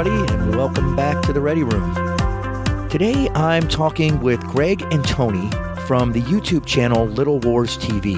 everybody, 0.00 0.32
and 0.32 0.56
welcome 0.56 0.96
back 0.96 1.20
to 1.22 1.30
the 1.30 1.40
Ready 1.42 1.62
Room. 1.62 1.94
Today, 2.88 3.28
I'm 3.34 3.68
talking 3.68 4.18
with 4.20 4.40
Greg 4.44 4.80
and 4.90 5.04
Tony 5.04 5.50
from 5.86 6.12
the 6.12 6.22
YouTube 6.22 6.64
channel 6.64 7.04
Little 7.04 7.38
Wars 7.40 7.76
TV, 7.76 8.16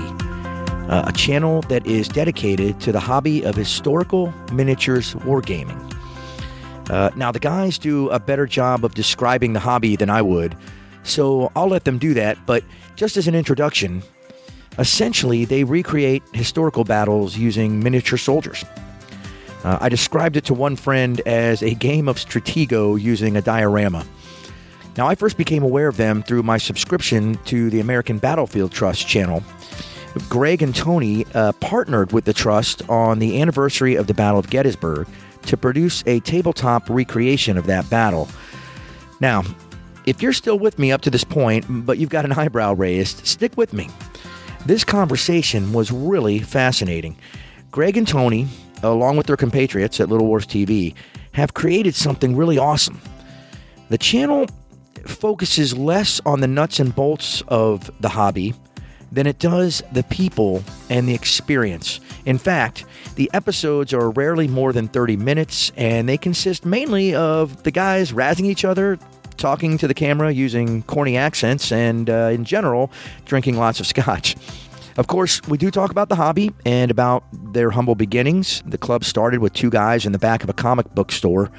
uh, 0.88 1.04
a 1.08 1.12
channel 1.12 1.62
that 1.62 1.84
is 1.84 2.06
dedicated 2.06 2.78
to 2.82 2.92
the 2.92 3.00
hobby 3.00 3.42
of 3.42 3.56
historical 3.56 4.32
miniatures 4.52 5.14
wargaming. 5.14 5.76
Uh, 6.88 7.10
now, 7.16 7.32
the 7.32 7.40
guys 7.40 7.78
do 7.78 8.08
a 8.10 8.20
better 8.20 8.46
job 8.46 8.84
of 8.84 8.94
describing 8.94 9.52
the 9.52 9.60
hobby 9.60 9.96
than 9.96 10.08
I 10.08 10.22
would, 10.22 10.56
so 11.02 11.50
I'll 11.56 11.68
let 11.68 11.84
them 11.84 11.98
do 11.98 12.14
that. 12.14 12.38
But 12.46 12.62
just 12.94 13.16
as 13.16 13.26
an 13.26 13.34
introduction, 13.34 14.04
essentially, 14.78 15.46
they 15.46 15.64
recreate 15.64 16.22
historical 16.32 16.84
battles 16.84 17.36
using 17.36 17.82
miniature 17.82 18.18
soldiers. 18.18 18.64
Uh, 19.64 19.78
I 19.80 19.88
described 19.88 20.36
it 20.36 20.44
to 20.46 20.54
one 20.54 20.76
friend 20.76 21.20
as 21.26 21.62
a 21.62 21.74
game 21.74 22.08
of 22.08 22.16
Stratego 22.16 23.00
using 23.00 23.36
a 23.36 23.42
diorama. 23.42 24.04
Now, 24.96 25.06
I 25.08 25.14
first 25.14 25.36
became 25.36 25.62
aware 25.62 25.88
of 25.88 25.96
them 25.96 26.22
through 26.22 26.42
my 26.42 26.58
subscription 26.58 27.36
to 27.46 27.70
the 27.70 27.80
American 27.80 28.18
Battlefield 28.18 28.72
Trust 28.72 29.06
channel. 29.06 29.42
Greg 30.28 30.62
and 30.62 30.74
Tony 30.74 31.24
uh, 31.34 31.52
partnered 31.52 32.12
with 32.12 32.26
the 32.26 32.34
Trust 32.34 32.86
on 32.90 33.18
the 33.18 33.40
anniversary 33.40 33.94
of 33.94 34.06
the 34.06 34.14
Battle 34.14 34.38
of 34.38 34.50
Gettysburg 34.50 35.08
to 35.46 35.56
produce 35.56 36.02
a 36.06 36.20
tabletop 36.20 36.90
recreation 36.90 37.56
of 37.56 37.66
that 37.66 37.88
battle. 37.88 38.28
Now, 39.20 39.44
if 40.04 40.20
you're 40.20 40.32
still 40.32 40.58
with 40.58 40.78
me 40.78 40.92
up 40.92 41.00
to 41.02 41.10
this 41.10 41.24
point, 41.24 41.64
but 41.86 41.96
you've 41.96 42.10
got 42.10 42.24
an 42.24 42.32
eyebrow 42.32 42.74
raised, 42.74 43.26
stick 43.26 43.56
with 43.56 43.72
me. 43.72 43.88
This 44.66 44.84
conversation 44.84 45.72
was 45.72 45.90
really 45.90 46.40
fascinating. 46.40 47.16
Greg 47.70 47.96
and 47.96 48.06
Tony 48.06 48.48
along 48.82 49.16
with 49.16 49.26
their 49.26 49.36
compatriots 49.36 50.00
at 50.00 50.08
Little 50.08 50.26
Wars 50.26 50.46
TV, 50.46 50.94
have 51.32 51.54
created 51.54 51.94
something 51.94 52.36
really 52.36 52.58
awesome. 52.58 53.00
The 53.88 53.98
channel 53.98 54.46
focuses 55.06 55.76
less 55.76 56.20
on 56.24 56.40
the 56.40 56.46
nuts 56.46 56.80
and 56.80 56.94
bolts 56.94 57.42
of 57.48 57.90
the 58.00 58.10
hobby 58.10 58.54
than 59.10 59.26
it 59.26 59.38
does 59.38 59.82
the 59.92 60.02
people 60.04 60.64
and 60.88 61.06
the 61.06 61.14
experience. 61.14 62.00
In 62.24 62.38
fact, 62.38 62.84
the 63.16 63.30
episodes 63.34 63.92
are 63.92 64.10
rarely 64.10 64.48
more 64.48 64.72
than 64.72 64.88
30 64.88 65.16
minutes 65.16 65.70
and 65.76 66.08
they 66.08 66.16
consist 66.16 66.64
mainly 66.64 67.14
of 67.14 67.62
the 67.62 67.70
guys 67.70 68.12
razzing 68.12 68.46
each 68.46 68.64
other, 68.64 68.98
talking 69.36 69.76
to 69.78 69.86
the 69.86 69.94
camera 69.94 70.30
using 70.30 70.82
corny 70.84 71.16
accents, 71.16 71.72
and 71.72 72.08
uh, 72.08 72.30
in 72.32 72.44
general, 72.44 72.90
drinking 73.26 73.56
lots 73.56 73.80
of 73.80 73.86
scotch. 73.86 74.36
Of 74.96 75.06
course, 75.06 75.40
we 75.48 75.58
do 75.58 75.70
talk 75.70 75.90
about 75.90 76.08
the 76.08 76.16
hobby 76.16 76.52
and 76.66 76.90
about 76.90 77.24
their 77.32 77.70
humble 77.70 77.94
beginnings. 77.94 78.62
The 78.66 78.78
club 78.78 79.04
started 79.04 79.40
with 79.40 79.52
two 79.52 79.70
guys 79.70 80.04
in 80.04 80.12
the 80.12 80.18
back 80.18 80.42
of 80.42 80.50
a 80.50 80.52
comic 80.52 80.94
book 80.94 81.12
store. 81.12 81.50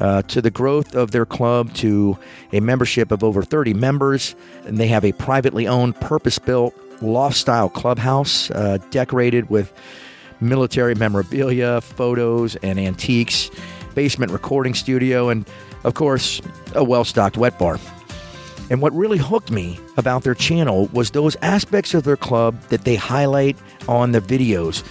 Uh, 0.00 0.20
to 0.22 0.42
the 0.42 0.50
growth 0.50 0.96
of 0.96 1.12
their 1.12 1.24
club 1.24 1.72
to 1.74 2.18
a 2.52 2.58
membership 2.58 3.12
of 3.12 3.22
over 3.22 3.40
30 3.40 3.72
members. 3.72 4.34
And 4.64 4.78
they 4.78 4.88
have 4.88 5.04
a 5.04 5.12
privately 5.12 5.68
owned, 5.68 5.94
purpose 6.00 6.40
built, 6.40 6.74
loft 7.00 7.36
style 7.36 7.68
clubhouse 7.68 8.50
uh, 8.50 8.78
decorated 8.90 9.48
with 9.48 9.72
military 10.40 10.94
memorabilia, 10.94 11.80
photos, 11.80 12.56
and 12.56 12.78
antiques, 12.78 13.50
basement 13.94 14.32
recording 14.32 14.74
studio, 14.74 15.28
and 15.28 15.46
of 15.84 15.94
course, 15.94 16.40
a 16.74 16.84
well 16.84 17.04
stocked 17.04 17.36
wet 17.36 17.58
bar. 17.58 17.78
And 18.72 18.80
what 18.80 18.94
really 18.94 19.18
hooked 19.18 19.50
me 19.50 19.78
about 19.98 20.22
their 20.22 20.34
channel 20.34 20.86
was 20.94 21.10
those 21.10 21.36
aspects 21.42 21.92
of 21.92 22.04
their 22.04 22.16
club 22.16 22.58
that 22.70 22.86
they 22.86 22.96
highlight 22.96 23.58
on 23.86 24.12
the 24.12 24.20
videos. 24.22 24.82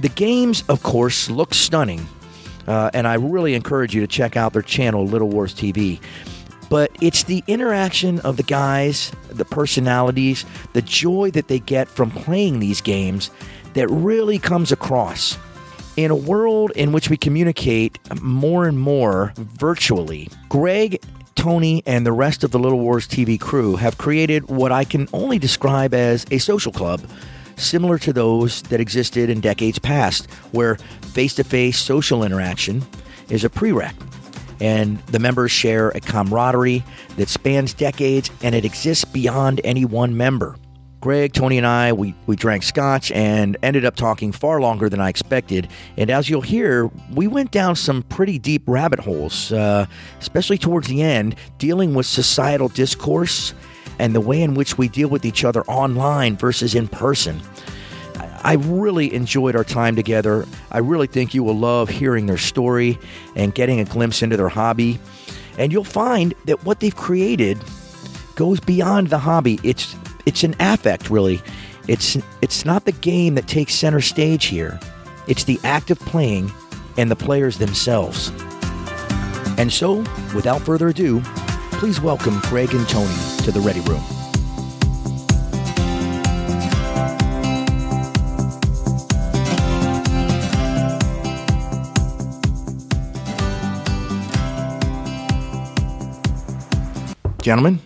The 0.00 0.10
games, 0.10 0.62
of 0.68 0.82
course, 0.82 1.30
look 1.30 1.54
stunning, 1.54 2.06
uh, 2.66 2.90
and 2.92 3.08
I 3.08 3.14
really 3.14 3.54
encourage 3.54 3.94
you 3.94 4.02
to 4.02 4.06
check 4.06 4.36
out 4.36 4.52
their 4.52 4.60
channel, 4.60 5.06
Little 5.06 5.30
Wars 5.30 5.54
TV. 5.54 6.00
But 6.68 6.94
it's 7.00 7.22
the 7.22 7.42
interaction 7.46 8.20
of 8.20 8.36
the 8.36 8.42
guys, 8.42 9.10
the 9.30 9.46
personalities, 9.46 10.44
the 10.74 10.82
joy 10.82 11.30
that 11.30 11.48
they 11.48 11.60
get 11.60 11.88
from 11.88 12.10
playing 12.10 12.58
these 12.58 12.82
games 12.82 13.30
that 13.72 13.88
really 13.88 14.38
comes 14.38 14.70
across. 14.70 15.38
In 15.96 16.10
a 16.10 16.14
world 16.14 16.72
in 16.76 16.92
which 16.92 17.08
we 17.08 17.16
communicate 17.16 17.98
more 18.20 18.68
and 18.68 18.78
more 18.78 19.32
virtually, 19.36 20.28
Greg 20.50 21.00
Tony 21.38 21.84
and 21.86 22.04
the 22.04 22.10
rest 22.10 22.42
of 22.42 22.50
the 22.50 22.58
Little 22.58 22.80
Wars 22.80 23.06
TV 23.06 23.38
crew 23.38 23.76
have 23.76 23.96
created 23.96 24.48
what 24.48 24.72
I 24.72 24.82
can 24.82 25.08
only 25.12 25.38
describe 25.38 25.94
as 25.94 26.26
a 26.32 26.38
social 26.38 26.72
club, 26.72 27.00
similar 27.54 27.96
to 27.98 28.12
those 28.12 28.62
that 28.62 28.80
existed 28.80 29.30
in 29.30 29.40
decades 29.40 29.78
past, 29.78 30.28
where 30.50 30.74
face 31.12 31.36
to 31.36 31.44
face 31.44 31.78
social 31.78 32.24
interaction 32.24 32.84
is 33.28 33.44
a 33.44 33.48
prereq. 33.48 33.94
And 34.60 34.98
the 35.06 35.20
members 35.20 35.52
share 35.52 35.90
a 35.90 36.00
camaraderie 36.00 36.82
that 37.16 37.28
spans 37.28 37.72
decades 37.72 38.32
and 38.42 38.56
it 38.56 38.64
exists 38.64 39.04
beyond 39.04 39.60
any 39.62 39.84
one 39.84 40.16
member. 40.16 40.56
Greg, 41.00 41.32
Tony, 41.32 41.58
and 41.58 41.66
I, 41.66 41.92
we, 41.92 42.14
we 42.26 42.34
drank 42.34 42.64
scotch 42.64 43.12
and 43.12 43.56
ended 43.62 43.84
up 43.84 43.94
talking 43.94 44.32
far 44.32 44.60
longer 44.60 44.88
than 44.88 44.98
I 45.00 45.08
expected. 45.08 45.68
And 45.96 46.10
as 46.10 46.28
you'll 46.28 46.40
hear, 46.40 46.90
we 47.14 47.28
went 47.28 47.52
down 47.52 47.76
some 47.76 48.02
pretty 48.02 48.38
deep 48.38 48.62
rabbit 48.66 48.98
holes, 48.98 49.52
uh, 49.52 49.86
especially 50.18 50.58
towards 50.58 50.88
the 50.88 51.02
end, 51.02 51.36
dealing 51.58 51.94
with 51.94 52.06
societal 52.06 52.68
discourse 52.68 53.54
and 54.00 54.12
the 54.12 54.20
way 54.20 54.42
in 54.42 54.54
which 54.54 54.76
we 54.76 54.88
deal 54.88 55.08
with 55.08 55.24
each 55.24 55.44
other 55.44 55.62
online 55.64 56.36
versus 56.36 56.74
in 56.74 56.88
person. 56.88 57.40
I 58.42 58.54
really 58.54 59.12
enjoyed 59.14 59.54
our 59.54 59.64
time 59.64 59.94
together. 59.94 60.46
I 60.72 60.78
really 60.78 61.06
think 61.06 61.32
you 61.32 61.44
will 61.44 61.56
love 61.56 61.88
hearing 61.88 62.26
their 62.26 62.38
story 62.38 62.98
and 63.36 63.54
getting 63.54 63.78
a 63.78 63.84
glimpse 63.84 64.22
into 64.22 64.36
their 64.36 64.48
hobby. 64.48 64.98
And 65.58 65.72
you'll 65.72 65.84
find 65.84 66.34
that 66.46 66.64
what 66.64 66.80
they've 66.80 66.94
created 66.94 67.58
goes 68.36 68.60
beyond 68.60 69.10
the 69.10 69.18
hobby. 69.18 69.58
It's 69.64 69.96
it's 70.28 70.44
an 70.44 70.54
affect, 70.60 71.08
really. 71.08 71.40
It's 71.88 72.18
it's 72.42 72.66
not 72.66 72.84
the 72.84 72.92
game 72.92 73.34
that 73.36 73.46
takes 73.48 73.74
center 73.74 74.02
stage 74.02 74.44
here. 74.44 74.78
It's 75.26 75.44
the 75.44 75.58
act 75.64 75.90
of 75.90 75.98
playing 76.00 76.52
and 76.98 77.10
the 77.10 77.16
players 77.16 77.56
themselves. 77.56 78.30
And 79.56 79.72
so, 79.72 80.04
without 80.34 80.60
further 80.60 80.88
ado, 80.88 81.22
please 81.72 81.98
welcome 81.98 82.40
Greg 82.42 82.74
and 82.74 82.86
Tony 82.90 83.14
to 83.38 83.50
the 83.50 83.60
Ready 83.60 83.80
Room. 83.80 84.02
Gentlemen, 97.40 97.80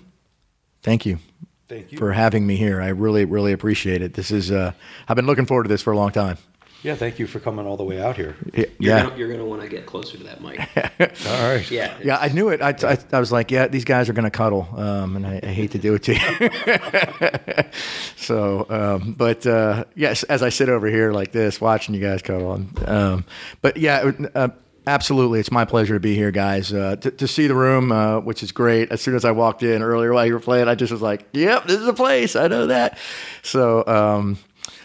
thank 0.82 1.06
you 1.06 1.20
Thank 1.68 1.92
you. 1.92 1.98
for 1.98 2.12
having 2.12 2.46
me 2.46 2.56
here. 2.56 2.80
I 2.82 2.88
really, 2.88 3.24
really 3.24 3.52
appreciate 3.52 4.02
it. 4.02 4.14
This 4.14 4.30
is, 4.30 4.50
uh, 4.50 4.72
I've 5.08 5.16
been 5.16 5.26
looking 5.26 5.46
forward 5.46 5.62
to 5.64 5.68
this 5.68 5.80
for 5.82 5.92
a 5.92 5.96
long 5.96 6.10
time. 6.10 6.36
yeah, 6.82 6.94
thank 6.96 7.18
you 7.20 7.26
for 7.28 7.38
coming 7.40 7.64
all 7.66 7.76
the 7.76 7.84
way 7.84 8.02
out 8.02 8.16
here. 8.16 8.34
You're 8.52 8.66
Yeah. 8.78 9.02
gonna, 9.04 9.16
you're 9.16 9.30
gonna 9.30 9.44
want 9.46 9.62
to 9.62 9.68
get 9.68 9.86
closer 9.86 10.18
to 10.18 10.24
that 10.24 10.42
mic. 10.42 10.58
All 11.28 11.54
right. 11.54 11.70
yeah. 11.70 11.96
Yeah, 12.02 12.18
I 12.18 12.28
knew 12.28 12.48
it. 12.48 12.60
I, 12.60 12.74
I, 12.82 12.98
I 13.12 13.20
was 13.20 13.30
like, 13.32 13.50
yeah, 13.52 13.68
these 13.68 13.84
guys 13.84 14.08
are 14.08 14.12
going 14.12 14.24
to 14.24 14.30
cuddle, 14.30 14.68
um, 14.76 15.14
and 15.16 15.24
I, 15.26 15.40
I 15.42 15.46
hate 15.46 15.70
to 15.70 15.78
do 15.78 15.94
it 15.94 16.02
to 16.02 16.14
you. 16.14 17.64
so, 18.16 18.66
um, 18.68 19.12
but 19.16 19.46
uh, 19.46 19.84
yes, 19.94 20.24
as 20.24 20.42
I 20.42 20.48
sit 20.48 20.68
over 20.68 20.88
here 20.88 21.12
like 21.12 21.32
this, 21.32 21.60
watching 21.60 21.94
you 21.94 22.00
guys 22.00 22.20
cuddle, 22.22 22.60
um, 22.86 23.24
but 23.60 23.76
yeah, 23.76 24.10
uh, 24.34 24.48
absolutely, 24.86 25.40
it's 25.40 25.50
my 25.50 25.64
pleasure 25.64 25.94
to 25.94 26.00
be 26.00 26.14
here, 26.14 26.30
guys. 26.30 26.72
Uh, 26.72 26.96
to, 26.96 27.10
to 27.10 27.28
see 27.28 27.46
the 27.46 27.54
room, 27.54 27.92
uh, 27.92 28.20
which 28.20 28.42
is 28.42 28.52
great. 28.52 28.90
As 28.90 29.00
soon 29.00 29.14
as 29.14 29.24
I 29.24 29.30
walked 29.32 29.62
in 29.62 29.82
earlier 29.82 30.12
while 30.12 30.26
you 30.26 30.34
were 30.34 30.40
playing, 30.40 30.68
I 30.68 30.74
just 30.74 30.92
was 30.92 31.02
like, 31.02 31.26
yep, 31.32 31.66
this 31.66 31.80
is 31.80 31.86
a 31.86 31.92
place. 31.92 32.36
I 32.36 32.48
know 32.48 32.66
that. 32.66 32.98
So, 33.42 33.86
um, 33.86 34.38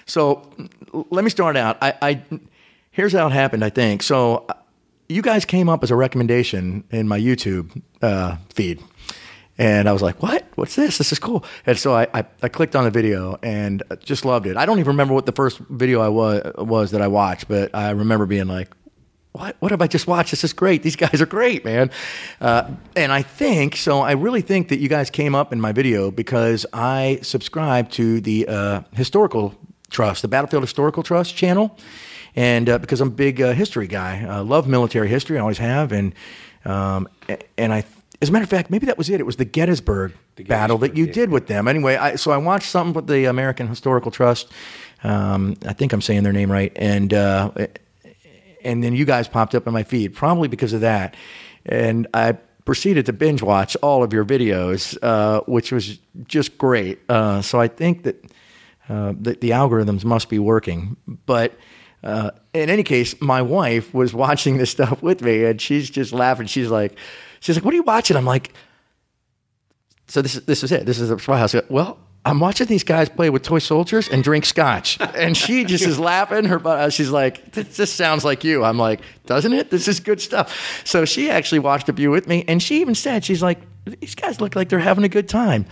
so 0.06 0.50
let 1.10 1.24
me 1.24 1.30
start 1.30 1.58
out. 1.58 1.78
I, 1.82 1.94
I 2.02 2.22
here's 2.92 3.14
how 3.14 3.28
it 3.28 3.34
happened. 3.34 3.64
I 3.64 3.70
think 3.70 4.04
so. 4.04 4.48
You 5.10 5.22
guys 5.22 5.46
came 5.46 5.70
up 5.70 5.84
as 5.84 5.92
a 5.92 5.96
recommendation 5.96 6.84
in 6.92 7.08
my 7.08 7.18
YouTube 7.20 7.82
uh, 8.02 8.36
feed, 8.54 8.84
and 9.58 9.88
I 9.88 9.94
was 9.94 10.02
like, 10.02 10.22
"What? 10.22 10.46
What's 10.56 10.76
this? 10.76 10.98
This 10.98 11.12
is 11.12 11.20
cool." 11.20 11.46
And 11.66 11.78
so 11.78 11.94
I, 11.94 12.08
I, 12.14 12.26
I 12.44 12.50
clicked 12.50 12.76
on 12.76 12.84
the 12.84 12.92
video 12.92 13.40
and 13.42 13.84
just 14.04 14.26
loved 14.26 14.48
it. 14.48 14.58
I 14.58 14.66
don't 14.66 14.80
even 14.80 14.90
remember 14.90 15.14
what 15.14 15.26
the 15.26 15.32
first 15.32 15.60
video 15.60 16.02
I 16.02 16.10
was 16.10 16.52
was 16.58 16.92
that 16.92 17.02
I 17.02 17.08
watched, 17.08 17.48
but 17.48 17.74
I 17.74 17.92
remember 17.92 18.26
being 18.26 18.48
like, 18.48 18.76
what 19.38 19.56
what 19.60 19.72
have 19.72 19.82
I 19.82 19.88
just 19.88 20.08
watched? 20.08 20.32
This 20.32 20.44
is 20.44 20.54
great. 20.54 20.84
These 20.84 20.96
guys 20.96 21.22
are 21.22 21.26
great, 21.26 21.64
man. 21.64 21.92
Uh, 22.42 22.72
and 22.96 23.12
I 23.12 23.22
think 23.22 23.76
so. 23.76 24.02
I 24.02 24.14
really 24.14 24.42
think 24.42 24.70
that 24.70 24.80
you 24.80 24.90
guys 24.90 25.10
came 25.10 25.36
up 25.36 25.54
in 25.54 25.62
my 25.62 25.72
video 25.72 26.12
because 26.12 26.66
I 26.74 27.20
subscribe 27.22 27.90
to 27.92 28.20
the 28.22 28.48
uh, 28.48 28.82
historical 28.94 29.56
trust, 29.90 30.22
the 30.22 30.28
Battlefield 30.28 30.64
Historical 30.64 31.04
Trust 31.04 31.36
channel, 31.36 31.78
and 32.36 32.70
uh, 32.70 32.78
because 32.78 33.02
I'm 33.02 33.10
a 33.10 33.12
big 33.12 33.42
uh, 33.42 33.54
history 33.54 33.88
guy, 33.88 34.26
I 34.28 34.40
love 34.40 34.68
military 34.68 35.08
history. 35.08 35.38
I 35.38 35.42
always 35.42 35.60
have, 35.60 35.92
and 35.92 36.14
um, 36.66 37.08
and 37.58 37.74
I. 37.74 37.86
As 38.20 38.30
a 38.30 38.32
matter 38.32 38.44
of 38.44 38.50
fact, 38.50 38.72
maybe 38.72 38.88
that 38.88 38.98
was 38.98 39.12
it. 39.12 39.20
It 39.20 39.28
was 39.28 39.36
the 39.36 39.46
Gettysburg, 39.46 40.12
battle 40.48 40.80
that 40.80 40.98
you 40.98 41.06
yeah. 41.06 41.12
did 41.12 41.30
with 41.30 41.46
them. 41.46 41.68
Anyway, 41.68 41.98
I, 41.98 42.16
so 42.16 42.32
I 42.32 42.38
watched 42.38 42.68
something 42.68 42.96
with 42.96 43.06
the 43.06 43.26
American 43.26 43.68
Historical 43.68 44.10
Trust. 44.10 44.52
Um, 45.04 45.56
I 45.68 45.74
think 45.74 45.94
I'm 45.94 46.02
saying 46.02 46.24
their 46.24 46.34
name 46.34 46.52
right, 46.52 46.72
and 46.76 47.14
uh, 47.14 47.52
and 48.64 48.84
then 48.84 48.94
you 48.94 49.06
guys 49.06 49.28
popped 49.28 49.56
up 49.56 49.68
in 49.68 49.74
my 49.74 49.84
feed, 49.84 50.14
probably 50.14 50.48
because 50.48 50.74
of 50.74 50.82
that. 50.82 51.16
And 51.66 52.08
I 52.14 52.34
proceeded 52.66 53.06
to 53.06 53.14
binge 53.14 53.42
watch 53.42 53.78
all 53.78 54.04
of 54.04 54.12
your 54.12 54.26
videos, 54.26 54.98
uh, 55.02 55.42
which 55.48 55.72
was 55.72 56.00
just 56.26 56.58
great. 56.58 57.00
Uh, 57.10 57.42
so 57.42 57.60
I 57.60 57.68
think 57.68 58.04
that 58.04 58.26
uh, 58.90 59.14
the, 59.20 59.34
the, 59.36 59.50
algorithms 59.52 60.04
must 60.04 60.30
be 60.30 60.40
working. 60.40 60.98
But 61.26 61.58
uh, 62.04 62.32
in 62.54 62.70
any 62.70 62.84
case, 62.84 63.20
my 63.22 63.42
wife 63.42 63.94
was 63.94 64.14
watching 64.14 64.58
this 64.58 64.70
stuff 64.70 65.02
with 65.02 65.22
me, 65.22 65.46
and 65.46 65.62
she's 65.62 65.90
just 65.90 66.14
laughing. 66.14 66.48
She's 66.48 66.70
like, 66.70 66.98
she's 67.40 67.56
like, 67.56 67.66
"What 67.66 67.74
are 67.74 67.78
you 67.78 67.84
watching?" 67.84 68.16
I'm 68.16 68.26
like, 68.26 68.54
"So 70.08 70.22
this 70.22 70.36
is 70.36 70.46
this 70.46 70.64
is 70.64 70.72
it. 70.72 70.86
This 70.86 71.00
is 71.00 71.10
the 71.10 71.20
Spy 71.20 71.38
House." 71.38 71.56
Well, 71.70 71.98
I'm 72.28 72.42
watching 72.42 72.68
these 72.68 72.84
guys 72.84 73.08
play 73.08 73.30
with 73.30 73.44
toy 73.44 73.60
soldiers 73.60 74.10
and 74.10 74.22
drink 74.22 74.44
scotch. 74.44 74.98
And 75.00 75.36
she 75.38 75.64
just 75.64 75.86
is 75.86 75.98
laughing. 75.98 76.44
Her, 76.44 76.66
uh, 76.68 76.90
she's 76.90 77.10
like, 77.10 77.54
this, 77.54 77.78
this, 77.78 77.94
sounds 77.94 78.26
like 78.26 78.44
you. 78.44 78.66
I'm 78.66 78.78
like, 78.78 79.00
doesn't 79.26 79.54
it? 79.54 79.72
This 79.72 79.88
is 79.88 80.02
good 80.02 80.20
stuff. 80.20 80.82
So 80.84 81.06
she 81.06 81.30
actually 81.30 81.60
watched 81.60 81.88
a 81.88 81.94
view 81.94 82.12
with 82.12 82.28
me. 82.28 82.44
And 82.50 82.62
she 82.62 82.82
even 82.82 82.96
said, 82.96 83.24
she's 83.24 83.42
like, 83.42 83.60
these 83.86 84.14
guys 84.14 84.42
look 84.42 84.58
like 84.58 84.68
they're 84.68 84.80
having 84.80 85.06
a 85.06 85.10
good 85.10 85.30
time. 85.30 85.66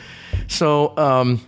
So, 0.47 0.97
um, 0.97 1.41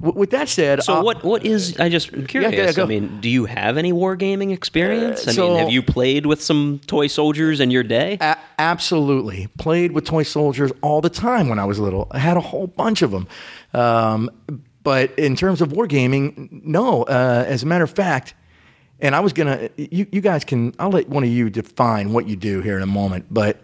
with 0.00 0.30
that 0.30 0.48
said, 0.48 0.82
so 0.82 0.94
uh, 0.94 1.02
what? 1.02 1.24
What 1.24 1.44
is? 1.44 1.78
I 1.80 1.88
just 1.88 2.12
I'm 2.12 2.26
curious. 2.26 2.52
Yeah, 2.52 2.70
yeah, 2.70 2.82
I 2.84 2.86
mean, 2.86 3.20
do 3.20 3.28
you 3.28 3.46
have 3.46 3.76
any 3.76 3.92
wargaming 3.92 4.52
experience? 4.52 5.26
Uh, 5.26 5.30
I 5.30 5.34
so, 5.34 5.48
mean, 5.48 5.58
have 5.58 5.70
you 5.70 5.82
played 5.82 6.24
with 6.24 6.40
some 6.40 6.80
toy 6.86 7.08
soldiers 7.08 7.58
in 7.58 7.72
your 7.72 7.82
day? 7.82 8.16
A- 8.20 8.38
absolutely, 8.58 9.48
played 9.58 9.92
with 9.92 10.04
toy 10.04 10.22
soldiers 10.22 10.70
all 10.82 11.00
the 11.00 11.10
time 11.10 11.48
when 11.48 11.58
I 11.58 11.64
was 11.64 11.80
little. 11.80 12.06
I 12.12 12.18
had 12.18 12.36
a 12.36 12.40
whole 12.40 12.68
bunch 12.68 13.02
of 13.02 13.10
them. 13.10 13.26
Um, 13.74 14.30
but 14.82 15.18
in 15.18 15.36
terms 15.36 15.60
of 15.60 15.70
wargaming, 15.70 16.64
no. 16.64 17.02
Uh, 17.02 17.44
as 17.46 17.62
a 17.62 17.66
matter 17.66 17.84
of 17.84 17.90
fact, 17.90 18.34
and 19.00 19.14
I 19.14 19.20
was 19.20 19.32
gonna, 19.32 19.68
you, 19.76 20.06
you 20.10 20.20
guys 20.20 20.44
can. 20.44 20.74
I'll 20.78 20.90
let 20.90 21.08
one 21.08 21.22
of 21.22 21.30
you 21.30 21.50
define 21.50 22.12
what 22.12 22.26
you 22.26 22.36
do 22.36 22.62
here 22.62 22.76
in 22.76 22.82
a 22.82 22.86
moment. 22.86 23.26
But 23.30 23.60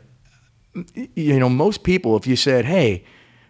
you 1.14 1.38
know, 1.38 1.48
most 1.48 1.82
people, 1.82 2.16
if 2.16 2.26
you 2.26 2.36
said, 2.36 2.64
"Hey," 2.64 3.04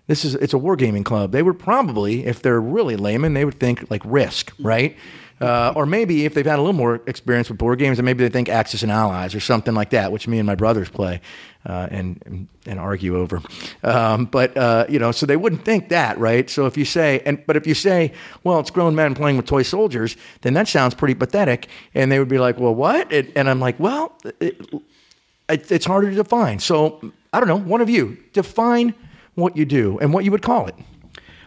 this 0.07 0.25
is 0.25 0.35
it's 0.37 0.55
a 0.55 0.59
wargaming 0.59 1.05
club. 1.05 1.33
They 1.33 1.43
would 1.43 1.59
probably, 1.59 2.27
if 2.27 2.43
they're 2.43 2.61
really 2.61 2.97
layman, 2.97 3.35
they 3.35 3.45
would 3.45 3.59
think 3.59 3.91
like 3.91 4.03
Risk, 4.05 4.53
right? 4.59 4.97
Uh, 5.41 5.73
or 5.75 5.85
maybe 5.85 6.25
if 6.25 6.35
they've 6.35 6.47
had 6.47 6.59
a 6.59 6.63
little 6.63 6.73
more 6.73 7.03
experience 7.07 7.49
with 7.49 7.59
board 7.59 7.79
games, 7.79 7.99
and 7.99 8.07
maybe 8.07 8.23
they 8.23 8.31
think 8.31 8.49
Axis 8.49 8.83
and 8.83 8.93
Allies 8.93 9.35
or 9.35 9.41
something 9.41 9.75
like 9.75 9.91
that, 9.91 10.13
which 10.13 10.29
me 10.29 10.39
and 10.39 10.47
my 10.47 10.55
brothers 10.55 10.89
play 10.89 11.21
uh, 11.67 11.89
and, 11.91 12.49
and, 12.67 12.79
argue 12.79 13.17
over. 13.17 13.41
Um, 13.83 14.27
but 14.27 14.57
uh, 14.57 14.87
you 14.89 14.99
know, 14.99 15.13
so 15.13 15.25
they 15.25 15.37
wouldn't 15.37 15.65
think 15.65 15.89
that, 15.89 16.19
right? 16.19 16.49
So 16.51 16.67
if 16.67 16.77
you 16.77 16.85
say, 16.85 17.23
and 17.25 17.45
but 17.47 17.57
if 17.57 17.67
you 17.67 17.75
say, 17.75 18.13
well, 18.43 18.61
it's 18.61 18.71
grown 18.71 18.95
men 18.95 19.15
playing 19.15 19.37
with 19.37 19.47
toy 19.47 19.63
soldiers, 19.63 20.17
then 20.43 20.55
that 20.55 20.69
sounds 20.69 20.95
pretty 20.95 21.15
pathetic, 21.15 21.69
and 21.95 22.13
they 22.13 22.19
would 22.19 22.29
be 22.29 22.39
like, 22.39 22.59
well, 22.59 22.75
what? 22.75 23.11
It, 23.13 23.33
and 23.35 23.49
I'm 23.49 23.61
like, 23.61 23.81
well, 23.81 24.13
it, 24.41 24.61
it, 25.49 25.71
it's 25.71 25.87
harder 25.87 26.11
to 26.11 26.17
define. 26.17 26.59
So 26.59 27.13
I 27.33 27.41
don't 27.41 27.49
know. 27.49 27.59
One 27.59 27.81
of 27.81 27.89
you 27.89 28.19
define 28.33 28.95
what 29.35 29.57
you 29.57 29.65
do 29.65 29.99
and 30.01 30.13
what 30.13 30.25
you 30.25 30.31
would 30.31 30.43
call 30.43 30.67
it. 30.67 30.75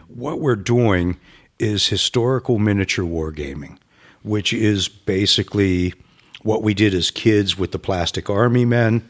What 0.08 0.40
we're 0.40 0.56
doing 0.56 1.16
is 1.58 1.88
historical 1.88 2.58
miniature 2.58 3.04
wargaming, 3.04 3.78
which 4.22 4.52
is 4.52 4.88
basically 4.88 5.94
what 6.42 6.62
we 6.62 6.74
did 6.74 6.94
as 6.94 7.10
kids 7.10 7.58
with 7.58 7.72
the 7.72 7.78
plastic 7.78 8.30
army 8.30 8.64
men, 8.64 9.08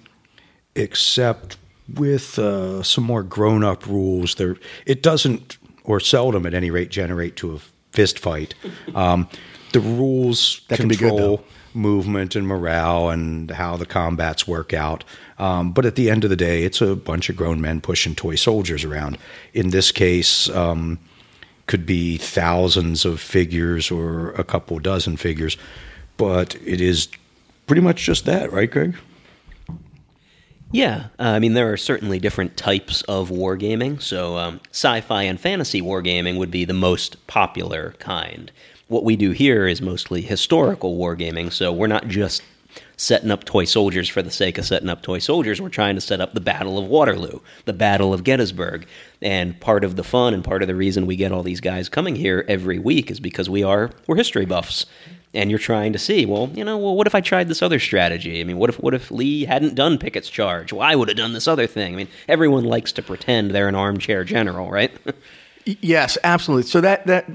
except 0.78 1.56
with 1.94 2.38
uh, 2.38 2.82
some 2.82 3.04
more 3.04 3.22
grown 3.22 3.64
up 3.64 3.86
rules. 3.86 4.36
There, 4.36 4.56
it 4.86 5.02
doesn't, 5.02 5.56
or 5.84 6.00
seldom 6.00 6.46
at 6.46 6.54
any 6.54 6.70
rate, 6.70 6.90
generate 6.90 7.36
to 7.36 7.56
a 7.56 7.58
fist 7.92 8.19
fight. 8.19 8.54
Um, 8.94 9.28
the 9.72 9.80
rules 9.80 10.62
that 10.69 10.80
control 10.80 11.44
movement 11.75 12.34
and 12.34 12.46
morale 12.46 13.10
and 13.10 13.50
how 13.50 13.76
the 13.76 13.84
combats 13.84 14.48
work 14.48 14.72
out. 14.72 15.04
Um, 15.38 15.72
but 15.72 15.84
at 15.84 15.94
the 15.94 16.10
end 16.10 16.25
of 16.25 16.30
the 16.30 16.36
day, 16.36 16.64
it's 16.64 16.81
a 16.81 16.96
bunch 16.96 17.28
of 17.28 17.36
grown 17.36 17.60
men 17.60 17.82
pushing 17.82 18.14
toy 18.14 18.34
soldiers 18.36 18.82
around. 18.82 19.19
In 19.52 19.69
this 19.69 19.92
case, 19.92 20.48
um, 20.50 20.98
could 21.66 21.84
be 21.84 22.16
thousands 22.16 23.04
of 23.04 23.20
figures 23.20 23.90
or 23.90 24.31
a 24.32 24.42
couple 24.42 24.78
dozen 24.78 25.19
figures, 25.19 25.56
but 26.16 26.56
it 26.64 26.81
is 26.81 27.08
pretty 27.66 27.82
much 27.82 28.02
just 28.02 28.24
that, 28.24 28.50
right, 28.50 28.70
Greg? 28.70 28.96
Yeah, 30.70 31.06
uh, 31.19 31.23
I 31.23 31.38
mean 31.38 31.55
there 31.55 31.73
are 31.73 31.79
certainly 31.79 32.19
different 32.19 32.56
types 32.56 33.03
of 33.03 33.31
wargaming. 33.31 34.03
So 34.03 34.37
um, 34.37 34.61
sci-fi 34.70 35.23
and 35.23 35.41
fantasy 35.41 35.81
wargaming 35.81 36.37
would 36.38 36.50
be 36.50 36.65
the 36.65 36.75
most 36.75 37.26
popular 37.26 37.94
kind. 37.99 38.53
What 38.88 39.05
we 39.05 39.17
do 39.17 39.31
here 39.31 39.67
is 39.67 39.81
mostly 39.81 40.20
historical 40.20 40.99
wargaming. 40.99 41.53
So 41.53 41.73
we're 41.73 41.87
not 41.87 42.09
just 42.09 42.43
setting 42.97 43.31
up 43.31 43.44
toy 43.44 43.65
soldiers 43.65 44.09
for 44.09 44.23
the 44.23 44.31
sake 44.31 44.59
of 44.59 44.67
setting 44.67 44.88
up 44.88 45.03
toy 45.03 45.19
soldiers. 45.19 45.61
We're 45.61 45.69
trying 45.69 45.94
to 45.94 46.00
set 46.00 46.20
up 46.20 46.35
the 46.35 46.41
Battle 46.41 46.79
of 46.79 46.87
Waterloo, 46.87 47.41
the 47.65 47.73
Battle 47.73 48.12
of 48.12 48.25
Gettysburg. 48.25 48.87
And 49.23 49.59
part 49.61 49.85
of 49.85 49.97
the 49.97 50.05
fun 50.05 50.35
and 50.35 50.44
part 50.44 50.62
of 50.62 50.69
the 50.69 50.75
reason 50.75 51.06
we 51.06 51.17
get 51.17 51.32
all 51.32 51.43
these 51.43 51.61
guys 51.61 51.88
coming 51.88 52.17
here 52.17 52.44
every 52.49 52.79
week 52.79 53.11
is 53.11 53.20
because 53.20 53.49
we 53.49 53.62
are 53.62 53.91
we're 54.06 54.17
history 54.17 54.44
buffs. 54.44 54.85
And 55.34 55.50
you're 55.50 55.58
trying 55.58 55.92
to 55.92 55.98
see, 55.98 56.25
well, 56.25 56.50
you 56.54 56.64
know, 56.64 56.78
well, 56.78 56.96
what 56.96 57.06
if 57.06 57.14
I 57.14 57.20
tried 57.20 57.48
this 57.48 57.60
other 57.60 57.78
strategy? 57.78 58.40
I 58.40 58.44
mean, 58.44 58.56
what 58.56 58.70
if 58.70 58.80
what 58.80 58.94
if 58.94 59.10
Lee 59.10 59.44
hadn't 59.44 59.75
done 59.75 59.98
Pickett's 59.98 60.30
charge? 60.30 60.72
Well, 60.72 60.82
I 60.82 60.94
would 60.94 61.08
have 61.08 61.19
done 61.19 61.34
this 61.34 61.46
other 61.46 61.66
thing. 61.66 61.92
I 61.92 61.96
mean, 61.96 62.08
everyone 62.28 62.64
likes 62.64 62.92
to 62.92 63.02
pretend 63.02 63.50
they're 63.50 63.69
an 63.69 63.75
armchair 63.75 64.25
general, 64.25 64.70
right? 64.70 64.90
yes, 65.64 66.16
absolutely. 66.25 66.69
So 66.69 66.80
that 66.80 67.06
that 67.06 67.26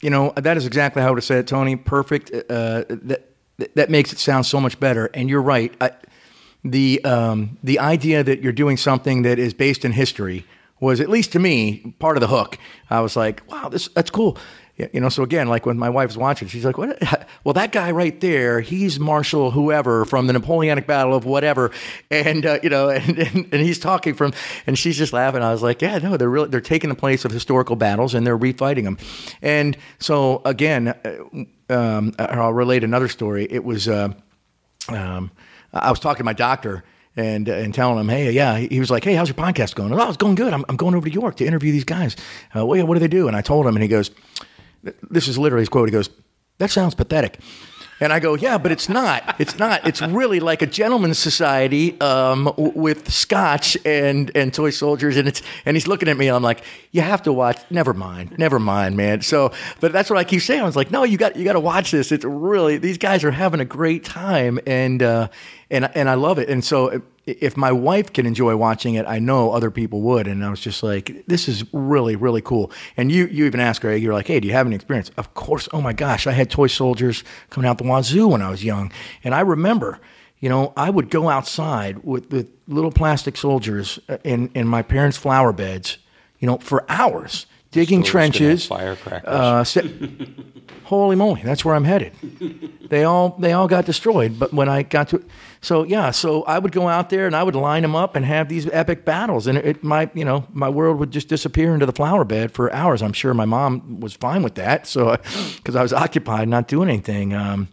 you 0.00 0.10
know 0.10 0.32
that 0.36 0.56
is 0.56 0.66
exactly 0.66 1.02
how 1.02 1.12
have 1.14 1.24
said 1.24 1.38
it, 1.38 1.46
Tony. 1.48 1.74
Perfect. 1.74 2.30
Uh, 2.30 2.84
that 2.88 3.30
that 3.74 3.90
makes 3.90 4.12
it 4.12 4.18
sound 4.18 4.46
so 4.46 4.60
much 4.60 4.78
better. 4.80 5.10
And 5.12 5.28
you're 5.28 5.42
right. 5.42 5.74
I, 5.80 5.90
the 6.64 7.02
um, 7.04 7.58
the 7.62 7.78
idea 7.78 8.22
that 8.22 8.42
you're 8.42 8.52
doing 8.52 8.76
something 8.76 9.22
that 9.22 9.38
is 9.38 9.54
based 9.54 9.84
in 9.84 9.92
history 9.92 10.44
was, 10.78 11.00
at 11.00 11.08
least 11.08 11.32
to 11.32 11.38
me, 11.38 11.94
part 11.98 12.16
of 12.16 12.20
the 12.20 12.28
hook. 12.28 12.58
I 12.88 13.00
was 13.00 13.16
like, 13.16 13.42
wow, 13.50 13.68
this 13.68 13.88
that's 13.88 14.10
cool. 14.10 14.38
You 14.92 15.00
know, 15.00 15.08
so 15.08 15.22
again, 15.22 15.48
like 15.48 15.66
when 15.66 15.78
my 15.78 15.88
wife's 15.90 16.16
watching, 16.16 16.48
she's 16.48 16.64
like, 16.64 16.78
"What? 16.78 16.98
Well, 17.42 17.54
that 17.54 17.72
guy 17.72 17.90
right 17.90 18.20
there, 18.20 18.60
he's 18.60 19.00
Marshal 19.00 19.50
whoever 19.50 20.04
from 20.04 20.26
the 20.26 20.34
Napoleonic 20.34 20.86
Battle 20.86 21.14
of 21.14 21.24
whatever," 21.24 21.70
and 22.10 22.44
uh, 22.44 22.58
you 22.62 22.68
know, 22.68 22.88
and, 22.90 23.18
and, 23.18 23.48
and 23.52 23.62
he's 23.62 23.78
talking 23.78 24.14
from, 24.14 24.32
and 24.66 24.78
she's 24.78 24.98
just 24.98 25.12
laughing. 25.12 25.42
I 25.42 25.52
was 25.52 25.62
like, 25.62 25.80
"Yeah, 25.80 25.98
no, 25.98 26.16
they're 26.16 26.28
really 26.28 26.48
they're 26.48 26.60
taking 26.60 26.90
the 26.90 26.96
place 26.96 27.24
of 27.24 27.30
historical 27.32 27.76
battles 27.76 28.14
and 28.14 28.26
they're 28.26 28.38
refighting 28.38 28.84
them," 28.84 28.98
and 29.42 29.76
so 29.98 30.42
again, 30.44 30.88
uh, 30.88 31.74
um, 31.74 32.12
I'll 32.18 32.52
relate 32.52 32.84
another 32.84 33.08
story. 33.08 33.46
It 33.48 33.64
was 33.64 33.88
uh, 33.88 34.12
um, 34.88 35.30
I 35.72 35.90
was 35.90 36.00
talking 36.00 36.18
to 36.18 36.24
my 36.24 36.32
doctor 36.32 36.84
and 37.16 37.48
uh, 37.48 37.52
and 37.52 37.74
telling 37.74 37.98
him, 37.98 38.08
hey, 38.08 38.30
yeah, 38.30 38.58
he 38.58 38.80
was 38.80 38.90
like, 38.90 39.04
hey, 39.04 39.14
how's 39.14 39.28
your 39.28 39.34
podcast 39.34 39.74
going? 39.74 39.92
Oh, 39.92 40.08
it's 40.08 40.16
going 40.16 40.34
good. 40.34 40.52
I'm, 40.52 40.64
I'm 40.68 40.76
going 40.76 40.94
over 40.94 41.08
to 41.08 41.12
York 41.12 41.36
to 41.36 41.46
interview 41.46 41.72
these 41.72 41.84
guys. 41.84 42.16
Uh, 42.54 42.64
well, 42.64 42.76
yeah, 42.76 42.84
what 42.84 42.94
do 42.94 43.00
they 43.00 43.08
do? 43.08 43.28
And 43.28 43.36
I 43.36 43.40
told 43.40 43.66
him, 43.66 43.76
and 43.76 43.82
he 43.82 43.88
goes, 43.88 44.10
this 45.10 45.28
is 45.28 45.38
literally 45.38 45.62
his 45.62 45.68
quote. 45.68 45.88
He 45.88 45.92
goes, 45.92 46.10
that 46.58 46.70
sounds 46.70 46.94
pathetic. 46.94 47.38
And 48.02 48.14
I 48.14 48.18
go, 48.18 48.34
yeah, 48.34 48.56
but 48.56 48.72
it's 48.72 48.88
not. 48.88 49.38
It's 49.38 49.58
not. 49.58 49.86
It's 49.86 50.00
really 50.00 50.40
like 50.40 50.62
a 50.62 50.66
gentleman's 50.66 51.18
society 51.18 52.00
um, 52.00 52.50
with 52.56 53.12
scotch 53.12 53.76
and, 53.84 54.34
and 54.34 54.54
toy 54.54 54.70
soldiers. 54.70 55.18
And 55.18 55.28
it's 55.28 55.42
and 55.66 55.76
he's 55.76 55.86
looking 55.86 56.08
at 56.08 56.16
me. 56.16 56.28
And 56.28 56.36
I'm 56.36 56.42
like, 56.42 56.62
you 56.92 57.02
have 57.02 57.22
to 57.24 57.32
watch. 57.32 57.58
Never 57.68 57.92
mind. 57.92 58.38
Never 58.38 58.58
mind, 58.58 58.96
man. 58.96 59.20
So, 59.20 59.52
but 59.80 59.92
that's 59.92 60.08
what 60.08 60.18
I 60.18 60.24
keep 60.24 60.40
saying. 60.40 60.62
I 60.62 60.64
was 60.64 60.76
like, 60.76 60.90
no, 60.90 61.04
you 61.04 61.18
got 61.18 61.36
you 61.36 61.44
got 61.44 61.52
to 61.52 61.60
watch 61.60 61.90
this. 61.90 62.10
It's 62.10 62.24
really 62.24 62.78
these 62.78 62.96
guys 62.96 63.22
are 63.22 63.30
having 63.30 63.60
a 63.60 63.66
great 63.66 64.02
time, 64.02 64.58
and 64.66 65.02
uh, 65.02 65.28
and 65.70 65.94
and 65.94 66.08
I 66.08 66.14
love 66.14 66.38
it. 66.38 66.48
And 66.48 66.64
so 66.64 67.02
if 67.26 67.56
my 67.56 67.70
wife 67.70 68.12
can 68.12 68.26
enjoy 68.26 68.56
watching 68.56 68.94
it, 68.94 69.06
I 69.06 69.18
know 69.18 69.52
other 69.52 69.70
people 69.70 70.00
would. 70.02 70.26
And 70.26 70.44
I 70.44 70.50
was 70.50 70.60
just 70.60 70.82
like, 70.82 71.24
this 71.26 71.48
is 71.48 71.64
really, 71.72 72.16
really 72.16 72.42
cool. 72.42 72.72
And 72.96 73.12
you, 73.12 73.26
you 73.26 73.46
even 73.46 73.60
asked 73.60 73.82
Greg, 73.82 74.02
you're 74.02 74.14
like, 74.14 74.26
hey, 74.26 74.40
do 74.40 74.48
you 74.48 74.54
have 74.54 74.66
any 74.66 74.76
experience? 74.76 75.10
Of 75.16 75.34
course. 75.34 75.68
Oh 75.72 75.80
my 75.80 75.92
gosh, 75.92 76.26
I 76.26 76.32
had 76.32 76.50
toy 76.50 76.66
soldiers 76.66 77.22
coming 77.50 77.68
out 77.68 77.78
the 77.78 77.84
wazoo 77.84 78.28
when 78.28 78.42
I 78.42 78.50
was 78.50 78.64
young. 78.64 78.90
And 79.22 79.34
I 79.34 79.40
remember, 79.40 79.98
you 80.38 80.48
know, 80.48 80.72
I 80.76 80.90
would 80.90 81.10
go 81.10 81.28
outside 81.28 82.04
with, 82.04 82.30
with 82.32 82.50
little 82.66 82.92
plastic 82.92 83.36
soldiers 83.36 83.98
in, 84.24 84.50
in 84.54 84.66
my 84.66 84.82
parents' 84.82 85.16
flower 85.16 85.52
beds, 85.52 85.98
you 86.38 86.46
know, 86.46 86.58
for 86.58 86.84
hours 86.88 87.46
digging 87.70 88.02
trenches, 88.02 88.66
firecrackers. 88.66 89.76
Uh, 89.76 89.90
holy 90.84 91.16
moly, 91.16 91.42
that's 91.42 91.64
where 91.64 91.74
I'm 91.74 91.84
headed. 91.84 92.12
They 92.88 93.04
all 93.04 93.36
they 93.38 93.52
all 93.52 93.68
got 93.68 93.86
destroyed. 93.86 94.38
But 94.38 94.52
when 94.52 94.68
I 94.68 94.82
got 94.82 95.08
to, 95.10 95.24
so 95.62 95.84
yeah, 95.84 96.10
so 96.10 96.42
I 96.44 96.58
would 96.58 96.72
go 96.72 96.88
out 96.88 97.10
there 97.10 97.26
and 97.26 97.36
I 97.36 97.42
would 97.42 97.54
line 97.54 97.82
them 97.82 97.94
up 97.94 98.16
and 98.16 98.24
have 98.24 98.48
these 98.48 98.66
epic 98.68 99.04
battles, 99.04 99.46
and 99.46 99.58
it, 99.58 99.66
it 99.66 99.84
my 99.84 100.10
you 100.14 100.24
know 100.24 100.46
my 100.52 100.68
world 100.68 100.98
would 100.98 101.10
just 101.10 101.28
disappear 101.28 101.74
into 101.74 101.86
the 101.86 101.92
flower 101.92 102.24
bed 102.24 102.52
for 102.52 102.72
hours. 102.72 103.02
I'm 103.02 103.12
sure 103.12 103.34
my 103.34 103.44
mom 103.44 104.00
was 104.00 104.14
fine 104.14 104.42
with 104.42 104.54
that, 104.54 104.86
so 104.86 105.16
because 105.56 105.76
I 105.76 105.82
was 105.82 105.92
occupied, 105.92 106.48
not 106.48 106.66
doing 106.66 106.88
anything. 106.88 107.34
Um, 107.34 107.68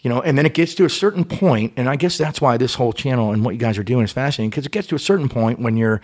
you 0.00 0.10
know, 0.10 0.20
and 0.20 0.36
then 0.36 0.44
it 0.44 0.52
gets 0.52 0.74
to 0.74 0.84
a 0.84 0.90
certain 0.90 1.24
point, 1.24 1.72
and 1.76 1.88
I 1.88 1.96
guess 1.96 2.18
that's 2.18 2.40
why 2.40 2.58
this 2.58 2.74
whole 2.74 2.92
channel 2.92 3.32
and 3.32 3.42
what 3.42 3.52
you 3.52 3.60
guys 3.60 3.78
are 3.78 3.84
doing 3.84 4.04
is 4.04 4.12
fascinating 4.12 4.50
because 4.50 4.66
it 4.66 4.72
gets 4.72 4.86
to 4.88 4.94
a 4.94 4.98
certain 4.98 5.30
point 5.30 5.60
when 5.60 5.76
you're 5.76 6.02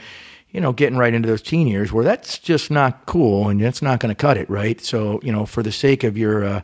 you 0.52 0.60
know, 0.60 0.72
getting 0.72 0.98
right 0.98 1.14
into 1.14 1.28
those 1.28 1.42
teen 1.42 1.68
years 1.68 1.92
where 1.92 2.04
that's 2.04 2.38
just 2.38 2.70
not 2.70 3.06
cool 3.06 3.48
and 3.48 3.60
that's 3.60 3.82
not 3.82 4.00
going 4.00 4.10
to 4.10 4.16
cut 4.16 4.36
it, 4.36 4.50
right? 4.50 4.80
So, 4.80 5.20
you 5.22 5.30
know, 5.30 5.46
for 5.46 5.62
the 5.62 5.70
sake 5.70 6.02
of 6.02 6.18
your 6.18 6.44
uh, 6.44 6.62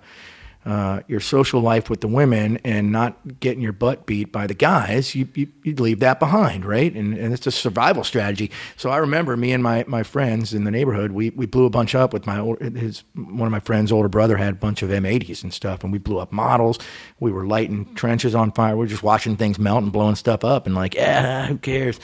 uh, 0.66 1.00
your 1.06 1.20
social 1.20 1.60
life 1.60 1.88
with 1.88 2.00
the 2.00 2.08
women 2.08 2.58
and 2.64 2.90
not 2.90 3.38
getting 3.38 3.62
your 3.62 3.72
butt 3.72 4.04
beat 4.04 4.32
by 4.32 4.48
the 4.48 4.54
guys, 4.54 5.14
you, 5.14 5.28
you, 5.34 5.46
would 5.64 5.78
leave 5.78 6.00
that 6.00 6.18
behind, 6.18 6.64
right? 6.64 6.92
And, 6.92 7.16
and 7.16 7.32
it's 7.32 7.46
a 7.46 7.52
survival 7.52 8.02
strategy. 8.02 8.50
So 8.76 8.90
I 8.90 8.96
remember 8.96 9.36
me 9.36 9.52
and 9.52 9.62
my, 9.62 9.84
my 9.86 10.02
friends 10.02 10.52
in 10.52 10.64
the 10.64 10.72
neighborhood, 10.72 11.12
we, 11.12 11.30
we 11.30 11.46
blew 11.46 11.66
a 11.66 11.70
bunch 11.70 11.94
up 11.94 12.12
with 12.12 12.26
my 12.26 12.40
old, 12.40 12.60
his 12.60 13.04
one 13.14 13.46
of 13.46 13.52
my 13.52 13.60
friends' 13.60 13.92
older 13.92 14.08
brother 14.08 14.36
had 14.36 14.54
a 14.54 14.56
bunch 14.56 14.82
of 14.82 14.90
M80s 14.90 15.44
and 15.44 15.54
stuff, 15.54 15.84
and 15.84 15.92
we 15.92 15.98
blew 15.98 16.18
up 16.18 16.32
models. 16.32 16.80
We 17.20 17.30
were 17.30 17.46
lighting 17.46 17.94
trenches 17.94 18.34
on 18.34 18.50
fire. 18.50 18.74
We 18.74 18.80
were 18.80 18.88
just 18.88 19.04
watching 19.04 19.36
things 19.36 19.60
melt 19.60 19.84
and 19.84 19.92
blowing 19.92 20.16
stuff 20.16 20.42
up, 20.42 20.66
and 20.66 20.74
like, 20.74 20.94
yeah, 20.94 21.46
who 21.46 21.58
cares? 21.58 22.00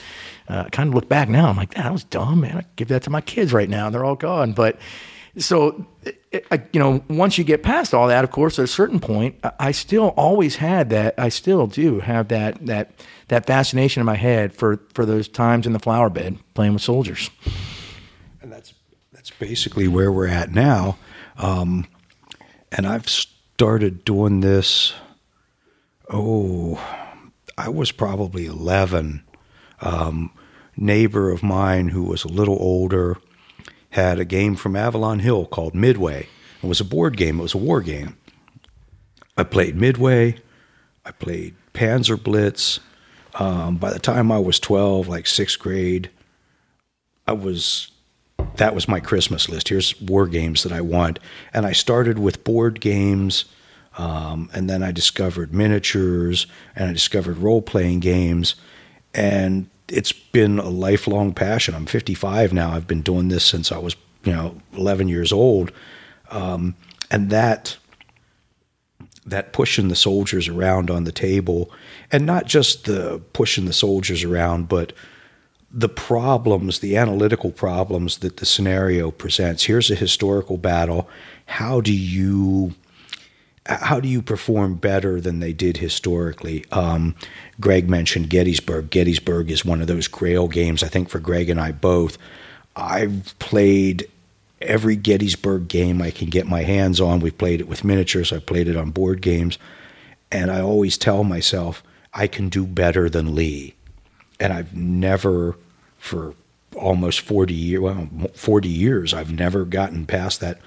Uh, 0.47 0.69
kind 0.69 0.87
of 0.87 0.95
look 0.95 1.09
back 1.09 1.27
now, 1.27 1.49
I'm 1.49 1.57
like, 1.57 1.73
that 1.73 1.91
was 1.91 2.05
dumb, 2.05 2.41
man. 2.41 2.59
I 2.59 2.65
give 2.77 2.87
that 2.87 3.03
to 3.03 3.09
my 3.09 3.21
kids 3.21 3.51
right 3.51 3.67
now, 3.67 3.87
and 3.87 3.95
they're 3.95 4.05
all 4.05 4.15
gone. 4.15 4.53
But 4.53 4.79
so 5.37 5.85
you 6.73 6.79
know, 6.79 7.03
once 7.09 7.37
you 7.37 7.43
get 7.43 7.63
past 7.63 7.93
all 7.93 8.07
that, 8.07 8.23
of 8.23 8.31
course, 8.31 8.57
at 8.59 8.65
a 8.65 8.67
certain 8.67 8.99
point, 8.99 9.35
I 9.59 9.71
still 9.71 10.09
always 10.09 10.57
had 10.57 10.89
that. 10.89 11.15
I 11.17 11.29
still 11.29 11.67
do 11.67 11.99
have 11.99 12.27
that 12.29 12.65
that 12.65 12.91
that 13.27 13.45
fascination 13.45 13.99
in 13.99 14.05
my 14.05 14.15
head 14.15 14.53
for 14.53 14.79
for 14.93 15.05
those 15.05 15.27
times 15.27 15.65
in 15.65 15.73
the 15.73 15.79
flower 15.79 16.09
bed 16.09 16.37
playing 16.53 16.73
with 16.73 16.81
soldiers. 16.81 17.29
And 18.41 18.51
that's 18.51 18.73
that's 19.11 19.31
basically 19.31 19.87
where 19.87 20.11
we're 20.11 20.27
at 20.27 20.51
now. 20.51 20.97
Um, 21.37 21.87
and 22.71 22.85
I've 22.85 23.09
started 23.09 24.05
doing 24.05 24.41
this. 24.41 24.93
Oh, 26.09 26.79
I 27.57 27.69
was 27.69 27.91
probably 27.91 28.45
eleven. 28.45 29.23
Um, 29.81 30.31
neighbor 30.77 31.29
of 31.29 31.43
mine 31.43 31.89
who 31.89 32.03
was 32.03 32.23
a 32.23 32.27
little 32.27 32.57
older 32.59 33.17
had 33.93 34.19
a 34.19 34.25
game 34.25 34.55
from 34.55 34.75
Avalon 34.75 35.19
Hill 35.19 35.45
called 35.45 35.75
Midway. 35.75 36.27
It 36.63 36.67
was 36.67 36.79
a 36.81 36.85
board 36.85 37.15
game, 37.15 37.39
it 37.39 37.43
was 37.43 37.53
a 37.53 37.59
war 37.59 37.81
game. 37.81 38.17
I 39.37 39.43
played 39.43 39.75
Midway, 39.75 40.37
I 41.05 41.11
played 41.11 41.55
Panzer 41.73 42.21
Blitz. 42.21 42.79
Um, 43.35 43.77
by 43.77 43.91
the 43.91 43.99
time 43.99 44.31
I 44.31 44.39
was 44.39 44.59
12, 44.59 45.07
like 45.07 45.27
sixth 45.27 45.59
grade, 45.59 46.09
I 47.27 47.33
was 47.33 47.91
that 48.55 48.75
was 48.75 48.87
my 48.87 48.99
Christmas 48.99 49.47
list. 49.47 49.69
Here's 49.69 49.99
war 50.01 50.27
games 50.27 50.63
that 50.63 50.71
I 50.71 50.81
want. 50.81 51.19
And 51.53 51.65
I 51.65 51.71
started 51.71 52.19
with 52.19 52.43
board 52.43 52.79
games, 52.81 53.45
um, 53.97 54.49
and 54.53 54.69
then 54.69 54.83
I 54.83 54.91
discovered 54.91 55.53
miniatures, 55.53 56.47
and 56.75 56.89
I 56.89 56.93
discovered 56.93 57.37
role 57.37 57.61
playing 57.61 57.99
games. 57.99 58.55
And 59.13 59.69
it's 59.93 60.11
been 60.11 60.59
a 60.59 60.69
lifelong 60.69 61.33
passion. 61.33 61.75
I'm 61.75 61.85
55 61.85 62.53
now. 62.53 62.71
I've 62.71 62.87
been 62.87 63.01
doing 63.01 63.29
this 63.29 63.45
since 63.45 63.71
I 63.71 63.77
was, 63.77 63.95
you 64.23 64.33
know, 64.33 64.57
11 64.73 65.07
years 65.07 65.31
old, 65.31 65.71
um, 66.31 66.75
and 67.11 67.29
that 67.29 67.77
that 69.25 69.53
pushing 69.53 69.87
the 69.87 69.95
soldiers 69.95 70.49
around 70.49 70.91
on 70.91 71.05
the 71.05 71.11
table, 71.11 71.71
and 72.11 72.25
not 72.25 72.45
just 72.45 72.85
the 72.85 73.21
pushing 73.31 73.65
the 73.65 73.73
soldiers 73.73 74.23
around, 74.23 74.67
but 74.67 74.91
the 75.71 75.89
problems, 75.89 76.79
the 76.79 76.97
analytical 76.97 77.51
problems 77.51 78.17
that 78.17 78.37
the 78.37 78.45
scenario 78.45 79.11
presents. 79.11 79.63
Here's 79.63 79.89
a 79.89 79.95
historical 79.95 80.57
battle. 80.57 81.07
How 81.45 81.79
do 81.79 81.93
you 81.93 82.75
how 83.65 83.99
do 83.99 84.07
you 84.07 84.21
perform 84.21 84.75
better 84.75 85.21
than 85.21 85.39
they 85.39 85.53
did 85.53 85.77
historically? 85.77 86.65
Um, 86.71 87.15
Greg 87.59 87.89
mentioned 87.89 88.29
Gettysburg. 88.29 88.89
Gettysburg 88.89 89.49
is 89.49 89.63
one 89.63 89.81
of 89.81 89.87
those 89.87 90.07
grail 90.07 90.47
games, 90.47 90.83
I 90.83 90.87
think, 90.87 91.09
for 91.09 91.19
Greg 91.19 91.49
and 91.49 91.59
I 91.59 91.71
both. 91.71 92.17
I've 92.75 93.37
played 93.39 94.09
every 94.61 94.95
Gettysburg 94.95 95.67
game 95.67 96.01
I 96.01 96.11
can 96.11 96.29
get 96.29 96.47
my 96.47 96.63
hands 96.63 96.99
on. 96.99 97.19
We've 97.19 97.37
played 97.37 97.61
it 97.61 97.67
with 97.67 97.83
miniatures, 97.83 98.33
I've 98.33 98.45
played 98.45 98.67
it 98.67 98.75
on 98.75 98.91
board 98.91 99.21
games. 99.21 99.57
And 100.31 100.51
I 100.51 100.61
always 100.61 100.97
tell 100.97 101.23
myself, 101.23 101.83
I 102.13 102.27
can 102.27 102.49
do 102.49 102.65
better 102.65 103.09
than 103.09 103.35
Lee. 103.35 103.75
And 104.39 104.51
I've 104.51 104.75
never, 104.75 105.55
for 105.99 106.33
almost 106.75 107.21
40 107.21 107.53
years, 107.53 107.81
well, 107.81 108.09
40 108.33 108.67
years, 108.67 109.13
I've 109.13 109.31
never 109.31 109.63
gotten 109.63 110.05
past 110.05 110.39
that. 110.41 110.59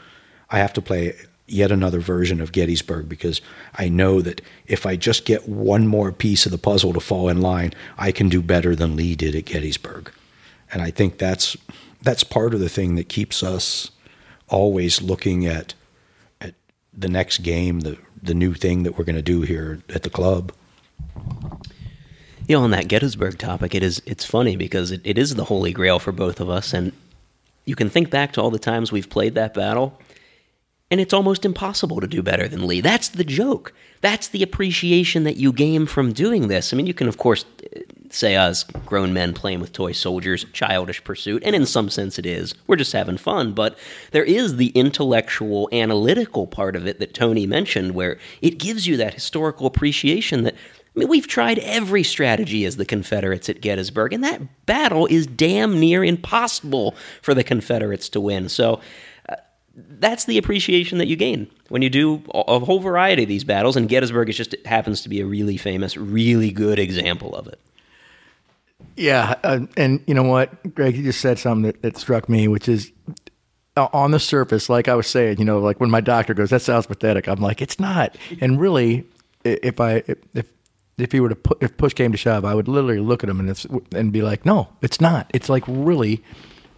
I 0.51 0.59
have 0.59 0.73
to 0.75 0.83
play 0.83 1.15
yet 1.47 1.71
another 1.71 2.01
version 2.01 2.41
of 2.41 2.53
Gettysburg 2.53 3.09
because 3.09 3.41
I 3.75 3.89
know 3.89 4.21
that 4.21 4.41
if 4.67 4.85
I 4.85 4.97
just 4.97 5.25
get 5.25 5.49
one 5.49 5.87
more 5.87 6.13
piece 6.13 6.45
of 6.47 6.53
the 6.53 6.59
puzzle 6.59 6.93
to 6.93 7.01
fall 7.01 7.29
in 7.29 7.41
line, 7.41 7.73
I 7.97 8.13
can 8.13 8.29
do 8.29 8.43
better 8.43 8.75
than 8.75 8.97
Lee 8.97 9.15
did 9.15 9.35
at 9.35 9.45
Gettysburg. 9.45 10.13
And 10.73 10.83
I 10.83 10.91
think 10.91 11.19
that's 11.19 11.57
that's 12.03 12.25
part 12.25 12.55
of 12.55 12.61
the 12.61 12.69
thing 12.69 12.97
that 12.97 13.09
keeps 13.09 13.43
us 13.43 13.91
always 14.49 15.03
looking 15.03 15.47
at 15.47 15.75
at 16.41 16.55
the 16.93 17.09
next 17.09 17.39
game, 17.39 17.81
the 17.81 17.99
the 18.23 18.35
new 18.35 18.55
thing 18.55 18.83
that 18.83 18.99
we're 18.99 19.05
going 19.05 19.17
to 19.17 19.23
do 19.23 19.43
here 19.43 19.83
at 19.95 20.03
the 20.03 20.11
club. 20.11 20.53
You 22.49 22.57
know, 22.57 22.63
on 22.63 22.71
that 22.71 22.89
Gettysburg 22.89 23.39
topic, 23.39 23.75
it 23.75 23.83
is 23.83 24.03
it's 24.07 24.25
funny 24.25 24.57
because 24.57 24.91
it, 24.91 25.01
it 25.05 25.19
is 25.19 25.35
the 25.35 25.45
holy 25.45 25.73
grail 25.73 25.99
for 25.99 26.13
both 26.13 26.41
of 26.41 26.49
us, 26.49 26.73
and 26.73 26.93
you 27.65 27.75
can 27.75 27.91
think 27.91 28.11
back 28.11 28.33
to 28.33 28.43
all 28.43 28.51
the 28.51 28.59
times 28.59 28.91
we've 28.91 29.11
played 29.11 29.35
that 29.35 29.55
battle, 29.55 29.99
and 30.91 31.01
it's 31.01 31.13
almost 31.13 31.45
impossible 31.45 32.01
to 32.01 32.07
do 32.07 32.23
better 32.23 32.49
than 32.49 32.67
Lee. 32.67 32.81
That's 32.81 33.09
the 33.09 33.25
joke. 33.25 33.73
That's 34.01 34.29
the 34.29 34.43
appreciation 34.43 35.25
that 35.25 35.37
you 35.37 35.53
gain 35.53 35.87
from 35.87 36.13
doing 36.13 36.49
this. 36.49 36.73
I 36.73 36.77
mean, 36.77 36.87
you 36.87 36.95
can, 36.95 37.09
of 37.09 37.19
course, 37.19 37.45
say 38.11 38.37
us 38.37 38.63
grown 38.63 39.13
men 39.13 39.33
playing 39.33 39.61
with 39.61 39.73
toy 39.73 39.93
soldiers, 39.93 40.47
childish 40.53 41.03
pursuit, 41.03 41.43
and 41.45 41.57
in 41.57 41.67
some 41.67 41.91
sense 41.91 42.19
it 42.19 42.27
is. 42.27 42.55
We're 42.67 42.77
just 42.77 42.93
having 42.93 43.17
fun. 43.17 43.53
But 43.53 43.79
there 44.13 44.25
is 44.25 44.57
the 44.57 44.69
intellectual, 44.69 45.69
analytical 45.73 46.47
part 46.47 46.77
of 46.77 46.87
it 46.87 46.99
that 47.01 47.15
Tony 47.15 47.47
mentioned, 47.47 47.95
where 47.95 48.19
it 48.41 48.59
gives 48.59 48.87
you 48.87 48.97
that 48.99 49.15
historical 49.15 49.67
appreciation 49.67 50.45
that 50.45 50.55
I 50.55 51.01
mean, 51.01 51.09
we've 51.09 51.27
tried 51.27 51.59
every 51.59 52.03
strategy 52.03 52.65
as 52.65 52.77
the 52.77 52.87
Confederates 52.87 53.51
at 53.51 53.61
Gettysburg, 53.61 54.15
and 54.15 54.25
that 54.25 54.65
battle 54.65 55.05
is 55.07 55.27
damn 55.27 55.79
near 55.79 56.03
impossible 56.03 56.95
for 57.21 57.35
the 57.35 57.45
Confederates 57.45 58.09
to 58.11 58.21
win. 58.21 58.49
So 58.49 58.81
that's 59.77 60.25
the 60.25 60.39
appreciation 60.39 60.99
that 60.99 61.07
you 61.07 61.17
gain 61.17 61.51
when 61.69 61.83
you 61.83 61.91
do 61.91 62.23
a 62.35 62.59
whole 62.59 62.81
variety 62.81 63.25
of 63.25 63.29
these 63.29 63.45
battles. 63.45 63.77
And 63.77 63.89
Gettysburg 63.89 64.31
is 64.31 64.37
just 64.37 64.55
happens 64.65 65.03
to 65.03 65.09
be 65.09 65.21
a 65.21 65.27
really 65.27 65.59
famous, 65.59 65.97
really 65.97 66.51
good 66.51 66.79
example 66.79 67.35
of 67.35 67.47
it. 67.47 67.61
Yeah, 68.97 69.35
uh, 69.45 69.61
and 69.77 70.03
you 70.07 70.15
know 70.15 70.23
what, 70.23 70.75
Greg, 70.75 70.97
you 70.97 71.03
just 71.03 71.21
said 71.21 71.39
something 71.39 71.71
that, 71.71 71.83
that 71.83 71.99
struck 71.99 72.29
me, 72.29 72.49
which 72.49 72.69
is 72.69 72.93
uh, 73.77 73.89
on 73.93 74.11
the 74.11 74.19
surface, 74.19 74.71
like 74.71 74.89
I 74.89 74.95
was 74.95 75.07
saying, 75.07 75.39
you 75.39 75.45
know, 75.45 75.59
like 75.59 75.81
when 75.81 75.91
my 75.91 76.01
doctor 76.01 76.33
goes, 76.33 76.51
"That 76.51 76.63
sounds 76.63 76.87
pathetic," 76.87 77.29
I'm 77.29 77.41
like, 77.41 77.61
"It's 77.61 77.79
not." 77.79 78.17
And 78.41 78.59
really, 78.59 79.07
if 79.45 79.81
I 79.81 80.03
if 80.35 80.47
if 80.97 81.13
he 81.13 81.21
were 81.21 81.29
to 81.29 81.37
put, 81.37 81.63
if 81.63 81.77
push 81.77 81.93
came 81.93 82.13
to 82.13 82.19
shove, 82.19 82.45
I 82.47 82.55
would 82.55 82.69
literally 82.69 83.01
look 83.01 83.23
at 83.23 83.29
him 83.29 83.41
and 83.41 83.87
and 83.95 84.13
be 84.13 84.23
like, 84.23 84.47
"No, 84.47 84.69
it's 84.81 85.01
not. 85.01 85.31
It's 85.35 85.51
like 85.51 85.65
really 85.67 86.23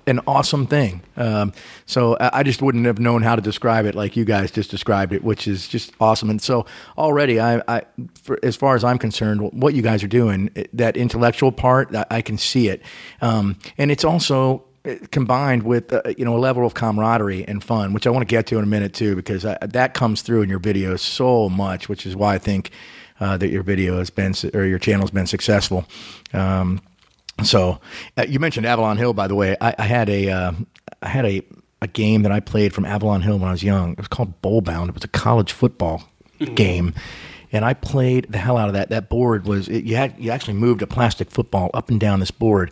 an 0.08 0.20
awesome 0.26 0.66
thing. 0.66 1.02
Um, 1.16 1.52
so 1.86 2.16
I 2.20 2.42
just 2.42 2.62
wouldn't 2.62 2.86
have 2.86 2.98
known 2.98 3.22
how 3.22 3.36
to 3.36 3.42
describe 3.42 3.86
it 3.86 3.94
like 3.94 4.16
you 4.16 4.24
guys 4.24 4.50
just 4.50 4.70
described 4.70 5.12
it, 5.12 5.22
which 5.22 5.46
is 5.46 5.68
just 5.68 5.92
awesome. 6.00 6.30
And 6.30 6.40
so 6.40 6.66
already, 6.96 7.40
I, 7.40 7.62
I 7.68 7.82
for, 8.22 8.38
as 8.42 8.56
far 8.56 8.74
as 8.74 8.84
I'm 8.84 8.98
concerned, 8.98 9.40
what 9.52 9.74
you 9.74 9.82
guys 9.82 10.02
are 10.02 10.08
doing, 10.08 10.50
that 10.72 10.96
intellectual 10.96 11.52
part, 11.52 11.94
I, 12.10 12.22
can 12.22 12.38
see 12.38 12.68
it, 12.68 12.82
um, 13.20 13.58
and 13.76 13.90
it's 13.90 14.04
also 14.04 14.64
uh, 14.84 14.94
combined 15.10 15.62
with 15.62 15.92
uh, 15.92 16.02
you 16.16 16.24
know 16.24 16.36
a 16.36 16.38
level 16.38 16.66
of 16.66 16.74
camaraderie 16.74 17.46
and 17.46 17.62
fun, 17.62 17.92
which 17.92 18.06
I 18.06 18.10
want 18.10 18.22
to 18.22 18.32
get 18.32 18.46
to 18.48 18.58
in 18.58 18.64
a 18.64 18.66
minute 18.66 18.92
too, 18.94 19.16
because 19.16 19.44
I, 19.44 19.56
that 19.60 19.94
comes 19.94 20.22
through 20.22 20.42
in 20.42 20.48
your 20.48 20.60
videos 20.60 21.00
so 21.00 21.48
much, 21.48 21.88
which 21.88 22.06
is 22.06 22.16
why 22.16 22.34
I 22.34 22.38
think. 22.38 22.70
Uh, 23.20 23.36
that 23.36 23.48
your 23.48 23.64
video 23.64 23.98
has 23.98 24.10
been 24.10 24.32
or 24.54 24.64
your 24.64 24.78
channel 24.78 25.00
has 25.00 25.10
been 25.10 25.26
successful. 25.26 25.84
Um, 26.32 26.80
so 27.44 27.80
uh, 28.16 28.26
you 28.28 28.38
mentioned 28.38 28.66
Avalon 28.66 28.96
Hill, 28.96 29.14
by 29.14 29.26
the 29.28 29.34
way. 29.34 29.56
I, 29.60 29.74
I 29.78 29.84
had 29.84 30.08
a 30.08 30.30
uh, 30.30 30.52
I 31.02 31.08
had 31.08 31.24
a 31.24 31.42
a 31.80 31.86
game 31.86 32.22
that 32.22 32.32
I 32.32 32.40
played 32.40 32.74
from 32.74 32.84
Avalon 32.84 33.22
Hill 33.22 33.38
when 33.38 33.48
I 33.48 33.52
was 33.52 33.62
young. 33.62 33.92
It 33.92 33.98
was 33.98 34.08
called 34.08 34.40
Bowl 34.42 34.60
Bound. 34.60 34.88
It 34.88 34.94
was 34.94 35.04
a 35.04 35.08
college 35.08 35.52
football 35.52 36.08
mm-hmm. 36.40 36.54
game, 36.54 36.94
and 37.52 37.64
I 37.64 37.74
played 37.74 38.26
the 38.30 38.38
hell 38.38 38.56
out 38.56 38.68
of 38.68 38.74
that. 38.74 38.90
That 38.90 39.08
board 39.08 39.46
was 39.46 39.68
it, 39.68 39.84
you 39.84 39.96
had 39.96 40.14
you 40.18 40.30
actually 40.30 40.54
moved 40.54 40.82
a 40.82 40.86
plastic 40.86 41.30
football 41.30 41.70
up 41.74 41.88
and 41.88 42.00
down 42.00 42.20
this 42.20 42.30
board, 42.30 42.70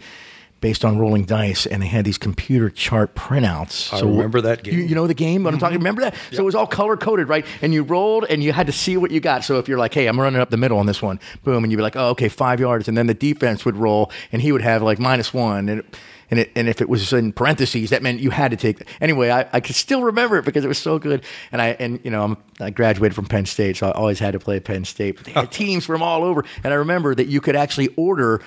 based 0.61 0.85
on 0.85 0.99
rolling 0.99 1.25
dice, 1.25 1.67
and 1.67 1.83
they 1.83 1.87
had 1.87 2.05
these 2.05 2.19
computer 2.19 2.71
chart 2.71 3.15
printouts. 3.15 3.93
I 3.93 4.01
so 4.01 4.09
remember 4.09 4.41
that 4.41 4.63
game. 4.63 4.75
You, 4.75 4.85
you 4.85 4.95
know 4.95 5.07
the 5.07 5.15
game? 5.15 5.45
What 5.45 5.53
I'm 5.55 5.61
talking. 5.61 5.77
Mm-hmm. 5.77 5.85
Remember 5.85 6.01
that? 6.03 6.15
Yep. 6.15 6.35
So 6.35 6.43
it 6.43 6.47
was 6.47 6.55
all 6.55 6.67
color 6.67 6.97
coded, 6.97 7.29
right? 7.29 7.47
And 7.63 7.75
you 7.75 7.83
rolled, 7.83 8.25
and 8.29 8.43
you 8.43 8.53
had 8.53 8.67
to 8.67 8.73
see 8.73 8.97
what 8.97 9.11
you 9.11 9.21
got. 9.21 9.45
So 9.45 9.59
if 9.59 9.69
you're 9.69 9.79
like, 9.79 9.95
"Hey, 9.95 10.07
I'm 10.07 10.19
running 10.19 10.41
up 10.41 10.51
the 10.51 10.57
middle 10.57 10.79
on 10.79 10.87
this 10.87 11.03
one," 11.03 11.21
boom, 11.45 11.63
and 11.65 11.71
you'd 11.71 11.77
be 11.77 11.83
like, 11.83 11.97
"Oh, 11.97 12.11
okay, 12.11 12.29
five 12.29 12.61
yards," 12.61 12.89
and 12.89 12.97
then 12.97 13.07
the 13.07 13.15
defense 13.15 13.65
would 13.65 13.77
roll, 13.77 14.11
and 14.33 14.41
he 14.41 14.53
would 14.53 14.63
have 14.63 14.83
like 14.83 14.99
minus 14.99 15.33
one, 15.33 15.69
and. 15.69 15.83
and, 16.29 16.41
it, 16.41 16.51
and 16.57 16.69
if 16.69 16.81
it 16.81 16.89
was 16.89 17.13
in 17.13 17.33
parentheses, 17.33 17.91
that 17.91 18.03
meant 18.03 18.19
you 18.19 18.31
had 18.31 18.51
to 18.51 18.57
take. 18.57 18.83
Anyway, 19.01 19.31
I, 19.31 19.47
I 19.53 19.61
could 19.61 19.77
still 19.77 20.03
remember 20.03 20.37
it 20.39 20.45
because 20.45 20.65
it 20.65 20.69
was 20.69 20.77
so 20.77 20.99
good. 20.99 21.23
And 21.53 21.63
I 21.63 21.69
and 21.79 22.01
you 22.03 22.11
know 22.11 22.25
I'm, 22.25 22.37
i 22.59 22.71
graduated 22.71 23.15
from 23.15 23.27
Penn 23.27 23.47
State, 23.47 23.77
so 23.77 23.87
I 23.87 23.93
always 23.93 24.19
had 24.19 24.33
to 24.33 24.41
play 24.41 24.59
Penn 24.59 24.85
State. 24.85 25.15
But 25.15 25.27
they 25.27 25.33
had 25.33 25.53
teams 25.63 25.87
from 25.87 26.03
all 26.03 26.25
over, 26.25 26.45
and 26.65 26.73
I 26.73 26.79
remember 26.79 27.15
that 27.15 27.29
you 27.29 27.41
could 27.41 27.55
actually 27.55 27.95
order 27.97 28.43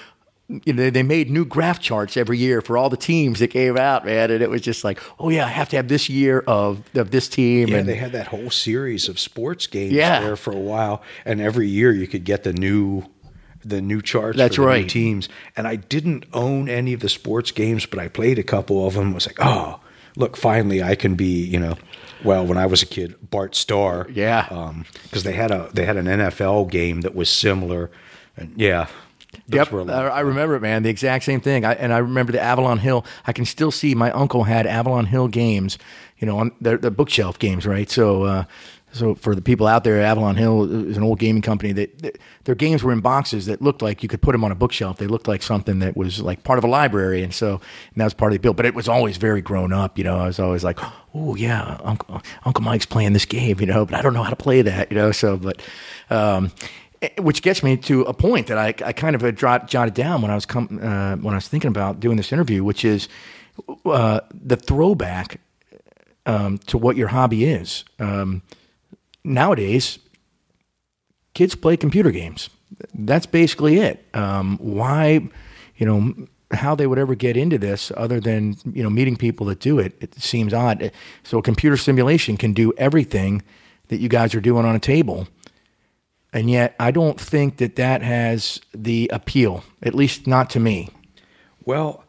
you 0.65 0.73
know, 0.73 0.89
they 0.89 1.03
made 1.03 1.29
new 1.29 1.45
graph 1.45 1.79
charts 1.79 2.17
every 2.17 2.37
year 2.37 2.59
for 2.61 2.75
all 2.77 2.89
the 2.89 2.97
teams 2.97 3.37
that 3.39 3.49
came 3.49 3.77
out, 3.77 4.03
man, 4.03 4.31
and 4.31 4.41
it 4.41 4.49
was 4.49 4.61
just 4.61 4.83
like, 4.83 4.99
oh 5.19 5.29
yeah, 5.29 5.45
I 5.45 5.49
have 5.49 5.69
to 5.69 5.75
have 5.75 5.87
this 5.87 6.09
year 6.09 6.43
of 6.47 6.81
of 6.95 7.11
this 7.11 7.27
team. 7.29 7.67
Yeah, 7.67 7.77
and 7.77 7.87
they 7.87 7.95
had 7.95 8.11
that 8.13 8.27
whole 8.27 8.49
series 8.49 9.07
of 9.07 9.19
sports 9.19 9.67
games 9.67 9.93
Yeah. 9.93 10.21
there 10.21 10.35
for 10.35 10.51
a 10.51 10.57
while, 10.59 11.03
and 11.23 11.39
every 11.39 11.67
year 11.67 11.91
you 11.91 12.07
could 12.07 12.23
get 12.23 12.43
the 12.43 12.53
new 12.53 13.03
the 13.63 13.81
new 13.81 14.01
charts 14.01 14.37
That's 14.37 14.55
for 14.55 14.61
the 14.61 14.67
new 14.67 14.73
right. 14.73 14.89
teams. 14.89 15.29
And 15.55 15.67
I 15.67 15.75
didn't 15.75 16.25
own 16.33 16.69
any 16.69 16.93
of 16.93 17.01
the 17.01 17.09
sports 17.09 17.51
games, 17.51 17.85
but 17.85 17.99
I 17.99 18.07
played 18.07 18.39
a 18.39 18.43
couple 18.43 18.87
of 18.87 18.93
them. 18.93 19.11
I 19.11 19.13
was 19.15 19.27
like, 19.27 19.35
oh, 19.39 19.81
look, 20.15 20.37
finally 20.37 20.81
I 20.81 20.95
can 20.95 21.15
be, 21.15 21.43
you 21.43 21.59
know, 21.59 21.75
well, 22.23 22.45
when 22.45 22.57
I 22.57 22.65
was 22.65 22.81
a 22.81 22.85
kid, 22.85 23.15
Bart 23.29 23.55
Starr. 23.55 24.07
Yeah. 24.11 24.47
Um, 24.49 24.85
because 25.03 25.23
they 25.23 25.33
had 25.33 25.51
a 25.51 25.69
they 25.73 25.85
had 25.85 25.97
an 25.97 26.05
NFL 26.07 26.71
game 26.71 27.01
that 27.01 27.13
was 27.13 27.29
similar, 27.29 27.91
and 28.35 28.53
yeah. 28.57 28.87
Those 29.47 29.71
Yep, 29.71 29.89
a 29.89 29.93
I, 29.93 30.19
remember 30.21 30.55
it, 30.55 30.61
man. 30.61 30.83
The 30.83 30.89
exact 30.89 31.23
same 31.23 31.41
thing. 31.41 31.65
I, 31.65 31.73
and 31.73 31.93
I 31.93 31.99
remember 31.99 32.31
the 32.31 32.41
Avalon 32.41 32.79
Hill. 32.79 33.05
I 33.27 33.33
can 33.33 33.45
still 33.45 33.71
see 33.71 33.95
my 33.95 34.11
uncle 34.11 34.43
had 34.43 34.65
Avalon 34.65 35.05
Hill 35.05 35.27
games, 35.27 35.77
you 36.17 36.27
know, 36.27 36.39
on 36.39 36.51
the, 36.61 36.77
the 36.77 36.91
bookshelf 36.91 37.39
games, 37.39 37.65
right? 37.65 37.89
So, 37.89 38.23
uh, 38.23 38.43
so 38.91 39.13
for 39.13 39.35
the 39.35 39.41
people 39.41 39.67
out 39.67 39.83
there, 39.83 40.01
Avalon 40.01 40.35
Hill 40.35 40.87
is 40.89 40.97
an 40.97 41.03
old 41.03 41.19
gaming 41.19 41.43
company 41.43 41.73
that, 41.73 41.99
that 41.99 42.17
their 42.45 42.55
games 42.55 42.83
were 42.83 42.91
in 42.91 43.01
boxes 43.01 43.45
that 43.45 43.61
looked 43.61 43.83
like 43.83 44.01
you 44.01 44.09
could 44.09 44.21
put 44.21 44.31
them 44.31 44.43
on 44.43 44.51
a 44.51 44.55
bookshelf. 44.55 44.97
They 44.97 45.05
looked 45.05 45.27
like 45.27 45.43
something 45.43 45.79
that 45.79 45.95
was 45.95 46.21
like 46.21 46.43
part 46.43 46.57
of 46.57 46.63
a 46.63 46.67
library, 46.67 47.21
and 47.21 47.31
so 47.33 47.53
and 47.53 47.97
that 47.97 48.05
was 48.05 48.15
part 48.15 48.31
of 48.31 48.37
the 48.37 48.41
build. 48.41 48.55
But 48.55 48.65
it 48.65 48.73
was 48.73 48.87
always 48.87 49.17
very 49.17 49.41
grown 49.41 49.71
up, 49.73 49.99
you 49.99 50.03
know. 50.03 50.17
I 50.17 50.25
was 50.25 50.39
always 50.39 50.63
like, 50.63 50.79
oh 51.13 51.35
yeah, 51.35 51.77
Uncle 51.83 52.21
Uncle 52.45 52.63
Mike's 52.63 52.87
playing 52.87 53.13
this 53.13 53.25
game, 53.25 53.59
you 53.59 53.67
know, 53.67 53.85
but 53.85 53.93
I 53.93 54.01
don't 54.01 54.13
know 54.13 54.23
how 54.23 54.31
to 54.31 54.35
play 54.35 54.63
that, 54.63 54.91
you 54.91 54.97
know. 54.97 55.11
So, 55.11 55.37
but. 55.37 55.61
Um, 56.09 56.51
which 57.17 57.41
gets 57.41 57.63
me 57.63 57.77
to 57.77 58.01
a 58.03 58.13
point 58.13 58.47
that 58.47 58.57
I, 58.57 58.67
I 58.85 58.93
kind 58.93 59.15
of 59.15 59.35
jotted 59.35 59.93
down 59.93 60.21
when 60.21 60.31
I 60.31 60.35
was 60.35 60.45
com- 60.45 60.79
uh, 60.81 61.15
when 61.15 61.33
I 61.33 61.37
was 61.37 61.47
thinking 61.47 61.69
about 61.69 61.99
doing 61.99 62.17
this 62.17 62.31
interview, 62.31 62.63
which 62.63 62.83
is 62.83 63.07
uh, 63.85 64.19
the 64.33 64.55
throwback 64.55 65.39
um, 66.25 66.57
to 66.59 66.77
what 66.77 66.97
your 66.97 67.09
hobby 67.09 67.45
is. 67.45 67.85
Um, 67.99 68.41
nowadays, 69.23 69.99
kids 71.33 71.55
play 71.55 71.77
computer 71.77 72.11
games. 72.11 72.49
That's 72.93 73.25
basically 73.25 73.77
it. 73.77 74.05
Um, 74.13 74.57
why, 74.57 75.27
you 75.77 75.85
know, 75.85 76.27
how 76.51 76.75
they 76.75 76.87
would 76.87 76.99
ever 76.99 77.15
get 77.15 77.37
into 77.37 77.57
this 77.57 77.91
other 77.95 78.19
than 78.19 78.57
you 78.73 78.83
know 78.83 78.89
meeting 78.89 79.15
people 79.15 79.45
that 79.47 79.59
do 79.59 79.79
it? 79.79 79.93
It 80.01 80.15
seems 80.15 80.53
odd. 80.53 80.91
So 81.23 81.37
a 81.37 81.41
computer 81.41 81.77
simulation 81.77 82.35
can 82.35 82.53
do 82.53 82.73
everything 82.77 83.41
that 83.87 83.99
you 83.99 84.09
guys 84.09 84.35
are 84.35 84.41
doing 84.41 84.65
on 84.65 84.75
a 84.75 84.79
table 84.79 85.27
and 86.33 86.49
yet 86.49 86.75
I 86.79 86.91
don't 86.91 87.19
think 87.19 87.57
that 87.57 87.75
that 87.75 88.01
has 88.01 88.61
the 88.73 89.09
appeal, 89.11 89.63
at 89.81 89.95
least 89.95 90.27
not 90.27 90.49
to 90.51 90.59
me. 90.59 90.89
Well, 91.65 92.03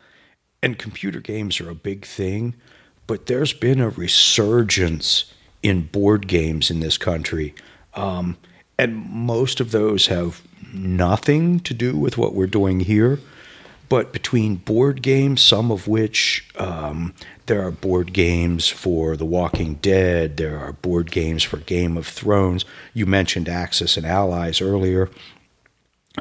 and 0.62 0.78
computer 0.78 1.20
games 1.20 1.60
are 1.60 1.70
a 1.70 1.74
big 1.74 2.04
thing, 2.04 2.54
but 3.06 3.26
there's 3.26 3.52
been 3.52 3.80
a 3.80 3.88
resurgence 3.88 5.32
in 5.62 5.86
board 5.86 6.26
games 6.26 6.70
in 6.70 6.80
this 6.80 6.98
country. 6.98 7.54
Um, 7.94 8.36
and 8.78 8.96
most 9.10 9.60
of 9.60 9.72
those 9.72 10.06
have 10.06 10.42
nothing 10.72 11.60
to 11.60 11.74
do 11.74 11.96
with 11.96 12.16
what 12.16 12.34
we're 12.34 12.46
doing 12.46 12.80
here. 12.80 13.18
But 13.90 14.12
between 14.12 14.56
board 14.56 15.02
games, 15.02 15.42
some 15.42 15.70
of 15.70 15.86
which 15.86 16.48
um, 16.56 17.12
there 17.46 17.60
are 17.60 17.70
board 17.70 18.14
games 18.14 18.68
for 18.68 19.16
The 19.16 19.26
Walking 19.26 19.74
Dead, 19.74 20.38
there 20.38 20.58
are 20.58 20.72
board 20.72 21.10
games 21.10 21.42
for 21.42 21.58
Game 21.58 21.98
of 21.98 22.06
Thrones. 22.06 22.64
You 22.94 23.04
mentioned 23.04 23.48
Axis 23.48 23.98
and 23.98 24.06
Allies 24.06 24.62
earlier 24.62 25.10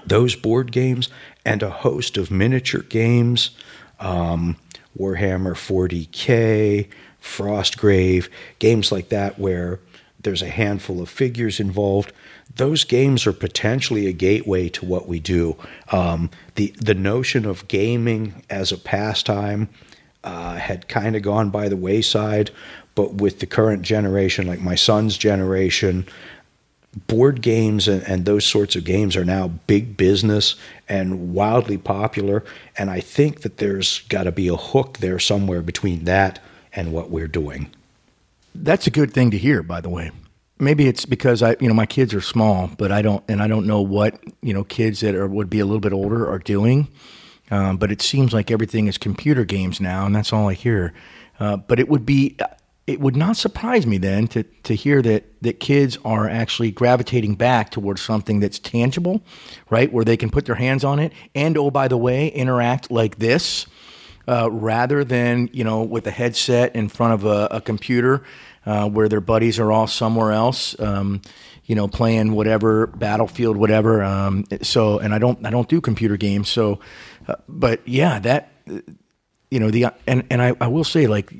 those 0.05 0.35
board 0.35 0.71
games 0.71 1.09
and 1.43 1.63
a 1.63 1.69
host 1.69 2.15
of 2.15 2.29
miniature 2.29 2.83
games 2.83 3.51
um, 3.99 4.57
Warhammer 4.97 5.53
40k, 5.53 6.87
Frostgrave, 7.21 8.29
games 8.59 8.91
like 8.91 9.09
that 9.09 9.37
where 9.37 9.79
there's 10.19 10.41
a 10.41 10.49
handful 10.49 11.01
of 11.01 11.09
figures 11.09 11.59
involved. 11.59 12.11
Those 12.59 12.83
games 12.83 13.25
are 13.25 13.31
potentially 13.31 14.05
a 14.07 14.11
gateway 14.11 14.67
to 14.67 14.85
what 14.85 15.07
we 15.07 15.21
do. 15.21 15.55
Um, 15.93 16.29
the 16.55 16.73
the 16.75 16.93
notion 16.93 17.45
of 17.45 17.65
gaming 17.69 18.43
as 18.49 18.73
a 18.73 18.77
pastime 18.77 19.69
uh, 20.25 20.57
had 20.57 20.89
kind 20.89 21.15
of 21.15 21.21
gone 21.21 21.51
by 21.51 21.69
the 21.69 21.77
wayside, 21.77 22.51
but 22.95 23.13
with 23.13 23.39
the 23.39 23.45
current 23.45 23.83
generation, 23.83 24.45
like 24.45 24.59
my 24.59 24.75
son's 24.75 25.17
generation, 25.17 26.05
board 27.07 27.41
games 27.41 27.87
and, 27.87 28.03
and 28.03 28.25
those 28.25 28.45
sorts 28.45 28.75
of 28.75 28.83
games 28.83 29.15
are 29.15 29.23
now 29.23 29.47
big 29.47 29.95
business 29.95 30.57
and 30.89 31.33
wildly 31.33 31.77
popular. 31.77 32.43
And 32.77 32.89
I 32.89 32.99
think 32.99 33.39
that 33.43 33.55
there's 33.57 34.01
got 34.09 34.23
to 34.23 34.33
be 34.33 34.49
a 34.49 34.57
hook 34.57 34.97
there 34.97 35.17
somewhere 35.17 35.61
between 35.61 36.03
that 36.03 36.39
and 36.73 36.91
what 36.91 37.09
we're 37.09 37.29
doing. 37.29 37.71
That's 38.53 38.85
a 38.85 38.91
good 38.91 39.13
thing 39.13 39.31
to 39.31 39.37
hear, 39.37 39.63
by 39.63 39.79
the 39.79 39.89
way. 39.89 40.11
Maybe 40.59 40.87
it's 40.87 41.05
because 41.05 41.41
I, 41.41 41.55
you 41.59 41.67
know, 41.67 41.73
my 41.73 41.85
kids 41.85 42.13
are 42.13 42.21
small, 42.21 42.69
but 42.77 42.91
I 42.91 43.01
don't, 43.01 43.23
and 43.29 43.41
I 43.41 43.47
don't 43.47 43.65
know 43.65 43.81
what 43.81 44.21
you 44.41 44.53
know 44.53 44.63
kids 44.63 44.99
that 45.01 45.15
are 45.15 45.27
would 45.27 45.49
be 45.49 45.59
a 45.59 45.65
little 45.65 45.79
bit 45.79 45.93
older 45.93 46.29
are 46.29 46.39
doing. 46.39 46.89
Um, 47.51 47.77
but 47.77 47.91
it 47.91 48.01
seems 48.01 48.33
like 48.33 48.51
everything 48.51 48.87
is 48.87 48.97
computer 48.97 49.43
games 49.43 49.81
now, 49.81 50.05
and 50.05 50.15
that's 50.15 50.31
all 50.31 50.49
I 50.49 50.53
hear. 50.53 50.93
Uh, 51.39 51.57
but 51.57 51.79
it 51.79 51.89
would 51.89 52.05
be, 52.05 52.37
it 52.85 52.99
would 52.99 53.15
not 53.15 53.37
surprise 53.37 53.87
me 53.87 53.97
then 53.97 54.27
to 54.27 54.43
to 54.43 54.75
hear 54.75 55.01
that 55.01 55.23
that 55.41 55.59
kids 55.59 55.97
are 56.03 56.29
actually 56.29 56.71
gravitating 56.71 57.35
back 57.35 57.71
towards 57.71 58.01
something 58.01 58.39
that's 58.39 58.59
tangible, 58.59 59.21
right, 59.69 59.91
where 59.91 60.05
they 60.05 60.17
can 60.17 60.29
put 60.29 60.45
their 60.45 60.55
hands 60.55 60.83
on 60.83 60.99
it, 60.99 61.13
and 61.33 61.57
oh 61.57 61.71
by 61.71 61.87
the 61.87 61.97
way, 61.97 62.27
interact 62.27 62.91
like 62.91 63.17
this 63.17 63.65
uh, 64.27 64.49
rather 64.51 65.03
than 65.03 65.49
you 65.51 65.63
know 65.63 65.81
with 65.81 66.05
a 66.05 66.11
headset 66.11 66.75
in 66.75 66.87
front 66.87 67.13
of 67.13 67.25
a, 67.25 67.47
a 67.51 67.61
computer 67.61 68.23
uh, 68.65 68.89
where 68.89 69.09
their 69.09 69.21
buddies 69.21 69.59
are 69.59 69.71
all 69.71 69.87
somewhere 69.87 70.31
else, 70.31 70.79
um, 70.79 71.21
you 71.65 71.75
know, 71.75 71.87
playing 71.87 72.33
whatever 72.33 72.87
battlefield, 72.87 73.57
whatever. 73.57 74.03
Um, 74.03 74.45
so, 74.61 74.99
and 74.99 75.13
I 75.13 75.19
don't, 75.19 75.45
I 75.45 75.49
don't 75.49 75.69
do 75.69 75.81
computer 75.81 76.17
games. 76.17 76.49
So, 76.49 76.79
uh, 77.27 77.35
but 77.47 77.81
yeah, 77.87 78.19
that 78.19 78.51
you 79.51 79.59
know 79.59 79.71
the 79.71 79.87
and 80.07 80.23
and 80.29 80.41
I, 80.41 80.55
I 80.61 80.67
will 80.67 80.83
say 80.83 81.07
like 81.07 81.31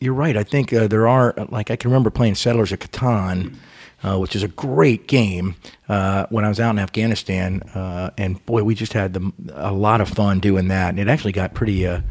you're 0.00 0.14
right. 0.14 0.36
I 0.36 0.44
think 0.44 0.72
uh, 0.72 0.86
there 0.88 1.08
are 1.08 1.34
like 1.48 1.70
I 1.70 1.76
can 1.76 1.90
remember 1.90 2.10
playing 2.10 2.36
Settlers 2.36 2.72
of 2.72 2.78
Catan. 2.78 3.56
Uh, 4.00 4.16
which 4.16 4.36
is 4.36 4.44
a 4.44 4.48
great 4.48 5.08
game 5.08 5.56
uh, 5.88 6.24
when 6.30 6.44
I 6.44 6.48
was 6.48 6.60
out 6.60 6.70
in 6.70 6.78
Afghanistan, 6.78 7.62
uh, 7.74 8.10
and 8.16 8.46
boy, 8.46 8.62
we 8.62 8.76
just 8.76 8.92
had 8.92 9.12
the, 9.12 9.32
a 9.54 9.72
lot 9.72 10.00
of 10.00 10.08
fun 10.08 10.38
doing 10.38 10.68
that. 10.68 10.90
And 10.90 11.00
it 11.00 11.08
actually 11.08 11.32
got 11.32 11.52
pretty, 11.52 11.84
uh, 11.84 12.02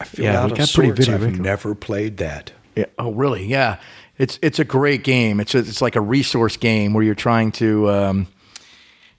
I 0.00 0.04
feel 0.04 0.24
Yeah, 0.24 0.40
out 0.40 0.46
we 0.46 0.52
of 0.52 0.58
got 0.58 0.72
pretty 0.72 0.88
sorts. 0.88 1.06
video 1.06 1.14
I've 1.28 1.38
never 1.38 1.76
played 1.76 2.16
that. 2.16 2.50
Yeah. 2.78 2.86
Oh, 2.98 3.12
really? 3.12 3.44
Yeah. 3.46 3.78
It's 4.18 4.38
it's 4.42 4.58
a 4.58 4.64
great 4.64 5.04
game. 5.04 5.40
It's 5.40 5.54
a, 5.54 5.58
it's 5.58 5.80
like 5.82 5.96
a 5.96 6.00
resource 6.00 6.56
game 6.56 6.92
where 6.94 7.04
you're 7.04 7.14
trying 7.14 7.52
to 7.52 7.88
um, 7.90 8.26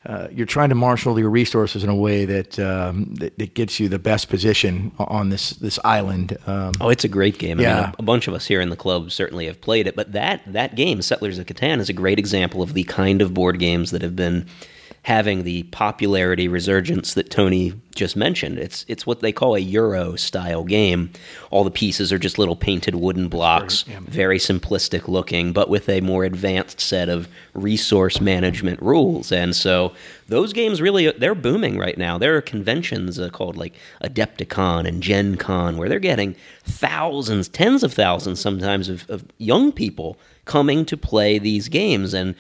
uh, 0.06 0.28
you're 0.32 0.46
trying 0.48 0.70
to 0.70 0.76
marshal 0.76 1.20
your 1.20 1.30
resources 1.30 1.84
in 1.84 1.90
a 1.90 1.96
way 1.96 2.26
that, 2.26 2.58
um, 2.60 3.14
that 3.16 3.38
that 3.38 3.54
gets 3.54 3.80
you 3.80 3.90
the 3.90 4.00
best 4.00 4.30
position 4.30 4.92
on 4.98 5.30
this 5.30 5.52
this 5.52 5.78
island. 5.84 6.38
Um, 6.48 6.72
Oh, 6.82 6.90
it's 6.90 7.04
a 7.04 7.10
great 7.10 7.38
game. 7.38 7.60
I 7.60 7.64
Yeah. 7.64 7.76
mean, 7.76 7.84
a, 7.86 7.96
a 8.00 8.04
bunch 8.04 8.28
of 8.28 8.34
us 8.34 8.46
here 8.48 8.62
in 8.62 8.70
the 8.70 8.76
club 8.78 9.12
certainly 9.12 9.46
have 9.48 9.60
played 9.62 9.88
it, 9.88 9.96
but 9.96 10.12
that 10.14 10.42
that 10.48 10.76
game, 10.76 11.02
Settlers 11.02 11.38
of 11.38 11.46
Catan, 11.48 11.80
is 11.80 11.90
a 11.90 11.94
great 11.94 12.20
example 12.20 12.62
of 12.62 12.74
the 12.74 12.84
kind 12.86 13.22
of 13.22 13.34
board 13.34 13.60
games 13.60 13.92
that 13.92 14.02
have 14.02 14.16
been 14.16 14.46
having 15.04 15.44
the 15.44 15.64
popularity 15.64 16.48
resurgence 16.48 17.14
that 17.14 17.30
Tony 17.30 17.74
just 17.96 18.16
mentioned. 18.16 18.58
It's 18.58 18.86
it's 18.88 19.06
what 19.06 19.22
they 19.22 19.32
call 19.32 19.56
a 19.56 19.60
Euro 19.60 20.16
style 20.16 20.64
game. 20.64 21.12
All 21.52 21.64
the 21.64 21.72
pieces 21.72 22.14
are 22.14 22.20
just 22.20 22.38
little 22.38 22.56
painted 22.56 22.96
wooden 22.96 23.28
blocks, 23.28 23.84
very 23.84 24.40
simplistic 24.40 25.08
looking, 25.08 25.52
but 25.52 25.70
with 25.70 25.90
a 25.90 26.02
more 26.02 26.24
advanced 26.24 26.80
set 26.80 27.10
of 27.10 27.28
resource 27.54 28.22
management 28.22 28.82
rules. 28.82 29.32
And 29.32 29.56
so 29.56 29.94
those 30.28 30.54
games 30.54 30.82
really 30.82 31.12
they're 31.12 31.36
booming 31.36 31.78
right 31.78 31.98
now. 31.98 32.18
There 32.18 32.36
are 32.38 32.42
conventions 32.42 33.20
uh, 33.20 33.30
called 33.30 33.58
like 33.58 33.76
Adepticon 34.04 34.88
and 34.88 35.02
Gen 35.02 35.36
Con 35.36 35.78
where 35.78 35.90
they're 35.90 36.00
getting 36.00 36.36
thousands, 36.64 37.48
tens 37.50 37.84
of 37.84 37.94
thousands 37.94 38.40
sometimes 38.40 38.90
of, 38.90 39.10
of 39.10 39.26
young 39.38 39.72
people 39.72 40.18
coming 40.46 40.86
to 40.86 40.98
play 40.98 41.38
these 41.38 41.68
games 41.70 42.14
and 42.14 42.36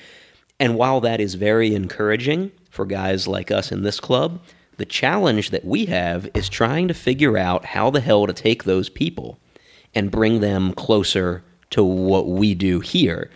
and 0.59 0.75
while 0.75 1.01
that 1.01 1.21
is 1.21 1.35
very 1.35 1.73
encouraging 1.73 2.51
for 2.69 2.85
guys 2.85 3.27
like 3.27 3.51
us 3.51 3.71
in 3.71 3.83
this 3.83 3.99
club, 3.99 4.41
the 4.77 4.85
challenge 4.85 5.49
that 5.51 5.65
we 5.65 5.85
have 5.85 6.29
is 6.33 6.49
trying 6.49 6.87
to 6.87 6.93
figure 6.93 7.37
out 7.37 7.65
how 7.65 7.89
the 7.89 8.01
hell 8.01 8.27
to 8.27 8.33
take 8.33 8.63
those 8.63 8.89
people 8.89 9.39
and 9.93 10.11
bring 10.11 10.39
them 10.39 10.73
closer 10.73 11.43
to 11.71 11.83
what 11.83 12.27
we 12.27 12.55
do 12.55 12.79
here. 12.79 13.29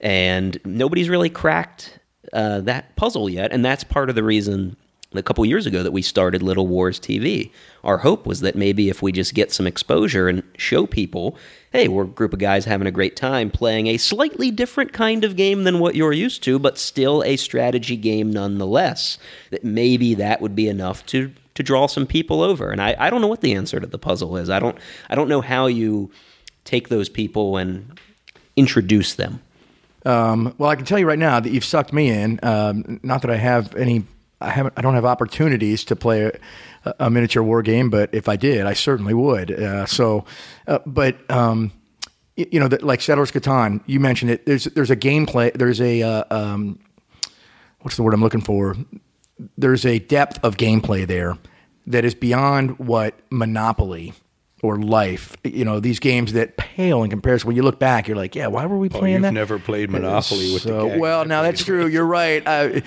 And 0.00 0.58
nobody's 0.64 1.08
really 1.08 1.30
cracked 1.30 1.98
uh, 2.32 2.60
that 2.60 2.94
puzzle 2.96 3.28
yet. 3.28 3.52
And 3.52 3.64
that's 3.64 3.84
part 3.84 4.08
of 4.08 4.14
the 4.14 4.22
reason 4.22 4.76
a 5.14 5.22
couple 5.22 5.44
years 5.46 5.66
ago 5.66 5.82
that 5.82 5.92
we 5.92 6.02
started 6.02 6.42
Little 6.42 6.66
Wars 6.66 7.00
TV. 7.00 7.50
Our 7.82 7.98
hope 7.98 8.26
was 8.26 8.40
that 8.40 8.54
maybe 8.54 8.88
if 8.88 9.02
we 9.02 9.10
just 9.10 9.34
get 9.34 9.52
some 9.52 9.66
exposure 9.66 10.28
and 10.28 10.42
show 10.56 10.86
people, 10.86 11.36
hey, 11.72 11.88
we're 11.88 12.04
a 12.04 12.08
group 12.08 12.32
of 12.32 12.38
guys 12.38 12.64
having 12.64 12.86
a 12.86 12.92
great 12.92 13.16
time 13.16 13.50
playing 13.50 13.86
a 13.86 13.96
slightly 13.96 14.50
different 14.50 14.92
kind 14.92 15.24
of 15.24 15.36
game 15.36 15.64
than 15.64 15.78
what 15.78 15.94
you're 15.94 16.12
used 16.12 16.42
to, 16.44 16.58
but 16.58 16.78
still 16.78 17.22
a 17.24 17.36
strategy 17.36 17.96
game 17.96 18.30
nonetheless, 18.30 19.18
that 19.50 19.64
maybe 19.64 20.14
that 20.14 20.40
would 20.40 20.54
be 20.54 20.68
enough 20.68 21.04
to 21.06 21.32
to 21.54 21.62
draw 21.64 21.88
some 21.88 22.06
people 22.06 22.40
over. 22.40 22.70
And 22.70 22.80
I, 22.80 22.94
I 23.00 23.10
don't 23.10 23.20
know 23.20 23.26
what 23.26 23.40
the 23.40 23.52
answer 23.52 23.80
to 23.80 23.86
the 23.86 23.98
puzzle 23.98 24.36
is. 24.36 24.48
I 24.48 24.60
don't 24.60 24.78
I 25.10 25.14
don't 25.14 25.28
know 25.28 25.40
how 25.40 25.66
you 25.66 26.10
take 26.64 26.88
those 26.88 27.08
people 27.08 27.56
and 27.56 27.98
introduce 28.56 29.14
them. 29.14 29.40
Um, 30.04 30.54
well, 30.58 30.70
I 30.70 30.76
can 30.76 30.84
tell 30.84 30.98
you 30.98 31.06
right 31.06 31.18
now 31.18 31.40
that 31.40 31.50
you've 31.50 31.64
sucked 31.64 31.92
me 31.92 32.10
in. 32.10 32.38
Um, 32.42 33.00
not 33.02 33.22
that 33.22 33.30
I 33.30 33.36
have 33.36 33.74
any, 33.74 34.04
I 34.40 34.50
haven't, 34.50 34.74
I 34.76 34.80
don't 34.80 34.94
have 34.94 35.04
opportunities 35.04 35.84
to 35.84 35.96
play 35.96 36.30
a, 36.98 37.10
miniature 37.10 37.42
war 37.42 37.62
game, 37.62 37.90
but 37.90 38.10
if 38.12 38.28
I 38.28 38.36
did, 38.36 38.66
I 38.66 38.72
certainly 38.72 39.14
would. 39.14 39.50
Uh, 39.50 39.86
so, 39.86 40.24
uh, 40.66 40.78
but 40.86 41.18
um, 41.30 41.72
you 42.36 42.60
know, 42.60 42.68
the, 42.68 42.84
like 42.84 43.00
Settlers 43.00 43.32
Catan, 43.32 43.80
you 43.86 44.00
mentioned 44.00 44.30
it. 44.30 44.46
There's 44.46 44.64
there's 44.64 44.90
a 44.90 44.96
gameplay. 44.96 45.52
There's 45.52 45.80
a 45.80 46.02
uh, 46.02 46.24
um, 46.30 46.78
what's 47.80 47.96
the 47.96 48.02
word 48.02 48.14
I'm 48.14 48.22
looking 48.22 48.40
for? 48.40 48.76
There's 49.56 49.84
a 49.84 49.98
depth 49.98 50.38
of 50.44 50.56
gameplay 50.56 51.06
there 51.06 51.38
that 51.86 52.04
is 52.04 52.14
beyond 52.14 52.78
what 52.78 53.18
Monopoly 53.30 54.12
or 54.62 54.76
Life. 54.78 55.36
You 55.44 55.64
know, 55.64 55.80
these 55.80 55.98
games 56.00 56.32
that 56.32 56.56
pale 56.56 57.02
in 57.02 57.10
comparison. 57.10 57.46
When 57.46 57.56
you 57.56 57.62
look 57.62 57.78
back, 57.78 58.08
you're 58.08 58.16
like, 58.16 58.34
yeah, 58.34 58.48
why 58.48 58.66
were 58.66 58.76
we 58.78 58.88
Oh, 58.88 58.98
playing 58.98 59.14
you've 59.14 59.22
that? 59.22 59.32
never 59.32 59.58
played 59.58 59.90
Monopoly 59.90 60.52
with 60.52 60.62
So, 60.62 60.82
the 60.84 60.88
gag. 60.90 61.00
well, 61.00 61.24
now 61.24 61.42
that's 61.42 61.64
true. 61.64 61.86
You're 61.86 62.04
right. 62.06 62.42
Uh, 62.46 62.80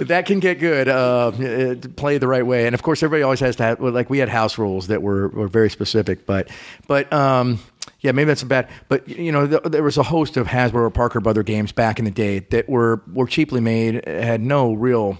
that 0.00 0.24
can 0.26 0.40
get 0.40 0.58
good. 0.58 0.88
Uh, 0.88 1.28
uh, 1.28 1.74
play 1.96 2.18
the 2.18 2.28
right 2.28 2.46
way, 2.46 2.66
and 2.66 2.74
of 2.74 2.82
course, 2.82 3.02
everybody 3.02 3.22
always 3.22 3.40
has 3.40 3.56
to 3.56 3.62
have. 3.62 3.80
Like 3.80 4.10
we 4.10 4.18
had 4.18 4.28
house 4.28 4.58
rules 4.58 4.88
that 4.88 5.02
were, 5.02 5.28
were 5.28 5.48
very 5.48 5.70
specific, 5.70 6.26
but 6.26 6.48
but 6.86 7.10
um, 7.12 7.60
yeah, 8.00 8.12
maybe 8.12 8.26
that's 8.26 8.42
a 8.42 8.46
bad. 8.46 8.68
But 8.88 9.08
you 9.08 9.32
know, 9.32 9.46
th- 9.46 9.62
there 9.64 9.82
was 9.82 9.96
a 9.96 10.02
host 10.02 10.36
of 10.36 10.46
Hasbro 10.48 10.74
or 10.74 10.90
Parker 10.90 11.20
Brother 11.20 11.42
games 11.42 11.72
back 11.72 11.98
in 11.98 12.04
the 12.04 12.10
day 12.10 12.40
that 12.50 12.68
were 12.68 13.00
were 13.12 13.26
cheaply 13.26 13.60
made, 13.60 14.06
had 14.06 14.40
no 14.40 14.72
real. 14.74 15.18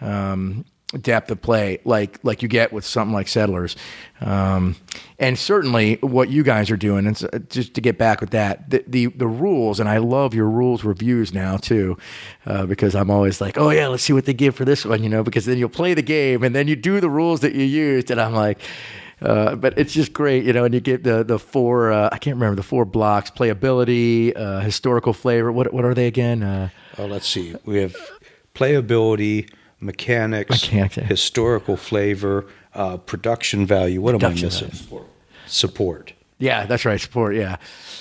Um, 0.00 0.64
depth 1.00 1.30
of 1.32 1.42
play 1.42 1.80
like 1.84 2.20
like 2.22 2.42
you 2.42 2.48
get 2.48 2.72
with 2.72 2.84
something 2.84 3.12
like 3.12 3.26
settlers 3.26 3.74
um, 4.20 4.76
and 5.18 5.36
certainly 5.36 5.96
what 6.00 6.28
you 6.28 6.44
guys 6.44 6.70
are 6.70 6.76
doing 6.76 7.08
and 7.08 7.16
s- 7.16 7.24
just 7.48 7.74
to 7.74 7.80
get 7.80 7.98
back 7.98 8.20
with 8.20 8.30
that 8.30 8.70
the 8.70 8.84
the, 8.86 9.06
the 9.06 9.26
rules 9.26 9.80
and 9.80 9.88
i 9.88 9.98
love 9.98 10.32
your 10.32 10.48
rules 10.48 10.84
reviews 10.84 11.34
now 11.34 11.56
too 11.56 11.98
uh, 12.46 12.64
because 12.66 12.94
i'm 12.94 13.10
always 13.10 13.40
like 13.40 13.58
oh 13.58 13.70
yeah 13.70 13.88
let's 13.88 14.04
see 14.04 14.12
what 14.12 14.26
they 14.26 14.32
give 14.32 14.54
for 14.54 14.64
this 14.64 14.84
one 14.84 15.02
you 15.02 15.08
know 15.08 15.24
because 15.24 15.44
then 15.44 15.58
you'll 15.58 15.68
play 15.68 15.92
the 15.92 16.02
game 16.02 16.44
and 16.44 16.54
then 16.54 16.68
you 16.68 16.76
do 16.76 17.00
the 17.00 17.10
rules 17.10 17.40
that 17.40 17.52
you 17.52 17.64
used 17.64 18.08
and 18.12 18.20
i'm 18.20 18.32
like 18.32 18.60
uh, 19.22 19.56
but 19.56 19.78
it's 19.78 19.94
just 19.94 20.12
great, 20.12 20.44
you 20.44 20.52
know, 20.52 20.64
and 20.64 20.74
you 20.74 20.80
get 20.80 21.02
the 21.02 21.24
the 21.24 21.38
four 21.38 21.90
uh, 21.90 22.10
I 22.12 22.18
can't 22.18 22.36
remember 22.36 22.54
the 22.54 22.62
four 22.62 22.84
blocks: 22.84 23.30
playability, 23.30 24.36
uh, 24.36 24.60
historical 24.60 25.14
flavor. 25.14 25.50
What 25.50 25.72
what 25.72 25.86
are 25.86 25.94
they 25.94 26.06
again? 26.06 26.42
Uh, 26.42 26.68
Oh, 26.98 27.06
let's 27.06 27.26
see. 27.26 27.54
We 27.64 27.78
have 27.78 27.96
playability, 28.54 29.48
mechanics, 29.80 30.50
Mechanics, 30.62 30.96
yeah. 30.96 31.04
historical 31.04 31.76
flavor, 31.76 32.46
uh, 32.74 32.96
production 32.98 33.66
value. 33.66 34.00
What 34.00 34.14
am 34.14 34.24
I 34.24 34.34
missing? 34.34 34.70
Support. 35.46 36.12
Yeah, 36.38 36.66
that's 36.66 36.84
right. 36.84 37.00
Support. 37.00 37.36
Yeah. 37.36 37.56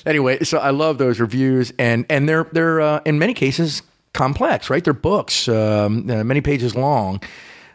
Anyway, 0.05 0.43
so 0.43 0.57
I 0.57 0.71
love 0.71 0.97
those 0.97 1.19
reviews, 1.19 1.71
and 1.79 2.05
and 2.09 2.27
they're 2.27 2.45
they're 2.51 2.81
uh, 2.81 3.01
in 3.05 3.17
many 3.17 3.33
cases 3.33 3.81
complex, 4.13 4.69
right? 4.69 4.83
They're 4.83 4.93
books, 4.93 5.47
um, 5.47 6.09
uh, 6.09 6.23
many 6.23 6.41
pages 6.41 6.75
long. 6.75 7.21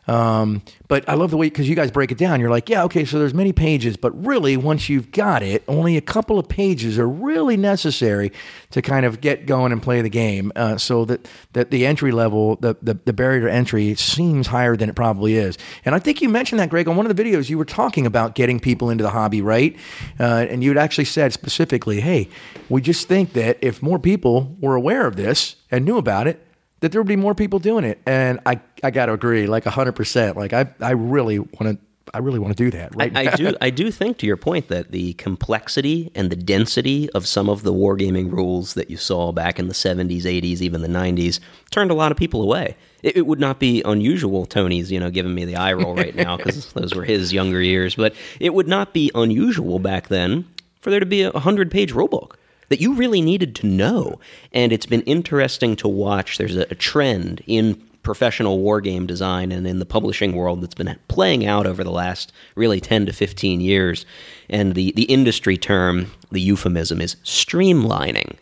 Um, 0.07 0.63
but 0.89 1.09
I 1.09 1.15
love 1.15 1.31
the 1.31 1.37
way 1.37 1.47
because 1.47 1.69
you 1.69 1.77
guys 1.77 1.91
break 1.91 2.11
it 2.11 2.19
down. 2.19 2.41
You're 2.41 2.51
like, 2.51 2.69
yeah, 2.69 2.83
okay, 2.85 3.05
so 3.05 3.19
there's 3.19 3.35
many 3.35 3.53
pages, 3.53 3.97
but 3.97 4.11
really, 4.27 4.57
once 4.57 4.89
you've 4.89 5.13
got 5.13 5.43
it, 5.43 5.63
only 5.69 5.97
a 5.97 6.01
couple 6.01 6.39
of 6.39 6.49
pages 6.49 6.99
are 6.99 7.09
really 7.09 7.57
necessary 7.57 8.33
to 8.71 8.83
kind 8.83 9.07
of 9.07 9.21
get 9.21 9.47
going 9.47 9.73
and 9.73 9.83
play 9.83 10.03
the 10.03 10.09
game. 10.09 10.51
Uh, 10.57 10.77
so 10.77 11.05
that 11.05 11.29
that 11.53 11.71
the 11.71 11.87
entry 11.87 12.13
level, 12.13 12.57
the, 12.57 12.77
the 12.83 12.99
the 13.05 13.13
barrier 13.13 13.43
to 13.43 13.53
entry 13.53 13.95
seems 13.95 14.49
higher 14.49 14.77
than 14.77 14.89
it 14.89 14.97
probably 14.97 15.37
is. 15.37 15.57
And 15.85 15.95
I 15.95 15.99
think 15.99 16.21
you 16.23 16.29
mentioned 16.29 16.61
that, 16.61 16.71
Greg, 16.71 16.89
on 16.89 16.97
one 16.97 17.09
of 17.09 17.15
the 17.15 17.23
videos 17.23 17.49
you 17.49 17.59
were 17.59 17.65
talking 17.65 18.07
about 18.07 18.35
getting 18.35 18.59
people 18.59 18.91
into 18.91 19.05
the 19.05 19.11
hobby, 19.11 19.43
right? 19.43 19.77
Uh, 20.19 20.47
and 20.49 20.65
you 20.65 20.71
had 20.71 20.79
actually 20.79 21.05
said 21.05 21.33
specifically, 21.33 22.01
hey, 22.01 22.29
we 22.69 22.81
just 22.81 23.07
think 23.07 23.33
that 23.35 23.59
if 23.61 23.83
more 23.83 23.99
people 23.99 24.57
were 24.61 24.75
aware 24.75 25.07
of 25.07 25.17
this 25.17 25.57
and 25.71 25.85
knew 25.85 25.99
about 25.99 26.27
it, 26.27 26.45
that 26.81 26.93
there 26.93 27.01
would 27.01 27.09
be 27.09 27.17
more 27.17 27.35
people 27.35 27.59
doing 27.59 27.85
it. 27.85 28.01
And 28.07 28.41
I, 28.47 28.61
I 28.83 28.91
got 28.91 29.07
to 29.07 29.13
agree, 29.13 29.47
like 29.47 29.65
hundred 29.65 29.93
percent. 29.93 30.37
Like 30.37 30.53
I, 30.53 30.67
I 30.81 30.93
really 30.93 31.39
want 31.39 31.61
to, 31.61 31.79
I 32.13 32.19
really 32.19 32.39
want 32.39 32.57
to 32.57 32.65
do 32.65 32.71
that. 32.77 32.95
Right 32.97 33.17
I, 33.17 33.33
I 33.33 33.37
do. 33.37 33.55
I 33.61 33.71
do 33.71 33.91
think, 33.91 34.19
to 34.19 34.27
your 34.27 34.37
point, 34.37 34.69
that 34.69 34.91
the 34.91 35.13
complexity 35.15 36.11
and 36.15 36.31
the 36.31 36.37
density 36.37 37.09
of 37.11 37.27
some 37.27 37.49
of 37.49 37.63
the 37.63 37.73
wargaming 37.73 38.33
rules 38.33 38.75
that 38.75 38.91
you 38.91 38.97
saw 38.97 39.33
back 39.33 39.59
in 39.59 39.69
the 39.69 39.75
'70s, 39.75 40.23
'80s, 40.23 40.61
even 40.61 40.83
the 40.83 40.89
'90s, 40.89 41.39
turned 41.71 41.91
a 41.91 41.95
lot 41.95 42.11
of 42.11 42.19
people 42.19 42.43
away. 42.43 42.77
It, 43.03 43.19
it 43.19 43.27
would 43.27 43.41
not 43.41 43.61
be 43.61 43.83
unusual. 43.85 44.47
Tony's, 44.47 44.91
you 44.91 44.99
know, 44.99 45.11
giving 45.11 45.35
me 45.35 45.45
the 45.45 45.57
eye 45.57 45.75
roll 45.75 45.95
right 45.95 46.15
now 46.15 46.37
because 46.37 46.67
those 46.73 46.95
were 46.95 47.05
his 47.05 47.33
younger 47.33 47.61
years. 47.61 47.95
But 47.95 48.15
it 48.41 48.55
would 48.55 48.69
not 48.69 48.93
be 48.93 49.11
unusual 49.15 49.79
back 49.79 50.09
then 50.09 50.47
for 50.81 50.91
there 50.91 51.01
to 51.01 51.07
be 51.07 51.23
a 51.23 51.39
hundred-page 51.39 51.93
rulebook 51.93 52.33
that 52.71 52.81
you 52.81 52.95
really 52.95 53.21
needed 53.21 53.55
to 53.57 53.67
know. 53.67 54.19
And 54.53 54.73
it's 54.73 54.87
been 54.87 55.03
interesting 55.03 55.77
to 55.77 55.89
watch. 55.89 56.39
There's 56.39 56.57
a, 56.57 56.63
a 56.71 56.75
trend 56.75 57.43
in 57.47 57.75
professional 58.03 58.59
wargame 58.59 59.07
design 59.07 59.53
and 59.53 59.67
in 59.67 59.79
the 59.79 59.85
publishing 59.85 60.33
world 60.35 60.63
that's 60.63 60.75
been 60.75 60.99
playing 61.09 61.45
out 61.45 61.67
over 61.67 61.85
the 61.85 61.91
last 61.91 62.33
really 62.55 62.81
10 62.81 63.07
to 63.07 63.13
15 63.13 63.61
years. 63.61 64.07
And 64.49 64.75
the, 64.75 64.93
the 64.93 65.03
industry 65.03 65.59
term, 65.59 66.11
the 66.31 66.41
euphemism, 66.41 67.01
is 67.01 67.17
streamlining. 67.17 68.37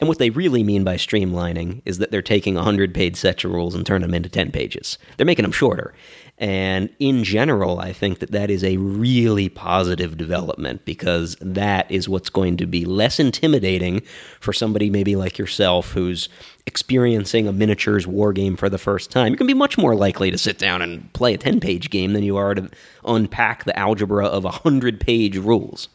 And 0.00 0.08
what 0.08 0.18
they 0.18 0.30
really 0.30 0.62
mean 0.62 0.84
by 0.84 0.96
streamlining 0.96 1.82
is 1.84 1.98
that 1.98 2.10
they're 2.10 2.22
taking 2.22 2.54
100 2.54 2.94
page 2.94 3.16
sets 3.16 3.44
of 3.44 3.52
rules 3.52 3.74
and 3.74 3.86
turning 3.86 4.08
them 4.08 4.14
into 4.14 4.28
10 4.28 4.50
pages. 4.50 4.98
They're 5.16 5.26
making 5.26 5.44
them 5.44 5.52
shorter. 5.52 5.94
And 6.36 6.90
in 6.98 7.22
general, 7.22 7.78
I 7.78 7.92
think 7.92 8.18
that 8.18 8.32
that 8.32 8.50
is 8.50 8.64
a 8.64 8.76
really 8.76 9.48
positive 9.48 10.16
development 10.16 10.84
because 10.84 11.36
that 11.40 11.88
is 11.90 12.08
what's 12.08 12.28
going 12.28 12.56
to 12.56 12.66
be 12.66 12.84
less 12.84 13.20
intimidating 13.20 14.00
for 14.40 14.52
somebody 14.52 14.90
maybe 14.90 15.14
like 15.14 15.38
yourself 15.38 15.92
who's 15.92 16.28
experiencing 16.66 17.46
a 17.46 17.52
miniatures 17.52 18.06
war 18.06 18.32
game 18.32 18.56
for 18.56 18.68
the 18.68 18.78
first 18.78 19.12
time. 19.12 19.28
You're 19.28 19.36
going 19.36 19.48
to 19.48 19.54
be 19.54 19.58
much 19.58 19.78
more 19.78 19.94
likely 19.94 20.32
to 20.32 20.38
sit 20.38 20.58
down 20.58 20.82
and 20.82 21.12
play 21.12 21.34
a 21.34 21.38
10 21.38 21.60
page 21.60 21.88
game 21.90 22.14
than 22.14 22.24
you 22.24 22.36
are 22.36 22.54
to 22.56 22.68
unpack 23.04 23.62
the 23.62 23.78
algebra 23.78 24.26
of 24.26 24.42
100 24.42 25.00
page 25.00 25.36
rules. 25.36 25.88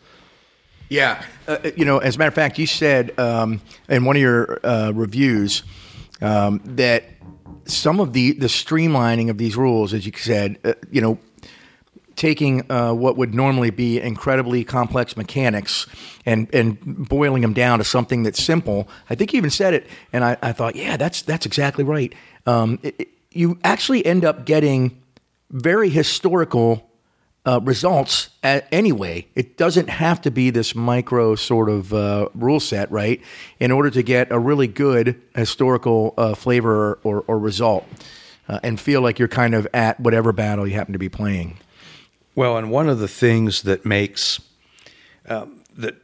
Yeah, 0.88 1.24
uh, 1.48 1.58
you 1.76 1.86
know, 1.86 2.00
as 2.00 2.16
a 2.16 2.20
matter 2.20 2.30
of 2.30 2.34
fact, 2.34 2.58
you 2.58 2.66
said 2.66 3.18
um, 3.20 3.62
in 3.90 4.06
one 4.06 4.16
of 4.16 4.22
your 4.22 4.60
uh, 4.66 4.92
reviews 4.92 5.62
um, 6.22 6.62
that 6.64 7.04
some 7.70 8.00
of 8.00 8.14
the 8.14 8.34
the 8.34 8.48
streamlining 8.48 9.30
of 9.30 9.38
these 9.38 9.56
rules, 9.56 9.94
as 9.94 10.06
you 10.06 10.12
said, 10.16 10.58
uh, 10.64 10.74
you 10.92 11.02
know, 11.02 11.18
taking 12.16 12.70
uh, 12.72 12.94
what 12.94 13.18
would 13.18 13.34
normally 13.34 13.70
be 13.70 14.00
incredibly 14.00 14.64
complex 14.64 15.16
mechanics 15.16 15.88
and 16.26 16.54
and 16.54 17.08
boiling 17.08 17.42
them 17.42 17.54
down 17.54 17.80
to 17.80 17.84
something 17.86 18.24
that's 18.24 18.44
simple. 18.44 18.88
I 19.10 19.16
think 19.16 19.34
you 19.34 19.38
even 19.38 19.50
said 19.50 19.74
it, 19.74 19.88
and 20.12 20.24
I, 20.24 20.38
I 20.42 20.52
thought, 20.52 20.76
yeah, 20.76 20.98
that's 20.98 21.22
that's 21.22 21.46
exactly 21.46 21.84
right. 21.84 22.14
Um, 22.46 22.80
it, 22.84 22.96
it- 23.00 23.08
you 23.32 23.60
actually 23.64 24.04
end 24.08 24.26
up 24.26 24.44
getting 24.44 25.00
very 25.52 25.88
historical 25.90 26.89
uh, 27.50 27.60
results 27.64 28.30
a 28.44 28.62
anyway. 28.72 29.26
It 29.34 29.58
doesn't 29.58 29.90
have 29.90 30.22
to 30.22 30.30
be 30.30 30.52
this 30.52 30.76
micro 30.76 31.34
sort 31.34 31.68
of 31.68 31.92
uh, 31.92 32.30
rule 32.36 32.60
set, 32.60 32.92
right? 32.92 33.20
In 33.60 33.72
order 33.72 33.90
to 33.90 34.04
get 34.04 34.32
a 34.32 34.38
really 34.38 34.68
good 34.68 35.20
historical 35.36 36.14
uh, 36.16 36.36
flavor 36.36 36.76
or, 36.76 37.00
or, 37.04 37.22
or 37.22 37.40
result 37.40 37.88
uh, 38.48 38.60
and 38.62 38.80
feel 38.80 39.02
like 39.02 39.18
you're 39.18 39.28
kind 39.28 39.56
of 39.56 39.68
at 39.74 40.00
whatever 40.00 40.32
battle 40.32 40.68
you 40.68 40.76
happen 40.76 40.94
to 40.94 41.00
be 41.00 41.10
playing. 41.10 41.58
Well, 42.36 42.56
and 42.56 42.70
one 42.70 42.88
of 42.88 43.00
the 43.00 43.08
things 43.08 43.64
that 43.64 43.84
makes 43.84 44.40
um, 45.28 45.64
that 45.76 45.96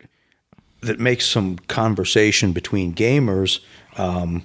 that 0.82 1.00
makes 1.00 1.28
some 1.28 1.60
conversation 1.68 2.54
between 2.54 2.96
gamers 2.96 3.60
um, 3.98 4.44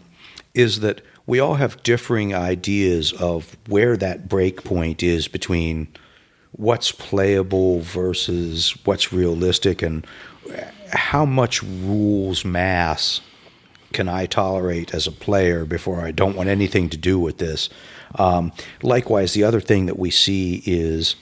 is 0.53 0.81
that 0.81 1.01
we 1.27 1.41
all 1.41 1.55
have 1.55 1.83
differing 1.83 2.35
ideas 2.35 3.13
of 3.15 3.57
where 3.69 3.97
that 3.97 4.29
break 4.29 4.65
point 4.65 5.03
is 5.03 5.29
between 5.29 5.89
what's 6.53 6.93
playable 6.93 7.81
versus 7.81 8.77
what's 8.85 9.13
realistic 9.13 9.83
and 9.83 10.07
how 10.93 11.25
much 11.25 11.63
rules 11.63 12.45
mass 12.45 13.21
can 13.93 14.09
I 14.09 14.27
tolerate 14.27 14.95
as 14.95 15.07
a 15.07 15.13
player 15.13 15.65
before 15.65 16.01
I 16.01 16.13
don't 16.13 16.37
want 16.37 16.49
anything 16.49 16.89
to 16.91 16.97
do 16.97 17.19
with 17.19 17.39
this. 17.39 17.69
Um, 18.17 18.53
likewise, 18.83 19.33
the 19.33 19.45
other 19.45 19.61
thing 19.61 19.87
that 19.87 19.99
we 19.99 20.11
see 20.11 20.63
is 20.65 21.17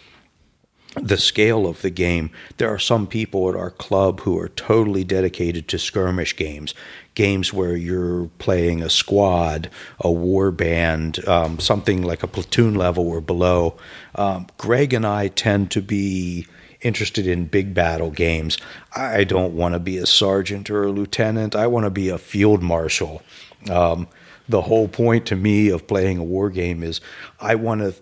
the 0.94 1.16
scale 1.16 1.66
of 1.66 1.82
the 1.82 1.90
game. 1.90 2.30
There 2.56 2.72
are 2.72 2.78
some 2.78 3.06
people 3.06 3.48
at 3.48 3.56
our 3.56 3.70
club 3.70 4.20
who 4.20 4.38
are 4.38 4.48
totally 4.48 5.04
dedicated 5.04 5.68
to 5.68 5.78
skirmish 5.78 6.36
games, 6.36 6.74
games 7.18 7.52
where 7.52 7.74
you're 7.74 8.30
playing 8.38 8.80
a 8.80 8.88
squad, 8.88 9.68
a 9.98 10.08
war 10.08 10.52
band, 10.52 11.26
um, 11.26 11.58
something 11.58 12.00
like 12.00 12.22
a 12.22 12.28
platoon 12.28 12.76
level 12.76 13.08
or 13.08 13.20
below. 13.20 13.76
Um, 14.14 14.46
Greg 14.56 14.94
and 14.94 15.04
I 15.04 15.26
tend 15.26 15.72
to 15.72 15.82
be 15.82 16.46
interested 16.80 17.26
in 17.26 17.46
big 17.46 17.74
battle 17.74 18.12
games. 18.12 18.56
I 18.94 19.24
don't 19.24 19.56
want 19.56 19.74
to 19.74 19.80
be 19.80 19.98
a 19.98 20.06
sergeant 20.06 20.70
or 20.70 20.84
a 20.84 20.92
lieutenant. 20.92 21.56
I 21.56 21.66
want 21.66 21.86
to 21.86 21.90
be 21.90 22.08
a 22.08 22.18
field 22.18 22.62
marshal. 22.62 23.20
Um, 23.68 24.06
the 24.48 24.62
whole 24.62 24.86
point 24.86 25.26
to 25.26 25.34
me 25.34 25.70
of 25.70 25.88
playing 25.88 26.18
a 26.18 26.24
war 26.24 26.50
game 26.50 26.84
is 26.84 27.00
I 27.40 27.56
want 27.56 27.80
to 27.80 27.94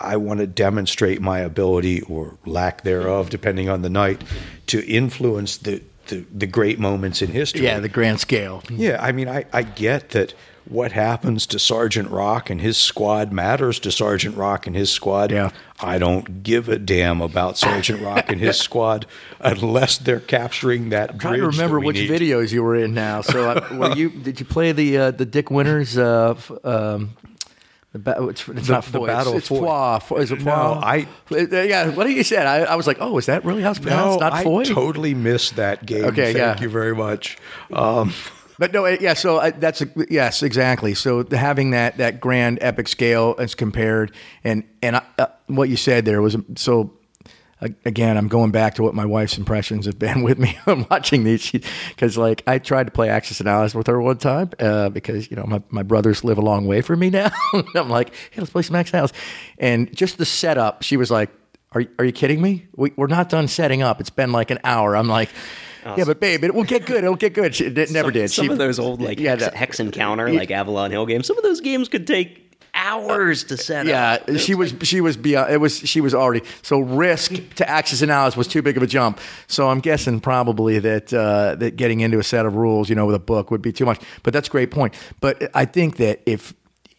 I 0.00 0.16
want 0.16 0.40
to 0.40 0.46
demonstrate 0.48 1.20
my 1.20 1.38
ability 1.38 2.00
or 2.02 2.36
lack 2.46 2.82
thereof, 2.82 3.30
depending 3.30 3.68
on 3.68 3.82
the 3.82 3.90
night, 3.90 4.24
to 4.68 4.84
influence 4.88 5.58
the, 5.58 5.82
the, 6.08 6.24
the 6.32 6.46
great 6.46 6.78
moments 6.78 7.22
in 7.22 7.30
history. 7.30 7.64
Yeah, 7.64 7.80
the 7.80 7.88
grand 7.88 8.20
scale. 8.20 8.62
Yeah, 8.70 8.98
I 9.00 9.12
mean, 9.12 9.28
I, 9.28 9.44
I 9.52 9.62
get 9.62 10.10
that 10.10 10.34
what 10.68 10.92
happens 10.92 11.46
to 11.46 11.58
Sergeant 11.58 12.10
Rock 12.10 12.50
and 12.50 12.60
his 12.60 12.76
squad 12.76 13.32
matters 13.32 13.78
to 13.80 13.92
Sergeant 13.92 14.36
Rock 14.36 14.66
and 14.66 14.74
his 14.74 14.90
squad. 14.90 15.30
Yeah. 15.30 15.50
I 15.80 15.98
don't 15.98 16.42
give 16.42 16.68
a 16.68 16.78
damn 16.78 17.20
about 17.20 17.56
Sergeant 17.56 18.02
Rock 18.02 18.30
and 18.30 18.40
his 18.40 18.58
squad 18.60 19.06
unless 19.40 19.98
they're 19.98 20.20
capturing 20.20 20.88
that 20.88 21.12
I'm 21.12 21.18
trying 21.18 21.40
to 21.40 21.46
remember 21.46 21.78
which 21.78 21.96
need. 21.96 22.10
videos 22.10 22.52
you 22.52 22.62
were 22.62 22.76
in 22.76 22.94
now. 22.94 23.20
So, 23.20 23.50
uh, 23.50 23.68
were 23.72 23.94
you? 23.94 24.10
Did 24.10 24.40
you 24.40 24.46
play 24.46 24.72
the 24.72 24.98
uh, 24.98 25.10
the 25.12 25.26
Dick 25.26 25.50
Winters? 25.50 25.96
Uh, 25.96 26.34
um, 26.64 27.14
the 27.96 28.02
ba- 28.02 28.26
it's, 28.28 28.48
it's 28.48 28.66
The- 28.66 28.72
not 28.72 28.84
the. 28.84 29.00
Battle 29.00 29.32
it's, 29.36 29.50
it's. 29.50 29.60
Foy. 29.60 30.16
Is 30.18 30.32
it? 30.32 30.42
No, 30.42 30.52
I- 30.82 31.06
Yeah, 31.30 31.90
what 31.90 32.08
you 32.10 32.22
said? 32.24 32.46
I, 32.46 32.58
I 32.64 32.74
was 32.74 32.86
like, 32.86 32.98
oh, 33.00 33.16
is 33.18 33.26
that 33.26 33.44
really 33.44 33.62
how 33.62 33.70
it's 33.70 33.80
No, 33.80 33.86
pronounced? 33.86 34.20
not 34.20 34.32
I 34.32 34.42
totally 34.42 35.14
missed 35.14 35.56
that 35.56 35.86
game. 35.86 36.04
Okay, 36.06 36.32
Thank 36.34 36.36
yeah. 36.38 36.60
you 36.60 36.68
very 36.68 36.94
much. 36.94 37.36
Um, 37.72 38.12
But 38.58 38.72
no, 38.72 38.86
yeah. 38.86 39.12
So 39.12 39.36
uh, 39.36 39.50
that's 39.58 39.82
yes, 40.08 40.42
exactly. 40.42 40.94
So 40.94 41.22
the- 41.22 41.36
having 41.36 41.72
that 41.72 41.98
that 41.98 42.20
grand 42.20 42.56
epic 42.62 42.88
scale 42.88 43.34
as 43.38 43.54
compared, 43.54 44.12
and 44.44 44.64
and 44.82 44.96
I, 44.96 45.02
uh, 45.18 45.26
what 45.48 45.68
you 45.68 45.76
said 45.76 46.06
there 46.06 46.22
was 46.22 46.38
so. 46.56 46.92
Again, 47.86 48.18
I'm 48.18 48.28
going 48.28 48.50
back 48.50 48.74
to 48.74 48.82
what 48.82 48.94
my 48.94 49.06
wife's 49.06 49.38
impressions 49.38 49.86
have 49.86 49.98
been 49.98 50.22
with 50.24 50.38
me 50.38 50.58
on 50.66 50.86
watching 50.90 51.24
these, 51.24 51.50
because 51.88 52.18
like 52.18 52.42
I 52.46 52.58
tried 52.58 52.84
to 52.84 52.90
play 52.90 53.08
Axis 53.08 53.40
and 53.40 53.48
Allies 53.48 53.74
with 53.74 53.86
her 53.86 54.00
one 54.00 54.18
time 54.18 54.50
uh, 54.60 54.90
because 54.90 55.30
you 55.30 55.36
know 55.38 55.44
my, 55.46 55.62
my 55.70 55.82
brothers 55.82 56.22
live 56.22 56.36
a 56.36 56.42
long 56.42 56.66
way 56.66 56.82
from 56.82 57.00
me 57.00 57.08
now. 57.10 57.30
I'm 57.74 57.88
like, 57.88 58.10
hey, 58.30 58.40
let's 58.42 58.50
play 58.50 58.60
some 58.62 58.76
Axis 58.76 58.92
and 58.92 58.98
Allies, 59.00 59.12
and 59.58 59.96
just 59.96 60.18
the 60.18 60.26
setup, 60.26 60.82
she 60.82 60.98
was 60.98 61.10
like, 61.10 61.30
"Are 61.72 61.82
are 61.98 62.04
you 62.04 62.12
kidding 62.12 62.42
me? 62.42 62.66
We, 62.76 62.92
we're 62.94 63.06
not 63.06 63.30
done 63.30 63.48
setting 63.48 63.80
up. 63.80 64.00
It's 64.00 64.10
been 64.10 64.32
like 64.32 64.50
an 64.50 64.58
hour." 64.62 64.94
I'm 64.94 65.08
like. 65.08 65.30
Yeah, 65.96 66.02
but 66.02 66.18
babe, 66.18 66.42
it 66.42 66.52
will 66.52 66.64
get 66.64 66.84
good. 66.84 67.04
It'll 67.04 67.14
get 67.14 67.32
good. 67.32 67.54
She, 67.54 67.66
it 67.66 67.76
never 67.92 68.08
some, 68.08 68.12
did. 68.12 68.30
Some 68.32 68.46
She- 68.46 68.50
of 68.50 68.58
those 68.58 68.80
old 68.80 69.00
like 69.00 69.20
yeah, 69.20 69.30
hex, 69.30 69.44
that- 69.44 69.54
hex 69.54 69.78
and 69.78 69.92
counter, 69.92 70.28
like 70.32 70.50
Avalon 70.50 70.90
Hill 70.90 71.06
games. 71.06 71.28
Some 71.28 71.38
of 71.38 71.44
those 71.44 71.60
games 71.60 71.88
could 71.88 72.08
take 72.08 72.45
hours 72.76 73.42
to 73.44 73.56
set 73.56 73.86
Yeah, 73.86 74.12
up. 74.12 74.28
Yeah, 74.28 74.36
she 74.36 74.54
was 74.54 74.74
she 74.82 75.00
was 75.00 75.16
beyond. 75.16 75.52
It 75.52 75.56
was 75.58 75.76
she 75.78 76.00
was 76.00 76.14
already 76.14 76.42
so 76.62 76.78
risk 76.80 77.32
to 77.56 77.68
Axis 77.68 78.02
and 78.02 78.10
Allies 78.12 78.36
was 78.36 78.46
too 78.46 78.62
big 78.62 78.76
of 78.76 78.82
a 78.82 78.86
jump. 78.86 79.18
So 79.48 79.68
I'm 79.68 79.80
guessing 79.80 80.20
probably 80.20 80.78
that 80.80 81.12
uh, 81.12 81.56
that 81.56 81.76
getting 81.76 82.00
into 82.00 82.18
a 82.18 82.24
set 82.24 82.46
of 82.46 82.54
rules, 82.56 82.88
you 82.88 82.94
know, 82.94 83.06
with 83.06 83.16
a 83.16 83.20
book 83.20 83.50
would 83.50 83.62
be 83.62 83.72
too 83.72 83.86
much. 83.86 84.00
But 84.22 84.32
that's 84.32 84.48
a 84.48 84.50
great 84.50 84.70
point. 84.70 84.94
But 85.20 85.50
I 85.54 85.64
think 85.64 85.96
that 85.96 86.20
if 86.26 86.54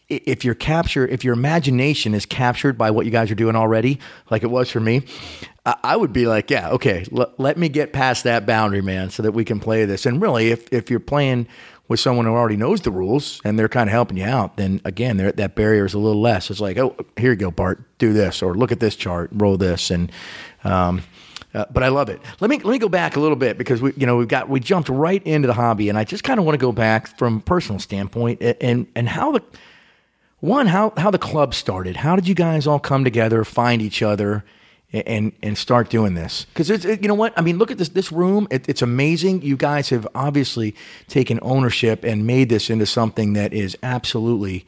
if 0.08 0.44
your 0.44 0.54
capture 0.54 1.06
if 1.06 1.22
your 1.24 1.34
imagination 1.34 2.14
is 2.14 2.26
captured 2.26 2.76
by 2.78 2.90
what 2.90 3.04
you 3.06 3.12
guys 3.12 3.30
are 3.30 3.34
doing 3.36 3.54
already, 3.56 4.00
like 4.30 4.42
it 4.42 4.50
was 4.50 4.70
for 4.70 4.80
me, 4.80 5.02
I, 5.66 5.76
I 5.84 5.96
would 5.96 6.12
be 6.14 6.26
like, 6.26 6.50
yeah, 6.50 6.70
okay, 6.70 7.04
l- 7.16 7.32
let 7.38 7.58
me 7.58 7.68
get 7.68 7.92
past 7.92 8.24
that 8.24 8.46
boundary, 8.46 8.80
man, 8.80 9.10
so 9.10 9.22
that 9.22 9.32
we 9.32 9.44
can 9.44 9.60
play 9.60 9.84
this. 9.84 10.06
And 10.06 10.20
really, 10.20 10.48
if 10.50 10.72
if 10.72 10.90
you're 10.90 10.98
playing 11.00 11.46
with 11.88 11.98
someone 11.98 12.26
who 12.26 12.32
already 12.32 12.56
knows 12.56 12.82
the 12.82 12.90
rules 12.90 13.40
and 13.44 13.58
they're 13.58 13.68
kind 13.68 13.88
of 13.88 13.92
helping 13.92 14.18
you 14.18 14.24
out, 14.24 14.56
then 14.56 14.80
again, 14.84 15.16
that 15.16 15.54
barrier 15.54 15.86
is 15.86 15.94
a 15.94 15.98
little 15.98 16.20
less. 16.20 16.50
It's 16.50 16.60
like, 16.60 16.76
oh, 16.76 16.94
here 17.16 17.30
you 17.30 17.36
go, 17.36 17.50
Bart, 17.50 17.82
do 17.98 18.12
this, 18.12 18.42
or 18.42 18.54
look 18.54 18.70
at 18.72 18.80
this 18.80 18.96
chart, 18.96 19.30
roll 19.32 19.56
this, 19.56 19.90
and. 19.90 20.12
Um, 20.64 21.02
uh, 21.54 21.64
but 21.70 21.82
I 21.82 21.88
love 21.88 22.10
it. 22.10 22.20
Let 22.40 22.50
me 22.50 22.58
let 22.58 22.72
me 22.72 22.78
go 22.78 22.90
back 22.90 23.16
a 23.16 23.20
little 23.20 23.36
bit 23.36 23.56
because 23.56 23.80
we 23.80 23.94
you 23.96 24.06
know 24.06 24.18
we've 24.18 24.28
got 24.28 24.50
we 24.50 24.60
jumped 24.60 24.90
right 24.90 25.26
into 25.26 25.48
the 25.48 25.54
hobby, 25.54 25.88
and 25.88 25.96
I 25.96 26.04
just 26.04 26.22
kind 26.22 26.38
of 26.38 26.44
want 26.44 26.54
to 26.54 26.60
go 26.60 26.72
back 26.72 27.16
from 27.16 27.40
personal 27.40 27.80
standpoint 27.80 28.42
and 28.42 28.56
and, 28.60 28.86
and 28.94 29.08
how 29.08 29.32
the 29.32 29.42
one 30.40 30.66
how 30.66 30.92
how 30.98 31.10
the 31.10 31.18
club 31.18 31.54
started. 31.54 31.96
How 31.96 32.16
did 32.16 32.28
you 32.28 32.34
guys 32.34 32.66
all 32.66 32.78
come 32.78 33.02
together, 33.02 33.44
find 33.44 33.80
each 33.80 34.02
other, 34.02 34.44
and 34.92 35.32
and 35.42 35.56
start 35.58 35.90
doing 35.90 36.14
this? 36.14 36.46
Because 36.46 36.70
it's 36.70 36.84
it, 36.84 37.02
you 37.02 37.08
know 37.08 37.14
what 37.14 37.32
I 37.36 37.42
mean. 37.42 37.58
Look 37.58 37.70
at 37.70 37.78
this 37.78 37.90
this 37.90 38.10
room. 38.12 38.48
It, 38.50 38.68
it's 38.68 38.82
amazing. 38.82 39.42
You 39.42 39.56
guys 39.56 39.90
have 39.90 40.06
obviously 40.14 40.74
taken 41.08 41.38
ownership 41.42 42.04
and 42.04 42.26
made 42.26 42.48
this 42.48 42.70
into 42.70 42.86
something 42.86 43.34
that 43.34 43.52
is 43.52 43.76
absolutely 43.82 44.64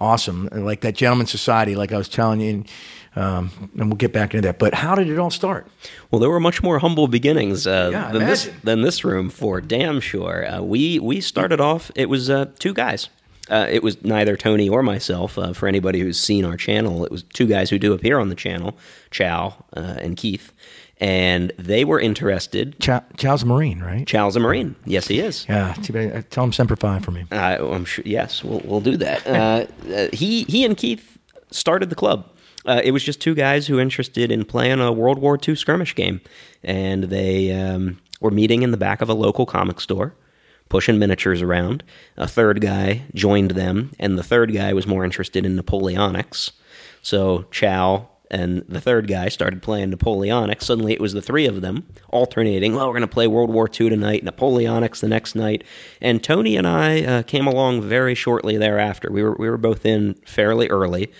awesome. 0.00 0.48
Like 0.52 0.80
that 0.82 0.94
gentleman 0.94 1.26
society, 1.26 1.74
like 1.76 1.92
I 1.92 1.98
was 1.98 2.08
telling 2.08 2.40
you. 2.40 2.50
And, 2.50 2.68
um, 3.16 3.70
and 3.78 3.86
we'll 3.88 3.96
get 3.96 4.12
back 4.12 4.34
into 4.34 4.46
that. 4.48 4.58
But 4.58 4.74
how 4.74 4.96
did 4.96 5.08
it 5.08 5.18
all 5.20 5.30
start? 5.30 5.68
Well, 6.10 6.18
there 6.20 6.30
were 6.30 6.40
much 6.40 6.64
more 6.64 6.80
humble 6.80 7.06
beginnings 7.06 7.64
uh, 7.64 7.90
Yeah, 7.92 8.10
than 8.10 8.26
this 8.26 8.50
than 8.64 8.82
this 8.82 9.04
room 9.04 9.30
for 9.30 9.60
damn 9.60 10.00
sure. 10.00 10.44
Uh, 10.48 10.62
we 10.62 10.98
we 10.98 11.20
started 11.20 11.60
off. 11.60 11.92
It 11.94 12.08
was 12.08 12.28
uh, 12.28 12.46
two 12.58 12.74
guys. 12.74 13.08
Uh, 13.50 13.66
it 13.70 13.82
was 13.82 14.02
neither 14.02 14.36
Tony 14.36 14.68
or 14.68 14.82
myself. 14.82 15.36
Uh, 15.38 15.52
for 15.52 15.66
anybody 15.68 16.00
who's 16.00 16.18
seen 16.18 16.44
our 16.44 16.56
channel, 16.56 17.04
it 17.04 17.10
was 17.10 17.22
two 17.22 17.46
guys 17.46 17.70
who 17.70 17.78
do 17.78 17.92
appear 17.92 18.18
on 18.18 18.28
the 18.30 18.34
channel, 18.34 18.76
Chow 19.10 19.54
uh, 19.76 19.96
and 19.98 20.16
Keith, 20.16 20.52
and 20.98 21.52
they 21.58 21.84
were 21.84 22.00
interested. 22.00 22.78
Chow, 22.80 23.02
Chow's 23.18 23.42
a 23.42 23.46
Marine, 23.46 23.80
right? 23.80 24.06
Chow's 24.06 24.36
a 24.36 24.40
Marine. 24.40 24.76
Yes, 24.86 25.08
he 25.08 25.20
is. 25.20 25.44
Yeah. 25.48 25.74
Uh, 25.76 26.22
Tell 26.30 26.44
him 26.44 26.52
Semper 26.52 26.76
Fi 26.76 26.98
for 27.00 27.10
me. 27.10 27.26
Uh, 27.30 27.58
I'm 27.70 27.84
sure. 27.84 28.04
Yes, 28.06 28.42
we'll 28.42 28.60
we'll 28.64 28.80
do 28.80 28.96
that. 28.96 29.26
Uh, 29.26 29.66
uh, 29.92 30.08
he 30.12 30.44
he 30.44 30.64
and 30.64 30.76
Keith 30.76 31.18
started 31.50 31.90
the 31.90 31.96
club. 31.96 32.30
Uh, 32.66 32.80
it 32.82 32.92
was 32.92 33.02
just 33.02 33.20
two 33.20 33.34
guys 33.34 33.66
who 33.66 33.74
were 33.74 33.80
interested 33.82 34.32
in 34.32 34.44
playing 34.44 34.80
a 34.80 34.90
World 34.90 35.18
War 35.18 35.38
II 35.46 35.54
skirmish 35.54 35.94
game, 35.94 36.22
and 36.62 37.04
they 37.04 37.52
um, 37.52 38.00
were 38.20 38.30
meeting 38.30 38.62
in 38.62 38.70
the 38.70 38.78
back 38.78 39.02
of 39.02 39.10
a 39.10 39.14
local 39.14 39.44
comic 39.44 39.80
store, 39.80 40.14
pushing 40.74 40.98
miniatures 40.98 41.40
around. 41.40 41.84
A 42.16 42.26
third 42.26 42.60
guy 42.60 43.02
joined 43.14 43.52
them, 43.52 43.92
and 44.00 44.18
the 44.18 44.24
third 44.24 44.52
guy 44.52 44.72
was 44.72 44.88
more 44.88 45.04
interested 45.04 45.46
in 45.46 45.54
Napoleonics. 45.56 46.50
So 47.00 47.44
Chow 47.52 48.08
and 48.28 48.64
the 48.68 48.80
third 48.80 49.06
guy 49.06 49.28
started 49.28 49.62
playing 49.62 49.92
Napoleonics. 49.92 50.62
Suddenly 50.62 50.92
it 50.92 51.00
was 51.00 51.12
the 51.12 51.22
three 51.22 51.46
of 51.46 51.60
them 51.60 51.86
alternating. 52.08 52.74
Well, 52.74 52.88
we're 52.88 52.94
going 52.94 53.02
to 53.02 53.06
play 53.06 53.28
World 53.28 53.50
War 53.50 53.68
II 53.68 53.88
tonight, 53.88 54.24
Napoleonics 54.24 54.98
the 54.98 55.06
next 55.06 55.36
night. 55.36 55.62
And 56.00 56.24
Tony 56.24 56.56
and 56.56 56.66
I 56.66 57.04
uh, 57.04 57.22
came 57.22 57.46
along 57.46 57.82
very 57.82 58.16
shortly 58.16 58.56
thereafter. 58.56 59.12
We 59.12 59.22
were, 59.22 59.36
we 59.38 59.48
were 59.48 59.56
both 59.56 59.86
in 59.86 60.14
fairly 60.26 60.68
early. 60.70 61.12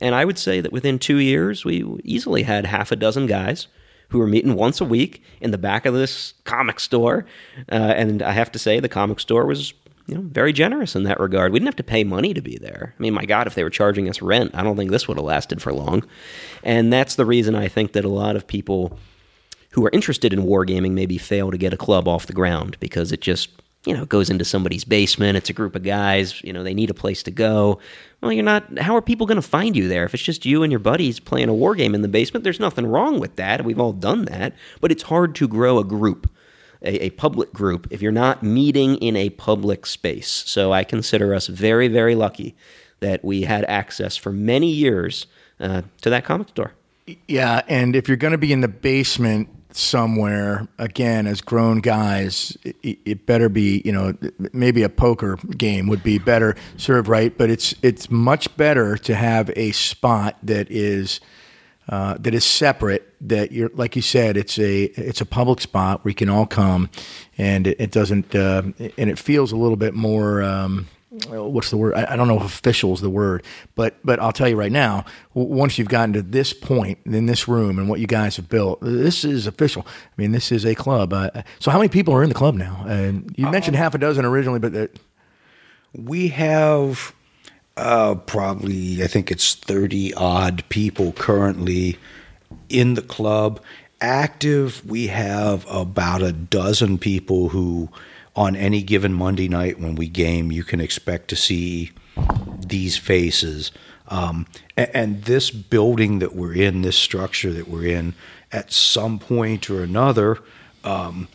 And 0.00 0.14
I 0.14 0.26
would 0.26 0.38
say 0.38 0.60
that 0.60 0.70
within 0.70 0.98
two 0.98 1.16
years, 1.16 1.64
we 1.64 1.82
easily 2.04 2.42
had 2.42 2.66
half 2.66 2.92
a 2.92 2.96
dozen 2.96 3.24
guys 3.24 3.68
who 4.08 4.18
were 4.18 4.26
meeting 4.26 4.54
once 4.54 4.80
a 4.80 4.84
week 4.84 5.22
in 5.40 5.50
the 5.50 5.58
back 5.58 5.86
of 5.86 5.94
this 5.94 6.34
comic 6.44 6.80
store. 6.80 7.26
Uh, 7.70 7.94
and 7.96 8.22
I 8.22 8.32
have 8.32 8.50
to 8.52 8.58
say, 8.58 8.80
the 8.80 8.88
comic 8.88 9.20
store 9.20 9.46
was 9.46 9.74
you 10.06 10.14
know, 10.14 10.22
very 10.22 10.54
generous 10.54 10.96
in 10.96 11.02
that 11.02 11.20
regard. 11.20 11.52
We 11.52 11.58
didn't 11.58 11.68
have 11.68 11.76
to 11.76 11.82
pay 11.82 12.02
money 12.02 12.32
to 12.32 12.40
be 12.40 12.56
there. 12.56 12.94
I 12.98 13.02
mean, 13.02 13.12
my 13.12 13.26
God, 13.26 13.46
if 13.46 13.54
they 13.54 13.62
were 13.62 13.70
charging 13.70 14.08
us 14.08 14.22
rent, 14.22 14.52
I 14.54 14.62
don't 14.62 14.76
think 14.76 14.90
this 14.90 15.06
would 15.06 15.18
have 15.18 15.26
lasted 15.26 15.60
for 15.60 15.72
long. 15.72 16.02
And 16.62 16.90
that's 16.90 17.16
the 17.16 17.26
reason 17.26 17.54
I 17.54 17.68
think 17.68 17.92
that 17.92 18.06
a 18.06 18.08
lot 18.08 18.34
of 18.34 18.46
people 18.46 18.98
who 19.72 19.84
are 19.84 19.90
interested 19.92 20.32
in 20.32 20.44
wargaming 20.44 20.92
maybe 20.92 21.18
fail 21.18 21.50
to 21.50 21.58
get 21.58 21.74
a 21.74 21.76
club 21.76 22.08
off 22.08 22.26
the 22.26 22.32
ground 22.32 22.78
because 22.80 23.12
it 23.12 23.20
just, 23.20 23.50
you 23.88 23.96
know, 23.96 24.04
goes 24.04 24.28
into 24.28 24.44
somebody's 24.44 24.84
basement. 24.84 25.38
It's 25.38 25.48
a 25.48 25.54
group 25.54 25.74
of 25.74 25.82
guys, 25.82 26.42
you 26.44 26.52
know, 26.52 26.62
they 26.62 26.74
need 26.74 26.90
a 26.90 26.94
place 26.94 27.22
to 27.22 27.30
go. 27.30 27.80
Well, 28.20 28.32
you're 28.32 28.44
not, 28.44 28.78
how 28.78 28.94
are 28.94 29.02
people 29.02 29.26
going 29.26 29.36
to 29.36 29.42
find 29.42 29.74
you 29.74 29.88
there? 29.88 30.04
If 30.04 30.12
it's 30.12 30.22
just 30.22 30.44
you 30.44 30.62
and 30.62 30.70
your 30.70 30.78
buddies 30.78 31.18
playing 31.18 31.48
a 31.48 31.54
war 31.54 31.74
game 31.74 31.94
in 31.94 32.02
the 32.02 32.08
basement, 32.08 32.44
there's 32.44 32.60
nothing 32.60 32.86
wrong 32.86 33.18
with 33.18 33.36
that. 33.36 33.64
We've 33.64 33.80
all 33.80 33.94
done 33.94 34.26
that. 34.26 34.52
But 34.82 34.92
it's 34.92 35.04
hard 35.04 35.34
to 35.36 35.48
grow 35.48 35.78
a 35.78 35.84
group 35.84 36.30
a, 36.82 37.06
a 37.06 37.10
public 37.10 37.52
group 37.52 37.86
if 37.90 38.02
you're 38.02 38.12
not 38.12 38.42
meeting 38.42 38.96
in 38.96 39.16
a 39.16 39.30
public 39.30 39.86
space. 39.86 40.28
So 40.28 40.72
I 40.72 40.84
consider 40.84 41.34
us 41.34 41.46
very, 41.46 41.88
very 41.88 42.14
lucky 42.14 42.54
that 43.00 43.24
we 43.24 43.42
had 43.42 43.64
access 43.64 44.16
for 44.16 44.32
many 44.32 44.70
years 44.70 45.26
uh, 45.60 45.82
to 46.02 46.10
that 46.10 46.24
comic 46.24 46.50
store. 46.50 46.72
Yeah, 47.26 47.62
and 47.68 47.96
if 47.96 48.06
you're 48.06 48.16
going 48.16 48.32
to 48.32 48.38
be 48.38 48.52
in 48.52 48.60
the 48.60 48.68
basement 48.68 49.48
somewhere, 49.70 50.66
again, 50.78 51.26
as 51.26 51.40
grown 51.40 51.80
guys, 51.80 52.56
it, 52.64 52.98
it 53.04 53.26
better 53.26 53.48
be, 53.48 53.82
you 53.84 53.92
know, 53.92 54.14
maybe 54.52 54.82
a 54.82 54.88
poker 54.88 55.36
game 55.56 55.88
would 55.88 56.02
be 56.02 56.18
better 56.18 56.56
served 56.76 57.08
right, 57.08 57.36
but 57.36 57.50
it's 57.50 57.74
it's 57.82 58.10
much 58.10 58.54
better 58.56 58.96
to 58.96 59.14
have 59.14 59.50
a 59.56 59.72
spot 59.72 60.36
that 60.42 60.70
is 60.70 61.20
uh, 61.88 62.16
that 62.18 62.34
is 62.34 62.44
separate. 62.44 63.14
That 63.20 63.52
you're 63.52 63.70
like 63.74 63.96
you 63.96 64.02
said, 64.02 64.36
it's 64.36 64.58
a 64.58 64.84
it's 64.84 65.20
a 65.20 65.26
public 65.26 65.60
spot 65.60 66.04
where 66.04 66.10
you 66.10 66.14
can 66.14 66.28
all 66.28 66.46
come, 66.46 66.90
and 67.36 67.66
it, 67.66 67.80
it 67.80 67.90
doesn't 67.90 68.34
uh, 68.34 68.62
and 68.78 69.10
it 69.10 69.18
feels 69.18 69.52
a 69.52 69.56
little 69.56 69.76
bit 69.76 69.94
more. 69.94 70.42
Um, 70.42 70.88
what's 71.10 71.70
the 71.70 71.76
word? 71.76 71.94
I, 71.94 72.12
I 72.12 72.16
don't 72.16 72.28
know 72.28 72.36
if 72.38 72.44
official 72.44 72.92
is 72.94 73.00
the 73.00 73.10
word, 73.10 73.44
but 73.74 73.96
but 74.04 74.20
I'll 74.20 74.32
tell 74.32 74.48
you 74.48 74.56
right 74.56 74.72
now. 74.72 75.04
w- 75.34 75.54
Once 75.54 75.78
you've 75.78 75.88
gotten 75.88 76.12
to 76.14 76.22
this 76.22 76.52
point 76.52 76.98
in 77.06 77.26
this 77.26 77.48
room 77.48 77.78
and 77.78 77.88
what 77.88 78.00
you 78.00 78.06
guys 78.06 78.36
have 78.36 78.48
built, 78.48 78.80
this 78.82 79.24
is 79.24 79.46
official. 79.46 79.86
I 79.86 80.10
mean, 80.20 80.32
this 80.32 80.52
is 80.52 80.64
a 80.66 80.74
club. 80.74 81.12
Uh, 81.12 81.30
so 81.60 81.70
how 81.70 81.78
many 81.78 81.88
people 81.88 82.14
are 82.14 82.22
in 82.22 82.28
the 82.28 82.34
club 82.34 82.54
now? 82.54 82.84
And 82.86 83.34
you 83.36 83.48
mentioned 83.50 83.76
half 83.76 83.94
a 83.94 83.98
dozen 83.98 84.24
originally, 84.24 84.58
but 84.58 84.72
that, 84.74 84.98
We 85.94 86.28
have 86.28 87.14
uh, 87.76 88.16
probably, 88.16 89.02
I 89.02 89.06
think 89.06 89.30
it's 89.30 89.54
30 89.54 90.12
odd 90.14 90.62
people 90.68 91.12
currently 91.12 91.96
in 92.68 92.94
the 92.94 93.02
club. 93.02 93.60
Active, 94.00 94.84
we 94.84 95.06
have 95.08 95.66
about 95.70 96.22
a 96.22 96.32
dozen 96.32 96.98
people 96.98 97.48
who, 97.48 97.88
on 98.38 98.54
any 98.54 98.84
given 98.84 99.12
Monday 99.12 99.48
night 99.48 99.80
when 99.80 99.96
we 99.96 100.08
game, 100.08 100.52
you 100.52 100.62
can 100.62 100.80
expect 100.80 101.26
to 101.26 101.34
see 101.34 101.90
these 102.64 102.96
faces. 102.96 103.72
Um, 104.06 104.46
and, 104.76 104.90
and 104.94 105.24
this 105.24 105.50
building 105.50 106.20
that 106.20 106.36
we're 106.36 106.54
in, 106.54 106.82
this 106.82 106.96
structure 106.96 107.52
that 107.52 107.66
we're 107.66 107.86
in, 107.86 108.14
at 108.52 108.72
some 108.72 109.18
point 109.18 109.68
or 109.68 109.82
another, 109.82 110.38
um, 110.84 111.26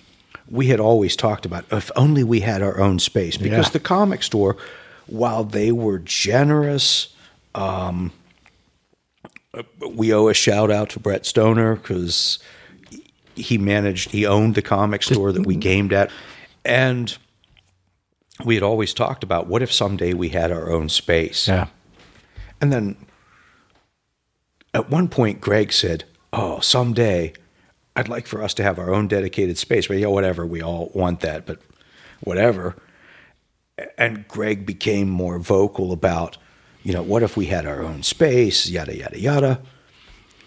we 0.50 0.68
had 0.68 0.80
always 0.80 1.18
talked 1.18 1.46
about 1.46 1.66
if 1.72 1.92
only 1.98 2.24
we 2.24 2.40
had 2.40 2.62
our 2.62 2.80
own 2.80 3.00
space 3.00 3.36
because 3.36 3.66
Yeah. 3.68 3.72
the 3.74 3.80
comic 3.82 4.24
store, 4.24 4.56
while 5.06 5.44
they 5.44 5.74
were 5.74 6.00
generous, 6.00 7.10
um, 7.54 8.14
we 9.94 10.14
owe 10.14 10.30
a 10.30 10.34
shout 10.34 10.72
out 10.72 10.90
to 10.92 11.02
Brett 11.02 11.26
Stoner 11.26 11.76
because 11.76 12.40
he 13.36 13.58
managed, 13.58 14.12
he 14.12 14.26
owned 14.26 14.56
the 14.56 14.62
comic 14.62 15.04
store 15.04 15.34
that 15.34 15.46
we 15.46 15.58
gamed 15.58 15.92
at, 15.92 16.10
and 16.66 17.18
we 18.44 18.56
had 18.56 18.64
always 18.64 18.94
talked 18.94 19.24
about 19.24 19.48
what 19.48 19.62
if 19.62 19.72
someday 19.72 20.14
we 20.14 20.30
had 20.30 20.52
our 20.52 20.72
own 20.72 20.90
space. 20.90 21.48
Yeah. 21.48 21.68
And 22.62 22.72
then 22.72 22.96
at 24.74 24.90
one 24.90 25.08
point, 25.08 25.42
Greg 25.42 25.72
said, 25.72 26.06
Oh, 26.32 26.60
someday 26.60 27.34
I'd 27.96 28.10
like 28.10 28.26
for 28.26 28.42
us 28.42 28.54
to 28.56 28.64
have 28.64 28.80
our 28.80 28.94
own 28.94 29.08
dedicated 29.08 29.58
space. 29.58 29.88
But 29.88 29.98
yeah, 29.98 30.08
whatever. 30.08 30.46
We 30.46 30.62
all 30.62 30.92
want 30.94 31.20
that, 31.20 31.46
but 31.46 31.60
whatever. 32.22 32.76
And 33.98 34.28
Greg 34.28 34.66
became 34.66 35.10
more 35.10 35.40
vocal 35.40 35.92
about, 35.92 36.38
you 36.84 36.94
know, 36.94 37.04
what 37.04 37.24
if 37.24 37.38
we 37.38 37.48
had 37.48 37.66
our 37.66 37.84
own 37.84 38.04
space, 38.04 38.70
yada, 38.70 38.96
yada, 38.98 39.20
yada. 39.20 39.62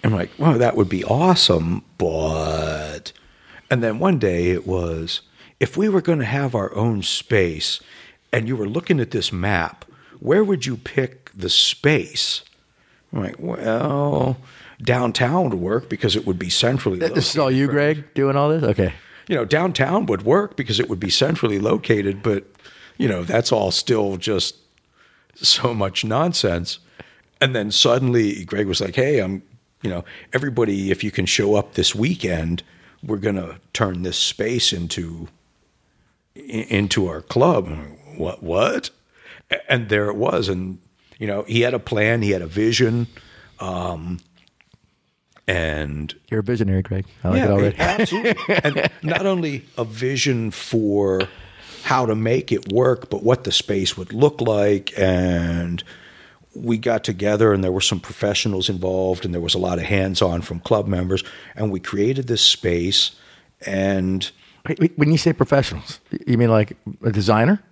I'm 0.03 0.13
like, 0.13 0.31
well, 0.39 0.59
that 0.59 0.77
would 0.77 0.89
be 0.89 1.05
awesome, 1.05 1.85
but. 1.99 3.13
And 3.71 3.83
then 3.83 3.99
one 3.99 4.19
day 4.19 4.51
it 4.51 4.67
was, 4.67 5.23
if 5.61 5.77
we 5.77 5.89
were 5.89 6.03
going 6.03 6.19
to 6.19 6.25
have 6.25 6.55
our 6.55 6.75
own 6.75 7.03
space 7.03 7.81
and 8.33 8.47
you 8.49 8.57
were 8.57 8.69
looking 8.69 9.01
at 9.01 9.11
this 9.11 9.33
map, 9.33 9.85
where 10.21 10.45
would 10.45 10.67
you 10.67 10.77
pick 10.77 11.31
the 11.35 11.51
space? 11.51 12.43
I'm 13.13 13.23
like, 13.23 13.37
well, 13.39 14.37
downtown 14.83 15.51
would 15.51 15.61
work 15.61 15.89
because 15.89 16.17
it 16.17 16.27
would 16.27 16.39
be 16.39 16.51
centrally 16.51 16.99
located. 16.99 17.17
This 17.17 17.31
is 17.31 17.39
all 17.39 17.51
you, 17.51 17.67
Greg, 17.67 18.05
doing 18.15 18.37
all 18.37 18.49
this? 18.49 18.63
Okay. 18.63 18.93
You 19.29 19.37
know, 19.37 19.45
downtown 19.45 20.07
would 20.07 20.23
work 20.23 20.57
because 20.57 20.79
it 20.79 20.89
would 20.89 21.01
be 21.01 21.11
centrally 21.11 21.59
located, 21.59 22.23
but, 22.23 22.45
you 22.99 23.09
know, 23.09 23.25
that's 23.25 23.53
all 23.53 23.71
still 23.71 24.17
just 24.17 24.57
so 25.35 25.75
much 25.75 26.05
nonsense. 26.05 26.79
And 27.41 27.55
then 27.55 27.71
suddenly 27.71 28.45
Greg 28.45 28.67
was 28.67 28.81
like, 28.81 28.95
hey, 28.95 29.21
I'm, 29.21 29.43
you 29.83 29.91
know, 29.91 30.05
everybody, 30.33 30.91
if 30.91 31.03
you 31.05 31.11
can 31.11 31.27
show 31.27 31.55
up 31.55 31.75
this 31.75 31.95
weekend, 31.95 32.63
we're 33.03 33.19
going 33.19 33.37
to 33.37 33.59
turn 33.73 34.03
this 34.03 34.17
space 34.17 34.73
into 34.73 35.29
into 36.37 37.07
our 37.09 37.23
club. 37.23 37.69
What? 38.17 38.43
What? 38.43 38.91
And 39.69 39.89
there 39.89 40.09
it 40.09 40.17
was. 40.17 40.49
And 40.49 40.79
you 41.19 41.27
know, 41.27 41.43
he 41.45 41.63
had 41.63 41.75
a 41.75 41.79
plan. 41.79 42.23
He 42.23 42.31
had 42.31 42.43
a 42.43 42.47
vision. 42.47 43.07
Um, 43.59 44.21
and 45.49 46.15
You're 46.29 46.41
a 46.41 46.43
visionary, 46.43 46.83
Greg. 46.83 47.07
I 47.23 47.29
like 47.29 47.43
it 47.43 47.51
already. 47.51 47.77
absolutely. 47.79 48.55
and 48.65 48.91
not 49.03 49.27
only 49.27 49.65
a 49.79 49.85
vision 49.85 50.51
for 50.51 51.23
how 51.85 52.05
to 52.05 52.17
make 52.17 52.51
it 52.51 52.73
work, 52.73 53.09
but 53.11 53.23
what 53.23 53.45
the 53.45 53.53
space 53.53 53.97
would 53.97 54.13
look 54.13 54.41
like. 54.41 54.93
And 54.99 55.85
we 56.53 56.79
got 56.79 57.05
together, 57.05 57.53
and 57.53 57.63
there 57.63 57.71
were 57.71 57.81
some 57.81 58.01
professionals 58.01 58.69
involved, 58.69 59.25
and 59.25 59.33
there 59.33 59.41
was 59.41 59.55
a 59.55 59.59
lot 59.59 59.79
of 59.79 59.85
hands 59.85 60.21
on 60.21 60.43
from 60.43 60.59
club 60.61 60.89
members. 60.89 61.23
And 61.55 61.71
we 61.71 61.79
created 61.79 62.27
this 62.27 62.43
space. 62.43 63.13
And 63.65 64.29
When 64.97 65.11
you 65.13 65.19
say 65.19 65.33
professionals, 65.33 66.01
you 66.27 66.37
mean 66.39 66.51
like 66.51 66.77
a 67.05 67.11
designer? 67.13 67.63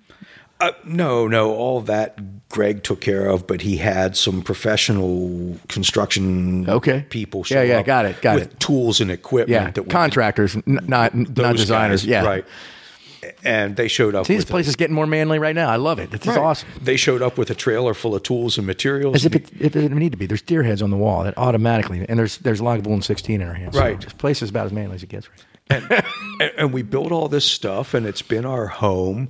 Uh, 0.60 0.70
no, 0.84 1.26
no, 1.26 1.52
all 1.52 1.80
that 1.80 2.48
Greg 2.48 2.84
took 2.84 3.00
care 3.00 3.26
of, 3.26 3.44
but 3.46 3.60
he 3.60 3.76
had 3.76 4.16
some 4.16 4.40
professional 4.40 5.56
construction 5.68 6.68
Okay. 6.70 7.04
people. 7.10 7.40
Yeah, 7.40 7.44
show 7.44 7.62
yeah, 7.62 7.78
up 7.80 7.86
got 7.86 8.04
it, 8.06 8.20
got 8.22 8.36
with 8.36 8.52
it. 8.52 8.60
tools 8.60 9.00
and 9.00 9.10
equipment. 9.10 9.50
Yeah, 9.50 9.70
that 9.72 9.90
contractors, 9.90 10.54
n- 10.56 10.62
not 10.86 11.14
not 11.14 11.56
designers. 11.56 12.02
guys, 12.02 12.06
yeah, 12.06 12.24
right. 12.24 12.44
And 13.42 13.74
they 13.76 13.88
showed 13.88 14.14
up. 14.14 14.26
See, 14.26 14.34
this 14.34 14.42
with 14.44 14.50
place 14.50 14.68
is 14.68 14.76
getting 14.76 14.94
more 14.94 15.06
manly 15.06 15.38
right 15.38 15.54
now. 15.54 15.70
I 15.70 15.76
love 15.76 15.98
it. 15.98 16.10
This 16.10 16.20
is 16.22 16.28
Right. 16.28 16.38
awesome. 16.38 16.68
They 16.80 16.96
showed 16.96 17.22
up 17.22 17.38
with 17.38 17.48
a 17.50 17.54
trailer 17.54 17.94
full 17.94 18.14
of 18.14 18.22
tools 18.22 18.58
and 18.58 18.66
materials. 18.66 19.16
As 19.16 19.24
if 19.24 19.34
it, 19.34 19.50
if 19.58 19.74
it 19.74 19.90
need 19.92 20.12
to 20.12 20.18
be. 20.18 20.26
There's 20.26 20.42
deer 20.42 20.62
heads 20.62 20.82
on 20.82 20.90
the 20.90 20.96
wall 20.98 21.24
that 21.24 21.36
automatically, 21.38 22.04
and 22.08 22.18
there's 22.18 22.36
there's 22.38 22.60
Lagavulin 22.60 23.02
16 23.02 23.40
in 23.40 23.48
our 23.48 23.54
hands. 23.54 23.74
Right. 23.76 24.00
So 24.00 24.04
this 24.06 24.12
place 24.12 24.42
is 24.42 24.50
about 24.50 24.66
as 24.66 24.72
manly 24.72 24.94
as 24.96 25.02
it 25.02 25.08
gets. 25.08 25.28
Right? 25.28 25.38
And, 25.70 25.90
and, 25.90 26.52
and 26.58 26.72
we 26.72 26.82
built 26.82 27.12
all 27.12 27.28
this 27.28 27.44
stuff, 27.44 27.94
and 27.94 28.06
it's 28.06 28.22
been 28.22 28.44
our 28.44 28.66
home, 28.66 29.28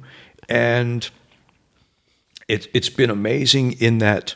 and 0.49 1.09
it's 2.49 2.69
it's 2.75 2.91
been 2.91 3.11
amazing 3.11 3.73
in 3.73 3.99
that 3.99 4.35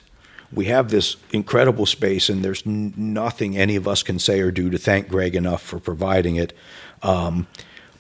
we 0.53 0.67
have 0.67 0.91
this 0.91 1.17
incredible 1.31 1.87
space, 1.87 2.29
and 2.29 2.45
there's 2.45 2.65
nothing 2.65 3.57
any 3.57 3.77
of 3.77 3.87
us 3.87 4.03
can 4.03 4.19
say 4.19 4.41
or 4.41 4.51
do 4.51 4.71
to 4.71 4.79
thank 4.79 5.09
Greg 5.09 5.35
enough 5.35 5.63
for 5.63 5.79
providing 5.79 6.37
it. 6.37 6.57
Um, 7.03 7.47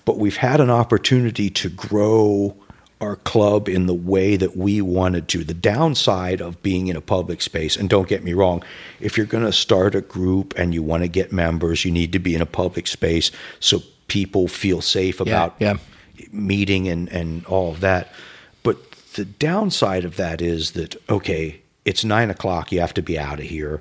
but 0.05 0.19
we've 0.19 0.39
had 0.39 0.61
an 0.61 0.71
opportunity 0.71 1.51
to 1.51 1.69
grow 1.69 2.57
our 3.01 3.17
club 3.17 3.69
in 3.69 3.87
the 3.87 3.95
way 3.95 4.37
that 4.37 4.57
we 4.57 4.81
wanted 4.81 5.29
to. 5.29 5.45
The 5.45 5.55
downside 5.55 6.41
of 6.41 6.63
being 6.63 6.89
in 6.89 6.97
a 6.97 7.01
public 7.01 7.41
space, 7.41 7.77
and 7.77 7.89
don't 7.89 8.09
get 8.09 8.25
me 8.25 8.33
wrong, 8.33 8.63
if 9.01 9.17
you're 9.17 9.27
going 9.27 9.45
to 9.45 9.53
start 9.53 9.95
a 9.95 10.01
group 10.01 10.55
and 10.59 10.75
you 10.75 10.83
want 10.83 11.05
to 11.05 11.09
get 11.09 11.33
members, 11.33 11.85
you 11.85 11.93
need 11.93 12.13
to 12.13 12.19
be 12.19 12.35
in 12.35 12.41
a 12.41 12.47
public 12.47 12.87
space 12.87 13.31
so 13.61 13.83
people 14.09 14.49
feel 14.49 14.81
safe 14.81 15.21
about 15.21 15.55
yeah. 15.59 15.77
meeting 16.33 16.89
and, 16.89 17.09
and 17.11 17.47
all 17.47 17.71
of 17.71 17.81
that. 17.81 18.13
But 18.63 18.91
the 19.13 19.25
downside 19.25 20.05
of 20.05 20.17
that 20.17 20.43
is 20.43 20.73
that, 20.73 20.97
okay, 21.09 21.61
it's 21.85 22.05
nine 22.05 22.31
o'clock, 22.31 22.73
you 22.73 22.81
have 22.81 22.95
to 22.95 23.03
be 23.03 23.19
out 23.19 23.39
of 23.39 23.47
here. 23.47 23.81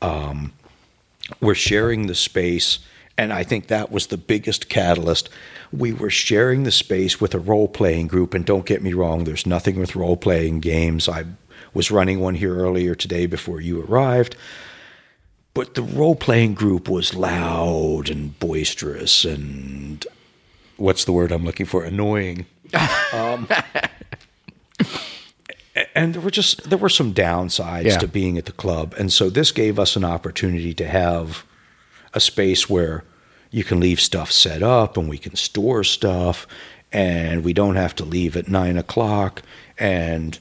Um, 0.00 0.52
we're 1.40 1.54
sharing 1.54 2.06
the 2.06 2.14
space. 2.14 2.78
And 3.18 3.32
I 3.32 3.44
think 3.44 3.68
that 3.68 3.90
was 3.90 4.08
the 4.08 4.18
biggest 4.18 4.68
catalyst. 4.68 5.30
We 5.72 5.92
were 5.92 6.10
sharing 6.10 6.64
the 6.64 6.70
space 6.70 7.20
with 7.20 7.34
a 7.34 7.38
role 7.38 7.68
playing 7.68 8.08
group. 8.08 8.34
And 8.34 8.44
don't 8.44 8.66
get 8.66 8.82
me 8.82 8.92
wrong, 8.92 9.24
there's 9.24 9.46
nothing 9.46 9.78
with 9.78 9.96
role 9.96 10.16
playing 10.16 10.60
games. 10.60 11.08
I 11.08 11.24
was 11.72 11.90
running 11.90 12.20
one 12.20 12.34
here 12.34 12.54
earlier 12.56 12.94
today 12.94 13.26
before 13.26 13.60
you 13.60 13.82
arrived. 13.82 14.36
But 15.54 15.74
the 15.74 15.82
role 15.82 16.14
playing 16.16 16.54
group 16.54 16.88
was 16.88 17.14
loud 17.14 18.10
and 18.10 18.38
boisterous 18.38 19.24
and 19.24 20.06
what's 20.76 21.04
the 21.06 21.12
word 21.12 21.32
I'm 21.32 21.44
looking 21.44 21.64
for? 21.66 21.82
Annoying. 21.84 22.44
um, 23.14 23.48
and 25.94 26.14
there 26.14 26.20
were 26.20 26.30
just 26.30 26.68
there 26.68 26.78
were 26.78 26.88
some 26.88 27.14
downsides 27.14 27.84
Yeah. 27.84 27.98
to 27.98 28.08
being 28.08 28.38
at 28.38 28.46
the 28.46 28.52
club, 28.52 28.94
and 28.98 29.12
so 29.12 29.30
this 29.30 29.52
gave 29.52 29.78
us 29.78 29.96
an 29.96 30.04
opportunity 30.04 30.74
to 30.74 30.86
have 30.86 31.44
a 32.16 32.20
space 32.20 32.68
where 32.68 33.04
you 33.50 33.62
can 33.62 33.78
leave 33.78 34.00
stuff 34.00 34.32
set 34.32 34.62
up 34.62 34.96
and 34.96 35.08
we 35.08 35.18
can 35.18 35.36
store 35.36 35.84
stuff, 35.84 36.46
and 36.92 37.44
we 37.44 37.52
don't 37.52 37.76
have 37.76 37.94
to 37.96 38.04
leave 38.04 38.36
at 38.36 38.48
nine 38.48 38.76
o'clock, 38.76 39.42
and 39.78 40.38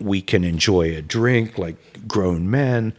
we 0.00 0.22
can 0.22 0.42
enjoy 0.44 0.96
a 0.96 1.02
drink 1.02 1.58
like 1.58 1.76
grown 2.08 2.50
men, 2.50 2.94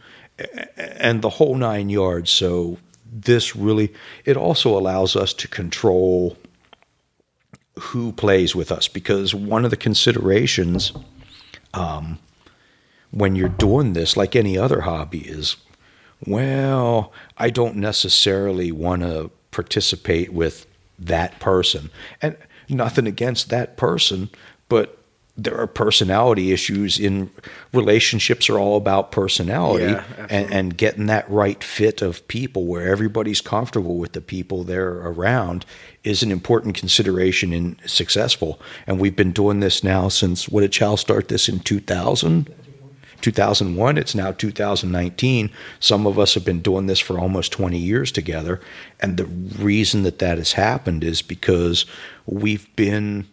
and 0.76 1.20
the 1.20 1.30
whole 1.30 1.56
nine 1.56 1.90
yards. 1.90 2.30
So 2.30 2.78
this 3.12 3.56
really 3.56 3.92
it 4.24 4.36
also 4.36 4.78
allows 4.78 5.16
us 5.16 5.34
to 5.34 5.48
control 5.48 6.36
who 7.78 8.12
plays 8.12 8.54
with 8.54 8.70
us 8.70 8.88
because 8.88 9.34
one 9.34 9.64
of 9.64 9.70
the 9.70 9.76
considerations 9.76 10.92
um, 11.74 12.18
when 13.10 13.34
you're 13.34 13.48
doing 13.48 13.92
this, 13.92 14.16
like 14.16 14.36
any 14.36 14.56
other 14.56 14.82
hobby, 14.82 15.20
is 15.20 15.56
well, 16.26 17.12
I 17.38 17.50
don't 17.50 17.76
necessarily 17.76 18.72
want 18.72 19.02
to 19.02 19.30
participate 19.50 20.32
with 20.32 20.66
that 20.98 21.38
person. 21.40 21.90
And 22.20 22.36
nothing 22.68 23.06
against 23.06 23.48
that 23.50 23.76
person, 23.76 24.30
but 24.68 24.96
there 25.36 25.56
are 25.56 25.66
personality 25.66 26.52
issues 26.52 26.98
in 26.98 27.30
relationships 27.72 28.50
are 28.50 28.58
all 28.58 28.76
about 28.76 29.10
personality 29.10 29.84
Yeah, 29.84 30.04
and, 30.28 30.52
and 30.52 30.76
getting 30.76 31.06
that 31.06 31.28
right 31.30 31.62
fit 31.64 32.02
of 32.02 32.26
people 32.28 32.66
where 32.66 32.88
everybody's 32.88 33.40
comfortable 33.40 33.96
with 33.96 34.12
the 34.12 34.20
people 34.20 34.64
they're 34.64 34.98
around 34.98 35.64
is 36.04 36.22
an 36.22 36.30
important 36.30 36.76
consideration 36.76 37.52
in 37.52 37.78
successful. 37.86 38.60
And 38.86 39.00
we've 39.00 39.16
been 39.16 39.32
doing 39.32 39.60
this 39.60 39.82
now 39.82 40.08
since 40.08 40.48
what 40.48 40.60
did 40.60 40.72
Chow 40.72 40.96
start 40.96 41.28
this 41.28 41.48
in 41.48 41.60
2000? 41.60 42.54
2001, 43.20 43.98
it's 43.98 44.14
now 44.14 44.32
2019. 44.32 45.50
Some 45.78 46.06
of 46.06 46.18
us 46.18 46.34
have 46.34 46.44
been 46.44 46.60
doing 46.60 46.86
this 46.86 46.98
for 46.98 47.18
almost 47.18 47.52
20 47.52 47.78
years 47.78 48.12
together. 48.12 48.60
And 49.00 49.16
the 49.16 49.26
reason 49.26 50.02
that 50.02 50.18
that 50.18 50.38
has 50.38 50.52
happened 50.52 51.04
is 51.04 51.22
because 51.22 51.86
we've 52.26 52.74
been 52.76 53.28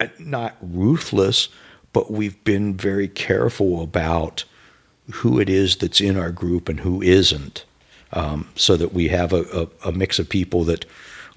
uh, 0.00 0.08
not 0.18 0.56
ruthless, 0.60 1.48
but 1.92 2.10
we've 2.10 2.42
been 2.44 2.76
very 2.76 3.08
careful 3.08 3.82
about 3.82 4.44
who 5.10 5.38
it 5.38 5.48
is 5.48 5.76
that's 5.76 6.00
in 6.00 6.18
our 6.18 6.32
group 6.32 6.68
and 6.68 6.80
who 6.80 7.00
isn't, 7.00 7.64
um, 8.12 8.48
so 8.56 8.76
that 8.76 8.92
we 8.92 9.08
have 9.08 9.32
a, 9.32 9.68
a, 9.84 9.88
a 9.88 9.92
mix 9.92 10.18
of 10.18 10.28
people 10.28 10.64
that 10.64 10.84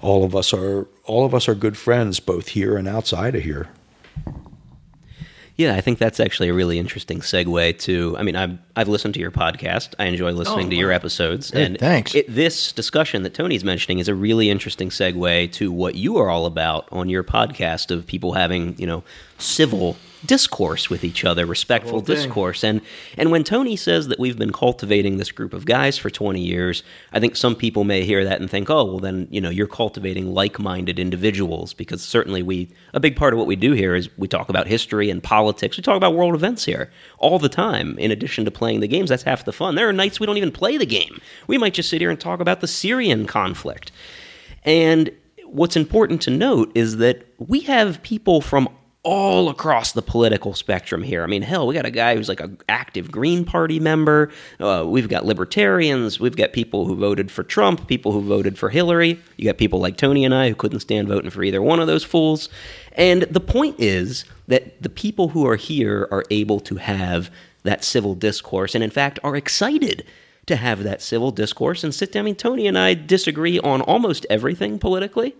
all 0.00 0.24
of 0.24 0.34
us 0.34 0.52
are 0.52 0.86
all 1.04 1.24
of 1.24 1.34
us 1.34 1.48
are 1.48 1.54
good 1.54 1.76
friends, 1.76 2.20
both 2.20 2.48
here 2.48 2.76
and 2.76 2.88
outside 2.88 3.34
of 3.34 3.42
here. 3.42 3.68
Yeah, 5.60 5.74
I 5.74 5.82
think 5.82 5.98
that's 5.98 6.20
actually 6.20 6.48
a 6.48 6.54
really 6.54 6.78
interesting 6.78 7.20
segue 7.20 7.78
to. 7.80 8.16
I 8.16 8.22
mean, 8.22 8.34
I've 8.34 8.56
I've 8.76 8.88
listened 8.88 9.12
to 9.14 9.20
your 9.20 9.30
podcast. 9.30 9.94
I 9.98 10.06
enjoy 10.06 10.32
listening 10.32 10.68
Oh, 10.68 10.70
to 10.70 10.76
your 10.76 10.90
episodes, 10.90 11.50
and 11.50 11.78
thanks. 11.78 12.14
It, 12.14 12.34
this 12.34 12.72
discussion 12.72 13.24
that 13.24 13.34
Tony's 13.34 13.62
mentioning 13.62 13.98
is 13.98 14.08
a 14.08 14.14
really 14.14 14.48
interesting 14.48 14.88
segue 14.88 15.52
to 15.52 15.70
what 15.70 15.96
you 15.96 16.16
are 16.16 16.30
all 16.30 16.46
about 16.46 16.88
on 16.90 17.10
your 17.10 17.22
podcast 17.22 17.90
of 17.90 18.06
people 18.06 18.32
having 18.32 18.74
you 18.78 18.86
know 18.86 19.04
civil 19.36 19.98
discourse 20.26 20.90
with 20.90 21.04
each 21.04 21.24
other, 21.24 21.46
respectful 21.46 22.00
discourse, 22.00 22.62
and 22.62 22.80
and 23.16 23.30
when 23.30 23.44
Tony 23.44 23.76
says 23.76 24.08
that 24.08 24.18
we've 24.18 24.38
been 24.38 24.52
cultivating 24.52 25.16
this 25.16 25.32
group 25.32 25.52
of 25.52 25.64
guys 25.64 25.96
for 25.98 26.10
twenty 26.10 26.40
years, 26.40 26.82
I 27.12 27.20
think 27.20 27.36
some 27.36 27.54
people 27.54 27.84
may 27.84 28.04
hear 28.04 28.24
that 28.24 28.40
and 28.40 28.50
think, 28.50 28.68
oh, 28.70 28.84
well, 28.84 28.98
then 28.98 29.28
you 29.30 29.40
know 29.40 29.50
you're 29.50 29.66
cultivating 29.66 30.34
like-minded 30.34 30.98
individuals 30.98 31.72
because 31.74 32.02
certainly 32.02 32.42
we 32.42 32.70
a 32.94 33.00
big 33.00 33.16
part 33.16 33.32
of 33.32 33.38
what 33.38 33.46
we 33.46 33.56
do 33.56 33.72
here 33.72 33.94
is 33.94 34.08
we 34.18 34.28
talk 34.28 34.48
about 34.48 34.66
history 34.66 35.10
and 35.10 35.22
politics. 35.22 35.76
We 35.76 35.82
talk 35.82 35.96
about 35.96 36.14
world 36.14 36.34
events 36.34 36.64
here 36.64 36.90
all 37.18 37.38
the 37.38 37.48
time. 37.48 37.98
In 37.98 38.10
addition 38.10 38.44
to 38.44 38.50
playing 38.50 38.80
the 38.80 38.88
games, 38.88 39.10
that's 39.10 39.22
half 39.22 39.44
the 39.44 39.52
fun. 39.52 39.74
There 39.74 39.88
are 39.88 39.92
nights 39.92 40.20
we 40.20 40.26
don't 40.26 40.36
even 40.36 40.52
play 40.52 40.76
the 40.76 40.86
game. 40.86 41.20
We 41.46 41.58
might 41.58 41.74
just 41.74 41.88
sit 41.88 42.00
here 42.00 42.10
and 42.10 42.20
talk 42.20 42.40
about 42.40 42.60
the 42.60 42.68
Syrian 42.68 43.26
conflict. 43.26 43.92
And 44.64 45.10
what's 45.44 45.76
important 45.76 46.22
to 46.22 46.30
note 46.30 46.70
is 46.74 46.98
that 46.98 47.26
we 47.38 47.60
have 47.60 48.02
people 48.02 48.40
from 48.40 48.68
all 49.02 49.48
across 49.48 49.92
the 49.92 50.02
political 50.02 50.52
spectrum 50.52 51.02
here. 51.02 51.22
I 51.22 51.26
mean, 51.26 51.40
hell, 51.40 51.66
we 51.66 51.74
got 51.74 51.86
a 51.86 51.90
guy 51.90 52.14
who's 52.14 52.28
like 52.28 52.40
an 52.40 52.58
active 52.68 53.10
Green 53.10 53.46
Party 53.46 53.80
member. 53.80 54.30
Uh, 54.58 54.84
we've 54.86 55.08
got 55.08 55.24
libertarians. 55.24 56.20
We've 56.20 56.36
got 56.36 56.52
people 56.52 56.84
who 56.84 56.94
voted 56.96 57.30
for 57.30 57.42
Trump, 57.42 57.86
people 57.86 58.12
who 58.12 58.20
voted 58.20 58.58
for 58.58 58.68
Hillary. 58.68 59.18
You 59.38 59.46
got 59.46 59.56
people 59.56 59.80
like 59.80 59.96
Tony 59.96 60.24
and 60.24 60.34
I 60.34 60.50
who 60.50 60.54
couldn't 60.54 60.80
stand 60.80 61.08
voting 61.08 61.30
for 61.30 61.42
either 61.42 61.62
one 61.62 61.80
of 61.80 61.86
those 61.86 62.04
fools. 62.04 62.50
And 62.92 63.22
the 63.22 63.40
point 63.40 63.76
is 63.78 64.26
that 64.48 64.82
the 64.82 64.90
people 64.90 65.28
who 65.28 65.46
are 65.46 65.56
here 65.56 66.06
are 66.10 66.24
able 66.30 66.60
to 66.60 66.76
have 66.76 67.30
that 67.62 67.84
civil 67.84 68.14
discourse 68.14 68.74
and, 68.74 68.84
in 68.84 68.90
fact, 68.90 69.18
are 69.24 69.36
excited 69.36 70.04
to 70.46 70.56
have 70.56 70.82
that 70.82 71.00
civil 71.00 71.30
discourse 71.30 71.84
and 71.84 71.94
sit 71.94 72.12
down. 72.12 72.20
I 72.20 72.24
mean, 72.24 72.34
Tony 72.34 72.66
and 72.66 72.78
I 72.78 72.94
disagree 72.94 73.58
on 73.60 73.80
almost 73.82 74.26
everything 74.28 74.78
politically, 74.78 75.36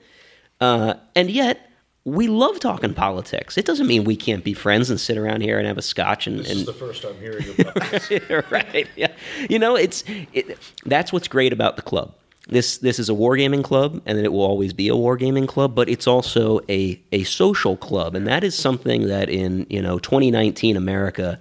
uh, 0.60 0.94
and 1.16 1.30
yet 1.30 1.69
we 2.04 2.28
love 2.28 2.60
talking 2.60 2.94
politics. 2.94 3.58
It 3.58 3.66
doesn't 3.66 3.86
mean 3.86 4.04
we 4.04 4.16
can't 4.16 4.42
be 4.42 4.54
friends 4.54 4.88
and 4.88 4.98
sit 4.98 5.18
around 5.18 5.42
here 5.42 5.58
and 5.58 5.66
have 5.66 5.78
a 5.78 5.82
scotch 5.82 6.26
and. 6.26 6.40
This 6.40 6.50
and 6.50 6.60
is 6.60 6.66
the 6.66 6.72
first 6.72 7.04
I'm 7.04 7.18
hearing 7.18 7.44
about 7.58 7.74
this. 7.74 8.10
right. 8.50 8.88
Yeah. 8.96 9.12
You 9.48 9.58
know, 9.58 9.76
it's 9.76 10.02
it, 10.32 10.58
that's 10.86 11.12
what's 11.12 11.28
great 11.28 11.52
about 11.52 11.76
the 11.76 11.82
club. 11.82 12.14
This 12.48 12.78
this 12.78 12.98
is 12.98 13.08
a 13.10 13.12
wargaming 13.12 13.62
club, 13.62 14.00
and 14.06 14.18
it 14.18 14.32
will 14.32 14.42
always 14.42 14.72
be 14.72 14.88
a 14.88 14.94
wargaming 14.94 15.46
club. 15.46 15.74
But 15.74 15.88
it's 15.88 16.06
also 16.06 16.60
a 16.68 17.00
a 17.12 17.22
social 17.24 17.76
club, 17.76 18.14
and 18.14 18.26
that 18.26 18.44
is 18.44 18.56
something 18.56 19.08
that 19.08 19.28
in 19.28 19.66
you 19.68 19.82
know 19.82 19.98
2019 19.98 20.76
America 20.76 21.38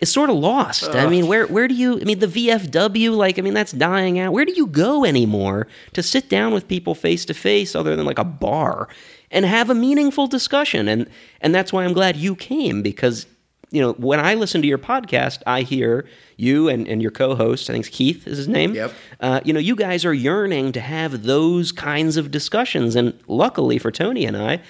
is 0.00 0.12
sort 0.12 0.28
of 0.28 0.36
lost. 0.36 0.94
I 0.94 1.08
mean, 1.08 1.26
where 1.26 1.46
where 1.46 1.66
do 1.66 1.74
you? 1.74 2.00
I 2.00 2.04
mean, 2.04 2.18
the 2.18 2.26
VFW, 2.26 3.16
like, 3.16 3.38
I 3.38 3.42
mean, 3.42 3.54
that's 3.54 3.72
dying 3.72 4.18
out. 4.18 4.32
Where 4.32 4.44
do 4.44 4.52
you 4.52 4.66
go 4.66 5.04
anymore 5.04 5.68
to 5.94 6.02
sit 6.02 6.28
down 6.28 6.52
with 6.52 6.68
people 6.68 6.94
face 6.94 7.24
to 7.24 7.34
face, 7.34 7.74
other 7.74 7.96
than 7.96 8.04
like 8.04 8.18
a 8.18 8.24
bar, 8.24 8.88
and 9.36 9.44
have 9.44 9.70
a 9.70 9.74
meaningful 9.74 10.26
discussion? 10.26 10.88
And 10.88 11.08
and 11.40 11.54
that's 11.54 11.72
why 11.72 11.84
I'm 11.84 11.92
glad 11.92 12.16
you 12.16 12.34
came 12.34 12.82
because 12.82 13.26
you 13.70 13.80
know, 13.80 13.92
when 13.94 14.20
I 14.20 14.34
listen 14.34 14.62
to 14.62 14.68
your 14.68 14.78
podcast, 14.78 15.42
I 15.46 15.62
hear 15.62 16.06
you 16.36 16.68
and, 16.68 16.86
and 16.86 17.02
your 17.02 17.10
co-host, 17.10 17.68
I 17.68 17.72
think 17.72 17.86
it's 17.86 17.96
Keith 17.96 18.26
is 18.26 18.38
his 18.38 18.48
name. 18.48 18.74
Yep. 18.74 18.92
Uh, 19.20 19.40
you 19.44 19.52
know, 19.52 19.58
you 19.58 19.74
guys 19.74 20.04
are 20.04 20.14
yearning 20.14 20.70
to 20.72 20.80
have 20.80 21.24
those 21.24 21.72
kinds 21.72 22.16
of 22.16 22.30
discussions, 22.30 22.94
and 22.94 23.18
luckily 23.26 23.78
for 23.78 23.90
Tony 23.90 24.24
and 24.24 24.36
I, 24.36 24.62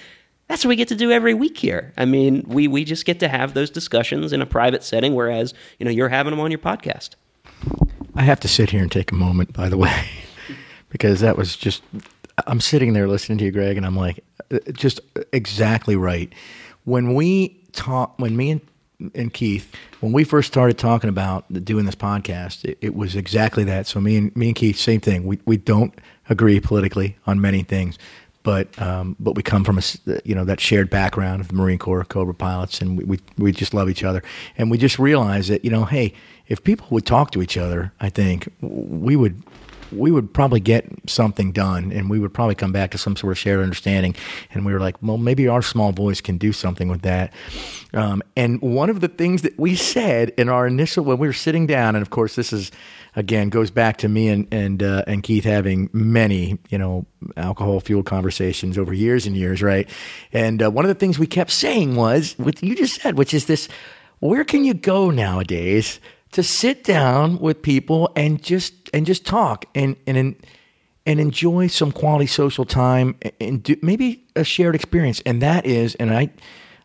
that's 0.47 0.63
what 0.63 0.69
we 0.69 0.75
get 0.75 0.87
to 0.87 0.95
do 0.95 1.11
every 1.11 1.33
week 1.33 1.57
here. 1.57 1.93
I 1.97 2.05
mean, 2.05 2.43
we 2.47 2.67
we 2.67 2.83
just 2.83 3.05
get 3.05 3.19
to 3.19 3.27
have 3.27 3.53
those 3.53 3.69
discussions 3.69 4.33
in 4.33 4.41
a 4.41 4.45
private 4.45 4.83
setting, 4.83 5.13
whereas 5.13 5.53
you 5.77 5.85
know 5.85 5.91
you're 5.91 6.09
having 6.09 6.31
them 6.31 6.39
on 6.39 6.51
your 6.51 6.59
podcast. 6.59 7.11
I 8.15 8.23
have 8.23 8.39
to 8.41 8.47
sit 8.47 8.71
here 8.71 8.81
and 8.81 8.91
take 8.91 9.11
a 9.11 9.15
moment, 9.15 9.53
by 9.53 9.69
the 9.69 9.77
way, 9.77 10.09
because 10.89 11.19
that 11.19 11.37
was 11.37 11.55
just. 11.55 11.83
I'm 12.45 12.59
sitting 12.59 12.93
there 12.93 13.07
listening 13.07 13.39
to 13.39 13.45
you, 13.45 13.51
Greg, 13.51 13.77
and 13.77 13.85
I'm 13.85 13.95
like, 13.95 14.23
uh, 14.51 14.59
just 14.73 14.99
exactly 15.33 15.95
right. 15.95 16.31
When 16.83 17.15
we 17.15 17.59
talk, 17.71 18.13
when 18.19 18.37
me 18.37 18.51
and, 18.51 18.61
and 19.15 19.33
Keith, 19.33 19.73
when 20.01 20.11
we 20.11 20.23
first 20.23 20.47
started 20.47 20.77
talking 20.77 21.09
about 21.09 21.51
doing 21.65 21.85
this 21.85 21.95
podcast, 21.95 22.63
it, 22.63 22.77
it 22.81 22.95
was 22.95 23.15
exactly 23.15 23.63
that. 23.63 23.87
So 23.87 23.99
me 23.99 24.17
and 24.17 24.35
me 24.35 24.47
and 24.47 24.55
Keith, 24.55 24.77
same 24.77 25.01
thing. 25.01 25.25
We 25.25 25.39
we 25.45 25.57
don't 25.57 25.93
agree 26.29 26.59
politically 26.59 27.17
on 27.25 27.41
many 27.41 27.63
things, 27.63 27.97
but 28.43 28.79
um, 28.79 29.15
but 29.19 29.33
we 29.35 29.41
come 29.41 29.63
from 29.63 29.79
a 29.79 29.81
you 30.23 30.35
know 30.35 30.45
that 30.45 30.59
shared 30.59 30.91
background 30.91 31.41
of 31.41 31.47
the 31.47 31.55
Marine 31.55 31.79
Corps, 31.79 32.03
Cobra 32.03 32.35
pilots, 32.35 32.81
and 32.81 32.99
we, 32.99 33.03
we 33.03 33.19
we 33.37 33.51
just 33.51 33.73
love 33.73 33.89
each 33.89 34.03
other, 34.03 34.21
and 34.57 34.69
we 34.69 34.77
just 34.77 34.99
realize 34.99 35.47
that 35.47 35.65
you 35.65 35.71
know, 35.71 35.85
hey, 35.85 36.13
if 36.47 36.63
people 36.63 36.85
would 36.91 37.05
talk 37.05 37.31
to 37.31 37.41
each 37.41 37.57
other, 37.57 37.91
I 37.99 38.09
think 38.09 38.47
we 38.61 39.15
would 39.15 39.41
we 39.91 40.11
would 40.11 40.33
probably 40.33 40.59
get 40.59 40.85
something 41.07 41.51
done 41.51 41.91
and 41.91 42.09
we 42.09 42.19
would 42.19 42.33
probably 42.33 42.55
come 42.55 42.71
back 42.71 42.91
to 42.91 42.97
some 42.97 43.15
sort 43.15 43.31
of 43.31 43.37
shared 43.37 43.61
understanding. 43.61 44.15
And 44.53 44.65
we 44.65 44.73
were 44.73 44.79
like, 44.79 44.95
well, 45.01 45.17
maybe 45.17 45.47
our 45.47 45.61
small 45.61 45.91
voice 45.91 46.21
can 46.21 46.37
do 46.37 46.51
something 46.51 46.87
with 46.87 47.01
that. 47.01 47.33
Um, 47.93 48.21
and 48.35 48.61
one 48.61 48.89
of 48.89 49.01
the 49.01 49.07
things 49.07 49.41
that 49.43 49.57
we 49.59 49.75
said 49.75 50.29
in 50.37 50.49
our 50.49 50.67
initial, 50.67 51.03
when 51.03 51.17
we 51.17 51.27
were 51.27 51.33
sitting 51.33 51.67
down, 51.67 51.95
and 51.95 52.01
of 52.01 52.09
course, 52.09 52.35
this 52.35 52.51
is, 52.51 52.71
again, 53.15 53.49
goes 53.49 53.71
back 53.71 53.97
to 53.97 54.09
me 54.09 54.27
and, 54.29 54.47
and, 54.51 54.83
uh, 54.83 55.03
and 55.07 55.23
Keith 55.23 55.43
having 55.43 55.89
many, 55.93 56.57
you 56.69 56.77
know, 56.77 57.05
alcohol 57.35 57.79
fueled 57.79 58.05
conversations 58.05 58.77
over 58.77 58.93
years 58.93 59.25
and 59.25 59.35
years, 59.35 59.61
right? 59.61 59.89
And 60.33 60.63
uh, 60.63 60.71
one 60.71 60.85
of 60.85 60.89
the 60.89 60.95
things 60.95 61.17
we 61.17 61.27
kept 61.27 61.51
saying 61.51 61.95
was 61.95 62.33
what 62.37 62.61
you 62.61 62.75
just 62.75 63.01
said, 63.01 63.17
which 63.17 63.33
is 63.33 63.45
this 63.45 63.67
where 64.19 64.43
can 64.43 64.65
you 64.65 64.73
go 64.73 65.11
nowadays 65.11 65.99
to 66.31 66.43
sit 66.43 66.83
down 66.83 67.39
with 67.39 67.61
people 67.61 68.11
and 68.15 68.41
just 68.41 68.89
and 68.93 69.05
just 69.05 69.25
talk 69.25 69.65
and 69.75 69.95
and 70.05 70.35
and 71.05 71.19
enjoy 71.19 71.67
some 71.67 71.91
quality 71.91 72.27
social 72.27 72.65
time 72.65 73.15
and 73.39 73.63
do, 73.63 73.77
maybe 73.81 74.25
a 74.35 74.43
shared 74.43 74.75
experience. 74.75 75.21
And 75.25 75.41
that 75.41 75.65
is 75.65 75.95
and 75.95 76.13
I 76.13 76.29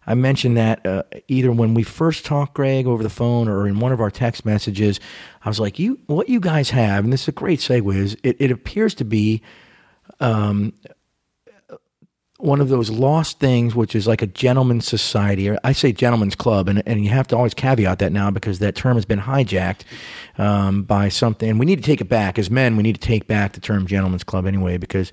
I 0.07 0.15
mentioned 0.15 0.57
that 0.57 0.85
uh, 0.85 1.05
either 1.29 1.53
when 1.53 1.75
we 1.75 1.83
first 1.83 2.25
talked 2.25 2.55
Greg 2.55 2.87
over 2.87 3.03
the 3.03 3.11
phone 3.11 3.49
or 3.49 3.69
in 3.69 3.79
one 3.79 3.93
of 3.93 4.01
our 4.01 4.11
text 4.11 4.45
messages 4.45 5.01
I 5.45 5.49
was 5.49 5.61
like 5.61 5.79
you 5.79 5.99
what 6.07 6.29
you 6.29 6.41
guys 6.41 6.71
have 6.71 7.05
and 7.05 7.13
this 7.13 7.23
is 7.23 7.29
a 7.29 7.33
great 7.33 7.61
segue 7.61 7.95
is 7.95 8.17
it, 8.25 8.37
it 8.41 8.51
appears 8.51 8.95
to 8.97 9.05
be 9.05 9.43
one 12.43 12.61
of 12.61 12.69
those 12.69 12.91
lost 12.91 13.39
things, 13.39 13.73
which 13.73 13.95
is 13.95 14.09
like 14.09 14.21
a 14.21 14.27
gentleman's 14.27 14.85
society. 14.85 15.49
Or 15.49 15.59
I 15.63 15.71
say 15.71 15.93
gentleman's 15.93 16.35
club, 16.35 16.69
and, 16.69 16.83
and 16.87 17.05
you 17.05 17.11
have 17.11 17.29
to 17.29 17.37
always 17.37 17.55
caveat 17.55 18.01
that 18.01 18.11
now 18.11 18.33
because 18.33 18.59
that 18.59 18.75
term 18.75 18.97
has 18.97 19.05
been 19.05 19.21
hijacked 19.21 19.83
um, 20.39 20.83
by 20.83 21.09
something. 21.09 21.49
And 21.49 21.61
we 21.61 21.67
need 21.67 21.77
to 21.77 21.85
take 21.85 22.01
it 22.01 22.09
back. 22.09 22.41
As 22.41 22.51
men, 22.51 22.77
we 22.77 22.83
need 22.83 22.97
to 22.97 23.01
take 23.01 23.29
back 23.29 23.53
the 23.53 23.61
term 23.61 23.87
gentleman's 23.87 24.25
club 24.25 24.45
anyway 24.45 24.77
because 24.77 25.13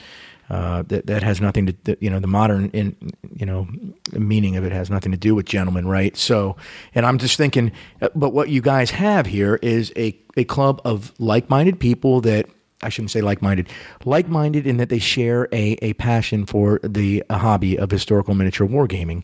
uh, 0.50 0.82
that, 0.88 1.06
that 1.06 1.22
has 1.22 1.40
nothing 1.40 1.68
to, 1.68 1.76
that, 1.84 2.02
you 2.02 2.10
know, 2.10 2.20
the 2.20 2.28
modern, 2.28 2.72
in, 2.72 2.96
you 3.36 3.46
know, 3.46 3.68
meaning 4.14 4.58
of 4.58 4.66
it 4.66 4.72
has 4.72 4.90
nothing 4.90 5.12
to 5.12 5.18
do 5.18 5.36
with 5.36 5.46
gentlemen, 5.46 5.88
right? 5.88 6.18
So, 6.18 6.58
and 6.96 7.06
I'm 7.06 7.20
just 7.20 7.38
thinking, 7.38 7.72
uh, 8.02 8.10
but 8.16 8.34
what 8.34 8.50
you 8.50 8.60
guys 8.60 8.90
have 8.90 9.28
here 9.28 9.60
is 9.62 9.94
a, 9.96 10.18
a 10.36 10.46
club 10.46 10.82
of 10.84 11.14
like 11.20 11.48
minded 11.48 11.80
people 11.80 12.22
that 12.22 12.48
I 12.82 12.90
shouldn't 12.90 13.12
say 13.12 13.22
like-minded, 13.22 13.70
like-minded 14.06 14.66
in 14.66 14.78
that 14.78 14.90
they 14.90 15.00
share 15.00 15.48
a, 15.52 15.74
a 15.82 15.94
passion 15.94 16.46
for 16.46 16.80
the 16.84 17.24
hobby 17.30 17.78
of 17.78 17.92
historical 17.92 18.36
miniature 18.36 18.68
wargaming, 18.68 19.24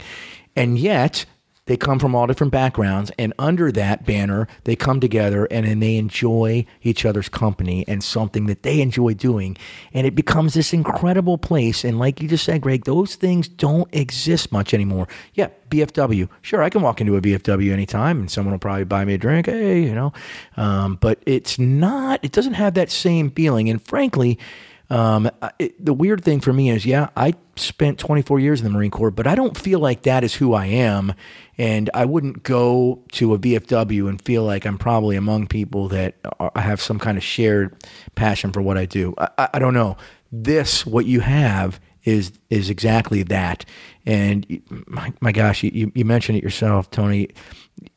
and 0.55 0.77
yet 0.77 1.25
they 1.66 1.78
come 1.78 1.99
from 1.99 2.13
all 2.16 2.28
different 2.28 2.53
backgrounds, 2.53 3.11
and 3.18 3.34
under 3.39 3.72
that 3.72 4.05
banner, 4.05 4.47
they 4.66 4.76
come 4.76 4.99
together 4.99 5.45
and 5.45 5.66
then 5.66 5.80
they 5.80 5.97
enjoy 5.97 6.66
each 6.84 7.05
other's 7.05 7.30
company 7.30 7.84
and 7.88 8.03
something 8.03 8.45
that 8.45 8.63
they 8.63 8.82
enjoy 8.82 9.13
doing, 9.13 9.57
and 9.93 10.05
it 10.05 10.16
becomes 10.16 10.53
this 10.53 10.74
incredible 10.74 11.38
place. 11.38 11.84
And 11.84 11.97
like 11.97 12.22
you 12.22 12.28
just 12.28 12.43
said, 12.43 12.61
Greg, 12.61 12.86
those 12.86 13.16
things 13.16 13.47
don't 13.47 13.93
exist 13.93 14.51
much 14.51 14.74
anymore. 14.74 15.07
Yeah, 15.34 15.49
VFW, 15.70 16.30
sure, 16.41 16.61
I 16.61 16.70
can 16.70 16.82
walk 16.82 17.01
into 17.01 17.16
a 17.16 17.22
VFW 17.22 17.72
anytime, 17.72 18.20
and 18.20 18.30
someone 18.30 18.51
will 18.51 18.59
probably 18.59 18.84
buy 18.84 19.03
me 19.03 19.16
a 19.16 19.18
drink. 19.18 19.47
Hey, 19.47 19.82
you 19.82 19.95
know, 19.95 20.13
um, 20.57 20.97
but 21.01 21.22
it's 21.26 21.57
not. 21.57 22.20
It 22.24 22.32
doesn't 22.32 22.53
have 22.53 22.76
that 22.76 22.91
same 22.91 23.32
feeling, 23.32 23.70
and 23.70 23.82
frankly. 23.82 24.38
Um, 24.89 25.29
it, 25.59 25.83
the 25.83 25.93
weird 25.93 26.23
thing 26.23 26.39
for 26.41 26.53
me 26.53 26.69
is, 26.69 26.86
yeah, 26.86 27.09
I 27.17 27.33
spent 27.55 27.97
24 27.99 28.39
years 28.39 28.59
in 28.59 28.65
the 28.65 28.69
Marine 28.69 28.91
Corps, 28.91 29.11
but 29.11 29.25
I 29.27 29.36
don't 29.36 29.57
feel 29.57 29.79
like 29.79 30.03
that 30.03 30.23
is 30.23 30.36
who 30.36 30.53
I 30.53 30.65
am. 30.67 31.13
And 31.57 31.89
I 31.93 32.05
wouldn't 32.05 32.43
go 32.43 33.03
to 33.13 33.33
a 33.33 33.39
VFW 33.39 34.07
and 34.09 34.21
feel 34.21 34.43
like 34.43 34.65
I'm 34.65 34.77
probably 34.77 35.15
among 35.15 35.47
people 35.47 35.88
that 35.89 36.15
are, 36.39 36.51
have 36.55 36.81
some 36.81 36.99
kind 36.99 37.17
of 37.17 37.23
shared 37.23 37.75
passion 38.15 38.51
for 38.51 38.61
what 38.61 38.77
I 38.77 38.86
do. 38.86 39.13
I, 39.17 39.29
I, 39.38 39.49
I 39.55 39.59
don't 39.59 39.73
know. 39.73 39.97
This, 40.31 40.86
what 40.86 41.05
you 41.05 41.21
have, 41.21 41.79
is 42.03 42.33
is 42.51 42.69
exactly 42.69 43.23
that. 43.23 43.65
And 44.05 44.61
my, 44.86 45.11
my 45.21 45.31
gosh, 45.31 45.63
you- 45.63 45.71
you, 45.73 45.91
you 45.95 46.05
mentioned 46.05 46.38
it 46.38 46.43
yourself, 46.43 46.91
Tony. 46.91 47.29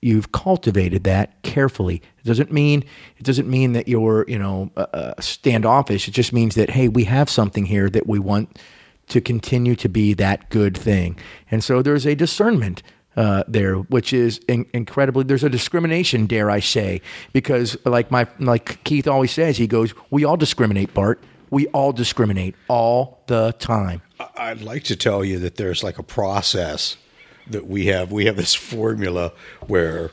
You've 0.01 0.33
cultivated 0.33 1.05
that 1.05 1.43
carefully. 1.43 1.97
It 2.19 2.25
doesn't 2.25 2.53
mean 2.53 2.85
it 3.17 3.25
doesn't 3.25 3.49
mean 3.49 3.73
that 3.73 3.89
you're 3.89 4.25
you 4.29 4.39
know 4.39 4.71
uh, 4.77 5.15
standoffish. 5.21 6.09
It 6.09 6.13
just 6.13 6.33
means 6.33 6.55
that 6.57 6.71
hey, 6.71 6.89
we 6.89 7.05
have 7.05 7.31
something 7.31 7.67
here 7.67 7.89
that 7.91 8.07
we 8.07 8.19
want 8.19 8.59
to 9.09 9.21
continue 9.21 9.75
to 9.77 9.89
be 9.89 10.15
that 10.15 10.51
good 10.51 10.77
thing. 10.77 11.19
And 11.51 11.65
so 11.65 11.83
there's 11.83 12.07
a 12.07 12.15
discernment 12.15 12.83
uh, 13.17 13.43
there, 13.49 13.77
which 13.77 14.13
is 14.13 14.39
in- 14.49 14.67
incredibly. 14.73 15.25
There's 15.25 15.43
a 15.43 15.49
discrimination, 15.49 16.27
dare 16.27 16.51
I 16.51 16.61
say, 16.61 17.01
because 17.33 17.77
like 17.85 18.11
my 18.11 18.29
like 18.39 18.83
Keith 18.85 19.09
always 19.09 19.33
says, 19.33 19.57
he 19.57 19.67
goes, 19.67 19.93
"We 20.11 20.25
all 20.25 20.37
discriminate, 20.37 20.95
Bart. 20.95 21.23
We 21.51 21.67
all 21.69 21.93
discriminate 21.93 22.55
all 22.69 23.23
the 23.27 23.55
time." 23.59 24.03
I'd 24.37 24.61
like 24.61 24.85
to 24.85 24.97
tell 24.97 25.25
you 25.25 25.39
that 25.41 25.57
there's 25.57 25.83
like 25.83 25.99
a 25.99 26.03
process 26.03 26.97
that 27.51 27.67
we 27.67 27.87
have. 27.87 28.13
We 28.13 28.27
have 28.27 28.37
this 28.37 28.55
formula 28.55 29.33
where, 29.67 30.11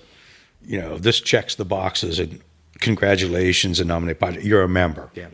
you 0.66 0.80
know, 0.82 0.98
this 0.98 1.20
checks 1.22 1.56
the 1.56 1.66
boxes 1.66 2.20
and 2.20 2.42
congratulations 2.80 3.80
and 3.80 3.88
nominate. 3.88 4.44
You're 4.44 4.64
a 4.64 4.70
member. 4.70 5.10
Yeah. 5.16 5.28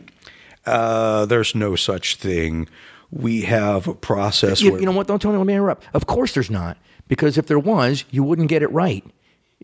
Uh, 0.64 1.26
there's 1.26 1.54
no 1.54 1.76
such 1.76 2.16
thing. 2.16 2.68
We 3.10 3.42
have 3.42 3.88
a 3.88 3.94
process. 3.94 4.60
You, 4.62 4.72
where, 4.72 4.80
you 4.80 4.86
know 4.86 4.92
what? 4.92 5.06
Don't 5.06 5.20
tell 5.20 5.32
me. 5.32 5.38
Let 5.38 5.46
me 5.46 5.54
interrupt. 5.54 5.84
Of 5.92 6.06
course, 6.06 6.34
there's 6.34 6.50
not, 6.50 6.76
because 7.08 7.36
if 7.36 7.46
there 7.46 7.58
was, 7.58 8.04
you 8.10 8.22
wouldn't 8.22 8.48
get 8.48 8.62
it 8.62 8.70
right. 8.72 9.04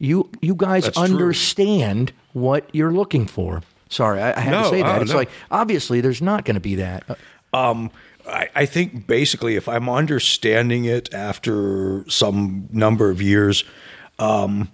You 0.01 0.30
you 0.41 0.55
guys 0.55 0.84
That's 0.84 0.97
true. 0.97 1.05
understand 1.05 2.12
what 2.32 2.68
you're 2.72 2.93
looking 2.93 3.26
for. 3.26 3.62
Sorry, 3.89 4.20
I, 4.20 4.36
I 4.36 4.41
had 4.41 4.62
to 4.62 4.68
say 4.68 4.82
that. 4.82 4.99
oh, 4.99 5.03
it's 5.03 5.11
no. 5.11 5.16
like 5.16 5.30
obviously 5.51 6.01
there's 6.01 6.20
not 6.20 6.45
going 6.45 6.55
to 6.55 6.61
be 6.61 6.76
that. 6.76 7.05
Uh, 7.09 7.14
Um, 7.55 7.91
I, 8.29 8.49
I 8.55 8.66
think 8.66 9.07
basically, 9.07 9.57
if 9.57 9.68
I'm 9.68 9.89
understanding 9.89 10.85
it 10.85 11.12
after 11.12 12.09
some 12.09 12.68
number 12.72 13.11
of 13.11 13.22
years, 13.22 13.64
um, 14.18 14.70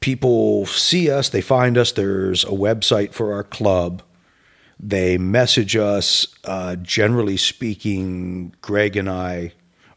people 0.00 0.66
see 0.66 1.10
us, 1.10 1.28
they 1.28 1.40
find 1.40 1.76
us. 1.76 1.92
There's 1.92 2.44
a 2.44 2.48
website 2.48 3.12
for 3.12 3.32
our 3.32 3.44
club. 3.44 4.02
They 4.78 5.18
message 5.18 5.76
us. 5.76 6.26
Uh, 6.44 6.76
generally 6.76 7.36
speaking, 7.36 8.54
Greg 8.62 8.96
and 8.96 9.10
I 9.10 9.52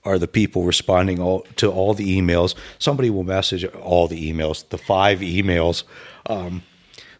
are 0.05 0.19
the 0.19 0.27
people 0.27 0.63
responding 0.63 1.21
all, 1.21 1.41
to 1.55 1.71
all 1.71 1.93
the 1.93 2.19
emails. 2.19 2.55
Somebody 2.79 3.09
will 3.09 3.23
message 3.23 3.63
all 3.63 4.07
the 4.09 4.31
emails, 4.31 4.67
the 4.67 4.77
five 4.77 5.19
emails. 5.19 5.83
Um, 6.25 6.63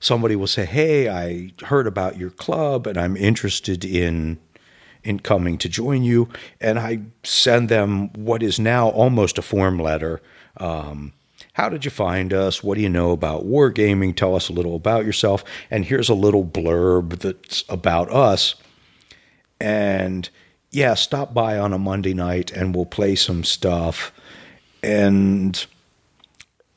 somebody 0.02 0.36
will 0.36 0.48
say, 0.48 0.66
"Hey, 0.66 1.08
I 1.08 1.54
heard 1.66 1.88
about 1.88 2.18
your 2.18 2.30
club, 2.30 2.86
and 2.86 2.98
I'm 2.98 3.16
interested 3.16 3.86
in 3.86 4.40
in 5.04 5.20
coming 5.20 5.58
to 5.60 5.70
join 5.70 6.04
you." 6.04 6.30
And 6.60 6.80
I 6.80 7.00
send 7.24 7.70
them 7.70 8.12
what 8.14 8.44
is 8.44 8.60
now 8.60 8.90
almost 8.90 9.38
a 9.38 9.42
form 9.42 9.80
letter. 9.80 10.22
Um, 10.58 11.14
how 11.54 11.70
did 11.70 11.86
you 11.86 11.92
find 11.92 12.34
us? 12.34 12.64
What 12.64 12.76
do 12.76 12.82
you 12.82 12.90
know 12.90 13.12
about 13.12 13.46
wargaming? 13.46 14.16
Tell 14.16 14.36
us 14.36 14.50
a 14.50 14.54
little 14.54 14.76
about 14.76 15.06
yourself. 15.06 15.44
And 15.70 15.86
here's 15.86 16.10
a 16.10 16.16
little 16.16 16.44
blurb 16.44 17.20
that's 17.20 17.64
about 17.70 18.12
us. 18.12 18.56
And 19.60 20.30
yeah, 20.72 20.96
stop 20.96 21.34
by 21.34 21.60
on 21.60 21.72
a 21.72 21.78
Monday 21.78 22.16
night 22.16 22.52
and 22.52 22.76
we'll 22.76 22.88
play 22.88 23.16
some 23.16 23.44
stuff. 23.44 24.12
And 24.82 25.64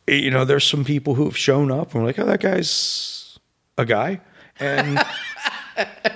you 0.06 0.30
know, 0.30 0.44
there's 0.44 0.64
some 0.64 0.84
people 0.84 1.14
who 1.14 1.24
have 1.24 1.36
shown 1.36 1.72
up 1.72 1.92
and 1.92 2.02
we're 2.02 2.08
like, 2.08 2.18
oh, 2.18 2.26
that 2.26 2.40
guy's 2.40 3.38
a 3.78 3.84
guy. 3.84 4.20
And 4.60 5.02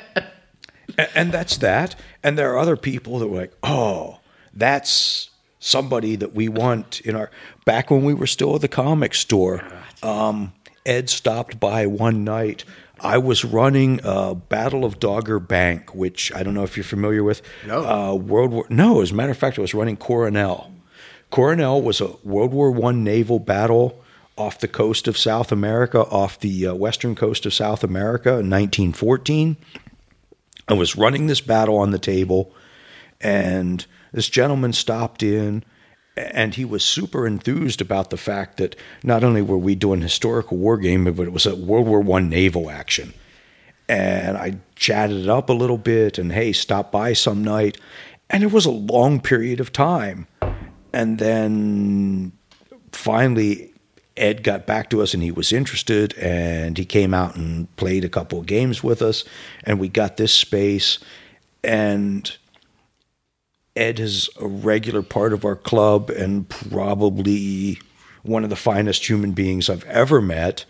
and 1.14 1.32
that's 1.32 1.56
that. 1.58 1.94
And 2.22 2.38
there 2.38 2.52
are 2.52 2.58
other 2.58 2.76
people 2.76 3.18
that 3.18 3.28
were 3.28 3.38
like, 3.38 3.52
oh, 3.62 4.20
that's 4.54 5.30
somebody 5.58 6.16
that 6.16 6.34
we 6.34 6.48
want 6.48 7.00
in 7.02 7.14
our 7.14 7.30
back 7.64 7.90
when 7.90 8.04
we 8.04 8.14
were 8.14 8.26
still 8.26 8.54
at 8.54 8.60
the 8.60 8.68
comic 8.68 9.14
store. 9.14 9.62
Um, 10.02 10.52
Ed 10.86 11.10
stopped 11.10 11.60
by 11.60 11.86
one 11.86 12.24
night. 12.24 12.64
I 13.02 13.18
was 13.18 13.44
running 13.44 14.00
uh, 14.04 14.34
Battle 14.34 14.84
of 14.84 14.98
Dogger 14.98 15.38
Bank, 15.38 15.94
which 15.94 16.32
I 16.34 16.42
don't 16.42 16.54
know 16.54 16.64
if 16.64 16.76
you're 16.76 16.84
familiar 16.84 17.22
with. 17.22 17.42
No. 17.66 17.86
Uh, 17.86 18.14
World 18.14 18.50
War. 18.50 18.66
No, 18.68 19.00
as 19.00 19.10
a 19.10 19.14
matter 19.14 19.30
of 19.30 19.38
fact, 19.38 19.58
I 19.58 19.62
was 19.62 19.74
running 19.74 19.96
Coronel. 19.96 20.70
Coronel 21.30 21.80
was 21.80 22.00
a 22.00 22.12
World 22.24 22.52
War 22.52 22.70
One 22.70 23.04
naval 23.04 23.38
battle 23.38 24.02
off 24.36 24.58
the 24.58 24.68
coast 24.68 25.06
of 25.06 25.16
South 25.16 25.52
America, 25.52 26.00
off 26.06 26.40
the 26.40 26.66
uh, 26.66 26.74
western 26.74 27.14
coast 27.14 27.46
of 27.46 27.54
South 27.54 27.84
America 27.84 28.30
in 28.30 28.50
1914. 28.50 29.56
I 30.70 30.74
was 30.74 30.96
running 30.96 31.26
this 31.26 31.40
battle 31.40 31.78
on 31.78 31.90
the 31.90 31.98
table, 31.98 32.54
and 33.20 33.84
this 34.12 34.28
gentleman 34.28 34.72
stopped 34.72 35.22
in, 35.22 35.64
and 36.16 36.54
he 36.54 36.64
was 36.64 36.84
super 36.84 37.26
enthused 37.26 37.80
about 37.80 38.10
the 38.10 38.16
fact 38.16 38.56
that 38.58 38.76
not 39.02 39.24
only 39.24 39.42
were 39.42 39.58
we 39.58 39.74
doing 39.74 40.00
historical 40.00 40.58
wargaming, 40.58 41.16
but 41.16 41.26
it 41.26 41.32
was 41.32 41.46
a 41.46 41.56
World 41.56 41.86
War 41.86 42.00
One 42.00 42.28
naval 42.28 42.70
action. 42.70 43.14
And 43.88 44.36
I 44.36 44.58
chatted 44.76 45.22
it 45.22 45.28
up 45.28 45.48
a 45.48 45.54
little 45.54 45.78
bit, 45.78 46.18
and 46.18 46.32
hey, 46.32 46.52
stop 46.52 46.92
by 46.92 47.14
some 47.14 47.42
night, 47.42 47.76
and 48.28 48.44
it 48.44 48.52
was 48.52 48.64
a 48.64 48.70
long 48.70 49.20
period 49.20 49.58
of 49.58 49.72
time, 49.72 50.28
and 50.92 51.18
then 51.18 52.32
finally 52.92 53.69
Ed 54.20 54.42
got 54.42 54.66
back 54.66 54.90
to 54.90 55.02
us 55.02 55.14
and 55.14 55.22
he 55.22 55.30
was 55.30 55.52
interested 55.52 56.16
and 56.18 56.76
he 56.76 56.84
came 56.84 57.14
out 57.14 57.36
and 57.36 57.74
played 57.76 58.04
a 58.04 58.08
couple 58.08 58.38
of 58.38 58.46
games 58.46 58.84
with 58.84 59.02
us 59.02 59.24
and 59.64 59.80
we 59.80 59.88
got 59.88 60.18
this 60.18 60.32
space 60.32 60.98
and 61.64 62.36
Ed 63.76 63.98
is 63.98 64.28
a 64.40 64.46
regular 64.46 65.02
part 65.02 65.32
of 65.32 65.44
our 65.44 65.56
club 65.56 66.10
and 66.10 66.48
probably 66.48 67.78
one 68.22 68.44
of 68.44 68.50
the 68.50 68.56
finest 68.56 69.08
human 69.08 69.32
beings 69.32 69.70
I've 69.70 69.84
ever 69.84 70.20
met. 70.20 70.64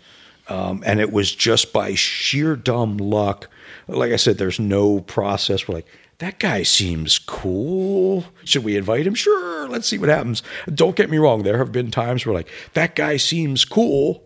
Um, 0.47 0.83
and 0.85 0.99
it 0.99 1.11
was 1.11 1.33
just 1.33 1.73
by 1.73 1.95
sheer 1.95 2.55
dumb 2.55 2.97
luck. 2.97 3.49
Like 3.87 4.11
I 4.11 4.17
said, 4.17 4.37
there's 4.37 4.59
no 4.59 5.01
process. 5.01 5.67
We're 5.67 5.75
like, 5.75 5.87
that 6.21 6.37
guy 6.37 6.61
seems 6.61 7.17
cool. 7.17 8.25
Should 8.43 8.63
we 8.63 8.77
invite 8.77 9.07
him? 9.07 9.15
Sure. 9.15 9.67
Let's 9.67 9.87
see 9.87 9.97
what 9.97 10.09
happens. 10.09 10.43
Don't 10.71 10.95
get 10.95 11.09
me 11.09 11.17
wrong. 11.17 11.41
There 11.41 11.57
have 11.57 11.71
been 11.71 11.89
times 11.89 12.25
where, 12.27 12.35
like, 12.35 12.47
that 12.73 12.95
guy 12.95 13.17
seems 13.17 13.65
cool. 13.65 14.23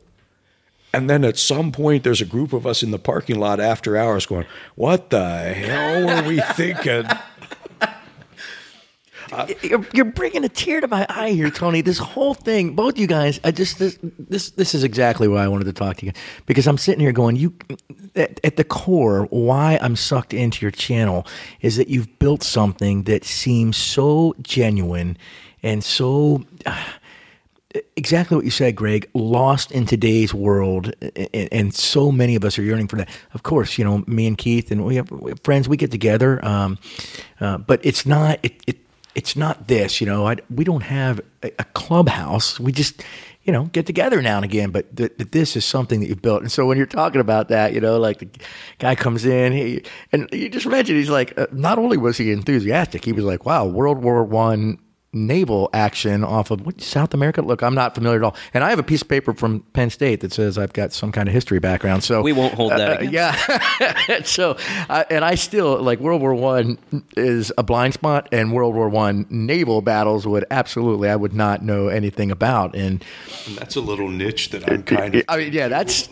And 0.93 1.09
then 1.09 1.23
at 1.23 1.37
some 1.37 1.71
point, 1.71 2.03
there's 2.03 2.19
a 2.19 2.25
group 2.25 2.51
of 2.51 2.67
us 2.67 2.83
in 2.83 2.91
the 2.91 2.99
parking 2.99 3.39
lot 3.39 3.61
after 3.61 3.95
hours 3.95 4.25
going, 4.25 4.45
What 4.75 5.09
the 5.09 5.53
hell 5.53 6.05
were 6.05 6.27
we 6.27 6.41
thinking? 6.41 7.05
You're, 9.61 9.86
you're 9.93 10.05
bringing 10.05 10.43
a 10.43 10.49
tear 10.49 10.82
to 10.82 10.88
my 10.88 11.05
eye 11.09 11.32
here, 11.32 11.49
Tony. 11.49 11.82
This 11.82 11.97
whole 11.97 12.34
thing, 12.34 12.76
both 12.76 12.97
you 12.97 13.07
guys, 13.07 13.39
I 13.43 13.51
just 13.51 13.80
this 13.80 13.97
this 14.01 14.51
this 14.51 14.76
is 14.76 14.84
exactly 14.84 15.28
why 15.28 15.43
I 15.43 15.47
wanted 15.47 15.65
to 15.65 15.73
talk 15.73 15.97
to 15.97 16.05
you 16.05 16.11
because 16.45 16.67
I'm 16.67 16.78
sitting 16.78 16.99
here 16.99 17.11
going, 17.11 17.36
you 17.36 17.53
at, 18.15 18.39
at 18.43 18.57
the 18.57 18.63
core, 18.63 19.23
why 19.30 19.78
I'm 19.82 19.95
sucked 19.95 20.34
into 20.34 20.63
your 20.63 20.71
channel 20.71 21.26
is 21.61 21.78
that 21.78 21.88
you've 21.88 22.19
built 22.19 22.43
something 22.43 23.03
that 23.03 23.26
seems 23.26 23.78
so 23.78 24.36
genuine 24.41 25.17
and 25.63 25.84
so. 25.84 26.43
exactly 27.97 28.36
what 28.36 28.45
you 28.45 28.51
said, 28.51 28.76
Greg. 28.76 29.09
Lost 29.13 29.71
in 29.71 29.86
today's 29.86 30.34
world, 30.34 30.93
and, 31.15 31.49
and 31.51 31.73
so 31.73 32.11
many 32.11 32.36
of 32.36 32.45
us 32.45 32.57
are 32.57 32.63
yearning 32.63 32.88
for 32.88 32.97
that. 32.97 33.09
Of 33.34 33.43
course, 33.43 33.78
you 33.78 33.84
know 33.84 34.03
me 34.07 34.28
and 34.28 34.38
Keith, 34.38 34.71
and 34.71 34.86
we 34.86 34.95
have, 34.95 35.11
we 35.11 35.32
have 35.32 35.41
friends. 35.43 35.67
We 35.67 35.78
get 35.78 35.91
together, 35.91 36.43
um, 36.45 36.78
uh, 37.39 37.57
but 37.57 37.80
it's 37.84 38.05
not. 38.05 38.39
It, 38.43 38.61
it 38.67 38.84
it's 39.16 39.36
not 39.36 39.68
this. 39.68 39.99
You 39.99 40.07
know, 40.07 40.28
I, 40.28 40.38
we 40.53 40.63
don't 40.63 40.84
have 40.84 41.22
a, 41.41 41.51
a 41.59 41.63
clubhouse. 41.74 42.59
We 42.59 42.72
just 42.72 43.03
you 43.43 43.53
know 43.53 43.66
get 43.66 43.86
together 43.86 44.22
now 44.22 44.36
and 44.36 44.45
again. 44.45 44.72
But 44.72 44.95
th- 44.95 45.18
th- 45.18 45.32
this 45.32 45.55
is 45.55 45.66
something 45.66 46.01
that 46.01 46.07
you've 46.07 46.22
built. 46.22 46.41
And 46.41 46.51
so 46.51 46.66
when 46.66 46.78
you're 46.78 46.86
talking 46.86 47.22
about 47.22 47.47
that, 47.49 47.74
you 47.74 47.82
know, 47.82 47.97
like 47.97 48.20
the 48.20 48.30
guy 48.80 48.95
comes 48.95 49.26
in, 49.26 49.53
he, 49.53 49.84
and 50.11 50.30
you 50.32 50.49
just 50.49 50.68
mentioned 50.68 50.97
he's 50.97 51.09
like, 51.09 51.38
uh, 51.38 51.47
not 51.51 51.80
only 51.80 51.97
was 51.97 52.18
he 52.18 52.32
enthusiastic, 52.32 53.05
he 53.05 53.13
was 53.13 53.26
like, 53.26 53.45
wow, 53.45 53.66
World 53.66 54.03
War 54.03 54.24
One 54.24 54.78
naval 55.16 55.70
action 55.74 56.24
off 56.24 56.51
of 56.51 56.66
what, 56.66 56.82
South 56.82 57.13
America. 57.13 57.41
Look, 57.41 57.63
I'm 57.63 57.74
not 57.74 57.95
familiar 57.95 58.18
at 58.20 58.24
all, 58.24 58.36
and 58.53 58.63
I 58.63 58.70
have 58.70 58.80
a 58.80 58.84
piece 58.84 59.01
of 59.01 59.07
paper 59.07 59.34
from 59.34 59.61
Penn 59.74 59.89
State 59.89 60.20
that 60.22 60.34
says 60.34 60.57
I've 60.57 60.74
got 60.74 60.93
some 60.93 61.11
kind 61.11 61.28
of 61.30 61.34
history 61.34 61.59
background. 61.59 62.03
So 62.03 62.22
We 62.22 62.34
won't 62.34 62.53
hold 62.53 62.72
that 62.74 62.99
Uh, 62.99 63.03
yeah. 63.03 64.22
so, 64.24 64.57
uh, 64.89 65.03
and 65.09 65.24
I 65.26 65.36
still 65.36 65.82
like 65.82 65.99
World 65.99 66.22
War 66.22 66.36
One 66.36 66.78
is 67.16 67.51
a 67.57 67.63
blind 67.63 67.93
spot, 67.93 68.28
and 68.32 68.51
World 68.53 68.76
War 68.76 68.89
One 68.89 69.26
naval 69.30 69.82
battles 69.82 70.28
would 70.28 70.45
absolutely 70.51 71.09
I 71.09 71.16
would 71.16 71.34
not 71.34 71.63
know 71.63 71.88
anything 71.88 72.30
about, 72.32 72.76
and 72.76 73.03
That's 73.57 73.76
a 73.76 73.82
little 73.82 74.09
niche 74.09 74.49
that 74.49 74.70
I'm 74.70 74.84
kind 74.84 75.16
of. 75.16 75.24
I 75.30 75.38
mean, 75.38 75.53
yeah, 75.53 75.68
that's 75.70 76.09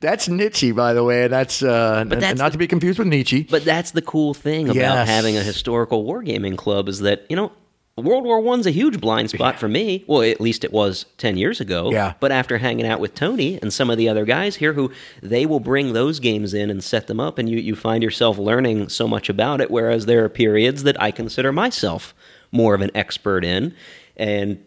that's 0.00 0.28
Nietzsche, 0.28 0.72
by 0.72 0.94
the 0.94 1.04
way. 1.04 1.28
That's, 1.28 1.62
uh, 1.62 2.04
But 2.08 2.20
that's 2.20 2.38
not 2.38 2.46
the- 2.46 2.52
to 2.52 2.58
be 2.58 2.66
confused 2.66 2.98
with 2.98 3.08
Nietzsche. 3.08 3.42
But 3.42 3.64
that's 3.64 3.90
the 3.90 4.02
cool 4.02 4.32
thing 4.34 4.66
about 4.66 4.76
Yes. 4.76 5.08
having 5.08 5.36
a 5.36 5.42
historical 5.42 6.04
wargaming 6.04 6.56
club 6.56 6.88
is 6.88 7.00
that, 7.00 7.26
you 7.28 7.36
know, 7.36 7.52
World 7.96 8.24
War 8.24 8.40
One's 8.40 8.66
a 8.66 8.70
huge 8.70 9.00
blind 9.00 9.30
spot 9.30 9.58
for 9.58 9.68
me. 9.68 10.04
Well, 10.06 10.20
at 10.22 10.38
least 10.40 10.64
it 10.64 10.72
was 10.72 11.06
10 11.16 11.38
years 11.38 11.62
ago. 11.62 11.90
Yeah. 11.90 12.12
But 12.20 12.30
after 12.30 12.58
hanging 12.58 12.86
out 12.86 13.00
with 13.00 13.14
Tony 13.14 13.58
and 13.62 13.72
some 13.72 13.88
of 13.88 13.96
the 13.96 14.06
other 14.08 14.26
guys 14.26 14.56
here 14.56 14.74
who 14.74 14.90
they 15.22 15.46
will 15.46 15.60
bring 15.60 15.94
those 15.94 16.20
games 16.20 16.52
in 16.52 16.68
and 16.68 16.84
set 16.84 17.06
them 17.06 17.20
up 17.20 17.38
and 17.38 17.48
you, 17.48 17.58
you 17.58 17.74
find 17.74 18.02
yourself 18.02 18.36
learning 18.36 18.90
so 18.90 19.08
much 19.08 19.30
about 19.30 19.62
it 19.62 19.70
whereas 19.70 20.04
there 20.04 20.22
are 20.24 20.28
periods 20.28 20.82
that 20.82 21.00
I 21.00 21.10
consider 21.10 21.52
myself 21.52 22.14
more 22.52 22.74
of 22.74 22.82
an 22.82 22.90
expert 22.94 23.44
in 23.46 23.74
and 24.16 24.62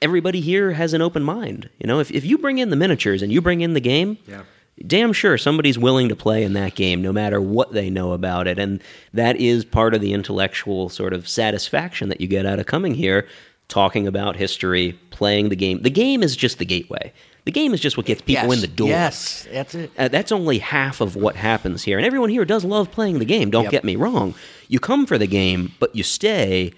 everybody 0.00 0.40
here 0.40 0.70
has 0.72 0.92
an 0.94 1.02
open 1.02 1.24
mind. 1.24 1.68
You 1.78 1.88
know, 1.88 1.98
if 1.98 2.12
if 2.12 2.24
you 2.24 2.38
bring 2.38 2.58
in 2.58 2.70
the 2.70 2.76
miniatures 2.76 3.22
and 3.22 3.32
you 3.32 3.40
bring 3.40 3.60
in 3.60 3.72
the 3.74 3.80
game, 3.80 4.18
Yeah. 4.28 4.42
Damn 4.86 5.12
sure 5.12 5.36
somebody's 5.38 5.78
willing 5.78 6.08
to 6.08 6.16
play 6.16 6.42
in 6.44 6.52
that 6.52 6.74
game 6.74 7.02
no 7.02 7.12
matter 7.12 7.40
what 7.40 7.72
they 7.72 7.90
know 7.90 8.12
about 8.12 8.46
it 8.46 8.58
and 8.58 8.80
that 9.12 9.36
is 9.36 9.64
part 9.64 9.94
of 9.94 10.00
the 10.00 10.12
intellectual 10.12 10.88
sort 10.88 11.12
of 11.12 11.28
satisfaction 11.28 12.08
that 12.08 12.20
you 12.20 12.26
get 12.28 12.46
out 12.46 12.58
of 12.58 12.66
coming 12.66 12.94
here 12.94 13.26
talking 13.68 14.06
about 14.06 14.36
history 14.36 14.98
playing 15.10 15.50
the 15.50 15.56
game. 15.56 15.82
The 15.82 15.90
game 15.90 16.22
is 16.22 16.34
just 16.34 16.58
the 16.58 16.64
gateway. 16.64 17.12
The 17.44 17.52
game 17.52 17.74
is 17.74 17.80
just 17.80 17.98
what 17.98 18.06
gets 18.06 18.22
people 18.22 18.44
Yes, 18.48 18.54
in 18.54 18.60
the 18.62 18.66
door. 18.66 18.88
Yes, 18.88 19.46
that's 19.52 19.74
it. 19.74 19.90
Uh, 19.98 20.08
that's 20.08 20.32
only 20.32 20.58
half 20.58 21.02
of 21.02 21.16
what 21.16 21.36
happens 21.36 21.82
here. 21.82 21.98
And 21.98 22.06
everyone 22.06 22.30
here 22.30 22.46
does 22.46 22.64
love 22.64 22.90
playing 22.90 23.18
the 23.18 23.24
game, 23.26 23.50
don't 23.50 23.64
Yep. 23.64 23.70
get 23.72 23.84
me 23.84 23.94
wrong. 23.96 24.34
You 24.68 24.80
come 24.80 25.04
for 25.04 25.18
the 25.18 25.26
game, 25.26 25.72
but 25.80 25.94
you 25.94 26.02
stay 26.02 26.72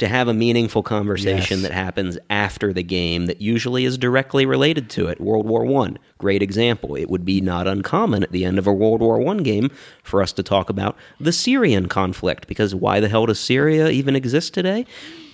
to 0.00 0.08
have 0.08 0.28
a 0.28 0.34
meaningful 0.34 0.82
conversation 0.82 1.60
Yes. 1.60 1.62
that 1.68 1.72
happens 1.72 2.18
after 2.28 2.72
the 2.72 2.82
game 2.82 3.26
that 3.26 3.40
usually 3.40 3.84
is 3.84 3.96
directly 3.96 4.44
related 4.44 4.90
to 4.90 5.06
it. 5.06 5.20
World 5.20 5.46
War 5.46 5.64
One, 5.64 5.98
great 6.18 6.42
example. 6.42 6.96
It 6.96 7.08
would 7.08 7.24
be 7.24 7.40
not 7.40 7.68
uncommon 7.68 8.22
at 8.22 8.32
the 8.32 8.44
end 8.44 8.58
of 8.58 8.66
a 8.66 8.72
World 8.72 9.00
War 9.00 9.18
One 9.18 9.38
game 9.38 9.70
for 10.02 10.20
us 10.22 10.32
to 10.32 10.42
talk 10.42 10.68
about 10.68 10.96
the 11.20 11.32
Syrian 11.32 11.86
conflict, 11.88 12.48
because 12.48 12.74
why 12.74 12.98
the 13.00 13.08
hell 13.08 13.26
does 13.26 13.38
Syria 13.40 13.88
even 13.90 14.16
exist 14.16 14.52
today? 14.52 14.84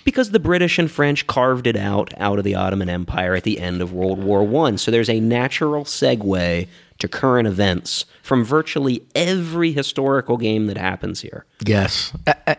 Because 0.03 0.31
the 0.31 0.39
British 0.39 0.79
and 0.79 0.89
French 0.89 1.27
carved 1.27 1.67
it 1.67 1.75
out 1.75 2.13
out 2.17 2.37
of 2.37 2.45
the 2.45 2.55
Ottoman 2.55 2.87
Empire 2.89 3.35
at 3.35 3.43
the 3.43 3.59
end 3.59 3.81
of 3.81 3.91
World 3.91 4.23
War 4.23 4.43
One. 4.43 4.77
So 4.77 4.89
there's 4.91 5.09
a 5.09 5.19
natural 5.19 5.83
segue 5.83 6.67
to 6.99 7.07
current 7.07 7.47
events 7.47 8.05
from 8.23 8.43
virtually 8.43 9.03
every 9.15 9.71
historical 9.71 10.37
game 10.37 10.67
that 10.67 10.77
happens 10.77 11.21
here. 11.21 11.45
Yes, 11.65 12.11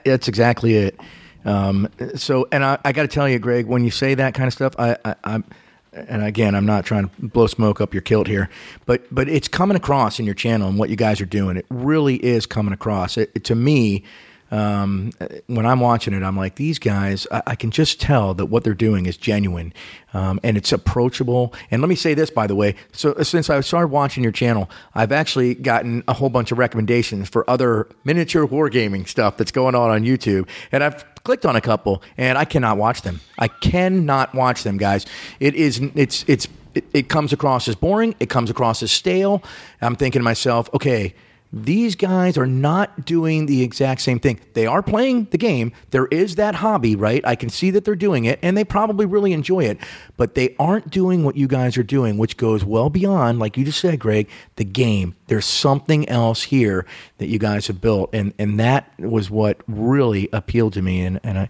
that's 0.05 0.29
exactly 0.29 0.75
it. 0.75 1.01
Um, 1.45 1.89
so, 2.17 2.47
and 2.53 2.65
I, 2.65 2.79
I 2.85 2.93
got 2.93 3.03
to 3.03 3.09
tell 3.09 3.29
you, 3.29 3.39
Greg, 3.39 3.67
when 3.67 3.85
you 3.85 3.91
say 3.91 4.15
that 4.15 4.35
kind 4.35 4.47
of 4.47 4.53
stuff, 4.53 4.75
I, 4.79 4.97
I, 5.05 5.15
I'm, 5.25 5.45
and 5.93 6.23
again, 6.23 6.55
I'm 6.55 6.67
not 6.67 6.85
trying 6.85 7.09
to 7.09 7.27
blow 7.29 7.47
smoke 7.47 7.81
up 7.81 7.95
your 7.95 8.03
kilt 8.03 8.27
here, 8.27 8.49
but 8.87 9.03
but 9.13 9.29
it's 9.29 9.49
coming 9.49 9.77
across 9.77 10.19
in 10.21 10.27
your 10.27 10.35
channel 10.35 10.69
and 10.69 10.79
what 10.79 10.91
you 10.91 10.97
guys 10.97 11.21
are 11.21 11.27
doing. 11.27 11.57
It 11.57 11.67
really 11.71 12.17
is 12.17 12.47
coming 12.47 12.73
across. 12.73 13.17
It, 13.17 13.31
it- 13.35 13.45
to 13.45 13.55
me, 13.55 14.05
um, 14.51 15.11
when 15.47 15.67
I'm 15.67 15.81
watching 15.81 16.15
it, 16.15 16.23
I'm 16.23 16.37
like, 16.37 16.55
these 16.55 16.79
guys, 16.79 17.27
I, 17.31 17.43
I 17.49 17.55
can 17.55 17.71
just 17.71 18.01
tell 18.01 18.33
that 18.35 18.47
what 18.47 18.65
they're 18.65 18.73
doing 18.73 19.05
is 19.05 19.17
genuine 19.19 19.75
um, 20.15 20.41
and 20.43 20.57
it's 20.57 20.73
approachable. 20.73 21.53
And 21.71 21.83
let 21.83 21.89
me 21.89 21.95
say 21.95 22.15
this, 22.15 22.31
by 22.31 22.47
the 22.47 22.55
way. 22.55 22.75
So, 22.93 23.15
since 23.23 23.51
I 23.51 23.61
started 23.61 23.89
watching 23.89 24.23
your 24.23 24.33
channel, 24.33 24.71
I've 24.95 25.13
actually 25.13 25.55
gotten 25.55 26.03
a 26.09 26.15
whole 26.15 26.31
bunch 26.31 26.51
of 26.51 26.57
recommendations 26.59 27.29
for 27.29 27.49
other 27.49 27.89
miniature 28.05 28.47
wargaming 28.47 29.07
stuff 29.07 29.37
that's 29.37 29.53
going 29.53 29.75
on 29.75 29.91
on 29.91 30.03
YouTube. 30.05 30.49
And 30.73 30.83
I've 30.83 31.05
clicked 31.29 31.45
on 31.45 31.57
a 31.57 31.61
couple 31.61 32.03
and 32.17 32.39
I 32.39 32.47
cannot 32.47 32.79
watch 32.79 33.03
them. 33.03 33.21
I 33.39 33.49
cannot 33.49 34.35
watch 34.35 34.63
them, 34.63 34.79
guys. 34.79 35.05
It 35.41 35.55
is, 35.55 35.79
it's, 35.95 36.25
it's, 36.27 36.49
it, 36.75 36.87
it 36.95 37.09
comes 37.11 37.35
across 37.35 37.69
as 37.69 37.75
boring. 37.75 38.15
It 38.19 38.31
comes 38.31 38.49
across 38.49 38.83
as 38.83 38.91
stale. 38.91 39.43
I'm 39.83 39.95
thinking 39.95 40.21
to 40.21 40.25
myself, 40.25 40.71
okay, 40.73 41.15
these 41.53 41.95
guys 41.95 42.37
are 42.37 42.47
not 42.47 43.07
doing 43.07 43.47
the 43.47 43.63
exact 43.63 44.03
same 44.03 44.19
thing. 44.19 44.39
They 44.53 44.67
are 44.67 44.83
playing 44.83 45.29
the 45.31 45.39
game. 45.39 45.73
There 45.91 46.07
is 46.07 46.35
that 46.35 46.57
hobby, 46.57 46.95
right? 46.95 47.25
I 47.25 47.37
can 47.37 47.49
see 47.49 47.71
that 47.71 47.85
they're 47.85 47.97
doing 47.97 48.27
it 48.27 48.39
and 48.43 48.57
they 48.57 48.65
probably 48.65 49.07
really 49.07 49.33
enjoy 49.33 49.65
it, 49.65 49.79
but 50.17 50.35
they 50.35 50.55
aren't 50.59 50.91
doing 50.91 51.25
what 51.25 51.37
you 51.37 51.49
guys 51.49 51.79
are 51.79 51.83
doing, 51.83 52.19
which 52.19 52.37
goes 52.37 52.65
well 52.65 52.91
beyond, 52.91 53.39
like 53.39 53.57
you 53.57 53.65
just 53.65 53.81
said, 53.81 53.99
Greg, 53.99 54.29
the 54.57 54.65
game. 54.65 55.15
There's 55.29 55.47
something 55.47 56.09
else 56.09 56.43
here 56.43 56.85
that 57.17 57.29
you 57.29 57.39
guys 57.39 57.67
have 57.69 57.81
built. 57.81 58.11
And, 58.13 58.35
and 58.39 58.61
that 58.61 58.93
was 58.99 59.31
what 59.31 59.61
really 59.67 60.29
appealed 60.33 60.75
to 60.75 60.83
me. 60.83 61.01
And, 61.01 61.19
and 61.23 61.39
I, 61.39 61.49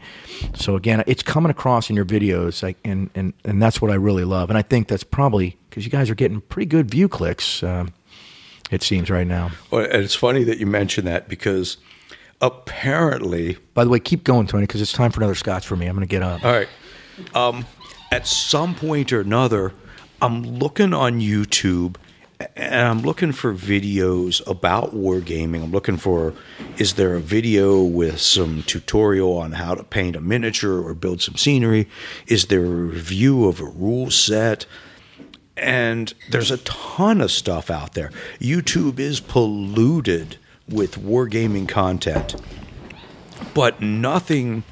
so 0.54 0.76
again, 0.76 1.02
it's 1.06 1.22
coming 1.22 1.50
across 1.50 1.90
in 1.90 1.96
your 1.96 2.04
videos 2.04 2.62
like, 2.62 2.78
and, 2.84 3.10
and, 3.16 3.32
and 3.44 3.60
that's 3.60 3.82
what 3.82 3.90
I 3.90 3.94
really 3.94 4.24
love. 4.24 4.48
And 4.48 4.58
I 4.58 4.62
think 4.62 4.86
that's 4.86 5.04
probably 5.04 5.58
because 5.68 5.84
you 5.84 5.90
guys 5.90 6.08
are 6.08 6.14
getting 6.14 6.40
pretty 6.40 6.66
good 6.66 6.90
view 6.90 7.08
clicks. 7.08 7.62
Um, 7.62 7.92
it 8.70 8.82
seems 8.82 9.10
right 9.10 9.26
now. 9.26 9.50
Well, 9.70 9.84
and 9.84 10.02
it's 10.02 10.14
funny 10.14 10.44
that 10.44 10.58
you 10.58 10.66
mention 10.66 11.04
that 11.06 11.28
because 11.28 11.76
apparently, 12.40 13.58
By 13.74 13.84
the 13.84 13.90
way, 13.90 14.00
keep 14.00 14.24
going, 14.24 14.46
Tony, 14.46 14.64
because 14.64 14.80
it's 14.80 14.92
time 14.92 15.10
for 15.10 15.20
another 15.20 15.34
scotch 15.34 15.66
for 15.66 15.76
me. 15.76 15.86
I'm 15.86 15.96
going 15.96 16.06
to 16.06 16.10
get 16.10 16.22
up. 16.22 16.44
all 16.44 16.52
right, 16.52 16.68
um, 17.34 17.66
at 18.12 18.26
some 18.26 18.74
point 18.74 19.12
or 19.12 19.20
another, 19.20 19.72
I'm 20.20 20.42
looking 20.42 20.92
on 20.94 21.20
YouTube 21.20 21.96
and 22.54 22.86
I'm 22.86 23.02
looking 23.02 23.32
for 23.32 23.52
videos 23.52 24.46
about 24.46 24.94
wargaming. 24.94 25.62
I'm 25.64 25.72
looking 25.72 25.96
for 25.96 26.34
is 26.76 26.94
there 26.94 27.14
a 27.16 27.20
video 27.20 27.82
with 27.82 28.20
some 28.20 28.62
tutorial 28.62 29.36
on 29.36 29.52
how 29.52 29.74
to 29.74 29.82
paint 29.82 30.14
a 30.14 30.20
miniature 30.20 30.80
or 30.80 30.94
build 30.94 31.20
some 31.20 31.34
scenery? 31.36 31.88
Is 32.28 32.46
there 32.46 32.64
a 32.64 32.68
review 32.68 33.46
of 33.46 33.60
a 33.60 33.64
rule 33.64 34.10
set? 34.10 34.66
And 35.58 36.12
there's 36.30 36.50
a 36.50 36.58
ton 36.58 37.20
of 37.20 37.30
stuff 37.30 37.70
out 37.70 37.94
there. 37.94 38.10
YouTube 38.40 38.98
is 38.98 39.20
polluted 39.20 40.36
with 40.68 40.98
wargaming 41.02 41.68
content, 41.68 42.36
but 43.54 43.80
nothing. 43.80 44.64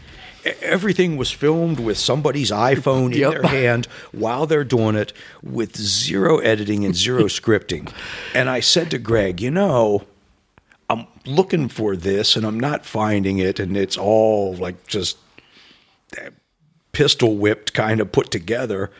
Everything 0.62 1.16
was 1.16 1.32
filmed 1.32 1.80
with 1.80 1.98
somebody's 1.98 2.52
iPhone 2.52 3.06
in 3.12 3.18
Yep. 3.18 3.32
their 3.32 3.42
hand 3.42 3.86
while 4.12 4.46
they're 4.46 4.62
doing 4.62 4.94
it 4.94 5.12
with 5.42 5.76
zero 5.76 6.38
editing 6.38 6.84
and 6.84 6.94
zero 6.94 7.24
scripting. 7.24 7.92
And 8.32 8.48
I 8.48 8.60
said 8.60 8.90
to 8.92 8.98
Greg, 8.98 9.40
you 9.40 9.50
know, 9.50 10.04
I'm 10.88 11.08
looking 11.24 11.68
for 11.68 11.96
this 11.96 12.36
and 12.36 12.46
I'm 12.46 12.60
not 12.60 12.86
finding 12.86 13.38
it, 13.38 13.58
and 13.58 13.76
it's 13.76 13.96
all 13.96 14.54
like 14.54 14.86
just 14.86 15.18
eh, 16.16 16.30
pistol 16.92 17.36
whipped 17.36 17.74
kind 17.74 18.00
of 18.00 18.12
put 18.12 18.30
together. 18.30 18.92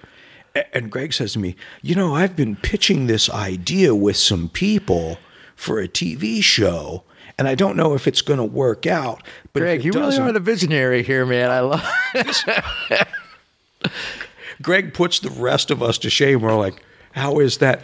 And 0.73 0.91
Greg 0.91 1.13
says 1.13 1.33
to 1.35 1.39
me, 1.39 1.57
You 1.83 1.95
know, 1.95 2.15
I've 2.15 2.37
been 2.37 2.57
pitching 2.57 3.07
this 3.07 3.29
idea 3.31 3.95
with 3.95 4.17
some 4.17 4.49
people 4.49 5.19
for 5.55 5.81
a 5.81 5.89
TV 5.89 6.43
show, 6.43 7.05
and 7.39 7.49
I 7.49 7.55
don't 7.55 7.77
know 7.77 7.95
if 7.95 8.07
it's 8.07 8.23
going 8.23 8.39
to 8.39 8.45
work 8.45 8.87
out. 8.87 9.23
But 9.53 9.61
Greg, 9.61 9.85
you 9.85 9.93
really 9.93 10.17
are 10.19 10.33
the 10.33 10.41
visionary 10.41 11.03
here, 11.03 11.27
man. 11.27 11.51
I 11.51 11.61
love. 11.61 11.87
Greg 14.63 14.95
puts 14.95 15.21
the 15.21 15.31
rest 15.31 15.71
of 15.71 15.83
us 15.83 15.99
to 15.99 16.11
shame. 16.11 16.41
We're 16.41 16.57
like, 16.57 16.83
How 17.17 17.39
is 17.39 17.59
that? 17.59 17.81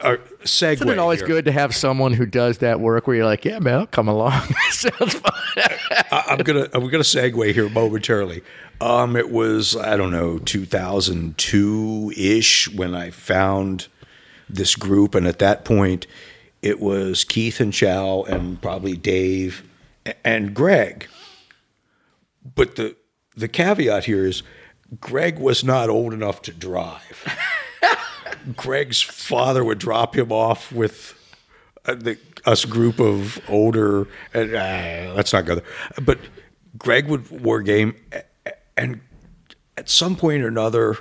Uh, 0.00 0.16
segue. 0.42 0.72
Isn't 0.72 0.88
it 0.88 0.98
always 0.98 1.20
here. 1.20 1.26
good 1.28 1.44
to 1.44 1.52
have 1.52 1.76
someone 1.76 2.14
who 2.14 2.24
does 2.24 2.58
that 2.58 2.80
work 2.80 3.06
where 3.06 3.14
you're 3.14 3.26
like, 3.26 3.44
yeah, 3.44 3.58
man, 3.58 3.80
I'll 3.80 3.86
come 3.86 4.08
along. 4.08 4.40
Sounds 4.70 5.14
fun. 5.14 5.32
I- 6.10 6.24
I'm 6.28 6.38
gonna 6.38 6.66
I'm 6.72 6.88
gonna 6.88 7.04
segue 7.04 7.52
here 7.52 7.68
momentarily. 7.68 8.42
Um, 8.80 9.16
it 9.16 9.30
was 9.30 9.76
I 9.76 9.98
don't 9.98 10.10
know 10.10 10.38
2002 10.38 12.12
ish 12.16 12.72
when 12.72 12.94
I 12.94 13.10
found 13.10 13.88
this 14.48 14.74
group, 14.74 15.14
and 15.14 15.26
at 15.26 15.38
that 15.40 15.66
point, 15.66 16.06
it 16.62 16.80
was 16.80 17.22
Keith 17.24 17.60
and 17.60 17.74
Chow 17.74 18.22
and 18.22 18.62
probably 18.62 18.96
Dave 18.96 19.62
and 20.24 20.54
Greg. 20.54 21.06
But 22.54 22.76
the 22.76 22.96
the 23.36 23.46
caveat 23.46 24.06
here 24.06 24.24
is 24.24 24.42
Greg 25.02 25.38
was 25.38 25.62
not 25.62 25.90
old 25.90 26.14
enough 26.14 26.40
to 26.42 26.52
drive. 26.52 27.26
Greg's 28.56 29.00
father 29.00 29.64
would 29.64 29.78
drop 29.78 30.16
him 30.16 30.32
off 30.32 30.72
with 30.72 31.14
uh, 31.86 31.94
the 31.94 32.18
us 32.46 32.64
group 32.64 32.98
of 33.00 33.40
older 33.48 34.06
and 34.32 34.54
uh, 34.54 35.12
let's 35.14 35.32
not 35.32 35.44
go 35.44 35.56
there. 35.56 35.64
But 36.02 36.18
Greg 36.78 37.08
would 37.08 37.30
war 37.42 37.60
game, 37.62 37.94
and 38.76 39.00
at 39.76 39.88
some 39.88 40.16
point 40.16 40.42
or 40.42 40.48
another, 40.48 40.98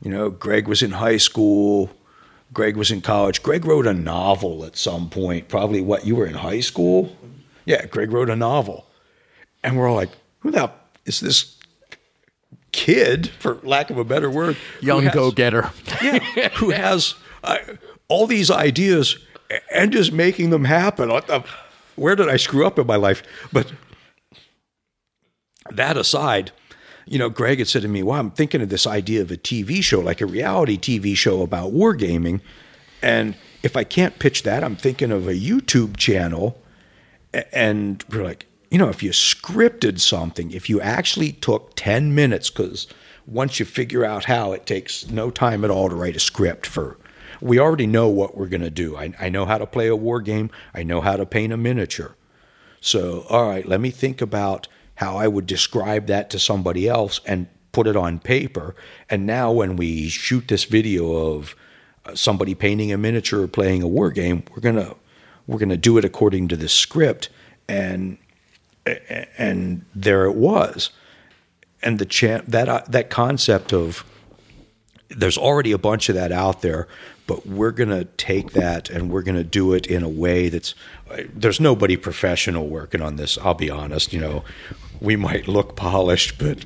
you 0.00 0.10
know, 0.10 0.30
Greg 0.30 0.68
was 0.68 0.82
in 0.82 0.92
high 0.92 1.16
school. 1.16 1.90
Greg 2.52 2.76
was 2.76 2.90
in 2.90 3.00
college. 3.00 3.42
Greg 3.42 3.64
wrote 3.64 3.86
a 3.86 3.94
novel 3.94 4.64
at 4.64 4.76
some 4.76 5.08
point. 5.08 5.48
Probably 5.48 5.80
what 5.80 6.06
you 6.06 6.16
were 6.16 6.26
in 6.26 6.34
high 6.34 6.60
school. 6.60 7.16
Yeah, 7.64 7.86
Greg 7.86 8.12
wrote 8.12 8.28
a 8.28 8.36
novel, 8.36 8.86
and 9.62 9.76
we're 9.76 9.88
all 9.88 9.96
like, 9.96 10.10
"Who 10.40 10.50
the 10.50 10.70
is 11.04 11.20
this 11.20 11.56
kid?" 12.72 13.28
For 13.38 13.58
lack 13.62 13.90
of 13.90 13.98
a 13.98 14.04
better 14.04 14.30
word, 14.30 14.56
Young 14.80 15.08
go 15.08 15.30
getter. 15.30 15.70
yeah, 16.02 16.48
who 16.56 16.70
has 16.70 17.14
uh, 17.44 17.58
all 18.08 18.26
these 18.26 18.50
ideas 18.50 19.18
and 19.72 19.94
is 19.94 20.10
making 20.10 20.50
them 20.50 20.64
happen. 20.64 21.10
Where 21.96 22.16
did 22.16 22.28
I 22.28 22.36
screw 22.36 22.66
up 22.66 22.78
in 22.78 22.86
my 22.86 22.96
life? 22.96 23.22
But 23.52 23.72
that 25.70 25.96
aside, 25.96 26.52
you 27.06 27.18
know, 27.18 27.28
Greg 27.28 27.58
had 27.58 27.68
said 27.68 27.82
to 27.82 27.88
me, 27.88 28.02
"Well, 28.02 28.18
I'm 28.18 28.30
thinking 28.30 28.62
of 28.62 28.68
this 28.68 28.86
idea 28.86 29.22
of 29.22 29.30
a 29.30 29.36
TV 29.36 29.82
show, 29.82 30.00
like 30.00 30.20
a 30.20 30.26
reality 30.26 30.78
TV 30.78 31.16
show 31.16 31.42
about 31.42 31.72
wargaming, 31.72 32.40
and 33.02 33.36
if 33.62 33.76
I 33.76 33.84
can't 33.84 34.18
pitch 34.18 34.42
that, 34.44 34.64
I'm 34.64 34.76
thinking 34.76 35.10
of 35.10 35.28
a 35.28 35.34
YouTube 35.34 35.96
channel." 35.96 36.58
And 37.52 38.04
we're 38.10 38.24
like, 38.24 38.46
you 38.72 38.78
know, 38.78 38.88
if 38.88 39.02
you 39.02 39.10
scripted 39.10 40.00
something, 40.00 40.50
if 40.50 40.70
you 40.70 40.80
actually 40.80 41.32
took 41.32 41.72
10 41.76 42.14
minutes, 42.14 42.48
because 42.48 42.86
once 43.26 43.60
you 43.60 43.66
figure 43.66 44.02
out 44.02 44.24
how, 44.24 44.52
it 44.52 44.64
takes 44.64 45.10
no 45.10 45.30
time 45.30 45.62
at 45.62 45.70
all 45.70 45.90
to 45.90 45.94
write 45.94 46.16
a 46.16 46.20
script 46.20 46.64
for. 46.64 46.96
We 47.42 47.58
already 47.58 47.86
know 47.86 48.08
what 48.08 48.34
we're 48.34 48.48
going 48.48 48.62
to 48.62 48.70
do. 48.70 48.96
I, 48.96 49.12
I 49.20 49.28
know 49.28 49.44
how 49.44 49.58
to 49.58 49.66
play 49.66 49.88
a 49.88 49.94
war 49.94 50.22
game, 50.22 50.50
I 50.72 50.84
know 50.84 51.02
how 51.02 51.16
to 51.16 51.26
paint 51.26 51.52
a 51.52 51.58
miniature. 51.58 52.16
So, 52.80 53.26
all 53.28 53.46
right, 53.46 53.68
let 53.68 53.78
me 53.78 53.90
think 53.90 54.22
about 54.22 54.68
how 54.94 55.18
I 55.18 55.28
would 55.28 55.44
describe 55.44 56.06
that 56.06 56.30
to 56.30 56.38
somebody 56.38 56.88
else 56.88 57.20
and 57.26 57.48
put 57.72 57.86
it 57.86 57.94
on 57.94 58.20
paper. 58.20 58.74
And 59.10 59.26
now, 59.26 59.52
when 59.52 59.76
we 59.76 60.08
shoot 60.08 60.48
this 60.48 60.64
video 60.64 61.12
of 61.12 61.54
uh, 62.06 62.14
somebody 62.14 62.54
painting 62.54 62.90
a 62.90 62.96
miniature 62.96 63.42
or 63.42 63.48
playing 63.48 63.82
a 63.82 63.86
war 63.86 64.10
game, 64.10 64.44
we're 64.50 64.62
gonna 64.62 64.94
we're 65.46 65.58
gonna 65.58 65.76
do 65.76 65.98
it 65.98 66.06
according 66.06 66.48
to 66.48 66.56
the 66.56 66.70
script. 66.70 67.28
And 67.68 68.18
and 68.86 69.84
there 69.94 70.24
it 70.26 70.34
was. 70.34 70.90
And 71.82 71.98
the 71.98 72.06
cha- 72.06 72.42
that 72.46 72.68
uh, 72.68 72.82
that 72.88 73.10
concept 73.10 73.72
of 73.72 74.04
there's 75.08 75.38
already 75.38 75.72
a 75.72 75.78
bunch 75.78 76.08
of 76.08 76.14
that 76.14 76.32
out 76.32 76.62
there, 76.62 76.88
but 77.26 77.46
we're 77.46 77.70
going 77.70 77.90
to 77.90 78.04
take 78.04 78.52
that 78.52 78.88
and 78.88 79.10
we're 79.10 79.22
going 79.22 79.36
to 79.36 79.44
do 79.44 79.74
it 79.74 79.86
in 79.86 80.02
a 80.02 80.08
way 80.08 80.48
that's 80.48 80.74
there's 81.34 81.60
nobody 81.60 81.96
professional 81.96 82.68
working 82.68 83.02
on 83.02 83.16
this. 83.16 83.36
I'll 83.38 83.54
be 83.54 83.70
honest, 83.70 84.12
you 84.12 84.20
know, 84.20 84.44
we 85.00 85.16
might 85.16 85.48
look 85.48 85.76
polished, 85.76 86.38
but 86.38 86.64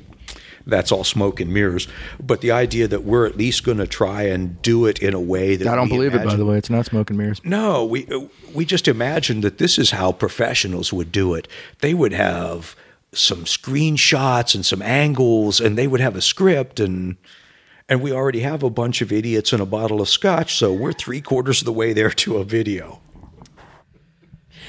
that's 0.67 0.91
all 0.91 1.03
smoke 1.03 1.39
and 1.39 1.53
mirrors. 1.53 1.87
But 2.21 2.41
the 2.41 2.51
idea 2.51 2.87
that 2.87 3.03
we're 3.03 3.25
at 3.25 3.37
least 3.37 3.63
going 3.63 3.77
to 3.79 3.87
try 3.87 4.23
and 4.23 4.61
do 4.61 4.85
it 4.85 4.99
in 4.99 5.13
a 5.13 5.19
way 5.19 5.55
that 5.55 5.67
I 5.67 5.75
don't 5.75 5.89
believe 5.89 6.13
it, 6.13 6.23
by 6.23 6.35
the 6.35 6.45
way. 6.45 6.57
It's 6.57 6.69
not 6.69 6.85
smoke 6.85 7.09
and 7.09 7.17
mirrors. 7.17 7.41
no, 7.43 7.85
we 7.85 8.05
uh, 8.07 8.21
we 8.53 8.65
just 8.65 8.87
imagined 8.87 9.43
that 9.43 9.57
this 9.57 9.77
is 9.77 9.91
how 9.91 10.11
professionals 10.11 10.93
would 10.93 11.11
do 11.11 11.33
it. 11.33 11.47
They 11.79 11.93
would 11.93 12.13
have 12.13 12.75
some 13.13 13.45
screenshots 13.45 14.53
and 14.53 14.65
some 14.65 14.81
angles, 14.81 15.59
and 15.59 15.77
they 15.77 15.87
would 15.87 16.01
have 16.01 16.15
a 16.15 16.21
script, 16.21 16.79
and 16.79 17.17
and 17.89 18.01
we 18.01 18.11
already 18.11 18.41
have 18.41 18.63
a 18.63 18.69
bunch 18.69 19.01
of 19.01 19.11
idiots 19.11 19.53
and 19.53 19.61
a 19.61 19.65
bottle 19.65 20.01
of 20.01 20.09
scotch, 20.09 20.55
so 20.55 20.73
we're 20.73 20.91
three 20.93 21.21
quarters 21.21 21.61
of 21.61 21.65
the 21.65 21.73
way 21.73 21.93
there 21.93 22.09
to 22.09 22.37
a 22.37 22.43
video. 22.43 23.01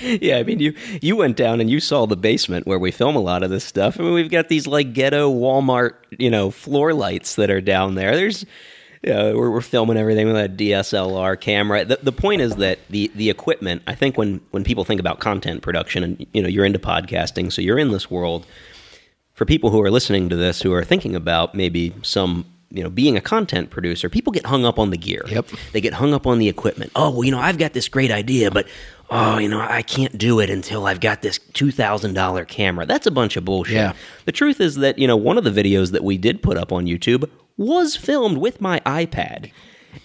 Yeah, 0.21 0.39
I 0.39 0.43
mean, 0.43 0.61
you 0.61 0.75
you 1.03 1.17
went 1.17 1.37
down 1.37 1.61
and 1.61 1.69
you 1.69 1.81
saw 1.81 2.07
the 2.07 2.17
basement 2.17 2.67
where 2.67 2.79
we 2.79 2.91
film 2.91 3.17
a 3.17 3.21
lot 3.21 3.43
of 3.43 3.51
this 3.51 3.65
stuff. 3.65 3.99
I 3.99 4.03
mean, 4.03 4.15
we've 4.15 4.31
got 4.31 4.49
these 4.49 4.67
like 4.67 4.93
ghetto 4.93 5.33
Walmart, 5.33 5.95
you 6.19 6.31
know, 6.31 6.51
floor 6.51 6.95
lights 6.95 7.35
that 7.37 7.51
are 7.51 7.61
down 7.61 7.95
there. 7.95 8.15
There's, 8.15 8.45
you 9.03 9.13
know, 9.13 9.37
we're, 9.37 9.51
we're 9.51 9.61
filming 9.61 9.97
everything 9.97 10.27
with 10.27 10.37
a 10.37 10.49
DSLR 10.49 11.41
camera. 11.41 11.85
The, 11.85 11.99
the 12.03 12.13
point 12.13 12.41
is 12.43 12.57
that 12.57 12.79
the 12.91 13.11
the 13.15 13.31
equipment. 13.31 13.83
I 13.87 13.95
think 13.95 14.17
when 14.17 14.41
when 14.51 14.65
people 14.65 14.85
think 14.85 15.01
about 15.01 15.19
content 15.21 15.63
production, 15.63 16.03
and 16.05 16.27
you 16.33 16.43
know, 16.43 16.49
you're 16.49 16.65
into 16.65 16.79
podcasting, 16.79 17.53
so 17.53 17.61
you're 17.63 17.79
in 17.79 17.91
this 17.91 18.11
world. 18.11 18.47
For 19.35 19.45
people 19.45 19.71
who 19.71 19.81
are 19.83 19.91
listening 19.91 20.29
to 20.31 20.37
this, 20.37 20.63
who 20.63 20.73
are 20.73 20.83
thinking 20.85 21.15
about 21.15 21.55
maybe 21.55 21.95
some 22.03 22.45
you 22.71 22.83
know 22.83 22.91
being 22.91 23.17
a 23.17 23.21
content 23.21 23.71
producer 23.71 24.11
people 24.11 24.31
get 24.31 24.45
hung 24.45 24.67
up 24.67 24.79
on 24.79 24.91
the 24.91 24.99
gear 24.99 25.23
Yep. 25.27 25.47
they 25.73 25.81
get 25.81 25.95
hung 25.95 26.13
up 26.13 26.27
on 26.27 26.39
the 26.39 26.51
equipment 26.51 26.93
oh 26.95 27.09
well 27.09 27.25
you 27.25 27.31
know 27.31 27.39
i've 27.39 27.57
got 27.57 27.73
this 27.73 27.89
great 27.89 28.11
idea 28.11 28.51
but 28.51 28.69
oh 29.11 29.39
you 29.39 29.49
know 29.49 29.61
i 29.61 29.83
can't 29.83 30.17
do 30.19 30.41
it 30.41 30.51
until 30.51 30.87
i've 30.87 31.01
got 31.01 31.23
this 31.23 31.39
$2000 31.39 32.49
camera. 32.49 32.87
That's 32.87 33.07
a 33.07 33.11
bunch 33.11 33.37
of 33.37 33.45
bullshit. 33.45 33.75
Yeah. 33.75 33.93
the 34.25 34.33
truth 34.33 34.61
is 34.61 34.77
that 34.77 34.99
you 34.99 35.07
know 35.07 35.17
one 35.17 35.39
of 35.39 35.45
the 35.45 35.51
videos 35.51 35.93
that 35.93 36.05
we 36.05 36.19
did 36.19 36.43
put 36.43 36.57
up 36.57 36.73
on 36.73 36.87
youtube 36.87 37.29
was 37.57 37.97
filmed 37.97 38.39
with 38.39 38.61
my 38.61 38.81
ipad. 38.81 39.51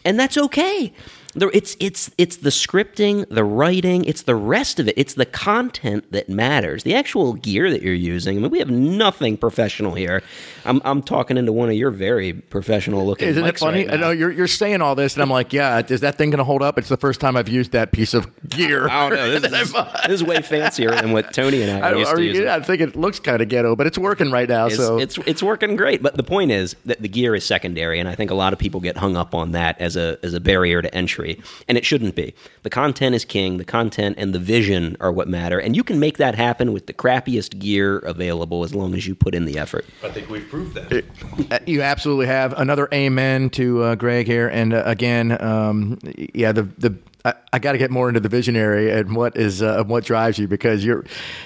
And 0.05 0.19
that's 0.19 0.37
okay 0.37 0.93
it's 1.35 1.75
it's 1.79 2.11
it's 2.17 2.37
the 2.37 2.49
scripting 2.49 3.27
the 3.29 3.43
writing 3.43 4.05
it's 4.05 4.23
the 4.23 4.35
rest 4.35 4.79
of 4.79 4.87
it 4.87 4.93
it's 4.97 5.15
the 5.15 5.25
content 5.25 6.11
that 6.11 6.29
matters 6.29 6.83
the 6.83 6.93
actual 6.95 7.33
gear 7.33 7.69
that 7.69 7.81
you're 7.81 7.93
using 7.93 8.37
i 8.37 8.41
mean 8.41 8.51
we 8.51 8.59
have 8.59 8.69
nothing 8.69 9.37
professional 9.37 9.93
here 9.93 10.21
i'm, 10.65 10.81
I'm 10.85 11.01
talking 11.01 11.37
into 11.37 11.51
one 11.51 11.69
of 11.69 11.75
your 11.75 11.91
very 11.91 12.33
professional 12.33 13.05
looking 13.05 13.27
Isn't 13.27 13.45
it 13.45 13.59
funny? 13.59 13.85
right 13.85 13.93
I 13.93 13.97
know 13.97 14.11
you're 14.11 14.31
you're 14.31 14.47
saying 14.47 14.81
all 14.81 14.95
this, 14.95 15.13
and 15.13 15.23
I'm 15.23 15.29
like, 15.29 15.53
yeah, 15.53 15.81
is 15.87 16.01
that 16.01 16.17
thing 16.17 16.29
going 16.29 16.39
to 16.39 16.43
hold 16.43 16.61
up? 16.61 16.77
It's 16.77 16.89
the 16.89 16.97
first 16.97 17.19
time 17.19 17.35
I've 17.35 17.49
used 17.49 17.71
that 17.71 17.91
piece 17.91 18.13
of 18.13 18.27
gear. 18.49 18.87
I 18.89 19.09
don't 19.09 19.17
know. 19.17 19.39
This 19.43 19.69
is, 19.69 19.73
this 19.73 20.09
is 20.09 20.23
way 20.23 20.41
fancier 20.41 20.91
than 20.91 21.11
what 21.11 21.33
Tony 21.33 21.61
and 21.61 21.83
I, 21.83 21.89
I, 21.89 21.95
used 21.95 22.11
are 22.11 22.15
to 22.15 22.23
use. 22.23 22.47
I 22.47 22.59
think 22.61 22.81
it 22.81 22.95
looks 22.95 23.19
kind 23.19 23.41
of 23.41 23.49
ghetto, 23.49 23.75
but 23.75 23.87
it's 23.87 23.97
working 23.97 24.31
right 24.31 24.47
now. 24.47 24.67
It's, 24.67 24.77
so 24.77 24.97
it's 24.99 25.17
it's 25.25 25.43
working 25.43 25.75
great, 25.75 26.01
but 26.01 26.15
the 26.15 26.23
point 26.23 26.51
is 26.51 26.75
that 26.85 27.01
the 27.01 27.07
gear 27.07 27.35
is 27.35 27.45
secondary, 27.45 27.99
and 27.99 28.07
I 28.07 28.15
think 28.15 28.31
a 28.31 28.35
lot 28.35 28.53
of 28.53 28.59
people 28.59 28.79
get 28.79 28.97
hung 28.97 29.17
up 29.17 29.35
on 29.35 29.51
that 29.51 29.79
as 29.79 29.95
a 29.95 30.17
as 30.23 30.33
a 30.33 30.39
barrier 30.39 30.81
to 30.81 30.93
entry, 30.93 31.22
and 31.67 31.77
it 31.77 31.85
shouldn't 31.85 32.15
be. 32.15 32.33
The 32.63 32.69
content 32.69 33.15
is 33.15 33.25
king. 33.25 33.57
The 33.57 33.65
content 33.65 34.15
and 34.19 34.33
the 34.33 34.39
vision 34.39 34.97
are 34.99 35.11
what 35.11 35.27
matter, 35.27 35.59
and 35.59 35.75
you 35.75 35.83
can 35.83 35.99
make 35.99 36.17
that 36.17 36.35
happen 36.35 36.73
with 36.73 36.85
the 36.87 36.93
crappiest 36.93 37.59
gear 37.59 37.99
available 37.99 38.63
as 38.63 38.73
long 38.73 38.93
as 38.93 39.07
you 39.07 39.15
put 39.15 39.33
in 39.35 39.45
the 39.45 39.57
effort. 39.57 39.85
I 40.03 40.09
think 40.09 40.29
we've 40.29 40.47
proved 40.49 40.75
that. 40.75 41.03
Uh, 41.51 41.59
You 41.65 41.81
absolutely 41.81 42.27
have 42.27 42.53
another 42.53 42.87
amen 42.93 43.49
to 43.51 43.81
uh, 43.83 43.95
Greg 43.95 44.27
here, 44.27 44.47
and 44.47 44.73
uh, 44.73 44.83
again, 44.85 45.41
um, 45.41 45.99
yeah, 46.33 46.51
the 46.51 46.63
the 46.77 46.95
I, 47.25 47.33
I 47.53 47.59
got 47.59 47.71
to 47.71 47.77
get 47.77 47.89
more 47.89 48.09
into 48.09 48.19
the 48.19 48.27
visionary 48.27 48.91
and 48.91 49.15
what 49.15 49.37
is 49.37 49.61
uh, 49.61 49.83
what 49.85 50.03
drives 50.03 50.37
you 50.37 50.47
because 50.47 50.83
you're 50.83 51.05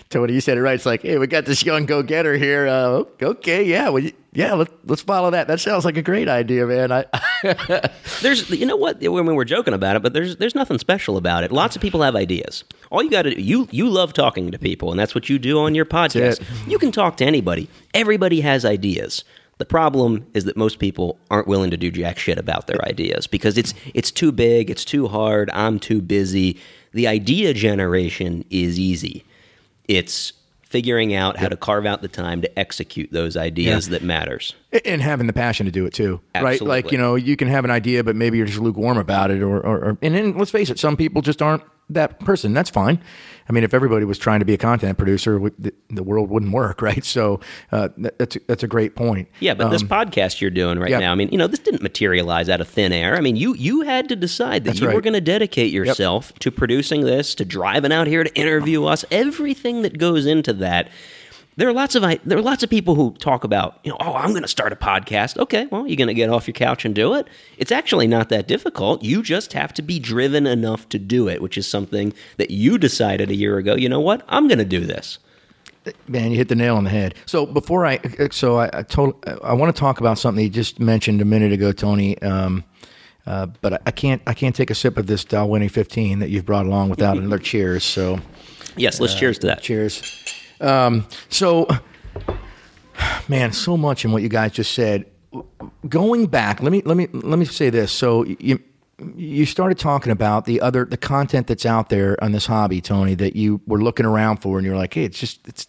Tony. 0.09 0.33
You 0.33 0.41
said 0.41 0.57
it 0.57 0.61
right. 0.61 0.73
It's 0.73 0.85
like, 0.85 1.03
hey, 1.03 1.17
we 1.19 1.27
got 1.27 1.45
this 1.45 1.63
young 1.63 1.85
go 1.85 2.01
getter 2.01 2.35
here. 2.35 2.67
Uh, 2.67 3.03
okay, 3.21 3.63
yeah, 3.63 3.89
well, 3.89 4.03
yeah, 4.33 4.53
let, 4.53 4.69
let's 4.87 5.01
follow 5.03 5.29
that. 5.31 5.47
That 5.47 5.59
sounds 5.59 5.85
like 5.85 5.97
a 5.97 6.01
great 6.01 6.27
idea, 6.27 6.65
man. 6.65 6.91
I, 6.91 7.05
There's, 8.21 8.49
you 8.49 8.65
know 8.65 8.75
what? 8.75 8.97
I 8.97 9.07
mean, 9.07 9.35
we're 9.35 9.45
joking 9.45 9.73
about 9.73 9.95
it, 9.95 10.01
but 10.01 10.13
there's 10.13 10.37
there's 10.37 10.55
nothing 10.55 10.79
special 10.79 11.15
about 11.17 11.43
it. 11.43 11.51
Lots 11.51 11.75
of 11.75 11.81
people 11.81 12.01
have 12.01 12.15
ideas. 12.15 12.63
All 12.89 13.03
you 13.03 13.11
got 13.11 13.23
to 13.23 13.35
do, 13.35 13.41
you 13.41 13.67
you 13.71 13.87
love 13.87 14.13
talking 14.13 14.51
to 14.51 14.57
people, 14.59 14.89
and 14.91 14.99
that's 14.99 15.13
what 15.13 15.29
you 15.29 15.37
do 15.37 15.59
on 15.59 15.75
your 15.75 15.85
podcast. 15.85 16.41
You 16.67 16.79
can 16.79 16.91
talk 16.91 17.17
to 17.17 17.25
anybody. 17.25 17.69
Everybody 17.93 18.41
has 18.41 18.65
ideas. 18.65 19.23
The 19.57 19.65
problem 19.65 20.27
is 20.33 20.45
that 20.45 20.55
most 20.55 20.79
people 20.79 21.17
aren't 21.31 21.47
willing 21.47 21.71
to 21.71 21.77
do 21.77 21.89
jack 21.89 22.19
shit 22.19 22.37
about 22.37 22.67
their 22.67 22.83
ideas 22.85 23.25
because 23.27 23.57
it's 23.57 23.73
it's 23.93 24.11
too 24.11 24.31
big, 24.31 24.69
it's 24.69 24.85
too 24.85 25.07
hard. 25.07 25.49
I'm 25.51 25.79
too 25.79 26.01
busy. 26.01 26.59
The 26.93 27.07
idea 27.07 27.53
generation 27.53 28.45
is 28.49 28.79
easy. 28.79 29.25
It's 29.87 30.33
figuring 30.61 31.13
out 31.13 31.37
how 31.37 31.47
to 31.47 31.55
carve 31.55 31.85
out 31.85 32.01
the 32.01 32.07
time 32.07 32.41
to 32.41 32.59
execute 32.59 33.11
those 33.11 33.37
ideas 33.37 33.89
that 33.89 34.03
matters. 34.03 34.53
And 34.85 35.01
having 35.01 35.27
the 35.27 35.33
passion 35.33 35.65
to 35.65 35.71
do 35.71 35.85
it 35.85 35.93
too, 35.93 36.21
right? 36.35 36.61
Like 36.61 36.91
you 36.91 36.97
know, 36.97 37.15
you 37.15 37.35
can 37.35 37.47
have 37.47 37.65
an 37.65 37.71
idea, 37.71 38.03
but 38.03 38.15
maybe 38.15 38.37
you're 38.37 38.47
just 38.47 38.59
lukewarm 38.59 38.97
about 38.97 39.31
it, 39.31 39.41
or, 39.41 39.59
or, 39.59 39.77
or 39.77 39.97
and 40.01 40.15
then 40.15 40.37
let's 40.37 40.51
face 40.51 40.69
it, 40.69 40.79
some 40.79 40.97
people 40.97 41.21
just 41.21 41.41
aren't 41.41 41.63
that 41.89 42.19
person. 42.19 42.53
That's 42.53 42.69
fine. 42.69 43.01
I 43.49 43.53
mean, 43.53 43.63
if 43.63 43.73
everybody 43.73 44.03
was 44.03 44.17
trying 44.17 44.39
to 44.39 44.45
be 44.45 44.53
a 44.53 44.57
content 44.57 44.97
producer, 44.97 45.39
we- 45.39 45.51
the, 45.57 45.73
the 45.89 46.03
world 46.03 46.29
wouldn't 46.29 46.51
work, 46.51 46.81
right? 46.89 47.03
So 47.03 47.39
uh, 47.71 47.89
that, 47.97 48.19
that's 48.19 48.35
a, 48.35 48.39
that's 48.47 48.63
a 48.63 48.67
great 48.67 48.95
point. 48.95 49.29
Yeah, 49.39 49.53
but 49.53 49.69
this 49.69 49.83
podcast 49.83 50.41
you're 50.41 50.51
doing 50.51 50.79
right 50.79 50.89
yeah. 50.89 50.99
now, 50.99 51.11
I 51.11 51.15
mean, 51.15 51.29
you 51.29 51.37
know, 51.37 51.47
this 51.47 51.59
didn't 51.59 51.81
materialize 51.81 52.49
out 52.49 52.61
of 52.61 52.67
thin 52.67 52.91
air. 52.91 53.15
I 53.15 53.21
mean, 53.21 53.35
you 53.35 53.55
you 53.55 53.81
had 53.81 54.09
to 54.09 54.15
decide 54.15 54.65
that 54.65 54.71
That's 54.71 54.81
you 54.81 54.87
were 54.87 55.01
going 55.01 55.13
to 55.13 55.21
dedicate 55.21 55.71
yourself 55.71 56.33
to 56.39 56.51
producing 56.51 57.01
this, 57.01 57.35
to 57.35 57.45
driving 57.45 57.91
out 57.91 58.07
here 58.07 58.23
to 58.23 58.35
interview 58.35 58.85
us, 58.85 59.05
everything 59.11 59.83
that 59.83 59.97
goes 59.97 60.25
into 60.25 60.53
that. 60.53 60.89
There 61.57 61.67
are 61.67 61.73
lots 61.73 61.95
of 61.95 62.03
there 62.23 62.37
are 62.37 62.41
lots 62.41 62.61
of 62.63 62.69
people 62.69 62.93
who 62.95 63.13
talk 63.15 63.43
about, 63.43 63.79
you 63.83 63.89
know, 63.91 63.97
oh, 63.99 64.13
I'm 64.13 64.29
going 64.29 64.43
to 64.43 64.47
start 64.47 64.71
a 64.71 64.75
podcast. 64.75 65.37
Okay, 65.37 65.65
well, 65.71 65.87
you're 65.87 65.97
going 65.97 66.07
to 66.07 66.13
get 66.13 66.29
off 66.29 66.47
your 66.47 66.53
couch 66.53 66.85
and 66.85 66.93
do 66.93 67.15
it. 67.15 67.27
It's 67.57 67.71
actually 67.71 68.05
not 68.07 68.29
that 68.29 68.47
difficult. 68.47 69.03
You 69.03 69.23
just 69.23 69.53
have 69.53 69.73
to 69.73 69.81
be 69.81 69.97
driven 69.99 70.45
enough 70.47 70.87
to 70.89 70.99
do 70.99 71.27
it, 71.27 71.41
which 71.41 71.57
is 71.57 71.67
something 71.67 72.13
that 72.37 72.51
you 72.51 72.77
decided 72.77 73.31
a 73.31 73.35
year 73.35 73.57
ago. 73.57 73.75
You 73.75 73.89
know 73.89 73.99
what? 73.99 74.23
I'm 74.27 74.47
going 74.47 74.59
to 74.59 74.65
do 74.65 74.81
this. 74.85 75.17
Man, 76.07 76.31
you 76.31 76.37
hit 76.37 76.49
the 76.49 76.55
nail 76.55 76.75
on 76.75 76.83
the 76.83 76.89
head. 76.89 77.15
So 77.25 77.45
before 77.45 77.85
I, 77.87 77.99
so 78.29 78.57
I, 78.57 78.69
I 78.73 78.83
told, 78.83 79.15
I 79.43 79.53
want 79.53 79.73
to 79.75 79.79
talk 79.79 79.99
about 79.99 80.19
something 80.19 80.43
you 80.43 80.49
just 80.49 80.79
mentioned 80.79 81.21
a 81.21 81.25
minute 81.25 81.53
ago, 81.53 81.71
Tony. 81.71 82.21
Um, 82.21 82.65
uh, 83.25 83.47
but 83.61 83.81
I- 83.87 83.91
can't, 83.91 84.21
I 84.27 84.33
can't 84.33 84.53
take 84.55 84.69
a 84.69 84.75
sip 84.75 84.97
of 84.97 85.07
this 85.07 85.23
Dalwhinnie 85.25 85.71
15 85.71 86.19
that 86.19 86.29
you've 86.29 86.45
brought 86.45 86.65
along 86.65 86.89
without 86.89 87.17
another 87.17 87.39
cheers. 87.39 87.83
So 87.83 88.19
Yes, 88.75 88.99
let's 88.99 89.15
cheers 89.15 89.39
to 89.39 89.47
that. 89.47 89.63
cheers. 89.63 90.03
Um, 90.59 91.07
so, 91.29 91.67
man, 93.27 93.51
so 93.51 93.77
much 93.77 94.05
in 94.05 94.11
what 94.11 94.21
you 94.23 94.29
guys 94.29 94.51
just 94.51 94.73
said. 94.73 95.05
Going 95.87 96.27
back, 96.27 96.61
let 96.61 96.71
me 96.71 96.81
let 96.85 96.97
me 96.97 97.07
let 97.11 97.37
me 97.37 97.45
say 97.45 97.69
this. 97.69 97.91
So 97.91 98.23
you 98.23 98.59
you 99.15 99.45
started 99.45 99.77
talking 99.77 100.11
about 100.11 100.45
the 100.45 100.61
other 100.61 100.85
the 100.85 100.97
content 100.97 101.47
that's 101.47 101.65
out 101.65 101.89
there 101.89 102.21
on 102.23 102.31
this 102.31 102.47
hobby, 102.47 102.81
Tony, 102.81 103.13
that 103.15 103.35
you 103.35 103.61
were 103.67 103.81
looking 103.81 104.05
around 104.05 104.37
for, 104.37 104.57
and 104.57 104.65
you're 104.65 104.77
like, 104.77 104.93
hey, 104.93 105.03
it's 105.03 105.19
just 105.19 105.47
it's 105.47 105.67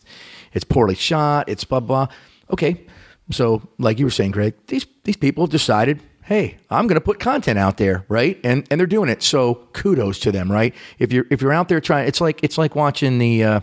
it's 0.52 0.64
poorly 0.64 0.94
shot, 0.94 1.48
it's 1.48 1.64
blah 1.64 1.80
blah. 1.80 2.08
Okay, 2.50 2.86
so 3.30 3.68
like 3.78 3.98
you 3.98 4.06
were 4.06 4.10
saying, 4.10 4.30
Greg, 4.30 4.54
these 4.66 4.86
these 5.04 5.16
people 5.16 5.46
decided. 5.46 6.00
Hey, 6.22 6.58
I'm 6.68 6.86
going 6.86 6.96
to 6.96 7.00
put 7.00 7.20
content 7.20 7.58
out 7.58 7.78
there, 7.78 8.04
right? 8.08 8.38
And 8.44 8.66
and 8.70 8.78
they're 8.78 8.86
doing 8.86 9.08
it. 9.08 9.22
So 9.22 9.54
kudos 9.72 10.18
to 10.20 10.32
them, 10.32 10.52
right? 10.52 10.74
If 10.98 11.10
you're 11.10 11.24
if 11.30 11.40
you're 11.40 11.54
out 11.54 11.68
there 11.68 11.80
trying, 11.80 12.06
it's 12.06 12.20
like 12.20 12.40
it's 12.42 12.58
like 12.58 12.76
watching 12.76 13.18
the 13.18 13.44
uh, 13.44 13.60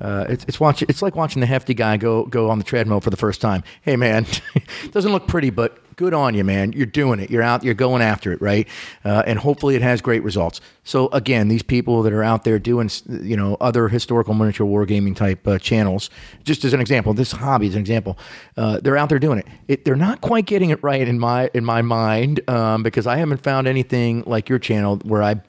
uh, 0.00 0.26
it's 0.28 0.44
it's 0.48 0.58
watch 0.58 0.82
it's 0.82 1.02
like 1.02 1.14
watching 1.14 1.40
the 1.40 1.46
hefty 1.46 1.74
guy 1.74 1.96
go 1.96 2.24
go 2.26 2.50
on 2.50 2.58
the 2.58 2.64
treadmill 2.64 3.00
for 3.00 3.10
the 3.10 3.16
first 3.16 3.40
time. 3.40 3.62
Hey 3.82 3.96
man, 3.96 4.26
doesn't 4.92 5.12
look 5.12 5.26
pretty, 5.26 5.50
but 5.50 5.78
good 6.00 6.14
on 6.14 6.34
you, 6.34 6.42
man. 6.42 6.72
You're 6.72 6.86
doing 6.86 7.20
it. 7.20 7.30
You're 7.30 7.42
out. 7.42 7.62
You're 7.62 7.74
going 7.74 8.00
after 8.00 8.32
it, 8.32 8.40
right? 8.40 8.66
Uh, 9.04 9.22
and 9.26 9.38
hopefully 9.38 9.74
it 9.74 9.82
has 9.82 10.00
great 10.00 10.22
results. 10.22 10.62
So 10.82 11.08
again, 11.08 11.48
these 11.48 11.62
people 11.62 12.02
that 12.04 12.12
are 12.14 12.22
out 12.22 12.44
there 12.44 12.58
doing 12.58 12.90
you 13.06 13.36
know 13.36 13.58
other 13.60 13.88
historical 13.88 14.32
miniature 14.32 14.66
wargaming 14.66 15.14
type 15.14 15.46
uh, 15.46 15.58
channels, 15.58 16.08
just 16.42 16.64
as 16.64 16.72
an 16.72 16.80
example, 16.80 17.12
this 17.12 17.32
hobby 17.32 17.66
is 17.66 17.74
an 17.74 17.80
example. 17.80 18.16
Uh, 18.56 18.80
they're 18.80 18.96
out 18.96 19.10
there 19.10 19.18
doing 19.18 19.40
it. 19.40 19.46
it. 19.68 19.84
They're 19.84 19.94
not 19.94 20.22
quite 20.22 20.46
getting 20.46 20.70
it 20.70 20.82
right 20.82 21.06
in 21.06 21.18
my 21.18 21.50
in 21.52 21.64
my 21.66 21.82
mind 21.82 22.40
um, 22.48 22.82
because 22.82 23.06
I 23.06 23.16
haven't 23.16 23.42
found 23.42 23.68
anything 23.68 24.24
like 24.26 24.48
your 24.48 24.58
channel 24.58 24.96
where 25.04 25.22
I 25.22 25.42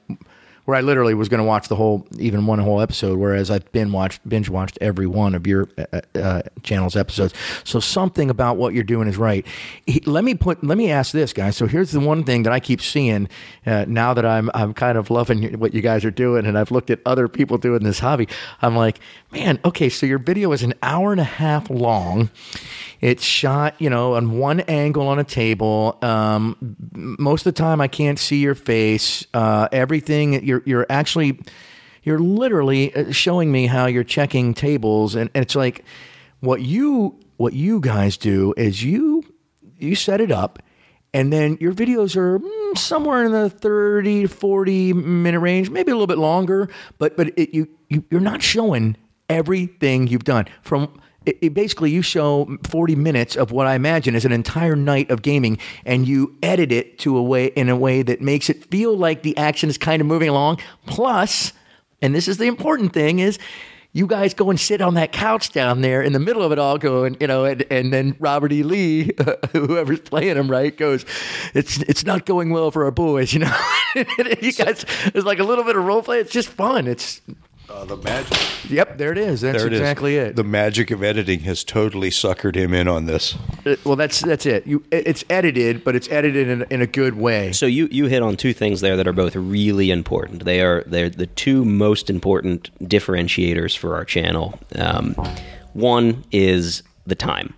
where 0.64 0.76
I 0.76 0.80
literally 0.80 1.14
was 1.14 1.28
going 1.28 1.38
to 1.38 1.44
watch 1.44 1.68
the 1.68 1.76
whole, 1.76 2.06
even 2.18 2.46
one 2.46 2.58
whole 2.60 2.80
episode, 2.80 3.18
whereas 3.18 3.50
I've 3.50 3.70
been 3.72 3.90
watched, 3.90 4.26
binge 4.28 4.48
watched 4.48 4.78
every 4.80 5.06
one 5.06 5.34
of 5.34 5.46
your 5.46 5.68
uh, 5.92 6.00
uh, 6.14 6.42
channel's 6.62 6.96
episodes. 6.96 7.34
So 7.64 7.80
something 7.80 8.30
about 8.30 8.56
what 8.56 8.72
you're 8.72 8.84
doing 8.84 9.08
is 9.08 9.16
right. 9.16 9.44
He- 9.86 10.02
let 10.06 10.24
me 10.24 10.34
put, 10.34 10.62
let 10.62 10.78
me 10.78 10.90
ask 10.90 11.12
this, 11.12 11.32
guys. 11.32 11.56
So 11.56 11.66
here's 11.66 11.90
the 11.90 12.00
one 12.00 12.22
thing 12.24 12.44
that 12.44 12.52
I 12.52 12.60
keep 12.60 12.80
seeing 12.80 13.28
uh, 13.66 13.86
now 13.88 14.14
that 14.14 14.24
I'm, 14.24 14.50
I'm 14.54 14.72
kind 14.72 14.96
of 14.96 15.10
loving 15.10 15.58
what 15.58 15.74
you 15.74 15.80
guys 15.80 16.04
are 16.04 16.10
doing, 16.10 16.46
and 16.46 16.56
I've 16.56 16.70
looked 16.70 16.90
at 16.90 17.00
other 17.04 17.26
people 17.28 17.58
doing 17.58 17.82
this 17.82 17.98
hobby. 17.98 18.28
I'm 18.60 18.76
like, 18.76 19.00
man, 19.32 19.58
okay, 19.64 19.88
so 19.88 20.06
your 20.06 20.18
video 20.18 20.52
is 20.52 20.62
an 20.62 20.74
hour 20.82 21.10
and 21.10 21.20
a 21.20 21.24
half 21.24 21.70
long 21.70 22.30
It's 23.00 23.24
shot, 23.24 23.74
you 23.80 23.90
know, 23.90 24.14
on 24.14 24.38
one 24.38 24.60
angle 24.60 25.08
on 25.08 25.18
a 25.18 25.24
table. 25.24 25.98
Um, 26.02 26.76
most 26.92 27.46
of 27.46 27.54
the 27.54 27.58
time, 27.58 27.80
I 27.80 27.88
can't 27.88 28.18
see 28.18 28.38
your 28.38 28.54
face. 28.54 29.26
Uh, 29.34 29.68
everything 29.72 30.44
you're 30.44 30.62
you're 30.64 30.86
actually 30.88 31.40
you're 32.04 32.20
literally 32.20 32.94
uh, 32.94 33.10
showing 33.10 33.50
me 33.50 33.66
how 33.66 33.86
you're 33.86 34.04
checking 34.04 34.54
tables, 34.54 35.16
and, 35.16 35.30
and 35.34 35.42
it's 35.42 35.56
like 35.56 35.84
what 36.38 36.60
you 36.60 37.18
what 37.38 37.54
you 37.54 37.80
guys 37.80 38.16
do 38.16 38.54
is 38.56 38.84
you 38.84 39.24
you 39.78 39.96
set 39.96 40.20
it 40.20 40.30
up 40.30 40.60
and 41.12 41.32
then 41.32 41.58
your 41.60 41.72
videos 41.72 42.16
are 42.16 42.38
mm, 42.38 42.78
somewhere 42.78 43.24
in 43.24 43.32
the 43.32 43.50
30 43.50 44.26
40 44.26 44.92
minute 44.92 45.40
range 45.40 45.70
maybe 45.70 45.90
a 45.90 45.94
little 45.94 46.06
bit 46.06 46.18
longer 46.18 46.68
but 46.98 47.16
but 47.16 47.28
it, 47.36 47.52
you, 47.52 47.68
you 47.88 48.04
you're 48.10 48.20
not 48.20 48.42
showing 48.42 48.96
everything 49.28 50.06
you've 50.06 50.24
done. 50.24 50.46
From 50.62 51.00
it, 51.24 51.38
it 51.40 51.54
basically 51.54 51.90
you 51.90 52.02
show 52.02 52.56
40 52.64 52.96
minutes 52.96 53.36
of 53.36 53.52
what 53.52 53.66
i 53.66 53.74
imagine 53.74 54.16
is 54.16 54.24
an 54.24 54.32
entire 54.32 54.74
night 54.74 55.08
of 55.10 55.22
gaming 55.22 55.56
and 55.86 56.08
you 56.08 56.36
edit 56.42 56.72
it 56.72 56.98
to 56.98 57.16
a 57.16 57.22
way 57.22 57.46
in 57.46 57.68
a 57.68 57.76
way 57.76 58.02
that 58.02 58.20
makes 58.20 58.50
it 58.50 58.64
feel 58.70 58.96
like 58.96 59.22
the 59.22 59.36
action 59.36 59.70
is 59.70 59.78
kind 59.78 60.00
of 60.00 60.06
moving 60.06 60.28
along. 60.28 60.58
Plus 60.86 61.52
and 62.00 62.14
this 62.14 62.26
is 62.26 62.38
the 62.38 62.46
important 62.46 62.92
thing 62.92 63.20
is 63.20 63.38
you 63.94 64.06
guys 64.06 64.32
go 64.32 64.48
and 64.48 64.58
sit 64.58 64.80
on 64.80 64.94
that 64.94 65.12
couch 65.12 65.52
down 65.52 65.82
there 65.82 66.00
in 66.00 66.14
the 66.14 66.18
middle 66.18 66.42
of 66.42 66.50
it 66.50 66.58
all 66.58 66.78
going 66.78 67.16
you 67.20 67.26
know 67.26 67.44
and, 67.44 67.64
and 67.70 67.92
then 67.92 68.16
robert 68.18 68.50
e. 68.50 68.62
Lee 68.62 69.12
whoever's 69.52 70.00
playing 70.00 70.36
him 70.36 70.50
right 70.50 70.76
goes 70.76 71.04
it's 71.54 71.78
it's 71.82 72.04
not 72.04 72.24
going 72.24 72.50
well 72.50 72.70
for 72.70 72.84
our 72.84 72.90
boys 72.90 73.32
you 73.34 73.40
know? 73.40 73.56
You 74.40 74.52
guys 74.52 74.84
there's 75.12 75.24
like 75.24 75.38
a 75.38 75.44
little 75.44 75.64
bit 75.64 75.76
of 75.76 75.84
role 75.84 76.02
play. 76.02 76.18
It's 76.18 76.32
just 76.32 76.48
fun. 76.48 76.86
It's 76.86 77.20
Uh, 77.72 77.84
the 77.86 77.96
magic. 77.96 78.38
yep 78.70 78.98
there 78.98 79.12
it 79.12 79.18
is 79.18 79.40
that's 79.40 79.56
There 79.58 79.66
it 79.66 79.72
is. 79.72 79.80
exactly 79.80 80.16
it, 80.16 80.36
The 80.36 80.44
magic 80.44 80.90
of 80.90 81.02
editing 81.02 81.40
has 81.40 81.64
totally 81.64 82.10
suckered 82.10 82.54
him 82.54 82.74
in 82.74 82.86
on 82.86 83.06
this. 83.06 83.34
Uh, 83.64 83.76
well 83.84 83.96
that's 83.96 84.20
that's 84.20 84.44
it 84.46 84.66
you 84.66 84.84
it- 84.90 85.06
it's 85.06 85.24
edited 85.30 85.82
but 85.82 85.96
it's 85.96 86.08
edited 86.10 86.48
in, 86.48 86.62
in 86.70 86.82
a 86.82 86.86
good 86.86 87.14
way 87.16 87.50
So 87.52 87.66
you, 87.66 87.88
you 87.90 88.06
hit 88.06 88.22
on 88.22 88.36
two 88.36 88.52
things 88.52 88.82
there 88.82 88.96
that 88.96 89.06
are 89.08 89.12
both 89.14 89.34
really 89.34 89.90
important. 89.90 90.44
They 90.44 90.60
are 90.60 90.82
they're 90.86 91.08
the 91.10 91.26
two 91.26 91.64
most 91.64 92.10
important 92.10 92.70
differentiators 92.88 93.76
for 93.76 93.94
our 93.96 94.04
channel. 94.04 94.58
Um, 94.76 95.14
one 95.72 96.24
is 96.30 96.82
the 97.06 97.14
time. 97.14 97.54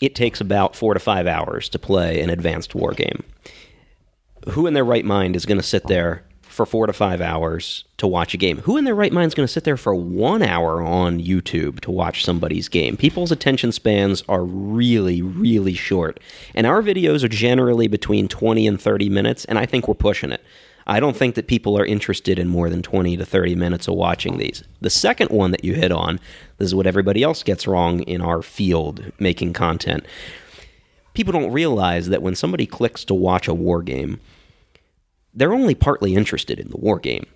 It 0.00 0.14
takes 0.16 0.40
about 0.40 0.74
four 0.74 0.92
to 0.92 1.00
five 1.00 1.26
hours 1.28 1.68
to 1.70 1.78
play 1.78 2.20
an 2.20 2.30
advanced 2.30 2.74
war 2.74 2.92
game. 2.92 3.22
Who 4.50 4.66
in 4.66 4.74
their 4.74 4.84
right 4.84 5.04
mind 5.04 5.36
is 5.36 5.46
going 5.46 5.56
to 5.60 5.66
sit 5.66 5.86
there 5.86 6.24
for 6.54 6.64
four 6.64 6.86
to 6.86 6.92
five 6.92 7.20
hours 7.20 7.84
to 7.98 8.06
watch 8.06 8.32
a 8.32 8.36
game? 8.36 8.58
Who 8.58 8.76
in 8.76 8.84
their 8.84 8.94
right 8.94 9.12
mind 9.12 9.26
is 9.26 9.34
going 9.34 9.46
to 9.46 9.52
sit 9.52 9.64
there 9.64 9.76
for 9.76 9.94
one 9.94 10.42
hour 10.42 10.80
on 10.80 11.20
YouTube 11.20 11.80
to 11.80 11.90
watch 11.90 12.24
somebody's 12.24 12.68
game? 12.68 12.96
People's 12.96 13.32
attention 13.32 13.72
spans 13.72 14.22
are 14.28 14.44
really, 14.44 15.20
really 15.20 15.74
short. 15.74 16.20
And 16.54 16.66
our 16.66 16.82
videos 16.82 17.24
are 17.24 17.28
generally 17.28 17.88
between 17.88 18.28
20 18.28 18.66
and 18.66 18.80
30 18.80 19.08
minutes, 19.10 19.44
and 19.44 19.58
I 19.58 19.66
think 19.66 19.88
we're 19.88 19.94
pushing 19.94 20.30
it. 20.30 20.42
I 20.86 21.00
don't 21.00 21.16
think 21.16 21.34
that 21.34 21.46
people 21.46 21.78
are 21.78 21.86
interested 21.86 22.38
in 22.38 22.48
more 22.48 22.68
than 22.70 22.82
20 22.82 23.16
to 23.16 23.24
30 23.24 23.54
minutes 23.54 23.88
of 23.88 23.94
watching 23.94 24.38
these. 24.38 24.62
The 24.80 24.90
second 24.90 25.30
one 25.30 25.50
that 25.50 25.64
you 25.64 25.74
hit 25.74 25.90
on, 25.90 26.20
this 26.58 26.66
is 26.66 26.74
what 26.74 26.86
everybody 26.86 27.22
else 27.22 27.42
gets 27.42 27.66
wrong 27.66 28.00
in 28.00 28.20
our 28.20 28.42
field 28.42 29.12
making 29.18 29.54
content. 29.54 30.04
People 31.14 31.32
don't 31.32 31.52
realize 31.52 32.08
that 32.08 32.22
when 32.22 32.34
somebody 32.34 32.66
clicks 32.66 33.04
to 33.06 33.14
watch 33.14 33.48
a 33.48 33.54
war 33.54 33.82
game, 33.82 34.20
they're 35.34 35.54
only 35.54 35.74
partly 35.74 36.14
interested 36.14 36.58
in 36.58 36.70
the 36.70 36.76
war 36.76 36.98
game. 36.98 37.26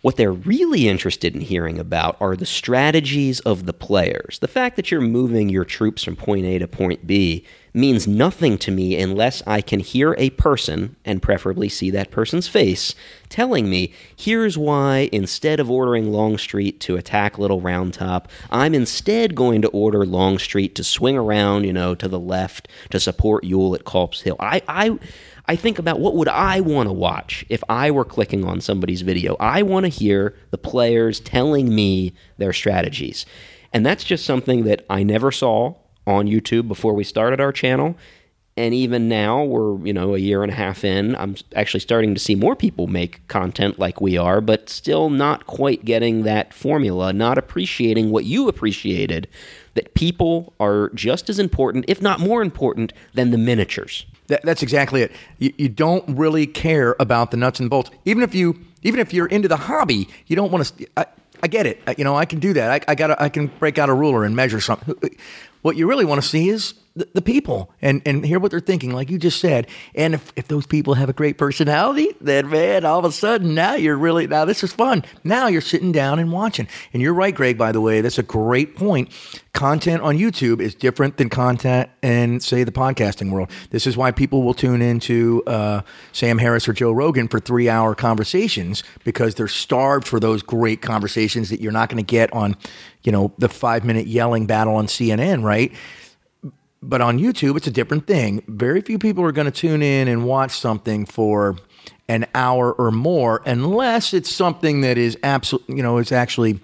What 0.00 0.16
they're 0.16 0.32
really 0.32 0.88
interested 0.88 1.34
in 1.34 1.40
hearing 1.40 1.78
about 1.78 2.16
are 2.20 2.36
the 2.36 2.46
strategies 2.46 3.40
of 3.40 3.66
the 3.66 3.72
players. 3.72 4.38
The 4.38 4.46
fact 4.46 4.76
that 4.76 4.92
you're 4.92 5.00
moving 5.00 5.48
your 5.48 5.64
troops 5.64 6.04
from 6.04 6.14
point 6.14 6.46
A 6.46 6.58
to 6.60 6.68
point 6.68 7.04
B 7.04 7.44
means 7.74 8.06
nothing 8.06 8.58
to 8.58 8.70
me 8.70 9.00
unless 9.00 9.42
I 9.46 9.60
can 9.60 9.80
hear 9.80 10.14
a 10.18 10.30
person, 10.30 10.96
and 11.04 11.22
preferably 11.22 11.68
see 11.68 11.90
that 11.90 12.10
person's 12.10 12.48
face, 12.48 12.94
telling 13.28 13.68
me, 13.68 13.92
here's 14.16 14.56
why 14.56 15.08
instead 15.12 15.60
of 15.60 15.70
ordering 15.70 16.12
Longstreet 16.12 16.80
to 16.80 16.96
attack 16.96 17.38
Little 17.38 17.60
Round 17.60 17.92
Top, 17.92 18.28
I'm 18.50 18.74
instead 18.74 19.34
going 19.34 19.62
to 19.62 19.68
order 19.68 20.06
Longstreet 20.06 20.74
to 20.76 20.84
swing 20.84 21.16
around, 21.16 21.64
you 21.64 21.72
know, 21.72 21.94
to 21.96 22.08
the 22.08 22.20
left 22.20 22.68
to 22.90 23.00
support 23.00 23.44
Ewell 23.44 23.74
at 23.74 23.84
Culp's 23.84 24.22
Hill. 24.22 24.36
I, 24.40 24.62
I, 24.66 24.98
I 25.48 25.56
think 25.56 25.78
about 25.78 25.98
what 25.98 26.14
would 26.14 26.28
I 26.28 26.60
want 26.60 26.90
to 26.90 26.92
watch 26.92 27.44
if 27.48 27.64
I 27.70 27.90
were 27.90 28.04
clicking 28.04 28.44
on 28.44 28.60
somebody's 28.60 29.00
video. 29.00 29.34
I 29.40 29.62
want 29.62 29.84
to 29.84 29.88
hear 29.88 30.36
the 30.50 30.58
players 30.58 31.20
telling 31.20 31.74
me 31.74 32.12
their 32.36 32.52
strategies. 32.52 33.24
And 33.72 33.84
that's 33.84 34.04
just 34.04 34.26
something 34.26 34.64
that 34.64 34.84
I 34.90 35.02
never 35.02 35.32
saw 35.32 35.74
on 36.06 36.26
YouTube 36.26 36.68
before 36.68 36.92
we 36.92 37.02
started 37.02 37.40
our 37.40 37.52
channel. 37.52 37.96
And 38.58 38.74
even 38.74 39.08
now, 39.08 39.44
we're, 39.44 39.78
you 39.86 39.92
know, 39.92 40.14
a 40.14 40.18
year 40.18 40.42
and 40.42 40.50
a 40.50 40.54
half 40.54 40.84
in, 40.84 41.14
I'm 41.16 41.36
actually 41.54 41.80
starting 41.80 42.12
to 42.12 42.20
see 42.20 42.34
more 42.34 42.56
people 42.56 42.86
make 42.88 43.26
content 43.28 43.78
like 43.78 44.00
we 44.00 44.18
are, 44.18 44.40
but 44.40 44.68
still 44.68 45.10
not 45.10 45.46
quite 45.46 45.84
getting 45.84 46.24
that 46.24 46.52
formula, 46.52 47.12
not 47.12 47.38
appreciating 47.38 48.10
what 48.10 48.24
you 48.24 48.48
appreciated 48.48 49.28
that 49.74 49.94
people 49.94 50.52
are 50.58 50.90
just 50.90 51.30
as 51.30 51.38
important, 51.38 51.84
if 51.88 52.02
not 52.02 52.20
more 52.20 52.42
important, 52.42 52.92
than 53.14 53.30
the 53.30 53.38
miniatures. 53.38 54.04
That, 54.28 54.42
that's 54.44 54.62
exactly 54.62 55.02
it. 55.02 55.12
You, 55.38 55.52
you 55.58 55.68
don't 55.68 56.04
really 56.16 56.46
care 56.46 56.96
about 57.00 57.30
the 57.30 57.36
nuts 57.36 57.60
and 57.60 57.68
bolts. 57.68 57.90
Even 58.04 58.22
if 58.22 58.34
you, 58.34 58.58
even 58.82 59.00
if 59.00 59.12
you're 59.12 59.26
into 59.26 59.48
the 59.48 59.56
hobby, 59.56 60.08
you 60.26 60.36
don't 60.36 60.52
want 60.52 60.66
to. 60.76 60.86
I, 60.96 61.06
I 61.42 61.46
get 61.48 61.66
it. 61.66 61.80
I- 61.86 61.94
You 61.98 62.04
know, 62.04 62.14
I 62.16 62.24
can 62.24 62.38
do 62.38 62.52
that. 62.54 62.70
I, 62.88 62.92
I 62.92 62.94
got. 62.94 63.20
I 63.20 63.28
can 63.28 63.46
break 63.58 63.78
out 63.78 63.88
a 63.88 63.94
ruler 63.94 64.24
and 64.24 64.34
measure 64.36 64.60
something. 64.60 64.94
What 65.62 65.76
you 65.76 65.88
really 65.88 66.04
want 66.04 66.22
to 66.22 66.28
see 66.28 66.48
is 66.50 66.74
the, 66.98 67.08
the 67.14 67.22
people 67.22 67.70
and 67.80 68.02
and 68.04 68.24
hear 68.24 68.38
what 68.38 68.50
they're 68.50 68.60
thinking, 68.60 68.92
like 68.92 69.10
you 69.10 69.18
just 69.18 69.40
said. 69.40 69.66
And 69.94 70.14
if 70.14 70.32
if 70.36 70.48
those 70.48 70.66
people 70.66 70.94
have 70.94 71.08
a 71.08 71.12
great 71.12 71.38
personality, 71.38 72.08
then 72.20 72.50
man, 72.50 72.84
all 72.84 72.98
of 72.98 73.04
a 73.04 73.12
sudden 73.12 73.54
now 73.54 73.74
you're 73.74 73.96
really 73.96 74.26
now 74.26 74.44
this 74.44 74.62
is 74.62 74.72
fun. 74.72 75.04
Now 75.24 75.46
you're 75.46 75.60
sitting 75.60 75.92
down 75.92 76.18
and 76.18 76.32
watching. 76.32 76.68
And 76.92 77.02
you're 77.02 77.14
right, 77.14 77.34
Greg. 77.34 77.56
By 77.56 77.72
the 77.72 77.80
way, 77.80 78.00
that's 78.00 78.18
a 78.18 78.22
great 78.22 78.76
point. 78.76 79.10
Content 79.54 80.02
on 80.02 80.16
YouTube 80.16 80.60
is 80.60 80.74
different 80.74 81.16
than 81.16 81.28
content 81.28 81.90
in, 82.02 82.38
say, 82.38 82.62
the 82.62 82.70
podcasting 82.70 83.32
world. 83.32 83.50
This 83.70 83.88
is 83.88 83.96
why 83.96 84.12
people 84.12 84.44
will 84.44 84.54
tune 84.54 84.80
into 84.80 85.42
uh, 85.48 85.80
Sam 86.12 86.38
Harris 86.38 86.68
or 86.68 86.72
Joe 86.72 86.92
Rogan 86.92 87.26
for 87.26 87.40
three 87.40 87.68
hour 87.68 87.96
conversations 87.96 88.84
because 89.02 89.34
they're 89.34 89.48
starved 89.48 90.06
for 90.06 90.20
those 90.20 90.42
great 90.42 90.80
conversations 90.80 91.50
that 91.50 91.60
you're 91.60 91.72
not 91.72 91.88
going 91.88 91.96
to 91.96 92.08
get 92.08 92.32
on, 92.32 92.56
you 93.02 93.10
know, 93.10 93.32
the 93.38 93.48
five 93.48 93.84
minute 93.84 94.06
yelling 94.06 94.46
battle 94.46 94.76
on 94.76 94.86
CNN, 94.86 95.42
right? 95.42 95.72
But 96.80 97.00
on 97.00 97.18
YouTube, 97.18 97.56
it's 97.56 97.66
a 97.66 97.72
different 97.72 98.06
thing. 98.06 98.42
Very 98.46 98.80
few 98.80 98.98
people 98.98 99.24
are 99.24 99.32
going 99.32 99.46
to 99.46 99.50
tune 99.50 99.82
in 99.82 100.08
and 100.08 100.24
watch 100.24 100.52
something 100.52 101.06
for 101.06 101.56
an 102.08 102.26
hour 102.34 102.72
or 102.72 102.90
more 102.90 103.42
unless 103.44 104.14
it's 104.14 104.30
something 104.30 104.80
that 104.82 104.96
is 104.96 105.18
absolutely, 105.22 105.76
you 105.76 105.82
know, 105.82 105.98
it's 105.98 106.12
actually 106.12 106.60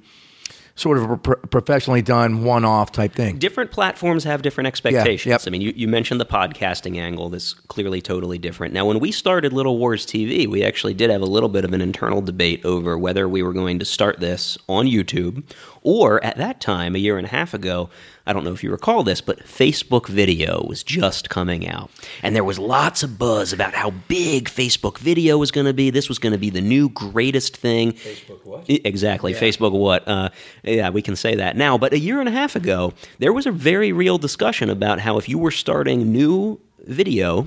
sort 0.76 0.98
of 0.98 1.10
a 1.10 1.16
pro- 1.16 1.36
professionally 1.36 2.02
done 2.02 2.42
one 2.42 2.64
off 2.64 2.90
type 2.90 3.14
thing. 3.14 3.38
different 3.38 3.70
platforms 3.70 4.24
have 4.24 4.42
different 4.42 4.66
expectations. 4.66 5.30
yep. 5.30 5.40
I 5.46 5.50
mean, 5.50 5.60
you, 5.60 5.72
you 5.76 5.86
mentioned 5.86 6.20
the 6.20 6.26
podcasting 6.26 6.98
angle. 6.98 7.28
That's 7.28 7.54
clearly 7.54 8.00
totally 8.00 8.38
different. 8.38 8.74
Now, 8.74 8.84
when 8.84 8.98
we 8.98 9.12
started 9.12 9.52
Little 9.52 9.78
Wars 9.78 10.04
TV, 10.04 10.48
we 10.48 10.64
actually 10.64 10.94
did 10.94 11.10
have 11.10 11.22
a 11.22 11.26
little 11.26 11.48
bit 11.48 11.64
of 11.64 11.72
an 11.72 11.80
internal 11.80 12.20
debate 12.20 12.64
over 12.64 12.98
whether 12.98 13.28
we 13.28 13.42
were 13.42 13.52
going 13.52 13.78
to 13.78 13.84
start 13.84 14.18
this 14.18 14.58
on 14.68 14.86
YouTube 14.86 15.44
or 15.84 16.22
at 16.24 16.38
that 16.38 16.60
time, 16.60 16.96
a 16.96 16.98
year 16.98 17.18
and 17.18 17.26
a 17.26 17.30
half 17.30 17.52
ago, 17.52 17.90
I 18.26 18.32
don't 18.32 18.42
know 18.42 18.54
if 18.54 18.64
you 18.64 18.70
recall 18.70 19.02
this, 19.04 19.20
but 19.20 19.40
Facebook 19.40 20.08
video 20.08 20.64
was 20.66 20.82
just 20.82 21.28
coming 21.28 21.68
out. 21.68 21.90
And 22.22 22.34
there 22.34 22.42
was 22.42 22.58
lots 22.58 23.02
of 23.02 23.18
buzz 23.18 23.52
about 23.52 23.74
how 23.74 23.90
big 24.08 24.48
Facebook 24.48 24.96
video 24.96 25.36
was 25.36 25.50
going 25.50 25.66
to 25.66 25.74
be. 25.74 25.90
This 25.90 26.08
was 26.08 26.18
going 26.18 26.32
to 26.32 26.38
be 26.38 26.48
the 26.48 26.62
new 26.62 26.88
greatest 26.88 27.56
thing. 27.56 27.92
Facebook 27.92 28.44
what? 28.44 28.64
Exactly. 28.66 29.34
Facebook 29.34 29.72
what? 29.72 30.08
Uh, 30.08 30.30
yeah, 30.62 30.88
we 30.88 31.02
can 31.02 31.16
say 31.16 31.34
that 31.34 31.54
now. 31.54 31.76
But 31.76 31.92
a 31.92 31.98
year 31.98 32.18
and 32.18 32.28
a 32.30 32.32
half 32.32 32.56
ago, 32.56 32.94
there 33.18 33.34
was 33.34 33.46
a 33.46 33.52
very 33.52 33.92
real 33.92 34.16
discussion 34.16 34.70
about 34.70 35.00
how 35.00 35.18
if 35.18 35.28
you 35.28 35.38
were 35.38 35.50
starting 35.50 36.10
new 36.10 36.58
video, 36.86 37.46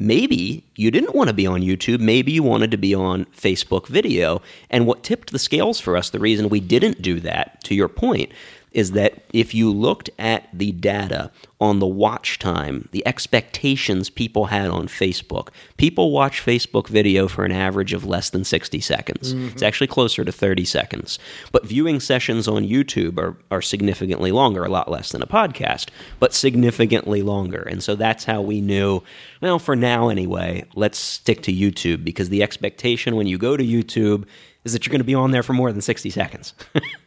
maybe 0.00 0.64
you 0.76 0.90
didn't 0.90 1.14
want 1.14 1.28
to 1.28 1.34
be 1.34 1.46
on 1.46 1.60
YouTube. 1.60 2.00
Maybe 2.00 2.32
you 2.32 2.42
wanted 2.42 2.70
to 2.70 2.76
be 2.76 2.94
on 2.94 3.26
Facebook 3.26 3.86
video. 3.86 4.42
And 4.70 4.86
what 4.86 5.02
tipped 5.02 5.32
the 5.32 5.38
scales 5.38 5.80
for 5.80 5.96
us, 5.96 6.10
the 6.10 6.18
reason 6.18 6.48
we 6.48 6.60
didn't 6.60 7.02
do 7.02 7.20
that, 7.20 7.62
to 7.64 7.74
your 7.74 7.88
point, 7.88 8.32
is 8.72 8.92
that 8.92 9.24
if 9.32 9.54
you 9.54 9.72
looked 9.72 10.10
at 10.18 10.48
the 10.52 10.72
data 10.72 11.30
on 11.60 11.78
the 11.78 11.86
watch 11.86 12.38
time, 12.38 12.88
the 12.92 13.06
expectations 13.06 14.08
people 14.08 14.46
had 14.46 14.70
on 14.70 14.88
Facebook, 14.88 15.48
people 15.76 16.10
watch 16.10 16.44
Facebook 16.44 16.88
video 16.88 17.28
for 17.28 17.44
an 17.44 17.52
average 17.52 17.92
of 17.92 18.04
less 18.04 18.30
than 18.30 18.44
60 18.44 18.80
seconds. 18.80 19.34
Mm-hmm. 19.34 19.48
It's 19.48 19.62
actually 19.62 19.88
closer 19.88 20.24
to 20.24 20.32
30 20.32 20.64
seconds. 20.64 21.18
But 21.52 21.66
viewing 21.66 22.00
sessions 22.00 22.48
on 22.48 22.64
YouTube 22.64 23.18
are, 23.18 23.36
are 23.50 23.60
significantly 23.60 24.32
longer, 24.32 24.64
a 24.64 24.70
lot 24.70 24.90
less 24.90 25.12
than 25.12 25.22
a 25.22 25.26
podcast, 25.26 25.90
but 26.18 26.32
significantly 26.32 27.20
longer. 27.20 27.62
And 27.62 27.82
so 27.82 27.94
that's 27.94 28.24
how 28.24 28.40
we 28.40 28.62
knew, 28.62 29.02
well, 29.42 29.58
for 29.58 29.76
now 29.76 30.08
anyway, 30.08 30.64
let's 30.74 30.98
stick 30.98 31.42
to 31.42 31.52
YouTube 31.52 32.04
because 32.04 32.30
the 32.30 32.42
expectation 32.42 33.16
when 33.16 33.26
you 33.26 33.36
go 33.36 33.56
to 33.58 33.64
YouTube 33.64 34.24
is 34.64 34.72
that 34.72 34.86
you're 34.86 34.92
going 34.92 35.00
to 35.00 35.04
be 35.04 35.14
on 35.14 35.30
there 35.30 35.42
for 35.42 35.52
more 35.52 35.72
than 35.72 35.80
60 35.80 36.10
seconds. 36.10 36.54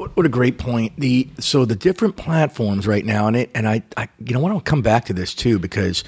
What, 0.00 0.24
a 0.24 0.30
great 0.30 0.56
point. 0.56 0.98
The 0.98 1.28
so 1.38 1.66
the 1.66 1.76
different 1.76 2.16
platforms 2.16 2.86
right 2.86 3.04
now, 3.04 3.26
and 3.26 3.36
it, 3.36 3.50
and 3.54 3.68
I, 3.68 3.82
I 3.98 4.08
you 4.24 4.32
know, 4.32 4.40
I 4.40 4.42
want 4.42 4.64
to 4.64 4.68
come 4.68 4.82
back 4.82 5.04
to 5.06 5.12
this 5.12 5.34
too 5.34 5.58
because. 5.58 6.04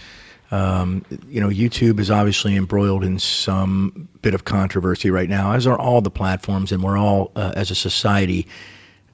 Um, 0.51 1.07
you 1.31 1.41
know, 1.41 1.49
YouTube 1.49 1.99
is 1.99 2.11
obviously 2.11 2.57
embroiled 2.57 3.05
in 3.05 3.19
some 3.19 4.07
bit 4.21 4.35
of 4.35 4.45
controversy 4.45 5.11
right 5.11 5.31
now, 5.31 5.53
as 5.55 5.67
are 5.67 5.79
all 5.79 6.03
the 6.03 6.11
platforms, 6.11 6.73
and 6.73 6.83
we're 6.83 6.99
all, 6.99 7.33
uh, 7.35 7.55
as 7.57 7.71
a 7.71 7.75
society, 7.75 8.47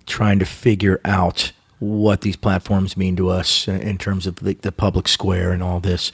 trying 0.06 0.40
to 0.40 0.44
figure 0.44 1.00
out 1.04 1.52
what 1.78 2.22
these 2.22 2.34
platforms 2.34 2.96
mean 2.96 3.14
to 3.14 3.28
us 3.28 3.68
in 3.68 3.98
terms 3.98 4.26
of 4.26 4.34
the, 4.36 4.54
the, 4.54 4.72
public 4.72 5.06
square 5.06 5.52
and 5.52 5.62
all 5.62 5.78
this. 5.78 6.10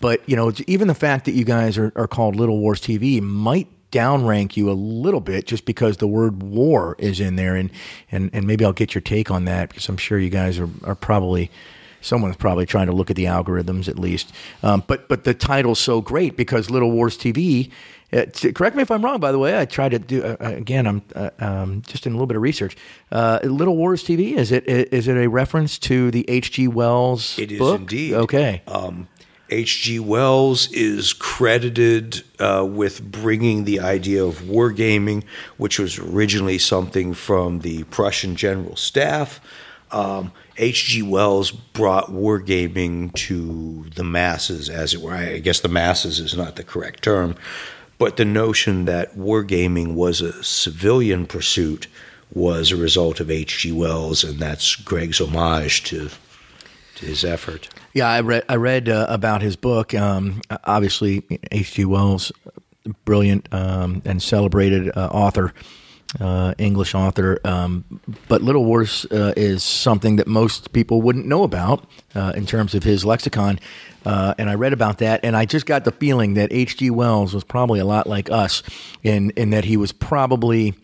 But 0.00 0.22
you 0.28 0.36
know, 0.36 0.52
even 0.68 0.86
the 0.86 0.94
fact 0.94 1.24
that 1.24 1.32
you 1.32 1.44
guys 1.44 1.76
are, 1.76 1.92
are 1.96 2.06
called 2.06 2.36
Little 2.36 2.60
Wars 2.60 2.80
TV 2.80 3.20
might 3.20 3.66
downrank 3.90 4.56
you 4.56 4.70
a 4.70 4.72
little 4.72 5.20
bit 5.20 5.46
just 5.46 5.64
because 5.64 5.98
the 5.98 6.06
word 6.06 6.42
war 6.42 6.96
is 6.98 7.20
in 7.20 7.36
there, 7.36 7.56
and 7.56 7.70
and 8.10 8.30
and 8.32 8.46
maybe 8.46 8.64
I'll 8.64 8.72
get 8.72 8.94
your 8.94 9.02
take 9.02 9.30
on 9.30 9.44
that 9.46 9.68
because 9.68 9.88
I'm 9.88 9.96
sure 9.96 10.18
you 10.18 10.30
guys 10.30 10.58
are 10.58 10.68
are 10.84 10.94
probably 10.94 11.50
someone's 12.00 12.36
probably 12.36 12.66
trying 12.66 12.86
to 12.86 12.92
look 12.92 13.10
at 13.10 13.16
the 13.16 13.24
algorithms 13.24 13.88
at 13.88 13.98
least. 13.98 14.32
Um, 14.62 14.84
but 14.86 15.08
but 15.08 15.24
the 15.24 15.34
title's 15.34 15.78
so 15.78 16.00
great 16.00 16.36
because 16.36 16.70
Little 16.70 16.90
Wars 16.90 17.16
TV. 17.16 17.70
Uh, 18.12 18.24
correct 18.56 18.74
me 18.74 18.82
if 18.82 18.90
I'm 18.90 19.04
wrong. 19.04 19.20
By 19.20 19.30
the 19.30 19.38
way, 19.38 19.56
I 19.56 19.64
tried 19.66 19.90
to 19.90 20.00
do 20.00 20.24
uh, 20.24 20.36
uh, 20.40 20.48
again. 20.56 20.88
I'm 20.88 21.02
uh, 21.14 21.30
um, 21.38 21.82
just 21.86 22.06
in 22.06 22.12
a 22.12 22.16
little 22.16 22.26
bit 22.26 22.34
of 22.34 22.42
research. 22.42 22.76
Uh, 23.12 23.38
Little 23.44 23.76
Wars 23.76 24.02
TV 24.02 24.36
is 24.36 24.50
it 24.50 24.66
is 24.66 25.06
it 25.06 25.16
a 25.16 25.28
reference 25.28 25.78
to 25.80 26.10
the 26.10 26.28
H.G. 26.28 26.66
Wells? 26.66 27.38
It 27.38 27.52
is 27.52 27.60
book? 27.60 27.82
indeed. 27.82 28.14
Okay. 28.14 28.62
Um, 28.66 29.06
H.G. 29.50 29.98
Wells 29.98 30.70
is 30.72 31.12
credited 31.12 32.22
uh, 32.38 32.66
with 32.68 33.10
bringing 33.10 33.64
the 33.64 33.80
idea 33.80 34.24
of 34.24 34.42
wargaming, 34.42 35.24
which 35.56 35.78
was 35.78 35.98
originally 35.98 36.58
something 36.58 37.14
from 37.14 37.60
the 37.60 37.82
Prussian 37.84 38.36
General 38.36 38.76
Staff. 38.76 39.40
Um, 39.90 40.32
H.G. 40.56 41.02
Wells 41.02 41.50
brought 41.50 42.10
wargaming 42.10 43.12
to 43.14 43.86
the 43.94 44.04
masses, 44.04 44.68
as 44.68 44.94
it 44.94 45.00
were. 45.00 45.14
I 45.14 45.38
guess 45.38 45.60
the 45.60 45.68
masses 45.68 46.20
is 46.20 46.36
not 46.36 46.54
the 46.54 46.64
correct 46.64 47.02
term, 47.02 47.34
but 47.98 48.16
the 48.16 48.24
notion 48.24 48.84
that 48.84 49.16
wargaming 49.16 49.94
was 49.94 50.20
a 50.20 50.44
civilian 50.44 51.26
pursuit 51.26 51.88
was 52.32 52.70
a 52.70 52.76
result 52.76 53.18
of 53.18 53.30
H.G. 53.30 53.72
Wells, 53.72 54.22
and 54.22 54.38
that's 54.38 54.76
Greg's 54.76 55.20
homage 55.20 55.82
to, 55.84 56.10
to 56.96 57.06
his 57.06 57.24
effort. 57.24 57.68
Yeah, 57.92 58.08
I 58.08 58.20
read 58.20 58.44
I 58.48 58.56
read 58.56 58.88
uh, 58.88 59.06
about 59.08 59.42
his 59.42 59.56
book. 59.56 59.94
Um, 59.94 60.42
obviously, 60.64 61.24
H.G. 61.50 61.84
Wells, 61.84 62.30
brilliant 63.04 63.52
um, 63.52 64.02
and 64.04 64.22
celebrated 64.22 64.96
uh, 64.96 65.08
author 65.12 65.52
uh, 66.18 66.54
English 66.58 66.94
author. 66.94 67.38
Um, 67.44 67.84
but 68.28 68.42
Little 68.42 68.64
Wars 68.64 69.06
uh, 69.10 69.32
is 69.36 69.62
something 69.62 70.16
that 70.16 70.26
most 70.26 70.72
people 70.72 71.02
wouldn't 71.02 71.26
know 71.26 71.44
about 71.44 71.84
uh, 72.14 72.32
in 72.34 72.46
terms 72.46 72.74
of 72.74 72.82
his 72.82 73.04
lexicon. 73.04 73.58
Uh, 74.04 74.34
and 74.38 74.48
I 74.48 74.54
read 74.54 74.72
about 74.72 74.98
that, 74.98 75.20
and 75.22 75.36
I 75.36 75.44
just 75.44 75.66
got 75.66 75.84
the 75.84 75.92
feeling 75.92 76.34
that 76.34 76.52
H.G. 76.52 76.90
Wells 76.90 77.34
was 77.34 77.44
probably 77.44 77.80
a 77.80 77.84
lot 77.84 78.06
like 78.06 78.30
us 78.30 78.62
in, 79.02 79.30
in 79.30 79.50
that 79.50 79.66
he 79.66 79.76
was 79.76 79.92
probably 79.92 80.74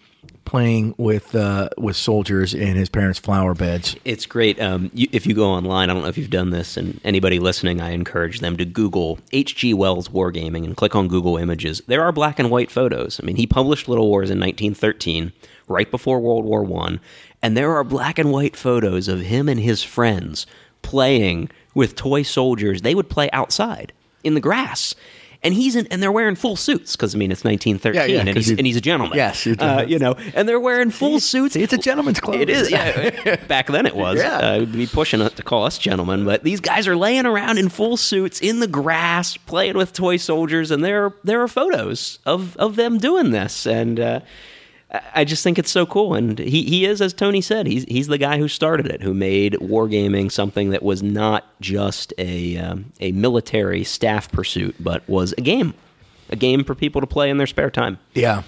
playing 0.47 0.95
with 0.97 1.35
uh, 1.35 1.69
with 1.77 1.97
soldiers 1.97 2.55
in 2.55 2.77
his 2.77 2.89
parents' 2.89 3.19
flower 3.19 3.55
beds. 3.55 3.97
It's 4.05 4.25
great. 4.25 4.59
Um, 4.61 4.91
you, 4.95 5.09
if 5.13 5.27
you 5.27 5.35
go 5.35 5.51
online, 5.51 5.91
I 5.91 5.93
don't 5.93 6.03
know 6.03 6.09
if 6.09 6.17
you've 6.17 6.31
done 6.31 6.51
this, 6.51 6.79
and 6.79 6.99
anybody 7.05 7.39
listening, 7.39 7.83
I 7.83 7.91
encourage 7.91 8.41
them 8.41 8.57
to 8.57 8.65
Google 8.65 9.19
H.G. 9.33 9.75
Wells 9.75 10.09
wargaming 10.09 10.65
and 10.65 10.77
click 10.77 10.95
on 10.95 11.09
Google 11.09 11.37
Images. 11.37 11.83
There 11.87 12.03
are 12.03 12.13
black 12.13 12.39
and 12.39 12.51
white 12.51 12.71
photos. 12.71 13.21
I 13.23 13.27
mean, 13.27 13.37
he 13.37 13.47
published 13.47 13.89
Little 13.89 14.09
Wars 14.09 14.31
in 14.31 14.41
1913, 14.41 15.33
right 15.69 15.91
before 15.91 16.21
World 16.21 16.47
War 16.47 16.63
One, 16.63 17.01
and 17.43 17.57
there 17.57 17.75
are 17.75 17.85
black 17.85 18.19
and 18.19 18.33
white 18.33 18.57
photos 18.57 19.09
of 19.09 19.21
him 19.21 19.49
and 19.49 19.61
his 19.61 19.83
friends 19.83 20.47
playing 20.81 21.51
with 21.75 21.97
toy 21.97 22.23
soldiers. 22.23 22.81
They 22.81 22.95
would 22.95 23.11
play 23.11 23.29
outside 23.33 23.93
in 24.25 24.35
the 24.35 24.41
grass 24.41 24.95
and 25.47 25.55
he's 25.55 25.77
in, 25.77 25.87
and 25.93 26.03
they're 26.03 26.13
wearing 26.13 26.35
full 26.35 26.57
suits 26.57 26.97
because 26.97 27.15
I 27.15 27.19
mean 27.19 27.31
it's 27.31 27.45
1913, 27.45 27.95
yeah, 27.95 28.15
yeah, 28.17 28.29
and 28.29 28.37
he's 28.37 28.51
and 28.51 28.67
he's 28.67 28.77
a 28.77 28.81
gentleman. 28.81 29.17
Yes, 29.17 29.47
uh, 29.47 29.85
you 29.87 29.99
know, 29.99 30.17
and 30.35 30.49
they're 30.49 30.61
wearing 30.61 30.91
full 30.91 31.21
suits. 31.21 31.55
See, 31.55 31.63
it's 31.63 31.73
a 31.73 31.79
gentleman's 31.79 32.19
club. 32.19 32.41
It 32.41 32.51
is. 32.51 32.71
Yeah, 32.71 33.37
back 33.49 33.69
then 33.69 33.87
it 33.87 33.95
was. 33.95 34.19
Yeah, 34.19 34.39
uh, 34.39 34.59
would 34.61 34.73
be 34.73 34.87
pushing 34.89 35.21
it 35.21 35.37
to 35.37 35.43
call 35.45 35.65
us 35.65 35.79
gentlemen, 35.79 36.25
but 36.25 36.43
these 36.43 36.61
guys 36.61 36.89
are 36.89 36.97
laying 36.97 37.27
around 37.27 37.59
in 37.59 37.69
full 37.69 37.97
suits 37.97 38.41
in 38.41 38.59
the 38.59 38.67
grass, 38.67 39.37
playing 39.37 39.77
with 39.77 39.93
toy 39.93 40.17
soldiers, 40.17 40.73
and 40.73 40.85
there 40.85 41.15
there 41.23 41.41
are 41.41 41.49
photos 41.49 42.19
of 42.27 42.57
of 42.57 42.77
them 42.77 42.99
doing 42.99 43.31
this, 43.31 43.67
and. 43.67 44.01
Uh, 44.01 44.21
I 44.91 45.25
just 45.25 45.43
think 45.43 45.59
it's 45.59 45.71
so 45.71 45.85
cool, 45.85 46.15
and 46.15 46.39
he, 46.39 46.63
he 46.63 46.85
is, 46.85 47.01
as 47.01 47.13
Tony 47.13 47.41
said, 47.41 47.67
he's 47.67 47.85
he's 47.85 48.07
the 48.07 48.19
guy 48.19 48.39
who 48.39 48.47
started 48.47 48.87
it, 48.87 49.03
who 49.03 49.15
made 49.15 49.55
wargaming 49.55 50.31
something 50.31 50.71
that 50.71 50.83
was 50.83 51.03
not 51.03 51.45
just 51.61 52.15
a 52.19 52.57
um, 52.59 52.93
a 53.01 53.11
military 53.13 53.83
staff 53.83 54.31
pursuit, 54.31 54.77
but 54.79 55.07
was 55.09 55.35
a 55.37 55.41
game, 55.41 55.75
a 56.31 56.37
game 56.37 56.63
for 56.63 56.77
people 56.77 57.01
to 57.01 57.07
play 57.07 57.31
in 57.31 57.37
their 57.37 57.49
spare 57.49 57.71
time. 57.71 57.99
Yeah, 58.15 58.45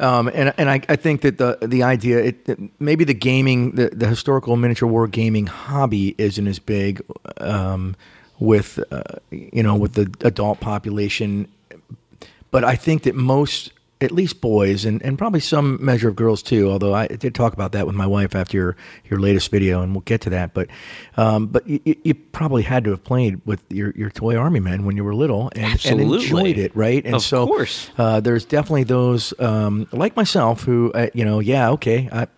um, 0.00 0.30
and 0.32 0.54
and 0.56 0.70
I, 0.70 0.80
I 0.88 0.96
think 0.96 1.20
that 1.20 1.36
the 1.36 1.58
the 1.60 1.82
idea 1.82 2.18
it, 2.18 2.80
maybe 2.80 3.04
the 3.04 3.14
gaming 3.14 3.72
the, 3.72 3.90
the 3.90 4.06
historical 4.06 4.56
miniature 4.56 4.88
war 4.88 5.06
gaming 5.06 5.46
hobby 5.46 6.14
isn't 6.16 6.46
as 6.46 6.58
big 6.58 7.02
um, 7.38 7.94
with 8.38 8.82
uh, 8.90 9.02
you 9.30 9.62
know 9.62 9.76
with 9.76 9.94
the 9.94 10.10
adult 10.26 10.60
population, 10.60 11.46
but 12.50 12.64
I 12.64 12.74
think 12.74 13.02
that 13.02 13.14
most 13.14 13.72
at 14.00 14.12
least 14.12 14.40
boys 14.40 14.84
and, 14.84 15.02
and 15.02 15.18
probably 15.18 15.40
some 15.40 15.84
measure 15.84 16.08
of 16.08 16.16
girls 16.16 16.42
too. 16.42 16.70
Although 16.70 16.94
I 16.94 17.08
did 17.08 17.34
talk 17.34 17.52
about 17.52 17.72
that 17.72 17.86
with 17.86 17.96
my 17.96 18.06
wife 18.06 18.34
after 18.34 18.56
your, 18.56 18.76
your 19.04 19.18
latest 19.18 19.50
video, 19.50 19.82
and 19.82 19.92
we'll 19.92 20.02
get 20.02 20.20
to 20.22 20.30
that. 20.30 20.54
But 20.54 20.68
um, 21.16 21.46
but 21.46 21.66
you, 21.66 21.80
you, 21.84 22.14
probably 22.14 22.62
had 22.62 22.84
to 22.84 22.90
have 22.90 23.02
played 23.02 23.44
with 23.44 23.60
your, 23.68 23.92
your 23.96 24.10
toy 24.10 24.36
army 24.36 24.60
men 24.60 24.84
when 24.84 24.96
you 24.96 25.02
were 25.02 25.14
little 25.14 25.50
and, 25.56 25.84
and 25.84 26.00
enjoyed 26.00 26.56
it, 26.56 26.74
right? 26.76 27.04
And 27.04 27.16
of 27.16 27.22
so 27.22 27.46
course. 27.46 27.90
Uh, 27.98 28.20
there's 28.20 28.44
definitely 28.44 28.84
those 28.84 29.34
um, 29.40 29.88
like 29.90 30.14
myself 30.14 30.62
who 30.62 30.92
uh, 30.92 31.08
you 31.14 31.24
know 31.24 31.40
yeah 31.40 31.70
okay 31.70 32.08
I 32.12 32.28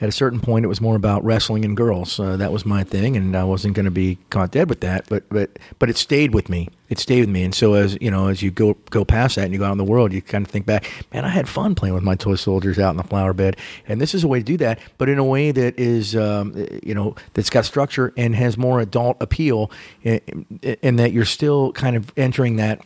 at 0.00 0.08
a 0.08 0.12
certain 0.12 0.40
point, 0.40 0.64
it 0.64 0.68
was 0.68 0.80
more 0.80 0.94
about 0.96 1.24
wrestling 1.24 1.64
and 1.64 1.76
girls. 1.76 2.20
Uh, 2.20 2.36
that 2.36 2.52
was 2.52 2.66
my 2.66 2.84
thing, 2.84 3.16
and 3.16 3.34
I 3.34 3.44
wasn't 3.44 3.74
going 3.74 3.84
to 3.86 3.90
be 3.90 4.18
caught 4.28 4.50
dead 4.50 4.68
with 4.68 4.80
that. 4.80 5.06
But 5.08 5.28
but 5.30 5.58
but 5.78 5.88
it 5.88 5.96
stayed 5.96 6.34
with 6.34 6.48
me. 6.48 6.68
It 6.88 6.98
stayed 6.98 7.20
with 7.20 7.30
me. 7.30 7.42
And 7.42 7.54
so 7.54 7.74
as 7.74 7.96
you 8.00 8.10
know, 8.10 8.28
as 8.28 8.42
you 8.42 8.50
go 8.50 8.74
go 8.90 9.04
past 9.04 9.36
that 9.36 9.44
and 9.44 9.52
you 9.52 9.58
go 9.58 9.64
out 9.64 9.72
in 9.72 9.78
the 9.78 9.84
world, 9.84 10.12
you 10.12 10.20
kind 10.20 10.44
of 10.44 10.50
think 10.50 10.66
back, 10.66 10.88
man, 11.12 11.24
I 11.24 11.28
had 11.28 11.48
fun 11.48 11.74
playing 11.74 11.94
with 11.94 12.02
my 12.02 12.14
toy 12.14 12.34
soldiers 12.34 12.78
out 12.78 12.90
in 12.90 12.96
the 12.98 13.04
flower 13.04 13.32
bed. 13.32 13.56
And 13.88 14.00
this 14.00 14.14
is 14.14 14.22
a 14.22 14.28
way 14.28 14.40
to 14.40 14.44
do 14.44 14.58
that, 14.58 14.78
but 14.98 15.08
in 15.08 15.18
a 15.18 15.24
way 15.24 15.50
that 15.50 15.78
is 15.78 16.14
um, 16.14 16.54
you 16.82 16.94
know 16.94 17.14
that's 17.32 17.50
got 17.50 17.64
structure 17.64 18.12
and 18.18 18.34
has 18.34 18.58
more 18.58 18.80
adult 18.80 19.16
appeal, 19.20 19.70
and 20.04 20.46
in 20.62 20.96
that 20.96 21.12
you're 21.12 21.24
still 21.24 21.72
kind 21.72 21.96
of 21.96 22.12
entering 22.16 22.56
that 22.56 22.82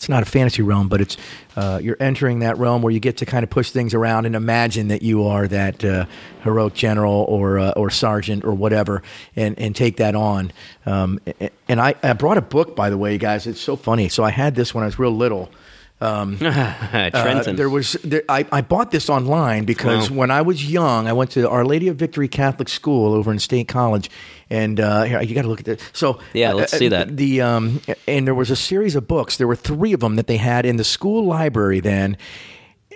it's 0.00 0.08
not 0.08 0.22
a 0.22 0.26
fantasy 0.26 0.62
realm, 0.62 0.88
but 0.88 1.02
it's 1.02 1.18
uh, 1.56 1.78
you're 1.82 1.98
entering 2.00 2.38
that 2.38 2.56
realm 2.56 2.80
where 2.80 2.90
you 2.90 3.00
get 3.00 3.18
to 3.18 3.26
kind 3.26 3.44
of 3.44 3.50
push 3.50 3.70
things 3.70 3.92
around 3.92 4.24
and 4.24 4.34
imagine 4.34 4.88
that 4.88 5.02
you 5.02 5.26
are 5.26 5.46
that 5.46 5.84
uh, 5.84 6.06
heroic 6.42 6.72
general 6.72 7.26
or 7.28 7.58
uh, 7.58 7.72
or 7.76 7.90
sergeant 7.90 8.42
or 8.42 8.54
whatever, 8.54 9.02
and 9.36 9.58
and 9.58 9.76
take 9.76 9.98
that 9.98 10.14
on. 10.14 10.52
Um, 10.86 11.20
and 11.68 11.82
I, 11.82 11.94
I 12.02 12.14
brought 12.14 12.38
a 12.38 12.42
book, 12.42 12.74
by 12.74 12.88
the 12.88 12.96
way, 12.96 13.18
guys. 13.18 13.46
It's 13.46 13.60
so 13.60 13.76
funny. 13.76 14.08
So 14.08 14.24
I 14.24 14.30
had 14.30 14.54
this 14.54 14.74
when 14.74 14.84
I 14.84 14.86
was 14.86 14.98
real 14.98 15.14
little. 15.14 15.50
Um, 16.00 16.38
uh, 16.40 17.42
there 17.52 17.68
was 17.68 17.92
there, 18.02 18.22
I, 18.28 18.46
I 18.50 18.62
bought 18.62 18.90
this 18.90 19.10
online 19.10 19.64
because 19.64 20.10
wow. 20.10 20.16
when 20.16 20.30
I 20.30 20.40
was 20.42 20.64
young, 20.64 21.06
I 21.06 21.12
went 21.12 21.30
to 21.32 21.48
Our 21.48 21.64
Lady 21.64 21.88
of 21.88 21.96
Victory 21.96 22.28
Catholic 22.28 22.68
School 22.68 23.12
over 23.12 23.30
in 23.30 23.38
State 23.38 23.68
College, 23.68 24.10
and 24.48 24.80
uh, 24.80 25.02
here, 25.02 25.20
you 25.20 25.34
got 25.34 25.42
to 25.42 25.48
look 25.48 25.60
at 25.60 25.66
this. 25.66 25.82
So 25.92 26.18
yeah, 26.32 26.52
let's 26.52 26.72
uh, 26.72 26.78
see 26.78 26.88
that. 26.88 27.16
The 27.16 27.42
um, 27.42 27.82
and 28.08 28.26
there 28.26 28.34
was 28.34 28.50
a 28.50 28.56
series 28.56 28.96
of 28.96 29.06
books. 29.06 29.36
There 29.36 29.46
were 29.46 29.56
three 29.56 29.92
of 29.92 30.00
them 30.00 30.16
that 30.16 30.26
they 30.26 30.38
had 30.38 30.64
in 30.64 30.76
the 30.76 30.84
school 30.84 31.24
library 31.24 31.80
then. 31.80 32.16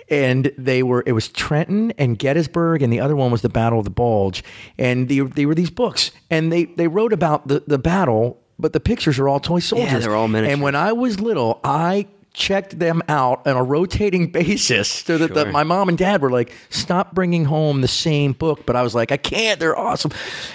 And 0.07 0.51
they 0.55 0.83
were 0.83 1.01
it 1.07 1.13
was 1.13 1.29
Trenton 1.29 1.91
and 1.97 2.19
Gettysburg, 2.19 2.83
and 2.83 2.93
the 2.93 2.99
other 2.99 3.15
one 3.15 3.31
was 3.31 3.41
the 3.41 3.49
Battle 3.49 3.79
of 3.79 3.85
the 3.85 3.91
Bulge. 3.91 4.43
And 4.77 5.09
they, 5.09 5.21
they 5.21 5.47
were 5.47 5.55
these 5.55 5.71
books, 5.71 6.11
and 6.29 6.51
they, 6.51 6.65
they 6.65 6.87
wrote 6.87 7.11
about 7.11 7.47
the, 7.47 7.63
the 7.65 7.79
battle 7.79 8.39
but 8.57 8.73
the 8.73 8.79
pictures 8.79 9.19
are 9.19 9.27
all 9.27 9.39
toy 9.39 9.59
soldiers. 9.59 9.91
Yeah, 9.91 9.99
they're 9.99 10.15
all 10.15 10.27
miniature. 10.27 10.53
And 10.53 10.61
when 10.61 10.75
I 10.75 10.93
was 10.93 11.19
little, 11.19 11.59
I 11.63 12.07
checked 12.35 12.77
them 12.77 13.01
out 13.07 13.45
on 13.47 13.55
a 13.55 13.63
rotating 13.63 14.31
basis 14.31 14.89
so 14.89 15.17
that, 15.17 15.33
sure. 15.33 15.51
my 15.51 15.63
mom 15.63 15.89
and 15.89 15.97
dad 15.97 16.21
were 16.21 16.29
like, 16.29 16.51
stop 16.69 17.13
bringing 17.13 17.45
home 17.45 17.81
the 17.81 17.87
same 17.87 18.33
book. 18.33 18.65
But 18.65 18.75
I 18.75 18.83
was 18.83 18.93
like, 18.93 19.11
I 19.11 19.17
can't. 19.17 19.59
They're 19.59 19.77
awesome. 19.77 20.11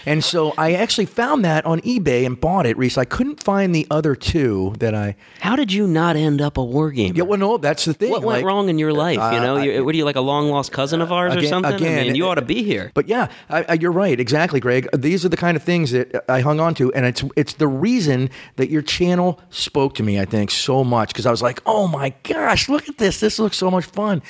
And 0.07 0.23
so 0.23 0.53
I 0.57 0.75
actually 0.75 1.07
found 1.07 1.45
that 1.45 1.65
on 1.65 1.81
eBay 1.81 2.27
and 2.27 2.41
bought 2.41 2.67
it, 2.67 2.77
Reese. 2.77 2.99
I 2.99 3.05
couldn't 3.05 3.43
find 3.43 3.75
the 3.75 3.87
other 3.91 4.15
two 4.15 4.75
that 4.79 4.95
I. 4.95 5.17
How 5.41 5.57
did 5.57 5.73
you 5.73 5.87
not 5.87 6.17
end 6.17 6.41
up 6.41 6.59
a 6.59 6.65
war 6.65 6.91
game? 6.91 7.17
Yeah, 7.17 7.25
well, 7.25 7.39
no, 7.39 7.57
that's 7.57 7.85
the 7.85 7.95
thing. 7.95 8.11
What 8.11 8.23
went 8.23 8.39
like, 8.39 8.45
wrong 8.45 8.69
in 8.69 8.79
your 8.79 8.93
life? 8.93 9.19
Uh, 9.19 9.31
you 9.35 9.41
know, 9.41 9.57
I, 9.57 9.81
what 9.81 9.95
are 9.95 9.99
you 9.99 10.05
like 10.05 10.17
a 10.17 10.21
long 10.21 10.49
lost 10.51 10.73
cousin 10.73 11.01
of 11.01 11.13
ours 11.13 11.33
again, 11.33 11.45
or 11.45 11.49
something? 11.49 11.75
Again, 11.75 11.99
I 11.99 12.03
mean, 12.05 12.15
you 12.15 12.27
ought 12.27 12.37
to 12.37 12.43
be 12.43 12.63
here. 12.63 12.91
But 12.95 13.09
yeah, 13.09 13.29
I, 13.49 13.75
you're 13.75 13.93
right. 13.93 14.19
Exactly, 14.19 14.61
Greg. 14.61 14.89
These 14.97 15.25
are 15.25 15.29
the 15.29 15.37
kind 15.37 15.57
of 15.57 15.63
things 15.63 15.93
that 15.93 16.25
I 16.29 16.41
hung 16.41 16.61
on 16.61 16.75
to, 16.75 16.93
and 16.93 17.07
it's 17.07 17.25
it's 17.37 17.55
the 17.55 17.69
reason 17.69 18.31
that 18.57 18.71
your 18.71 18.83
channel 18.83 19.41
spoke 19.51 19.95
to 19.95 20.03
me. 20.03 20.21
I 20.21 20.25
think 20.25 20.51
so 20.51 20.85
much 20.85 21.09
because 21.09 21.27
I 21.27 21.31
was 21.31 21.43
like, 21.43 21.61
"Oh 21.71 21.87
my 21.89 22.15
gosh, 22.23 22.69
look 22.69 22.89
at 22.89 22.99
this! 22.99 23.21
This 23.21 23.39
looks 23.39 23.57
so 23.57 23.71
much 23.71 23.85
fun." 23.85 24.23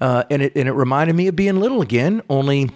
Uh, 0.00 0.24
and 0.30 0.42
it 0.42 0.52
and 0.56 0.68
it 0.68 0.72
reminded 0.72 1.14
me 1.14 1.28
of 1.28 1.36
being 1.36 1.60
little 1.60 1.80
again, 1.80 2.22
only 2.28 2.70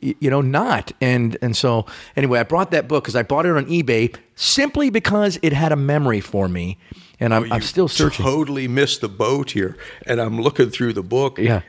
you 0.00 0.30
know 0.30 0.40
not. 0.40 0.90
And 1.00 1.36
and 1.40 1.56
so 1.56 1.86
anyway, 2.16 2.40
I 2.40 2.42
brought 2.42 2.72
that 2.72 2.88
book 2.88 3.04
because 3.04 3.14
I 3.14 3.22
bought 3.22 3.46
it 3.46 3.56
on 3.56 3.66
eBay 3.66 4.16
simply 4.34 4.90
because 4.90 5.38
it 5.42 5.52
had 5.52 5.70
a 5.70 5.76
memory 5.76 6.20
for 6.20 6.48
me, 6.48 6.78
and 7.20 7.32
I'm, 7.32 7.52
I'm 7.52 7.62
still 7.62 7.86
searching. 7.86 8.24
Totally 8.24 8.66
missed 8.66 9.00
the 9.00 9.08
boat 9.08 9.52
here, 9.52 9.76
and 10.06 10.20
I'm 10.20 10.40
looking 10.40 10.70
through 10.70 10.94
the 10.94 11.04
book. 11.04 11.38
yeah, 11.38 11.62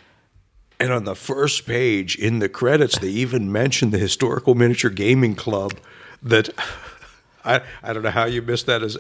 And 0.80 0.92
on 0.92 1.04
the 1.04 1.16
first 1.16 1.68
page, 1.68 2.16
in 2.16 2.40
the 2.40 2.50
credits, 2.50 2.98
they 2.98 3.10
even 3.10 3.52
mention 3.52 3.92
the 3.92 4.00
Historical 4.00 4.56
Miniature 4.56 4.90
Gaming 4.90 5.36
Club. 5.36 5.74
That 6.24 6.50
I 7.46 7.62
I 7.84 7.94
don't 7.94 8.02
know 8.02 8.10
how 8.10 8.26
you 8.26 8.42
missed 8.42 8.66
that. 8.66 8.82
As 8.82 8.98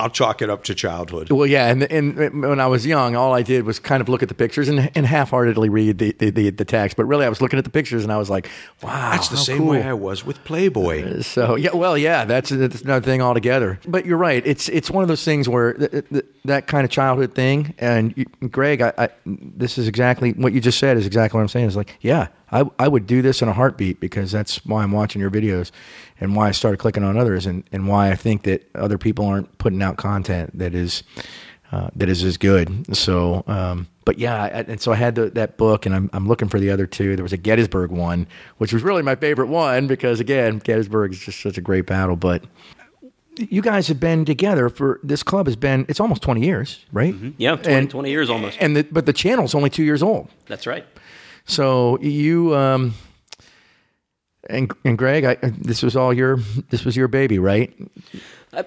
I'll 0.00 0.10
chalk 0.10 0.42
it 0.42 0.50
up 0.50 0.64
to 0.64 0.74
childhood. 0.74 1.30
Well, 1.30 1.46
yeah, 1.46 1.66
and, 1.68 1.82
and 1.84 2.42
when 2.42 2.58
I 2.60 2.66
was 2.66 2.86
young, 2.86 3.16
all 3.16 3.34
I 3.34 3.42
did 3.42 3.64
was 3.64 3.78
kind 3.78 4.00
of 4.00 4.08
look 4.08 4.22
at 4.22 4.28
the 4.28 4.34
pictures 4.34 4.68
and, 4.68 4.90
and 4.96 5.06
half-heartedly 5.06 5.68
read 5.68 5.98
the, 5.98 6.12
the, 6.18 6.30
the, 6.30 6.50
the 6.50 6.64
text. 6.64 6.96
But 6.96 7.04
really, 7.04 7.26
I 7.26 7.28
was 7.28 7.40
looking 7.40 7.58
at 7.58 7.64
the 7.64 7.70
pictures 7.70 8.02
and 8.02 8.12
I 8.12 8.16
was 8.16 8.30
like, 8.30 8.48
"Wow, 8.82 9.10
That's 9.12 9.28
the 9.28 9.36
same 9.36 9.58
cool. 9.58 9.68
way 9.68 9.82
I 9.82 9.92
was 9.92 10.24
with 10.24 10.42
Playboy. 10.44 11.18
Uh, 11.18 11.22
so 11.22 11.54
yeah, 11.56 11.74
well, 11.74 11.98
yeah, 11.98 12.24
that's, 12.24 12.50
that's 12.50 12.80
another 12.82 13.04
thing 13.04 13.20
altogether. 13.20 13.78
But 13.86 14.06
you're 14.06 14.18
right; 14.18 14.42
it's 14.46 14.68
it's 14.68 14.90
one 14.90 15.02
of 15.02 15.08
those 15.08 15.24
things 15.24 15.48
where 15.48 15.74
th- 15.74 16.08
th- 16.08 16.24
that 16.46 16.66
kind 16.66 16.84
of 16.84 16.90
childhood 16.90 17.34
thing. 17.34 17.74
And 17.78 18.16
you, 18.16 18.24
Greg, 18.48 18.80
I, 18.80 18.92
I, 18.96 19.08
this 19.26 19.78
is 19.78 19.86
exactly 19.88 20.32
what 20.32 20.52
you 20.52 20.60
just 20.60 20.78
said. 20.78 20.96
Is 20.96 21.06
exactly 21.06 21.36
what 21.38 21.42
I'm 21.42 21.48
saying. 21.48 21.66
Is 21.66 21.76
like, 21.76 21.96
yeah, 22.00 22.28
I 22.52 22.64
I 22.78 22.88
would 22.88 23.06
do 23.06 23.22
this 23.22 23.42
in 23.42 23.48
a 23.48 23.52
heartbeat 23.52 24.00
because 24.00 24.32
that's 24.32 24.64
why 24.64 24.82
I'm 24.82 24.92
watching 24.92 25.20
your 25.20 25.30
videos, 25.30 25.70
and 26.20 26.36
why 26.36 26.48
I 26.48 26.50
started 26.52 26.78
clicking 26.78 27.04
on 27.04 27.16
others, 27.16 27.46
and 27.46 27.64
and 27.72 27.88
why 27.88 28.10
I 28.10 28.16
think 28.16 28.42
that 28.44 28.68
other 28.74 28.98
people 28.98 29.24
aren't 29.26 29.58
putting 29.58 29.82
out 29.82 29.96
content 29.96 30.56
that 30.58 30.74
is. 30.74 31.02
Uh, 31.72 31.88
that 31.94 32.08
is 32.08 32.24
as 32.24 32.36
good. 32.36 32.96
So, 32.96 33.44
um, 33.46 33.86
but 34.04 34.18
yeah, 34.18 34.42
I, 34.42 34.48
and 34.48 34.80
so 34.80 34.90
I 34.90 34.96
had 34.96 35.14
the, 35.14 35.30
that 35.30 35.56
book, 35.56 35.86
and 35.86 35.94
I'm, 35.94 36.10
I'm 36.12 36.26
looking 36.26 36.48
for 36.48 36.58
the 36.58 36.68
other 36.68 36.84
two. 36.84 37.14
There 37.14 37.22
was 37.22 37.32
a 37.32 37.36
Gettysburg 37.36 37.92
one, 37.92 38.26
which 38.58 38.72
was 38.72 38.82
really 38.82 39.02
my 39.02 39.14
favorite 39.14 39.46
one 39.46 39.86
because 39.86 40.18
again, 40.18 40.58
Gettysburg 40.58 41.12
is 41.12 41.20
just 41.20 41.40
such 41.40 41.56
a 41.58 41.60
great 41.60 41.86
battle. 41.86 42.16
But 42.16 42.42
you 43.36 43.62
guys 43.62 43.88
have 43.88 44.00
been 44.00 44.24
together 44.24 44.68
for 44.68 45.00
this 45.02 45.22
club 45.22 45.46
has 45.46 45.56
been 45.56 45.86
it's 45.88 46.00
almost 46.00 46.22
20 46.22 46.44
years, 46.44 46.84
right? 46.92 47.14
Yeah, 47.38 47.56
20, 47.56 47.86
20 47.86 48.10
years 48.10 48.28
almost. 48.30 48.58
And 48.60 48.76
the, 48.76 48.82
but 48.90 49.06
the 49.06 49.12
channel's 49.12 49.54
only 49.54 49.70
two 49.70 49.84
years 49.84 50.02
old. 50.02 50.28
That's 50.46 50.66
right. 50.66 50.84
So 51.50 51.98
you 52.00 52.54
um, 52.54 52.94
and 54.48 54.70
and 54.84 54.96
Greg, 54.96 55.24
I, 55.24 55.34
this 55.58 55.82
was 55.82 55.96
all 55.96 56.12
your 56.14 56.36
this 56.70 56.84
was 56.84 56.96
your 56.96 57.08
baby, 57.08 57.38
right? 57.38 57.72
I- 58.52 58.64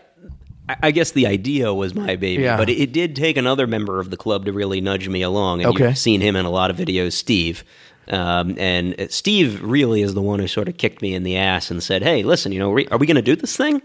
I 0.82 0.92
guess 0.92 1.12
the 1.12 1.28
idea 1.28 1.74
was 1.74 1.94
my 1.94 2.16
baby, 2.16 2.44
Yeah. 2.44 2.56
but 2.56 2.70
it, 2.70 2.80
it 2.80 2.94
did 2.94 3.18
take 3.18 3.36
another 3.36 3.68
member 3.68 4.00
of 4.00 4.12
the 4.12 4.16
club 4.16 4.46
to 4.46 4.54
really 4.54 4.80
nudge 4.80 5.10
me 5.10 5.22
along. 5.22 5.62
And 5.62 5.72
Okay. 5.76 5.90
you've 5.90 5.98
seen 5.98 6.22
him 6.22 6.38
in 6.38 6.46
a 6.46 6.50
lot 6.50 6.70
of 6.72 6.78
videos, 6.78 7.12
Steve. 7.14 7.66
Um, 8.08 8.56
and 8.58 8.98
uh, 8.98 9.08
Steve 9.10 9.62
really 9.62 10.02
is 10.02 10.14
the 10.14 10.22
one 10.22 10.40
who 10.40 10.48
sort 10.48 10.70
of 10.70 10.78
kicked 10.78 11.02
me 11.02 11.14
in 11.16 11.24
the 11.24 11.36
ass 11.36 11.70
and 11.70 11.84
said, 11.84 12.02
"Hey, 12.02 12.24
listen, 12.24 12.54
you 12.54 12.60
know, 12.60 12.72
re- 12.72 12.88
are 12.92 12.98
we 12.98 13.06
going 13.06 13.16
to 13.18 13.22
do 13.22 13.36
this 13.36 13.58
thing?" 13.58 13.82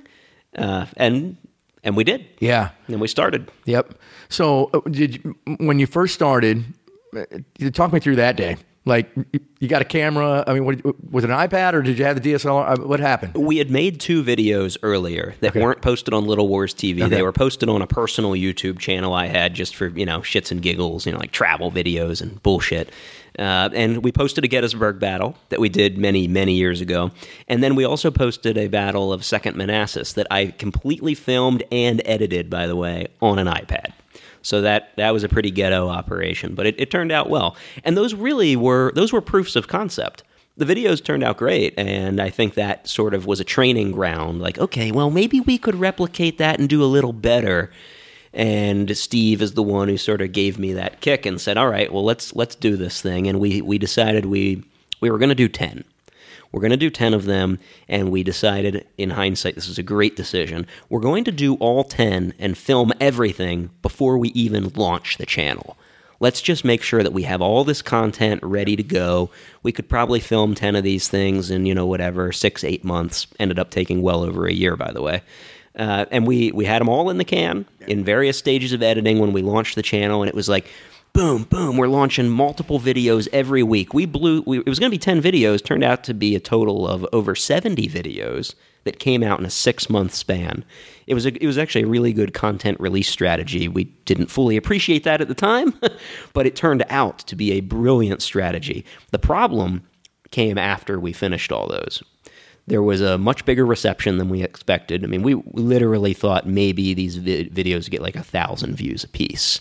Uh, 0.56 0.86
and 0.96 1.36
and 1.82 1.96
we 1.96 2.04
did. 2.04 2.24
Yeah. 2.38 2.70
And 2.86 3.00
we 3.00 3.08
started. 3.08 3.50
Yep. 3.64 3.94
So 4.28 4.70
uh, 4.72 4.80
did 4.88 5.16
you, 5.16 5.36
when 5.58 5.80
you 5.80 5.86
first 5.88 6.14
started? 6.14 6.64
uh, 7.16 7.24
Talk 7.72 7.92
me 7.92 7.98
through 7.98 8.16
that 8.16 8.36
day. 8.36 8.56
Like 8.84 9.10
you- 9.60 9.68
got 9.68 9.82
a 9.82 9.84
camera. 9.84 10.44
I 10.46 10.54
mean, 10.54 10.64
what, 10.64 11.12
was 11.12 11.24
it 11.24 11.30
an 11.30 11.36
iPad 11.36 11.74
or 11.74 11.82
did 11.82 11.98
you 11.98 12.04
have 12.04 12.20
the 12.22 12.32
DSLR? 12.32 12.86
What 12.86 13.00
happened? 13.00 13.34
We 13.34 13.58
had 13.58 13.70
made 13.70 14.00
two 14.00 14.22
videos 14.22 14.76
earlier 14.82 15.34
that 15.40 15.54
weren't 15.54 15.82
posted 15.82 16.14
on 16.14 16.26
Little 16.26 16.48
Wars 16.48 16.72
TV. 16.74 17.06
They 17.08 17.22
were 17.22 17.32
posted 17.32 17.68
on 17.68 17.82
a 17.82 17.86
personal 17.86 18.32
YouTube 18.32 18.78
channel 18.78 19.12
I 19.12 19.26
had 19.26 19.54
just 19.54 19.76
for, 19.76 19.88
you 19.88 20.06
know, 20.06 20.20
shits 20.20 20.50
and 20.50 20.62
giggles, 20.62 21.06
you 21.06 21.12
know, 21.12 21.18
like 21.18 21.32
travel 21.32 21.70
videos 21.70 22.22
and 22.22 22.42
bullshit. 22.42 22.90
Uh, 23.38 23.68
and 23.72 24.02
we 24.02 24.10
posted 24.10 24.44
a 24.44 24.48
Gettysburg 24.48 24.98
battle 24.98 25.36
that 25.50 25.60
we 25.60 25.68
did 25.68 25.96
many, 25.96 26.26
many 26.26 26.54
years 26.54 26.80
ago. 26.80 27.10
And 27.46 27.62
then 27.62 27.76
we 27.76 27.84
also 27.84 28.10
posted 28.10 28.58
a 28.58 28.66
battle 28.68 29.12
of 29.12 29.24
Second 29.24 29.56
Manassas 29.56 30.14
that 30.14 30.26
I 30.30 30.46
completely 30.46 31.14
filmed 31.14 31.62
and 31.70 32.02
edited, 32.04 32.50
by 32.50 32.66
the 32.66 32.74
way, 32.74 33.08
on 33.20 33.38
an 33.38 33.46
iPad. 33.46 33.92
So 34.42 34.60
that 34.62 34.92
that 34.96 35.12
was 35.12 35.24
a 35.24 35.28
pretty 35.28 35.50
ghetto 35.50 35.88
operation, 35.88 36.54
but 36.54 36.66
it, 36.66 36.74
it 36.78 36.90
turned 36.90 37.12
out 37.12 37.28
well. 37.28 37.56
And 37.84 37.96
those 37.96 38.14
really 38.14 38.56
were 38.56 38.92
those 38.94 39.12
were 39.12 39.20
proofs 39.20 39.56
of 39.56 39.68
concept. 39.68 40.22
The 40.56 40.64
videos 40.64 41.02
turned 41.02 41.22
out 41.22 41.36
great, 41.36 41.72
and 41.76 42.20
I 42.20 42.30
think 42.30 42.54
that 42.54 42.88
sort 42.88 43.14
of 43.14 43.26
was 43.26 43.38
a 43.38 43.44
training 43.44 43.92
ground. 43.92 44.40
Like, 44.40 44.58
okay, 44.58 44.90
well, 44.90 45.08
maybe 45.08 45.38
we 45.38 45.56
could 45.56 45.76
replicate 45.76 46.38
that 46.38 46.58
and 46.58 46.68
do 46.68 46.82
a 46.82 46.86
little 46.86 47.12
better. 47.12 47.70
And 48.32 48.96
Steve 48.96 49.40
is 49.40 49.54
the 49.54 49.62
one 49.62 49.86
who 49.88 49.96
sort 49.96 50.20
of 50.20 50.32
gave 50.32 50.58
me 50.58 50.72
that 50.72 51.00
kick 51.00 51.26
and 51.26 51.40
said, 51.40 51.56
"All 51.56 51.68
right, 51.68 51.92
well, 51.92 52.04
let's 52.04 52.34
let's 52.34 52.54
do 52.54 52.76
this 52.76 53.00
thing." 53.00 53.26
And 53.26 53.40
we 53.40 53.60
we 53.62 53.78
decided 53.78 54.26
we 54.26 54.64
we 55.00 55.10
were 55.10 55.18
going 55.18 55.30
to 55.30 55.34
do 55.34 55.48
ten. 55.48 55.84
We're 56.52 56.60
going 56.60 56.70
to 56.70 56.76
do 56.76 56.90
10 56.90 57.14
of 57.14 57.24
them, 57.24 57.58
and 57.88 58.10
we 58.10 58.22
decided, 58.22 58.86
in 58.96 59.10
hindsight, 59.10 59.54
this 59.54 59.68
was 59.68 59.78
a 59.78 59.82
great 59.82 60.16
decision. 60.16 60.66
We're 60.88 61.00
going 61.00 61.24
to 61.24 61.32
do 61.32 61.54
all 61.56 61.84
10 61.84 62.34
and 62.38 62.56
film 62.56 62.92
everything 63.00 63.70
before 63.82 64.16
we 64.16 64.30
even 64.30 64.70
launch 64.74 65.18
the 65.18 65.26
channel. 65.26 65.76
Let's 66.20 66.40
just 66.40 66.64
make 66.64 66.82
sure 66.82 67.02
that 67.02 67.12
we 67.12 67.22
have 67.24 67.40
all 67.40 67.64
this 67.64 67.82
content 67.82 68.42
ready 68.42 68.74
to 68.76 68.82
go. 68.82 69.30
We 69.62 69.70
could 69.70 69.88
probably 69.88 70.20
film 70.20 70.54
10 70.54 70.74
of 70.74 70.82
these 70.82 71.06
things 71.06 71.50
in, 71.50 71.64
you 71.66 71.74
know, 71.74 71.86
whatever, 71.86 72.32
six, 72.32 72.64
eight 72.64 72.82
months. 72.82 73.26
Ended 73.38 73.58
up 73.58 73.70
taking 73.70 74.02
well 74.02 74.24
over 74.24 74.46
a 74.46 74.52
year, 74.52 74.76
by 74.76 74.90
the 74.90 75.02
way. 75.02 75.22
Uh, 75.78 76.06
and 76.10 76.26
we, 76.26 76.50
we 76.50 76.64
had 76.64 76.80
them 76.80 76.88
all 76.88 77.08
in 77.08 77.18
the 77.18 77.24
can 77.24 77.64
in 77.86 78.04
various 78.04 78.36
stages 78.36 78.72
of 78.72 78.82
editing 78.82 79.20
when 79.20 79.32
we 79.32 79.42
launched 79.42 79.76
the 79.76 79.82
channel, 79.82 80.22
and 80.22 80.28
it 80.28 80.34
was 80.34 80.48
like, 80.48 80.68
boom, 81.12 81.44
boom, 81.44 81.76
we're 81.76 81.88
launching 81.88 82.28
multiple 82.28 82.78
videos 82.80 83.28
every 83.32 83.62
week. 83.62 83.92
We 83.94 84.06
blew, 84.06 84.42
we, 84.46 84.58
it 84.58 84.68
was 84.68 84.78
going 84.78 84.90
to 84.90 84.94
be 84.94 84.98
10 84.98 85.20
videos, 85.22 85.64
turned 85.64 85.84
out 85.84 86.04
to 86.04 86.14
be 86.14 86.34
a 86.34 86.40
total 86.40 86.86
of 86.86 87.06
over 87.12 87.34
70 87.34 87.88
videos 87.88 88.54
that 88.84 88.98
came 88.98 89.22
out 89.22 89.38
in 89.38 89.44
a 89.44 89.50
six 89.50 89.90
month 89.90 90.14
span. 90.14 90.64
It 91.06 91.14
was, 91.14 91.26
a, 91.26 91.42
it 91.42 91.46
was 91.46 91.58
actually 91.58 91.82
a 91.82 91.88
really 91.88 92.12
good 92.12 92.34
content 92.34 92.78
release 92.80 93.08
strategy. 93.08 93.68
We 93.68 93.84
didn't 93.84 94.28
fully 94.28 94.56
appreciate 94.56 95.04
that 95.04 95.20
at 95.20 95.28
the 95.28 95.34
time, 95.34 95.74
but 96.32 96.46
it 96.46 96.56
turned 96.56 96.84
out 96.88 97.18
to 97.20 97.36
be 97.36 97.52
a 97.52 97.60
brilliant 97.60 98.22
strategy. 98.22 98.84
The 99.10 99.18
problem 99.18 99.82
came 100.30 100.58
after 100.58 101.00
we 101.00 101.12
finished 101.12 101.52
all 101.52 101.66
those 101.66 102.02
there 102.68 102.82
was 102.82 103.00
a 103.00 103.18
much 103.18 103.44
bigger 103.44 103.64
reception 103.64 104.18
than 104.18 104.28
we 104.28 104.42
expected. 104.42 105.02
I 105.02 105.06
mean, 105.06 105.22
we 105.22 105.34
literally 105.52 106.12
thought 106.12 106.46
maybe 106.46 106.94
these 106.94 107.16
vi- 107.16 107.48
videos 107.48 107.90
get 107.90 108.02
like 108.02 108.16
a 108.16 108.22
thousand 108.22 108.76
views 108.76 109.04
a 109.04 109.08
piece. 109.08 109.60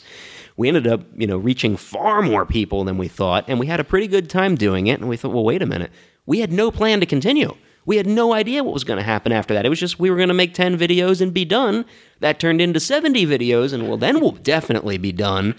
We 0.57 0.67
ended 0.67 0.87
up, 0.87 1.01
you 1.15 1.27
know, 1.27 1.37
reaching 1.37 1.77
far 1.77 2.21
more 2.21 2.45
people 2.45 2.83
than 2.83 2.97
we 2.97 3.07
thought, 3.07 3.45
and 3.47 3.59
we 3.59 3.67
had 3.67 3.79
a 3.79 3.83
pretty 3.83 4.07
good 4.07 4.29
time 4.29 4.55
doing 4.55 4.87
it. 4.87 4.99
And 4.99 5.07
we 5.07 5.15
thought, 5.15 5.31
well, 5.31 5.45
wait 5.45 5.61
a 5.61 5.67
minute, 5.67 5.91
we 6.25 6.39
had 6.39 6.51
no 6.51 6.71
plan 6.71 6.99
to 6.99 7.05
continue. 7.05 7.55
We 7.85 7.95
had 7.95 8.07
no 8.07 8.33
idea 8.33 8.65
what 8.65 8.73
was 8.73 8.83
going 8.83 8.97
to 8.97 9.03
happen 9.03 9.31
after 9.31 9.53
that. 9.53 9.65
It 9.65 9.69
was 9.69 9.79
just 9.79 9.97
we 9.97 10.09
were 10.09 10.17
going 10.17 10.27
to 10.27 10.33
make 10.33 10.53
10 10.53 10.77
videos 10.77 11.21
and 11.21 11.33
be 11.33 11.45
done. 11.45 11.85
That 12.19 12.39
turned 12.39 12.59
into 12.59 12.81
70 12.81 13.25
videos, 13.25 13.71
and 13.71 13.87
well, 13.87 13.97
then 13.97 14.19
we'll 14.19 14.31
definitely 14.31 14.97
be 14.97 15.13
done. 15.13 15.55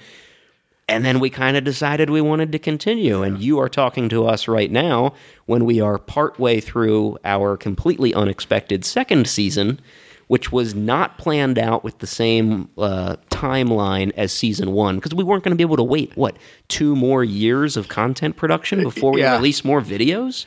And 0.89 1.05
then 1.05 1.21
we 1.21 1.31
kind 1.31 1.57
of 1.57 1.65
decided 1.65 2.11
we 2.11 2.21
wanted 2.21 2.51
to 2.53 2.59
continue. 2.59 3.23
And 3.23 3.41
you 3.41 3.59
are 3.59 3.69
talking 3.69 4.09
to 4.09 4.27
us 4.27 4.49
right 4.49 4.71
now 4.71 5.15
when 5.47 5.65
we 5.65 5.81
are 5.81 5.99
partway 5.99 6.61
through 6.61 7.19
our 7.25 7.57
completely 7.57 8.15
unexpected 8.15 8.85
second 8.85 9.29
season, 9.29 9.81
which 10.29 10.51
was 10.51 10.75
not 10.75 11.19
planned 11.19 11.59
out 11.59 11.85
with 11.85 11.99
the 11.99 12.07
same 12.07 12.71
uh, 12.79 13.17
timeline 13.39 14.11
as 14.17 14.33
season 14.33 14.73
one, 14.73 14.97
because 14.97 15.15
we 15.15 15.25
weren't 15.25 15.45
going 15.45 15.53
to 15.53 15.57
be 15.57 15.63
able 15.63 15.77
to 15.77 15.83
wait, 15.85 16.17
what, 16.17 16.37
two 16.69 16.97
more 16.97 17.23
years 17.25 17.77
of 17.77 17.89
content 17.89 18.37
production 18.37 18.83
before 18.83 19.13
we 19.13 19.21
Yeah. 19.21 19.37
release 19.37 19.65
more 19.65 19.81
videos? 19.81 20.47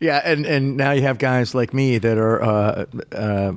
Yeah, 0.00 0.20
and, 0.24 0.46
and 0.46 0.76
now 0.76 0.92
you 0.92 1.02
have 1.02 1.18
guys 1.18 1.56
like 1.56 1.74
me 1.74 1.98
that 1.98 2.18
are 2.18 2.40
uh, 2.40 2.84
uh, 3.10 3.52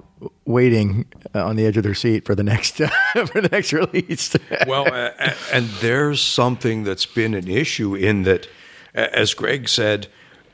waiting 0.45 1.05
uh, 1.35 1.45
on 1.45 1.55
the 1.55 1.67
edge 1.67 1.77
of 1.77 1.83
their 1.83 1.93
seat 1.93 2.25
for 2.25 2.33
the 2.33 2.41
next 2.43 2.77
for 3.13 3.41
the 3.41 3.47
next 3.51 3.71
release. 3.73 4.35
well, 4.67 4.91
uh, 4.91 5.11
and 5.53 5.65
there's 5.81 6.19
something 6.19 6.83
that's 6.83 7.05
been 7.05 7.35
an 7.35 7.47
issue 7.47 7.93
in 7.93 8.23
that, 8.23 8.47
as 8.95 9.35
Greg 9.35 9.69
said, 9.69 10.07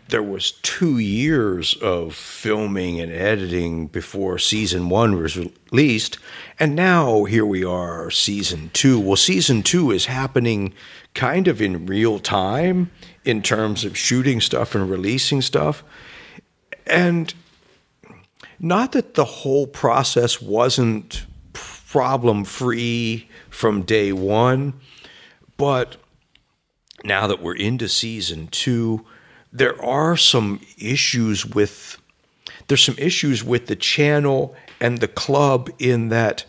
there 0.09 0.23
was 0.23 0.51
two 0.51 0.99
years 0.99 1.75
of 1.75 2.15
filming 2.15 2.99
and 2.99 3.11
editing 3.11 3.87
before 3.87 4.37
season 4.37 4.89
one 4.89 5.21
was 5.21 5.37
released, 5.37 6.17
and 6.59 6.75
now 6.75 7.25
here 7.25 7.45
we 7.45 7.63
are, 7.63 8.09
season 8.09 8.69
two. 8.73 8.99
Well, 8.99 9.17
season 9.17 9.63
two 9.63 9.91
is 9.91 10.05
happening 10.05 10.73
kind 11.13 11.47
of 11.47 11.61
in 11.61 11.85
real 11.85 12.19
time 12.19 12.89
in 13.25 13.41
terms 13.41 13.83
of 13.83 13.97
shooting 13.97 14.39
stuff 14.39 14.75
and 14.75 14.89
releasing 14.89 15.41
stuff, 15.41 15.83
and 16.85 17.33
not 18.59 18.93
that 18.93 19.15
the 19.15 19.25
whole 19.25 19.67
process 19.67 20.41
wasn't 20.41 21.25
problem 21.53 22.43
free 22.43 23.29
from 23.49 23.81
day 23.81 24.11
one, 24.11 24.73
but 25.57 25.97
now 27.03 27.27
that 27.27 27.41
we're 27.41 27.55
into 27.55 27.87
season 27.87 28.47
two, 28.47 29.05
there 29.57 29.81
are 29.83 30.15
some 30.15 30.59
issues 30.77 31.45
with 31.45 32.01
there's 32.67 32.83
some 32.83 32.97
issues 32.97 33.43
with 33.43 33.67
the 33.67 33.75
channel 33.75 34.55
and 34.79 34.99
the 34.99 35.07
club 35.07 35.69
in 35.79 36.09
that 36.09 36.45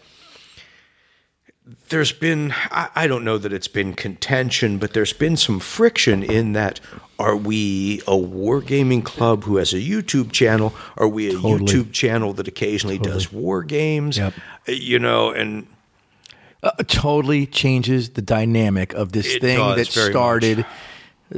there's 1.89 2.13
been 2.13 2.53
I, 2.71 2.89
I 2.95 3.07
don't 3.07 3.25
know 3.25 3.39
that 3.39 3.53
it's 3.53 3.69
been 3.69 3.95
contention, 3.95 4.79
but 4.79 4.93
there's 4.93 5.13
been 5.13 5.37
some 5.37 5.61
friction 5.61 6.23
in 6.23 6.53
that. 6.53 6.81
Are 7.19 7.37
we 7.37 8.01
a 8.07 8.17
wargaming 8.17 9.05
club 9.05 9.45
who 9.45 9.57
has 9.57 9.73
a 9.73 9.79
YouTube 9.79 10.31
channel? 10.31 10.73
Are 10.97 11.09
we 11.09 11.29
a 11.29 11.33
Totally. 11.33 11.59
YouTube 11.59 11.93
channel 11.93 12.33
that 12.35 12.47
occasionally 12.47 12.99
does 12.99 13.33
war 13.33 13.65
games? 13.65 14.19
Yep. 14.19 14.35
Uh, 14.69 14.73
You 14.73 14.99
know, 14.99 15.31
and 15.31 15.67
uh, 16.63 16.71
totally 16.87 17.47
changes 17.47 18.11
the 18.11 18.23
dynamic 18.23 18.93
of 18.95 19.13
this 19.13 19.37
thing 19.39 19.59
that 19.59 19.87
started 19.87 20.65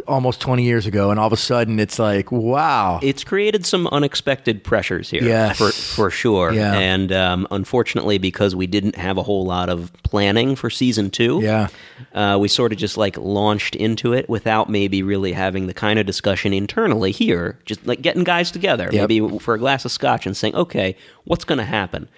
almost 0.07 0.41
20 0.41 0.63
years 0.63 0.87
ago 0.87 1.11
and 1.11 1.19
all 1.19 1.27
of 1.27 1.33
a 1.33 1.37
sudden 1.37 1.81
it's 1.81 1.99
like 1.99 2.31
wow 2.31 3.01
it's 3.03 3.25
created 3.25 3.67
some 3.67 3.89
unexpected 3.89 4.63
pressures 4.63 5.11
here 5.11 5.23
Yes. 5.25 5.59
for, 5.59 5.73
for 5.73 6.11
sure 6.13 6.53
Yeah. 6.53 6.75
and 6.79 7.11
um, 7.13 7.49
unfortunately 7.51 8.19
because 8.19 8.55
we 8.55 8.69
didn't 8.69 8.95
have 8.95 9.19
a 9.19 9.23
whole 9.25 9.45
lot 9.45 9.69
of 9.69 9.93
planning 10.05 10.55
for 10.55 10.71
season 10.71 11.11
two 11.11 11.41
Yeah. 11.43 11.69
uh, 12.15 12.39
we 12.41 12.47
sort 12.47 12.71
of 12.73 12.79
just 12.79 12.97
like 12.97 13.17
launched 13.17 13.75
into 13.75 14.13
it 14.13 14.29
without 14.29 14.69
maybe 14.71 15.03
really 15.03 15.33
having 15.33 15.67
the 15.67 15.75
kind 15.75 15.99
of 15.99 16.07
discussion 16.07 16.53
internally 16.53 17.11
here 17.11 17.59
just 17.67 17.85
like 17.85 18.01
getting 18.01 18.23
guys 18.23 18.53
together 18.53 18.89
Yep. 18.93 19.09
maybe 19.09 19.39
for 19.41 19.55
a 19.55 19.59
glass 19.59 19.85
of 19.85 19.91
scotch 19.91 20.25
and 20.25 20.37
saying 20.37 20.55
okay 20.55 20.95
what's 21.25 21.45
going 21.45 21.59
to 21.59 21.65
happen 21.65 22.09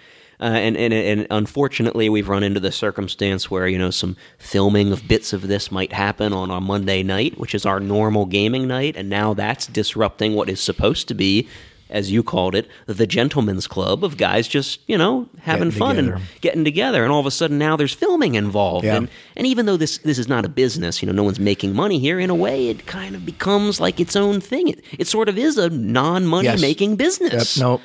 uh, 0.43 0.47
and, 0.47 0.75
and 0.77 0.93
and 0.93 1.27
unfortunately, 1.31 2.09
we've 2.09 2.27
run 2.27 2.43
into 2.43 2.59
the 2.59 2.71
circumstance 2.71 3.49
where 3.49 3.67
you 3.67 3.77
know 3.79 3.91
some 3.91 4.15
filming 4.37 4.91
of 4.91 5.07
bits 5.07 5.31
of 5.33 5.47
this 5.47 5.71
might 5.71 5.93
happen 5.93 6.33
on 6.33 6.51
our 6.51 6.61
Monday 6.61 7.01
night, 7.03 7.39
which 7.39 7.55
is 7.55 7.65
our 7.65 7.79
normal 7.79 8.25
gaming 8.25 8.67
night, 8.67 8.97
and 8.97 9.09
now 9.09 9.33
that's 9.33 9.65
disrupting 9.67 10.35
what 10.35 10.49
is 10.49 10.59
supposed 10.59 11.07
to 11.07 11.13
be, 11.13 11.47
as 11.89 12.11
you 12.11 12.23
called 12.23 12.55
it, 12.55 12.67
the 12.87 13.07
gentleman's 13.07 13.67
club 13.67 14.03
of 14.03 14.17
guys 14.17 14.47
just 14.47 14.79
you 14.87 14.97
know 14.97 15.29
having 15.41 15.69
Getting 15.69 15.79
fun 15.79 15.95
together. 15.95 16.15
and 16.15 16.23
getting 16.41 16.63
together, 16.65 17.03
and 17.03 17.13
all 17.13 17.19
of 17.21 17.25
a 17.25 17.31
sudden 17.31 17.57
now 17.57 17.77
there's 17.77 17.93
filming 17.93 18.35
involved, 18.35 18.85
Yeah. 18.85 18.97
and 18.97 19.09
and 19.37 19.47
even 19.47 19.65
though 19.65 19.77
this 19.77 19.99
this 19.99 20.17
is 20.19 20.27
not 20.27 20.43
a 20.45 20.49
business, 20.49 21.01
you 21.01 21.05
know, 21.05 21.13
no 21.13 21.23
one's 21.23 21.39
making 21.39 21.73
money 21.73 21.99
here. 21.99 22.19
In 22.19 22.29
a 22.29 22.35
way, 22.35 22.67
it 22.67 22.85
kind 22.85 23.15
of 23.15 23.25
becomes 23.25 23.79
like 23.79 23.99
its 23.99 24.15
own 24.15 24.41
thing. 24.41 24.67
It 24.67 24.83
it 24.99 25.07
sort 25.07 25.29
of 25.29 25.37
is 25.37 25.57
a 25.57 25.69
non-money 25.69 26.47
Yes. 26.49 26.59
making 26.61 26.91
Yep, 26.91 26.97
business, 26.99 27.57
no 27.57 27.79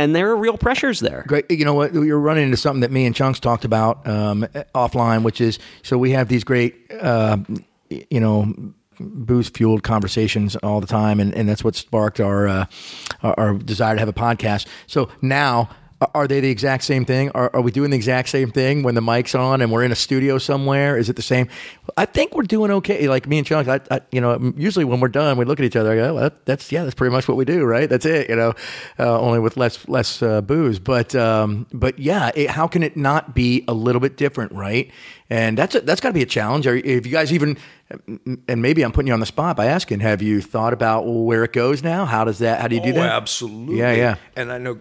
and 0.00 0.14
there 0.14 0.30
are 0.30 0.36
real 0.36 0.56
pressures 0.56 1.00
there. 1.00 1.24
Great. 1.26 1.50
You 1.50 1.64
know 1.64 1.74
what? 1.74 1.92
You're 1.92 2.18
running 2.18 2.44
into 2.44 2.56
something 2.56 2.80
that 2.80 2.90
me 2.90 3.06
and 3.06 3.14
Chunks 3.14 3.40
talked 3.40 3.64
about 3.64 4.06
um, 4.06 4.46
offline, 4.74 5.22
which 5.22 5.40
is 5.40 5.58
so 5.82 5.98
we 5.98 6.10
have 6.12 6.28
these 6.28 6.44
great, 6.44 6.74
uh, 7.00 7.36
you 7.88 8.20
know, 8.20 8.52
booze 8.98 9.48
fueled 9.48 9.82
conversations 9.82 10.56
all 10.56 10.80
the 10.80 10.86
time, 10.86 11.20
and, 11.20 11.34
and 11.34 11.48
that's 11.48 11.64
what 11.64 11.74
sparked 11.74 12.20
our, 12.20 12.48
uh, 12.48 12.66
our 13.22 13.34
our 13.38 13.54
desire 13.54 13.94
to 13.94 14.00
have 14.00 14.08
a 14.08 14.12
podcast. 14.12 14.66
So 14.86 15.08
now. 15.22 15.70
Are 16.14 16.26
they 16.26 16.40
the 16.40 16.48
exact 16.48 16.84
same 16.84 17.04
thing? 17.04 17.30
Are, 17.32 17.50
are 17.52 17.60
we 17.60 17.70
doing 17.70 17.90
the 17.90 17.96
exact 17.96 18.30
same 18.30 18.50
thing 18.50 18.82
when 18.82 18.94
the 18.94 19.02
mic's 19.02 19.34
on 19.34 19.60
and 19.60 19.70
we're 19.70 19.84
in 19.84 19.92
a 19.92 19.96
studio 19.96 20.38
somewhere? 20.38 20.96
Is 20.96 21.10
it 21.10 21.16
the 21.16 21.22
same? 21.22 21.48
I 21.96 22.06
think 22.06 22.34
we're 22.34 22.44
doing 22.44 22.70
okay. 22.70 23.06
Like 23.06 23.26
me 23.26 23.36
and 23.36 23.46
Chunks, 23.46 23.68
I, 23.68 23.80
I, 23.94 24.00
you 24.10 24.20
know, 24.20 24.54
usually 24.56 24.86
when 24.86 25.00
we're 25.00 25.08
done, 25.08 25.36
we 25.36 25.44
look 25.44 25.58
at 25.60 25.64
each 25.66 25.76
other. 25.76 25.92
I 25.92 25.96
go, 25.96 26.14
well, 26.14 26.30
"That's 26.46 26.72
yeah, 26.72 26.84
that's 26.84 26.94
pretty 26.94 27.12
much 27.12 27.28
what 27.28 27.36
we 27.36 27.44
do, 27.44 27.64
right? 27.64 27.88
That's 27.88 28.06
it." 28.06 28.30
You 28.30 28.36
know, 28.36 28.54
uh, 28.98 29.20
only 29.20 29.40
with 29.40 29.58
less 29.58 29.86
less 29.88 30.22
uh, 30.22 30.40
booze. 30.40 30.78
But 30.78 31.14
um, 31.14 31.66
but 31.72 31.98
yeah, 31.98 32.30
it, 32.34 32.48
how 32.48 32.66
can 32.66 32.82
it 32.82 32.96
not 32.96 33.34
be 33.34 33.64
a 33.68 33.74
little 33.74 34.00
bit 34.00 34.16
different, 34.16 34.52
right? 34.52 34.90
And 35.28 35.58
that's 35.58 35.74
a, 35.74 35.82
that's 35.82 36.00
got 36.00 36.08
to 36.08 36.14
be 36.14 36.22
a 36.22 36.26
challenge. 36.26 36.66
Are, 36.66 36.76
if 36.76 37.06
you 37.06 37.12
guys 37.12 37.32
even, 37.32 37.58
and 38.48 38.62
maybe 38.62 38.82
I'm 38.82 38.90
putting 38.90 39.08
you 39.08 39.14
on 39.14 39.20
the 39.20 39.26
spot 39.26 39.54
by 39.54 39.66
asking, 39.66 40.00
have 40.00 40.22
you 40.22 40.40
thought 40.40 40.72
about 40.72 41.02
where 41.02 41.44
it 41.44 41.52
goes 41.52 41.82
now? 41.82 42.06
How 42.06 42.24
does 42.24 42.38
that? 42.38 42.60
How 42.60 42.68
do 42.68 42.74
you 42.74 42.82
do 42.82 42.90
oh, 42.90 42.94
that? 42.94 43.12
absolutely. 43.12 43.78
Yeah, 43.78 43.92
yeah. 43.92 44.16
And 44.34 44.50
I 44.50 44.58
know 44.58 44.80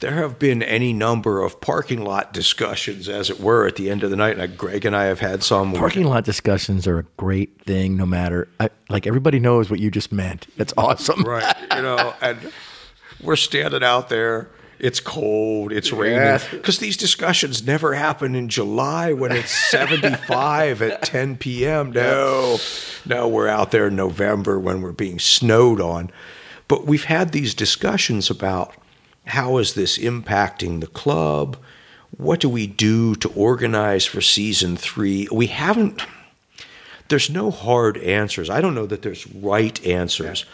there 0.00 0.14
have 0.14 0.38
been 0.38 0.62
any 0.62 0.92
number 0.92 1.42
of 1.42 1.60
parking 1.60 2.02
lot 2.02 2.32
discussions, 2.32 3.08
as 3.08 3.30
it 3.30 3.38
were, 3.38 3.66
at 3.66 3.76
the 3.76 3.90
end 3.90 4.02
of 4.02 4.10
the 4.10 4.16
night. 4.16 4.38
And 4.38 4.58
Greg 4.58 4.84
and 4.84 4.96
I 4.96 5.04
have 5.04 5.20
had 5.20 5.42
some. 5.42 5.72
Parking 5.74 6.04
lot 6.04 6.24
discussions 6.24 6.86
are 6.86 6.98
a 6.98 7.04
great 7.16 7.62
thing, 7.62 7.96
no 7.96 8.06
matter. 8.06 8.48
I, 8.58 8.70
like 8.88 9.06
everybody 9.06 9.38
knows 9.38 9.70
what 9.70 9.78
you 9.78 9.90
just 9.90 10.10
meant. 10.10 10.46
That's 10.56 10.74
awesome. 10.76 11.22
right? 11.22 11.54
You 11.74 11.82
know, 11.82 12.14
and 12.20 12.38
we're 13.22 13.36
standing 13.36 13.82
out 13.84 14.08
there. 14.08 14.48
It's 14.78 14.98
cold. 14.98 15.72
It's 15.72 15.92
raining. 15.92 16.40
Because 16.50 16.78
these 16.78 16.96
discussions 16.96 17.66
never 17.66 17.92
happen 17.92 18.34
in 18.34 18.48
July 18.48 19.12
when 19.12 19.30
it's 19.30 19.50
75 19.70 20.80
at 20.80 21.02
10 21.02 21.36
p.m. 21.36 21.92
No, 21.92 22.56
no, 23.04 23.28
we're 23.28 23.48
out 23.48 23.72
there 23.72 23.88
in 23.88 23.96
November 23.96 24.58
when 24.58 24.80
we're 24.80 24.92
being 24.92 25.18
snowed 25.18 25.82
on. 25.82 26.10
But 26.66 26.86
we've 26.86 27.04
had 27.04 27.32
these 27.32 27.52
discussions 27.52 28.30
about 28.30 28.74
how 29.26 29.58
is 29.58 29.74
this 29.74 29.98
impacting 29.98 30.80
the 30.80 30.86
club? 30.86 31.56
What 32.16 32.40
do 32.40 32.48
we 32.48 32.66
do 32.66 33.14
to 33.16 33.28
organize 33.30 34.04
for 34.04 34.20
season 34.20 34.76
three? 34.76 35.28
We 35.30 35.46
haven't 35.46 36.02
there's 37.10 37.28
no 37.28 37.50
hard 37.50 37.98
answers. 37.98 38.48
I 38.48 38.60
don't 38.60 38.74
know 38.74 38.86
that 38.86 39.02
there's 39.02 39.26
right 39.34 39.84
answers, 39.84 40.46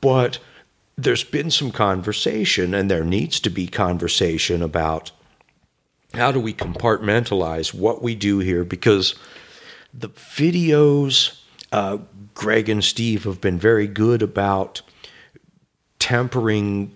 but 0.00 0.38
there's 0.96 1.24
been 1.24 1.50
some 1.50 1.72
conversation, 1.72 2.72
and 2.72 2.90
there 2.90 3.04
needs 3.04 3.40
to 3.40 3.50
be 3.50 3.66
conversation 3.66 4.62
about 4.62 5.10
how 6.14 6.32
do 6.32 6.40
we 6.40 6.54
compartmentalize 6.54 7.74
what 7.74 8.00
we 8.00 8.14
do 8.14 8.38
here 8.38 8.64
because 8.64 9.16
the 9.92 10.08
videos, 10.08 11.38
uh, 11.72 11.98
Greg 12.32 12.68
and 12.68 12.82
Steve 12.82 13.24
have 13.24 13.40
been 13.40 13.58
very 13.58 13.88
good 13.88 14.22
about 14.22 14.82
tempering 15.98 16.94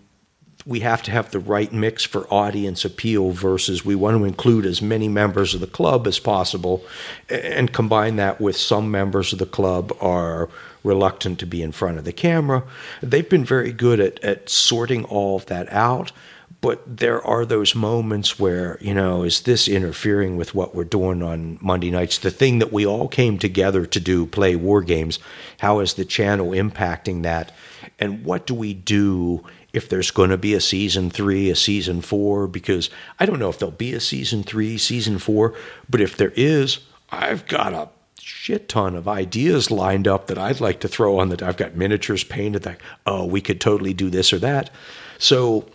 we 0.67 0.81
have 0.81 1.03
to 1.03 1.11
have 1.11 1.31
the 1.31 1.39
right 1.39 1.73
mix 1.73 2.05
for 2.05 2.27
audience 2.33 2.85
appeal 2.85 3.31
versus 3.31 3.85
we 3.85 3.95
want 3.95 4.17
to 4.17 4.25
include 4.25 4.65
as 4.65 4.81
many 4.81 5.09
members 5.09 5.55
of 5.55 5.61
the 5.61 5.67
club 5.67 6.07
as 6.07 6.19
possible 6.19 6.85
and 7.29 7.73
combine 7.73 8.17
that 8.17 8.41
with 8.41 8.57
some 8.57 8.91
members 8.91 9.33
of 9.33 9.39
the 9.39 9.47
club 9.47 9.97
are 10.01 10.49
reluctant 10.85 11.39
to 11.39 11.47
be 11.47 11.63
in 11.63 11.73
front 11.73 11.99
of 11.99 12.05
the 12.05 12.13
camera. 12.13 12.63
They've 13.03 13.29
been 13.29 13.45
very 13.45 13.73
good 13.73 14.01
at, 14.01 14.23
at 14.23 14.49
sorting 14.49 15.05
all 15.05 15.37
of 15.37 15.47
that 15.47 15.73
out. 15.73 16.13
But 16.61 16.99
there 16.99 17.21
are 17.27 17.45
those 17.45 17.75
moments 17.75 18.39
where, 18.39 18.79
you 18.81 18.95
know, 18.95 19.25
is 19.25 19.41
this 19.41 19.67
interfering 19.67 20.37
with 20.37 20.55
what 20.55 20.77
we're 20.77 20.85
doing 20.85 21.21
on 21.21 21.59
Monday 21.61 21.91
nights? 21.91 22.19
The 22.19 22.31
thing 22.31 22.61
that 22.61 22.73
we 22.73 22.87
all 22.87 23.09
came 23.09 23.37
together 23.37 23.85
to 23.85 23.99
do, 23.99 24.27
play 24.27 24.55
war 24.55 24.81
games, 24.81 25.19
how 25.59 25.81
is 25.81 25.95
the 25.95 26.05
channel 26.05 26.51
impacting 26.51 27.25
that? 27.25 27.51
And 27.99 28.25
what 28.25 28.47
do 28.47 28.55
we 28.55 28.75
do 28.75 29.45
if 29.73 29.89
there's 29.89 30.11
going 30.11 30.31
to 30.31 30.37
be 30.37 30.55
a 30.55 30.61
season 30.61 31.11
three, 31.11 31.51
a 31.51 31.57
season 31.57 32.01
four? 32.01 32.47
Because 32.47 32.91
I 33.19 33.27
don't 33.27 33.39
know 33.39 33.49
if 33.49 33.59
there'll 33.59 33.73
be 33.73 33.95
a 33.95 34.01
season 34.01 34.43
three, 34.43 34.79
season 34.79 35.19
four, 35.19 35.55
but 35.89 36.01
if 36.01 36.17
there 36.17 36.33
is, 36.37 36.81
I've 37.11 37.47
got 37.47 37.73
a 37.73 37.89
shit 38.21 38.69
ton 38.69 38.95
of 38.95 39.09
ideas 39.09 39.71
lined 39.71 40.07
up 40.07 40.29
that 40.29 40.39
I'd 40.39 40.61
like 40.61 40.81
to 40.81 40.89
throw 40.89 41.19
on 41.19 41.29
that. 41.31 41.43
I've 41.43 41.57
got 41.57 41.77
miniatures 41.77 42.25
painted 42.25 42.63
that, 42.63 42.81
oh, 43.07 43.25
we 43.27 43.41
could 43.41 43.61
totally 43.61 43.95
do 43.95 44.11
this 44.11 44.33
or 44.33 44.39
that. 44.39 44.71
So 45.19 45.69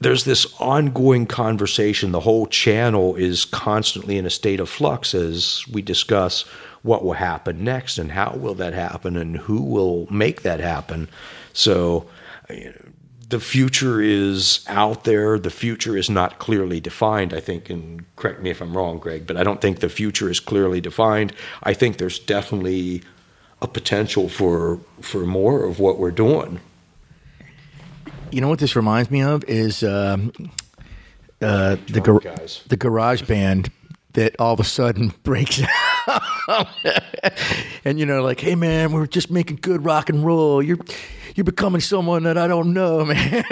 there's 0.00 0.24
this 0.24 0.46
ongoing 0.58 1.26
conversation. 1.26 2.12
The 2.12 2.20
whole 2.20 2.46
channel 2.46 3.16
is 3.16 3.44
constantly 3.44 4.16
in 4.16 4.26
a 4.26 4.30
state 4.30 4.60
of 4.60 4.68
flux 4.68 5.14
as 5.14 5.64
we 5.70 5.82
discuss 5.82 6.42
what 6.82 7.04
will 7.04 7.12
happen 7.12 7.62
next 7.62 7.98
and 7.98 8.10
how 8.10 8.34
will 8.36 8.54
that 8.54 8.72
happen 8.72 9.16
and 9.16 9.36
who 9.36 9.62
will 9.62 10.06
make 10.10 10.42
that 10.42 10.60
happen. 10.60 11.08
So 11.52 12.06
the 13.30 13.40
future 13.40 14.00
is 14.00 14.64
out 14.68 15.04
there. 15.04 15.38
The 15.38 15.50
future 15.50 15.96
is 15.96 16.10
not 16.10 16.38
clearly 16.40 16.80
defined, 16.80 17.32
I 17.32 17.40
think, 17.40 17.70
and 17.70 18.04
correct 18.16 18.42
me 18.42 18.50
if 18.50 18.60
I'm 18.60 18.76
wrong, 18.76 18.98
Greg, 18.98 19.26
but 19.26 19.36
I 19.36 19.44
don't 19.44 19.60
think 19.60 19.78
the 19.78 19.88
future 19.88 20.28
is 20.28 20.40
clearly 20.40 20.80
defined. 20.80 21.32
I 21.62 21.72
think 21.72 21.98
there's 21.98 22.18
definitely 22.18 23.02
a 23.62 23.68
potential 23.68 24.28
for 24.28 24.80
for 25.00 25.24
more 25.24 25.64
of 25.64 25.78
what 25.78 25.98
we're 25.98 26.10
doing. 26.10 26.60
You 28.32 28.40
know 28.40 28.48
what 28.48 28.58
this 28.58 28.74
reminds 28.76 29.10
me 29.10 29.22
of 29.22 29.44
is 29.44 29.82
um, 29.84 30.32
uh, 31.40 31.76
the 31.88 32.00
gar- 32.00 32.20
guys. 32.20 32.62
the 32.68 32.76
garage 32.76 33.22
band 33.22 33.70
that 34.14 34.34
all 34.40 34.54
of 34.54 34.60
a 34.60 34.64
sudden 34.64 35.12
breaks 35.22 35.62
out. 36.48 36.68
and 37.84 37.98
you 38.00 38.06
know, 38.06 38.22
like, 38.22 38.40
hey 38.40 38.56
man, 38.56 38.92
we're 38.92 39.06
just 39.06 39.30
making 39.30 39.58
good 39.62 39.84
rock 39.84 40.08
and 40.10 40.24
roll. 40.24 40.60
You're 40.62 40.78
you're 41.36 41.44
becoming 41.44 41.80
someone 41.80 42.22
that 42.24 42.36
I 42.38 42.46
don't 42.46 42.72
know, 42.72 43.04
man. 43.06 43.44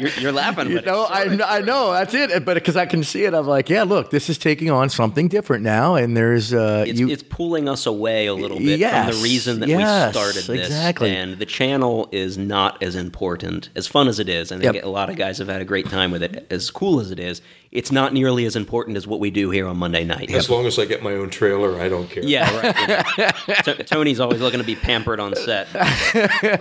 You're, 0.00 0.10
you're 0.20 0.32
laughing, 0.32 0.70
you 0.70 0.80
know, 0.82 1.04
I, 1.04 1.38
I 1.44 1.60
know 1.60 1.92
that's 1.92 2.14
it. 2.14 2.44
But 2.44 2.54
because 2.54 2.76
I 2.76 2.86
can 2.86 3.02
see 3.04 3.24
it, 3.24 3.34
I'm 3.34 3.46
like, 3.46 3.68
yeah, 3.68 3.82
look, 3.82 4.10
this 4.10 4.28
is 4.30 4.38
taking 4.38 4.70
on 4.70 4.88
something 4.90 5.28
different 5.28 5.64
now, 5.64 5.94
and 5.96 6.16
there's 6.16 6.52
uh, 6.54 6.84
it's, 6.86 6.98
you. 6.98 7.08
it's 7.08 7.22
pulling 7.22 7.68
us 7.68 7.86
away 7.86 8.26
a 8.26 8.34
little 8.34 8.58
bit 8.58 8.80
from 8.80 9.06
the 9.10 9.20
reason 9.22 9.60
that 9.60 9.68
yes, 9.68 10.08
we 10.08 10.12
started 10.20 10.44
this. 10.44 10.66
exactly. 10.68 11.14
And 11.14 11.38
the 11.38 11.46
channel 11.46 12.08
is 12.12 12.38
not 12.38 12.82
as 12.82 12.94
important, 12.94 13.70
as 13.74 13.86
fun 13.86 14.08
as 14.08 14.18
it 14.18 14.28
is. 14.28 14.50
and 14.52 14.60
I 14.60 14.64
think 14.64 14.74
Yep. 14.76 14.84
a 14.84 14.88
lot 14.88 15.10
of 15.10 15.16
guys 15.16 15.38
have 15.38 15.48
had 15.48 15.60
a 15.60 15.64
great 15.64 15.88
time 15.88 16.10
with 16.10 16.22
it. 16.22 16.46
As 16.50 16.70
cool 16.70 17.00
as 17.00 17.10
it 17.10 17.18
is, 17.18 17.42
it's 17.72 17.92
not 17.92 18.12
nearly 18.12 18.44
as 18.46 18.56
important 18.56 18.96
as 18.96 19.06
what 19.06 19.20
we 19.20 19.30
do 19.30 19.50
here 19.50 19.66
on 19.68 19.76
Monday 19.76 20.04
night. 20.04 20.30
As 20.32 20.50
long 20.50 20.66
as 20.66 20.78
I 20.78 20.84
get 20.86 21.02
my 21.02 21.12
own 21.12 21.30
trailer, 21.30 21.80
I 21.80 21.88
don't 21.88 22.10
care. 22.10 22.24
Yeah, 22.24 22.50
right. 22.60 23.34
T- 23.64 23.74
Tony's 23.84 24.18
always 24.20 24.40
looking 24.40 24.58
to 24.60 24.66
be 24.66 24.74
pampered 24.76 25.20
on 25.20 25.34
set. 25.36 25.68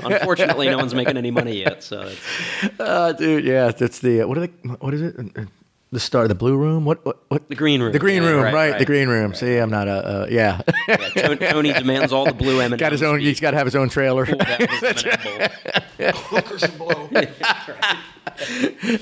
Unfortunately, 0.04 0.70
no 0.70 0.78
one's 0.78 0.94
making 0.94 1.18
any 1.18 1.32
money 1.32 1.58
yet. 1.60 1.84
So 1.84 2.02
it's, 2.02 2.80
Uh, 2.80 3.12
dude, 3.14 3.44
yeah, 3.46 3.72
that's 3.72 4.00
the 4.00 4.22
uh, 4.22 4.28
what 4.28 4.38
are 4.38 4.42
they? 4.48 4.54
What 4.80 4.94
is 4.94 5.02
it? 5.02 5.16
Uh, 5.36 5.46
the 5.92 6.00
star, 6.00 6.28
the 6.28 6.36
blue 6.36 6.56
room. 6.56 6.86
What? 6.86 7.04
What? 7.04 7.18
what? 7.30 7.50
The 7.50 7.56
green 7.56 7.82
room. 7.82 7.92
The 7.92 7.98
green 7.98 8.22
Yeah, 8.22 8.30
room, 8.30 8.44
right, 8.44 8.54
right? 8.54 8.70
right, 8.74 8.80
the 8.80 8.86
green 8.86 9.10
room. 9.10 9.34
See, 9.34 9.58
I'm 9.58 9.72
not 9.72 9.88
a. 9.88 9.92
Uh, 9.92 10.28
yeah. 10.30 10.62
Yeah, 10.88 10.98
Tony, 11.16 11.38
Tony 11.38 11.74
demands 11.74 12.14
all 12.14 12.26
the 12.26 12.34
blue 12.36 12.60
M&Ms. 12.62 12.80
got 12.80 12.92
his 12.92 13.02
own. 13.02 13.18
be 13.18 13.24
He's 13.26 13.40
got 13.40 13.52
to 13.52 13.58
have 13.58 13.66
his 13.66 13.76
own 13.76 13.90
trailer. 13.90 14.28
pulled 14.28 14.40
out 14.44 14.62
of 14.62 14.70
his 14.70 15.04
bowl. 15.04 16.12
Hookers 16.14 16.62
and 16.64 16.78
blow. 16.78 17.10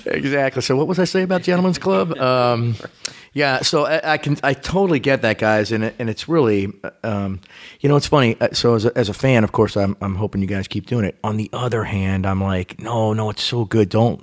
Exactly. 0.05 0.61
So 0.61 0.75
what 0.75 0.87
was 0.87 0.99
I 0.99 1.05
saying 1.05 1.25
about 1.25 1.41
Gentlemen's 1.43 1.77
Club? 1.77 2.17
Um, 2.17 2.75
yeah. 3.33 3.61
So 3.61 3.85
I, 3.85 4.13
I 4.13 4.17
can 4.17 4.37
I 4.43 4.53
totally 4.53 4.99
get 4.99 5.21
that, 5.21 5.37
guys, 5.37 5.71
and 5.71 5.83
it, 5.85 5.95
and 5.99 6.09
it's 6.09 6.27
really, 6.27 6.73
um, 7.03 7.39
you 7.79 7.89
know, 7.89 7.95
it's 7.95 8.07
funny. 8.07 8.35
Uh, 8.39 8.49
So 8.53 8.75
as 8.75 8.85
a, 8.85 8.97
as 8.97 9.09
a 9.09 9.13
fan, 9.13 9.43
of 9.43 9.51
course, 9.51 9.75
I'm 9.77 9.95
I'm 10.01 10.15
hoping 10.15 10.41
you 10.41 10.47
guys 10.47 10.67
keep 10.67 10.85
doing 10.85 11.05
it. 11.05 11.17
On 11.23 11.37
the 11.37 11.49
other 11.53 11.83
hand, 11.83 12.25
I'm 12.25 12.41
like, 12.41 12.79
no, 12.79 13.13
no, 13.13 13.29
it's 13.29 13.43
so 13.43 13.65
good. 13.65 13.89
Don't. 13.89 14.21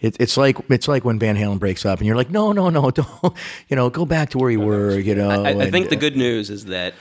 It, 0.00 0.16
it's 0.20 0.36
like 0.36 0.56
it's 0.70 0.86
like 0.88 1.04
when 1.04 1.18
Van 1.18 1.36
Halen 1.36 1.58
breaks 1.58 1.84
up, 1.84 1.98
and 1.98 2.06
you're 2.06 2.16
like, 2.16 2.30
no, 2.30 2.52
no, 2.52 2.70
no, 2.70 2.90
don't. 2.92 3.34
You 3.68 3.76
know, 3.76 3.90
go 3.90 4.04
back 4.06 4.30
to 4.30 4.38
where 4.38 4.50
you 4.50 4.60
were. 4.60 4.98
You 4.98 5.14
know. 5.14 5.30
I, 5.30 5.48
I 5.48 5.50
and- 5.50 5.72
think 5.72 5.88
the 5.90 5.96
good 5.96 6.16
news 6.16 6.50
is 6.50 6.66
that 6.66 6.94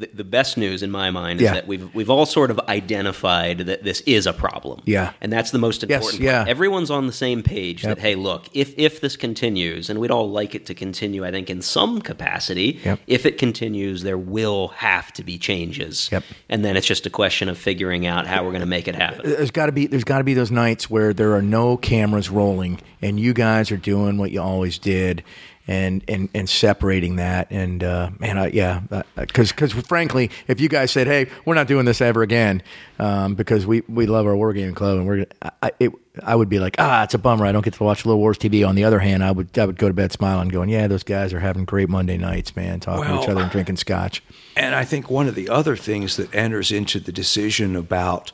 the, 0.00 0.10
the 0.14 0.24
best 0.24 0.56
news 0.56 0.82
in 0.82 0.90
my 0.90 1.10
mind 1.10 1.40
is 1.40 1.44
Yeah. 1.44 1.54
that 1.54 1.66
we've 1.68 1.94
we've 1.94 2.10
all 2.10 2.26
sort 2.26 2.50
of 2.50 2.58
identified 2.68 3.58
that 3.58 3.84
this 3.84 4.00
is 4.02 4.26
a 4.26 4.32
problem. 4.32 4.82
Yeah. 4.84 5.12
and 5.20 5.32
that's 5.32 5.50
the 5.52 5.58
most 5.58 5.82
important 5.82 6.12
Yes, 6.14 6.20
yeah. 6.20 6.38
part. 6.38 6.48
everyone's 6.48 6.90
on 6.90 7.06
the 7.06 7.12
same 7.12 7.42
page. 7.42 7.84
Yep. 7.84 7.96
That 7.96 8.02
hey, 8.02 8.14
look, 8.14 8.48
if 8.54 8.74
if 8.78 9.00
this 9.00 9.16
continues, 9.16 9.88
and 9.90 10.00
we'd 10.00 10.10
all 10.10 10.30
like 10.30 10.54
it 10.54 10.66
to 10.66 10.74
continue, 10.74 11.24
I 11.24 11.30
think 11.30 11.50
in 11.50 11.62
some 11.62 12.00
capacity. 12.00 12.80
Yep. 12.84 13.00
If 13.06 13.26
it 13.26 13.38
continues, 13.38 14.02
there 14.02 14.18
will 14.18 14.68
have 14.68 15.12
to 15.14 15.22
be 15.22 15.38
changes. 15.38 16.08
Yep. 16.10 16.24
and 16.48 16.64
then 16.64 16.76
it's 16.76 16.86
just 16.86 17.06
a 17.06 17.10
question 17.10 17.48
of 17.48 17.56
figuring 17.58 18.06
out 18.06 18.26
how 18.26 18.42
we're 18.44 18.50
going 18.50 18.60
to 18.60 18.66
make 18.66 18.88
it 18.88 18.94
happen. 18.94 19.20
Uh, 19.20 19.36
there's 19.36 19.50
got 19.50 19.66
to 19.66 19.72
be 19.72 19.86
there's 19.86 20.04
got 20.04 20.18
to 20.18 20.24
be 20.24 20.34
those 20.34 20.50
nights 20.50 20.88
where 20.90 21.12
there 21.12 21.34
are 21.34 21.42
no 21.42 21.76
cameras 21.76 22.30
rolling 22.30 22.80
and 23.02 23.18
you 23.20 23.32
guys 23.32 23.70
are 23.70 23.76
doing 23.76 24.18
what 24.18 24.30
you 24.30 24.40
always 24.40 24.78
did 24.78 25.22
and 25.70 26.04
and 26.08 26.28
and 26.34 26.50
separating 26.50 27.16
that. 27.16 27.50
And 27.50 27.82
uh, 27.84 28.10
man 28.18 28.36
I, 28.36 28.48
yeah 28.48 28.80
because 29.16 29.50
because 29.52 29.72
frankly 29.72 30.30
if 30.48 30.60
you 30.60 30.68
guys 30.68 30.90
said 30.90 31.06
hey 31.06 31.28
we're 31.44 31.54
not 31.54 31.68
doing 31.68 31.84
this 31.84 32.00
ever 32.00 32.22
again 32.22 32.62
um, 32.98 33.36
because 33.36 33.66
we 33.66 33.82
we 33.88 34.06
love 34.06 34.26
our 34.26 34.34
wargaming 34.34 34.74
club 34.74 34.98
and 34.98 35.06
we're 35.06 35.16
gonna- 35.24 35.52
I, 35.62 35.70
it, 35.78 35.92
I 36.24 36.34
would 36.34 36.48
be 36.48 36.58
like 36.58 36.74
ah 36.78 37.04
it's 37.04 37.14
a 37.14 37.18
bummer. 37.18 37.46
I 37.46 37.52
don't 37.52 37.64
get 37.64 37.74
to 37.74 37.84
watch 37.84 38.04
Little 38.04 38.18
Wars 38.18 38.36
TV 38.36 38.66
on 38.66 38.74
the 38.74 38.82
other 38.84 38.98
hand 38.98 39.22
I 39.22 39.30
would 39.30 39.56
I 39.56 39.64
would 39.64 39.78
go 39.78 39.86
to 39.86 39.94
bed 39.94 40.10
smiling 40.10 40.48
going 40.48 40.68
yeah 40.70 40.88
those 40.88 41.04
guys 41.04 41.32
are 41.32 41.40
having 41.40 41.64
great 41.64 41.88
Monday 41.88 42.18
nights 42.18 42.56
man 42.56 42.80
talking 42.80 43.04
to 43.04 43.22
each 43.22 43.28
other 43.28 43.42
and 43.42 43.50
drinking 43.50 43.76
scotch. 43.76 44.22
And 44.56 44.74
I 44.74 44.84
think 44.84 45.08
one 45.08 45.28
of 45.28 45.36
the 45.36 45.48
other 45.48 45.76
things 45.76 46.16
that 46.16 46.34
enters 46.34 46.72
into 46.72 46.98
the 46.98 47.12
decision 47.12 47.76
about 47.76 48.32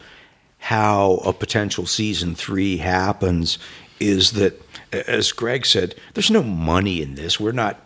how 0.59 1.21
a 1.25 1.33
potential 1.35 1.87
season 1.87 2.35
three 2.35 2.79
happens 2.79 3.59
is 4.01 4.33
that, 4.33 4.61
as 5.07 5.33
Greg 5.33 5.67
said, 5.67 5.95
there's 6.15 6.31
no 6.31 6.43
money 6.43 7.03
in 7.03 7.15
this. 7.15 7.39
We're 7.41 7.53
not. 7.53 7.81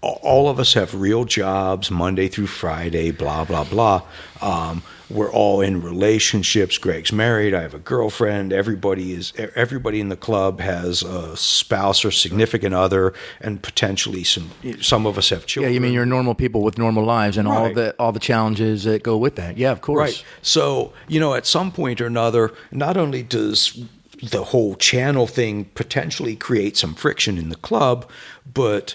All 0.00 0.48
of 0.48 0.58
us 0.58 0.74
have 0.74 0.96
real 0.96 1.24
jobs, 1.24 1.88
Monday 1.88 2.26
through 2.26 2.48
Friday, 2.48 3.12
blah 3.12 3.44
blah 3.44 3.62
blah. 3.62 4.02
Um, 4.40 4.82
we're 5.08 5.30
all 5.30 5.60
in 5.60 5.80
relationships. 5.80 6.76
Greg's 6.78 7.12
married. 7.12 7.54
I 7.54 7.60
have 7.62 7.72
a 7.74 7.78
girlfriend. 7.78 8.52
Everybody 8.52 9.12
is. 9.12 9.32
Everybody 9.54 10.00
in 10.00 10.08
the 10.08 10.16
club 10.16 10.58
has 10.58 11.04
a 11.04 11.36
spouse 11.36 12.04
or 12.04 12.10
significant 12.10 12.74
other, 12.74 13.14
and 13.40 13.62
potentially 13.62 14.24
some. 14.24 14.50
Some 14.80 15.06
of 15.06 15.18
us 15.18 15.28
have 15.30 15.46
children. 15.46 15.70
yeah 15.70 15.74
you 15.74 15.80
mean 15.80 15.92
you're 15.92 16.04
normal 16.06 16.34
people 16.34 16.62
with 16.62 16.78
normal 16.78 17.04
lives 17.04 17.36
and 17.36 17.46
all 17.46 17.66
Right. 17.66 17.74
the 17.76 17.94
all 18.00 18.10
the 18.10 18.18
challenges 18.18 18.82
that 18.82 19.04
go 19.04 19.16
with 19.16 19.36
that 19.36 19.56
yeah 19.56 19.70
of 19.70 19.82
course 19.82 19.98
Right. 20.00 20.24
So, 20.42 20.92
you 21.06 21.20
know, 21.20 21.34
at 21.34 21.46
some 21.46 21.70
point 21.70 22.00
or 22.00 22.06
another, 22.06 22.52
not 22.72 22.96
only 22.96 23.22
does 23.22 23.80
the 24.22 24.44
whole 24.44 24.76
channel 24.76 25.26
thing 25.26 25.64
potentially 25.74 26.36
create 26.36 26.76
some 26.76 26.94
friction 26.94 27.38
in 27.38 27.48
the 27.48 27.56
club, 27.56 28.08
but 28.52 28.94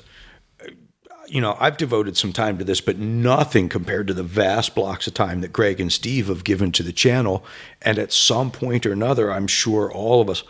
you 1.27 1.41
know, 1.41 1.57
I've 1.59 1.75
devoted 1.75 2.15
some 2.15 2.31
time 2.31 2.57
to 2.57 2.63
this, 2.63 2.79
but 2.79 2.97
nothing 2.97 3.67
compared 3.67 4.07
to 4.07 4.13
the 4.13 4.23
vast 4.23 4.75
blocks 4.75 5.07
of 5.07 5.13
time 5.13 5.41
that 5.41 5.51
Greg 5.51 5.81
and 5.81 5.91
Steve 5.91 6.27
have 6.27 6.45
given 6.45 6.71
to 6.71 6.83
the 6.83 6.93
channel. 6.93 7.43
And 7.81 7.99
at 7.99 8.13
some 8.13 8.49
point 8.49 8.85
or 8.85 8.93
another, 8.93 9.29
I'm 9.29 9.47
sure 9.47 9.91
all 9.91 10.21
of 10.21 10.29
us, 10.29 10.43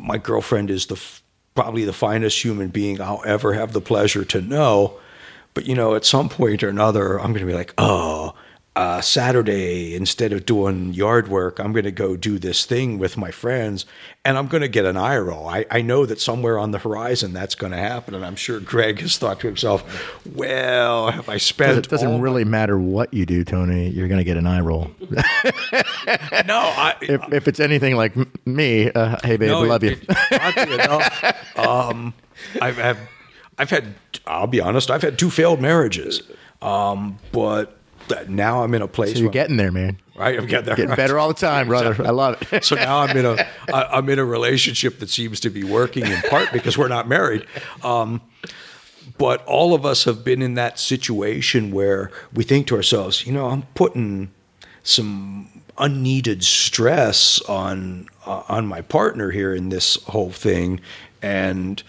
my 0.00 0.18
girlfriend 0.18 0.68
is 0.68 0.86
the 0.86 1.00
probably 1.54 1.84
the 1.84 1.92
finest 1.92 2.42
human 2.42 2.68
being 2.68 3.00
I'll 3.00 3.22
ever 3.24 3.52
have 3.54 3.72
the 3.72 3.80
pleasure 3.80 4.24
to 4.24 4.40
know. 4.40 4.98
But 5.54 5.66
you 5.66 5.74
know, 5.74 5.94
at 5.94 6.04
some 6.04 6.28
point 6.28 6.62
or 6.62 6.68
another, 6.68 7.18
I'm 7.18 7.32
going 7.32 7.46
to 7.46 7.52
be 7.52 7.54
like, 7.54 7.74
oh, 7.78 8.34
uh, 8.76 9.00
Saturday 9.00 9.94
instead 9.96 10.32
of 10.32 10.46
doing 10.46 10.94
yard 10.94 11.26
work, 11.28 11.58
I'm 11.58 11.72
going 11.72 11.84
to 11.84 11.90
go 11.90 12.16
do 12.16 12.38
this 12.38 12.64
thing 12.64 12.98
with 12.98 13.16
my 13.16 13.30
friends, 13.32 13.84
and 14.24 14.38
I'm 14.38 14.46
going 14.46 14.60
to 14.62 14.68
get 14.68 14.84
an 14.84 14.96
eye 14.96 15.18
roll. 15.18 15.48
I, 15.48 15.66
I 15.70 15.82
know 15.82 16.06
that 16.06 16.20
somewhere 16.20 16.56
on 16.58 16.70
the 16.70 16.78
horizon 16.78 17.32
that's 17.32 17.54
going 17.56 17.72
to 17.72 17.78
happen, 17.78 18.14
and 18.14 18.24
I'm 18.24 18.36
sure 18.36 18.60
Greg 18.60 19.00
has 19.00 19.18
thought 19.18 19.40
to 19.40 19.48
himself, 19.48 20.24
well, 20.36 21.10
have 21.10 21.28
I 21.28 21.36
spent? 21.38 21.78
It 21.78 21.88
doesn't 21.88 22.08
all 22.08 22.20
really 22.20 22.44
matter 22.44 22.78
what 22.78 23.12
you 23.12 23.26
do, 23.26 23.42
Tony. 23.44 23.88
You're 23.88 24.08
going 24.08 24.18
to 24.18 24.24
get 24.24 24.36
an 24.36 24.46
eye 24.46 24.60
roll. 24.60 24.92
no, 25.10 26.58
I, 26.58 26.94
if, 27.02 27.32
if 27.32 27.48
it's 27.48 27.60
anything 27.60 27.96
like 27.96 28.14
me, 28.46 28.90
uh, 28.92 29.16
hey 29.24 29.36
babe, 29.36 29.48
No, 29.50 29.64
I 29.64 29.66
love 29.66 29.82
you. 29.82 29.90
it- 29.90 30.04
it- 30.08 30.40
oddly 30.58 30.74
enough, 30.74 31.58
um, 31.58 32.14
I've 32.62 32.76
had, 32.76 32.96
I've 33.58 33.70
had. 33.70 33.94
I'll 34.26 34.46
be 34.46 34.60
honest. 34.60 34.90
I've 34.90 35.02
had 35.02 35.18
two 35.18 35.30
failed 35.30 35.60
marriages, 35.60 36.22
um, 36.62 37.18
but 37.32 37.76
now 38.28 38.62
I'm 38.62 38.74
in 38.74 38.82
a 38.82 38.88
place. 38.88 39.14
so 39.14 39.20
you're 39.20 39.30
getting 39.30 39.56
there, 39.56 39.72
man. 39.72 39.98
right. 40.16 40.38
I'm 40.38 40.46
getting 40.46 40.66
there. 40.66 40.76
Getting 40.76 40.94
better 40.96 41.18
all 41.18 41.28
the 41.28 41.34
time, 41.34 41.68
brother. 41.68 41.96
I 42.04 42.10
love 42.10 42.40
it. 42.52 42.64
so 42.70 42.76
now 42.76 42.98
I'm 43.00 43.16
in 43.16 43.24
a 43.26 43.46
I- 43.72 43.96
I'm 43.98 44.08
in 44.08 44.18
a 44.18 44.24
relationship 44.24 44.98
that 45.00 45.08
seems 45.10 45.40
to 45.40 45.50
be 45.50 45.64
working 45.64 46.06
in 46.06 46.20
part 46.22 46.52
because 46.52 46.76
we're 46.78 46.88
not 46.88 47.08
married. 47.08 47.46
Um, 47.82 48.20
but 49.18 49.44
all 49.46 49.74
of 49.74 49.84
us 49.84 50.04
have 50.04 50.24
been 50.24 50.40
in 50.42 50.54
that 50.54 50.78
situation 50.78 51.70
where 51.72 52.10
we 52.32 52.42
think 52.44 52.66
to 52.68 52.76
ourselves, 52.76 53.26
you 53.26 53.32
know, 53.32 53.46
I'm 53.48 53.62
putting 53.74 54.30
some 54.82 55.62
unneeded 55.78 56.42
stress 56.44 57.40
on 57.42 58.08
uh, 58.26 58.42
on 58.48 58.66
my 58.66 58.80
partner 58.82 59.30
here 59.30 59.54
in 59.54 59.68
this 59.70 59.96
whole 60.04 60.30
thing, 60.30 60.80
and 61.22 61.82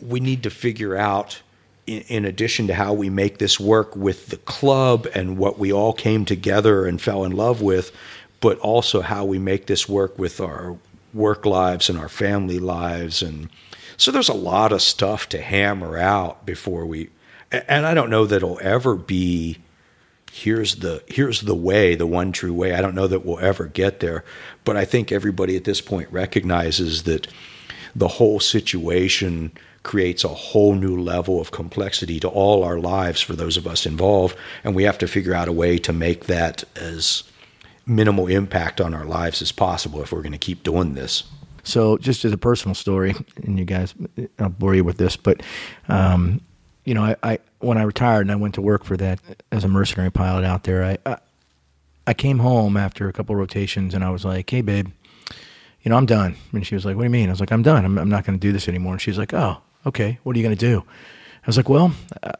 we 0.00 0.20
need 0.20 0.42
to 0.42 0.50
figure 0.50 0.96
out. 0.96 1.40
In, 1.86 2.02
in 2.02 2.24
addition 2.24 2.66
to 2.68 2.74
how 2.74 2.92
we 2.92 3.10
make 3.10 3.38
this 3.38 3.60
work 3.60 3.94
with 3.94 4.28
the 4.28 4.38
club 4.38 5.06
and 5.14 5.36
what 5.36 5.58
we 5.58 5.72
all 5.72 5.92
came 5.92 6.24
together 6.24 6.86
and 6.86 7.00
fell 7.00 7.24
in 7.24 7.32
love 7.32 7.60
with, 7.60 7.92
but 8.40 8.58
also 8.58 9.00
how 9.00 9.24
we 9.24 9.38
make 9.38 9.66
this 9.66 9.88
work 9.88 10.18
with 10.18 10.40
our 10.40 10.76
work 11.14 11.46
lives 11.46 11.88
and 11.88 11.98
our 11.98 12.08
family 12.08 12.58
lives. 12.58 13.22
And 13.22 13.48
so 13.96 14.10
there's 14.10 14.28
a 14.28 14.34
lot 14.34 14.72
of 14.72 14.82
stuff 14.82 15.28
to 15.30 15.40
hammer 15.40 15.96
out 15.96 16.44
before 16.44 16.84
we 16.84 17.10
and 17.52 17.86
I 17.86 17.94
don't 17.94 18.10
know 18.10 18.26
that 18.26 18.36
it'll 18.36 18.58
ever 18.60 18.96
be 18.96 19.58
here's 20.32 20.76
the 20.76 21.02
here's 21.06 21.42
the 21.42 21.54
way 21.54 21.94
the 21.94 22.06
one 22.06 22.32
true 22.32 22.52
way. 22.52 22.74
I 22.74 22.80
don't 22.80 22.96
know 22.96 23.06
that 23.06 23.24
we'll 23.24 23.38
ever 23.38 23.66
get 23.66 24.00
there 24.00 24.24
but 24.64 24.76
I 24.76 24.84
think 24.84 25.12
everybody 25.12 25.56
at 25.56 25.64
this 25.64 25.80
point 25.80 26.10
recognizes 26.10 27.04
that 27.04 27.28
the 27.94 28.08
whole 28.08 28.40
situation 28.40 29.52
creates 29.84 30.24
a 30.24 30.28
whole 30.28 30.74
new 30.74 31.00
level 31.00 31.40
of 31.40 31.52
complexity 31.52 32.18
to 32.18 32.28
all 32.28 32.64
our 32.64 32.80
lives 32.80 33.20
for 33.20 33.36
those 33.36 33.56
of 33.56 33.66
us 33.66 33.86
involved 33.86 34.36
and 34.64 34.74
we 34.74 34.82
have 34.82 34.98
to 34.98 35.06
figure 35.06 35.34
out 35.34 35.46
a 35.46 35.52
way 35.52 35.78
to 35.78 35.92
make 35.92 36.24
that 36.24 36.64
as 36.74 37.22
minimal 37.86 38.26
impact 38.26 38.80
on 38.80 38.94
our 38.94 39.04
lives 39.04 39.42
as 39.42 39.52
possible 39.52 40.02
if 40.02 40.12
we're 40.12 40.22
going 40.22 40.32
to 40.32 40.38
keep 40.38 40.62
doing 40.62 40.94
this. 40.94 41.24
So, 41.62 41.96
just 41.98 42.24
as 42.24 42.32
a 42.32 42.36
personal 42.38 42.74
story, 42.74 43.14
and 43.42 43.58
you 43.58 43.64
guys, 43.64 43.94
I'll 44.38 44.50
bore 44.50 44.74
you 44.74 44.84
with 44.84 44.98
this, 44.98 45.16
but 45.16 45.42
um, 45.88 46.40
you 46.84 46.92
know, 46.92 47.02
I, 47.02 47.16
I 47.22 47.38
when 47.60 47.78
I 47.78 47.82
retired 47.82 48.22
and 48.22 48.32
I 48.32 48.36
went 48.36 48.54
to 48.54 48.60
work 48.60 48.84
for 48.84 48.96
that 48.98 49.18
as 49.50 49.64
a 49.64 49.68
mercenary 49.68 50.10
pilot 50.10 50.44
out 50.44 50.64
there, 50.64 50.84
I 50.84 50.98
I, 51.06 51.18
I 52.06 52.14
came 52.14 52.40
home 52.40 52.76
after 52.76 53.08
a 53.08 53.12
couple 53.12 53.34
rotations 53.34 53.94
and 53.94 54.04
I 54.04 54.10
was 54.10 54.24
like, 54.26 54.50
"Hey, 54.50 54.60
babe, 54.60 54.88
you 55.82 55.88
know, 55.88 55.96
I'm 55.96 56.04
done." 56.06 56.36
And 56.52 56.66
she 56.66 56.74
was 56.74 56.84
like, 56.84 56.96
"What 56.96 57.02
do 57.02 57.06
you 57.06 57.10
mean?" 57.10 57.30
I 57.30 57.32
was 57.32 57.40
like, 57.40 57.50
"I'm 57.52 57.62
done. 57.62 57.84
I'm, 57.86 57.96
I'm 57.96 58.10
not 58.10 58.26
going 58.26 58.38
to 58.38 58.46
do 58.46 58.52
this 58.52 58.68
anymore." 58.68 58.92
And 58.92 59.00
she's 59.00 59.16
like, 59.16 59.32
"Oh, 59.32 59.62
okay. 59.86 60.18
What 60.22 60.34
are 60.34 60.38
you 60.38 60.44
going 60.44 60.56
to 60.56 60.66
do?" 60.70 60.84
I 61.42 61.46
was 61.46 61.56
like, 61.56 61.68
"Well, 61.68 61.92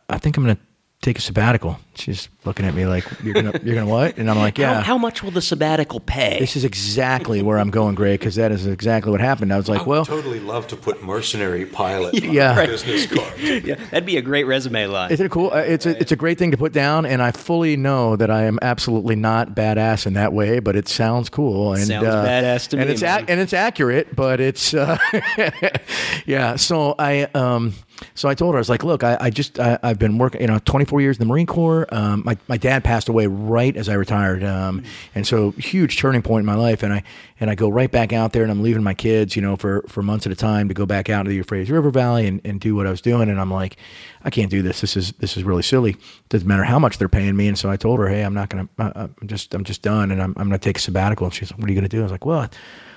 I- 0.09 0.19
think 0.19 0.37
I'm 0.37 0.45
going 0.45 0.57
to 0.57 0.63
take 1.05 1.19
a 1.19 1.21
sabbatical." 1.21 1.79
She's 1.97 2.29
looking 2.45 2.67
at 2.67 2.75
me 2.75 2.87
like, 2.87 3.05
"You're 3.23 3.35
gonna, 3.35 3.53
you're 3.63 3.77
gonna 3.77 3.87
what?" 3.87 4.19
And 4.19 4.29
I'm 4.29 4.39
like, 4.39 4.59
"Yeah." 4.59 4.75
How, 4.75 4.81
how 4.81 4.99
much 4.99 5.23
will 5.23 5.31
the 5.31 5.41
sabbatical 5.43 6.01
pay? 6.01 6.39
this 6.41 6.57
is 6.57 6.65
exactly 6.65 7.41
where 7.41 7.59
I'm 7.59 7.71
going, 7.71 7.95
Greg, 7.95 8.19
because 8.19 8.35
that 8.35 8.51
is 8.51 8.67
exactly 8.67 9.13
what 9.13 9.21
happened. 9.21 9.53
I 9.53 9.57
was 9.57 9.69
like, 9.69 9.87
well, 9.87 10.05
totally 10.05 10.41
love 10.41 10.67
to 10.69 10.77
put 10.77 11.05
mercenary 11.05 11.67
pilot 11.67 12.15
on 12.25 12.33
Yeah. 12.33 12.55
a 12.55 12.57
Right. 12.57 12.69
business 12.69 13.07
card. 13.07 13.33
yeah, 13.39 13.77
that'd 13.77 14.05
be 14.07 14.17
a 14.17 14.23
great 14.23 14.45
resume 14.45 14.87
line. 14.87 15.13
Isn't 15.13 15.27
it 15.27 15.31
cool? 15.31 15.51
Uh, 15.53 15.59
It's 15.59 15.87
a, 15.87 15.97
it's 16.01 16.11
a 16.11 16.17
great 16.17 16.37
thing 16.39 16.51
to 16.51 16.57
put 16.57 16.73
down, 16.73 17.07
and 17.07 17.23
I 17.23 17.31
fully 17.31 17.77
know 17.77 18.17
that 18.17 18.31
I 18.31 18.43
am 18.45 18.59
absolutely 18.61 19.15
not 19.15 19.55
badass 19.55 20.07
in 20.07 20.15
that 20.15 20.33
way, 20.33 20.59
but 20.59 20.75
it 20.75 20.89
sounds 20.89 21.29
cool. 21.29 21.75
And, 21.75 21.87
Sounds 21.87 22.07
uh, 22.09 22.25
badass 22.25 22.69
to 22.71 22.79
and 22.79 22.87
me, 22.89 22.93
It's 22.95 23.03
man. 23.03 23.27
and 23.29 23.39
it's 23.41 23.53
accurate, 23.53 24.17
but 24.17 24.41
it's 24.41 24.75
uh, 24.75 24.99
yeah. 26.27 26.57
So 26.57 26.95
I 26.99 27.25
um 27.35 27.75
so 28.15 28.29
I 28.29 28.35
told 28.35 28.55
her 28.55 28.59
I 28.59 28.61
was 28.61 28.69
like, 28.69 28.85
look, 28.85 29.05
I, 29.05 29.17
I 29.21 29.31
just 29.31 29.59
I, 29.61 29.79
I've 29.83 29.99
been 29.99 30.19
working, 30.19 30.41
you 30.41 30.47
know, 30.47 30.59
24 30.59 31.01
years 31.01 31.17
in 31.17 31.21
the 31.21 31.27
Marine 31.27 31.47
Corps. 31.47 31.87
Um, 31.93 32.23
my 32.25 32.37
my 32.49 32.57
dad 32.57 32.85
passed 32.85 33.09
away 33.09 33.27
right 33.27 33.77
as 33.77 33.89
I 33.89 33.95
retired, 33.95 34.43
um, 34.43 34.83
and 35.15 35.27
so 35.27 35.53
huge 35.53 35.99
turning 35.99 36.23
point 36.23 36.41
in 36.41 36.47
my 36.47 36.55
life. 36.55 36.83
And 36.83 36.93
I 36.93 37.03
and 37.41 37.51
I 37.51 37.55
go 37.55 37.69
right 37.69 37.91
back 37.91 38.13
out 38.13 38.33
there, 38.33 38.43
and 38.43 38.51
I'm 38.51 38.63
leaving 38.63 38.83
my 38.83 38.95
kids, 38.95 39.37
you 39.37 39.43
know, 39.43 39.57
for 39.57 39.83
for 39.89 40.03
months 40.03 40.27
at 40.27 40.33
a 40.33 40.37
time 40.37 40.69
to 40.69 40.75
go 40.75 40.87
back 40.87 41.09
out 41.09 41.25
to 41.25 41.29
the 41.29 41.37
Euphrates 41.37 41.71
River 41.71 41.91
Valley 41.91 42.27
and, 42.27 42.41
and 42.45 42.61
do 42.61 42.75
what 42.75 42.87
I 42.87 42.91
was 42.91 43.01
doing. 43.01 43.29
And 43.29 43.41
I'm 43.41 43.51
like, 43.51 43.77
I 44.23 44.31
can't 44.31 44.51
do 44.51 44.63
this. 44.63 44.81
This 44.81 44.97
is 44.97 45.13
this 45.13 45.37
is 45.37 45.45
really 45.45 45.63
silly. 45.63 45.97
Doesn't 46.29 46.49
matter 46.49 46.65
how 46.65 46.79
much 46.79 46.99
they're 46.99 47.09
paying 47.09 47.37
me. 47.37 47.49
And 47.49 47.59
so 47.59 47.71
I 47.71 47.77
told 47.77 48.01
her, 48.01 48.09
hey, 48.09 48.23
I'm 48.23 48.35
not 48.35 48.49
gonna. 48.49 48.69
Uh, 48.79 49.09
I'm 49.21 49.29
just 49.29 49.55
I'm 49.55 49.65
just 49.65 49.83
done, 49.83 50.11
and 50.11 50.23
I'm 50.23 50.35
I'm 50.37 50.49
gonna 50.49 50.59
take 50.59 50.79
a 50.79 50.81
sabbatical. 50.81 51.27
And 51.27 51.35
she's 51.35 51.51
like, 51.51 51.61
what 51.61 51.69
are 51.69 51.73
you 51.73 51.79
gonna 51.79 51.89
do? 51.89 52.01
I 52.01 52.03
was 52.03 52.13
like, 52.13 52.27
well. 52.27 52.49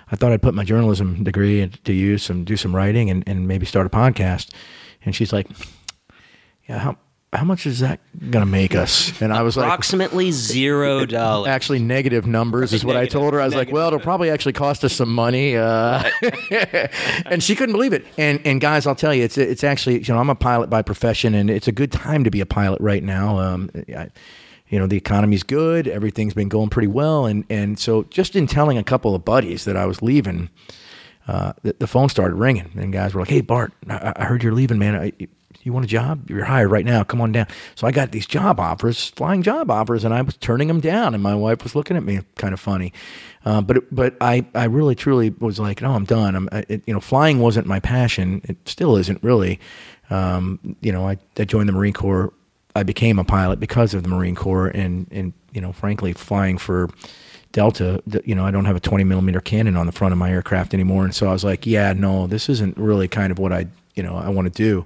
I 0.09 0.15
thought 0.15 0.31
I'd 0.31 0.41
put 0.41 0.53
my 0.53 0.63
journalism 0.63 1.21
degree 1.25 1.67
to 1.67 1.93
use 1.93 2.29
and 2.29 2.45
do 2.45 2.55
some 2.55 2.73
writing 2.73 3.09
and, 3.09 3.25
and 3.27 3.45
maybe 3.45 3.65
start 3.65 3.85
a 3.85 3.89
podcast. 3.89 4.53
And 5.05 5.15
she's 5.15 5.31
like, 5.31 5.47
yeah, 6.67 6.79
how, 6.79 6.97
how 7.33 7.43
much 7.43 7.65
is 7.65 7.79
that 7.79 7.99
going 8.19 8.43
to 8.43 8.49
make 8.49 8.75
us? 8.75 9.21
And 9.21 9.33
I 9.33 9.41
was 9.41 9.57
like, 9.57 9.65
Approximately 9.65 10.31
zero 10.31 11.05
dollars. 11.05 11.47
actually 11.49 11.79
negative 11.79 12.25
numbers 12.25 12.73
is 12.73 12.83
what 12.85 12.95
I 12.97 13.05
told 13.05 13.33
her. 13.33 13.41
I 13.41 13.45
was 13.45 13.55
like, 13.55 13.71
well, 13.71 13.87
it'll 13.87 13.99
probably 13.99 14.29
actually 14.29 14.53
cost 14.53 14.83
us 14.83 14.93
some 14.93 15.13
money. 15.13 15.55
Uh, 15.55 16.09
and 17.25 17.43
she 17.43 17.55
couldn't 17.55 17.73
believe 17.73 17.93
it. 17.93 18.05
And 18.17 18.41
and 18.45 18.59
guys, 18.61 18.87
I'll 18.87 18.95
tell 18.95 19.13
you, 19.13 19.23
it's 19.23 19.37
it's 19.37 19.63
actually 19.63 19.99
you 19.99 20.13
know 20.13 20.19
I'm 20.19 20.29
a 20.29 20.35
pilot 20.35 20.69
by 20.69 20.81
profession, 20.81 21.35
and 21.35 21.49
it's 21.49 21.67
a 21.67 21.71
good 21.71 21.91
time 21.91 22.23
to 22.23 22.31
be 22.31 22.41
a 22.41 22.45
pilot 22.45 22.79
right 22.81 23.03
now. 23.03 23.37
Um, 23.39 23.69
I, 23.89 24.09
you 24.69 24.79
know 24.79 24.87
the 24.87 24.97
economy's 24.97 25.43
good, 25.43 25.87
everything's 25.87 26.33
been 26.33 26.49
going 26.49 26.69
pretty 26.69 26.87
well, 26.89 27.25
and 27.25 27.45
and 27.49 27.77
so 27.79 28.03
just 28.03 28.35
in 28.35 28.47
telling 28.47 28.77
a 28.77 28.83
couple 28.83 29.15
of 29.15 29.23
buddies 29.23 29.65
that 29.65 29.77
I 29.77 29.85
was 29.85 30.01
leaving, 30.01 30.49
uh, 31.27 31.53
the, 31.63 31.75
the 31.79 31.87
phone 31.87 32.09
started 32.09 32.35
ringing, 32.35 32.71
and 32.75 32.93
guys 32.93 33.13
were 33.13 33.21
like, 33.21 33.29
"Hey, 33.29 33.41
Bart, 33.41 33.73
I, 33.89 34.13
I 34.15 34.25
heard 34.25 34.43
you're 34.43 34.53
leaving, 34.53 34.79
man. 34.79 34.95
I, 34.95 35.13
you 35.63 35.73
want 35.73 35.83
a 35.83 35.89
job? 35.89 36.29
You're 36.29 36.45
hired 36.45 36.71
right 36.71 36.85
now. 36.85 37.03
Come 37.03 37.19
on 37.19 37.33
down." 37.33 37.47
So 37.75 37.85
I 37.85 37.91
got 37.91 38.11
these 38.11 38.25
job 38.25 38.59
offers, 38.59 39.09
flying 39.09 39.43
job 39.43 39.69
offers, 39.69 40.03
and 40.03 40.13
I 40.13 40.21
was 40.21 40.37
turning 40.37 40.69
them 40.69 40.79
down. 40.79 41.13
And 41.13 41.21
my 41.21 41.35
wife 41.35 41.63
was 41.63 41.75
looking 41.75 41.97
at 41.97 42.03
me 42.03 42.21
kind 42.35 42.53
of 42.53 42.59
funny, 42.59 42.93
uh, 43.45 43.61
but 43.61 43.83
but 43.93 44.15
I 44.21 44.45
I 44.55 44.65
really 44.65 44.95
truly 44.95 45.31
was 45.31 45.59
like, 45.59 45.81
"No, 45.81 45.91
I'm 45.91 46.05
done." 46.05 46.35
I'm 46.35 46.49
it, 46.53 46.81
you 46.85 46.93
know 46.93 47.01
flying 47.01 47.39
wasn't 47.39 47.67
my 47.67 47.79
passion. 47.79 48.41
It 48.45 48.57
still 48.67 48.95
isn't 48.95 49.21
really. 49.21 49.59
Um, 50.09 50.77
you 50.81 50.91
know, 50.91 51.07
I, 51.07 51.17
I 51.37 51.43
joined 51.43 51.67
the 51.67 51.73
Marine 51.73 51.93
Corps. 51.93 52.33
I 52.75 52.83
became 52.83 53.19
a 53.19 53.23
pilot 53.23 53.59
because 53.59 53.93
of 53.93 54.03
the 54.03 54.09
Marine 54.09 54.35
Corps, 54.35 54.67
and 54.67 55.07
and 55.11 55.33
you 55.51 55.59
know, 55.59 55.73
frankly, 55.73 56.13
flying 56.13 56.57
for 56.57 56.89
Delta, 57.57 58.03
you 58.23 58.35
know, 58.35 58.45
I 58.45 58.51
don't 58.51 58.65
have 58.65 58.75
a 58.75 58.79
20 58.79 59.03
millimeter 59.03 59.41
cannon 59.41 59.77
on 59.77 59.87
the 59.87 59.91
front 59.91 60.11
of 60.11 60.19
my 60.19 60.29
aircraft 60.29 60.75
anymore. 60.75 61.05
And 61.05 61.15
so 61.15 61.27
I 61.27 61.33
was 61.33 61.43
like, 61.43 61.65
yeah, 61.65 61.91
no, 61.91 62.27
this 62.27 62.49
isn't 62.49 62.77
really 62.77 63.07
kind 63.07 63.31
of 63.31 63.39
what 63.39 63.51
I, 63.51 63.65
you 63.95 64.03
know, 64.03 64.15
I 64.15 64.29
want 64.29 64.45
to 64.45 64.51
do. 64.51 64.85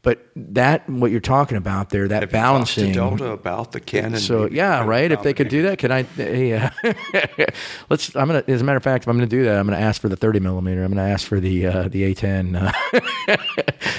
But 0.00 0.26
that, 0.34 0.88
what 0.88 1.10
you're 1.10 1.20
talking 1.20 1.58
about 1.58 1.90
there, 1.90 2.08
that 2.08 2.20
to 2.20 2.26
balancing. 2.26 2.92
Delta 2.92 3.32
about 3.32 3.72
the 3.72 3.80
cannon? 3.80 4.20
So 4.20 4.48
yeah, 4.48 4.86
right. 4.86 5.12
If 5.12 5.22
they 5.22 5.34
could 5.34 5.50
do 5.50 5.60
that, 5.64 5.76
can 5.76 5.92
I? 5.92 6.06
Yeah. 6.16 6.70
Let's. 7.90 8.16
I'm 8.16 8.28
gonna. 8.28 8.42
As 8.48 8.62
a 8.62 8.64
matter 8.64 8.78
of 8.78 8.82
fact, 8.82 9.04
if 9.04 9.08
I'm 9.08 9.18
gonna 9.18 9.26
do 9.26 9.44
that, 9.44 9.58
I'm 9.58 9.66
gonna 9.66 9.76
ask 9.76 10.00
for 10.00 10.08
the 10.08 10.16
30 10.16 10.40
millimeter. 10.40 10.82
I'm 10.82 10.90
gonna 10.90 11.10
ask 11.10 11.26
for 11.26 11.40
the 11.40 11.66
uh, 11.66 11.88
the 11.88 12.14
A10. 12.14 12.56
Uh, 12.56 13.36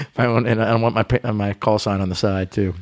I 0.18 0.28
want, 0.28 0.48
and 0.48 0.64
I 0.64 0.74
want 0.76 0.96
my 0.96 1.32
my 1.32 1.54
call 1.54 1.78
sign 1.78 2.02
on 2.02 2.10
the 2.10 2.16
side 2.16 2.52
too. 2.52 2.74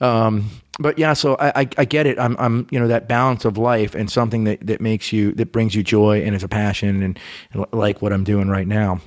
Um, 0.00 0.50
but 0.78 0.98
yeah, 0.98 1.12
so 1.12 1.36
I, 1.36 1.60
I, 1.60 1.68
I 1.78 1.84
get 1.84 2.06
it. 2.06 2.18
I'm, 2.18 2.36
I'm, 2.38 2.66
you 2.70 2.80
know, 2.80 2.88
that 2.88 3.08
balance 3.08 3.44
of 3.44 3.58
life 3.58 3.94
and 3.94 4.10
something 4.10 4.44
that, 4.44 4.66
that 4.66 4.80
makes 4.80 5.12
you, 5.12 5.32
that 5.32 5.52
brings 5.52 5.74
you 5.74 5.82
joy 5.82 6.22
and 6.22 6.34
is 6.34 6.42
a 6.42 6.48
passion 6.48 7.02
and, 7.02 7.18
and 7.52 7.66
like 7.72 8.00
what 8.00 8.12
I'm 8.12 8.24
doing 8.24 8.48
right 8.48 8.66
now. 8.66 9.00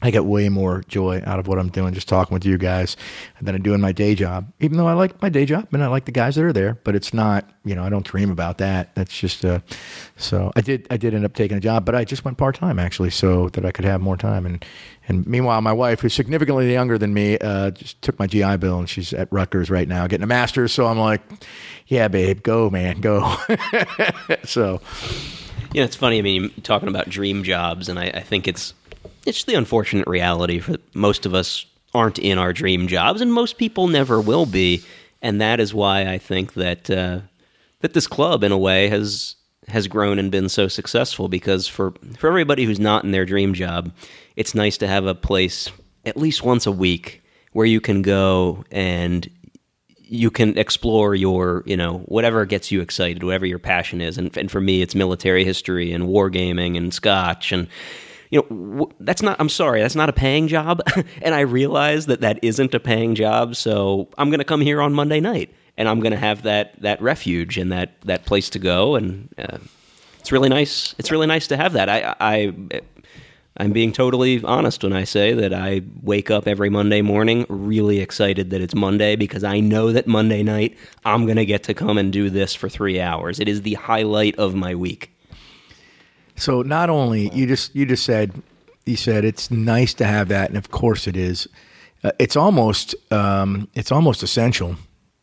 I 0.00 0.12
get 0.12 0.24
way 0.24 0.48
more 0.48 0.84
joy 0.86 1.20
out 1.26 1.40
of 1.40 1.48
what 1.48 1.58
I'm 1.58 1.70
doing 1.70 1.92
just 1.92 2.08
talking 2.08 2.32
with 2.32 2.44
you 2.44 2.56
guys 2.56 2.96
than 3.42 3.56
I 3.56 3.58
do 3.58 3.74
in 3.74 3.80
my 3.80 3.90
day 3.90 4.14
job. 4.14 4.52
Even 4.60 4.76
though 4.76 4.86
I 4.86 4.92
like 4.92 5.20
my 5.20 5.28
day 5.28 5.44
job 5.44 5.66
and 5.72 5.82
I 5.82 5.88
like 5.88 6.04
the 6.04 6.12
guys 6.12 6.36
that 6.36 6.44
are 6.44 6.52
there, 6.52 6.78
but 6.84 6.94
it's 6.94 7.12
not, 7.12 7.50
you 7.64 7.74
know, 7.74 7.82
I 7.82 7.88
don't 7.88 8.06
dream 8.06 8.30
about 8.30 8.58
that. 8.58 8.94
That's 8.94 9.18
just 9.18 9.44
uh 9.44 9.58
so 10.16 10.52
I 10.54 10.60
did 10.60 10.86
I 10.88 10.98
did 10.98 11.14
end 11.14 11.24
up 11.24 11.34
taking 11.34 11.56
a 11.56 11.60
job, 11.60 11.84
but 11.84 11.96
I 11.96 12.04
just 12.04 12.24
went 12.24 12.38
part 12.38 12.54
time 12.54 12.78
actually 12.78 13.10
so 13.10 13.48
that 13.50 13.64
I 13.64 13.72
could 13.72 13.84
have 13.84 14.00
more 14.00 14.16
time 14.16 14.46
and 14.46 14.64
and 15.08 15.26
meanwhile 15.26 15.60
my 15.62 15.72
wife 15.72 16.00
who's 16.00 16.14
significantly 16.14 16.72
younger 16.72 16.96
than 16.96 17.12
me 17.12 17.36
uh 17.38 17.72
just 17.72 18.00
took 18.00 18.18
my 18.20 18.28
GI 18.28 18.58
Bill 18.58 18.78
and 18.78 18.88
she's 18.88 19.12
at 19.12 19.26
Rutgers 19.32 19.68
right 19.68 19.88
now 19.88 20.06
getting 20.06 20.22
a 20.22 20.28
master's, 20.28 20.70
so 20.72 20.86
I'm 20.86 20.98
like, 20.98 21.22
yeah, 21.88 22.06
babe, 22.06 22.44
go 22.44 22.70
man, 22.70 23.00
go. 23.00 23.36
so 24.44 24.80
You 25.74 25.80
know, 25.80 25.84
it's 25.84 25.96
funny. 25.96 26.18
I 26.18 26.22
mean, 26.22 26.50
talking 26.62 26.88
about 26.88 27.10
dream 27.10 27.42
jobs, 27.42 27.88
and 27.90 27.98
I, 27.98 28.06
I 28.06 28.20
think 28.20 28.48
it's 28.48 28.72
it's 29.28 29.44
the 29.44 29.54
unfortunate 29.54 30.08
reality 30.08 30.58
for 30.58 30.76
most 30.94 31.26
of 31.26 31.34
us 31.34 31.66
aren't 31.94 32.18
in 32.18 32.38
our 32.38 32.52
dream 32.52 32.88
jobs, 32.88 33.20
and 33.20 33.32
most 33.32 33.58
people 33.58 33.86
never 33.86 34.20
will 34.20 34.46
be. 34.46 34.82
And 35.20 35.40
that 35.40 35.60
is 35.60 35.74
why 35.74 36.06
I 36.06 36.18
think 36.18 36.54
that 36.54 36.90
uh, 36.90 37.20
that 37.80 37.92
this 37.92 38.06
club, 38.06 38.42
in 38.42 38.52
a 38.52 38.58
way, 38.58 38.88
has 38.88 39.36
has 39.68 39.86
grown 39.86 40.18
and 40.18 40.30
been 40.30 40.48
so 40.48 40.68
successful. 40.68 41.28
Because 41.28 41.68
for 41.68 41.92
for 42.16 42.28
everybody 42.28 42.64
who's 42.64 42.80
not 42.80 43.04
in 43.04 43.10
their 43.10 43.26
dream 43.26 43.54
job, 43.54 43.92
it's 44.36 44.54
nice 44.54 44.78
to 44.78 44.86
have 44.86 45.06
a 45.06 45.14
place 45.14 45.70
at 46.04 46.16
least 46.16 46.42
once 46.42 46.66
a 46.66 46.72
week 46.72 47.22
where 47.52 47.66
you 47.66 47.80
can 47.80 48.02
go 48.02 48.64
and 48.70 49.28
you 50.10 50.30
can 50.30 50.56
explore 50.56 51.14
your, 51.14 51.62
you 51.66 51.76
know, 51.76 51.98
whatever 52.06 52.46
gets 52.46 52.70
you 52.70 52.80
excited, 52.80 53.22
whatever 53.22 53.44
your 53.44 53.58
passion 53.58 54.00
is. 54.00 54.16
And, 54.16 54.34
and 54.38 54.50
for 54.50 54.60
me, 54.60 54.80
it's 54.80 54.94
military 54.94 55.44
history 55.44 55.92
and 55.92 56.04
wargaming 56.04 56.78
and 56.78 56.94
scotch. 56.94 57.52
And, 57.52 57.68
you 58.30 58.44
know, 58.50 58.90
that's 59.00 59.22
not, 59.22 59.36
I'm 59.40 59.48
sorry, 59.48 59.80
that's 59.80 59.94
not 59.94 60.08
a 60.08 60.12
paying 60.12 60.48
job. 60.48 60.82
and 61.22 61.34
I 61.34 61.40
realize 61.40 62.06
that 62.06 62.20
that 62.20 62.38
isn't 62.42 62.74
a 62.74 62.80
paying 62.80 63.14
job. 63.14 63.56
So 63.56 64.08
I'm 64.18 64.30
going 64.30 64.38
to 64.38 64.44
come 64.44 64.60
here 64.60 64.82
on 64.82 64.92
Monday 64.92 65.20
night 65.20 65.52
and 65.76 65.88
I'm 65.88 66.00
going 66.00 66.12
to 66.12 66.18
have 66.18 66.42
that, 66.42 66.80
that 66.82 67.00
refuge 67.00 67.56
and 67.58 67.72
that, 67.72 68.00
that 68.02 68.26
place 68.26 68.50
to 68.50 68.58
go. 68.58 68.96
And 68.96 69.28
uh, 69.38 69.58
it's 70.18 70.32
really 70.32 70.48
nice. 70.48 70.94
It's 70.98 71.10
really 71.10 71.26
nice 71.26 71.46
to 71.48 71.56
have 71.56 71.72
that. 71.72 71.88
I, 71.88 72.14
I, 72.20 72.80
I'm 73.56 73.72
being 73.72 73.92
totally 73.92 74.42
honest 74.44 74.84
when 74.84 74.92
I 74.92 75.04
say 75.04 75.32
that 75.32 75.52
I 75.52 75.82
wake 76.02 76.30
up 76.30 76.46
every 76.46 76.70
Monday 76.70 77.02
morning 77.02 77.44
really 77.48 77.98
excited 78.00 78.50
that 78.50 78.60
it's 78.60 78.74
Monday 78.74 79.16
because 79.16 79.42
I 79.42 79.58
know 79.58 79.90
that 79.92 80.06
Monday 80.06 80.42
night 80.42 80.76
I'm 81.04 81.24
going 81.24 81.36
to 81.38 81.46
get 81.46 81.64
to 81.64 81.74
come 81.74 81.98
and 81.98 82.12
do 82.12 82.30
this 82.30 82.54
for 82.54 82.68
three 82.68 83.00
hours. 83.00 83.40
It 83.40 83.48
is 83.48 83.62
the 83.62 83.74
highlight 83.74 84.38
of 84.38 84.54
my 84.54 84.74
week. 84.74 85.17
So 86.38 86.62
not 86.62 86.88
only 86.90 87.28
you 87.34 87.46
just 87.46 87.74
you 87.74 87.84
just 87.86 88.04
said 88.04 88.42
you 88.86 88.96
said 88.96 89.24
it's 89.24 89.50
nice 89.50 89.94
to 89.94 90.04
have 90.06 90.28
that, 90.28 90.48
and 90.48 90.56
of 90.56 90.70
course 90.70 91.06
it 91.06 91.16
is. 91.16 91.48
Uh, 92.02 92.12
it's 92.18 92.36
almost 92.36 92.94
um, 93.12 93.68
it's 93.74 93.92
almost 93.92 94.22
essential 94.22 94.76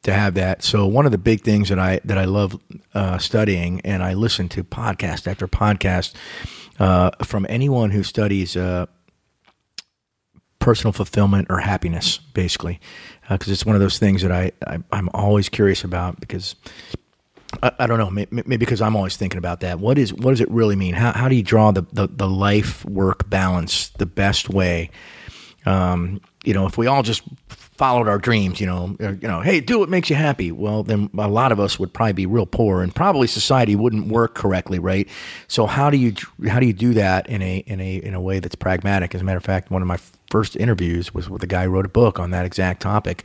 to 0.03 0.13
have 0.13 0.35
that. 0.35 0.63
So 0.63 0.85
one 0.85 1.05
of 1.05 1.11
the 1.11 1.17
big 1.17 1.41
things 1.41 1.69
that 1.69 1.79
I 1.79 1.99
that 2.05 2.17
I 2.17 2.25
love 2.25 2.59
uh, 2.93 3.17
studying, 3.17 3.81
and 3.81 4.03
I 4.03 4.13
listen 4.13 4.49
to 4.49 4.63
podcast 4.63 5.27
after 5.27 5.47
podcast 5.47 6.13
uh, 6.79 7.11
from 7.23 7.45
anyone 7.49 7.91
who 7.91 8.03
studies 8.03 8.55
uh, 8.55 8.85
personal 10.59 10.91
fulfillment 10.91 11.47
or 11.49 11.59
happiness, 11.59 12.17
basically, 12.17 12.79
because 13.29 13.49
it's 13.49 13.65
one 13.65 13.75
of 13.75 13.81
those 13.81 13.99
things 13.99 14.21
that 14.21 14.31
I, 14.31 14.51
I 14.67 14.79
I'm 14.91 15.09
always 15.13 15.49
curious 15.49 15.83
about 15.83 16.19
because 16.19 16.55
I, 17.61 17.71
I 17.79 17.87
don't 17.87 17.97
know, 17.97 18.09
maybe, 18.09 18.57
because 18.57 18.81
I'm 18.81 18.95
always 18.95 19.17
thinking 19.17 19.37
about 19.37 19.59
that. 19.61 19.79
What 19.79 19.97
is 19.97 20.13
what 20.13 20.31
does 20.31 20.41
it 20.41 20.49
really 20.49 20.75
mean? 20.75 20.93
How 20.93 21.11
how 21.11 21.29
do 21.29 21.35
you 21.35 21.43
draw 21.43 21.71
the 21.71 21.83
the, 21.93 22.07
the 22.07 22.27
life 22.27 22.85
work 22.85 23.29
balance 23.29 23.89
the 23.97 24.05
best 24.05 24.49
way? 24.49 24.89
Um, 25.65 26.21
you 26.43 26.53
know, 26.53 26.67
if 26.67 26.77
we 26.77 26.87
all 26.87 27.01
just 27.01 27.23
followed 27.49 28.07
our 28.07 28.17
dreams, 28.17 28.61
you 28.61 28.65
know, 28.65 28.95
or, 29.01 29.11
you 29.21 29.27
know, 29.27 29.41
hey, 29.41 29.59
do 29.59 29.79
what 29.79 29.89
makes 29.89 30.09
you 30.09 30.15
happy. 30.15 30.49
Well, 30.51 30.83
then 30.83 31.09
a 31.17 31.27
lot 31.27 31.51
of 31.51 31.59
us 31.59 31.77
would 31.77 31.93
probably 31.93 32.13
be 32.13 32.25
real 32.25 32.45
poor, 32.45 32.81
and 32.81 32.93
probably 32.93 33.27
society 33.27 33.75
wouldn't 33.75 34.07
work 34.07 34.35
correctly, 34.35 34.79
right? 34.79 35.09
So 35.47 35.65
how 35.65 35.89
do 35.89 35.97
you 35.97 36.13
how 36.47 36.59
do 36.59 36.65
you 36.65 36.73
do 36.73 36.93
that 36.93 37.27
in 37.27 37.41
a 37.41 37.57
in 37.57 37.81
a 37.81 37.95
in 37.97 38.13
a 38.13 38.21
way 38.21 38.39
that's 38.39 38.55
pragmatic? 38.55 39.13
As 39.15 39.21
a 39.21 39.23
matter 39.23 39.37
of 39.37 39.43
fact, 39.43 39.71
one 39.71 39.81
of 39.81 39.87
my 39.87 39.99
first 40.29 40.55
interviews 40.55 41.13
was 41.13 41.29
with 41.29 41.43
a 41.43 41.47
guy 41.47 41.65
who 41.65 41.69
wrote 41.71 41.85
a 41.85 41.89
book 41.89 42.19
on 42.19 42.31
that 42.31 42.45
exact 42.45 42.81
topic, 42.81 43.23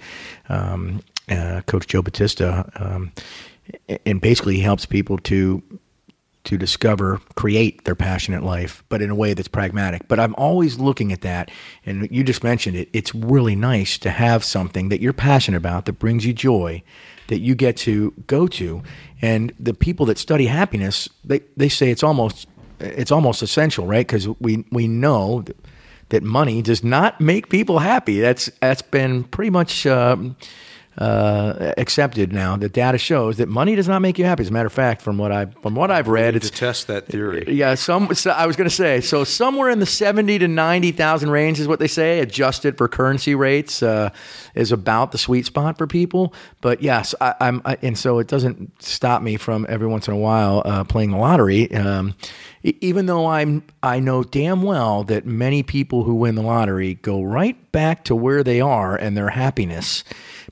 um, 0.48 1.02
uh, 1.28 1.60
Coach 1.66 1.86
Joe 1.86 2.02
Batista, 2.02 2.64
um, 2.76 3.12
and 4.06 4.20
basically 4.20 4.60
helps 4.60 4.86
people 4.86 5.18
to 5.18 5.62
to 6.42 6.56
discover, 6.56 7.20
create 7.34 7.84
their 7.84 7.94
passionate 7.94 8.42
life, 8.42 8.82
but 8.88 9.02
in 9.02 9.10
a 9.10 9.14
way 9.14 9.34
that's 9.34 9.48
pragmatic. 9.48 10.08
But 10.08 10.18
I'm 10.18 10.34
always 10.36 10.78
looking 10.78 11.12
at 11.12 11.20
that, 11.20 11.50
and 11.84 12.08
you 12.10 12.24
just 12.24 12.42
mentioned 12.42 12.76
it. 12.76 12.88
It's 12.92 13.14
really 13.14 13.54
nice 13.54 13.98
to 13.98 14.10
have 14.10 14.42
something 14.42 14.88
that 14.88 15.00
you're 15.00 15.12
passionate 15.12 15.58
about 15.58 15.84
that 15.84 15.94
brings 15.94 16.24
you 16.24 16.32
joy, 16.32 16.82
that 17.28 17.40
you 17.40 17.54
get 17.54 17.76
to 17.78 18.12
go 18.26 18.46
to, 18.48 18.82
and 19.20 19.52
the 19.60 19.74
people 19.74 20.06
that 20.06 20.18
study 20.18 20.46
happiness, 20.46 21.08
they 21.24 21.40
they 21.56 21.68
say 21.68 21.90
it's 21.90 22.02
almost 22.02 22.48
it's 22.80 23.12
almost 23.12 23.42
essential, 23.42 23.86
right? 23.86 24.06
Because 24.06 24.26
we 24.40 24.64
we 24.72 24.88
know 24.88 25.44
that 26.08 26.22
money 26.22 26.62
does 26.62 26.82
not 26.82 27.20
make 27.20 27.50
people 27.50 27.80
happy. 27.80 28.18
That's 28.18 28.46
that's 28.60 28.82
been 28.82 29.24
pretty 29.24 29.50
much. 29.50 29.86
Um, 29.86 30.36
uh, 30.98 31.72
accepted 31.78 32.32
now. 32.32 32.56
The 32.56 32.68
data 32.68 32.98
shows 32.98 33.36
that 33.38 33.48
money 33.48 33.74
does 33.76 33.88
not 33.88 34.00
make 34.02 34.18
you 34.18 34.24
happy. 34.24 34.42
As 34.42 34.48
a 34.50 34.52
matter 34.52 34.66
of 34.66 34.72
fact, 34.72 35.02
from 35.02 35.18
what 35.18 35.32
I 35.32 35.46
from 35.46 35.74
what 35.74 35.90
I've 35.90 36.08
read, 36.08 36.32
to 36.32 36.36
it's 36.36 36.50
test 36.50 36.88
that 36.88 37.06
theory. 37.06 37.44
yeah. 37.48 37.74
Some 37.74 38.14
so 38.14 38.30
I 38.30 38.46
was 38.46 38.56
going 38.56 38.68
to 38.68 38.74
say 38.74 39.00
so 39.00 39.24
somewhere 39.24 39.70
in 39.70 39.78
the 39.78 39.86
seventy 39.86 40.38
to 40.38 40.48
ninety 40.48 40.92
thousand 40.92 41.30
range 41.30 41.60
is 41.60 41.68
what 41.68 41.78
they 41.78 41.88
say, 41.88 42.20
adjusted 42.20 42.76
for 42.76 42.88
currency 42.88 43.34
rates, 43.34 43.82
uh, 43.82 44.10
is 44.54 44.72
about 44.72 45.12
the 45.12 45.18
sweet 45.18 45.46
spot 45.46 45.78
for 45.78 45.86
people. 45.86 46.34
But 46.60 46.82
yes, 46.82 47.14
I, 47.20 47.34
I'm 47.40 47.62
I, 47.64 47.78
and 47.82 47.96
so 47.96 48.18
it 48.18 48.28
doesn't 48.28 48.82
stop 48.82 49.22
me 49.22 49.36
from 49.36 49.66
every 49.68 49.86
once 49.86 50.08
in 50.08 50.14
a 50.14 50.18
while 50.18 50.62
uh, 50.64 50.84
playing 50.84 51.12
the 51.12 51.18
lottery. 51.18 51.72
Um, 51.74 52.14
even 52.62 53.06
though 53.06 53.26
I'm 53.26 53.62
I 53.82 54.00
know 54.00 54.22
damn 54.22 54.62
well 54.62 55.04
that 55.04 55.24
many 55.24 55.62
people 55.62 56.04
who 56.04 56.14
win 56.14 56.34
the 56.34 56.42
lottery 56.42 56.94
go 56.94 57.22
right 57.22 57.56
back 57.72 58.04
to 58.04 58.14
where 58.14 58.42
they 58.42 58.60
are 58.60 58.96
and 58.96 59.16
their 59.16 59.30
happiness 59.30 60.04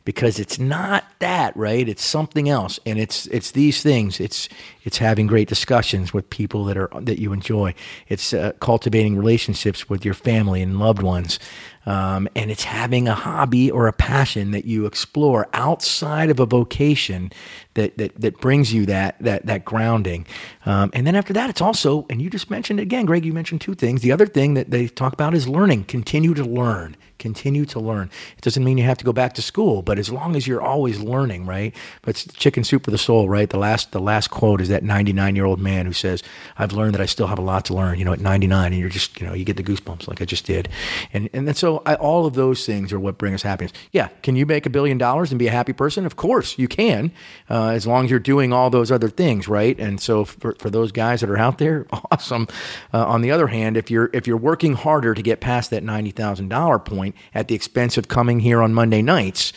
because 0.08 0.38
it's 0.38 0.58
not 0.58 1.04
that 1.18 1.54
right? 1.54 1.86
It's 1.86 2.02
something 2.02 2.48
else. 2.48 2.80
And 2.86 2.98
it's 2.98 3.26
it's 3.26 3.50
these 3.50 3.82
things. 3.82 4.20
It's 4.20 4.48
it's 4.84 4.96
having 4.96 5.26
great 5.26 5.48
discussions 5.50 6.14
with 6.14 6.30
people 6.30 6.64
that 6.64 6.78
are 6.78 6.88
that 6.98 7.18
you 7.18 7.34
enjoy. 7.34 7.74
It's 8.08 8.32
uh, 8.32 8.52
cultivating 8.58 9.18
relationships 9.18 9.90
with 9.90 10.06
your 10.06 10.14
family 10.14 10.62
and 10.62 10.78
loved 10.78 11.02
ones. 11.02 11.38
Um, 11.84 12.26
and 12.34 12.50
it's 12.50 12.64
having 12.64 13.06
a 13.06 13.14
hobby 13.14 13.70
or 13.70 13.86
a 13.86 13.92
passion 13.92 14.52
that 14.52 14.64
you 14.64 14.86
explore 14.86 15.46
outside 15.52 16.30
of 16.30 16.40
a 16.40 16.46
vocation 16.46 17.30
that 17.74 17.98
that, 17.98 18.18
that 18.18 18.40
brings 18.40 18.72
you 18.72 18.86
that 18.86 19.16
that 19.20 19.44
that 19.44 19.66
grounding. 19.66 20.26
Um, 20.64 20.88
and 20.94 21.06
then 21.06 21.16
after 21.16 21.34
that 21.34 21.50
it's 21.50 21.60
also 21.60 22.06
and 22.08 22.22
you 22.22 22.30
just 22.30 22.48
mentioned 22.48 22.80
it 22.80 22.84
again 22.84 23.04
greg 23.04 23.26
you 23.26 23.34
mentioned 23.34 23.60
two 23.60 23.74
things. 23.74 24.00
The 24.00 24.12
other 24.12 24.26
thing 24.26 24.54
that 24.54 24.70
they 24.70 24.88
talk 24.88 25.12
about 25.12 25.34
is 25.34 25.46
learning. 25.46 25.84
Continue 25.84 26.32
to 26.32 26.44
learn 26.44 26.96
continue 27.18 27.64
to 27.66 27.80
learn. 27.80 28.10
It 28.36 28.42
doesn't 28.42 28.62
mean 28.62 28.78
you 28.78 28.84
have 28.84 28.98
to 28.98 29.04
go 29.04 29.12
back 29.12 29.34
to 29.34 29.42
school, 29.42 29.82
but 29.82 29.98
as 29.98 30.10
long 30.10 30.36
as 30.36 30.46
you're 30.46 30.62
always 30.62 31.00
learning, 31.00 31.46
right? 31.46 31.74
But 32.02 32.10
it's 32.10 32.34
chicken 32.34 32.64
soup 32.64 32.84
for 32.84 32.90
the 32.90 32.98
soul, 32.98 33.28
right? 33.28 33.48
The 33.48 33.58
last 33.58 33.92
the 33.92 34.00
last 34.00 34.28
quote 34.28 34.60
is 34.60 34.68
that 34.68 34.82
99 34.82 35.36
year 35.36 35.44
old 35.44 35.60
man 35.60 35.86
who 35.86 35.92
says, 35.92 36.22
"I've 36.56 36.72
learned 36.72 36.94
that 36.94 37.00
I 37.00 37.06
still 37.06 37.26
have 37.26 37.38
a 37.38 37.42
lot 37.42 37.64
to 37.66 37.74
learn." 37.74 37.98
You 37.98 38.04
know, 38.04 38.12
at 38.12 38.20
99, 38.20 38.72
and 38.72 38.80
you're 38.80 38.88
just 38.88 39.20
you 39.20 39.26
know 39.26 39.34
you 39.34 39.44
get 39.44 39.56
the 39.56 39.62
goosebumps 39.62 40.08
like 40.08 40.22
I 40.22 40.24
just 40.24 40.46
did, 40.46 40.68
and 41.12 41.28
and 41.32 41.46
then 41.46 41.54
so 41.54 41.82
I, 41.84 41.94
all 41.94 42.26
of 42.26 42.34
those 42.34 42.64
things 42.64 42.92
are 42.92 43.00
what 43.00 43.18
bring 43.18 43.34
us 43.34 43.42
happiness. 43.42 43.72
Yeah, 43.92 44.08
can 44.22 44.36
you 44.36 44.46
make 44.46 44.66
a 44.66 44.70
billion 44.70 44.98
dollars 44.98 45.30
and 45.30 45.38
be 45.38 45.46
a 45.46 45.50
happy 45.52 45.72
person? 45.72 46.06
Of 46.06 46.16
course 46.16 46.58
you 46.58 46.68
can, 46.68 47.12
uh, 47.50 47.68
as 47.68 47.86
long 47.86 48.04
as 48.04 48.10
you're 48.10 48.20
doing 48.20 48.52
all 48.52 48.70
those 48.70 48.90
other 48.90 49.08
things, 49.08 49.48
right? 49.48 49.78
And 49.78 50.00
so 50.00 50.24
for, 50.24 50.54
for 50.58 50.70
those 50.70 50.92
guys 50.92 51.20
that 51.20 51.30
are 51.30 51.38
out 51.38 51.58
there, 51.58 51.86
awesome. 52.10 52.48
Uh, 52.92 53.06
on 53.06 53.22
the 53.22 53.30
other 53.30 53.48
hand, 53.48 53.76
if 53.76 53.90
you're 53.90 54.10
if 54.12 54.26
you're 54.26 54.36
working 54.36 54.74
harder 54.74 55.14
to 55.14 55.22
get 55.22 55.40
past 55.40 55.70
that 55.70 55.82
ninety 55.82 56.10
thousand 56.10 56.48
dollar 56.48 56.78
point 56.78 57.07
at 57.34 57.48
the 57.48 57.54
expense 57.54 57.96
of 57.96 58.08
coming 58.08 58.40
here 58.40 58.62
on 58.62 58.74
Monday 58.74 59.02
nights, 59.02 59.52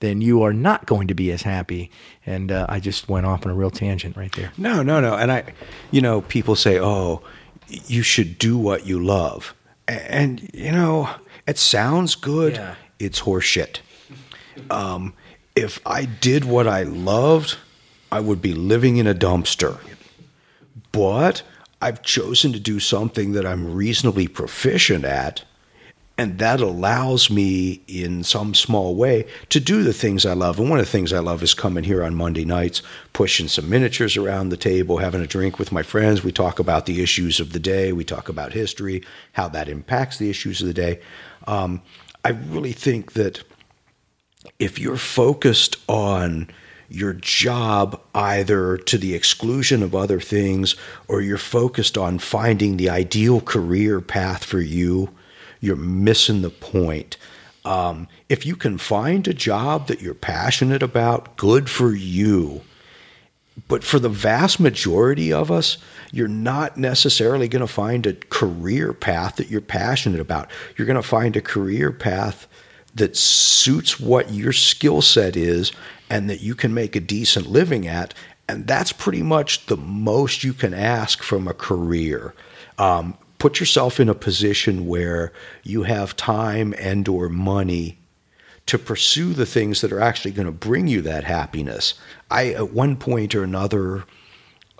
then 0.00 0.20
you 0.20 0.42
are 0.42 0.52
not 0.52 0.86
going 0.86 1.08
to 1.08 1.14
be 1.14 1.30
as 1.32 1.42
happy. 1.42 1.90
And 2.24 2.52
uh, 2.52 2.66
I 2.68 2.80
just 2.80 3.08
went 3.08 3.26
off 3.26 3.46
on 3.46 3.52
a 3.52 3.54
real 3.54 3.70
tangent 3.70 4.16
right 4.16 4.32
there. 4.32 4.52
No, 4.58 4.82
no, 4.82 5.00
no. 5.00 5.14
And 5.14 5.32
I, 5.32 5.54
you 5.90 6.00
know, 6.00 6.20
people 6.22 6.54
say, 6.54 6.78
oh, 6.78 7.22
you 7.68 8.02
should 8.02 8.38
do 8.38 8.58
what 8.58 8.86
you 8.86 9.02
love. 9.02 9.54
And, 9.88 10.50
you 10.52 10.72
know, 10.72 11.08
it 11.46 11.58
sounds 11.58 12.14
good. 12.14 12.54
Yeah. 12.54 12.74
It's 12.98 13.20
horseshit. 13.22 13.80
Um, 14.70 15.14
if 15.54 15.80
I 15.86 16.04
did 16.04 16.44
what 16.44 16.66
I 16.66 16.82
loved, 16.82 17.56
I 18.10 18.20
would 18.20 18.42
be 18.42 18.52
living 18.52 18.96
in 18.96 19.06
a 19.06 19.14
dumpster. 19.14 19.78
But 20.92 21.42
I've 21.80 22.02
chosen 22.02 22.52
to 22.52 22.60
do 22.60 22.80
something 22.80 23.32
that 23.32 23.46
I'm 23.46 23.74
reasonably 23.74 24.28
proficient 24.28 25.04
at. 25.04 25.44
And 26.18 26.38
that 26.38 26.60
allows 26.62 27.28
me, 27.28 27.82
in 27.86 28.24
some 28.24 28.54
small 28.54 28.94
way, 28.94 29.26
to 29.50 29.60
do 29.60 29.82
the 29.82 29.92
things 29.92 30.24
I 30.24 30.32
love. 30.32 30.58
And 30.58 30.70
one 30.70 30.78
of 30.78 30.86
the 30.86 30.90
things 30.90 31.12
I 31.12 31.18
love 31.18 31.42
is 31.42 31.52
coming 31.52 31.84
here 31.84 32.02
on 32.02 32.14
Monday 32.14 32.46
nights, 32.46 32.80
pushing 33.12 33.48
some 33.48 33.68
miniatures 33.68 34.16
around 34.16 34.48
the 34.48 34.56
table, 34.56 34.96
having 34.96 35.20
a 35.20 35.26
drink 35.26 35.58
with 35.58 35.72
my 35.72 35.82
friends. 35.82 36.24
We 36.24 36.32
talk 36.32 36.58
about 36.58 36.86
the 36.86 37.02
issues 37.02 37.38
of 37.38 37.52
the 37.52 37.58
day, 37.58 37.92
we 37.92 38.02
talk 38.02 38.30
about 38.30 38.54
history, 38.54 39.04
how 39.32 39.48
that 39.48 39.68
impacts 39.68 40.16
the 40.16 40.30
issues 40.30 40.62
of 40.62 40.68
the 40.68 40.74
day. 40.74 41.00
Um, 41.46 41.82
I 42.24 42.30
really 42.30 42.72
think 42.72 43.12
that 43.12 43.44
if 44.58 44.78
you're 44.78 44.96
focused 44.96 45.76
on 45.86 46.48
your 46.88 47.12
job 47.12 48.00
either 48.14 48.78
to 48.78 48.96
the 48.96 49.14
exclusion 49.14 49.82
of 49.82 49.94
other 49.94 50.20
things 50.20 50.76
or 51.08 51.20
you're 51.20 51.36
focused 51.36 51.98
on 51.98 52.18
finding 52.18 52.76
the 52.76 52.88
ideal 52.88 53.40
career 53.40 54.00
path 54.00 54.44
for 54.44 54.60
you, 54.60 55.10
you're 55.66 55.76
missing 55.76 56.42
the 56.42 56.50
point. 56.50 57.16
Um, 57.64 58.06
if 58.28 58.46
you 58.46 58.54
can 58.54 58.78
find 58.78 59.26
a 59.26 59.34
job 59.34 59.88
that 59.88 60.00
you're 60.00 60.14
passionate 60.14 60.84
about, 60.84 61.36
good 61.36 61.68
for 61.68 61.92
you. 61.92 62.62
But 63.68 63.82
for 63.82 63.98
the 63.98 64.08
vast 64.08 64.60
majority 64.60 65.32
of 65.32 65.50
us, 65.50 65.78
you're 66.12 66.28
not 66.28 66.76
necessarily 66.76 67.48
going 67.48 67.66
to 67.66 67.66
find 67.66 68.06
a 68.06 68.14
career 68.14 68.92
path 68.92 69.36
that 69.36 69.50
you're 69.50 69.60
passionate 69.60 70.20
about. 70.20 70.48
You're 70.76 70.86
going 70.86 70.94
to 70.94 71.02
find 71.02 71.36
a 71.36 71.40
career 71.40 71.90
path 71.90 72.46
that 72.94 73.16
suits 73.16 73.98
what 73.98 74.30
your 74.30 74.52
skill 74.52 75.02
set 75.02 75.36
is 75.36 75.72
and 76.08 76.30
that 76.30 76.40
you 76.40 76.54
can 76.54 76.72
make 76.72 76.94
a 76.94 77.00
decent 77.00 77.46
living 77.48 77.88
at. 77.88 78.14
And 78.48 78.66
that's 78.66 78.92
pretty 78.92 79.22
much 79.22 79.66
the 79.66 79.76
most 79.76 80.44
you 80.44 80.52
can 80.52 80.72
ask 80.72 81.22
from 81.22 81.48
a 81.48 81.54
career. 81.54 82.34
Um, 82.78 83.18
put 83.38 83.60
yourself 83.60 84.00
in 84.00 84.08
a 84.08 84.14
position 84.14 84.86
where 84.86 85.32
you 85.62 85.84
have 85.84 86.16
time 86.16 86.74
and 86.78 87.06
or 87.08 87.28
money 87.28 87.98
to 88.66 88.78
pursue 88.78 89.32
the 89.32 89.46
things 89.46 89.80
that 89.80 89.92
are 89.92 90.00
actually 90.00 90.32
going 90.32 90.46
to 90.46 90.52
bring 90.52 90.88
you 90.88 91.00
that 91.02 91.24
happiness. 91.24 91.94
I 92.30 92.50
at 92.50 92.72
one 92.72 92.96
point 92.96 93.34
or 93.34 93.44
another 93.44 94.04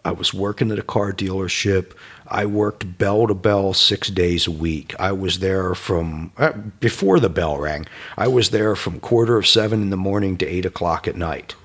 I 0.04 0.12
was 0.12 0.32
working 0.32 0.70
at 0.70 0.78
a 0.78 0.82
car 0.82 1.12
dealership. 1.12 1.92
I 2.28 2.46
worked 2.46 2.96
bell 2.96 3.26
to 3.26 3.34
bell 3.34 3.74
6 3.74 4.08
days 4.10 4.46
a 4.46 4.52
week. 4.52 4.94
I 5.00 5.10
was 5.10 5.40
there 5.40 5.74
from 5.74 6.30
uh, 6.36 6.52
before 6.52 7.18
the 7.18 7.28
bell 7.28 7.58
rang. 7.58 7.86
I 8.16 8.28
was 8.28 8.50
there 8.50 8.76
from 8.76 9.00
quarter 9.00 9.36
of 9.36 9.48
7 9.48 9.82
in 9.82 9.90
the 9.90 9.96
morning 9.96 10.36
to 10.38 10.46
8 10.46 10.64
o'clock 10.64 11.08
at 11.08 11.16
night. 11.16 11.56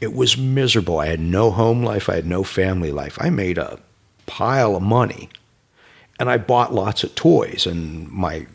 It 0.00 0.14
was 0.14 0.38
miserable. 0.38 1.00
I 1.00 1.06
had 1.06 1.18
no 1.18 1.50
home 1.50 1.82
life, 1.82 2.08
I 2.08 2.14
had 2.14 2.26
no 2.26 2.44
family 2.44 2.92
life. 2.92 3.18
I 3.20 3.30
made 3.30 3.58
a 3.58 3.80
pile 4.26 4.76
of 4.76 4.82
money 4.82 5.28
and 6.18 6.30
I 6.30 6.38
bought 6.38 6.74
lots 6.74 7.04
of 7.04 7.14
toys. 7.14 7.66
And 7.66 8.08
my 8.10 8.46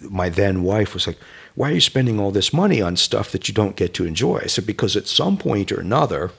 my 0.00 0.28
then 0.28 0.62
wife 0.62 0.94
was 0.94 1.06
like, 1.06 1.18
"Why 1.54 1.70
are 1.70 1.74
you 1.74 1.80
spending 1.80 2.18
all 2.18 2.30
this 2.30 2.52
money 2.52 2.80
on 2.80 2.96
stuff 2.96 3.30
that 3.32 3.48
you 3.48 3.54
don't 3.54 3.76
get 3.76 3.94
to 3.94 4.06
enjoy?" 4.06 4.40
I 4.42 4.46
said, 4.46 4.66
"Because 4.66 4.96
at 4.96 5.06
some 5.06 5.36
point 5.36 5.72
or 5.72 5.80
another." 5.80 6.30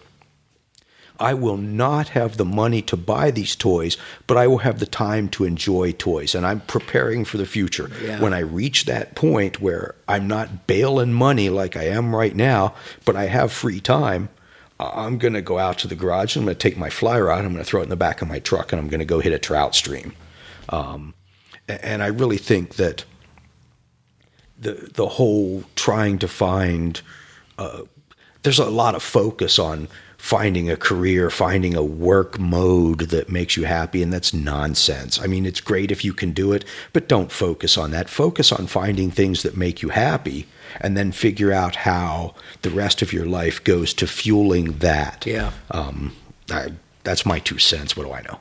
I 1.20 1.36
will 1.36 1.58
not 1.58 2.10
have 2.10 2.38
the 2.38 2.46
money 2.46 2.82
to 2.82 2.98
buy 2.98 3.30
these 3.30 3.56
toys, 3.56 3.96
but 4.26 4.38
I 4.38 4.48
will 4.48 4.60
have 4.60 4.80
the 4.80 4.88
time 4.88 5.30
to 5.30 5.46
enjoy 5.46 5.92
toys. 5.92 6.34
And 6.34 6.48
I'm 6.48 6.62
preparing 6.62 7.26
for 7.26 7.38
the 7.38 7.46
future. 7.46 7.92
Yeah. 8.04 8.20
When 8.20 8.34
I 8.34 8.40
reach 8.40 8.86
that 8.86 9.14
point 9.14 9.62
where 9.62 9.94
I'm 10.08 10.28
not 10.28 10.66
bailing 10.66 11.14
money 11.14 11.50
like 11.50 11.78
I 11.78 11.84
am 11.84 12.16
right 12.16 12.36
now, 12.36 12.74
but 13.06 13.16
I 13.16 13.26
have 13.28 13.52
free 13.52 13.80
time, 13.80 14.30
I'm 14.80 15.20
going 15.20 15.36
to 15.36 15.44
go 15.44 15.60
out 15.60 15.78
to 15.80 15.88
the 15.88 15.96
garage 15.96 16.36
and 16.36 16.42
I'm 16.42 16.48
going 16.48 16.58
to 16.58 16.70
take 16.70 16.78
my 16.78 16.90
fly 16.90 17.20
rod, 17.20 17.46
I'm 17.46 17.54
going 17.54 17.64
to 17.64 17.70
throw 17.70 17.82
it 17.82 17.84
in 17.84 17.90
the 17.90 17.96
back 17.96 18.24
of 18.24 18.28
my 18.28 18.40
truck, 18.40 18.72
and 18.72 18.82
I'm 18.82 18.88
going 18.88 19.00
to 19.00 19.06
go 19.06 19.20
hit 19.20 19.32
a 19.32 19.38
trout 19.38 19.76
stream. 19.76 20.14
Um, 20.72 21.14
and 21.68 22.02
I 22.02 22.08
really 22.08 22.38
think 22.38 22.76
that 22.76 23.06
the 24.60 24.90
the 24.94 25.08
whole 25.08 25.64
trying 25.76 26.20
to 26.20 26.28
find 26.28 27.02
uh, 27.58 27.82
there's 28.44 28.60
a 28.60 28.70
lot 28.70 28.96
of 28.96 29.04
focus 29.04 29.60
on 29.60 29.88
finding 30.18 30.70
a 30.70 30.78
career, 30.78 31.32
finding 31.32 31.76
a 31.76 31.84
work 31.84 32.40
mode 32.40 33.00
that 33.10 33.28
makes 33.28 33.58
you 33.58 33.64
happy, 33.64 34.04
and 34.04 34.14
that's 34.14 34.36
nonsense. 34.36 35.20
I 35.20 35.26
mean, 35.26 35.48
it's 35.48 35.60
great 35.60 35.90
if 35.90 36.06
you 36.06 36.14
can 36.14 36.32
do 36.32 36.54
it, 36.54 36.64
but 36.94 37.08
don't 37.08 37.32
focus 37.32 37.76
on 37.76 37.90
that. 37.92 38.08
Focus 38.08 38.52
on 38.52 38.68
finding 38.68 39.10
things 39.10 39.42
that 39.42 39.58
make 39.58 39.82
you 39.82 39.90
happy, 39.90 40.48
and 40.80 40.96
then 40.96 41.12
figure 41.12 41.52
out 41.52 41.76
how 41.76 42.36
the 42.62 42.70
rest 42.70 43.02
of 43.02 43.12
your 43.12 43.26
life 43.26 43.64
goes 43.64 43.96
to 43.96 44.06
fueling 44.06 44.78
that. 44.78 45.26
Yeah. 45.26 45.52
Um, 45.72 46.16
I, 46.52 46.74
that's 47.04 47.26
my 47.26 47.40
two 47.40 47.58
cents. 47.58 47.98
What 47.98 48.06
do 48.06 48.14
I 48.14 48.22
know? 48.22 48.40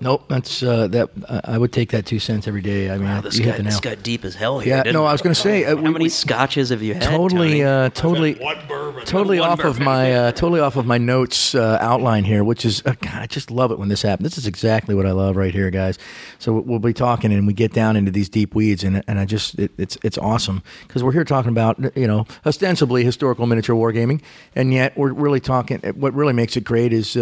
Nope, 0.00 0.24
that's 0.28 0.62
uh, 0.62 0.86
that. 0.88 1.10
Uh, 1.28 1.40
I 1.44 1.58
would 1.58 1.72
take 1.72 1.90
that 1.92 2.04
two 2.06 2.18
cents 2.18 2.46
every 2.48 2.60
day. 2.62 2.90
I 2.90 2.98
mean, 2.98 3.06
Wow, 3.08 3.20
this 3.20 3.38
you 3.38 3.44
got, 3.44 3.52
hit 3.52 3.56
the 3.58 3.62
this 3.64 3.82
nail. 3.84 3.94
got 3.94 4.02
deep 4.02 4.24
as 4.24 4.34
hell 4.34 4.58
here. 4.58 4.76
Yeah, 4.76 4.82
didn't 4.82 4.94
no. 4.94 5.04
I 5.06 5.12
was 5.12 5.22
going 5.22 5.34
to 5.34 5.40
say 5.40 5.64
uh, 5.64 5.70
How 5.76 5.82
we- 5.82 5.90
many 5.90 6.02
we- 6.04 6.08
scotches 6.08 6.68
have 6.70 6.82
you 6.82 6.94
had? 6.94 7.02
totally, 7.02 7.48
Tony? 7.60 7.64
uh, 7.64 7.88
totally, 7.90 8.34
one 8.34 8.56
totally 9.04 9.40
One 9.40 9.50
off 9.50 9.64
of 9.64 9.80
my, 9.80 10.12
uh, 10.14 10.32
totally 10.32 10.60
off 10.60 10.76
of 10.76 10.86
my 10.86 10.98
notes 10.98 11.54
uh, 11.54 11.78
outline 11.80 12.24
here, 12.24 12.42
which 12.44 12.64
is, 12.64 12.82
uh, 12.86 12.94
God, 13.00 13.14
I 13.22 13.26
just 13.26 13.50
love 13.50 13.70
it 13.70 13.78
when 13.78 13.88
this 13.88 14.02
happens. 14.02 14.24
This 14.28 14.38
is 14.38 14.46
exactly 14.46 14.94
what 14.94 15.06
I 15.06 15.12
love 15.12 15.36
right 15.36 15.52
here, 15.54 15.70
guys. 15.70 15.98
So 16.38 16.52
we'll 16.60 16.78
be 16.78 16.92
talking, 16.92 17.32
and 17.32 17.46
we 17.46 17.52
get 17.52 17.72
down 17.72 17.96
into 17.96 18.10
these 18.10 18.28
deep 18.28 18.54
weeds, 18.54 18.84
and 18.84 19.02
and 19.06 19.18
I 19.18 19.24
just, 19.24 19.58
it, 19.58 19.70
it's 19.78 19.96
it's 20.02 20.18
awesome 20.18 20.62
because 20.86 21.02
we're 21.04 21.12
here 21.12 21.24
talking 21.24 21.50
about, 21.50 21.78
you 21.96 22.06
know, 22.06 22.26
ostensibly 22.44 23.04
historical 23.04 23.46
miniature 23.46 23.76
wargaming, 23.76 24.20
and 24.56 24.72
yet 24.72 24.96
we're 24.96 25.12
really 25.12 25.40
talking. 25.40 25.78
What 25.94 26.14
really 26.14 26.32
makes 26.34 26.56
it 26.56 26.64
great 26.64 26.92
is. 26.92 27.16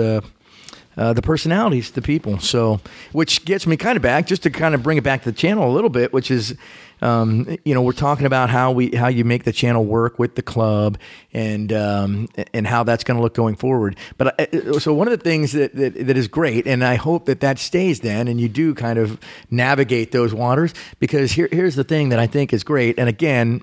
Uh, 0.96 1.12
uh, 1.12 1.12
the 1.12 1.22
personalities, 1.22 1.90
the 1.90 2.00
people. 2.00 2.38
So, 2.38 2.80
which 3.12 3.44
gets 3.44 3.66
me 3.66 3.76
kind 3.76 3.96
of 3.96 4.02
back, 4.02 4.26
just 4.26 4.42
to 4.44 4.50
kind 4.50 4.74
of 4.74 4.82
bring 4.82 4.96
it 4.96 5.04
back 5.04 5.24
to 5.24 5.30
the 5.30 5.36
channel 5.36 5.70
a 5.70 5.72
little 5.72 5.90
bit, 5.90 6.12
which 6.12 6.30
is, 6.30 6.54
um, 7.02 7.58
you 7.64 7.74
know, 7.74 7.82
we're 7.82 7.92
talking 7.92 8.24
about 8.24 8.48
how 8.48 8.72
we 8.72 8.94
how 8.96 9.08
you 9.08 9.24
make 9.24 9.44
the 9.44 9.52
channel 9.52 9.84
work 9.84 10.18
with 10.18 10.36
the 10.36 10.42
club 10.42 10.96
and 11.32 11.72
um, 11.72 12.28
and 12.54 12.66
how 12.66 12.82
that's 12.82 13.04
going 13.04 13.16
to 13.16 13.22
look 13.22 13.34
going 13.34 13.56
forward. 13.56 13.96
But 14.16 14.54
uh, 14.54 14.78
so 14.78 14.94
one 14.94 15.06
of 15.06 15.18
the 15.18 15.22
things 15.22 15.52
that, 15.52 15.74
that 15.74 16.06
that 16.06 16.16
is 16.16 16.28
great, 16.28 16.66
and 16.66 16.82
I 16.82 16.94
hope 16.94 17.26
that 17.26 17.40
that 17.40 17.58
stays 17.58 18.00
then, 18.00 18.28
and 18.28 18.40
you 18.40 18.48
do 18.48 18.74
kind 18.74 18.98
of 18.98 19.20
navigate 19.50 20.12
those 20.12 20.32
waters 20.32 20.72
because 20.98 21.32
here 21.32 21.48
here's 21.50 21.74
the 21.74 21.84
thing 21.84 22.08
that 22.08 22.18
I 22.18 22.26
think 22.26 22.52
is 22.52 22.64
great, 22.64 22.98
and 22.98 23.08
again 23.08 23.62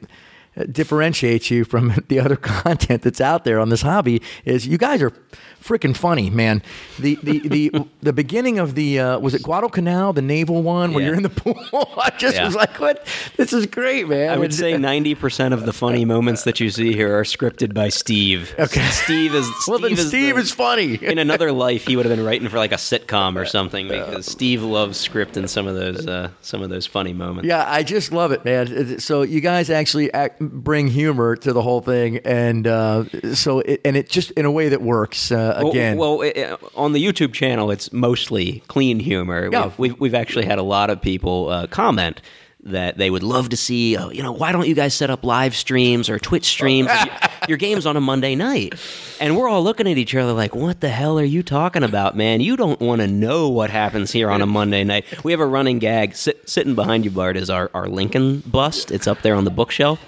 differentiates 0.72 1.50
you 1.52 1.64
from 1.66 1.94
the 2.08 2.20
other 2.20 2.36
content 2.36 3.02
that's 3.04 3.22
out 3.22 3.44
there 3.44 3.60
on 3.60 3.70
this 3.70 3.82
hobby 3.82 4.22
is 4.46 4.68
you 4.68 4.78
guys 4.78 5.02
are 5.02 5.12
freaking 5.64 5.96
funny, 5.96 6.30
man. 6.30 6.62
The 7.00 7.16
the 7.22 7.40
the 7.48 7.72
the 8.02 8.14
beginning 8.14 8.60
of 8.60 8.76
the 8.76 9.00
uh, 9.00 9.20
was 9.20 9.34
it 9.36 9.44
Guadalcanal, 9.44 10.14
the 10.14 10.22
naval 10.22 10.64
one, 10.64 10.94
where 10.94 11.02
Yeah. 11.02 11.08
you're 11.10 11.18
in 11.18 11.24
the 11.24 11.30
pool. 11.42 11.56
I 11.98 12.12
just 12.18 12.36
Yeah. 12.36 12.46
was 12.46 12.56
like, 12.56 12.80
what? 12.80 13.06
This 13.38 13.54
is 13.54 13.66
great, 13.66 14.08
man. 14.08 14.30
I 14.32 14.38
would 14.38 14.54
say 14.54 14.78
ninety 14.78 15.16
percent 15.16 15.54
of 15.54 15.66
the 15.66 15.74
funny 15.74 16.06
moments 16.06 16.44
that 16.44 16.60
you 16.60 16.70
see 16.70 16.94
here 16.94 17.18
are 17.18 17.24
scripted 17.24 17.74
by 17.74 17.90
Steve. 17.90 18.54
Okay. 18.58 18.86
Steve 18.90 19.36
is 19.36 19.50
well, 19.68 19.80
then 19.80 19.90
Steve 19.96 20.00
is 20.00 20.08
Steve 20.08 20.36
the- 20.36 20.42
is 20.42 20.52
funny. 20.52 20.96
in 20.96 21.18
another 21.20 21.52
life, 21.52 21.86
he 21.86 21.96
would 21.96 22.06
have 22.06 22.16
been 22.16 22.26
writing 22.26 22.48
for 22.50 22.58
like 22.58 22.72
a 22.72 22.76
sitcom 22.76 23.36
or 23.36 23.46
something 23.46 23.88
because 23.88 24.26
Steve 24.26 24.64
loves 24.64 25.06
scripting 25.06 25.48
some 25.48 25.68
of 25.68 25.76
those 25.76 26.08
uh, 26.08 26.30
some 26.42 26.62
of 26.62 26.70
those 26.70 26.86
funny 26.86 27.14
moments. 27.14 27.48
Yeah, 27.48 27.66
I 27.70 27.84
just 27.84 28.12
love 28.12 28.32
it, 28.32 28.44
man. 28.46 29.00
So 29.00 29.22
you 29.24 29.42
guys 29.42 29.70
actually 29.70 30.12
act, 30.14 30.39
bring 30.40 30.88
humor 30.88 31.36
to 31.36 31.53
the 31.53 31.61
whole 31.61 31.82
thing, 31.82 32.18
and 32.26 32.66
uh, 32.68 33.06
so 33.34 33.60
it, 33.60 33.82
and 33.86 33.95
it 33.98 34.10
just 34.10 34.32
in 34.32 34.45
a 34.45 34.52
way 34.52 34.70
that 34.70 34.82
works. 34.82 35.32
Uh, 35.32 35.61
again, 35.70 35.98
well, 35.98 36.22
it- 36.22 36.38
uh, 36.38 36.57
on 36.76 36.94
the 36.94 37.03
YouTube 37.06 37.34
channel, 37.34 37.72
it's 37.72 37.91
mostly 37.94 38.64
clean 38.68 38.99
humor. 38.99 39.49
Yeah. 39.52 39.66
We've, 39.66 39.80
we've, 39.80 39.99
we've 39.99 40.16
actually 40.16 40.45
had 40.45 40.60
a 40.60 40.64
lot 40.64 40.90
of 40.90 41.02
people 41.02 41.49
uh, 41.49 41.68
comment 41.68 42.22
that 42.64 42.98
they 42.98 43.10
would 43.10 43.23
love 43.23 43.49
to 43.49 43.57
see. 43.57 43.98
Oh, 43.98 44.10
you 44.10 44.22
know, 44.22 44.31
why 44.31 44.52
don't 44.52 44.68
you 44.68 44.76
guys 44.76 44.94
set 44.94 45.10
up 45.10 45.23
live 45.23 45.56
streams 45.56 46.10
or 46.10 46.19
Twitch 46.19 46.45
streams? 46.45 46.90
your, 47.48 47.57
games 47.57 47.86
on 47.86 47.98
a 47.98 48.02
Monday 48.02 48.36
night, 48.36 48.73
and 49.19 49.38
we're 49.38 49.48
all 49.48 49.64
looking 49.64 49.88
at 49.88 49.98
each 49.98 50.14
other 50.15 50.34
like, 50.34 50.56
"What 50.56 50.81
the 50.81 50.90
hell 50.90 51.18
are 51.19 51.23
you 51.23 51.44
talking 51.44 51.84
about, 51.84 52.15
man? 52.15 52.41
You 52.41 52.57
don't 52.57 52.80
want 52.80 53.02
to 53.02 53.07
know 53.07 53.49
what 53.49 53.69
happens 53.69 54.11
here 54.11 54.30
on 54.30 54.41
a 54.41 54.45
Monday 54.45 54.84
night." 54.84 55.06
We 55.23 55.31
have 55.31 55.41
a 55.41 55.48
running 55.48 55.80
gag 55.80 56.15
sit, 56.15 56.49
sitting 56.49 56.76
behind 56.76 57.06
you, 57.06 57.11
Bart, 57.11 57.38
is 57.38 57.49
our, 57.49 57.72
our 57.73 57.88
Lincoln 57.88 58.40
bust. 58.41 58.91
It's 58.91 59.07
up 59.07 59.22
there 59.22 59.36
on 59.36 59.45
the 59.45 59.52
bookshelf, 59.52 59.99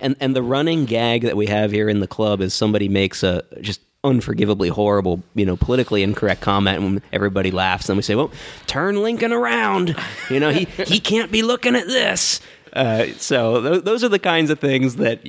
and 0.00 0.16
and 0.20 0.34
the 0.34 0.42
running 0.42 0.84
gag 0.84 1.22
that 1.22 1.36
we 1.36 1.46
have 1.46 1.70
here 1.70 1.88
in 1.88 2.00
the 2.00 2.08
club 2.08 2.40
is 2.40 2.54
somebody 2.54 2.88
makes 2.88 3.22
a 3.22 3.42
just 3.60 3.80
unforgivably 4.02 4.68
horrible, 4.68 5.22
you 5.34 5.44
know, 5.44 5.56
politically 5.56 6.02
incorrect 6.02 6.40
comment 6.40 6.82
and 6.82 7.02
everybody 7.12 7.50
laughs 7.50 7.88
and 7.88 7.96
we 7.96 8.02
say, 8.02 8.14
"Well, 8.14 8.30
turn 8.66 9.02
Lincoln 9.02 9.32
around." 9.32 9.96
You 10.30 10.40
know, 10.40 10.50
he 10.50 10.64
he 10.84 11.00
can't 11.00 11.30
be 11.30 11.42
looking 11.42 11.76
at 11.76 11.86
this. 11.86 12.40
Uh, 12.72 13.06
so 13.16 13.60
th- 13.60 13.84
those 13.84 14.04
are 14.04 14.08
the 14.08 14.18
kinds 14.18 14.50
of 14.50 14.58
things 14.60 14.96
that 14.96 15.20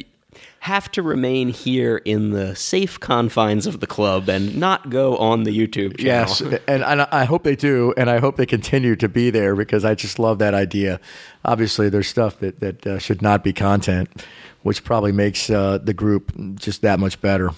have 0.59 0.91
to 0.91 1.01
remain 1.01 1.49
here 1.49 1.97
in 2.05 2.29
the 2.29 2.55
safe 2.55 2.99
confines 2.99 3.65
of 3.65 3.79
the 3.79 3.87
club 3.87 4.29
and 4.29 4.55
not 4.55 4.91
go 4.91 5.17
on 5.17 5.41
the 5.41 5.51
YouTube 5.51 5.97
channel. 5.97 6.29
Yes, 6.29 6.39
and, 6.41 6.83
and 6.83 7.01
I 7.01 7.25
hope 7.25 7.41
they 7.43 7.55
do, 7.55 7.95
and 7.97 8.11
I 8.11 8.19
hope 8.19 8.35
they 8.35 8.45
continue 8.45 8.95
to 8.97 9.09
be 9.09 9.31
there 9.31 9.55
because 9.55 9.83
I 9.83 9.95
just 9.95 10.19
love 10.19 10.37
that 10.37 10.53
idea. 10.53 10.99
Obviously, 11.43 11.89
there's 11.89 12.07
stuff 12.07 12.39
that 12.39 12.59
that 12.59 12.85
uh, 12.85 12.99
should 12.99 13.23
not 13.23 13.43
be 13.43 13.53
content, 13.53 14.23
which 14.63 14.83
probably 14.83 15.11
makes 15.11 15.49
uh, 15.49 15.77
the 15.77 15.93
group 15.93 16.31
just 16.55 16.81
that 16.81 16.99
much 16.99 17.19
better. 17.21 17.51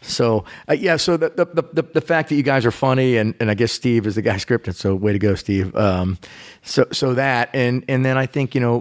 So 0.00 0.44
uh, 0.68 0.74
yeah, 0.74 0.96
so 0.96 1.16
the, 1.16 1.30
the 1.30 1.62
the 1.72 1.82
the 1.82 2.00
fact 2.00 2.28
that 2.28 2.36
you 2.36 2.42
guys 2.42 2.64
are 2.64 2.70
funny, 2.70 3.16
and, 3.16 3.34
and 3.40 3.50
I 3.50 3.54
guess 3.54 3.72
Steve 3.72 4.06
is 4.06 4.14
the 4.14 4.22
guy 4.22 4.34
scripted, 4.36 4.74
so 4.74 4.94
way 4.94 5.12
to 5.12 5.18
go, 5.18 5.34
Steve. 5.34 5.74
Um, 5.76 6.18
so 6.62 6.86
so 6.92 7.14
that, 7.14 7.50
and 7.52 7.84
and 7.88 8.04
then 8.04 8.16
I 8.16 8.26
think 8.26 8.54
you 8.54 8.60
know 8.60 8.80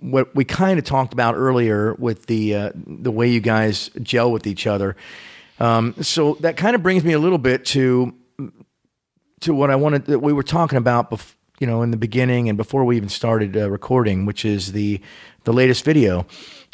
what 0.00 0.34
we 0.34 0.44
kind 0.44 0.78
of 0.78 0.84
talked 0.84 1.12
about 1.12 1.34
earlier 1.34 1.94
with 1.94 2.26
the 2.26 2.54
uh, 2.54 2.70
the 2.74 3.10
way 3.10 3.28
you 3.28 3.40
guys 3.40 3.90
gel 4.02 4.32
with 4.32 4.46
each 4.46 4.66
other. 4.66 4.96
Um, 5.60 5.94
so 6.00 6.34
that 6.40 6.56
kind 6.56 6.74
of 6.74 6.82
brings 6.82 7.04
me 7.04 7.12
a 7.12 7.18
little 7.18 7.38
bit 7.38 7.64
to 7.66 8.14
to 9.40 9.54
what 9.54 9.70
I 9.70 9.76
wanted 9.76 10.06
that 10.06 10.20
we 10.20 10.32
were 10.32 10.42
talking 10.42 10.78
about, 10.78 11.10
bef- 11.10 11.34
you 11.60 11.66
know, 11.66 11.82
in 11.82 11.90
the 11.90 11.96
beginning 11.96 12.48
and 12.48 12.56
before 12.56 12.84
we 12.84 12.96
even 12.96 13.08
started 13.08 13.56
uh, 13.56 13.70
recording, 13.70 14.26
which 14.26 14.44
is 14.44 14.72
the 14.72 15.00
the 15.44 15.52
latest 15.52 15.84
video, 15.84 16.26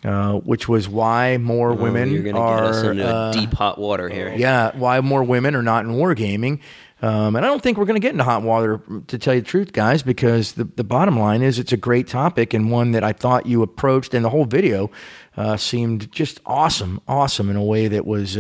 uh, 0.05 0.35
which 0.35 0.69
was 0.69 0.89
why 0.89 1.37
more 1.37 1.75
women 1.75 2.09
Oh, 2.09 2.13
You're 2.13 2.23
going 2.23 2.35
to 2.35 2.41
are 2.41 2.61
get 2.63 2.71
us 2.71 2.83
into 2.85 3.07
uh, 3.09 3.33
deep 3.33 3.53
hot 3.53 3.79
water 3.79 4.09
here. 4.09 4.35
yeah, 4.37 4.71
why 4.77 5.01
more 5.01 5.23
women 5.23 5.55
are 5.55 5.63
not 5.63 5.85
in 5.85 5.93
wargaming. 5.93 6.61
Um, 7.03 7.35
and 7.35 7.47
I 7.47 7.49
don't 7.49 7.63
think 7.63 7.79
we're 7.79 7.87
going 7.87 8.01
to 8.01 8.05
get 8.05 8.13
into 8.13 8.25
hot 8.25 8.43
water, 8.43 8.83
to 9.07 9.19
tell 9.19 9.35
you 9.35 9.41
the 9.41 9.47
truth, 9.47 9.73
guys, 9.73 10.03
because 10.03 10.53
the, 10.53 10.65
the 10.65 10.85
bottom 10.85 11.19
line 11.19 11.41
is 11.41 11.59
it's 11.59 11.73
a 11.73 11.79
great 11.79 12.07
topic 12.09 12.53
and 12.53 12.71
one 12.71 12.93
that 12.93 13.03
I 13.03 13.13
thought 13.13 13.47
you 13.47 13.63
approached, 13.63 14.13
and 14.13 14.23
the 14.23 14.29
whole 14.29 14.45
video 14.45 14.91
uh, 15.37 15.57
seemed 15.57 16.13
just 16.13 16.41
awesome, 16.45 17.01
awesome 17.09 17.49
in 17.49 17.57
a 17.57 17.65
way 17.65 17.89
that 17.89 18.07
was. 18.07 18.37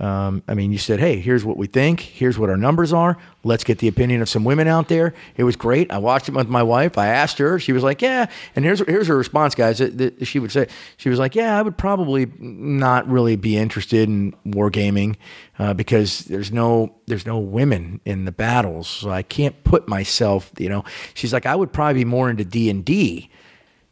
Um, 0.00 0.42
I 0.48 0.54
mean, 0.54 0.72
you 0.72 0.78
said, 0.78 0.98
"Hey, 0.98 1.20
here's 1.20 1.44
what 1.44 1.58
we 1.58 1.66
think. 1.66 2.00
Here's 2.00 2.38
what 2.38 2.48
our 2.48 2.56
numbers 2.56 2.92
are. 2.92 3.18
Let's 3.44 3.64
get 3.64 3.78
the 3.78 3.88
opinion 3.88 4.22
of 4.22 4.28
some 4.30 4.44
women 4.44 4.66
out 4.66 4.88
there." 4.88 5.12
It 5.36 5.44
was 5.44 5.56
great. 5.56 5.92
I 5.92 5.98
watched 5.98 6.28
it 6.28 6.34
with 6.34 6.48
my 6.48 6.62
wife. 6.62 6.96
I 6.98 7.08
asked 7.08 7.38
her. 7.38 7.58
She 7.58 7.72
was 7.72 7.82
like, 7.82 8.00
"Yeah." 8.02 8.26
And 8.56 8.64
here's 8.64 8.80
here's 8.86 9.06
her 9.08 9.16
response, 9.16 9.54
guys. 9.54 9.78
That- 9.78 9.98
that 9.98 10.26
She 10.26 10.38
would 10.38 10.52
say, 10.52 10.66
"She 10.96 11.08
was 11.10 11.18
like, 11.18 11.34
yeah, 11.34 11.58
I 11.58 11.62
would 11.62 11.76
probably 11.76 12.26
not 12.38 13.08
really 13.08 13.36
be 13.36 13.56
interested 13.56 14.08
in 14.08 14.34
wargaming 14.46 15.16
uh, 15.58 15.74
because 15.74 16.20
there's 16.20 16.50
no 16.50 16.94
there's 17.06 17.26
no 17.26 17.38
women 17.38 18.00
in 18.04 18.24
the 18.24 18.32
battles, 18.32 18.88
so 18.88 19.10
I 19.10 19.22
can't 19.22 19.62
put 19.64 19.88
myself. 19.88 20.50
You 20.58 20.68
know." 20.68 20.84
She's 21.14 21.32
like, 21.32 21.46
"I 21.46 21.54
would 21.54 21.72
probably 21.72 22.02
be 22.02 22.04
more 22.04 22.28
into 22.30 22.44
D 22.44 22.68
and 22.70 22.84
D." 22.84 23.29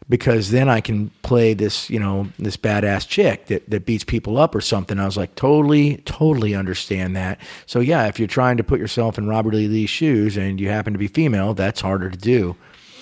because 0.09 0.51
then 0.51 0.69
I 0.69 0.81
can 0.81 1.11
play 1.23 1.55
this, 1.55 1.91
you 1.91 2.01
know, 2.01 2.29
this 2.39 2.57
badass 2.57 3.07
chick 3.07 3.47
that, 3.47 3.69
that 3.71 3.85
beats 3.85 4.05
people 4.05 4.39
up 4.39 4.55
or 4.55 4.61
something. 4.61 4.99
I 4.99 5.05
was 5.05 5.17
like, 5.17 5.35
totally, 5.35 5.99
totally 5.99 6.55
understand 6.55 7.15
that. 7.17 7.41
So 7.67 7.81
yeah, 7.81 8.07
if 8.07 8.19
you're 8.19 8.29
trying 8.29 8.57
to 8.57 8.65
put 8.65 8.81
yourself 8.81 9.19
in 9.19 9.29
Robert 9.29 9.55
E. 9.55 9.69
Lee's 9.69 9.91
shoes 9.91 10.37
and 10.37 10.61
you 10.61 10.69
happen 10.69 10.93
to 10.95 10.99
be 10.99 11.09
female, 11.09 11.53
that's 11.55 11.81
harder 11.81 12.09
to 12.11 12.17
do. 12.19 12.57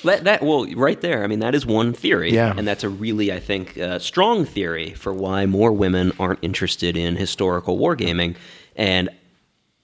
That, 0.05 0.25
that 0.25 0.43
well, 0.43 0.67
right 0.75 1.01
there. 1.01 1.25
I 1.25 1.27
mean, 1.27 1.41
that 1.41 1.55
is 1.55 1.65
one 1.67 1.93
theory, 1.93 2.33
Yeah. 2.33 2.55
and 2.57 2.67
that's 2.67 2.85
a 2.85 2.89
really, 2.89 3.33
I 3.33 3.41
think, 3.41 3.77
uh, 3.79 3.99
strong 3.99 4.45
theory 4.45 4.93
for 4.93 5.13
why 5.13 5.47
more 5.47 5.73
women 5.73 6.13
aren't 6.21 6.39
interested 6.43 6.97
in 6.97 7.17
historical 7.17 7.79
wargaming. 7.79 8.37
And 8.77 9.09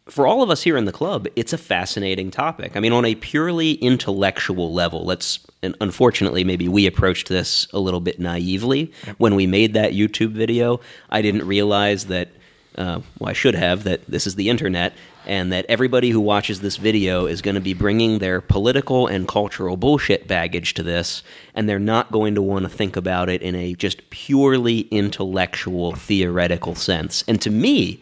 for 0.09 0.27
all 0.27 0.43
of 0.43 0.51
us 0.51 0.63
here 0.63 0.77
in 0.77 0.85
the 0.85 0.93
club, 0.93 1.29
it's 1.37 1.53
a 1.53 1.59
fascinating 1.59 2.31
topic. 2.31 2.77
I 2.77 2.81
mean, 2.81 2.93
on 2.93 3.05
a 3.05 3.15
purely 3.15 3.75
intellectual 3.75 4.73
level, 4.73 5.05
let's 5.05 5.39
and 5.63 5.77
unfortunately 5.81 6.43
maybe 6.43 6.67
we 6.69 6.87
approached 6.87 7.29
this 7.29 7.69
a 7.73 7.79
little 7.79 8.01
bit 8.01 8.19
naively 8.19 8.93
when 9.19 9.37
we 9.37 9.47
made 9.47 9.75
that 9.75 9.93
YouTube 9.93 10.33
video. 10.33 10.81
I 11.09 11.23
didn't 11.23 11.47
realize 11.47 12.07
that. 12.07 12.29
Uh, 12.77 13.03
well, 13.19 13.29
I 13.29 13.35
should 13.35 13.55
have 13.55 13.85
that 13.85 14.01
this 14.07 14.27
is 14.27 14.35
the 14.35 14.49
internet, 14.49 14.95
and 15.27 15.53
that 15.53 15.67
everybody 15.69 16.09
who 16.09 16.21
watches 16.21 16.63
this 16.63 16.79
video 16.79 17.27
is 17.27 17.43
going 17.43 17.55
to 17.55 17.61
be 17.61 17.75
bringing 17.75 18.19
their 18.19 18.41
political 18.41 19.07
and 19.07 19.29
cultural 19.29 19.77
bullshit 19.77 20.27
baggage 20.27 20.73
to 20.75 20.83
this, 20.83 21.23
and 21.55 21.69
they're 21.69 21.79
not 21.79 22.11
going 22.11 22.35
to 22.35 22.41
want 22.41 22.65
to 22.65 22.71
think 22.71 22.97
about 22.97 23.29
it 23.29 23.43
in 23.43 23.55
a 23.55 23.75
just 23.75 24.09
purely 24.09 24.81
intellectual, 24.91 25.93
theoretical 25.95 26.75
sense. 26.75 27.25
And 27.29 27.39
to 27.43 27.51
me, 27.51 28.01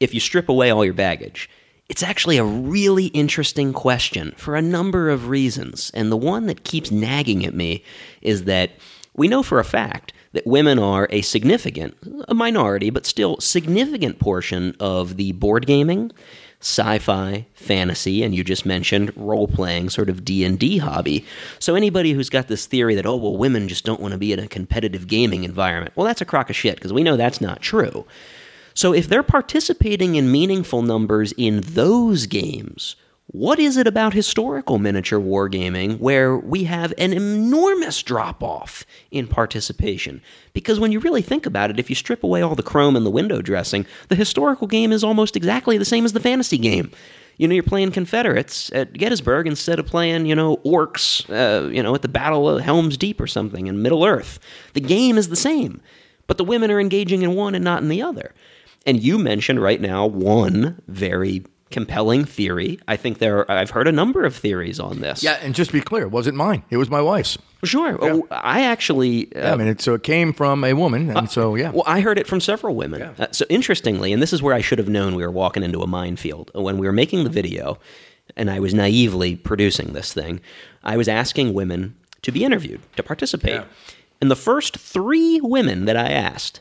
if 0.00 0.12
you 0.14 0.20
strip 0.20 0.48
away 0.48 0.70
all 0.70 0.84
your 0.84 0.94
baggage, 0.94 1.48
it's 1.88 2.02
actually 2.02 2.36
a 2.36 2.44
really 2.44 3.06
interesting 3.06 3.72
question 3.72 4.34
for 4.36 4.56
a 4.56 4.62
number 4.62 5.08
of 5.08 5.28
reasons. 5.28 5.90
And 5.94 6.10
the 6.10 6.16
one 6.16 6.46
that 6.46 6.64
keeps 6.64 6.90
nagging 6.90 7.46
at 7.46 7.54
me 7.54 7.84
is 8.22 8.44
that 8.44 8.72
we 9.14 9.28
know 9.28 9.42
for 9.42 9.58
a 9.58 9.64
fact 9.64 10.12
that 10.32 10.46
women 10.46 10.78
are 10.78 11.08
a 11.10 11.22
significant, 11.22 11.96
a 12.28 12.34
minority, 12.34 12.90
but 12.90 13.06
still 13.06 13.38
significant 13.40 14.18
portion 14.18 14.74
of 14.80 15.16
the 15.16 15.32
board 15.32 15.64
gaming, 15.66 16.10
sci-fi, 16.60 17.46
fantasy, 17.54 18.22
and 18.22 18.34
you 18.34 18.42
just 18.42 18.66
mentioned 18.66 19.12
role-playing 19.16 19.88
sort 19.88 20.10
of 20.10 20.24
D&D 20.24 20.78
hobby. 20.78 21.24
So 21.58 21.74
anybody 21.74 22.12
who's 22.12 22.28
got 22.28 22.48
this 22.48 22.66
theory 22.66 22.94
that 22.96 23.06
oh 23.06 23.16
well 23.16 23.36
women 23.36 23.68
just 23.68 23.84
don't 23.84 24.00
want 24.00 24.12
to 24.12 24.18
be 24.18 24.32
in 24.32 24.40
a 24.40 24.48
competitive 24.48 25.06
gaming 25.06 25.44
environment. 25.44 25.94
Well, 25.96 26.06
that's 26.06 26.20
a 26.20 26.26
crock 26.26 26.50
of 26.50 26.56
shit 26.56 26.74
because 26.74 26.92
we 26.92 27.02
know 27.02 27.16
that's 27.16 27.40
not 27.40 27.62
true. 27.62 28.04
So 28.76 28.92
if 28.92 29.08
they're 29.08 29.22
participating 29.22 30.16
in 30.16 30.30
meaningful 30.30 30.82
numbers 30.82 31.32
in 31.38 31.62
those 31.62 32.26
games, 32.26 32.94
what 33.28 33.58
is 33.58 33.78
it 33.78 33.86
about 33.86 34.12
historical 34.12 34.78
miniature 34.78 35.18
wargaming 35.18 35.98
where 35.98 36.36
we 36.36 36.64
have 36.64 36.92
an 36.98 37.14
enormous 37.14 38.02
drop 38.02 38.42
off 38.42 38.84
in 39.10 39.28
participation? 39.28 40.20
Because 40.52 40.78
when 40.78 40.92
you 40.92 41.00
really 41.00 41.22
think 41.22 41.46
about 41.46 41.70
it, 41.70 41.80
if 41.80 41.88
you 41.88 41.96
strip 41.96 42.22
away 42.22 42.42
all 42.42 42.54
the 42.54 42.62
chrome 42.62 42.96
and 42.96 43.06
the 43.06 43.10
window 43.10 43.40
dressing, 43.40 43.86
the 44.08 44.14
historical 44.14 44.66
game 44.66 44.92
is 44.92 45.02
almost 45.02 45.36
exactly 45.36 45.78
the 45.78 45.86
same 45.86 46.04
as 46.04 46.12
the 46.12 46.20
fantasy 46.20 46.58
game. 46.58 46.90
You 47.38 47.48
know, 47.48 47.54
you're 47.54 47.62
playing 47.62 47.92
Confederates 47.92 48.70
at 48.74 48.92
Gettysburg 48.92 49.46
instead 49.46 49.78
of 49.78 49.86
playing, 49.86 50.26
you 50.26 50.34
know, 50.34 50.58
orcs, 50.58 51.24
uh, 51.30 51.68
you 51.70 51.82
know, 51.82 51.94
at 51.94 52.02
the 52.02 52.08
Battle 52.08 52.46
of 52.46 52.60
Helm's 52.60 52.98
Deep 52.98 53.22
or 53.22 53.26
something 53.26 53.68
in 53.68 53.80
Middle 53.80 54.04
Earth. 54.04 54.38
The 54.74 54.82
game 54.82 55.16
is 55.16 55.30
the 55.30 55.36
same, 55.36 55.80
but 56.26 56.36
the 56.36 56.44
women 56.44 56.70
are 56.70 56.78
engaging 56.78 57.22
in 57.22 57.34
one 57.34 57.54
and 57.54 57.64
not 57.64 57.80
in 57.80 57.88
the 57.88 58.02
other. 58.02 58.34
And 58.86 59.02
you 59.02 59.18
mentioned 59.18 59.60
right 59.60 59.80
now 59.80 60.06
one 60.06 60.80
very 60.86 61.44
compelling 61.70 62.24
theory. 62.24 62.78
I 62.86 62.96
think 62.96 63.18
there. 63.18 63.38
Are, 63.40 63.50
I've 63.50 63.70
heard 63.70 63.88
a 63.88 63.92
number 63.92 64.24
of 64.24 64.34
theories 64.36 64.78
on 64.78 65.00
this. 65.00 65.22
Yeah, 65.22 65.38
and 65.42 65.54
just 65.54 65.70
to 65.70 65.76
be 65.76 65.80
clear, 65.82 66.04
it 66.04 66.10
wasn't 66.12 66.36
mine. 66.36 66.62
It 66.70 66.76
was 66.76 66.88
my 66.88 67.00
wife's. 67.00 67.36
Sure. 67.64 67.98
Oh, 68.00 68.26
I 68.30 68.62
actually. 68.62 69.26
Uh, 69.34 69.40
Yeah, 69.40 69.52
I 69.52 69.56
mean, 69.56 69.66
it, 69.66 69.80
so 69.80 69.94
it 69.94 70.04
came 70.04 70.32
from 70.32 70.62
a 70.62 70.74
woman, 70.74 71.10
and 71.16 71.28
so 71.28 71.56
yeah. 71.56 71.70
Well, 71.72 71.82
I 71.86 72.00
heard 72.00 72.18
it 72.18 72.26
from 72.28 72.40
several 72.40 72.76
women. 72.76 73.02
Uh, 73.02 73.26
so 73.32 73.44
interestingly, 73.48 74.12
and 74.12 74.22
this 74.22 74.32
is 74.32 74.40
where 74.42 74.54
I 74.54 74.60
should 74.60 74.78
have 74.78 74.88
known 74.88 75.16
we 75.16 75.24
were 75.24 75.30
walking 75.32 75.64
into 75.64 75.80
a 75.80 75.86
minefield. 75.88 76.52
When 76.54 76.78
we 76.78 76.86
were 76.86 76.92
making 76.92 77.24
the 77.24 77.30
video, 77.30 77.78
and 78.36 78.48
I 78.48 78.60
was 78.60 78.72
naively 78.72 79.34
producing 79.34 79.92
this 79.94 80.12
thing, 80.14 80.40
I 80.84 80.96
was 80.96 81.08
asking 81.08 81.54
women 81.54 81.96
to 82.22 82.30
be 82.30 82.44
interviewed, 82.44 82.80
to 82.96 83.02
participate. 83.02 83.62
And 84.20 84.30
the 84.30 84.36
first 84.36 84.76
three 84.78 85.40
women 85.42 85.84
that 85.86 85.96
I 85.96 86.10
asked 86.10 86.60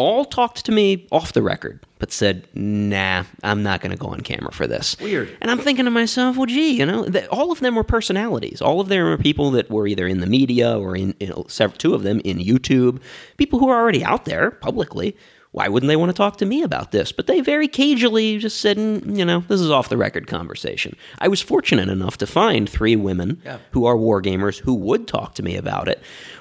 all 0.00 0.24
talked 0.24 0.64
to 0.64 0.72
me 0.72 1.06
off 1.12 1.32
the 1.32 1.42
record, 1.42 1.80
but 1.98 2.10
said, 2.10 2.46
"Nah, 2.54 3.24
I'm 3.42 3.62
not 3.62 3.80
going 3.80 3.92
to 3.92 3.98
go 3.98 4.08
on 4.08 4.20
camera 4.20 4.52
for 4.52 4.66
this." 4.66 4.96
Weird. 5.00 5.36
And 5.40 5.50
I'm 5.50 5.58
thinking 5.58 5.84
to 5.84 5.90
myself, 5.90 6.36
"Well, 6.36 6.46
gee, 6.46 6.72
you 6.72 6.86
know, 6.86 7.04
th- 7.06 7.28
all 7.28 7.52
of 7.52 7.60
them 7.60 7.74
were 7.74 7.84
personalities. 7.84 8.60
All 8.62 8.80
of 8.80 8.88
them 8.88 9.04
were 9.04 9.18
people 9.18 9.50
that 9.52 9.70
were 9.70 9.86
either 9.86 10.06
in 10.06 10.20
the 10.20 10.26
media 10.26 10.78
or 10.78 10.96
in, 10.96 11.14
in 11.20 11.32
several, 11.48 11.76
two 11.78 11.94
of 11.94 12.02
them 12.02 12.20
in 12.24 12.38
YouTube, 12.38 13.00
people 13.36 13.58
who 13.58 13.68
are 13.68 13.78
already 13.80 14.02
out 14.04 14.24
there 14.24 14.50
publicly." 14.50 15.16
Why 15.52 15.66
wouldn't 15.66 15.88
they 15.88 15.96
want 15.96 16.10
to 16.10 16.16
talk 16.16 16.36
to 16.36 16.46
me 16.46 16.62
about 16.62 16.92
this? 16.92 17.10
But 17.10 17.26
they 17.26 17.40
very 17.40 17.66
cagely 17.66 18.38
just 18.38 18.60
said, 18.60 18.76
"Mm, 18.76 19.18
you 19.18 19.24
know, 19.24 19.42
this 19.48 19.60
is 19.60 19.68
off 19.68 19.88
the 19.88 19.96
record 19.96 20.28
conversation. 20.28 20.94
I 21.18 21.26
was 21.26 21.40
fortunate 21.42 21.88
enough 21.88 22.18
to 22.18 22.26
find 22.26 22.68
three 22.70 22.94
women 22.94 23.42
who 23.72 23.84
are 23.84 23.96
wargamers 23.96 24.60
who 24.60 24.74
would 24.74 25.08
talk 25.08 25.34
to 25.34 25.42
me 25.42 25.56
about 25.56 25.88
it. 25.88 26.00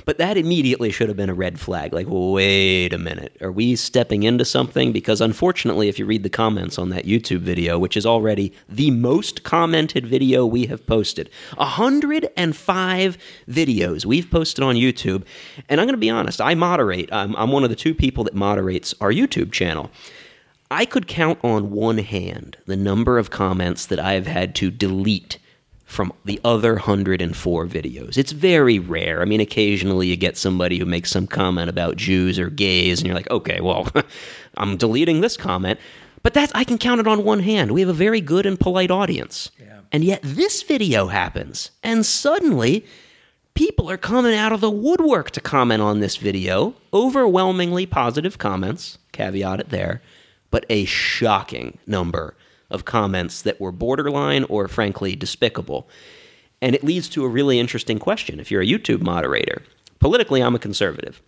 But 0.10 0.18
that 0.18 0.38
immediately 0.38 0.90
should 0.92 1.08
have 1.08 1.18
been 1.18 1.30
a 1.30 1.36
red 1.36 1.60
flag. 1.60 1.94
Like, 1.94 2.08
wait 2.10 2.94
a 2.94 2.98
minute. 2.98 3.38
Are 3.42 3.52
we 3.52 3.76
stepping 3.76 4.24
into 4.24 4.44
something? 4.44 4.92
Because 4.92 5.22
unfortunately, 5.22 5.88
if 5.88 6.00
you 6.00 6.08
read 6.08 6.24
the 6.24 6.32
comments 6.32 6.80
on 6.80 6.90
that 6.90 7.06
YouTube 7.06 7.42
video, 7.42 7.78
which 7.78 7.96
is 7.96 8.08
already 8.08 8.52
the 8.68 8.90
most 8.90 9.44
commented 9.44 10.08
video 10.08 10.48
we 10.48 10.66
have 10.66 10.88
posted, 10.88 11.30
105 11.58 13.18
videos 13.48 14.04
we've 14.04 14.32
posted 14.32 14.64
on 14.64 14.74
YouTube. 14.74 15.26
And 15.70 15.80
I'm 15.80 15.86
going 15.86 15.94
to 15.94 16.00
be 16.00 16.10
honest, 16.10 16.42
I 16.42 16.56
moderate. 16.56 17.14
I'm, 17.14 17.36
I'm 17.36 17.52
one 17.52 17.64
of 17.64 17.70
the 17.70 17.76
two 17.76 17.94
people 17.94 18.24
that 18.24 18.34
moderates 18.34 18.96
our 19.00 19.12
YouTube 19.12 19.52
channel. 19.52 19.92
I 20.72 20.86
could 20.86 21.06
count 21.06 21.38
on 21.44 21.70
one 21.70 22.00
hand 22.00 22.58
the 22.66 22.76
number 22.76 23.20
of 23.20 23.30
comments 23.30 23.86
that 23.86 24.00
I 24.00 24.14
have 24.14 24.26
had 24.26 24.56
to 24.56 24.72
delete 24.72 25.38
from 25.90 26.14
the 26.24 26.40
other 26.46 26.76
104 26.76 27.66
videos. 27.66 28.16
It's 28.16 28.32
very 28.32 28.78
rare. 28.78 29.24
I 29.24 29.26
mean, 29.26 29.42
occasionally 29.42 30.06
you 30.06 30.16
get 30.16 30.38
somebody 30.38 30.78
who 30.78 30.86
makes 30.86 31.10
some 31.10 31.26
comment 31.26 31.68
about 31.68 31.98
Jews 31.98 32.38
or 32.38 32.52
gays, 32.52 33.00
and 33.00 33.08
you're 33.08 33.16
like, 33.16 33.30
okay, 33.32 33.60
well, 33.60 33.88
I'm 34.58 34.78
deleting 34.78 35.22
this 35.22 35.36
comment. 35.36 35.80
But 36.22 36.36
that's 36.36 36.52
I 36.54 36.64
can 36.64 36.78
count 36.78 37.02
it 37.02 37.08
on 37.08 37.24
one 37.24 37.40
hand. 37.40 37.72
We 37.72 37.82
have 37.82 37.90
a 37.90 37.94
very 37.94 38.22
good 38.22 38.46
and 38.46 38.60
polite 38.60 38.92
audience. 38.92 39.50
And 39.92 40.04
yet 40.04 40.20
this 40.22 40.62
video 40.62 41.08
happens, 41.08 41.72
and 41.82 42.06
suddenly 42.06 42.86
people 43.56 43.90
are 43.90 43.98
coming 43.98 44.36
out 44.36 44.54
of 44.54 44.62
the 44.62 44.70
woodwork 44.70 45.32
to 45.32 45.42
comment 45.42 45.82
on 45.82 46.02
this 46.02 46.18
video. 46.18 46.76
Overwhelmingly 46.94 47.88
positive 47.88 48.38
comments, 48.38 49.00
caveat 49.12 49.60
it 49.60 49.70
there, 49.70 50.04
but 50.52 50.68
a 50.70 50.86
shocking 50.86 51.80
number 51.88 52.36
of 52.70 52.86
comments 52.86 53.42
that 53.42 53.60
were 53.60 53.72
borderline 53.72 54.44
or 54.46 54.68
frankly 54.68 55.16
despicable. 55.16 55.90
And 56.62 56.76
it 56.76 56.84
leads 56.84 57.10
to 57.10 57.24
a 57.24 57.30
really 57.30 57.60
interesting 57.60 58.00
question 58.00 58.40
if 58.40 58.52
you're 58.52 58.62
a 58.62 58.68
YouTube 58.68 59.02
moderator. 59.02 59.64
Politically, 60.00 60.42
I'm 60.42 60.56
a 60.56 60.60
conservative. 60.60 61.22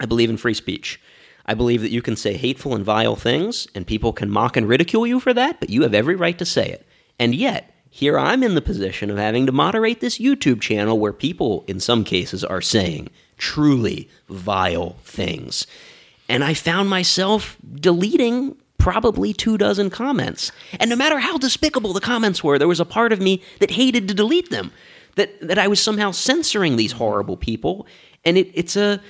I 0.00 0.06
believe 0.06 0.30
in 0.30 0.36
free 0.36 0.54
speech. 0.54 1.00
I 1.46 1.54
believe 1.54 1.82
that 1.82 1.90
you 1.90 2.02
can 2.02 2.16
say 2.16 2.36
hateful 2.36 2.74
and 2.74 2.84
vile 2.84 3.16
things, 3.16 3.68
and 3.74 3.86
people 3.86 4.12
can 4.12 4.30
mock 4.30 4.56
and 4.56 4.68
ridicule 4.68 5.06
you 5.06 5.20
for 5.20 5.34
that, 5.34 5.60
but 5.60 5.70
you 5.70 5.82
have 5.82 5.94
every 5.94 6.16
right 6.16 6.38
to 6.38 6.44
say 6.46 6.68
it. 6.68 6.86
And 7.18 7.34
yet, 7.34 7.74
here 7.90 8.18
I'm 8.18 8.42
in 8.42 8.54
the 8.54 8.62
position 8.62 9.10
of 9.10 9.18
having 9.18 9.46
to 9.46 9.52
moderate 9.52 10.00
this 10.00 10.18
YouTube 10.18 10.60
channel 10.60 10.98
where 10.98 11.12
people, 11.12 11.64
in 11.68 11.78
some 11.80 12.02
cases, 12.02 12.42
are 12.42 12.62
saying 12.62 13.08
truly 13.36 14.08
vile 14.28 14.96
things. 15.04 15.66
And 16.28 16.42
I 16.42 16.54
found 16.54 16.88
myself 16.88 17.56
deleting 17.74 18.56
probably 18.84 19.32
two 19.32 19.56
dozen 19.56 19.88
comments. 19.88 20.52
And 20.78 20.90
no 20.90 20.96
matter 20.96 21.18
how 21.18 21.38
despicable 21.38 21.94
the 21.94 22.02
comments 22.02 22.44
were, 22.44 22.58
there 22.58 22.68
was 22.68 22.80
a 22.80 22.84
part 22.84 23.14
of 23.14 23.20
me 23.20 23.42
that 23.58 23.70
hated 23.70 24.08
to 24.08 24.14
delete 24.14 24.50
them. 24.50 24.72
That, 25.16 25.40
that 25.40 25.58
I 25.58 25.68
was 25.68 25.80
somehow 25.80 26.10
censoring 26.10 26.76
these 26.76 26.92
horrible 26.92 27.38
people. 27.38 27.86
And 28.26 28.36
it, 28.36 28.50
it's 28.52 28.76
a 28.76 29.00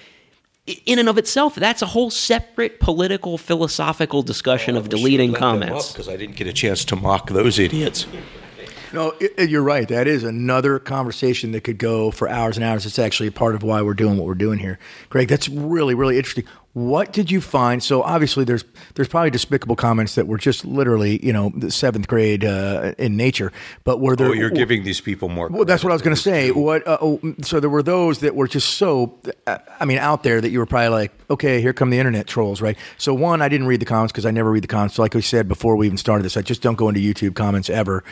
in 0.86 0.98
and 1.00 1.08
of 1.08 1.18
itself, 1.18 1.56
that's 1.56 1.82
a 1.82 1.86
whole 1.86 2.10
separate 2.10 2.78
political, 2.78 3.36
philosophical 3.36 4.22
discussion 4.22 4.76
oh, 4.76 4.78
of 4.78 4.90
deleting 4.90 5.34
comments. 5.34 5.92
because 5.92 6.08
I 6.08 6.16
didn't 6.16 6.36
get 6.36 6.46
a 6.46 6.52
chance 6.52 6.84
to 6.86 6.96
mock 6.96 7.30
those 7.30 7.58
idiots. 7.58 8.06
No, 8.92 9.12
i 9.20 9.28
i- 9.38 9.42
you're 9.42 9.62
right. 9.62 9.88
That 9.88 10.06
is 10.06 10.22
another 10.22 10.78
conversation 10.78 11.50
that 11.52 11.62
could 11.62 11.78
go 11.78 12.12
for 12.12 12.28
hours 12.28 12.56
and 12.56 12.64
hours. 12.64 12.86
It's 12.86 12.98
actually 12.98 13.26
a 13.26 13.32
part 13.32 13.56
of 13.56 13.64
why 13.64 13.82
we're 13.82 13.94
doing 13.94 14.16
what 14.18 14.26
we're 14.26 14.36
doing 14.36 14.60
here. 14.60 14.78
Greg, 15.10 15.26
that's 15.26 15.48
really, 15.48 15.94
really 15.94 16.16
interesting. 16.16 16.44
What 16.74 17.12
did 17.12 17.30
you 17.30 17.40
find? 17.40 17.80
So 17.80 18.02
obviously, 18.02 18.44
there's 18.44 18.64
there's 18.96 19.06
probably 19.06 19.30
despicable 19.30 19.76
comments 19.76 20.16
that 20.16 20.26
were 20.26 20.38
just 20.38 20.64
literally, 20.64 21.24
you 21.24 21.32
know, 21.32 21.52
the 21.54 21.70
seventh 21.70 22.08
grade 22.08 22.44
uh, 22.44 22.94
in 22.98 23.16
nature. 23.16 23.52
But 23.84 24.00
were 24.00 24.16
there? 24.16 24.26
Oh, 24.26 24.32
you're 24.32 24.50
giving 24.50 24.82
these 24.82 25.00
people 25.00 25.28
more. 25.28 25.48
Well, 25.48 25.64
that's 25.64 25.84
what 25.84 25.90
I 25.90 25.94
was 25.94 26.02
going 26.02 26.16
to 26.16 26.20
say. 26.20 26.50
What? 26.50 26.84
Uh, 26.84 26.98
oh, 27.00 27.20
so 27.42 27.60
there 27.60 27.70
were 27.70 27.84
those 27.84 28.18
that 28.20 28.34
were 28.34 28.48
just 28.48 28.74
so, 28.74 29.16
uh, 29.46 29.58
I 29.78 29.84
mean, 29.84 29.98
out 29.98 30.24
there 30.24 30.40
that 30.40 30.50
you 30.50 30.58
were 30.58 30.66
probably 30.66 30.88
like, 30.88 31.12
okay, 31.30 31.60
here 31.60 31.72
come 31.72 31.90
the 31.90 31.98
internet 32.00 32.26
trolls, 32.26 32.60
right? 32.60 32.76
So 32.98 33.14
one, 33.14 33.40
I 33.40 33.48
didn't 33.48 33.68
read 33.68 33.80
the 33.80 33.86
comments 33.86 34.10
because 34.10 34.26
I 34.26 34.32
never 34.32 34.50
read 34.50 34.64
the 34.64 34.68
comments. 34.68 34.96
So 34.96 35.02
like 35.02 35.14
we 35.14 35.22
said 35.22 35.46
before 35.46 35.76
we 35.76 35.86
even 35.86 35.96
started 35.96 36.24
this, 36.24 36.36
I 36.36 36.42
just 36.42 36.60
don't 36.60 36.76
go 36.76 36.88
into 36.88 37.00
YouTube 37.00 37.36
comments 37.36 37.70
ever. 37.70 38.02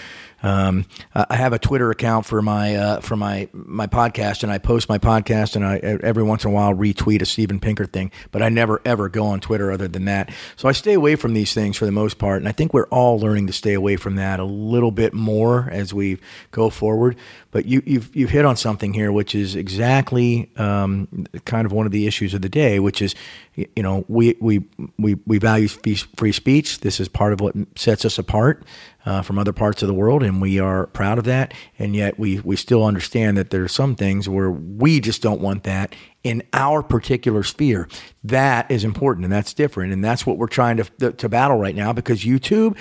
Um, 0.43 0.87
I 1.15 1.37
have 1.37 1.53
a 1.53 1.59
Twitter 1.59 1.91
account 1.91 2.27
for 2.27 2.43
my 2.43 2.75
uh, 2.75 3.01
for 3.01 3.17
my 3.17 3.49
my 3.53 3.87
podcast, 3.87 4.43
and 4.43 4.51
I 4.51 4.59
post 4.59 4.89
my 4.89 4.99
podcast, 4.99 5.57
and 5.57 5.65
I 5.65 5.77
every 5.79 6.23
once 6.23 6.45
in 6.45 6.51
a 6.51 6.55
while 6.55 6.75
retweet 6.75 7.23
a 7.23 7.27
Steven 7.27 7.61
Pinker 7.61 7.87
thing, 7.87 8.11
but 8.31 8.43
I 8.43 8.49
never 8.49 8.81
ever 8.85 9.09
go 9.09 9.25
on 9.27 9.41
Twitter 9.41 9.71
other 9.71 9.89
than 9.89 10.05
that. 10.07 10.31
So 10.57 10.69
I 10.69 10.73
stay 10.73 10.95
away 10.95 11.17
from 11.17 11.35
these 11.35 11.55
things 11.55 11.77
for 11.77 11.87
the 11.87 11.93
most 11.93 12.19
part, 12.19 12.39
and 12.39 12.49
I 12.49 12.53
think 12.53 12.75
we're 12.75 12.89
all 12.89 13.19
learning 13.19 13.47
to 13.47 13.53
stay 13.53 13.75
away 13.75 13.97
from 13.97 14.17
that 14.17 14.41
a 14.41 14.45
little 14.45 14.91
bit 14.91 15.15
more 15.15 15.69
as 15.71 15.95
we 15.95 16.19
go 16.51 16.71
forward. 16.71 17.17
But 17.53 17.67
you, 17.67 17.83
you've 17.87 18.15
you've 18.15 18.31
hit 18.31 18.45
on 18.45 18.57
something 18.57 18.95
here, 18.95 19.13
which 19.13 19.35
is 19.35 19.55
exactly 19.55 20.51
um, 20.57 21.27
kind 21.45 21.67
of 21.67 21.73
one 21.73 21.87
of 21.87 21.93
the 21.93 22.07
issues 22.07 22.35
of 22.35 22.43
the 22.43 22.49
day, 22.49 22.81
which 22.81 23.01
is 23.01 23.15
you 23.55 23.83
know 23.83 24.05
we 24.09 24.37
we 24.41 24.65
we 24.99 25.17
we 25.27 25.39
value 25.39 25.69
free 25.69 26.33
speech. 26.33 26.81
This 26.81 26.99
is 26.99 27.09
part 27.09 27.33
of 27.33 27.41
what 27.41 27.55
sets 27.77 28.05
us 28.05 28.19
apart 28.19 28.65
uh, 29.05 29.23
from 29.23 29.39
other 29.39 29.53
parts 29.53 29.83
of 29.83 29.89
the 29.89 29.95
world, 29.95 30.23
and 30.23 30.41
we 30.41 30.59
are 30.59 30.87
proud 30.89 31.19
of 31.19 31.25
that. 31.25 31.55
And 31.79 31.95
yet, 31.95 32.19
we 32.19 32.41
we 32.41 32.57
still 32.57 32.85
understand 32.85 33.37
that 33.37 33.51
there 33.51 33.65
are 33.65 33.69
some 33.69 33.95
things 33.95 34.29
where 34.29 34.51
we 34.51 35.01
just 35.01 35.23
don't 35.23 35.41
want 35.41 35.65
that 35.65 35.95
in 36.23 36.43
our 36.53 36.83
particular 36.83 37.43
sphere. 37.43 37.89
That 38.23 38.71
is 38.71 38.85
important, 38.85 39.25
and 39.25 39.33
that's 39.33 39.55
different, 39.55 39.93
and 39.93 40.05
that's 40.05 40.27
what 40.27 40.39
we're 40.39 40.47
trying 40.47 40.77
to 40.79 41.13
to 41.13 41.29
battle 41.29 41.59
right 41.59 41.75
now 41.77 41.93
because 41.93 42.25
YouTube 42.25 42.81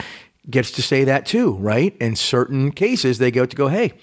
gets 0.49 0.71
to 0.71 0.81
say 0.81 1.03
that 1.03 1.25
too, 1.25 1.53
right? 1.57 1.95
In 1.99 2.15
certain 2.15 2.71
cases, 2.71 3.17
they 3.17 3.31
go 3.31 3.45
to 3.45 3.55
go, 3.55 3.67
hey, 3.67 3.93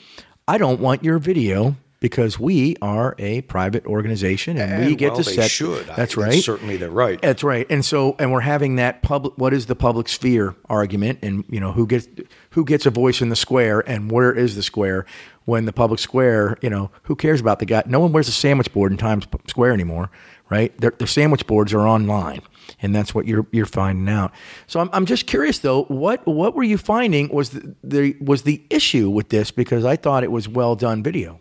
I 0.47 0.59
don't 0.59 0.81
want 0.81 1.05
your 1.05 1.19
video. 1.19 1.77
Because 2.01 2.39
we 2.39 2.77
are 2.81 3.17
a 3.19 3.41
private 3.43 3.85
organization 3.85 4.57
and, 4.57 4.87
we 4.87 4.95
get 4.95 5.15
well, 5.15 5.23
to 5.23 5.25
set. 5.25 5.51
should. 5.51 5.85
That's 5.87 5.99
it's 5.99 6.17
right. 6.17 6.43
certainly 6.45 6.77
they're 6.77 6.91
right. 6.91 7.21
That's 7.21 7.43
right. 7.43 7.67
And 7.69 7.85
so, 7.85 8.15
and 8.21 8.31
we're 8.33 8.41
having 8.41 8.77
that 8.77 9.03
public. 9.03 9.37
What 9.37 9.53
is 9.53 9.67
the 9.67 9.75
public 9.75 10.09
sphere 10.09 10.55
argument? 10.69 11.19
And 11.23 11.45
you 11.49 11.59
know, 11.59 11.73
who 11.73 11.89
gets 11.89 12.07
who 12.51 12.65
gets 12.65 12.87
a 12.87 12.91
voice 12.91 13.21
in 13.21 13.31
the 13.31 13.37
square, 13.37 13.81
and 13.81 14.13
where 14.13 14.33
is 14.33 14.55
the 14.55 14.63
square? 14.63 15.07
When 15.45 15.65
the 15.65 15.73
public 15.73 15.99
square, 15.99 16.57
you 16.61 16.71
know, 16.71 16.91
who 17.05 17.17
cares 17.17 17.41
about 17.41 17.59
the 17.59 17.67
guy? 17.67 17.83
No 17.87 18.01
one 18.01 18.13
wears 18.13 18.29
a 18.29 18.33
sandwich 18.33 18.73
board 18.73 18.93
in 18.93 18.99
Times 18.99 19.27
Square 19.47 19.73
anymore, 19.73 20.11
right? 20.51 20.79
Their, 20.79 20.93
the 20.99 21.07
sandwich 21.07 21.47
boards 21.47 21.73
are 21.73 21.89
online, 21.89 22.43
and 22.83 22.95
that's 22.95 23.15
what 23.15 23.27
you're 23.27 23.47
you're 23.51 23.67
finding 23.67 24.09
out. 24.09 24.31
So 24.67 24.79
I'm, 24.79 24.91
I'm 24.93 25.07
just 25.07 25.27
curious 25.27 25.59
though, 25.59 25.85
what 25.85 26.25
what 26.27 26.55
were 26.55 26.63
you 26.63 26.79
finding 26.79 27.29
was 27.31 27.51
the, 27.51 27.75
the 27.83 28.17
was 28.21 28.43
the 28.43 28.63
issue 28.71 29.11
with 29.11 29.31
this? 29.31 29.51
Because 29.51 29.85
I 29.85 29.97
thought 29.97 30.23
it 30.23 30.31
was 30.31 30.49
well 30.49 30.77
done 30.77 31.03
video. 31.03 31.41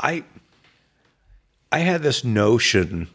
I 0.00 0.24
I 1.70 1.80
had 1.80 2.02
this 2.02 2.24
notion 2.24 3.08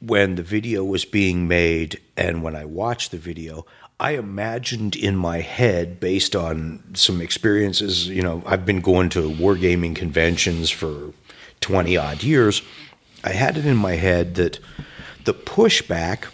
when 0.00 0.34
the 0.34 0.42
video 0.42 0.82
was 0.82 1.04
being 1.04 1.46
made 1.46 2.00
and 2.16 2.42
when 2.42 2.56
I 2.56 2.64
watched 2.64 3.12
the 3.12 3.18
video, 3.18 3.64
I 4.00 4.12
imagined 4.12 4.96
in 4.96 5.16
my 5.16 5.38
head 5.38 6.00
based 6.00 6.34
on 6.34 6.82
some 6.94 7.20
experiences, 7.20 8.08
you 8.08 8.22
know, 8.22 8.42
I've 8.44 8.66
been 8.66 8.80
going 8.80 9.10
to 9.10 9.30
wargaming 9.30 9.94
conventions 9.94 10.70
for 10.70 11.12
20 11.60 11.96
odd 11.96 12.24
years. 12.24 12.62
I 13.22 13.30
had 13.30 13.56
it 13.56 13.64
in 13.64 13.76
my 13.76 13.94
head 13.94 14.34
that 14.34 14.58
the 15.24 15.34
pushback 15.34 16.24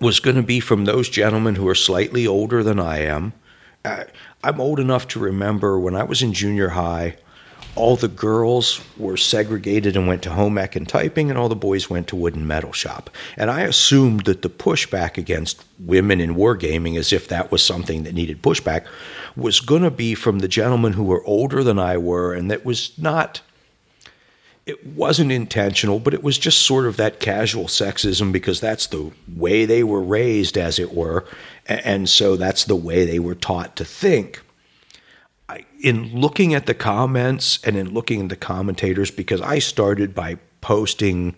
was 0.00 0.18
going 0.18 0.36
to 0.36 0.42
be 0.42 0.60
from 0.60 0.86
those 0.86 1.10
gentlemen 1.10 1.56
who 1.56 1.68
are 1.68 1.74
slightly 1.74 2.26
older 2.26 2.62
than 2.62 2.80
I 2.80 3.00
am. 3.00 3.34
Uh, 3.84 4.04
I'm 4.42 4.60
old 4.60 4.80
enough 4.80 5.06
to 5.08 5.20
remember 5.20 5.78
when 5.78 5.94
I 5.94 6.04
was 6.04 6.22
in 6.22 6.32
junior 6.32 6.70
high, 6.70 7.16
all 7.74 7.96
the 7.96 8.08
girls 8.08 8.80
were 8.98 9.16
segregated 9.16 9.96
and 9.96 10.06
went 10.06 10.22
to 10.22 10.30
home 10.30 10.58
ec 10.58 10.76
and 10.76 10.88
typing, 10.88 11.30
and 11.30 11.38
all 11.38 11.48
the 11.48 11.56
boys 11.56 11.88
went 11.88 12.06
to 12.08 12.16
wood 12.16 12.34
and 12.34 12.46
metal 12.46 12.72
shop. 12.72 13.08
And 13.36 13.50
I 13.50 13.62
assumed 13.62 14.24
that 14.24 14.42
the 14.42 14.50
pushback 14.50 15.16
against 15.16 15.64
women 15.78 16.20
in 16.20 16.34
wargaming, 16.34 16.98
as 16.98 17.12
if 17.12 17.28
that 17.28 17.50
was 17.50 17.62
something 17.62 18.02
that 18.02 18.14
needed 18.14 18.42
pushback, 18.42 18.84
was 19.36 19.60
going 19.60 19.82
to 19.82 19.90
be 19.90 20.14
from 20.14 20.40
the 20.40 20.48
gentlemen 20.48 20.92
who 20.92 21.04
were 21.04 21.24
older 21.24 21.64
than 21.64 21.78
I 21.78 21.96
were, 21.96 22.34
and 22.34 22.50
that 22.50 22.64
was 22.64 22.92
not. 22.98 23.40
It 24.64 24.86
wasn't 24.86 25.32
intentional, 25.32 25.98
but 25.98 26.14
it 26.14 26.22
was 26.22 26.38
just 26.38 26.62
sort 26.62 26.86
of 26.86 26.96
that 26.96 27.18
casual 27.18 27.64
sexism 27.64 28.30
because 28.30 28.60
that's 28.60 28.86
the 28.86 29.10
way 29.34 29.64
they 29.64 29.82
were 29.82 30.02
raised, 30.02 30.56
as 30.56 30.78
it 30.78 30.94
were. 30.94 31.24
And 31.66 32.08
so 32.08 32.36
that's 32.36 32.64
the 32.64 32.76
way 32.76 33.04
they 33.04 33.18
were 33.18 33.34
taught 33.34 33.74
to 33.76 33.84
think 33.84 34.40
in 35.80 36.14
looking 36.14 36.54
at 36.54 36.66
the 36.66 36.74
comments 36.74 37.58
and 37.64 37.76
in 37.76 37.92
looking 37.92 38.22
at 38.22 38.28
the 38.28 38.36
commentators, 38.36 39.10
because 39.10 39.40
I 39.40 39.58
started 39.58 40.14
by 40.14 40.38
posting 40.60 41.34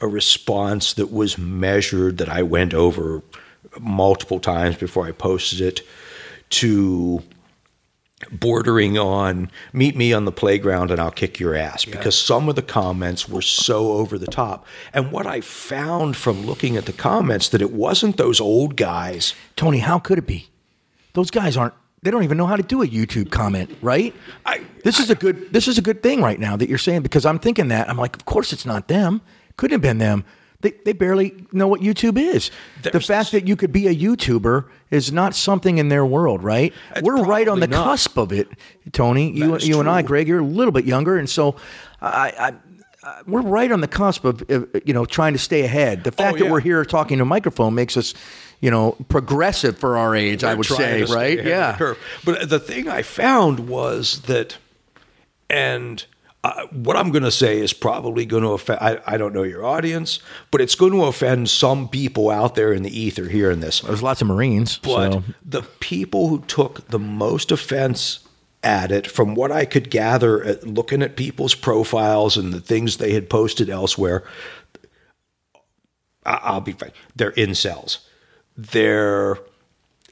a 0.00 0.06
response 0.06 0.92
that 0.94 1.12
was 1.12 1.38
measured, 1.38 2.18
that 2.18 2.28
I 2.28 2.42
went 2.42 2.74
over 2.74 3.22
multiple 3.80 4.40
times 4.40 4.76
before 4.76 5.06
I 5.06 5.12
posted 5.12 5.60
it, 5.60 5.80
to 6.50 7.22
bordering 8.32 8.98
on 8.98 9.48
meet 9.72 9.96
me 9.96 10.12
on 10.12 10.24
the 10.24 10.32
playground 10.32 10.90
and 10.90 11.00
I'll 11.00 11.10
kick 11.10 11.38
your 11.38 11.54
ass 11.54 11.86
yeah. 11.86 11.96
because 11.96 12.18
some 12.18 12.48
of 12.48 12.56
the 12.56 12.62
comments 12.62 13.28
were 13.28 13.42
so 13.42 13.92
over 13.92 14.18
the 14.18 14.26
top. 14.26 14.66
And 14.92 15.12
what 15.12 15.26
I 15.26 15.40
found 15.40 16.16
from 16.16 16.44
looking 16.44 16.76
at 16.76 16.86
the 16.86 16.92
comments 16.92 17.48
that 17.50 17.62
it 17.62 17.72
wasn't 17.72 18.16
those 18.16 18.40
old 18.40 18.76
guys. 18.76 19.34
Tony, 19.54 19.78
how 19.78 19.98
could 19.98 20.18
it 20.18 20.26
be? 20.26 20.48
Those 21.12 21.30
guys 21.30 21.56
aren't 21.56 21.74
they 22.02 22.10
don't 22.10 22.24
even 22.24 22.38
know 22.38 22.46
how 22.46 22.56
to 22.56 22.62
do 22.62 22.82
a 22.82 22.86
YouTube 22.86 23.30
comment, 23.30 23.76
right? 23.82 24.14
I, 24.46 24.64
this 24.84 25.00
is 25.00 25.10
a 25.10 25.14
good 25.14 25.52
this 25.52 25.68
is 25.68 25.78
a 25.78 25.82
good 25.82 26.02
thing 26.02 26.22
right 26.22 26.38
now 26.38 26.56
that 26.56 26.68
you're 26.68 26.78
saying 26.78 27.02
because 27.02 27.26
I'm 27.26 27.38
thinking 27.38 27.68
that 27.68 27.88
I'm 27.88 27.96
like, 27.96 28.16
of 28.16 28.24
course 28.24 28.52
it's 28.52 28.66
not 28.66 28.88
them. 28.88 29.20
Couldn't 29.56 29.74
have 29.74 29.82
been 29.82 29.98
them. 29.98 30.24
They, 30.60 30.72
they 30.84 30.92
barely 30.92 31.46
know 31.52 31.68
what 31.68 31.82
YouTube 31.82 32.18
is. 32.18 32.50
The 32.82 33.00
fact 33.00 33.30
that 33.30 33.46
you 33.46 33.54
could 33.54 33.70
be 33.70 33.86
a 33.86 33.94
YouTuber 33.94 34.64
is 34.90 35.12
not 35.12 35.36
something 35.36 35.78
in 35.78 35.88
their 35.88 36.04
world, 36.04 36.42
right? 36.42 36.74
We're 37.00 37.22
right 37.22 37.46
on 37.46 37.60
the 37.60 37.68
not. 37.68 37.84
cusp 37.84 38.16
of 38.16 38.32
it, 38.32 38.48
Tony. 38.90 39.30
you 39.30 39.56
you 39.58 39.78
and 39.78 39.88
I, 39.88 40.02
Greg, 40.02 40.26
you're 40.26 40.40
a 40.40 40.44
little 40.44 40.72
bit 40.72 40.84
younger, 40.84 41.16
and 41.16 41.30
so 41.30 41.54
I, 42.00 42.32
I 42.38 42.54
we're 43.26 43.42
right 43.42 43.70
on 43.70 43.80
the 43.80 43.88
cusp 43.88 44.24
of, 44.24 44.42
of, 44.50 44.68
you 44.84 44.92
know 44.92 45.04
trying 45.04 45.32
to 45.32 45.38
stay 45.38 45.62
ahead. 45.62 46.04
The 46.04 46.12
fact 46.12 46.34
oh, 46.34 46.36
yeah. 46.36 46.44
that 46.44 46.52
we're 46.52 46.60
here 46.60 46.84
talking 46.84 47.18
to 47.18 47.22
a 47.22 47.26
microphone 47.26 47.74
makes 47.74 47.96
us 47.96 48.14
you 48.60 48.70
know, 48.70 48.96
progressive 49.08 49.78
for 49.78 49.96
our 49.96 50.14
age, 50.14 50.40
They're 50.40 50.50
I 50.50 50.54
would 50.54 50.66
say, 50.66 51.04
right? 51.04 51.42
Yeah. 51.42 51.94
But 52.24 52.48
the 52.48 52.58
thing 52.58 52.88
I 52.88 53.02
found 53.02 53.68
was 53.68 54.22
that, 54.22 54.56
and 55.48 56.04
uh, 56.42 56.66
what 56.72 56.96
I'm 56.96 57.10
going 57.10 57.22
to 57.22 57.30
say 57.30 57.60
is 57.60 57.72
probably 57.72 58.26
going 58.26 58.42
to 58.42 58.50
offend, 58.50 58.80
I, 58.80 59.00
I, 59.06 59.16
don't 59.16 59.32
know 59.32 59.44
your 59.44 59.64
audience, 59.64 60.20
but 60.50 60.60
it's 60.60 60.74
going 60.74 60.92
to 60.92 61.04
offend 61.04 61.50
some 61.50 61.88
people 61.88 62.30
out 62.30 62.54
there 62.54 62.72
in 62.72 62.82
the 62.82 62.96
ether 62.96 63.28
hearing 63.28 63.60
this. 63.60 63.80
There's 63.80 64.02
lots 64.02 64.20
of 64.20 64.28
Marines. 64.28 64.78
But 64.78 65.12
so. 65.12 65.22
the 65.44 65.62
people 65.62 66.28
who 66.28 66.40
took 66.42 66.88
the 66.88 66.98
most 66.98 67.52
offense 67.52 68.20
at 68.64 68.90
it, 68.90 69.06
from 69.06 69.34
what 69.34 69.52
I 69.52 69.64
could 69.64 69.88
gather 69.88 70.42
at 70.42 70.66
looking 70.66 71.02
at 71.02 71.16
people's 71.16 71.54
profiles 71.54 72.36
and 72.36 72.52
the 72.52 72.60
things 72.60 72.96
they 72.96 73.12
had 73.12 73.30
posted 73.30 73.70
elsewhere, 73.70 74.24
I, 76.26 76.54
will 76.54 76.60
be 76.60 76.72
fine. 76.72 76.92
They're 77.14 77.32
incels 77.32 77.98
their 78.58 79.38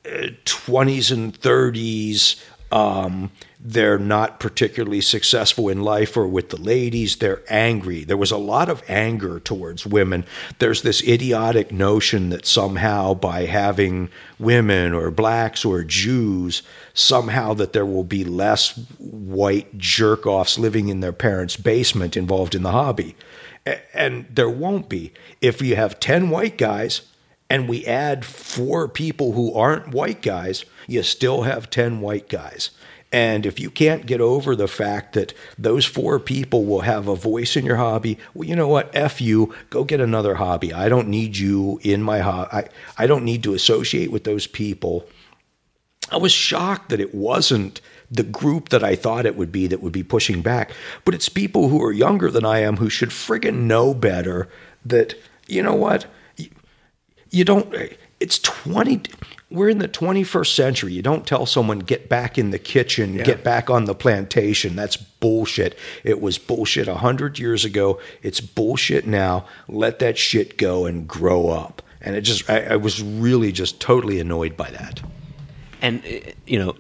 20s 0.04 1.10
uh, 1.10 1.14
and 1.14 1.40
30s. 1.40 2.42
Um, 2.72 3.30
they're 3.60 3.98
not 3.98 4.38
particularly 4.38 5.00
successful 5.00 5.68
in 5.68 5.82
life 5.82 6.16
or 6.16 6.26
with 6.28 6.50
the 6.50 6.60
ladies. 6.60 7.16
They're 7.16 7.42
angry. 7.48 8.04
There 8.04 8.16
was 8.16 8.30
a 8.30 8.36
lot 8.36 8.68
of 8.68 8.82
anger 8.88 9.40
towards 9.40 9.84
women. 9.86 10.24
There's 10.58 10.82
this 10.82 11.02
idiotic 11.02 11.72
notion 11.72 12.30
that 12.30 12.46
somehow 12.46 13.14
by 13.14 13.46
having 13.46 14.08
women 14.38 14.92
or 14.92 15.10
blacks 15.10 15.64
or 15.64 15.82
Jews, 15.82 16.62
somehow 16.94 17.54
that 17.54 17.72
there 17.72 17.86
will 17.86 18.04
be 18.04 18.24
less 18.24 18.76
white 18.98 19.76
jerk 19.78 20.26
offs 20.26 20.58
living 20.58 20.88
in 20.88 21.00
their 21.00 21.12
parents' 21.12 21.56
basement 21.56 22.16
involved 22.16 22.54
in 22.54 22.62
the 22.62 22.72
hobby. 22.72 23.16
And 23.92 24.26
there 24.30 24.50
won't 24.50 24.88
be. 24.88 25.12
If 25.40 25.60
you 25.60 25.74
have 25.74 25.98
10 25.98 26.30
white 26.30 26.56
guys, 26.56 27.02
and 27.48 27.68
we 27.68 27.86
add 27.86 28.24
four 28.24 28.88
people 28.88 29.32
who 29.32 29.54
aren't 29.54 29.88
white 29.92 30.22
guys, 30.22 30.64
you 30.86 31.02
still 31.02 31.42
have 31.42 31.70
10 31.70 32.00
white 32.00 32.28
guys. 32.28 32.70
And 33.12 33.46
if 33.46 33.60
you 33.60 33.70
can't 33.70 34.04
get 34.04 34.20
over 34.20 34.56
the 34.56 34.66
fact 34.66 35.14
that 35.14 35.32
those 35.56 35.84
four 35.84 36.18
people 36.18 36.64
will 36.64 36.80
have 36.80 37.06
a 37.06 37.14
voice 37.14 37.56
in 37.56 37.64
your 37.64 37.76
hobby, 37.76 38.18
well, 38.34 38.48
you 38.48 38.56
know 38.56 38.68
what? 38.68 38.94
F 38.94 39.20
you, 39.20 39.54
go 39.70 39.84
get 39.84 40.00
another 40.00 40.34
hobby. 40.34 40.72
I 40.72 40.88
don't 40.88 41.08
need 41.08 41.36
you 41.36 41.80
in 41.82 42.02
my 42.02 42.18
hobby. 42.18 42.50
I, 42.52 42.68
I 42.98 43.06
don't 43.06 43.24
need 43.24 43.44
to 43.44 43.54
associate 43.54 44.10
with 44.10 44.24
those 44.24 44.46
people. 44.46 45.06
I 46.10 46.16
was 46.16 46.32
shocked 46.32 46.88
that 46.90 47.00
it 47.00 47.14
wasn't 47.14 47.80
the 48.10 48.22
group 48.22 48.68
that 48.68 48.84
I 48.84 48.96
thought 48.96 49.26
it 49.26 49.36
would 49.36 49.50
be 49.50 49.66
that 49.68 49.82
would 49.82 49.92
be 49.92 50.04
pushing 50.04 50.42
back, 50.42 50.72
but 51.04 51.14
it's 51.14 51.28
people 51.28 51.68
who 51.68 51.82
are 51.82 51.92
younger 51.92 52.30
than 52.30 52.44
I 52.44 52.60
am 52.60 52.76
who 52.76 52.90
should 52.90 53.10
friggin' 53.10 53.62
know 53.62 53.94
better 53.94 54.48
that, 54.84 55.14
you 55.48 55.62
know 55.62 55.74
what? 55.74 56.06
You 57.36 57.44
don't 57.44 57.74
it's 58.18 58.38
20 58.38 59.02
we're 59.48 59.68
in 59.68 59.78
the 59.78 59.88
21st 59.88 60.54
century. 60.54 60.92
You 60.92 61.02
don't 61.02 61.24
tell 61.24 61.46
someone 61.46 61.78
get 61.78 62.08
back 62.08 62.36
in 62.36 62.50
the 62.50 62.58
kitchen 62.58 63.14
yeah. 63.14 63.22
get 63.22 63.44
back 63.44 63.70
on 63.70 63.84
the 63.84 63.94
plantation. 63.94 64.74
That's 64.74 64.96
bullshit. 64.96 65.78
It 66.02 66.20
was 66.20 66.36
bullshit 66.36 66.88
100 66.88 67.38
years 67.38 67.64
ago. 67.64 68.00
It's 68.22 68.40
bullshit 68.40 69.06
now. 69.06 69.46
Let 69.68 70.00
that 70.00 70.18
shit 70.18 70.58
go 70.58 70.84
and 70.84 71.06
grow 71.06 71.50
up. 71.50 71.80
And 72.00 72.16
it 72.16 72.22
just 72.22 72.50
I, 72.50 72.62
I 72.62 72.76
was 72.76 73.00
really 73.00 73.52
just 73.52 73.80
totally 73.80 74.18
annoyed 74.18 74.56
by 74.56 74.70
that. 74.70 75.00
And 75.80 76.04
uh, 76.04 76.32
you 76.46 76.58
know 76.58 76.74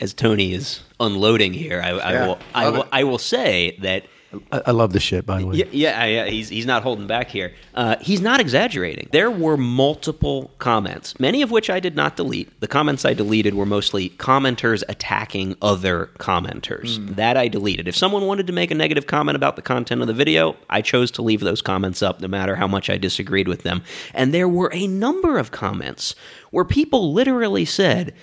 as 0.00 0.14
tony 0.14 0.54
is 0.54 0.80
unloading 1.00 1.52
here 1.52 1.82
i, 1.82 1.88
I 1.88 2.24
will 2.24 2.38
I 2.54 2.68
will, 2.68 2.86
I 2.92 3.02
will 3.02 3.18
say 3.18 3.76
that 3.82 4.04
I, 4.52 4.72
love 4.72 4.92
the 4.92 5.00
shit, 5.00 5.24
by 5.24 5.40
the 5.40 5.46
way. 5.46 5.56
Yeah, 5.56 5.64
yeah, 5.72 6.04
yeah 6.04 6.24
he's 6.26 6.50
he's 6.50 6.66
not 6.66 6.82
holding 6.82 7.06
back 7.06 7.30
here. 7.30 7.54
Uh, 7.74 7.96
he's 8.00 8.20
not 8.20 8.40
exaggerating. 8.40 9.08
There 9.10 9.30
were 9.30 9.56
multiple 9.56 10.50
comments, 10.58 11.18
many 11.18 11.40
of 11.40 11.50
which 11.50 11.70
I 11.70 11.80
did 11.80 11.96
not 11.96 12.16
delete. 12.16 12.60
The 12.60 12.68
comments 12.68 13.06
I 13.06 13.14
deleted 13.14 13.54
were 13.54 13.64
mostly 13.64 14.10
commenters 14.10 14.82
attacking 14.86 15.56
other 15.62 16.10
commenters. 16.18 16.98
Mm. 16.98 17.16
That 17.16 17.38
I 17.38 17.48
deleted. 17.48 17.88
If 17.88 17.96
someone 17.96 18.26
wanted 18.26 18.46
to 18.48 18.52
make 18.52 18.70
a 18.70 18.74
negative 18.74 19.06
comment 19.06 19.36
about 19.36 19.56
the 19.56 19.62
content 19.62 20.02
of 20.02 20.06
the 20.06 20.14
video, 20.14 20.56
I 20.68 20.82
chose 20.82 21.10
to 21.12 21.22
leave 21.22 21.40
those 21.40 21.62
comments 21.62 22.02
up, 22.02 22.20
no 22.20 22.28
matter 22.28 22.56
how 22.56 22.66
much 22.66 22.90
I 22.90 22.98
disagreed 22.98 23.48
with 23.48 23.62
them. 23.62 23.82
And 24.12 24.34
there 24.34 24.48
were 24.48 24.70
a 24.74 24.86
number 24.86 25.38
of 25.38 25.52
comments 25.52 26.14
where 26.50 26.64
people 26.66 27.14
literally 27.14 27.64
said 27.64 28.14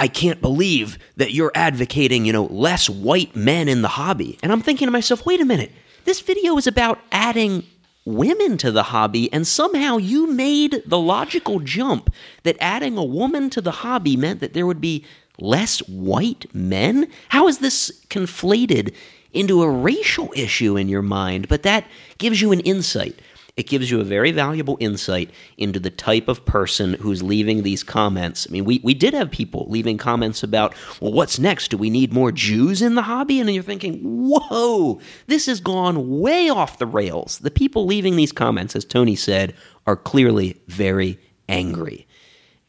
I 0.00 0.08
can't 0.08 0.40
believe 0.40 0.98
that 1.16 1.34
you're 1.34 1.52
advocating, 1.54 2.24
you 2.24 2.32
know, 2.32 2.46
less 2.46 2.88
white 2.88 3.36
men 3.36 3.68
in 3.68 3.82
the 3.82 3.88
hobby. 3.88 4.38
And 4.42 4.50
I'm 4.50 4.62
thinking 4.62 4.86
to 4.86 4.90
myself, 4.90 5.26
wait 5.26 5.42
a 5.42 5.44
minute. 5.44 5.72
This 6.06 6.22
video 6.22 6.56
is 6.56 6.66
about 6.66 6.98
adding 7.12 7.64
women 8.06 8.56
to 8.56 8.72
the 8.72 8.84
hobby, 8.84 9.30
and 9.30 9.46
somehow 9.46 9.98
you 9.98 10.26
made 10.26 10.82
the 10.86 10.98
logical 10.98 11.60
jump 11.60 12.10
that 12.44 12.56
adding 12.60 12.96
a 12.96 13.04
woman 13.04 13.50
to 13.50 13.60
the 13.60 13.70
hobby 13.70 14.16
meant 14.16 14.40
that 14.40 14.54
there 14.54 14.66
would 14.66 14.80
be 14.80 15.04
less 15.38 15.80
white 15.80 16.46
men? 16.54 17.06
How 17.28 17.46
is 17.46 17.58
this 17.58 18.04
conflated 18.08 18.94
into 19.34 19.62
a 19.62 19.70
racial 19.70 20.32
issue 20.34 20.78
in 20.78 20.88
your 20.88 21.02
mind? 21.02 21.46
But 21.46 21.62
that 21.64 21.86
gives 22.16 22.40
you 22.40 22.52
an 22.52 22.60
insight 22.60 23.18
it 23.60 23.66
gives 23.66 23.90
you 23.90 24.00
a 24.00 24.04
very 24.04 24.32
valuable 24.32 24.78
insight 24.80 25.30
into 25.58 25.78
the 25.78 25.90
type 25.90 26.28
of 26.28 26.46
person 26.46 26.94
who's 26.94 27.22
leaving 27.22 27.62
these 27.62 27.82
comments. 27.82 28.46
I 28.48 28.52
mean, 28.52 28.64
we, 28.64 28.80
we 28.82 28.94
did 28.94 29.12
have 29.12 29.30
people 29.30 29.66
leaving 29.68 29.98
comments 29.98 30.42
about, 30.42 30.74
well, 30.98 31.12
what's 31.12 31.38
next? 31.38 31.68
Do 31.68 31.76
we 31.76 31.90
need 31.90 32.10
more 32.10 32.32
Jews 32.32 32.80
in 32.80 32.94
the 32.94 33.02
hobby? 33.02 33.38
And 33.38 33.50
you're 33.50 33.62
thinking, 33.62 34.00
whoa, 34.00 34.98
this 35.26 35.44
has 35.44 35.60
gone 35.60 36.20
way 36.20 36.48
off 36.48 36.78
the 36.78 36.86
rails. 36.86 37.38
The 37.40 37.50
people 37.50 37.84
leaving 37.84 38.16
these 38.16 38.32
comments, 38.32 38.74
as 38.74 38.86
Tony 38.86 39.14
said, 39.14 39.54
are 39.86 39.96
clearly 39.96 40.58
very 40.66 41.20
angry 41.46 42.06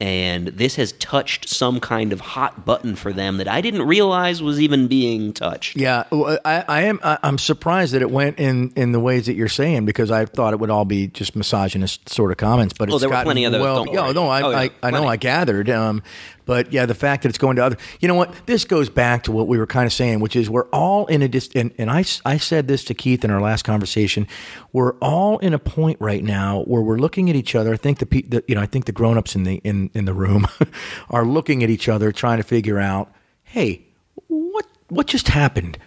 and 0.02 0.48
this 0.48 0.78
has 0.78 0.94
touched 0.94 1.48
some 1.48 1.80
kind 1.80 2.12
of 2.12 2.20
hot 2.20 2.66
button 2.66 2.96
for 2.96 3.14
them 3.14 3.38
that 3.38 3.48
I 3.48 3.62
didn't 3.62 3.84
realize 3.84 4.42
was 4.42 4.60
even 4.60 4.88
being 4.88 5.32
touched. 5.32 5.78
Yeah, 5.78 6.06
I, 6.12 6.66
I 6.68 6.82
am. 6.86 7.00
I'm 7.04 7.38
surprised 7.38 7.94
that 7.94 8.02
it 8.02 8.10
went 8.10 8.40
in 8.40 8.74
in 8.76 8.94
the 8.94 9.00
ways 9.00 9.28
that 9.28 9.36
you're 9.36 9.48
saying 9.48 9.86
because 9.86 10.10
I 10.10 10.26
thought 10.26 10.54
it 10.54 10.60
would 10.60 10.72
all 10.72 10.86
be 10.86 11.06
just 11.06 11.36
misogynist 11.36 12.10
sort 12.10 12.32
of 12.32 12.38
comments. 12.38 12.74
But 12.74 12.90
well, 12.90 12.96
it's 12.96 13.04
there 13.04 13.12
were 13.12 13.24
plenty 13.24 13.46
of 13.46 13.52
those. 13.52 13.62
Well, 13.62 13.86
yeah, 13.94 14.12
no, 14.12 14.28
I, 14.28 14.42
oh, 14.42 14.50
yeah, 14.50 14.58
I, 14.58 14.70
I, 14.82 14.90
know, 14.90 15.06
I 15.06 15.18
gathered. 15.18 15.70
Um, 15.70 16.02
but 16.46 16.72
yeah, 16.72 16.86
the 16.86 16.96
fact 16.96 17.24
that 17.24 17.30
it's 17.30 17.38
going 17.38 17.56
to 17.56 17.66
other, 17.66 17.78
you 18.00 18.08
know 18.08 18.16
what? 18.16 18.34
This 18.46 18.66
goes 18.66 18.90
back 18.90 19.24
to 19.24 19.32
what 19.32 19.48
we 19.48 19.58
were 19.58 19.68
kind 19.68 19.86
of 19.86 19.94
saying, 19.94 20.20
which 20.20 20.36
is 20.36 20.50
we're 20.50 20.68
all 20.70 21.06
in 21.08 21.22
a 21.22 21.28
dis, 21.28 21.50
and, 21.56 21.74
and 21.78 21.90
I, 21.90 22.04
I 22.26 22.38
said 22.38 22.68
this 22.68 22.84
to 22.86 22.94
Keith 22.94 23.24
in 23.24 23.32
our 23.32 23.42
last 23.42 23.64
conversation. 23.64 24.28
We're 24.74 24.94
all 24.96 25.38
in 25.40 25.54
a 25.54 25.60
point 25.60 25.98
right 26.00 26.24
now 26.24 26.64
where 26.64 26.82
we're 26.82 26.98
looking 26.98 27.30
at 27.30 27.36
each 27.36 27.56
other. 27.56 27.74
I 27.74 27.78
think 27.78 28.00
the, 28.00 28.06
the 28.06 28.44
you 28.48 28.56
know, 28.56 28.62
I 28.62 28.66
think 28.66 28.86
the 28.86 28.92
grown-ups 28.92 29.36
in 29.36 29.44
the, 29.44 29.56
in, 29.64 29.90
in 29.94 30.06
the 30.06 30.14
room 30.14 30.48
are 31.10 31.26
looking 31.26 31.64
at 31.64 31.70
each 31.70 31.90
other, 31.90 32.12
trying 32.12 32.38
to 32.38 32.44
figure 32.44 32.80
out, 32.80 33.12
Hey, 33.44 33.86
what, 34.28 34.66
what 34.90 35.08
just 35.08 35.28
happened? 35.30 35.78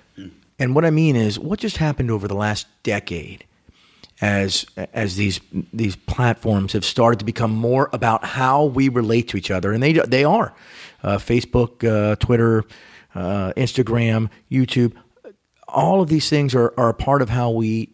And 0.59 0.74
what 0.74 0.85
I 0.85 0.90
mean 0.90 1.16
is, 1.16 1.39
what 1.39 1.59
just 1.59 1.78
happened 1.78 2.10
over 2.10 2.28
the 2.28 2.35
last 2.35 2.66
decade, 2.82 3.44
as 4.20 4.65
as 4.93 5.16
these 5.16 5.41
these 5.73 5.97
platforms 5.97 6.73
have 6.73 6.85
started 6.85 7.19
to 7.19 7.24
become 7.24 7.51
more 7.51 7.91
about 7.93 8.24
how 8.24 8.65
we 8.65 8.89
relate 8.89 9.28
to 9.28 9.36
each 9.36 9.51
other, 9.51 9.73
and 9.73 9.82
they 9.82 9.93
they 9.93 10.24
are, 10.24 10.55
uh, 11.03 11.19
Facebook, 11.19 11.85
uh, 11.85 12.16
Twitter, 12.16 12.65
uh, 13.15 13.53
Instagram, 13.57 14.31
YouTube, 14.51 14.93
all 15.69 16.01
of 16.01 16.09
these 16.09 16.28
things 16.28 16.55
are 16.55 16.73
are 16.77 16.89
a 16.89 16.95
part 16.95 17.23
of 17.23 17.28
how 17.28 17.51
we 17.51 17.91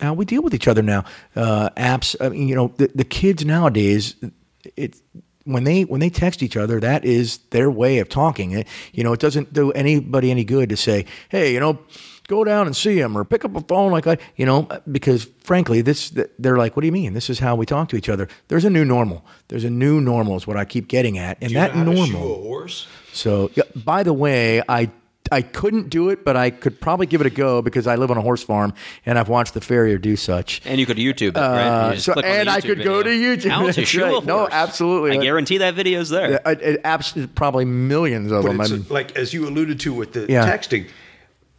how 0.00 0.14
we 0.14 0.24
deal 0.24 0.42
with 0.42 0.54
each 0.54 0.68
other 0.68 0.82
now. 0.82 1.04
Uh, 1.34 1.70
apps, 1.70 2.14
I 2.20 2.28
mean, 2.28 2.48
you 2.48 2.54
know, 2.54 2.72
the, 2.76 2.90
the 2.94 3.04
kids 3.04 3.44
nowadays, 3.44 4.14
it 4.76 4.96
when 5.44 5.64
they 5.64 5.84
when 5.84 6.00
they 6.00 6.10
text 6.10 6.42
each 6.42 6.56
other, 6.56 6.80
that 6.80 7.04
is 7.04 7.38
their 7.50 7.70
way 7.70 7.98
of 7.98 8.08
talking. 8.08 8.52
It, 8.52 8.68
you 8.92 9.04
know, 9.04 9.12
it 9.12 9.20
doesn't 9.20 9.52
do 9.52 9.72
anybody 9.72 10.30
any 10.30 10.44
good 10.44 10.68
to 10.68 10.76
say, 10.76 11.06
"Hey, 11.28 11.52
you 11.52 11.60
know." 11.60 11.78
Go 12.28 12.42
down 12.44 12.66
and 12.66 12.74
see 12.76 12.98
him, 12.98 13.16
or 13.16 13.24
pick 13.24 13.44
up 13.44 13.54
a 13.54 13.60
phone 13.60 13.92
like 13.92 14.06
I, 14.06 14.18
you 14.36 14.46
know, 14.46 14.68
because 14.90 15.24
frankly, 15.44 15.80
this 15.80 16.12
they're 16.38 16.58
like, 16.58 16.76
what 16.76 16.80
do 16.80 16.86
you 16.86 16.92
mean? 16.92 17.14
This 17.14 17.30
is 17.30 17.38
how 17.38 17.54
we 17.54 17.66
talk 17.66 17.88
to 17.90 17.96
each 17.96 18.08
other. 18.08 18.28
There's 18.48 18.64
a 18.64 18.70
new 18.70 18.84
normal. 18.84 19.24
There's 19.48 19.64
a 19.64 19.70
new 19.70 20.00
normal 20.00 20.36
is 20.36 20.46
what 20.46 20.56
I 20.56 20.64
keep 20.64 20.88
getting 20.88 21.18
at, 21.18 21.38
and 21.40 21.54
that 21.54 21.76
normal. 21.76 22.68
So, 23.12 23.50
yeah, 23.54 23.62
by 23.74 24.02
the 24.02 24.12
way, 24.12 24.62
I 24.68 24.90
I 25.32 25.42
couldn't 25.42 25.90
do 25.90 26.10
it, 26.10 26.24
but 26.24 26.36
I 26.36 26.50
could 26.50 26.80
probably 26.80 27.06
give 27.06 27.20
it 27.20 27.26
a 27.26 27.30
go 27.30 27.62
because 27.62 27.86
I 27.86 27.96
live 27.96 28.10
on 28.10 28.16
a 28.16 28.22
horse 28.22 28.42
farm 28.42 28.74
and 29.04 29.18
I've 29.18 29.28
watched 29.28 29.54
the 29.54 29.60
farrier 29.60 29.98
do 29.98 30.16
such. 30.16 30.62
And 30.64 30.78
you 30.78 30.86
could 30.86 30.98
YouTube 30.98 31.36
it, 31.36 31.40
right? 31.40 31.66
Uh, 31.66 31.96
so, 31.96 32.12
and 32.14 32.48
I 32.48 32.60
could 32.60 32.78
video. 32.78 32.84
go 32.84 33.02
to 33.02 33.10
YouTube. 33.10 33.50
How 33.50 33.70
to 33.70 33.84
shoe 33.84 34.04
right. 34.04 34.24
No, 34.24 34.48
absolutely. 34.48 35.18
I 35.18 35.22
guarantee 35.22 35.58
that 35.58 35.74
video's 35.74 36.10
there. 36.10 36.40
It, 36.46 36.60
it, 36.62 36.80
it, 36.84 37.34
probably 37.34 37.64
millions 37.64 38.30
of 38.30 38.42
but 38.42 38.52
them. 38.52 38.60
I 38.60 38.68
mean, 38.68 38.86
like 38.88 39.16
as 39.16 39.32
you 39.34 39.48
alluded 39.48 39.80
to 39.80 39.92
with 39.92 40.12
the 40.12 40.26
Yeah. 40.28 40.46
texting, 40.48 40.88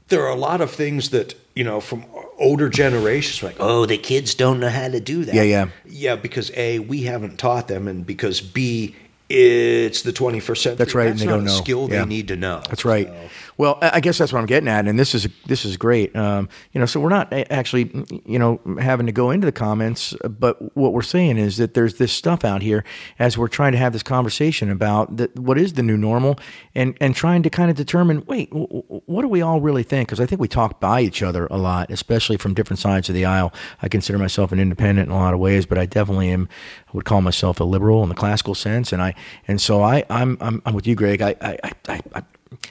there 0.09 0.23
are 0.23 0.29
a 0.31 0.35
lot 0.35 0.61
of 0.61 0.71
things 0.71 1.09
that 1.09 1.35
you 1.55 1.63
know 1.63 1.79
from 1.79 2.05
older 2.37 2.69
generations 2.69 3.41
like 3.43 3.55
oh 3.59 3.85
the 3.85 3.97
kids 3.97 4.35
don't 4.35 4.59
know 4.59 4.69
how 4.69 4.87
to 4.87 4.99
do 4.99 5.25
that 5.25 5.33
Yeah, 5.35 5.41
yeah. 5.43 5.69
yeah 5.85 6.15
because 6.15 6.51
a 6.55 6.79
we 6.79 7.03
haven't 7.03 7.37
taught 7.39 7.67
them 7.67 7.87
and 7.87 8.05
because 8.05 8.39
b 8.41 8.95
it's 9.29 10.03
the 10.03 10.13
21st 10.13 10.57
century 10.57 10.75
That's 10.77 10.95
right, 10.95 11.07
and 11.07 11.13
that's 11.15 11.19
they 11.21 11.25
not 11.25 11.31
don't 11.33 11.41
a 11.43 11.47
know. 11.47 11.51
skill 11.57 11.89
Yeah. 11.89 11.99
they 12.01 12.05
need 12.05 12.27
to 12.29 12.35
know 12.37 12.61
That's 12.69 12.85
right. 12.85 13.07
So- 13.07 13.29
Well, 13.57 13.79
I 13.81 13.99
guess 14.01 14.19
that's 14.19 14.31
what 14.31 14.39
I'm 14.39 14.45
getting 14.45 14.69
at, 14.69 14.87
and 14.87 14.99
this 14.99 15.15
is 15.15 15.27
this 15.47 15.65
is 15.65 15.77
great. 15.77 16.15
Um, 16.15 16.47
you 16.73 16.79
know, 16.79 16.85
so 16.85 16.99
we're 16.99 17.09
not 17.09 17.33
actually, 17.33 17.91
you 18.25 18.37
know, 18.37 18.61
having 18.79 19.07
to 19.07 19.11
go 19.11 19.31
into 19.31 19.45
the 19.45 19.51
comments, 19.51 20.15
but 20.29 20.75
what 20.77 20.93
we're 20.93 21.01
saying 21.01 21.37
is 21.37 21.57
that 21.57 21.73
there's 21.73 21.95
this 21.95 22.11
stuff 22.13 22.45
out 22.45 22.61
here 22.61 22.83
as 23.17 23.35
we're 23.35 23.47
trying 23.47 23.71
to 23.71 23.79
have 23.79 23.93
this 23.93 24.03
conversation 24.03 24.69
about 24.69 25.17
the, 25.17 25.31
what 25.35 25.57
is 25.57 25.73
the 25.73 25.81
new 25.81 25.97
normal, 25.97 26.39
and 26.75 26.95
and 27.01 27.15
trying 27.15 27.41
to 27.43 27.49
kind 27.49 27.71
of 27.71 27.75
determine, 27.75 28.23
wait, 28.27 28.51
w- 28.51 28.67
what 28.67 29.23
do 29.23 29.27
we 29.27 29.41
all 29.41 29.59
really 29.59 29.83
think? 29.83 30.07
Because 30.07 30.19
I 30.19 30.27
think 30.27 30.39
we 30.39 30.47
talk 30.47 30.79
by 30.79 31.01
each 31.01 31.23
other 31.23 31.47
a 31.47 31.57
lot, 31.57 31.89
especially 31.89 32.37
from 32.37 32.53
different 32.53 32.79
sides 32.79 33.09
of 33.09 33.15
the 33.15 33.25
aisle. 33.25 33.51
I 33.81 33.89
consider 33.89 34.19
myself 34.19 34.51
an 34.51 34.59
independent 34.59 35.07
in 35.07 35.11
a 35.11 35.17
lot 35.17 35.33
of 35.33 35.39
ways, 35.39 35.65
but 35.65 35.79
I 35.79 35.87
definitely 35.87 36.29
am. 36.29 36.47
I 36.87 36.91
would 36.93 37.05
call 37.05 37.21
myself 37.21 37.59
a 37.59 37.63
liberal 37.63 38.03
in 38.03 38.09
the 38.09 38.15
classical 38.15 38.53
sense, 38.53 38.93
and 38.93 39.01
I 39.01 39.15
and 39.47 39.59
so 39.59 39.81
I 39.81 40.03
I'm 40.11 40.37
I'm, 40.41 40.61
I'm 40.65 40.75
with 40.75 40.85
you, 40.85 40.93
Greg. 40.95 41.21
I. 41.23 41.35
I, 41.41 41.71
I 41.89 42.01
I 42.13 42.23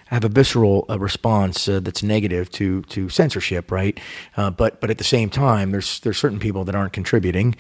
have 0.07 0.25
a 0.25 0.29
visceral 0.29 0.85
uh, 0.89 0.99
response 0.99 1.69
uh, 1.69 1.81
that's 1.81 2.03
negative 2.03 2.51
to 2.53 2.83
to 2.83 3.09
censorship, 3.09 3.71
right? 3.71 3.99
Uh, 4.37 4.51
but 4.51 4.81
but 4.81 4.91
at 4.91 4.99
the 4.99 5.05
same 5.05 5.31
time, 5.31 5.71
there's 5.71 6.01
there's 6.01 6.19
certain 6.19 6.39
people 6.39 6.65
that 6.65 6.75
aren't 6.75 6.93
contributing 6.93 7.55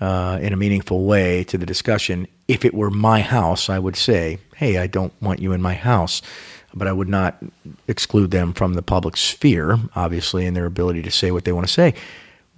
uh, 0.00 0.38
in 0.40 0.52
a 0.52 0.56
meaningful 0.56 1.04
way 1.04 1.44
to 1.44 1.58
the 1.58 1.66
discussion. 1.66 2.26
If 2.48 2.64
it 2.64 2.74
were 2.74 2.90
my 2.90 3.20
house, 3.20 3.68
I 3.68 3.78
would 3.78 3.96
say, 3.96 4.38
"Hey, 4.56 4.78
I 4.78 4.86
don't 4.86 5.12
want 5.20 5.40
you 5.40 5.52
in 5.52 5.62
my 5.62 5.74
house," 5.74 6.22
but 6.74 6.88
I 6.88 6.92
would 6.92 7.08
not 7.08 7.42
exclude 7.88 8.30
them 8.30 8.52
from 8.52 8.74
the 8.74 8.82
public 8.82 9.16
sphere, 9.16 9.78
obviously, 9.94 10.46
and 10.46 10.56
their 10.56 10.66
ability 10.66 11.02
to 11.02 11.10
say 11.10 11.30
what 11.30 11.44
they 11.44 11.52
want 11.52 11.66
to 11.66 11.72
say 11.72 11.94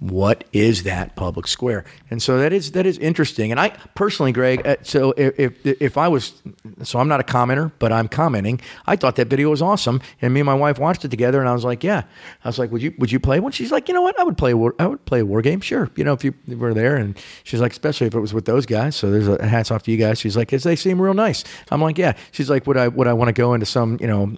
what 0.03 0.43
is 0.51 0.83
that 0.83 1.15
public 1.15 1.47
square? 1.47 1.85
And 2.09 2.21
so 2.21 2.37
that 2.37 2.51
is 2.51 2.73
that 2.73 2.85
is 2.85 2.97
interesting. 2.97 3.51
And 3.51 3.59
I 3.59 3.69
personally, 3.95 4.33
Greg, 4.33 4.65
uh, 4.67 4.75
so 4.81 5.13
if 5.15 5.65
if, 5.65 5.97
I 5.97 6.09
was, 6.09 6.41
so 6.81 6.99
I'm 6.99 7.07
not 7.07 7.21
a 7.21 7.23
commenter, 7.23 7.71
but 7.79 7.93
I'm 7.93 8.09
commenting. 8.09 8.59
I 8.85 8.97
thought 8.97 9.15
that 9.15 9.27
video 9.27 9.49
was 9.49 9.61
awesome, 9.61 10.01
and 10.21 10.33
me 10.33 10.41
and 10.41 10.45
my 10.45 10.55
wife 10.55 10.77
watched 10.77 11.05
it 11.05 11.07
together, 11.09 11.39
and 11.39 11.47
I 11.47 11.53
was 11.53 11.63
like, 11.63 11.85
yeah, 11.85 12.03
I 12.43 12.49
was 12.49 12.59
like, 12.59 12.69
would 12.71 12.81
you 12.81 12.93
would 12.97 13.13
you 13.13 13.19
play 13.19 13.39
one? 13.39 13.53
She's 13.53 13.71
like, 13.71 13.87
you 13.87 13.93
know 13.93 14.01
what, 14.01 14.19
I 14.19 14.23
would 14.23 14.37
play 14.37 14.51
a 14.51 14.57
war, 14.57 14.75
I 14.77 14.87
would 14.87 15.05
play 15.05 15.21
a 15.21 15.25
war 15.25 15.41
game, 15.41 15.61
sure. 15.61 15.89
You 15.95 16.03
know, 16.03 16.13
if 16.13 16.25
you 16.25 16.33
were 16.47 16.73
there, 16.73 16.97
and 16.97 17.17
she's 17.45 17.61
like, 17.61 17.71
especially 17.71 18.07
if 18.07 18.13
it 18.13 18.19
was 18.19 18.33
with 18.33 18.43
those 18.43 18.65
guys. 18.65 18.97
So 18.97 19.09
there's 19.09 19.29
a 19.29 19.47
hats 19.47 19.71
off 19.71 19.83
to 19.83 19.91
you 19.91 19.97
guys. 19.97 20.19
She's 20.19 20.35
like, 20.35 20.49
they 20.49 20.75
seem 20.75 21.01
real 21.01 21.13
nice. 21.13 21.45
I'm 21.71 21.81
like, 21.81 21.97
yeah. 21.97 22.13
She's 22.31 22.49
like, 22.49 22.67
would 22.67 22.77
I 22.77 22.89
would 22.89 23.07
I 23.07 23.13
want 23.13 23.29
to 23.29 23.33
go 23.33 23.53
into 23.53 23.65
some, 23.65 23.97
you 24.01 24.07
know 24.07 24.35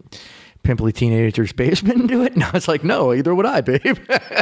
pimply 0.65 0.91
teenager's 0.91 1.53
basement 1.53 1.99
and 1.99 2.09
do 2.09 2.23
it? 2.23 2.35
No, 2.45 2.49
it's 2.53 2.67
like, 2.67 2.83
no, 2.83 3.13
either 3.13 3.33
would 3.33 3.45
I, 3.45 3.61
babe. 3.61 3.97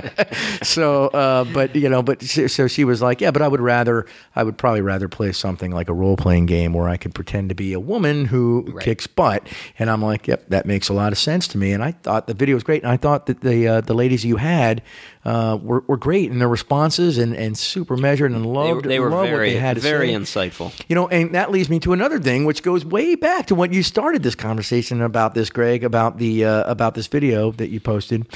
so, 0.64 1.08
uh, 1.10 1.44
but 1.44 1.76
you 1.76 1.88
know, 1.88 2.02
but 2.02 2.24
she, 2.24 2.48
so 2.48 2.68
she 2.68 2.84
was 2.84 3.04
like, 3.04 3.22
yeah, 3.22 3.30
but 3.30 3.44
I 3.44 3.48
would 3.48 3.62
rather, 3.62 4.08
I 4.36 4.44
would 4.44 4.58
probably 4.58 4.82
rather 4.82 5.08
play 5.08 5.32
something 5.32 5.72
like 5.72 5.90
a 5.90 5.94
role 5.94 6.18
playing 6.18 6.48
game 6.48 6.74
where 6.74 6.90
I 6.90 6.98
could 6.98 7.14
pretend 7.14 7.50
to 7.50 7.56
be 7.56 7.72
a 7.74 7.80
woman 7.80 8.26
who 8.26 8.80
kicks 8.82 9.06
butt. 9.06 9.48
And 9.78 9.92
I'm 9.92 10.02
like, 10.02 10.28
yep, 10.28 10.50
that 10.50 10.66
makes 10.66 10.90
a 10.90 10.94
lot 10.94 11.12
of 11.12 11.20
sense 11.20 11.48
to 11.50 11.60
me. 11.60 11.72
And 11.72 11.84
I 11.84 11.92
thought 11.92 12.26
the 12.26 12.34
video 12.34 12.56
was 12.56 12.64
great. 12.64 12.82
And 12.82 12.92
I 12.92 12.98
thought 12.98 13.28
that 13.28 13.42
the, 13.42 13.68
uh, 13.68 13.82
the 13.82 13.94
ladies 13.94 14.26
you 14.26 14.38
had, 14.38 14.82
uh, 15.26 15.58
were, 15.62 15.84
were 15.88 15.98
great 15.98 16.30
in 16.30 16.40
their 16.40 16.50
responses 16.50 17.18
and, 17.18 17.34
and 17.36 17.58
super 17.58 17.96
measured 17.96 18.32
and 18.32 18.44
They, 18.44 18.50
loved, 18.50 18.86
they 18.86 19.00
were 19.00 19.10
loved 19.10 19.30
very, 19.30 19.54
they 19.54 19.60
had 19.60 19.78
very 19.78 20.10
say. 20.10 20.16
insightful. 20.16 20.74
You 20.90 20.96
know, 20.96 21.08
and 21.08 21.34
that 21.34 21.50
leads 21.50 21.70
me 21.70 21.80
to 21.80 21.94
another 21.94 22.20
thing, 22.20 22.46
which 22.46 22.62
goes 22.62 22.84
way 22.84 23.16
back 23.16 23.48
to 23.48 23.56
when 23.56 23.72
you 23.72 23.84
started 23.84 24.24
this 24.24 24.36
conversation 24.36 25.02
about 25.02 25.34
this, 25.34 25.50
Greg, 25.50 25.84
about 25.84 26.18
the 26.18 26.44
uh, 26.46 26.70
about 26.70 26.96
this 26.96 27.08
video 27.08 27.52
that 27.54 27.70
you 27.70 27.80
posted, 27.80 28.28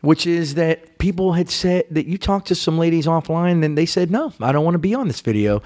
which 0.00 0.26
is 0.26 0.56
that 0.56 0.98
people 0.98 1.34
had 1.34 1.48
said 1.48 1.84
that 1.90 2.06
you 2.06 2.18
talked 2.18 2.48
to 2.48 2.56
some 2.56 2.76
ladies 2.76 3.06
offline, 3.06 3.64
and 3.64 3.78
they 3.78 3.86
said, 3.86 4.10
"No, 4.10 4.32
I 4.40 4.50
don't 4.50 4.64
want 4.64 4.74
to 4.74 4.80
be 4.80 4.94
on 4.94 5.06
this 5.06 5.20
video." 5.20 5.62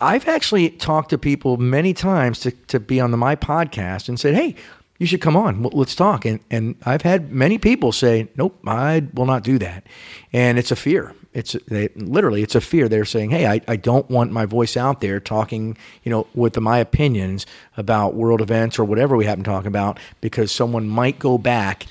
I've 0.00 0.28
actually 0.28 0.68
talked 0.70 1.08
to 1.10 1.18
people 1.18 1.56
many 1.56 1.94
times 1.94 2.40
to 2.40 2.50
to 2.50 2.78
be 2.78 3.00
on 3.00 3.12
the 3.12 3.16
my 3.16 3.34
podcast 3.34 4.08
and 4.08 4.20
said, 4.20 4.34
"Hey." 4.34 4.56
You 4.98 5.06
should 5.06 5.20
come 5.20 5.36
on. 5.36 5.62
Let's 5.62 5.94
talk. 5.94 6.24
And 6.24 6.40
and 6.50 6.74
I've 6.84 7.02
had 7.02 7.30
many 7.30 7.56
people 7.58 7.92
say, 7.92 8.28
"Nope, 8.36 8.58
I 8.66 9.06
will 9.14 9.26
not 9.26 9.44
do 9.44 9.58
that," 9.58 9.84
and 10.32 10.58
it's 10.58 10.72
a 10.72 10.76
fear. 10.76 11.14
It's 11.32 11.52
they, 11.68 11.88
literally 11.94 12.42
it's 12.42 12.56
a 12.56 12.60
fear. 12.60 12.88
They're 12.88 13.04
saying, 13.04 13.30
"Hey, 13.30 13.46
I, 13.46 13.60
I 13.68 13.76
don't 13.76 14.10
want 14.10 14.32
my 14.32 14.44
voice 14.44 14.76
out 14.76 15.00
there 15.00 15.20
talking, 15.20 15.76
you 16.02 16.10
know, 16.10 16.26
with 16.34 16.58
my 16.58 16.78
opinions 16.78 17.46
about 17.76 18.14
world 18.14 18.40
events 18.40 18.76
or 18.76 18.84
whatever 18.84 19.16
we 19.16 19.24
happen 19.24 19.44
to 19.44 19.50
talk 19.50 19.66
about, 19.66 20.00
because 20.20 20.50
someone 20.50 20.88
might 20.88 21.20
go 21.20 21.38
back 21.38 21.86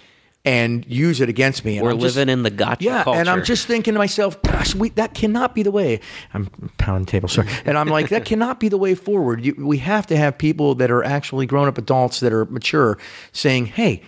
and 0.48 0.86
use 0.88 1.20
it 1.22 1.30
against 1.30 1.66
me." 1.66 1.78
And 1.78 1.84
We're 1.86 1.92
I'm 1.92 2.00
just- 2.00 2.16
living 2.16 2.32
in 2.32 2.44
the 2.44 2.50
gotcha 2.50 2.84
yeah, 2.86 3.04
culture. 3.04 3.20
and 3.20 3.30
I'm 3.30 3.44
just 3.44 3.68
thinking 3.68 3.94
to 3.94 3.98
myself, 4.00 4.42
gosh, 4.42 4.74
we, 4.76 4.90
that 4.92 5.14
cannot 5.14 5.54
be 5.54 5.64
the 5.64 5.72
way. 5.72 6.00
I'm 6.34 6.48
pounding 6.78 7.06
the 7.06 7.12
table, 7.12 7.28
sorry. 7.30 7.48
And 7.66 7.78
I'm 7.78 7.88
like, 7.88 8.10
that 8.10 8.26
cannot 8.32 8.60
be 8.60 8.70
the 8.70 8.78
way 8.78 8.96
forward. 8.96 9.44
You, 9.44 9.56
we 9.58 9.78
have 9.80 10.08
to 10.08 10.18
have 10.18 10.38
people 10.38 10.76
that 10.76 10.90
are 10.90 11.04
actually 11.04 11.46
grown 11.46 11.68
up 11.68 11.78
adults 11.78 12.20
that 12.22 12.32
are 12.32 12.46
mature 12.46 12.98
saying, 13.34 13.66
hey, 13.68 14.02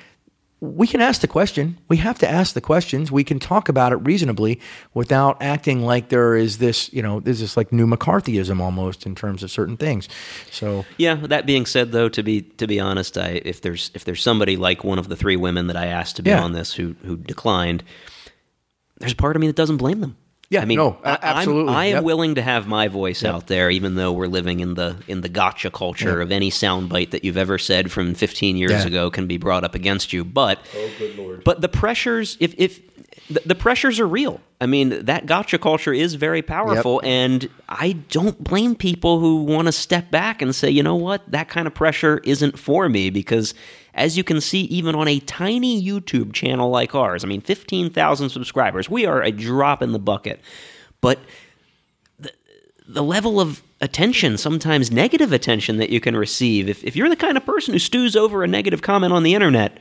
we 0.61 0.87
can 0.87 0.99
ask 0.99 1.21
the 1.21 1.27
question. 1.27 1.77
We 1.87 1.97
have 1.97 2.19
to 2.19 2.29
ask 2.29 2.53
the 2.53 2.59
questions. 2.61 3.11
We 3.11 3.23
can 3.23 3.39
talk 3.39 3.69
about 3.69 3.93
it 3.93 3.95
reasonably 3.97 4.59
without 4.93 5.41
acting 5.41 5.83
like 5.85 6.09
there 6.09 6.35
is 6.35 6.57
this, 6.57 6.91
you 6.91 7.01
know, 7.01 7.21
there's 7.21 7.39
this 7.39 7.55
like 7.55 7.71
new 7.71 7.87
McCarthyism 7.87 8.59
almost 8.59 9.05
in 9.05 9.15
terms 9.15 9.41
of 9.41 9.51
certain 9.51 9.77
things. 9.77 10.09
So, 10.51 10.85
Yeah. 10.97 11.15
That 11.15 11.45
being 11.45 11.65
said, 11.65 11.93
though, 11.93 12.09
to 12.09 12.21
be 12.23 12.41
to 12.41 12.67
be 12.67 12.79
honest, 12.79 13.17
I 13.17 13.41
if 13.45 13.61
there's 13.61 13.89
if 13.93 14.03
there's 14.03 14.21
somebody 14.21 14.57
like 14.57 14.83
one 14.83 14.99
of 14.99 15.07
the 15.07 15.15
three 15.15 15.37
women 15.37 15.67
that 15.67 15.77
I 15.77 15.85
asked 15.85 16.17
to 16.17 16.23
be 16.23 16.31
Yeah. 16.31 16.43
on 16.43 16.51
this 16.51 16.73
who 16.73 16.95
who 17.05 17.15
declined, 17.15 17.83
there's 18.99 19.13
a 19.13 19.15
part 19.15 19.37
of 19.37 19.39
me 19.39 19.47
that 19.47 19.55
doesn't 19.55 19.77
blame 19.77 20.01
them. 20.01 20.17
Yeah, 20.51 20.61
I 20.61 20.65
mean, 20.65 20.77
no, 20.77 20.97
a- 21.03 21.07
I- 21.07 21.11
I'm- 21.11 21.37
absolutely. 21.37 21.73
I 21.75 21.85
am 21.85 21.95
Yep. 21.97 22.03
willing 22.03 22.35
to 22.35 22.41
have 22.41 22.67
my 22.67 22.87
voice 22.87 23.23
out 23.23 23.45
there, 23.47 23.69
even 23.69 23.93
though 23.95 24.11
we're 24.11 24.25
living 24.27 24.61
in 24.61 24.73
the 24.73 24.95
in 25.07 25.21
the 25.21 25.29
gotcha 25.29 25.69
culture 25.69 26.21
of 26.21 26.31
any 26.31 26.49
soundbite 26.49 27.11
that 27.11 27.23
you've 27.23 27.37
ever 27.37 27.59
said 27.59 27.91
from 27.91 28.15
15 28.15 28.57
years 28.57 28.71
Yeah. 28.71 28.87
ago 28.87 29.11
can 29.11 29.27
be 29.27 29.37
brought 29.37 29.63
up 29.63 29.75
against 29.75 30.11
you. 30.11 30.23
But 30.25 30.57
oh, 30.75 30.89
good 30.97 31.17
lord! 31.17 31.43
But 31.43 31.61
the 31.61 31.69
pressures, 31.69 32.35
if 32.39 32.55
if 32.57 32.79
the, 33.29 33.41
the 33.45 33.55
pressures 33.55 33.99
are 33.99 34.07
real. 34.07 34.41
I 34.61 34.65
mean, 34.65 35.05
that 35.05 35.25
gotcha 35.27 35.57
culture 35.59 35.93
is 35.93 36.15
very 36.15 36.41
powerful, 36.41 36.99
and 37.03 37.47
I 37.69 37.93
don't 38.09 38.43
blame 38.43 38.73
people 38.75 39.19
who 39.19 39.43
want 39.43 39.67
to 39.67 39.71
step 39.71 40.09
back 40.11 40.41
and 40.41 40.53
say, 40.53 40.69
you 40.71 40.81
know 40.83 40.95
what, 40.95 41.21
that 41.31 41.47
kind 41.47 41.65
of 41.67 41.73
pressure 41.75 42.19
isn't 42.23 42.57
for 42.57 42.89
me 42.89 43.09
because. 43.11 43.53
As 43.93 44.17
you 44.17 44.23
can 44.23 44.39
see, 44.41 44.61
even 44.61 44.95
on 44.95 45.07
a 45.07 45.19
tiny 45.19 45.81
YouTube 45.81 46.33
channel 46.33 46.69
like 46.69 46.93
ours, 46.95 47.23
I 47.23 47.27
mean, 47.27 47.41
15,000 47.41 48.29
subscribers, 48.29 48.89
we 48.89 49.05
are 49.05 49.21
a 49.21 49.31
drop 49.31 49.81
in 49.81 49.91
the 49.91 49.99
bucket. 49.99 50.39
But 51.01 51.19
the 52.87 53.03
level 53.03 53.39
of 53.39 53.61
attention, 53.81 54.37
sometimes 54.37 54.91
negative 54.91 55.31
attention 55.31 55.77
that 55.77 55.89
you 55.89 55.99
can 55.99 56.15
receive. 56.17 56.67
If, 56.67 56.83
if 56.83 56.95
you're 56.95 57.09
the 57.09 57.15
kind 57.15 57.37
of 57.37 57.45
person 57.45 57.73
who 57.73 57.79
stews 57.79 58.15
over 58.15 58.43
a 58.43 58.47
negative 58.47 58.81
comment 58.81 59.13
on 59.13 59.23
the 59.23 59.35
internet, 59.35 59.77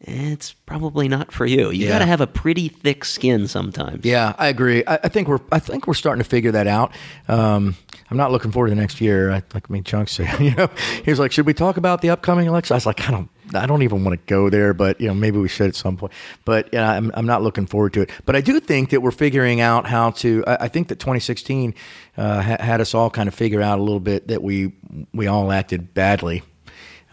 it's 0.00 0.52
probably 0.52 1.06
not 1.08 1.32
for 1.32 1.46
you. 1.46 1.70
You 1.70 1.84
Yeah. 1.86 1.88
got 1.92 1.98
to 2.00 2.06
have 2.06 2.20
a 2.20 2.26
pretty 2.26 2.68
thick 2.68 3.04
skin 3.04 3.46
sometimes. 3.46 4.04
Yeah, 4.04 4.34
I 4.38 4.48
agree. 4.48 4.84
I, 4.86 4.94
I 5.04 5.08
think 5.08 5.28
we're 5.28 5.40
I 5.52 5.58
think 5.58 5.86
we're 5.86 5.94
starting 5.94 6.22
to 6.22 6.28
figure 6.28 6.52
that 6.52 6.66
out. 6.66 6.92
Um, 7.28 7.76
I'm 8.10 8.16
not 8.16 8.30
looking 8.32 8.52
forward 8.52 8.68
to 8.68 8.74
the 8.74 8.80
next 8.80 9.00
year. 9.00 9.30
I, 9.32 9.42
like 9.54 9.68
me, 9.70 9.80
Chunk 9.82 10.08
said, 10.08 10.38
you 10.40 10.54
know, 10.54 10.68
he 11.04 11.10
was 11.10 11.18
like, 11.18 11.32
"Should 11.32 11.46
we 11.46 11.54
talk 11.54 11.76
about 11.76 12.02
the 12.02 12.10
upcoming 12.10 12.46
election?" 12.46 12.74
I 12.74 12.76
was 12.76 12.86
like, 12.86 13.06
"I 13.08 13.10
don't, 13.10 13.28
I 13.54 13.66
don't 13.66 13.82
even 13.82 14.04
want 14.04 14.18
to 14.18 14.26
go 14.26 14.50
there, 14.50 14.74
but 14.74 15.00
you 15.00 15.08
know, 15.08 15.14
maybe 15.14 15.38
we 15.38 15.48
should 15.48 15.68
at 15.68 15.76
some 15.76 15.96
point. 15.96 16.12
But 16.44 16.68
yeah, 16.72 16.90
I'm 16.90 17.10
I'm 17.14 17.26
not 17.26 17.42
looking 17.42 17.66
forward 17.66 17.92
to 17.94 18.02
it. 18.02 18.10
But 18.24 18.36
I 18.36 18.40
do 18.40 18.58
think 18.60 18.90
that 18.90 19.00
we're 19.00 19.10
figuring 19.10 19.60
out 19.60 19.86
how 19.86 20.10
to. 20.12 20.44
I, 20.46 20.64
I 20.64 20.68
think 20.68 20.88
that 20.88 20.98
2016 20.98 21.74
uh, 22.16 22.42
ha- 22.42 22.56
had 22.60 22.80
us 22.80 22.94
all 22.94 23.10
kind 23.10 23.28
of 23.28 23.34
figure 23.34 23.62
out 23.62 23.78
a 23.78 23.82
little 23.82 24.00
bit 24.00 24.28
that 24.28 24.42
we 24.42 24.72
we 25.12 25.26
all 25.26 25.52
acted 25.52 25.94
badly 25.94 26.42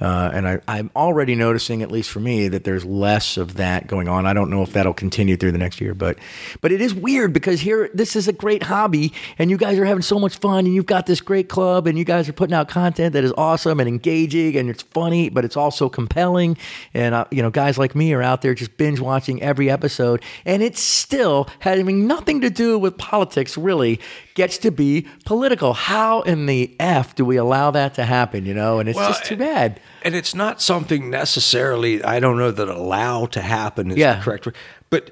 uh, 0.04 0.32
and 0.34 0.46
I, 0.46 0.60
I'm 0.68 0.92
already 0.98 1.34
noticing, 1.34 1.82
at 1.82 1.90
least 1.90 2.10
for 2.10 2.20
me, 2.20 2.50
that 2.50 2.66
there's 2.66 2.84
less 2.84 3.38
of 3.38 3.56
that 3.56 3.88
going 3.88 4.10
on. 4.10 4.26
I 4.26 4.34
don't 4.34 4.50
know 4.50 4.62
if 4.62 4.74
that'll 4.74 4.94
continue 4.94 5.38
through 5.38 5.54
the 5.54 5.58
next 5.58 5.80
year, 5.80 5.94
but 5.94 6.20
but 6.60 6.74
it 6.74 6.82
is 6.82 6.94
weird 6.94 7.32
because 7.32 7.62
here 7.62 7.90
this 7.94 8.18
is 8.18 8.28
a 8.28 8.34
great 8.34 8.64
hobby, 8.64 9.14
and 9.40 9.50
you 9.50 9.56
guys 9.56 9.80
are 9.80 9.86
having 9.86 10.02
so 10.02 10.20
much 10.20 10.38
fun, 10.38 10.66
and 10.66 10.76
you've 10.76 10.86
got 10.86 11.06
this 11.06 11.22
great 11.22 11.48
club, 11.48 11.88
and 11.88 11.98
you 11.98 12.04
guys 12.04 12.28
are 12.28 12.34
putting 12.34 12.54
out 12.54 12.68
content 12.68 13.14
that 13.14 13.24
is 13.24 13.32
awesome 13.38 13.80
and 13.80 13.88
engaging, 13.88 14.58
and 14.58 14.70
it's 14.70 14.84
funny, 14.84 15.30
but 15.30 15.46
it's 15.46 15.56
also 15.56 15.88
compelling. 15.88 16.58
And 16.94 17.16
uh, 17.16 17.26
you 17.32 17.42
know, 17.42 17.50
guys 17.50 17.78
like 17.78 17.96
me 17.96 18.12
are 18.14 18.22
out 18.22 18.42
there 18.42 18.54
just 18.54 18.76
binge 18.76 19.00
watching 19.00 19.42
every 19.42 19.70
episode, 19.70 20.22
and 20.44 20.62
it's 20.62 20.82
still 20.82 21.48
having 21.60 22.08
nothing 22.08 22.42
to 22.42 22.50
do 22.50 22.78
with 22.78 22.98
politics, 22.98 23.58
really 23.58 24.02
gets 24.34 24.58
to 24.60 24.72
be 24.72 25.08
political. 25.26 25.74
How 25.74 26.22
in 26.22 26.46
the 26.46 26.76
F 26.80 27.16
do 27.16 27.26
we 27.26 27.38
allow 27.38 27.72
that 27.72 27.96
to 27.96 28.06
happen, 28.06 28.46
you 28.46 28.54
know? 28.54 28.80
And 28.80 28.90
it's 28.90 28.98
well, 28.98 29.10
just 29.10 29.26
too 29.26 29.38
bad. 29.38 29.80
And 30.04 30.16
it's 30.16 30.36
not 30.36 30.62
something 30.62 31.10
necessarily, 31.10 32.04
I 32.04 32.20
don't 32.20 32.38
know 32.38 32.52
that 32.52 32.68
allow 32.68 33.26
to 33.28 33.42
happen 33.42 33.92
is 33.92 33.98
yeah. 33.98 34.18
the 34.18 34.24
correct 34.24 34.46
word. 34.46 34.56
But 34.90 35.12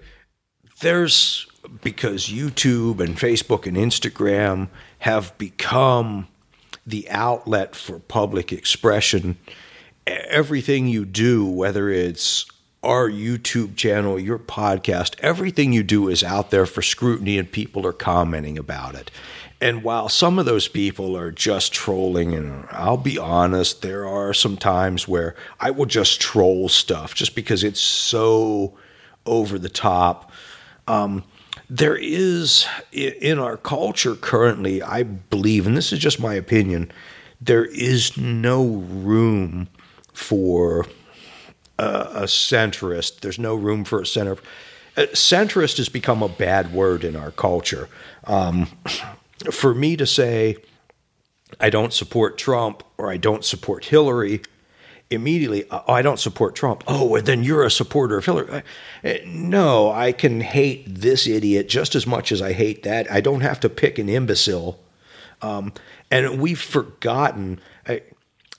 there's, 0.81 1.47
because 1.81 2.27
YouTube 2.27 2.99
and 2.99 3.15
Facebook 3.17 3.65
and 3.65 3.77
Instagram 3.77 4.67
have 4.99 5.35
become 5.37 6.27
the 6.85 7.09
outlet 7.09 7.75
for 7.75 7.99
public 7.99 8.51
expression, 8.51 9.37
everything 10.05 10.87
you 10.87 11.05
do, 11.05 11.45
whether 11.45 11.89
it's 11.89 12.45
our 12.83 13.09
YouTube 13.09 13.75
channel, 13.75 14.19
your 14.19 14.39
podcast, 14.39 15.15
everything 15.19 15.71
you 15.71 15.83
do 15.83 16.09
is 16.09 16.23
out 16.23 16.49
there 16.49 16.65
for 16.65 16.81
scrutiny 16.81 17.37
and 17.37 17.51
people 17.51 17.85
are 17.85 17.93
commenting 17.93 18.57
about 18.57 18.95
it. 18.95 19.11
And 19.61 19.83
while 19.83 20.09
some 20.09 20.39
of 20.39 20.45
those 20.45 20.67
people 20.67 21.15
are 21.15 21.31
just 21.31 21.71
trolling, 21.71 22.33
and 22.33 22.65
I'll 22.71 22.97
be 22.97 23.19
honest, 23.19 23.83
there 23.83 24.07
are 24.07 24.33
some 24.33 24.57
times 24.57 25.07
where 25.07 25.35
I 25.59 25.69
will 25.69 25.85
just 25.85 26.19
troll 26.19 26.67
stuff 26.67 27.13
just 27.13 27.35
because 27.35 27.63
it's 27.63 27.79
so 27.79 28.75
over 29.27 29.59
the 29.59 29.69
top. 29.69 30.31
Um, 30.87 31.23
there 31.69 31.95
is 31.95 32.65
in 32.91 33.37
our 33.37 33.55
culture 33.55 34.15
currently, 34.15 34.81
I 34.81 35.03
believe, 35.03 35.67
and 35.67 35.77
this 35.77 35.93
is 35.93 35.99
just 35.99 36.19
my 36.19 36.33
opinion, 36.33 36.91
there 37.39 37.65
is 37.65 38.17
no 38.17 38.65
room 38.65 39.67
for 40.11 40.87
a, 41.77 41.83
a 41.83 42.23
centrist. 42.23 43.19
There's 43.19 43.39
no 43.39 43.53
room 43.53 43.83
for 43.83 44.01
a 44.01 44.05
center. 44.07 44.37
A 44.97 45.07
centrist 45.07 45.77
has 45.77 45.87
become 45.87 46.23
a 46.23 46.29
bad 46.29 46.73
word 46.73 47.03
in 47.03 47.15
our 47.15 47.31
culture. 47.31 47.89
Um, 48.25 48.67
for 49.51 49.73
me 49.73 49.97
to 49.97 50.05
say 50.05 50.57
I 51.59 51.69
don't 51.69 51.93
support 51.93 52.37
Trump 52.37 52.83
or 52.97 53.11
I 53.11 53.17
don't 53.17 53.43
support 53.43 53.85
Hillary, 53.85 54.41
immediately, 55.09 55.65
oh, 55.69 55.83
I 55.87 56.01
don't 56.01 56.19
support 56.19 56.55
Trump. 56.55 56.83
Oh, 56.87 57.05
well, 57.05 57.21
then 57.21 57.43
you're 57.43 57.65
a 57.65 57.71
supporter 57.71 58.17
of 58.17 58.25
Hillary. 58.25 58.63
Uh, 59.03 59.13
no, 59.25 59.91
I 59.91 60.11
can 60.13 60.41
hate 60.41 60.85
this 60.87 61.27
idiot 61.27 61.67
just 61.67 61.95
as 61.95 62.07
much 62.07 62.31
as 62.31 62.41
I 62.41 62.53
hate 62.53 62.83
that. 62.83 63.11
I 63.11 63.21
don't 63.21 63.41
have 63.41 63.59
to 63.61 63.69
pick 63.69 63.99
an 63.99 64.09
imbecile. 64.09 64.79
Um, 65.41 65.73
and 66.09 66.39
we've 66.39 66.61
forgotten. 66.61 67.59
I, 67.87 68.03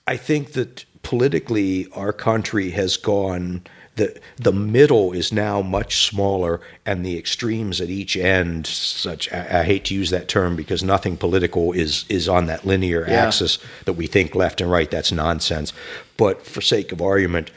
I 0.05 0.17
think 0.17 0.53
that 0.53 0.85
politically, 1.01 1.87
our 1.93 2.13
country 2.13 2.71
has 2.71 2.97
gone 2.97 3.63
the 3.95 4.19
the 4.37 4.51
middle 4.51 5.13
is 5.13 5.31
now 5.31 5.61
much 5.61 6.07
smaller, 6.07 6.61
and 6.85 7.05
the 7.05 7.17
extremes 7.17 7.79
at 7.79 7.89
each 7.89 8.17
end. 8.17 8.65
Such 8.65 9.31
I, 9.31 9.59
I 9.59 9.63
hate 9.63 9.85
to 9.85 9.93
use 9.93 10.09
that 10.09 10.27
term 10.27 10.55
because 10.55 10.83
nothing 10.83 11.17
political 11.17 11.71
is 11.71 12.05
is 12.09 12.27
on 12.27 12.47
that 12.47 12.65
linear 12.65 13.05
yeah. 13.07 13.25
axis 13.25 13.59
that 13.85 13.93
we 13.93 14.07
think 14.07 14.33
left 14.35 14.61
and 14.61 14.71
right. 14.71 14.89
That's 14.89 15.11
nonsense. 15.11 15.73
But 16.17 16.45
for 16.45 16.61
sake 16.61 16.91
of 16.91 17.01
argument, 17.01 17.51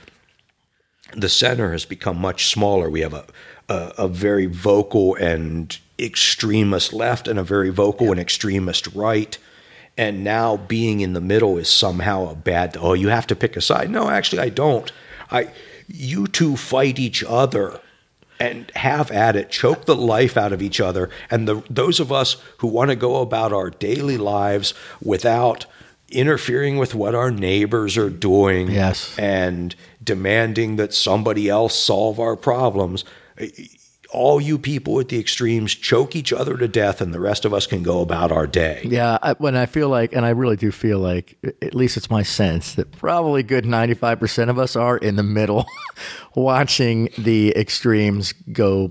the 1.15 1.29
center 1.29 1.73
has 1.73 1.85
become 1.85 2.19
much 2.19 2.49
smaller. 2.49 2.91
We 2.91 3.01
have 3.01 3.15
a 3.15 3.25
a, 3.69 3.93
a 3.99 4.09
very 4.09 4.47
vocal 4.47 5.15
and 5.15 5.77
extremist 5.99 6.93
left, 6.93 7.29
and 7.29 7.39
a 7.39 7.45
very 7.45 7.71
vocal 7.71 8.07
yeah. 8.07 8.13
and 8.13 8.21
extremist 8.21 8.89
right 8.89 9.39
and 9.99 10.23
now 10.23 10.59
being 10.59 11.01
in 11.01 11.15
the 11.15 11.21
middle 11.21 11.57
is 11.57 11.71
somehow 11.71 12.29
a 12.29 12.35
bad 12.35 12.77
oh 12.79 12.93
you 12.93 13.09
have 13.09 13.27
to 13.27 13.35
pick 13.35 13.57
a 13.57 13.63
side 13.63 13.89
no 13.91 14.11
actually 14.11 14.43
i 14.43 14.49
don't 14.51 14.93
i 15.31 15.49
you 15.89 16.27
two 16.27 16.57
fight 16.57 16.99
each 16.99 17.23
other 17.25 17.81
and 18.39 18.71
have 18.77 19.11
at 19.11 19.35
it 19.37 19.51
choke 19.51 19.87
the 19.87 19.97
life 19.97 20.37
out 20.37 20.53
of 20.53 20.61
each 20.61 20.81
other 20.81 21.09
and 21.31 21.49
the, 21.49 21.63
those 21.71 22.01
of 22.01 22.13
us 22.13 22.37
who 22.59 22.67
want 22.67 22.91
to 22.91 22.97
go 22.97 23.23
about 23.23 23.53
our 23.53 23.71
daily 23.71 24.19
lives 24.19 24.75
without 25.03 25.65
interfering 26.11 26.77
with 26.77 26.95
what 26.95 27.15
our 27.15 27.31
neighbors 27.31 27.97
are 27.97 28.11
doing 28.11 28.71
yes. 28.71 29.19
and 29.19 29.75
demanding 30.03 30.77
that 30.77 30.95
somebody 30.95 31.49
else 31.49 31.75
solve 31.75 32.21
our 32.21 32.37
problems 32.37 33.05
all 34.17 34.41
you 34.41 34.59
people 34.59 34.99
at 34.99 35.09
the 35.09 35.21
extremes 35.21 35.75
choke 35.75 36.17
each 36.17 36.33
other 36.33 36.57
to 36.57 36.67
death 36.67 37.01
and 37.01 37.13
the 37.13 37.21
rest 37.21 37.45
of 37.45 37.53
us 37.53 37.67
can 37.67 37.83
go 37.83 38.01
about 38.01 38.33
our 38.33 38.47
day. 38.47 38.81
Yeah, 38.83 39.19
I, 39.23 39.35
when 39.35 39.57
I 39.57 39.67
feel 39.67 39.91
like, 39.91 40.15
and 40.15 40.25
I 40.25 40.31
really 40.31 40.57
do 40.57 40.73
feel 40.73 40.99
like, 40.99 41.37
at 41.61 41.75
least 41.75 41.97
it's 41.97 42.11
my 42.11 42.23
sense, 42.23 42.75
that 42.75 42.93
probably 42.93 43.43
good 43.43 43.65
95% 43.65 44.49
of 44.49 44.59
us 44.59 44.75
are 44.75 44.97
in 44.97 45.17
the 45.17 45.23
middle 45.23 45.67
watching 46.35 47.11
the 47.19 47.55
extremes 47.57 48.33
go 48.53 48.89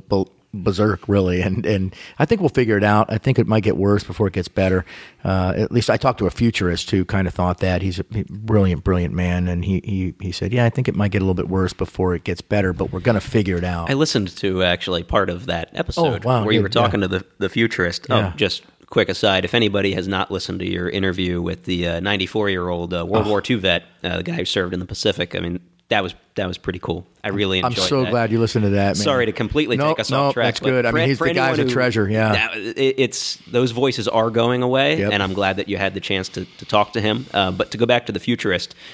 berserk 0.63 1.07
really 1.07 1.41
and 1.41 1.65
and 1.65 1.95
I 2.19 2.25
think 2.25 2.41
we'll 2.41 2.49
figure 2.49 2.77
it 2.77 2.83
out 2.83 3.11
I 3.11 3.17
think 3.17 3.39
it 3.39 3.47
might 3.47 3.63
get 3.63 3.77
worse 3.77 4.03
before 4.03 4.27
it 4.27 4.33
gets 4.33 4.47
better 4.47 4.85
uh, 5.23 5.53
at 5.55 5.71
least 5.71 5.89
I 5.89 5.97
talked 5.97 6.19
to 6.19 6.27
a 6.27 6.31
futurist 6.31 6.91
who 6.91 7.05
kind 7.05 7.27
of 7.27 7.33
thought 7.33 7.59
that 7.59 7.81
he's 7.81 7.99
a 7.99 8.03
brilliant 8.03 8.83
brilliant 8.83 9.13
man 9.13 9.47
and 9.47 9.65
he, 9.65 9.81
he 9.83 10.13
he 10.19 10.31
said 10.31 10.53
yeah 10.53 10.65
I 10.65 10.69
think 10.69 10.87
it 10.87 10.95
might 10.95 11.11
get 11.11 11.19
a 11.21 11.25
little 11.25 11.35
bit 11.35 11.49
worse 11.49 11.73
before 11.73 12.15
it 12.15 12.23
gets 12.23 12.41
better 12.41 12.73
but 12.73 12.91
we're 12.91 12.99
going 12.99 13.19
to 13.19 13.21
figure 13.21 13.57
it 13.57 13.63
out 13.63 13.89
I 13.89 13.93
listened 13.93 14.35
to 14.37 14.63
actually 14.63 15.03
part 15.03 15.29
of 15.29 15.47
that 15.47 15.69
episode 15.73 16.25
oh, 16.25 16.27
wow, 16.27 16.43
where 16.43 16.53
you 16.53 16.61
were 16.61 16.69
talking 16.69 17.01
yeah. 17.01 17.07
to 17.07 17.19
the 17.19 17.25
the 17.39 17.49
futurist 17.49 18.07
oh, 18.09 18.17
yeah. 18.17 18.33
just 18.35 18.63
quick 18.87 19.09
aside 19.09 19.45
if 19.45 19.53
anybody 19.53 19.93
has 19.93 20.07
not 20.07 20.31
listened 20.31 20.59
to 20.59 20.69
your 20.69 20.89
interview 20.89 21.41
with 21.41 21.65
the 21.65 21.99
94 21.99 22.45
uh, 22.45 22.49
year 22.49 22.69
old 22.69 22.93
uh, 22.93 23.05
World 23.05 23.27
oh. 23.27 23.29
War 23.29 23.43
II 23.47 23.57
vet 23.57 23.83
uh, 24.03 24.17
the 24.17 24.23
guy 24.23 24.33
who 24.33 24.45
served 24.45 24.73
in 24.73 24.79
the 24.79 24.85
Pacific 24.85 25.35
I 25.35 25.39
mean 25.39 25.59
that 25.89 26.01
was 26.01 26.15
that 26.35 26.47
was 26.47 26.57
pretty 26.57 26.79
cool. 26.79 27.05
I 27.23 27.29
really 27.29 27.59
enjoyed. 27.59 27.77
I'm 27.77 27.87
so 27.87 28.03
that. 28.03 28.09
glad 28.09 28.31
you 28.31 28.39
listened 28.39 28.63
to 28.63 28.71
that. 28.71 28.87
Man. 28.87 28.95
Sorry 28.95 29.25
to 29.27 29.31
completely 29.31 29.77
nope, 29.77 29.97
take 29.97 30.01
us 30.01 30.11
nope, 30.11 30.19
off 30.19 30.33
track. 30.33 30.45
That's 30.45 30.59
good. 30.59 30.85
I 30.85 30.91
mean, 30.91 31.07
he's 31.07 31.19
the 31.19 31.33
guy's 31.33 31.59
a 31.59 31.65
treasure. 31.65 32.09
Yeah, 32.09 32.33
that, 32.33 32.57
it, 32.57 32.95
it's 32.97 33.37
those 33.47 33.71
voices 33.71 34.07
are 34.07 34.29
going 34.29 34.63
away, 34.63 34.99
yep. 34.99 35.13
and 35.13 35.21
I'm 35.21 35.33
glad 35.33 35.57
that 35.57 35.69
you 35.69 35.77
had 35.77 35.93
the 35.93 35.99
chance 35.99 36.29
to, 36.29 36.45
to 36.45 36.65
talk 36.65 36.93
to 36.93 37.01
him. 37.01 37.25
Uh, 37.33 37.51
but 37.51 37.71
to 37.71 37.77
go 37.77 37.85
back 37.85 38.07
to 38.07 38.11
the 38.11 38.19
futurist. 38.19 38.75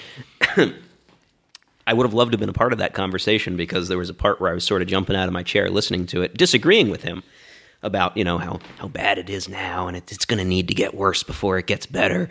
I 1.84 1.94
would 1.94 2.06
have 2.06 2.14
loved 2.14 2.30
to 2.30 2.36
have 2.36 2.40
been 2.40 2.48
a 2.48 2.52
part 2.52 2.72
of 2.72 2.78
that 2.78 2.94
conversation 2.94 3.56
because 3.56 3.88
there 3.88 3.98
was 3.98 4.08
a 4.08 4.14
part 4.14 4.40
where 4.40 4.52
I 4.52 4.54
was 4.54 4.62
sort 4.62 4.82
of 4.82 4.88
jumping 4.88 5.16
out 5.16 5.26
of 5.26 5.32
my 5.32 5.42
chair 5.42 5.68
listening 5.68 6.06
to 6.06 6.22
it, 6.22 6.36
disagreeing 6.36 6.90
with 6.90 7.02
him 7.02 7.24
about 7.82 8.16
you 8.16 8.22
know 8.22 8.38
how 8.38 8.60
how 8.78 8.86
bad 8.86 9.18
it 9.18 9.28
is 9.28 9.48
now 9.48 9.88
and 9.88 9.96
it, 9.96 10.12
it's 10.12 10.24
going 10.24 10.38
to 10.38 10.44
need 10.44 10.68
to 10.68 10.74
get 10.74 10.94
worse 10.94 11.24
before 11.24 11.58
it 11.58 11.66
gets 11.66 11.84
better 11.84 12.28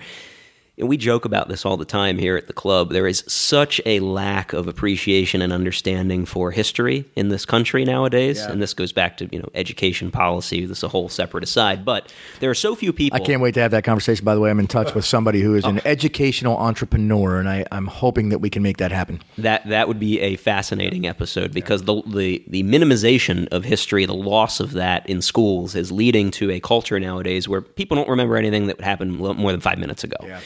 and 0.77 0.87
we 0.87 0.97
joke 0.97 1.25
about 1.25 1.49
this 1.49 1.65
all 1.65 1.77
the 1.77 1.85
time 1.85 2.17
here 2.17 2.37
at 2.37 2.47
the 2.47 2.53
club. 2.53 2.91
There 2.91 3.05
is 3.05 3.23
such 3.27 3.81
a 3.85 3.99
lack 3.99 4.53
of 4.53 4.67
appreciation 4.67 5.41
and 5.41 5.51
understanding 5.51 6.25
for 6.25 6.49
history 6.49 7.05
in 7.15 7.29
this 7.29 7.45
country 7.45 7.83
nowadays, 7.83 8.37
yeah. 8.39 8.51
and 8.51 8.61
this 8.61 8.73
goes 8.73 8.91
back 8.91 9.17
to 9.17 9.29
you 9.31 9.39
know 9.39 9.49
education 9.53 10.11
policy. 10.11 10.65
This 10.65 10.79
is 10.79 10.83
a 10.83 10.87
whole 10.87 11.09
separate 11.09 11.43
aside, 11.43 11.83
but 11.83 12.11
there 12.39 12.49
are 12.49 12.55
so 12.55 12.75
few 12.75 12.93
people. 12.93 13.21
I 13.21 13.23
can't 13.23 13.41
wait 13.41 13.53
to 13.55 13.59
have 13.59 13.71
that 13.71 13.83
conversation. 13.83 14.23
By 14.23 14.33
the 14.33 14.41
way, 14.41 14.49
I'm 14.49 14.59
in 14.59 14.67
touch 14.67 14.95
with 14.95 15.05
somebody 15.05 15.41
who 15.41 15.55
is 15.55 15.65
an 15.65 15.79
oh. 15.79 15.81
educational 15.85 16.57
entrepreneur, 16.57 17.39
and 17.39 17.49
I, 17.49 17.65
I'm 17.71 17.87
hoping 17.87 18.29
that 18.29 18.39
we 18.39 18.49
can 18.49 18.63
make 18.63 18.77
that 18.77 18.91
happen. 18.91 19.21
That 19.37 19.67
that 19.67 19.87
would 19.87 19.99
be 19.99 20.19
a 20.21 20.37
fascinating 20.37 21.05
episode 21.05 21.53
because 21.53 21.83
the 21.83 22.01
the 22.07 22.43
the 22.47 22.63
minimization 22.63 23.47
of 23.49 23.65
history, 23.65 24.05
the 24.05 24.13
loss 24.13 24.59
of 24.59 24.71
that 24.73 25.07
in 25.09 25.21
schools, 25.21 25.75
is 25.75 25.91
leading 25.91 26.31
to 26.31 26.49
a 26.49 26.59
culture 26.59 26.99
nowadays 26.99 27.47
where 27.47 27.61
people 27.61 27.97
don't 27.97 28.09
remember 28.09 28.37
anything 28.37 28.67
that 28.67 28.79
happened 28.81 29.17
more 29.17 29.51
than 29.51 29.61
five 29.61 29.77
minutes 29.77 30.03
ago. 30.03 30.17
Yeah. 30.23 30.39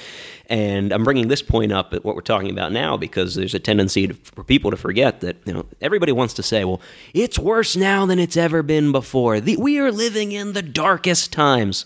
And 0.50 0.92
I'm 0.92 1.04
bringing 1.04 1.28
this 1.28 1.42
point 1.42 1.72
up 1.72 1.94
at 1.94 2.04
what 2.06 2.16
we're 2.16 2.22
talking 2.22 2.50
about 2.52 2.72
now 2.72 2.98
because 2.98 3.36
there's 3.36 3.54
a 3.54 3.60
tendency 3.60 4.08
to, 4.08 4.14
for 4.14 4.44
people 4.44 4.72
to 4.72 4.78
forget 4.78 5.22
that 5.22 5.38
you 5.46 5.54
know 5.54 5.66
everybody 5.82 6.12
wants 6.12 6.34
to 6.36 6.44
say, 6.44 6.64
"Well, 6.66 6.82
it's 7.14 7.40
worse 7.40 7.76
now 7.76 8.06
than 8.06 8.20
it's 8.20 8.38
ever 8.38 8.64
been 8.64 8.92
before. 8.92 9.40
The, 9.40 9.58
we 9.58 9.80
are 9.80 9.92
living 9.92 10.32
in 10.32 10.54
the 10.54 10.62
darkest 10.62 11.32
times." 11.32 11.86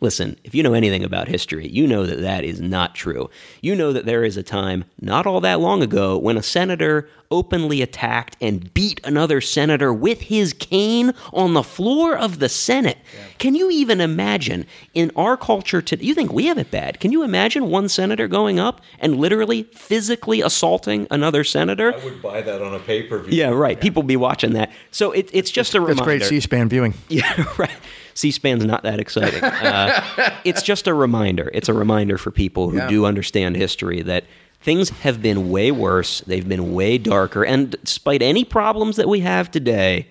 Listen, 0.00 0.36
if 0.44 0.54
you 0.54 0.62
know 0.62 0.74
anything 0.74 1.02
about 1.02 1.26
history, 1.26 1.66
you 1.66 1.86
know 1.86 2.06
that 2.06 2.20
that 2.20 2.44
is 2.44 2.60
not 2.60 2.94
true. 2.94 3.28
You 3.62 3.74
know 3.74 3.92
that 3.92 4.06
there 4.06 4.24
is 4.24 4.36
a 4.36 4.44
time 4.44 4.84
not 5.00 5.26
all 5.26 5.40
that 5.40 5.58
long 5.58 5.82
ago 5.82 6.16
when 6.16 6.36
a 6.36 6.42
senator 6.42 7.08
openly 7.30 7.82
attacked 7.82 8.36
and 8.40 8.72
beat 8.72 9.00
another 9.04 9.40
senator 9.40 9.92
with 9.92 10.20
his 10.22 10.52
cane 10.52 11.12
on 11.32 11.54
the 11.54 11.62
floor 11.64 12.16
of 12.16 12.38
the 12.38 12.48
Senate. 12.48 12.98
Can 13.38 13.54
you 13.54 13.70
even 13.70 14.00
imagine 14.00 14.66
in 14.94 15.10
our 15.16 15.36
culture 15.36 15.82
today? 15.82 16.04
You 16.04 16.14
think 16.14 16.32
we 16.32 16.46
have 16.46 16.58
it 16.58 16.70
bad. 16.70 17.00
Can 17.00 17.12
you 17.12 17.22
imagine 17.24 17.68
one 17.68 17.88
senator 17.88 18.28
going 18.28 18.58
up 18.58 18.80
and 19.00 19.16
literally 19.16 19.64
physically 19.64 20.40
assaulting 20.40 21.06
another 21.10 21.44
senator? 21.44 21.92
I 21.92 22.04
would 22.04 22.22
buy 22.22 22.40
that 22.40 22.62
on 22.62 22.72
a 22.74 22.78
pay 22.78 23.02
per 23.02 23.18
view. 23.18 23.36
Yeah, 23.36 23.50
right. 23.50 23.78
People 23.78 24.02
be 24.04 24.16
watching 24.16 24.52
that. 24.52 24.70
So 24.90 25.12
it, 25.12 25.28
it's 25.32 25.50
just 25.50 25.74
a 25.74 25.80
That's 25.80 25.88
reminder. 25.90 26.04
great 26.04 26.22
C-SPAN 26.24 26.68
viewing. 26.68 26.94
Yeah, 27.08 27.44
right. 27.58 27.70
C-SPAN's 28.18 28.64
not 28.64 28.82
that 28.82 28.98
exciting. 29.00 29.42
Uh, 29.68 30.00
it's 30.44 30.62
just 30.62 30.86
a 30.86 30.94
reminder. 30.94 31.50
It's 31.54 31.68
a 31.68 31.74
reminder 31.74 32.16
for 32.18 32.30
people 32.30 32.70
who 32.70 32.78
Yeah. 32.78 32.88
do 32.88 33.04
understand 33.06 33.56
history 33.56 34.02
that 34.02 34.24
things 34.60 34.88
have 34.90 35.20
been 35.22 35.50
way 35.50 35.70
worse. 35.70 36.20
They've 36.26 36.48
been 36.48 36.72
way 36.74 36.98
darker, 36.98 37.44
and 37.44 37.76
despite 37.84 38.22
any 38.22 38.44
problems 38.44 38.96
that 38.96 39.08
we 39.08 39.20
have 39.20 39.50
today, 39.50 40.08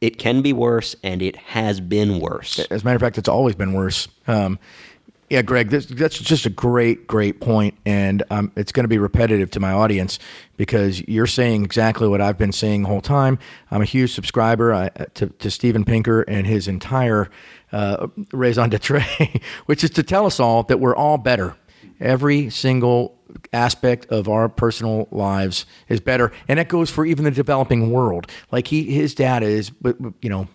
it 0.00 0.18
can 0.18 0.42
be 0.42 0.52
worse, 0.52 0.96
and 1.02 1.22
it 1.22 1.36
has 1.36 1.80
been 1.80 2.20
worse. 2.20 2.58
As 2.70 2.82
a 2.82 2.84
matter 2.84 2.96
of 2.96 3.00
fact, 3.02 3.16
it's 3.16 3.28
always 3.28 3.54
been 3.54 3.72
worse. 3.72 4.08
Um, 4.26 4.58
yeah, 5.34 5.42
Greg, 5.42 5.68
this, 5.68 5.86
that's 5.86 6.16
just 6.16 6.46
a 6.46 6.48
great, 6.48 7.08
great 7.08 7.40
point, 7.40 7.76
and 7.84 8.22
um, 8.30 8.52
it's 8.54 8.70
going 8.70 8.84
to 8.84 8.88
be 8.88 8.98
repetitive 8.98 9.50
to 9.50 9.58
my 9.58 9.72
audience 9.72 10.20
because 10.56 11.00
you're 11.08 11.26
saying 11.26 11.64
exactly 11.64 12.06
what 12.06 12.20
I've 12.20 12.38
been 12.38 12.52
saying 12.52 12.82
the 12.82 12.88
whole 12.88 13.00
time. 13.00 13.40
I'm 13.68 13.82
a 13.82 13.84
huge 13.84 14.14
subscriber 14.14 14.72
I, 14.72 14.90
to, 15.14 15.26
to 15.26 15.50
Steven 15.50 15.84
Pinker 15.84 16.22
and 16.22 16.46
his 16.46 16.68
entire 16.68 17.30
uh, 17.72 18.06
raison 18.30 18.70
d'etre, 18.70 19.04
which 19.66 19.82
is 19.82 19.90
to 19.90 20.04
tell 20.04 20.24
us 20.24 20.38
all 20.38 20.62
that 20.62 20.78
we're 20.78 20.94
all 20.94 21.18
better. 21.18 21.56
Every 21.98 22.48
single 22.48 23.18
aspect 23.52 24.06
of 24.12 24.28
our 24.28 24.48
personal 24.48 25.08
lives 25.10 25.66
is 25.88 25.98
better, 25.98 26.30
and 26.46 26.60
that 26.60 26.68
goes 26.68 26.90
for 26.90 27.04
even 27.04 27.24
the 27.24 27.32
developing 27.32 27.90
world. 27.90 28.30
Like 28.52 28.68
he, 28.68 28.84
his 28.84 29.16
data 29.16 29.46
is, 29.46 29.72
you 29.82 30.30
know 30.30 30.46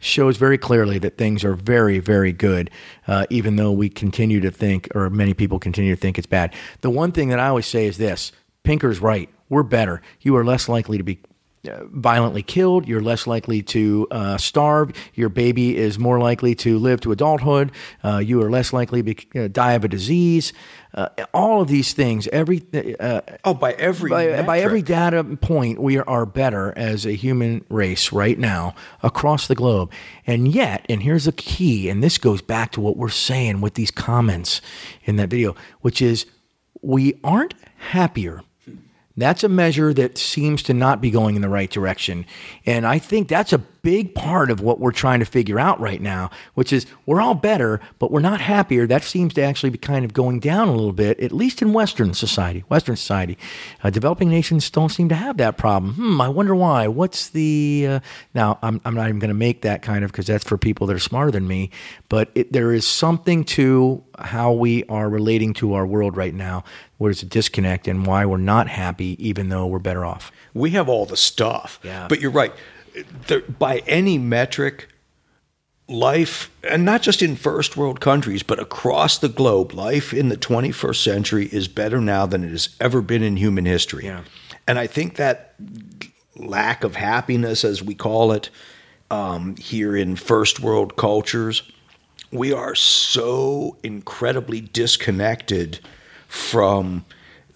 shows 0.00 0.36
very 0.36 0.58
clearly 0.58 0.98
that 0.98 1.16
things 1.16 1.44
are 1.44 1.54
very, 1.54 2.00
very 2.00 2.32
good, 2.32 2.70
uh, 3.06 3.26
even 3.30 3.56
though 3.56 3.70
we 3.70 3.88
continue 3.88 4.40
to 4.40 4.50
think, 4.50 4.88
or 4.94 5.08
many 5.10 5.34
people 5.34 5.58
continue 5.58 5.94
to 5.94 6.00
think 6.00 6.18
it's 6.18 6.26
bad. 6.26 6.52
The 6.80 6.90
one 6.90 7.12
thing 7.12 7.28
that 7.28 7.38
I 7.38 7.48
always 7.48 7.66
say 7.66 7.86
is 7.86 7.98
this 7.98 8.32
Pinker's 8.64 9.00
right. 9.00 9.28
We're 9.48 9.62
better. 9.62 10.00
You 10.20 10.36
are 10.36 10.44
less 10.44 10.68
likely 10.68 10.96
to 10.96 11.04
be 11.04 11.20
violently 11.64 12.42
killed. 12.42 12.88
You're 12.88 13.02
less 13.02 13.26
likely 13.26 13.62
to 13.62 14.06
uh, 14.10 14.38
starve. 14.38 14.92
Your 15.14 15.28
baby 15.28 15.76
is 15.76 15.98
more 15.98 16.18
likely 16.18 16.54
to 16.56 16.78
live 16.78 17.00
to 17.02 17.12
adulthood. 17.12 17.72
Uh, 18.02 18.18
you 18.18 18.42
are 18.42 18.50
less 18.50 18.72
likely 18.72 19.02
to 19.02 19.14
be, 19.14 19.40
uh, 19.40 19.48
die 19.48 19.72
of 19.72 19.84
a 19.84 19.88
disease. 19.88 20.52
Uh, 20.92 21.08
all 21.32 21.60
of 21.60 21.68
these 21.68 21.92
things, 21.92 22.26
every 22.28 22.62
uh, 22.98 23.20
Oh, 23.44 23.54
by 23.54 23.72
every 23.74 24.10
by, 24.10 24.42
by 24.42 24.58
every 24.60 24.82
data 24.82 25.22
point, 25.22 25.80
we 25.80 25.98
are 25.98 26.26
better 26.26 26.72
as 26.76 27.06
a 27.06 27.12
human 27.12 27.64
race 27.68 28.10
right 28.10 28.38
now 28.38 28.74
across 29.02 29.46
the 29.46 29.54
globe. 29.54 29.92
And 30.26 30.48
yet, 30.48 30.84
and 30.88 31.02
here's 31.02 31.26
the 31.26 31.32
key, 31.32 31.88
and 31.88 32.02
this 32.02 32.18
goes 32.18 32.42
back 32.42 32.72
to 32.72 32.80
what 32.80 32.96
we're 32.96 33.08
saying 33.08 33.60
with 33.60 33.74
these 33.74 33.90
comments 33.90 34.60
in 35.04 35.16
that 35.16 35.28
video, 35.28 35.54
which 35.80 36.02
is 36.02 36.26
we 36.82 37.20
aren't 37.22 37.54
happier. 37.76 38.42
That's 39.20 39.44
a 39.44 39.48
measure 39.48 39.92
that 39.94 40.18
seems 40.18 40.62
to 40.64 40.74
not 40.74 41.00
be 41.00 41.10
going 41.10 41.36
in 41.36 41.42
the 41.42 41.48
right 41.48 41.70
direction. 41.70 42.26
And 42.66 42.86
I 42.86 42.98
think 42.98 43.28
that's 43.28 43.52
a 43.52 43.58
big 43.82 44.14
part 44.14 44.50
of 44.50 44.60
what 44.60 44.80
we're 44.80 44.92
trying 44.92 45.20
to 45.20 45.26
figure 45.26 45.58
out 45.58 45.80
right 45.80 46.00
now, 46.00 46.30
which 46.54 46.72
is 46.72 46.86
we're 47.06 47.20
all 47.20 47.34
better, 47.34 47.80
but 47.98 48.10
we're 48.10 48.20
not 48.20 48.40
happier. 48.40 48.86
That 48.86 49.02
seems 49.02 49.34
to 49.34 49.42
actually 49.42 49.70
be 49.70 49.78
kind 49.78 50.04
of 50.04 50.12
going 50.12 50.40
down 50.40 50.68
a 50.68 50.72
little 50.72 50.92
bit, 50.92 51.18
at 51.20 51.32
least 51.32 51.62
in 51.62 51.72
Western 51.72 52.14
society. 52.14 52.64
Western 52.68 52.96
society. 52.96 53.38
Uh, 53.82 53.90
developing 53.90 54.28
nations 54.28 54.70
don't 54.70 54.90
seem 54.90 55.08
to 55.08 55.14
have 55.14 55.36
that 55.38 55.56
problem. 55.56 55.94
Hmm, 55.94 56.20
I 56.20 56.28
wonder 56.28 56.54
why. 56.54 56.88
What's 56.88 57.30
the. 57.30 57.86
Uh, 57.88 58.00
now, 58.34 58.58
I'm, 58.62 58.80
I'm 58.84 58.94
not 58.94 59.08
even 59.08 59.18
going 59.18 59.28
to 59.28 59.34
make 59.34 59.62
that 59.62 59.82
kind 59.82 60.04
of 60.04 60.12
because 60.12 60.26
that's 60.26 60.44
for 60.44 60.58
people 60.58 60.86
that 60.88 60.96
are 60.96 61.00
smarter 61.00 61.30
than 61.30 61.46
me, 61.46 61.70
but 62.08 62.30
it, 62.34 62.52
there 62.52 62.72
is 62.72 62.86
something 62.86 63.44
to 63.44 64.02
how 64.18 64.52
we 64.52 64.84
are 64.84 65.08
relating 65.08 65.54
to 65.54 65.74
our 65.74 65.86
world 65.86 66.16
right 66.16 66.34
now 66.34 66.64
where 66.98 67.08
there's 67.08 67.22
a 67.22 67.26
disconnect 67.26 67.88
and 67.88 68.06
why 68.06 68.26
we're 68.26 68.36
not 68.36 68.68
happy, 68.68 69.16
even 69.26 69.48
though 69.48 69.66
we're 69.66 69.78
better 69.78 70.04
off. 70.04 70.30
We 70.52 70.70
have 70.70 70.88
all 70.88 71.06
the 71.06 71.16
stuff. 71.16 71.80
Yeah. 71.82 72.06
But 72.08 72.20
you're 72.20 72.30
right. 72.30 72.52
There, 73.26 73.40
by 73.40 73.78
any 73.86 74.18
metric, 74.18 74.88
life, 75.88 76.50
and 76.68 76.84
not 76.84 77.02
just 77.02 77.22
in 77.22 77.36
first 77.36 77.76
world 77.76 78.00
countries, 78.00 78.42
but 78.42 78.58
across 78.60 79.18
the 79.18 79.28
globe, 79.28 79.72
life 79.72 80.14
in 80.14 80.28
the 80.28 80.36
21st 80.36 81.02
century 81.02 81.48
is 81.52 81.68
better 81.68 82.00
now 82.00 82.26
than 82.26 82.44
it 82.44 82.50
has 82.50 82.70
ever 82.80 83.02
been 83.02 83.22
in 83.22 83.36
human 83.36 83.66
history. 83.66 84.04
Yeah. 84.04 84.22
And 84.66 84.78
I 84.78 84.86
think 84.86 85.16
that 85.16 85.54
lack 86.36 86.84
of 86.84 86.96
happiness, 86.96 87.64
as 87.64 87.82
we 87.82 87.94
call 87.94 88.32
it, 88.32 88.50
um, 89.10 89.56
here 89.56 89.96
in 89.96 90.14
first 90.16 90.60
world 90.60 90.96
cultures, 90.96 91.62
we 92.30 92.52
are 92.52 92.76
so 92.76 93.76
incredibly 93.82 94.60
disconnected 94.60 95.80
from 96.28 97.04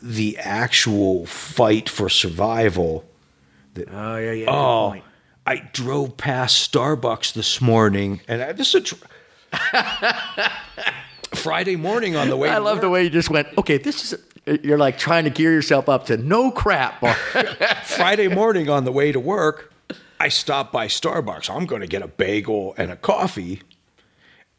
the 0.02 0.36
actual 0.38 1.24
fight 1.26 1.88
for 1.88 2.08
survival 2.08 3.04
that 3.74 3.88
Oh, 3.92 4.16
yeah, 4.16 4.32
yeah. 4.32 4.50
oh 4.50 4.96
i 5.46 5.56
drove 5.72 6.16
past 6.16 6.72
starbucks 6.72 7.32
this 7.32 7.60
morning 7.60 8.20
and 8.28 8.42
I, 8.42 8.52
this 8.52 8.74
is 8.74 8.74
a 8.74 8.80
tr- 8.80 9.04
friday 11.34 11.76
morning 11.76 12.16
on 12.16 12.28
the 12.28 12.36
way 12.36 12.48
I 12.48 12.58
love 12.58 12.80
the 12.80 12.90
way 12.90 13.04
you 13.04 13.10
just 13.10 13.30
went, 13.30 13.48
okay, 13.58 13.78
this 13.78 14.12
is, 14.12 14.60
you're 14.62 14.78
like 14.78 14.98
trying 14.98 15.24
to 15.24 15.30
gear 15.30 15.52
yourself 15.52 15.88
up 15.88 16.06
to 16.06 16.16
no 16.16 16.50
crap. 16.50 17.04
friday 17.84 18.28
morning 18.28 18.68
on 18.68 18.84
the 18.84 18.92
way 18.92 19.12
to 19.12 19.20
work 19.20 19.72
i 20.20 20.28
stopped 20.28 20.72
by 20.72 20.86
starbucks. 20.86 21.54
I'm 21.54 21.66
going 21.66 21.82
to 21.82 21.86
get 21.86 22.02
a 22.02 22.08
bagel 22.08 22.74
and 22.78 22.90
a 22.90 22.96
coffee 22.96 23.62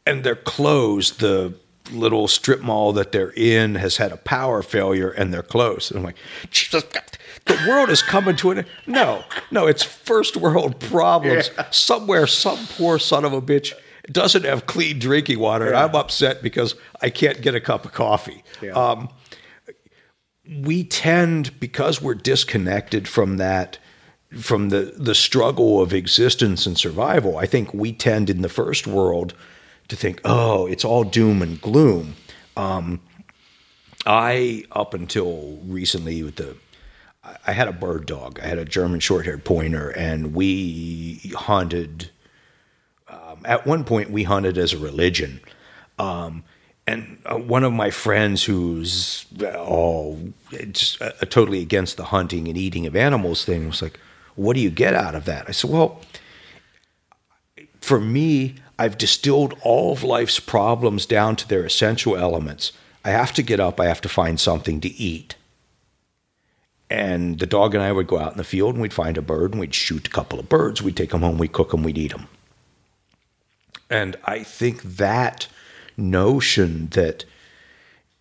and 0.06 0.22
they're 0.22 0.36
closed. 0.36 1.20
The 1.20 1.54
little 1.92 2.26
strip 2.28 2.62
mall 2.62 2.92
that 2.94 3.12
they're 3.12 3.32
in 3.36 3.76
has 3.76 3.96
had 3.96 4.12
a 4.12 4.16
power 4.16 4.62
failure 4.62 5.10
and 5.10 5.32
they're 5.32 5.42
closed. 5.42 5.90
And 5.90 5.98
i'm 5.98 6.04
like 6.04 6.16
jesus 6.50 6.84
the 7.46 7.58
world 7.68 7.88
is 7.90 8.02
coming 8.02 8.36
to 8.36 8.50
an 8.50 8.58
end. 8.58 8.66
no 8.86 9.24
no 9.50 9.66
it's 9.66 9.82
first 9.82 10.36
world 10.36 10.78
problems. 10.80 11.50
Somewhere 11.70 12.26
some 12.26 12.66
poor 12.76 12.98
son 12.98 13.24
of 13.24 13.32
a 13.32 13.40
bitch 13.42 13.72
doesn't 14.12 14.44
have 14.44 14.66
clean 14.66 14.98
drinking 14.98 15.38
water. 15.38 15.66
And 15.66 15.76
i'm 15.76 15.94
upset 15.94 16.42
because 16.42 16.74
i 17.02 17.10
can't 17.10 17.40
get 17.40 17.54
a 17.54 17.60
cup 17.60 17.84
of 17.84 17.92
coffee. 17.92 18.42
Um, 18.74 19.08
we 20.60 20.84
tend 20.84 21.58
because 21.58 22.00
we're 22.00 22.14
disconnected 22.14 23.08
from 23.08 23.36
that 23.38 23.78
from 24.38 24.68
the 24.68 24.92
the 24.96 25.14
struggle 25.14 25.80
of 25.80 25.92
existence 25.94 26.66
and 26.66 26.76
survival 26.76 27.38
i 27.38 27.46
think 27.46 27.72
we 27.72 27.92
tend 27.92 28.28
in 28.28 28.42
the 28.42 28.48
first 28.48 28.86
world 28.86 29.34
to 29.88 29.96
think 29.96 30.20
oh 30.24 30.66
it's 30.66 30.84
all 30.84 31.04
doom 31.04 31.42
and 31.42 31.60
gloom. 31.60 32.14
Um, 32.56 33.00
i 34.04 34.64
up 34.72 34.94
until 34.94 35.58
recently 35.64 36.22
with 36.22 36.36
the 36.36 36.56
I- 37.46 37.52
had 37.52 37.68
a 37.68 37.72
bird 37.72 38.06
dog. 38.06 38.40
I 38.42 38.46
had 38.46 38.58
a 38.58 38.64
german 38.64 39.00
short-haired 39.00 39.44
pointer 39.44 39.90
and 39.90 40.34
we 40.34 41.32
hunted 41.34 42.10
um, 43.08 43.38
at 43.44 43.66
one 43.66 43.84
point 43.84 44.10
we 44.10 44.24
hunted 44.24 44.58
as 44.58 44.72
a 44.72 44.78
religion. 44.78 45.40
Um, 45.98 46.44
and 46.86 47.18
uh, 47.26 47.36
one 47.36 47.64
of 47.64 47.72
my 47.72 47.90
friends 47.90 48.44
who's 48.44 49.26
all 49.56 50.20
just 50.72 51.00
uh, 51.02 51.12
totally 51.28 51.60
against 51.60 51.96
the 51.96 52.04
hunting 52.04 52.48
and 52.48 52.56
eating 52.56 52.86
of 52.86 52.94
animals 52.94 53.44
thing 53.44 53.66
was 53.66 53.82
like 53.82 53.98
what 54.34 54.54
do 54.54 54.60
you 54.60 54.70
get 54.70 54.94
out 54.94 55.14
of 55.14 55.24
that? 55.24 55.46
I 55.48 55.52
said 55.52 55.70
well 55.70 56.00
for 57.80 58.00
me 58.00 58.56
i've 58.78 58.98
distilled 58.98 59.54
all 59.62 59.92
of 59.92 60.02
life's 60.02 60.40
problems 60.40 61.06
down 61.06 61.36
to 61.36 61.48
their 61.48 61.64
essential 61.64 62.16
elements. 62.16 62.72
I 63.04 63.10
have 63.10 63.32
to 63.34 63.42
get 63.42 63.60
up. 63.60 63.78
I 63.80 63.86
have 63.86 64.00
to 64.00 64.08
find 64.08 64.38
something 64.40 64.80
to 64.80 64.88
eat 64.88 65.36
and 66.88 67.38
the 67.38 67.46
dog 67.46 67.74
and 67.74 67.82
i 67.82 67.90
would 67.92 68.06
go 68.06 68.18
out 68.18 68.32
in 68.32 68.38
the 68.38 68.44
field 68.44 68.74
and 68.74 68.82
we'd 68.82 68.92
find 68.92 69.18
a 69.18 69.22
bird 69.22 69.52
and 69.52 69.60
we'd 69.60 69.74
shoot 69.74 70.06
a 70.06 70.10
couple 70.10 70.38
of 70.38 70.48
birds 70.48 70.82
we'd 70.82 70.96
take 70.96 71.10
them 71.10 71.22
home 71.22 71.38
we'd 71.38 71.52
cook 71.52 71.70
them 71.70 71.82
we'd 71.82 71.98
eat 71.98 72.12
them 72.12 72.28
and 73.90 74.16
I 74.24 74.42
think 74.42 74.82
that 74.82 75.48
notion 75.96 76.88
that 76.88 77.24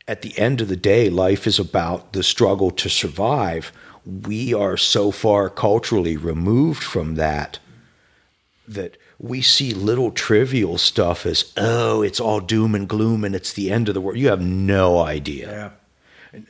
at 0.07 0.21
the 0.21 0.37
end 0.37 0.61
of 0.61 0.67
the 0.67 0.75
day, 0.75 1.09
life 1.09 1.47
is 1.47 1.57
about 1.57 2.13
the 2.13 2.23
struggle 2.23 2.69
to 2.71 2.89
survive, 2.89 3.71
we 4.05 4.53
are 4.53 4.77
so 4.77 5.09
far 5.09 5.49
culturally 5.49 6.15
removed 6.15 6.83
from 6.83 7.15
that 7.15 7.57
that 8.67 8.97
we 9.17 9.41
see 9.41 9.73
little 9.73 10.11
trivial 10.11 10.77
stuff 10.77 11.25
as, 11.25 11.53
oh, 11.57 12.01
it's 12.01 12.19
all 12.19 12.39
doom 12.39 12.75
and 12.75 12.87
gloom 12.87 13.23
and 13.23 13.35
it's 13.35 13.53
the 13.53 13.71
end 13.71 13.87
of 13.87 13.93
the 13.93 14.01
world. 14.01 14.17
You 14.17 14.27
have 14.27 14.41
no 14.41 14.99
idea. 14.99 15.73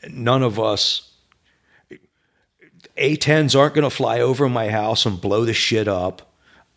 None 0.10 0.44
of 0.44 0.60
us. 0.60 1.12
A 2.98 3.18
10s 3.18 3.58
aren't 3.58 3.76
going 3.76 3.84
to 3.84 3.90
fly 3.90 4.20
over 4.20 4.48
my 4.48 4.70
house 4.70 5.06
and 5.06 5.20
blow 5.20 5.44
the 5.44 5.54
shit 5.54 5.88
up. 5.88 6.22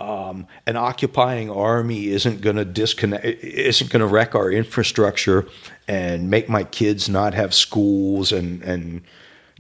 Um, 0.00 0.46
an 0.66 0.76
occupying 0.76 1.50
army 1.50 2.08
isn't 2.08 2.40
going 2.40 2.56
to 2.56 2.64
disconnect, 2.64 3.24
isn't 3.24 3.90
going 3.90 4.00
to 4.00 4.06
wreck 4.06 4.34
our 4.34 4.50
infrastructure 4.50 5.46
and 5.88 6.30
make 6.30 6.48
my 6.48 6.64
kids 6.64 7.08
not 7.08 7.34
have 7.34 7.52
schools 7.52 8.30
and, 8.30 8.62
and 8.62 9.02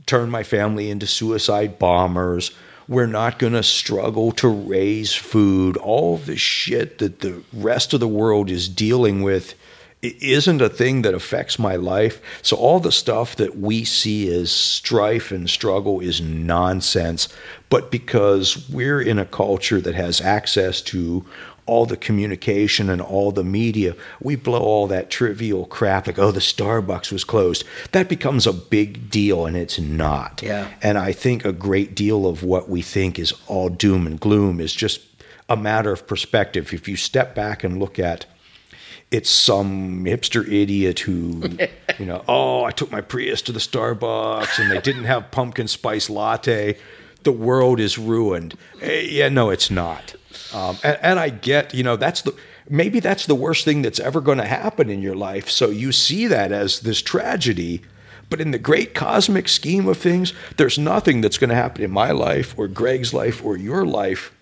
turn 0.06 0.30
my 0.30 0.42
family 0.42 0.90
into 0.90 1.06
suicide 1.06 1.78
bombers. 1.78 2.52
We're 2.88 3.06
not 3.06 3.38
going 3.38 3.52
to 3.52 3.62
struggle 3.62 4.32
to 4.32 4.48
raise 4.48 5.14
food. 5.14 5.76
All 5.76 6.16
the 6.16 6.36
shit 6.36 6.98
that 6.98 7.20
the 7.20 7.42
rest 7.52 7.92
of 7.92 8.00
the 8.00 8.08
world 8.08 8.48
is 8.48 8.68
dealing 8.68 9.22
with 9.22 9.54
isn't 10.02 10.62
a 10.62 10.68
thing 10.68 11.02
that 11.02 11.14
affects 11.14 11.58
my 11.58 11.76
life. 11.76 12.20
So 12.42 12.56
all 12.56 12.80
the 12.80 12.92
stuff 12.92 13.34
that 13.36 13.58
we 13.58 13.84
see 13.84 14.32
as 14.32 14.50
strife 14.50 15.32
and 15.32 15.50
struggle 15.50 16.00
is 16.00 16.20
nonsense. 16.20 17.28
But 17.68 17.90
because 17.90 18.68
we're 18.68 19.00
in 19.00 19.18
a 19.18 19.24
culture 19.24 19.80
that 19.80 19.94
has 19.94 20.20
access 20.20 20.80
to 20.82 21.24
all 21.66 21.84
the 21.84 21.96
communication 21.96 22.88
and 22.88 23.02
all 23.02 23.30
the 23.30 23.44
media, 23.44 23.94
we 24.22 24.36
blow 24.36 24.60
all 24.60 24.86
that 24.86 25.10
trivial 25.10 25.66
crap 25.66 26.06
like, 26.06 26.18
oh, 26.18 26.30
the 26.30 26.40
Starbucks 26.40 27.12
was 27.12 27.24
closed. 27.24 27.62
That 27.92 28.08
becomes 28.08 28.46
a 28.46 28.54
big 28.54 29.10
deal, 29.10 29.44
and 29.44 29.56
it's 29.56 29.78
not. 29.78 30.40
Yeah. 30.42 30.72
And 30.80 30.96
I 30.96 31.12
think 31.12 31.44
a 31.44 31.52
great 31.52 31.94
deal 31.94 32.26
of 32.26 32.42
what 32.42 32.70
we 32.70 32.80
think 32.80 33.18
is 33.18 33.34
all 33.48 33.68
doom 33.68 34.06
and 34.06 34.18
gloom 34.18 34.60
is 34.60 34.72
just 34.74 35.02
a 35.48 35.56
matter 35.56 35.92
of 35.92 36.06
perspective. 36.06 36.72
If 36.72 36.88
you 36.88 36.96
step 36.96 37.34
back 37.34 37.62
and 37.62 37.78
look 37.78 37.98
at 37.98 38.24
it's 39.10 39.30
some 39.30 40.04
hipster 40.04 40.46
idiot 40.46 41.00
who, 41.00 41.42
you 41.98 42.06
know, 42.06 42.24
oh, 42.28 42.64
I 42.64 42.70
took 42.70 42.90
my 42.90 43.00
Prius 43.00 43.42
to 43.42 43.52
the 43.52 43.58
Starbucks 43.58 44.58
and 44.58 44.70
they 44.70 44.80
didn't 44.80 45.04
have 45.04 45.30
pumpkin 45.30 45.68
spice 45.68 46.10
latte. 46.10 46.76
The 47.22 47.32
world 47.32 47.80
is 47.80 47.98
ruined. 47.98 48.56
Eh, 48.80 49.00
yeah, 49.00 49.28
no, 49.28 49.50
it's 49.50 49.70
not. 49.70 50.14
Um, 50.54 50.78
and, 50.84 50.98
and 51.02 51.18
I 51.18 51.30
get, 51.30 51.74
you 51.74 51.82
know, 51.82 51.96
that's 51.96 52.22
the 52.22 52.34
maybe 52.68 53.00
that's 53.00 53.26
the 53.26 53.34
worst 53.34 53.64
thing 53.64 53.82
that's 53.82 54.00
ever 54.00 54.20
going 54.20 54.38
to 54.38 54.44
happen 54.44 54.90
in 54.90 55.02
your 55.02 55.16
life. 55.16 55.48
So 55.48 55.70
you 55.70 55.90
see 55.90 56.26
that 56.26 56.52
as 56.52 56.80
this 56.80 57.00
tragedy. 57.02 57.82
But 58.30 58.42
in 58.42 58.50
the 58.50 58.58
great 58.58 58.94
cosmic 58.94 59.48
scheme 59.48 59.88
of 59.88 59.96
things, 59.96 60.34
there's 60.58 60.78
nothing 60.78 61.22
that's 61.22 61.38
going 61.38 61.48
to 61.48 61.56
happen 61.56 61.82
in 61.82 61.90
my 61.90 62.10
life 62.10 62.54
or 62.58 62.68
Greg's 62.68 63.14
life 63.14 63.42
or 63.42 63.56
your 63.56 63.86
life 63.86 64.34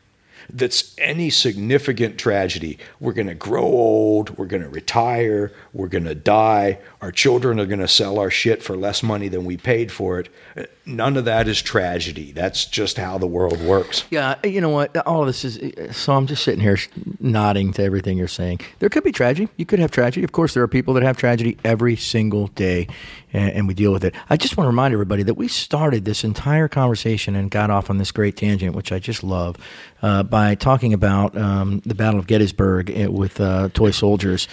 that's 0.52 0.94
any 0.98 1.30
significant 1.30 2.18
tragedy. 2.18 2.78
We're 3.00 3.12
going 3.12 3.26
to 3.28 3.34
grow 3.34 3.64
old, 3.64 4.38
we're 4.38 4.46
going 4.46 4.62
to 4.62 4.68
retire, 4.68 5.52
we're 5.76 5.88
going 5.88 6.04
to 6.04 6.14
die, 6.14 6.78
our 7.02 7.12
children 7.12 7.60
are 7.60 7.66
going 7.66 7.80
to 7.80 7.88
sell 7.88 8.18
our 8.18 8.30
shit 8.30 8.62
for 8.62 8.76
less 8.76 9.02
money 9.02 9.28
than 9.28 9.44
we 9.44 9.56
paid 9.58 9.92
for 9.92 10.18
it. 10.18 10.30
None 10.86 11.16
of 11.16 11.24
that 11.26 11.48
is 11.48 11.60
tragedy. 11.60 12.32
That's 12.32 12.64
just 12.64 12.96
how 12.96 13.18
the 13.18 13.26
world 13.26 13.60
works. 13.60 14.04
Yeah, 14.10 14.36
you 14.44 14.60
know 14.60 14.70
what? 14.70 14.96
All 15.06 15.20
of 15.20 15.26
this 15.26 15.44
is 15.44 15.96
so. 15.96 16.14
I'm 16.14 16.26
just 16.26 16.44
sitting 16.44 16.60
here 16.60 16.78
nodding 17.18 17.72
to 17.74 17.82
everything 17.82 18.16
you're 18.16 18.28
saying. 18.28 18.60
There 18.78 18.88
could 18.88 19.04
be 19.04 19.12
tragedy. 19.12 19.50
You 19.56 19.66
could 19.66 19.80
have 19.80 19.90
tragedy. 19.90 20.24
Of 20.24 20.32
course, 20.32 20.54
there 20.54 20.62
are 20.62 20.68
people 20.68 20.94
that 20.94 21.02
have 21.02 21.16
tragedy 21.16 21.58
every 21.64 21.96
single 21.96 22.46
day, 22.48 22.86
and, 23.32 23.50
and 23.50 23.68
we 23.68 23.74
deal 23.74 23.92
with 23.92 24.04
it. 24.04 24.14
I 24.30 24.36
just 24.36 24.56
want 24.56 24.66
to 24.66 24.68
remind 24.68 24.94
everybody 24.94 25.24
that 25.24 25.34
we 25.34 25.48
started 25.48 26.04
this 26.04 26.22
entire 26.22 26.68
conversation 26.68 27.34
and 27.34 27.50
got 27.50 27.68
off 27.68 27.90
on 27.90 27.98
this 27.98 28.12
great 28.12 28.36
tangent, 28.36 28.76
which 28.76 28.92
I 28.92 29.00
just 29.00 29.24
love, 29.24 29.56
uh, 30.02 30.22
by 30.22 30.54
talking 30.54 30.94
about 30.94 31.36
um, 31.36 31.82
the 31.84 31.96
Battle 31.96 32.20
of 32.20 32.28
Gettysburg 32.28 32.90
eh, 32.90 33.06
with 33.06 33.40
uh, 33.40 33.70
toy 33.74 33.90
soldiers, 33.90 34.46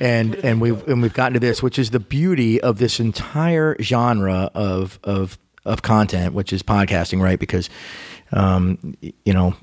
and 0.00 0.36
and 0.36 0.60
we've 0.70 0.88
and 0.88 1.02
we've 1.02 1.14
gotten 1.14 1.34
to 1.34 1.40
this, 1.40 1.62
which 1.62 1.78
is 1.78 1.90
the 1.90 2.00
beauty 2.00 2.60
of 2.60 2.78
this 2.78 3.00
entire 3.00 3.76
genre 3.80 4.50
of 4.54 4.98
of 5.04 5.38
of 5.64 5.82
content, 5.82 6.34
which 6.34 6.52
is 6.52 6.62
podcasting, 6.62 7.20
right? 7.20 7.38
Because, 7.38 7.68
um, 8.32 8.96
you 9.00 9.32
know, 9.32 9.54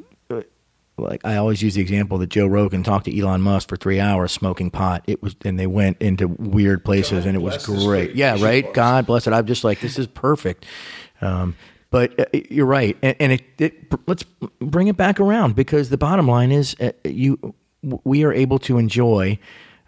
like 0.98 1.22
I 1.26 1.38
always 1.38 1.62
use 1.62 1.76
the 1.76 1.82
example 1.82 2.18
that 2.20 2.28
Joe 2.28 2.48
Rogan 2.48 2.84
talked 2.84 3.06
to 3.06 3.20
Elon 3.20 3.42
Musk 3.42 3.70
for 3.70 3.78
three 3.78 4.00
hours 4.00 4.32
smoking 4.32 4.72
pot. 4.72 5.04
It 5.08 5.22
was, 5.22 5.36
and 5.46 5.60
they 5.60 5.68
went 5.68 6.02
into 6.02 6.28
weird 6.28 6.84
places, 6.84 7.24
God 7.24 7.28
and 7.28 7.36
it 7.36 7.42
was 7.42 7.66
great. 7.66 8.16
Yeah, 8.16 8.38
right. 8.40 8.72
God 8.74 9.06
bless 9.06 9.28
it. 9.28 9.34
I'm 9.34 9.46
just 9.46 9.64
like, 9.64 9.80
this 9.80 10.00
is 10.00 10.08
perfect. 10.08 10.66
Um, 11.22 11.56
but 11.90 12.20
uh, 12.20 12.26
you're 12.50 12.66
right, 12.66 12.98
and, 13.02 13.16
and 13.20 13.32
it, 13.32 13.44
it, 13.60 13.94
let's 14.08 14.24
bring 14.60 14.88
it 14.88 14.98
back 14.98 15.20
around 15.20 15.56
because 15.56 15.90
the 15.90 15.98
bottom 15.98 16.28
line 16.28 16.52
is, 16.52 16.76
uh, 16.82 16.92
you, 17.06 17.56
we 17.82 18.26
are 18.26 18.34
able 18.34 18.60
to 18.60 18.78
enjoy 18.78 19.40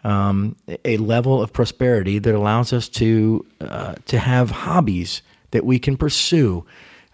um, 0.03 0.55
a 0.85 0.97
level 0.97 1.41
of 1.41 1.51
prosperity 1.51 2.19
that 2.19 2.33
allows 2.33 2.73
us 2.73 2.87
to 2.89 3.45
uh, 3.61 3.95
to 4.05 4.19
have 4.19 4.51
hobbies 4.51 5.21
that 5.51 5.65
we 5.65 5.79
can 5.79 5.97
pursue 5.97 6.65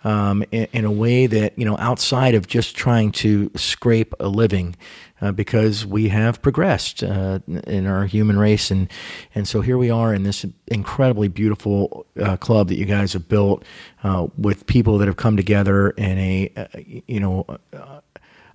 um, 0.05 0.43
in, 0.51 0.67
in, 0.71 0.85
a 0.85 0.91
way 0.91 1.25
that 1.25 1.57
you 1.57 1.65
know 1.65 1.75
outside 1.79 2.35
of 2.35 2.47
just 2.47 2.75
trying 2.75 3.11
to 3.13 3.49
scrape 3.55 4.13
a 4.19 4.27
living, 4.27 4.75
uh, 5.19 5.31
because 5.31 5.83
we 5.85 6.09
have 6.09 6.41
progressed 6.43 7.03
uh, 7.03 7.39
in 7.65 7.87
our 7.87 8.05
human 8.05 8.37
race, 8.37 8.69
and 8.69 8.87
and 9.33 9.47
so 9.47 9.61
here 9.61 9.79
we 9.79 9.89
are 9.89 10.13
in 10.13 10.23
this 10.23 10.45
incredibly 10.67 11.27
beautiful 11.27 12.05
uh, 12.21 12.37
club 12.37 12.67
that 12.67 12.77
you 12.77 12.85
guys 12.85 13.13
have 13.13 13.27
built 13.27 13.63
uh, 14.03 14.27
with 14.37 14.67
people 14.67 14.99
that 14.99 15.07
have 15.07 15.17
come 15.17 15.35
together 15.35 15.89
in 15.91 16.17
a 16.19 16.51
uh, 16.55 16.67
you 17.07 17.19
know 17.19 17.45
uh, 17.73 17.99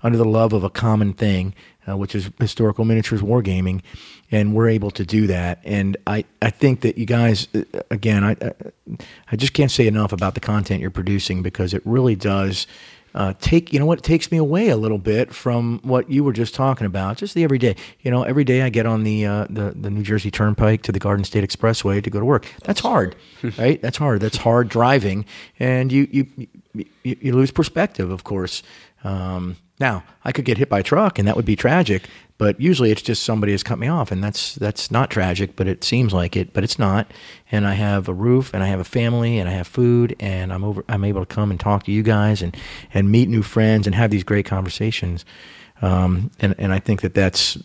under 0.02 0.16
the 0.16 0.24
love 0.24 0.52
of 0.52 0.62
a 0.62 0.70
common 0.70 1.12
thing, 1.12 1.52
which 1.88 2.14
is 2.14 2.30
historical 2.38 2.84
miniatures 2.84 3.22
wargaming 3.22 3.82
and 4.30 4.54
we're 4.54 4.68
able 4.68 4.90
to 4.92 5.04
do 5.04 5.26
that. 5.26 5.60
And 5.64 5.96
I, 6.06 6.24
I 6.40 6.50
think 6.50 6.82
that 6.82 6.98
you 6.98 7.06
guys, 7.06 7.48
uh, 7.54 7.62
again, 7.90 8.24
I, 8.24 8.36
I 9.30 9.36
just 9.36 9.52
can't 9.52 9.70
say 9.70 9.86
enough 9.86 10.12
about 10.12 10.34
the 10.34 10.40
content 10.40 10.80
you're 10.80 10.90
producing 10.90 11.42
because 11.42 11.74
it 11.74 11.82
really 11.84 12.14
does 12.16 12.66
uh, 13.12 13.34
take, 13.40 13.72
you 13.72 13.80
know 13.80 13.86
what, 13.86 13.98
it 13.98 14.04
takes 14.04 14.30
me 14.30 14.38
away 14.38 14.68
a 14.68 14.76
little 14.76 14.98
bit 14.98 15.34
from 15.34 15.80
what 15.82 16.08
you 16.08 16.22
were 16.22 16.32
just 16.32 16.54
talking 16.54 16.86
about, 16.86 17.16
just 17.16 17.34
the 17.34 17.42
everyday. 17.42 17.74
You 18.02 18.10
know, 18.10 18.22
every 18.22 18.44
day 18.44 18.62
I 18.62 18.68
get 18.68 18.86
on 18.86 19.02
the, 19.02 19.26
uh, 19.26 19.46
the, 19.50 19.72
the 19.72 19.90
New 19.90 20.04
Jersey 20.04 20.30
Turnpike 20.30 20.82
to 20.82 20.92
the 20.92 21.00
Garden 21.00 21.24
State 21.24 21.42
Expressway 21.42 22.02
to 22.04 22.10
go 22.10 22.20
to 22.20 22.24
work. 22.24 22.46
That's 22.62 22.80
hard, 22.80 23.16
right? 23.58 23.82
That's 23.82 23.96
hard. 23.96 24.20
That's 24.20 24.36
hard 24.36 24.68
driving. 24.68 25.24
And 25.58 25.90
you, 25.90 26.06
you, 26.12 26.26
you, 26.72 26.86
you 27.02 27.34
lose 27.34 27.50
perspective, 27.50 28.12
of 28.12 28.22
course. 28.22 28.62
Um, 29.02 29.56
now, 29.80 30.04
I 30.24 30.32
could 30.32 30.44
get 30.44 30.58
hit 30.58 30.68
by 30.68 30.80
a 30.80 30.82
truck 30.82 31.18
and 31.18 31.26
that 31.26 31.36
would 31.36 31.46
be 31.46 31.56
tragic, 31.56 32.06
but 32.36 32.60
usually 32.60 32.90
it's 32.90 33.02
just 33.02 33.22
somebody 33.22 33.52
has 33.52 33.62
cut 33.62 33.78
me 33.78 33.88
off 33.88 34.12
and 34.12 34.22
that's 34.22 34.54
that's 34.54 34.90
not 34.90 35.10
tragic, 35.10 35.56
but 35.56 35.66
it 35.66 35.82
seems 35.82 36.12
like 36.12 36.36
it, 36.36 36.52
but 36.52 36.62
it's 36.62 36.78
not. 36.78 37.10
And 37.50 37.66
I 37.66 37.74
have 37.74 38.08
a 38.08 38.14
roof 38.14 38.52
and 38.52 38.62
I 38.62 38.66
have 38.66 38.80
a 38.80 38.84
family 38.84 39.38
and 39.38 39.48
I 39.48 39.52
have 39.52 39.66
food 39.66 40.14
and 40.20 40.52
I'm 40.52 40.64
over 40.64 40.84
I'm 40.88 41.04
able 41.04 41.24
to 41.24 41.34
come 41.34 41.50
and 41.50 41.58
talk 41.58 41.84
to 41.84 41.92
you 41.92 42.02
guys 42.02 42.42
and 42.42 42.56
and 42.92 43.10
meet 43.10 43.28
new 43.28 43.42
friends 43.42 43.86
and 43.86 43.94
have 43.94 44.10
these 44.10 44.24
great 44.24 44.46
conversations. 44.46 45.24
Um, 45.82 46.30
and, 46.40 46.54
and 46.58 46.72
I 46.72 46.78
think 46.78 47.00
that 47.00 47.14
that's, 47.14 47.56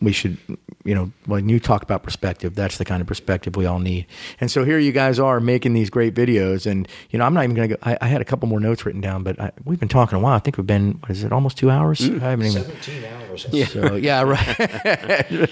we 0.00 0.12
should, 0.12 0.38
you 0.84 0.94
know, 0.94 1.10
when 1.26 1.48
you 1.48 1.58
talk 1.58 1.82
about 1.82 2.04
perspective, 2.04 2.54
that's 2.54 2.78
the 2.78 2.84
kind 2.84 3.00
of 3.00 3.08
perspective 3.08 3.56
we 3.56 3.66
all 3.66 3.80
need. 3.80 4.06
And 4.40 4.50
so 4.50 4.64
here 4.64 4.78
you 4.78 4.92
guys 4.92 5.18
are 5.18 5.40
making 5.40 5.74
these 5.74 5.90
great 5.90 6.14
videos. 6.14 6.70
And, 6.70 6.86
you 7.10 7.18
know, 7.18 7.24
I'm 7.24 7.34
not 7.34 7.42
even 7.44 7.56
going 7.56 7.68
to 7.70 7.74
go, 7.74 7.80
I, 7.82 7.98
I, 8.00 8.06
had 8.06 8.20
a 8.20 8.24
couple 8.24 8.48
more 8.48 8.60
notes 8.60 8.86
written 8.86 9.00
down, 9.00 9.24
but 9.24 9.40
I, 9.40 9.50
we've 9.64 9.80
been 9.80 9.88
talking 9.88 10.16
a 10.16 10.20
while. 10.20 10.34
I 10.34 10.38
think 10.38 10.56
we've 10.56 10.66
been, 10.66 10.92
what 11.00 11.10
is 11.10 11.24
it, 11.24 11.32
almost 11.32 11.58
two 11.58 11.68
hours? 11.70 12.00
Mm, 12.00 12.22
I 12.22 12.30
haven't 12.30 12.46
even. 12.46 12.62
17 12.62 13.04
hours. 13.04 13.46
Yeah. 13.50 13.66
So, 13.66 13.96
yeah, 13.96 14.22
right. 14.22 15.50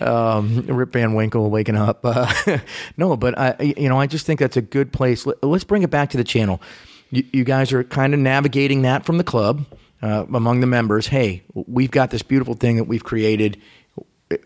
um, 0.02 0.66
Rip 0.66 0.92
Van 0.92 1.14
Winkle 1.14 1.48
waking 1.48 1.76
up. 1.76 2.00
Uh, 2.04 2.58
no, 2.98 3.16
but 3.16 3.38
I, 3.38 3.56
you 3.60 3.88
know, 3.88 3.98
I 3.98 4.06
just 4.06 4.26
think 4.26 4.40
that's 4.40 4.58
a 4.58 4.62
good 4.62 4.92
place. 4.92 5.24
Let, 5.24 5.42
us 5.42 5.64
bring 5.64 5.84
it 5.84 5.90
back 5.90 6.10
to 6.10 6.18
the 6.18 6.24
channel. 6.24 6.60
You, 7.10 7.24
you 7.32 7.44
guys 7.44 7.72
are 7.72 7.82
kind 7.82 8.12
of 8.12 8.20
navigating 8.20 8.82
that 8.82 9.06
from 9.06 9.16
the 9.16 9.24
club 9.24 9.64
uh, 10.02 10.26
among 10.32 10.60
the 10.60 10.66
members, 10.66 11.08
hey, 11.08 11.42
we've 11.54 11.90
got 11.90 12.10
this 12.10 12.22
beautiful 12.22 12.54
thing 12.54 12.76
that 12.76 12.84
we've 12.84 13.04
created. 13.04 13.60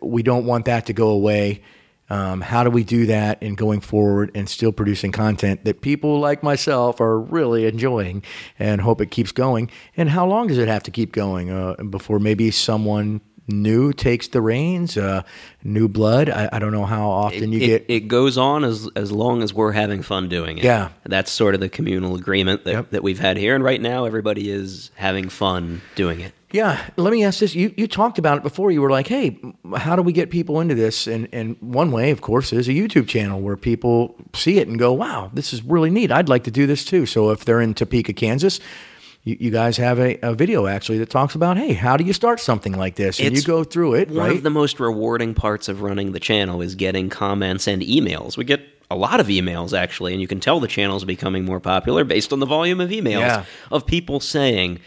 We 0.01 0.23
don't 0.23 0.47
want 0.47 0.65
that 0.65 0.87
to 0.87 0.93
go 0.93 1.09
away. 1.11 1.63
Um, 2.11 2.43
how 2.43 2.65
do 2.65 2.71
we 2.71 2.85
do 2.85 3.07
that 3.07 3.43
in 3.43 3.55
going 3.55 3.81
forward 3.81 4.31
and 4.35 4.49
still 4.49 4.73
producing 4.73 5.11
content 5.11 5.65
that 5.65 5.81
people 5.81 6.21
like 6.21 6.43
myself 6.43 7.01
are 7.01 7.19
really 7.19 7.65
enjoying 7.67 8.23
and 8.59 8.81
hope 8.81 9.01
it 9.01 9.11
keeps 9.11 9.33
going? 9.33 9.71
And 9.97 10.11
how 10.11 10.27
long 10.27 10.49
does 10.49 10.59
it 10.59 10.69
have 10.69 10.83
to 10.83 10.91
keep 10.91 11.13
going 11.13 11.51
uh, 11.51 11.77
before 11.85 12.19
maybe 12.19 12.51
someone 12.51 13.23
new 13.49 13.93
takes 13.93 14.29
the 14.29 14.41
reins, 14.41 14.97
uh, 14.97 15.23
new 15.63 15.89
blood. 15.89 16.31
I, 16.31 16.49
I, 16.53 16.59
don't 16.59 16.73
know 16.73 16.87
how 16.87 17.09
often 17.11 17.45
it, 17.45 17.49
you 17.49 17.61
it, 17.61 17.67
get. 17.67 17.85
It 17.89 18.01
goes 18.09 18.39
on 18.39 18.65
as 18.65 18.89
as 18.97 19.13
long 19.13 19.43
as 19.43 19.53
we're 19.53 19.73
having 19.73 20.03
fun 20.03 20.29
doing 20.29 20.59
it. 20.59 20.65
Yeah, 20.65 20.91
that's 21.05 21.31
sort 21.31 21.55
of 21.55 21.61
the 21.61 21.69
communal 21.69 22.15
agreement 22.15 22.65
that 22.65 22.73
yep. 22.73 22.91
that 22.91 23.03
we've 23.03 23.19
had 23.19 23.37
here, 23.37 23.55
and 23.55 23.63
right 23.63 23.81
now 23.81 24.05
everybody 24.05 24.51
is 24.51 24.91
having 24.95 25.29
fun 25.29 25.83
doing 25.95 26.21
it. 26.21 26.33
Yeah, 26.55 26.81
let 26.97 27.11
me 27.11 27.25
ask 27.25 27.41
this. 27.41 27.55
You 27.57 27.75
you 27.77 27.89
talked 27.89 28.19
about 28.19 28.37
it 28.37 28.43
before. 28.45 28.71
You 28.71 28.81
were 28.81 28.91
like, 28.91 29.09
"Hey, 29.09 29.41
how 29.77 29.97
do 29.97 30.03
we 30.03 30.13
get 30.13 30.31
people 30.31 30.61
into 30.61 30.77
this?" 30.77 31.09
And 31.09 31.29
and 31.33 31.57
one 31.61 31.91
way, 31.91 32.11
of 32.13 32.21
course, 32.21 32.53
is 32.53 32.69
a 32.69 32.73
YouTube 32.73 33.09
channel 33.09 33.41
where 33.41 33.57
people 33.57 34.15
see 34.35 34.59
it 34.59 34.69
and 34.69 34.79
go, 34.79 34.93
"Wow, 34.93 35.31
this 35.35 35.53
is 35.53 35.65
really 35.65 35.91
neat. 35.91 36.13
I'd 36.13 36.29
like 36.29 36.45
to 36.45 36.53
do 36.53 36.67
this 36.67 36.85
too." 36.85 37.07
So 37.07 37.31
if 37.31 37.45
they're 37.45 37.61
in 37.61 37.75
Topeka, 37.75 38.13
Kansas, 38.13 38.61
you, 39.25 39.37
you 39.41 39.51
guys 39.51 39.77
have 39.79 39.99
a, 39.99 40.19
a, 40.23 40.35
video 40.35 40.67
actually 40.67 40.99
that 40.99 41.11
talks 41.11 41.35
about, 41.35 41.57
hey, 41.57 41.73
how 41.73 41.97
do 41.97 42.05
you 42.05 42.13
start 42.13 42.41
something 42.41 42.73
like 42.75 42.95
this? 42.97 43.19
And 43.19 43.29
it's 43.29 43.41
you 43.41 43.47
go 43.47 43.65
through 43.65 43.95
it. 43.95 44.11
One 44.11 44.19
right? 44.19 44.37
of 44.37 44.43
the 44.43 44.51
most 44.51 44.79
rewarding 44.79 45.35
parts 45.35 45.69
of 45.69 45.83
running 45.83 46.13
the 46.13 46.21
channel 46.21 46.61
is 46.61 46.75
getting 46.75 47.09
comments 47.09 47.67
and 47.67 47.83
emails. 47.83 48.37
We 48.37 48.45
get 48.45 48.61
a 48.91 48.97
lot 48.97 49.21
of 49.21 49.29
emails 49.29 49.77
actually, 49.77 50.13
and 50.13 50.21
you 50.21 50.29
can 50.29 50.41
tell 50.41 50.61
the 50.61 50.69
channel 50.69 50.97
is 50.97 51.05
becoming 51.05 51.45
more 51.45 51.59
popular 51.59 52.05
based 52.05 52.33
on 52.33 52.41
the 52.41 52.47
volume 52.47 52.81
of 52.81 52.91
emails 52.91 53.21
yeah. 53.21 53.45
of 53.73 53.87
people 53.87 54.21
saying, 54.21 54.79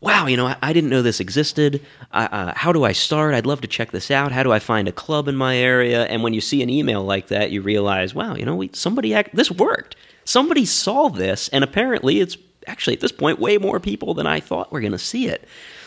wow, 0.00 0.26
you 0.26 0.36
know, 0.36 0.46
I, 0.46 0.56
I 0.62 0.72
didn't 0.72 0.90
know 0.90 1.02
this 1.02 1.20
existed. 1.20 1.84
I, 2.10 2.24
uh, 2.26 2.52
how 2.56 2.72
do 2.72 2.84
I 2.84 2.92
start? 2.92 3.34
I'd 3.34 3.46
love 3.46 3.60
to 3.62 3.68
check 3.68 3.90
this 3.90 4.10
out. 4.10 4.32
How 4.32 4.42
do 4.42 4.52
I 4.52 4.60
find 4.60 4.88
a 4.88 4.92
club 4.92 5.28
in 5.28 5.36
my 5.36 5.56
area? 5.56 6.04
And 6.06 6.22
when 6.22 6.32
you 6.32 6.40
see 6.40 6.62
an 6.62 6.70
email 6.70 7.04
like 7.04 7.28
that, 7.28 7.50
you 7.50 7.60
realize, 7.60 8.14
wow, 8.14 8.34
you 8.34 8.46
know, 8.46 8.56
we, 8.56 8.70
somebody 8.72 9.14
act, 9.14 9.34
this 9.34 9.50
worked. 9.50 9.96
Somebody 10.26 10.64
saw 10.64 11.10
this, 11.10 11.48
and 11.48 11.62
apparently, 11.62 12.20
it's 12.20 12.36
actually 12.66 12.94
at 12.94 13.00
this 13.00 13.12
point 13.12 13.38
way 13.38 13.58
more 13.58 13.80
people 13.80 14.14
than 14.14 14.26
I 14.26 14.40
thought 14.40 14.72
were 14.72 14.80
going 14.80 14.92
to 14.92 14.98
see 14.98 15.28
it. 15.28 15.46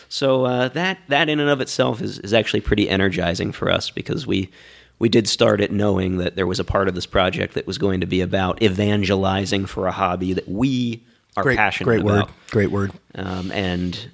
So 0.10 0.46
uh, 0.46 0.68
that 0.70 1.00
that 1.10 1.30
in 1.30 1.40
and 1.40 1.50
of 1.50 1.60
itself 1.62 2.02
is, 2.02 2.20
is 2.20 2.34
actually 2.34 2.62
pretty 2.62 2.90
energizing 2.90 3.52
for 3.52 3.70
us 3.70 3.90
because 3.90 4.26
we 4.26 4.50
we 5.00 5.10
did 5.10 5.28
start 5.28 5.62
it 5.62 5.72
knowing 5.72 6.18
that 6.18 6.36
there 6.36 6.48
was 6.48 6.60
a 6.60 6.64
part 6.64 6.88
of 6.88 6.96
this 6.96 7.06
project 7.06 7.54
that 7.54 7.68
was 7.68 7.78
going 7.78 8.00
to 8.02 8.08
be 8.08 8.22
about 8.22 8.62
evangelizing 8.64 9.66
for 9.66 9.86
a 9.88 9.92
hobby 9.92 10.34
that 10.34 10.48
we 10.48 11.04
are 11.36 11.44
Great, 11.44 11.58
passionate 11.58 11.86
great 11.86 12.04
word. 12.04 12.24
about 12.24 12.32
Great 12.50 12.72
word. 12.72 12.92
um, 13.16 13.52
and 13.52 14.10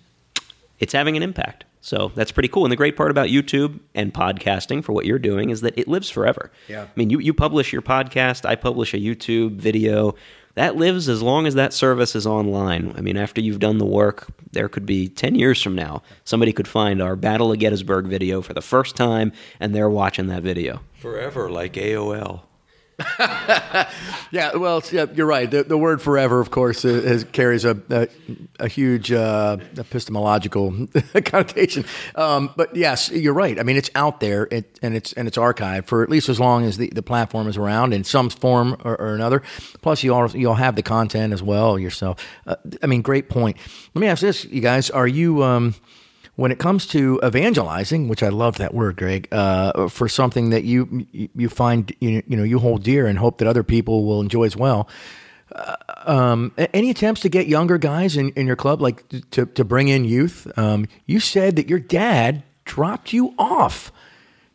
it's 0.79 0.91
having 0.91 1.15
an 1.15 1.23
impact. 1.23 1.63
So 1.79 2.11
that's 2.15 2.31
pretty 2.31 2.49
cool. 2.49 2.65
And 2.65 2.71
the 2.71 2.75
great 2.77 2.95
part 2.97 3.11
about 3.11 3.27
YouTube 3.27 3.79
and 3.93 4.13
podcasting 4.13 4.83
for 4.83 4.93
what 4.93 5.05
you're 5.05 5.19
doing 5.19 5.49
is 5.49 5.61
that 5.61 5.77
it 5.77 5.87
lives 5.87 6.09
forever. 6.09 6.49
Yeah. 6.67 6.83
I 6.83 6.87
mean, 6.95 7.09
you, 7.09 7.19
you 7.19 7.33
publish 7.33 7.71
your 7.71 7.81
podcast, 7.81 8.45
I 8.45 8.55
publish 8.55 8.93
a 8.93 8.97
YouTube 8.97 9.55
video. 9.57 10.15
That 10.55 10.75
lives 10.75 11.09
as 11.09 11.23
long 11.23 11.47
as 11.47 11.55
that 11.55 11.73
service 11.73 12.15
is 12.15 12.27
online. 12.27 12.93
I 12.95 13.01
mean, 13.01 13.17
after 13.17 13.41
you've 13.41 13.59
done 13.59 13.79
the 13.79 13.85
work, 13.85 14.27
there 14.51 14.69
could 14.69 14.85
be 14.85 15.07
10 15.07 15.33
years 15.33 15.61
from 15.61 15.73
now, 15.73 16.03
somebody 16.25 16.53
could 16.53 16.67
find 16.67 17.01
our 17.01 17.15
Battle 17.15 17.51
of 17.51 17.57
Gettysburg 17.57 18.05
video 18.05 18.41
for 18.41 18.53
the 18.53 18.61
first 18.61 18.95
time 18.95 19.31
and 19.59 19.73
they're 19.73 19.89
watching 19.89 20.27
that 20.27 20.43
video. 20.43 20.81
Forever, 20.93 21.49
like 21.49 21.73
AOL. 21.73 22.41
Yeah, 24.33 24.55
well, 24.55 24.81
yeah, 24.91 25.05
you're 25.13 25.27
right. 25.27 25.49
The, 25.49 25.61
the 25.61 25.77
word 25.77 26.01
"forever," 26.01 26.39
of 26.39 26.49
course, 26.49 26.85
is, 26.85 27.23
carries 27.25 27.65
a 27.65 27.79
a, 27.91 28.07
a 28.59 28.67
huge 28.67 29.11
uh, 29.11 29.57
epistemological 29.77 30.87
connotation. 31.25 31.85
Um, 32.15 32.51
but 32.57 32.75
yes, 32.75 33.11
you're 33.11 33.35
right. 33.35 33.59
I 33.59 33.63
mean, 33.63 33.77
it's 33.77 33.91
out 33.93 34.21
there, 34.21 34.47
it, 34.49 34.79
and 34.81 34.95
it's 34.95 35.13
and 35.13 35.27
it's 35.27 35.37
archived 35.37 35.85
for 35.85 36.01
at 36.01 36.09
least 36.09 36.29
as 36.29 36.39
long 36.39 36.65
as 36.65 36.77
the, 36.77 36.89
the 36.95 37.03
platform 37.03 37.47
is 37.47 37.57
around 37.57 37.93
in 37.93 38.03
some 38.03 38.31
form 38.31 38.75
or, 38.83 38.99
or 38.99 39.13
another. 39.13 39.43
Plus, 39.83 40.01
you 40.01 40.11
all 40.15 40.27
you'll 40.31 40.55
have 40.55 40.75
the 40.75 40.81
content 40.81 41.31
as 41.31 41.43
well 41.43 41.77
yourself. 41.77 42.27
Uh, 42.47 42.55
I 42.81 42.87
mean, 42.87 43.03
great 43.03 43.29
point. 43.29 43.57
Let 43.93 43.99
me 44.01 44.07
ask 44.07 44.21
this, 44.21 44.45
you 44.45 44.61
guys: 44.61 44.89
Are 44.89 45.07
you? 45.07 45.43
Um, 45.43 45.75
when 46.35 46.51
it 46.51 46.57
comes 46.59 46.87
to 46.87 47.19
evangelizing, 47.23 48.07
which 48.07 48.23
I 48.23 48.29
love 48.29 48.57
that 48.57 48.73
word, 48.73 48.97
Greg, 48.97 49.27
uh, 49.31 49.87
for 49.87 50.09
something 50.09 50.49
that 50.49 50.63
you 50.63 51.05
you 51.11 51.49
find 51.49 51.95
you, 51.99 52.23
you 52.27 52.35
know 52.35 52.43
you 52.43 52.59
hold 52.59 52.83
dear 52.83 53.05
and 53.07 53.19
hope 53.19 53.37
that 53.37 53.47
other 53.47 53.63
people 53.63 54.05
will 54.05 54.19
enjoy 54.19 54.43
as 54.43 54.57
well. 54.57 54.89
Uh, 55.53 55.75
um, 56.05 56.51
any 56.73 56.89
attempts 56.89 57.21
to 57.21 57.29
get 57.29 57.45
younger 57.47 57.77
guys 57.77 58.17
in, 58.17 58.31
in 58.31 58.47
your 58.47 58.55
club, 58.55 58.81
like 58.81 59.07
to 59.29 59.45
to 59.45 59.63
bring 59.63 59.89
in 59.89 60.05
youth? 60.05 60.51
Um, 60.57 60.87
you 61.05 61.19
said 61.19 61.55
that 61.57 61.69
your 61.69 61.79
dad 61.79 62.43
dropped 62.65 63.13
you 63.13 63.35
off 63.37 63.91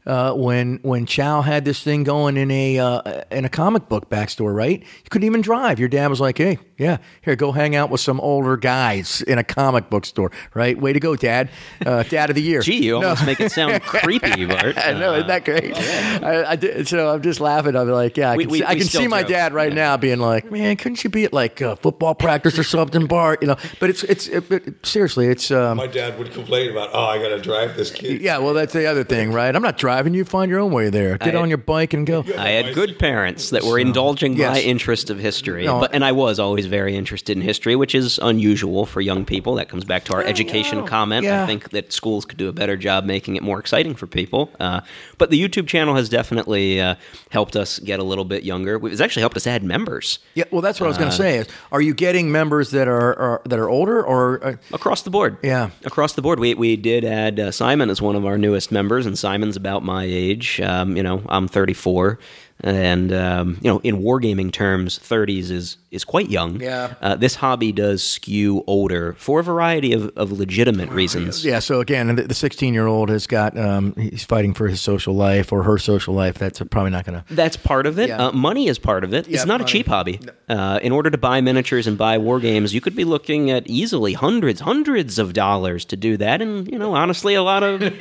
uh, 0.08 0.32
when 0.32 0.78
when 0.82 1.06
Chow 1.06 1.42
had 1.42 1.64
this 1.64 1.80
thing 1.82 2.02
going 2.02 2.36
in 2.36 2.50
a 2.50 2.78
uh, 2.78 3.22
in 3.30 3.44
a 3.44 3.48
comic 3.48 3.88
book 3.88 4.08
backstore, 4.10 4.52
right? 4.54 4.80
You 4.80 5.10
couldn't 5.10 5.26
even 5.26 5.42
drive. 5.42 5.78
Your 5.78 5.88
dad 5.88 6.08
was 6.08 6.20
like, 6.20 6.38
"Hey, 6.38 6.58
yeah, 6.78 6.96
here, 7.22 7.36
go 7.36 7.52
hang 7.52 7.76
out 7.76 7.90
with 7.90 8.00
some 8.00 8.18
older 8.20 8.56
guys 8.56 9.20
in 9.22 9.38
a 9.38 9.44
comic 9.44 9.90
book 9.90 10.06
store, 10.06 10.32
right? 10.54 10.76
Way 10.80 10.92
to 10.94 11.00
go, 11.00 11.14
Dad! 11.14 11.50
Uh, 11.84 12.02
Dad 12.08 12.30
of 12.30 12.36
the 12.36 12.42
year." 12.42 12.62
Gee, 12.62 12.84
you 12.86 12.96
almost 12.96 13.24
make 13.26 13.38
it 13.38 13.52
sound 13.52 13.82
creepy, 13.84 14.46
Bart. 14.46 14.78
I 14.78 14.92
know, 14.94 15.14
isn't 15.14 15.28
that 15.28 15.44
great? 15.44 15.76
I, 15.76 16.52
I 16.52 16.56
did, 16.56 16.88
so 16.88 17.12
I'm 17.12 17.22
just 17.22 17.38
laughing. 17.40 17.76
I'm 17.76 17.88
like, 17.88 18.16
yeah, 18.16 18.30
I 18.32 18.36
We- 18.36 18.44
can, 18.44 18.50
we- 18.52 18.58
see, 18.60 18.64
I 18.64 18.74
can 18.76 18.84
see 18.84 19.06
my 19.08 19.20
joke. 19.20 19.28
dad 19.30 19.52
right 19.52 19.72
now 19.74 19.96
being 19.98 20.18
like, 20.20 20.50
man, 20.50 20.76
couldn't 20.76 21.04
you 21.04 21.10
be 21.10 21.24
at 21.24 21.32
like 21.34 21.60
uh, 21.60 21.76
football 21.76 22.14
practice 22.14 22.58
or 22.58 22.64
something, 22.64 23.06
Bart? 23.06 23.42
You 23.42 23.48
know, 23.48 23.56
but 23.78 23.90
it's 23.90 24.04
it's 24.04 24.26
it, 24.28 24.50
it- 24.50 24.86
seriously, 24.86 25.26
it's 25.26 25.50
um, 25.50 25.76
My 25.76 25.86
dad 25.86 26.18
would 26.18 26.32
complain 26.32 26.70
about, 26.70 26.90
oh, 26.94 27.04
I 27.04 27.18
got 27.18 27.28
to 27.28 27.40
drive 27.42 27.76
this 27.76 27.90
kid. 27.90 28.22
yeah. 28.22 28.38
Well, 28.38 28.54
that's 28.54 28.72
the 28.72 28.86
other 28.86 29.04
thing, 29.04 29.32
right? 29.32 29.54
I'm 29.54 29.60
not 29.62 29.76
driving. 29.76 29.97
You 30.06 30.24
find 30.24 30.50
your 30.50 30.60
own 30.60 30.72
way 30.72 30.90
there. 30.90 31.18
Get 31.18 31.34
I- 31.36 31.38
on 31.40 31.48
your 31.48 31.58
bike 31.58 31.92
and 31.94 32.06
go. 32.06 32.24
I 32.36 32.48
had 32.50 32.74
good 32.74 32.98
parents 32.98 33.50
that 33.50 33.62
were 33.64 33.78
indulging 33.78 34.36
my 34.38 34.60
interest 34.60 35.10
of 35.10 35.18
history, 35.18 35.64
No, 35.66 35.80
but 35.80 35.94
and 35.94 36.04
I 36.04 36.12
was 36.12 36.38
always 36.38 36.66
very 36.66 36.96
interested 36.96 37.36
in 37.36 37.42
history, 37.42 37.76
which 37.76 37.94
is 37.94 38.18
unusual 38.22 38.86
for 38.86 39.00
young 39.00 39.24
people. 39.24 39.54
That 39.56 39.68
comes 39.68 39.84
back 39.84 40.04
to 40.04 40.14
our 40.14 40.22
education 40.22 40.86
comment. 40.86 41.24
Yeah. 41.24 41.42
I 41.42 41.46
think 41.46 41.70
that 41.70 41.92
schools 41.92 42.24
could 42.24 42.38
do 42.38 42.48
a 42.48 42.52
better 42.52 42.76
job 42.76 43.04
making 43.04 43.36
it 43.36 43.42
more 43.42 43.58
exciting 43.60 43.94
for 43.94 44.06
people. 44.06 44.50
Uh, 44.58 44.80
but 45.18 45.30
the 45.30 45.40
YouTube 45.42 45.66
channel 45.66 45.94
has 45.94 46.08
definitely 46.08 46.80
uh, 46.80 46.94
helped 47.30 47.54
us 47.56 47.78
get 47.80 48.00
a 48.00 48.04
little 48.04 48.24
bit 48.24 48.42
younger. 48.44 48.84
It's 48.86 49.00
actually 49.00 49.22
helped 49.22 49.36
us 49.36 49.46
add 49.46 49.62
members 49.62 50.18
Yeah, 50.34 50.44
well, 50.50 50.60
that's 50.62 50.80
what 50.80 50.86
I 50.86 50.88
was 50.88 50.96
Uh, 50.96 51.00
going 51.00 51.10
to 51.10 51.16
say. 51.16 51.38
Is 51.38 51.46
are 51.72 51.80
you 51.80 51.94
getting 51.94 52.30
members 52.32 52.70
that 52.70 52.88
are, 52.88 53.14
are 53.18 53.42
that 53.44 53.58
are 53.58 53.68
older 53.68 54.02
or 54.04 54.44
uh, 54.44 54.54
across 54.72 55.02
the 55.02 55.10
board. 55.10 55.36
Yeah. 55.42 55.70
across 55.84 56.14
the 56.14 56.22
board. 56.22 56.40
We 56.40 56.54
we 56.54 56.76
did 56.76 57.04
add 57.04 57.38
uh, 57.40 57.50
Simon 57.52 57.90
as 57.90 58.00
one 58.02 58.16
of 58.16 58.24
our 58.26 58.38
newest 58.38 58.72
members, 58.72 59.06
and 59.06 59.18
Simon's 59.18 59.56
about 59.56 59.77
my 59.82 60.04
age. 60.04 60.60
Um, 60.60 60.96
you 60.96 61.02
know, 61.02 61.22
I'm 61.28 61.48
34, 61.48 62.18
and 62.60 63.12
um, 63.12 63.58
you 63.62 63.70
know, 63.70 63.78
in 63.84 64.02
wargaming 64.02 64.52
terms, 64.52 64.98
30s 64.98 65.50
is 65.50 65.76
is 65.90 66.04
quite 66.04 66.28
young. 66.28 66.60
Yeah. 66.60 66.94
Uh, 67.00 67.14
this 67.16 67.36
hobby 67.36 67.72
does 67.72 68.02
skew 68.02 68.62
older 68.66 69.14
for 69.14 69.40
a 69.40 69.42
variety 69.42 69.94
of, 69.94 70.10
of 70.16 70.30
legitimate 70.30 70.90
reasons. 70.90 71.44
yeah? 71.46 71.60
So 71.60 71.80
again, 71.80 72.14
the 72.14 72.34
16 72.34 72.74
year 72.74 72.86
old 72.86 73.08
has 73.08 73.26
got 73.26 73.56
um, 73.56 73.94
he's 73.94 74.24
fighting 74.24 74.52
for 74.52 74.68
his 74.68 74.80
social 74.80 75.14
life 75.14 75.50
or 75.52 75.62
her 75.62 75.78
social 75.78 76.14
life. 76.14 76.36
That's 76.36 76.60
probably 76.70 76.90
not 76.90 77.06
going 77.06 77.22
to. 77.22 77.34
That's 77.34 77.56
part 77.56 77.86
of 77.86 77.98
it. 77.98 78.08
Yeah. 78.10 78.26
Uh, 78.26 78.32
money 78.32 78.68
is 78.68 78.78
part 78.78 79.04
of 79.04 79.14
it. 79.14 79.28
Yeah, 79.28 79.36
it's 79.36 79.46
not 79.46 79.60
money. 79.60 79.64
a 79.64 79.72
cheap 79.72 79.86
hobby. 79.86 80.20
Uh, 80.48 80.78
in 80.82 80.92
order 80.92 81.10
to 81.10 81.18
buy 81.18 81.40
miniatures 81.40 81.86
and 81.86 81.96
buy 81.96 82.18
war 82.18 82.40
games, 82.40 82.74
you 82.74 82.80
could 82.80 82.96
be 82.96 83.04
looking 83.04 83.50
at 83.50 83.66
easily 83.66 84.12
hundreds, 84.14 84.60
hundreds 84.60 85.18
of 85.18 85.32
dollars 85.32 85.84
to 85.86 85.96
do 85.96 86.16
that, 86.16 86.42
and 86.42 86.70
you 86.70 86.78
know, 86.78 86.94
honestly, 86.94 87.34
a 87.34 87.42
lot 87.42 87.62
of 87.62 87.80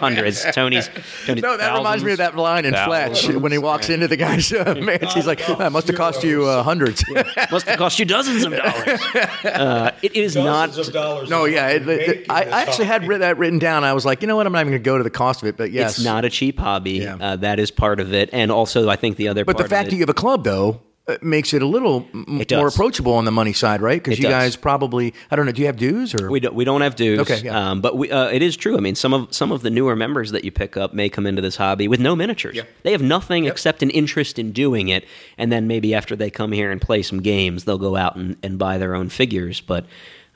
hundreds. 0.00 0.42
Tony's, 0.52 0.88
Tony's 1.26 1.42
No, 1.42 1.56
that 1.56 1.76
reminds 1.76 2.02
me 2.02 2.12
of 2.12 2.18
that 2.18 2.36
line 2.36 2.64
in. 2.64 2.74
Fletch 2.80 3.28
when 3.28 3.52
he 3.52 3.58
walks 3.58 3.89
into 3.90 4.08
the 4.08 4.16
guy's 4.16 4.52
uh, 4.52 4.74
mansion. 4.80 5.08
He's 5.10 5.26
like, 5.26 5.44
"That 5.46 5.72
must 5.72 5.86
have 5.88 5.96
cost 5.96 6.22
you 6.22 6.46
uh, 6.46 6.62
hundreds. 6.62 7.04
Must 7.50 7.66
have 7.66 7.78
cost 7.78 7.98
you 7.98 8.04
dozens 8.04 8.44
of 8.44 8.52
dollars. 8.56 9.00
Uh, 9.44 9.90
it 10.02 10.14
is 10.14 10.36
not. 10.36 10.68
Dozens 10.68 10.88
of 10.88 10.94
dollars. 10.94 11.28
no, 11.30 11.44
yeah, 11.44 11.68
it, 11.68 11.84
Making 11.86 12.14
it- 12.22 12.26
I, 12.30 12.44
this 12.44 12.52
I 12.54 12.62
actually 12.62 12.84
had 12.86 13.02
hobby. 13.02 13.08
writ- 13.08 13.20
that 13.20 13.38
written 13.38 13.58
down. 13.58 13.84
I 13.84 13.92
was 13.92 14.04
like, 14.04 14.22
you 14.22 14.28
know 14.28 14.36
what? 14.36 14.46
I'm 14.46 14.52
not 14.52 14.60
even 14.60 14.72
going 14.72 14.82
to 14.82 14.84
go 14.84 14.96
to 14.98 15.04
the 15.04 15.10
cost 15.10 15.42
of 15.42 15.48
it, 15.48 15.56
but 15.56 15.70
yes, 15.70 15.96
It's 15.96 16.04
not 16.04 16.24
a 16.24 16.30
cheap 16.30 16.58
hobby. 16.58 16.92
Yeah. 16.92 17.16
Uh, 17.20 17.36
that 17.36 17.58
is 17.58 17.70
part 17.70 18.00
of 18.00 18.12
it, 18.14 18.30
and 18.32 18.50
also 18.50 18.88
I 18.88 18.96
think 18.96 19.16
the 19.16 19.28
other. 19.28 19.44
But 19.44 19.56
the 19.56 19.64
part 19.64 19.70
fact 19.70 19.86
of 19.86 19.90
that 19.90 19.96
you 19.96 20.02
have 20.02 20.08
a 20.10 20.14
club, 20.14 20.44
though, 20.44 20.80
makes 21.20 21.52
it 21.54 21.62
a 21.62 21.66
little 21.66 22.06
m- 22.14 22.40
It 22.40 22.52
more 22.52 22.68
approachable 22.68 23.14
on 23.14 23.24
the 23.24 23.30
money 23.30 23.52
side, 23.52 23.80
right? 23.80 24.02
Because 24.02 24.18
you 24.18 24.24
does. 24.24 24.32
guys 24.32 24.56
probably, 24.56 25.14
I 25.30 25.36
don't 25.36 25.46
know, 25.46 25.52
do 25.52 25.60
you 25.60 25.66
have 25.66 25.76
dues 25.76 26.14
or? 26.14 26.30
We 26.30 26.40
don't, 26.40 26.54
we 26.54 26.64
don't 26.64 26.80
have 26.80 26.96
dues. 26.96 27.20
Okay, 27.20 27.42
yeah. 27.44 27.70
Um, 27.70 27.80
but 27.80 27.96
we, 27.96 28.10
uh, 28.10 28.28
it 28.28 28.42
is 28.42 28.56
true. 28.56 28.76
I 28.76 28.80
mean, 28.80 28.94
some 28.94 29.12
of 29.12 29.32
some 29.34 29.52
of 29.52 29.62
the 29.62 29.70
newer 29.70 29.96
members 29.96 30.30
that 30.32 30.44
you 30.44 30.50
pick 30.50 30.76
up 30.76 30.94
may 30.94 31.08
come 31.08 31.26
into 31.26 31.42
this 31.42 31.56
hobby 31.56 31.88
with 31.88 32.00
no 32.00 32.14
miniatures. 32.16 32.56
Yeah. 32.56 32.64
They 32.82 32.92
have 32.92 33.02
nothing 33.02 33.46
except 33.46 33.82
an 33.82 33.90
interest 33.90 34.38
in 34.38 34.52
doing 34.52 34.88
it, 34.88 35.04
and 35.38 35.50
then 35.50 35.66
maybe 35.66 35.94
after 35.94 36.16
they 36.16 36.30
come 36.30 36.52
here 36.52 36.70
and 36.70 36.80
play 36.80 37.02
some 37.02 37.20
games, 37.20 37.64
they'll 37.64 37.78
go 37.78 37.96
out 37.96 38.16
and, 38.16 38.36
and 38.42 38.58
buy 38.58 38.78
their 38.78 38.94
own 38.94 39.08
figures. 39.08 39.60
But 39.60 39.86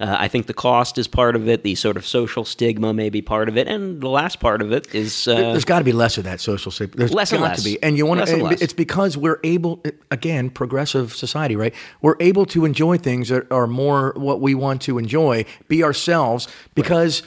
uh, 0.04 0.16
I 0.24 0.28
think 0.28 0.46
the 0.46 0.54
cost 0.54 0.98
is 0.98 1.08
part 1.08 1.34
of 1.36 1.48
it. 1.48 1.62
The 1.62 1.74
sort 1.74 1.96
of 1.96 2.04
social 2.06 2.44
stigma 2.44 2.92
may 2.92 3.10
be 3.10 3.22
part 3.22 3.48
of 3.48 3.56
it, 3.56 3.66
and 3.68 4.00
the 4.00 4.08
last 4.08 4.38
part 4.40 4.60
of 4.62 4.70
it 4.72 4.94
is 4.94 5.26
uh, 5.26 5.34
There's 5.34 5.64
got 5.64 5.78
to 5.78 5.84
be 5.84 5.92
less 5.92 6.18
of 6.18 6.24
that 6.24 6.40
social 6.40 6.70
stigma. 6.70 6.96
There's 6.96 7.12
Less 7.14 7.30
got 7.30 7.36
and 7.36 7.44
less. 7.44 7.58
to 7.62 7.64
be, 7.64 7.82
and 7.82 7.96
you 7.96 8.06
want 8.06 8.26
to. 8.26 8.56
It's 8.64 8.72
because 8.74 9.16
we're 9.16 9.40
able, 9.42 9.82
again, 10.10 10.50
progressive 10.50 11.14
society, 11.14 11.56
right? 11.56 11.74
We're 12.02 12.16
able 12.20 12.44
to 12.46 12.64
enjoy 12.64 12.98
things 12.98 13.28
that 13.30 13.50
are 13.50 13.66
more 13.66 14.12
what 14.16 14.40
we 14.40 14.54
want 14.54 14.82
to 14.82 14.98
enjoy, 14.98 15.44
be 15.68 15.82
ourselves, 15.82 16.48
because 16.74 17.22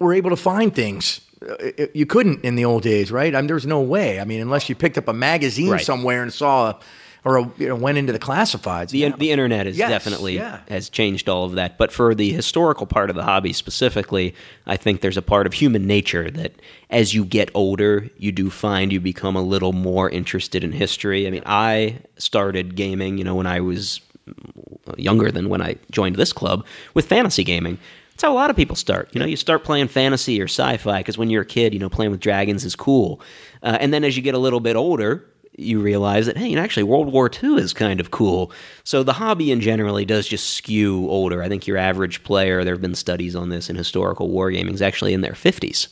we're 0.00 0.14
able 0.14 0.30
to 0.30 0.36
find 0.50 0.74
things. 0.74 1.20
uh, 1.48 1.86
You 1.94 2.06
couldn't 2.06 2.44
in 2.44 2.56
the 2.56 2.64
old 2.64 2.82
days, 2.82 3.12
right? 3.12 3.34
I 3.34 3.40
mean, 3.40 3.46
there's 3.46 3.66
no 3.66 3.80
way. 3.80 4.18
I 4.20 4.24
mean, 4.24 4.40
unless 4.40 4.68
you 4.68 4.74
picked 4.74 4.98
up 4.98 5.08
a 5.08 5.12
magazine 5.12 5.70
Right. 5.70 5.84
somewhere 5.84 6.22
and 6.22 6.32
saw, 6.32 6.70
a, 6.70 6.78
or 7.24 7.52
you 7.56 7.68
know, 7.68 7.76
went 7.76 7.98
into 7.98 8.12
the 8.12 8.18
classifieds. 8.18 8.90
the 8.90 9.08
the 9.10 9.30
internet 9.30 9.66
is 9.66 9.78
Yes, 9.78 9.90
definitely 9.90 10.36
yeah. 10.36 10.60
has 10.68 10.88
changed 10.88 11.28
all 11.28 11.44
of 11.44 11.52
that. 11.52 11.78
But 11.78 11.92
for 11.92 12.14
the 12.14 12.32
historical 12.32 12.86
part 12.86 13.10
of 13.10 13.16
the 13.16 13.22
hobby 13.22 13.52
specifically, 13.52 14.34
I 14.66 14.76
think 14.76 15.00
there's 15.00 15.16
a 15.16 15.22
part 15.22 15.46
of 15.46 15.52
human 15.52 15.86
nature 15.86 16.30
that 16.30 16.52
as 16.90 17.14
you 17.14 17.24
get 17.24 17.50
older, 17.54 18.08
you 18.18 18.32
do 18.32 18.50
find 18.50 18.92
you 18.92 19.00
become 19.00 19.36
a 19.36 19.42
little 19.42 19.72
more 19.72 20.10
interested 20.10 20.64
in 20.64 20.72
history. 20.72 21.26
I 21.26 21.30
mean, 21.30 21.44
I 21.46 22.00
started 22.16 22.74
gaming, 22.74 23.18
you 23.18 23.24
know, 23.24 23.34
when 23.34 23.46
I 23.46 23.60
was 23.60 24.00
younger 24.96 25.30
than 25.30 25.48
when 25.48 25.62
I 25.62 25.76
joined 25.90 26.16
this 26.16 26.32
club 26.32 26.66
with 26.94 27.06
fantasy 27.06 27.44
gaming. 27.44 27.78
That's 28.10 28.24
how 28.24 28.32
a 28.32 28.34
lot 28.34 28.50
of 28.50 28.56
people 28.56 28.76
start. 28.76 29.08
You 29.12 29.20
know, 29.20 29.26
you 29.26 29.36
start 29.36 29.64
playing 29.64 29.88
fantasy 29.88 30.40
or 30.40 30.44
sci-fi 30.44 30.98
because 30.98 31.16
when 31.16 31.30
you're 31.30 31.42
a 31.42 31.46
kid, 31.46 31.72
you 31.72 31.80
know, 31.80 31.88
playing 31.88 32.10
with 32.10 32.20
dragons 32.20 32.64
is 32.64 32.76
cool. 32.76 33.20
Uh, 33.62 33.78
and 33.80 33.92
then 33.92 34.04
as 34.04 34.16
you 34.16 34.22
get 34.22 34.34
a 34.34 34.38
little 34.38 34.60
bit 34.60 34.76
older, 34.76 35.26
you 35.56 35.80
realize 35.80 36.26
that 36.26 36.36
hey, 36.36 36.48
you 36.48 36.56
know, 36.56 36.62
actually 36.62 36.84
World 36.84 37.12
War 37.12 37.30
II 37.42 37.56
is 37.56 37.72
kind 37.72 38.00
of 38.00 38.10
cool. 38.10 38.50
So 38.84 39.02
the 39.02 39.12
hobby 39.12 39.52
in 39.52 39.60
generally 39.60 40.04
does 40.04 40.26
just 40.26 40.52
skew 40.52 41.08
older. 41.10 41.42
I 41.42 41.48
think 41.48 41.66
your 41.66 41.76
average 41.76 42.24
player, 42.24 42.64
there 42.64 42.74
have 42.74 42.80
been 42.80 42.94
studies 42.94 43.36
on 43.36 43.50
this 43.50 43.68
in 43.68 43.76
historical 43.76 44.28
wargaming, 44.30 44.72
is 44.72 44.82
actually 44.82 45.12
in 45.12 45.20
their 45.20 45.32
50s. 45.32 45.88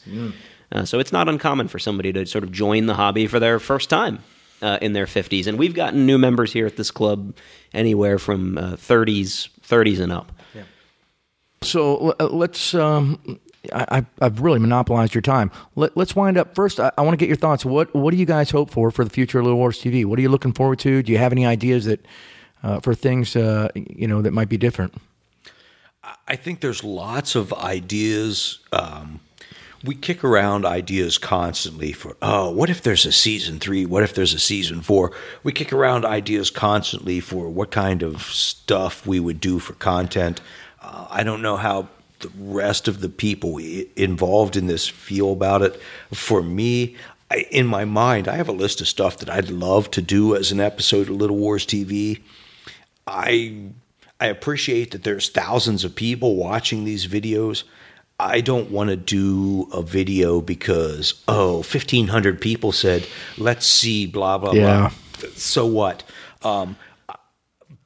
Uh, 0.72 0.84
so 0.84 0.98
it's 0.98 1.12
not 1.12 1.28
uncommon 1.28 1.68
for 1.68 1.78
somebody 1.78 2.12
to 2.12 2.24
sort 2.26 2.44
of 2.44 2.52
join 2.52 2.86
the 2.86 2.94
hobby 2.94 3.26
for 3.26 3.40
their 3.40 3.58
first 3.58 3.90
time 3.90 4.20
uh, 4.62 4.78
in 4.80 4.92
their 4.92 5.06
50s. 5.06 5.46
And 5.46 5.58
we've 5.58 5.74
gotten 5.74 6.06
new 6.06 6.18
members 6.18 6.52
here 6.52 6.66
at 6.66 6.76
this 6.76 6.90
club 6.90 7.34
anywhere 7.74 8.18
from 8.18 8.56
uh, 8.56 8.72
30s, 8.72 9.48
30s 9.66 10.00
and 10.00 10.12
up. 10.12 10.32
Yeah. 10.54 10.62
So 11.62 12.14
uh, 12.20 12.28
let's. 12.28 12.74
Um, 12.74 13.40
I, 13.72 14.06
I've 14.20 14.40
really 14.40 14.58
monopolized 14.58 15.14
your 15.14 15.22
time. 15.22 15.50
Let, 15.76 15.96
us 15.96 16.16
wind 16.16 16.38
up 16.38 16.54
first. 16.54 16.80
I, 16.80 16.90
I 16.96 17.02
want 17.02 17.12
to 17.12 17.18
get 17.18 17.28
your 17.28 17.36
thoughts. 17.36 17.64
What 17.64 17.94
What 17.94 18.12
do 18.12 18.16
you 18.16 18.26
guys 18.26 18.50
hope 18.50 18.70
for 18.70 18.90
for 18.90 19.04
the 19.04 19.10
future 19.10 19.38
of 19.38 19.44
Little 19.44 19.58
Wars 19.58 19.80
TV? 19.80 20.04
What 20.04 20.18
are 20.18 20.22
you 20.22 20.30
looking 20.30 20.52
forward 20.52 20.78
to? 20.80 21.02
Do 21.02 21.12
you 21.12 21.18
have 21.18 21.32
any 21.32 21.44
ideas 21.44 21.84
that 21.84 22.04
uh, 22.62 22.80
for 22.80 22.94
things 22.94 23.36
uh, 23.36 23.68
you 23.74 24.06
know 24.06 24.22
that 24.22 24.32
might 24.32 24.48
be 24.48 24.56
different? 24.56 24.94
I 26.26 26.36
think 26.36 26.60
there's 26.60 26.82
lots 26.82 27.34
of 27.34 27.52
ideas. 27.52 28.60
Um, 28.72 29.20
we 29.84 29.94
kick 29.94 30.22
around 30.24 30.64
ideas 30.66 31.18
constantly 31.18 31.92
for 31.92 32.16
oh 32.20 32.50
what 32.50 32.68
if 32.68 32.82
there's 32.82 33.06
a 33.06 33.12
season 33.12 33.58
three 33.58 33.86
what 33.86 34.02
if 34.02 34.14
there's 34.14 34.34
a 34.34 34.38
season 34.38 34.82
four 34.82 35.10
we 35.42 35.52
kick 35.52 35.72
around 35.72 36.04
ideas 36.04 36.50
constantly 36.50 37.18
for 37.18 37.48
what 37.48 37.70
kind 37.70 38.02
of 38.02 38.22
stuff 38.22 39.06
we 39.06 39.18
would 39.18 39.40
do 39.40 39.58
for 39.58 39.72
content 39.74 40.42
uh, 40.82 41.06
i 41.10 41.22
don't 41.22 41.40
know 41.40 41.56
how 41.56 41.88
the 42.20 42.30
rest 42.38 42.88
of 42.88 43.00
the 43.00 43.08
people 43.08 43.58
involved 43.96 44.56
in 44.56 44.66
this 44.66 44.88
feel 44.88 45.32
about 45.32 45.62
it 45.62 45.80
for 46.12 46.42
me 46.42 46.96
I, 47.30 47.46
in 47.50 47.66
my 47.66 47.84
mind 47.84 48.28
i 48.28 48.36
have 48.36 48.48
a 48.48 48.52
list 48.52 48.80
of 48.80 48.88
stuff 48.88 49.18
that 49.18 49.30
i'd 49.30 49.50
love 49.50 49.90
to 49.92 50.02
do 50.02 50.36
as 50.36 50.52
an 50.52 50.60
episode 50.60 51.08
of 51.08 51.16
little 51.16 51.36
wars 51.36 51.66
tv 51.66 52.20
i 53.06 53.70
i 54.20 54.26
appreciate 54.26 54.90
that 54.92 55.04
there's 55.04 55.28
thousands 55.28 55.84
of 55.84 55.94
people 55.94 56.36
watching 56.36 56.84
these 56.84 57.06
videos 57.06 57.64
I 58.22 58.42
don't 58.42 58.70
want 58.70 58.90
to 58.90 58.96
do 58.96 59.66
a 59.72 59.82
video 59.82 60.42
because, 60.42 61.14
oh, 61.26 61.56
1,500 61.62 62.38
people 62.38 62.70
said, 62.70 63.06
let's 63.38 63.64
see, 63.64 64.04
blah, 64.04 64.36
blah, 64.36 64.52
yeah. 64.52 64.90
blah. 65.18 65.30
So 65.36 65.64
what? 65.64 66.02
Um, 66.42 66.76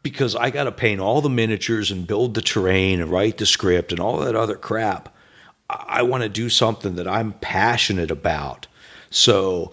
because 0.04 0.36
I 0.36 0.50
got 0.50 0.64
to 0.64 0.72
paint 0.72 1.00
all 1.00 1.20
the 1.22 1.30
miniatures 1.30 1.90
and 1.90 2.06
build 2.06 2.34
the 2.34 2.42
terrain 2.42 3.00
and 3.00 3.10
write 3.10 3.38
the 3.38 3.46
script 3.46 3.90
and 3.90 3.98
all 3.98 4.18
that 4.18 4.36
other 4.36 4.54
crap. 4.54 5.08
I 5.68 6.02
want 6.02 6.22
to 6.22 6.28
do 6.28 6.50
something 6.50 6.94
that 6.96 7.08
I'm 7.08 7.32
passionate 7.32 8.10
about. 8.10 8.66
So, 9.10 9.72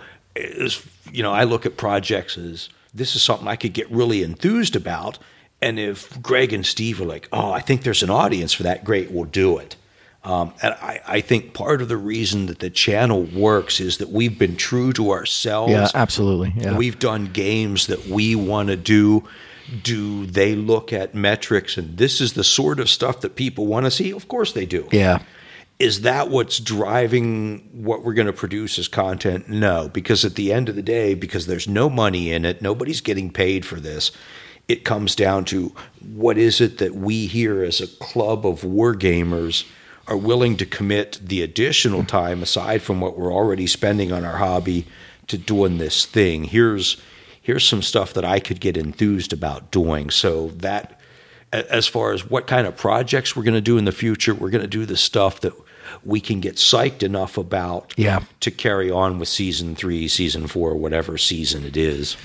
you 1.12 1.22
know, 1.22 1.34
I 1.34 1.44
look 1.44 1.66
at 1.66 1.76
projects 1.76 2.38
as 2.38 2.70
this 2.94 3.16
is 3.16 3.22
something 3.22 3.48
I 3.48 3.58
could 3.58 3.74
get 3.74 3.92
really 3.92 4.24
enthused 4.24 4.76
about. 4.76 5.20
And 5.62 5.78
if 5.78 6.20
Greg 6.22 6.54
and 6.54 6.66
Steve 6.66 7.02
are 7.02 7.06
like, 7.06 7.28
oh, 7.34 7.52
I 7.52 7.60
think 7.60 7.84
there's 7.84 8.02
an 8.02 8.10
audience 8.10 8.54
for 8.54 8.64
that, 8.64 8.86
great, 8.86 9.12
we'll 9.12 9.26
do 9.26 9.58
it. 9.58 9.76
Um, 10.24 10.54
and 10.62 10.74
I, 10.76 11.02
I, 11.08 11.22
think 11.22 11.56
part 11.56 11.82
of 11.82 11.88
the 11.88 11.98
reason 11.98 12.46
that 12.46 12.60
the 12.60 12.70
channel 12.70 13.24
works 13.24 13.80
is 13.80 13.98
that 13.98 14.10
we've 14.10 14.38
been 14.38 14.56
true 14.56 14.94
to 14.94 15.10
ourselves. 15.10 15.72
Yeah, 15.72 15.88
absolutely. 15.96 16.54
Yeah. 16.56 16.78
We've 16.78 17.00
done 17.00 17.26
games 17.26 17.88
that 17.88 18.06
we 18.06 18.36
want 18.36 18.70
to 18.70 18.78
do. 18.78 19.28
Do 19.84 20.26
they 20.26 20.56
look 20.56 20.94
at 20.94 21.16
metrics 21.16 21.78
and 21.78 21.98
this 21.98 22.22
is 22.22 22.34
the 22.34 22.44
sort 22.44 22.80
of 22.80 22.90
stuff 22.90 23.22
that 23.22 23.36
people 23.36 23.68
want 23.68 23.86
to 23.86 23.92
see? 23.92 24.12
Of 24.12 24.28
course 24.28 24.54
they 24.54 24.66
do. 24.66 24.88
Yeah. 24.92 25.24
Is 25.80 26.02
that 26.02 26.30
what's 26.30 26.60
driving 26.60 27.68
what 27.72 28.04
we're 28.04 28.14
going 28.14 28.28
to 28.28 28.34
produce 28.34 28.78
as 28.78 28.88
content? 28.88 29.50
No, 29.50 29.90
because 29.90 30.24
at 30.24 30.36
the 30.36 30.54
end 30.54 30.70
of 30.70 30.76
the 30.76 30.84
day, 30.84 31.16
because 31.16 31.48
there's 31.48 31.68
no 31.68 31.90
money 31.90 32.32
in 32.32 32.46
it, 32.46 32.62
nobody's 32.62 33.02
getting 33.02 33.32
paid 33.32 33.66
for 33.66 33.80
this. 33.80 34.12
It 34.68 34.86
comes 34.86 35.16
down 35.16 35.46
to 35.46 35.74
what 36.14 36.38
is 36.38 36.62
it 36.62 36.78
that 36.78 36.96
we 36.96 37.26
here 37.26 37.64
as 37.64 37.82
a 37.82 37.88
club 37.88 38.46
of 38.46 38.64
war 38.64 38.96
gamers– 38.96 39.66
are 40.08 40.18
willing 40.18 40.58
to 40.58 40.66
commit 40.66 41.20
the 41.24 41.42
additional 41.42 42.04
time 42.04 42.42
aside 42.44 42.82
from 42.82 43.00
what 43.00 43.18
we're 43.18 43.34
already 43.34 43.68
spending 43.68 44.12
on 44.12 44.26
our 44.26 44.38
hobby 44.38 44.86
to 45.28 45.38
doing 45.38 45.78
this 45.78 46.06
thing. 46.06 46.44
Here's 46.44 47.02
here's 47.42 47.68
some 47.68 47.82
stuff 47.82 48.14
that 48.14 48.26
I 48.26 48.40
could 48.40 48.60
get 48.60 48.78
enthused 48.78 49.34
about 49.34 49.72
doing. 49.72 50.10
So 50.10 50.50
that 50.58 51.00
as 51.52 51.88
far 51.88 52.14
as 52.14 52.30
what 52.30 52.48
kind 52.48 52.66
of 52.66 52.78
projects 52.78 53.36
we're 53.36 53.44
going 53.44 53.56
to 53.56 53.62
do 53.62 53.78
in 53.78 53.86
the 53.86 53.92
future, 53.92 54.34
we're 54.34 54.50
going 54.50 54.62
to 54.62 54.68
do 54.68 54.86
the 54.86 54.96
stuff 54.96 55.42
that 55.42 55.54
we 56.06 56.22
can 56.22 56.40
get 56.40 56.56
psyched 56.56 57.04
enough 57.04 57.38
about 57.38 57.94
yeah. 57.98 58.24
to 58.40 58.52
carry 58.52 58.90
on 58.90 59.20
with 59.20 59.28
season 59.28 59.76
3, 59.76 60.08
season 60.08 60.48
4, 60.48 60.76
whatever 60.76 61.18
season 61.18 61.66
it 61.66 61.76
is. 61.76 62.16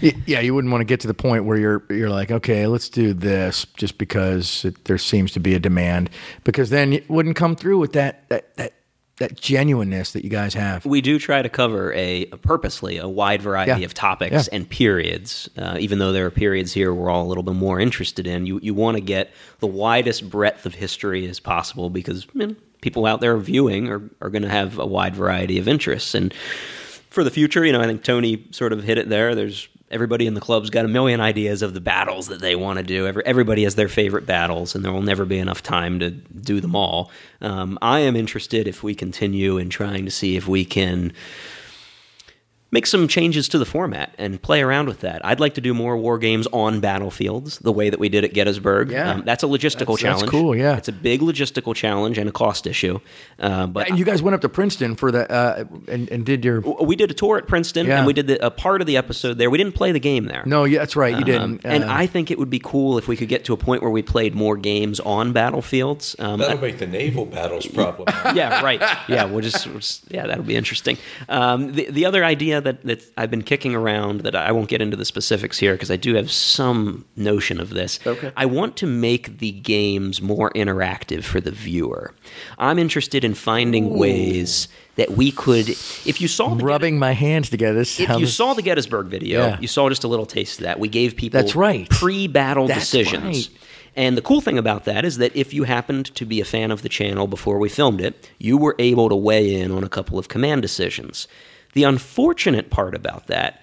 Yeah, 0.00 0.40
you 0.40 0.54
wouldn't 0.54 0.72
want 0.72 0.80
to 0.80 0.86
get 0.86 1.00
to 1.00 1.06
the 1.06 1.14
point 1.14 1.44
where 1.44 1.56
you're 1.56 1.82
you're 1.88 2.10
like, 2.10 2.30
okay, 2.30 2.66
let's 2.66 2.88
do 2.88 3.14
this 3.14 3.64
just 3.76 3.96
because 3.96 4.64
it, 4.64 4.84
there 4.84 4.98
seems 4.98 5.30
to 5.32 5.40
be 5.40 5.54
a 5.54 5.58
demand, 5.58 6.10
because 6.42 6.68
then 6.70 6.92
it 6.92 7.08
wouldn't 7.08 7.36
come 7.36 7.54
through 7.54 7.78
with 7.78 7.92
that 7.92 8.28
that 8.28 8.54
that 8.56 8.74
that 9.18 9.40
genuineness 9.40 10.12
that 10.12 10.24
you 10.24 10.30
guys 10.30 10.54
have. 10.54 10.84
We 10.84 11.00
do 11.00 11.18
try 11.18 11.40
to 11.40 11.48
cover 11.48 11.92
a, 11.92 12.26
a 12.32 12.36
purposely 12.36 12.98
a 12.98 13.08
wide 13.08 13.42
variety 13.42 13.80
yeah. 13.80 13.86
of 13.86 13.94
topics 13.94 14.48
yeah. 14.50 14.56
and 14.56 14.68
periods. 14.68 15.48
Uh, 15.56 15.76
even 15.78 15.98
though 15.98 16.12
there 16.12 16.26
are 16.26 16.30
periods 16.30 16.72
here 16.72 16.92
we're 16.92 17.10
all 17.10 17.24
a 17.24 17.28
little 17.28 17.44
bit 17.44 17.54
more 17.54 17.78
interested 17.78 18.26
in, 18.26 18.46
you 18.46 18.58
you 18.62 18.74
want 18.74 18.96
to 18.96 19.00
get 19.00 19.30
the 19.60 19.66
widest 19.66 20.28
breadth 20.28 20.66
of 20.66 20.74
history 20.74 21.28
as 21.28 21.38
possible 21.38 21.90
because 21.90 22.26
you 22.34 22.46
know, 22.46 22.56
people 22.80 23.06
out 23.06 23.20
there 23.20 23.36
viewing 23.36 23.88
are 23.88 24.02
are 24.20 24.30
going 24.30 24.42
to 24.42 24.48
have 24.48 24.78
a 24.78 24.86
wide 24.86 25.14
variety 25.14 25.58
of 25.58 25.68
interests 25.68 26.14
and. 26.14 26.34
For 27.10 27.22
the 27.22 27.30
future, 27.30 27.64
you 27.64 27.70
know, 27.70 27.80
I 27.80 27.86
think 27.86 28.02
Tony 28.02 28.44
sort 28.50 28.72
of 28.72 28.82
hit 28.82 28.98
it 28.98 29.08
there. 29.08 29.36
There's 29.36 29.68
everybody 29.94 30.26
in 30.26 30.34
the 30.34 30.40
club's 30.40 30.70
got 30.70 30.84
a 30.84 30.88
million 30.88 31.20
ideas 31.20 31.62
of 31.62 31.72
the 31.72 31.80
battles 31.80 32.26
that 32.26 32.40
they 32.40 32.56
want 32.56 32.78
to 32.78 32.82
do. 32.82 33.06
Every, 33.06 33.24
everybody 33.24 33.62
has 33.62 33.76
their 33.76 33.88
favorite 33.88 34.26
battles, 34.26 34.74
and 34.74 34.84
there 34.84 34.92
will 34.92 35.02
never 35.02 35.24
be 35.24 35.38
enough 35.38 35.62
time 35.62 36.00
to 36.00 36.10
do 36.10 36.60
them 36.60 36.74
all. 36.74 37.10
Um, 37.40 37.78
I 37.80 38.00
am 38.00 38.16
interested 38.16 38.66
if 38.66 38.82
we 38.82 38.94
continue 38.94 39.56
in 39.56 39.70
trying 39.70 40.04
to 40.04 40.10
see 40.10 40.36
if 40.36 40.48
we 40.48 40.64
can 40.64 41.12
make 42.74 42.86
some 42.86 43.06
changes 43.06 43.48
to 43.48 43.56
the 43.56 43.64
format 43.64 44.12
and 44.18 44.42
play 44.42 44.60
around 44.60 44.88
with 44.88 44.98
that. 45.00 45.24
I'd 45.24 45.38
like 45.38 45.54
to 45.54 45.60
do 45.60 45.72
more 45.72 45.96
war 45.96 46.18
games 46.18 46.48
on 46.52 46.80
battlefields, 46.80 47.60
the 47.60 47.70
way 47.70 47.88
that 47.88 48.00
we 48.00 48.08
did 48.08 48.24
at 48.24 48.34
Gettysburg. 48.34 48.90
Yeah, 48.90 49.12
um, 49.12 49.22
that's 49.24 49.44
a 49.44 49.46
logistical 49.46 49.86
that's, 49.86 50.00
challenge. 50.00 50.22
That's 50.22 50.30
cool. 50.30 50.56
Yeah, 50.56 50.76
it's 50.76 50.88
a 50.88 50.92
big 50.92 51.20
logistical 51.20 51.72
challenge 51.72 52.18
and 52.18 52.28
a 52.28 52.32
cost 52.32 52.66
issue. 52.66 52.98
Uh, 53.38 53.68
but 53.68 53.88
and 53.88 53.98
you 53.98 54.04
guys 54.04 54.22
went 54.22 54.34
up 54.34 54.40
to 54.40 54.48
Princeton 54.48 54.96
for 54.96 55.12
the 55.12 55.30
uh, 55.30 55.64
and, 55.86 56.10
and, 56.10 56.26
did 56.26 56.44
your. 56.44 56.60
We 56.60 56.96
did 56.96 57.12
a 57.12 57.14
tour 57.14 57.38
at 57.38 57.46
Princeton, 57.46 57.86
yeah. 57.86 57.98
and 57.98 58.08
we 58.08 58.12
did 58.12 58.26
the, 58.26 58.44
a 58.44 58.50
part 58.50 58.80
of 58.80 58.88
the 58.88 58.96
episode 58.96 59.38
there. 59.38 59.50
We 59.50 59.58
didn't 59.58 59.76
play 59.76 59.92
the 59.92 60.00
game 60.00 60.24
there. 60.24 60.42
No, 60.44 60.64
yeah, 60.64 60.80
that's 60.80 60.96
right. 60.96 61.12
You 61.12 61.18
um, 61.18 61.24
didn't. 61.24 61.64
Uh, 61.64 61.68
and 61.68 61.84
I 61.84 62.08
think 62.08 62.32
it 62.32 62.40
would 62.40 62.50
be 62.50 62.58
cool 62.58 62.98
if 62.98 63.06
we 63.06 63.16
could 63.16 63.28
get 63.28 63.44
to 63.44 63.52
a 63.52 63.56
point 63.56 63.82
where 63.82 63.90
we 63.92 64.02
played 64.02 64.34
more 64.34 64.56
games 64.56 64.98
on 64.98 65.32
battlefields. 65.32 66.16
Um, 66.18 66.40
that'll 66.40 66.58
make 66.58 66.78
the 66.78 66.88
naval 66.88 67.24
battles 67.24 67.66
problem. 67.74 68.08
yeah, 68.34 68.62
right. 68.62 68.80
Yeah, 69.08 69.26
we'll 69.26 69.42
just, 69.42 69.64
we'll 69.68 69.78
just 69.78 70.10
yeah, 70.10 70.26
that'll 70.26 70.42
be 70.42 70.56
interesting. 70.56 70.98
Um, 71.28 71.72
the 71.72 71.88
the 71.88 72.06
other 72.06 72.24
idea 72.24 72.63
that 72.64 72.82
that 72.84 73.04
I've 73.16 73.30
been 73.30 73.42
kicking 73.42 73.74
around 73.74 74.22
that 74.22 74.34
I 74.34 74.52
won't 74.52 74.68
get 74.68 74.82
into 74.82 74.96
the 74.96 75.04
specifics 75.04 75.58
here 75.58 75.74
because 75.74 75.90
I 75.90 75.96
do 75.96 76.14
have 76.14 76.30
some 76.30 77.04
notion 77.16 77.60
of 77.60 77.70
this. 77.70 77.98
Okay. 78.06 78.32
I 78.36 78.46
want 78.46 78.76
to 78.78 78.86
make 78.86 79.38
the 79.38 79.52
games 79.52 80.20
more 80.20 80.50
interactive 80.50 81.24
for 81.24 81.40
the 81.40 81.50
viewer. 81.50 82.14
I'm 82.58 82.78
interested 82.78 83.24
in 83.24 83.34
finding 83.34 83.92
Ooh. 83.92 83.98
ways 83.98 84.68
that 84.96 85.10
we 85.12 85.32
could 85.32 85.68
if 85.68 86.20
you 86.20 86.28
saw 86.28 86.56
rubbing 86.60 86.98
my 86.98 87.12
hands 87.12 87.50
together 87.50 87.80
if 87.80 87.98
you 87.98 88.26
saw 88.26 88.54
the 88.54 88.62
gettysburg 88.62 89.08
video 89.08 89.40
yeah. 89.40 89.58
you 89.58 89.66
saw 89.66 89.88
just 89.88 90.04
a 90.04 90.08
little 90.08 90.24
taste 90.24 90.60
of 90.60 90.64
that 90.66 90.78
we 90.78 90.88
gave 90.88 91.16
people 91.16 91.40
that's 91.40 91.56
right 91.56 91.90
pre-battle 91.90 92.68
that's 92.68 92.78
decisions 92.78 93.48
right. 93.48 93.58
And 93.96 94.16
the 94.16 94.22
cool 94.22 94.40
thing 94.40 94.58
about 94.58 94.84
that 94.86 95.04
is 95.04 95.18
that 95.18 95.34
if 95.36 95.54
you 95.54 95.64
happened 95.64 96.14
to 96.16 96.26
be 96.26 96.40
a 96.40 96.44
fan 96.44 96.70
of 96.70 96.82
the 96.82 96.88
channel 96.88 97.26
before 97.26 97.58
we 97.58 97.68
filmed 97.68 98.00
it, 98.00 98.28
you 98.38 98.58
were 98.58 98.74
able 98.78 99.08
to 99.08 99.16
weigh 99.16 99.60
in 99.60 99.70
on 99.70 99.84
a 99.84 99.88
couple 99.88 100.18
of 100.18 100.28
command 100.28 100.62
decisions. 100.62 101.28
The 101.74 101.84
unfortunate 101.84 102.70
part 102.70 102.94
about 102.94 103.26
that 103.28 103.60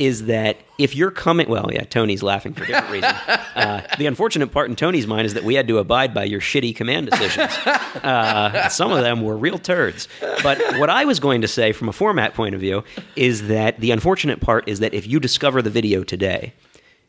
is 0.00 0.24
that 0.24 0.56
if 0.78 0.96
you're 0.96 1.10
coming, 1.10 1.46
well, 1.48 1.68
yeah, 1.70 1.84
Tony's 1.84 2.22
laughing 2.22 2.54
for 2.54 2.64
a 2.64 2.66
different 2.66 2.90
reason. 2.90 3.14
Uh, 3.50 3.82
the 3.98 4.06
unfortunate 4.06 4.52
part 4.52 4.70
in 4.70 4.76
Tony's 4.76 5.08
mind 5.08 5.26
is 5.26 5.34
that 5.34 5.42
we 5.42 5.54
had 5.54 5.66
to 5.66 5.78
abide 5.78 6.14
by 6.14 6.22
your 6.22 6.40
shitty 6.40 6.74
command 6.74 7.10
decisions. 7.10 7.50
Uh, 7.66 8.68
some 8.68 8.92
of 8.92 9.00
them 9.00 9.22
were 9.22 9.36
real 9.36 9.58
turds. 9.58 10.08
But 10.42 10.58
what 10.78 10.88
I 10.88 11.04
was 11.04 11.18
going 11.18 11.40
to 11.42 11.48
say 11.48 11.72
from 11.72 11.88
a 11.88 11.92
format 11.92 12.32
point 12.32 12.54
of 12.54 12.60
view 12.60 12.84
is 13.16 13.48
that 13.48 13.78
the 13.80 13.90
unfortunate 13.90 14.40
part 14.40 14.66
is 14.68 14.78
that 14.78 14.94
if 14.94 15.06
you 15.06 15.18
discover 15.18 15.60
the 15.60 15.68
video 15.68 16.04
today, 16.04 16.54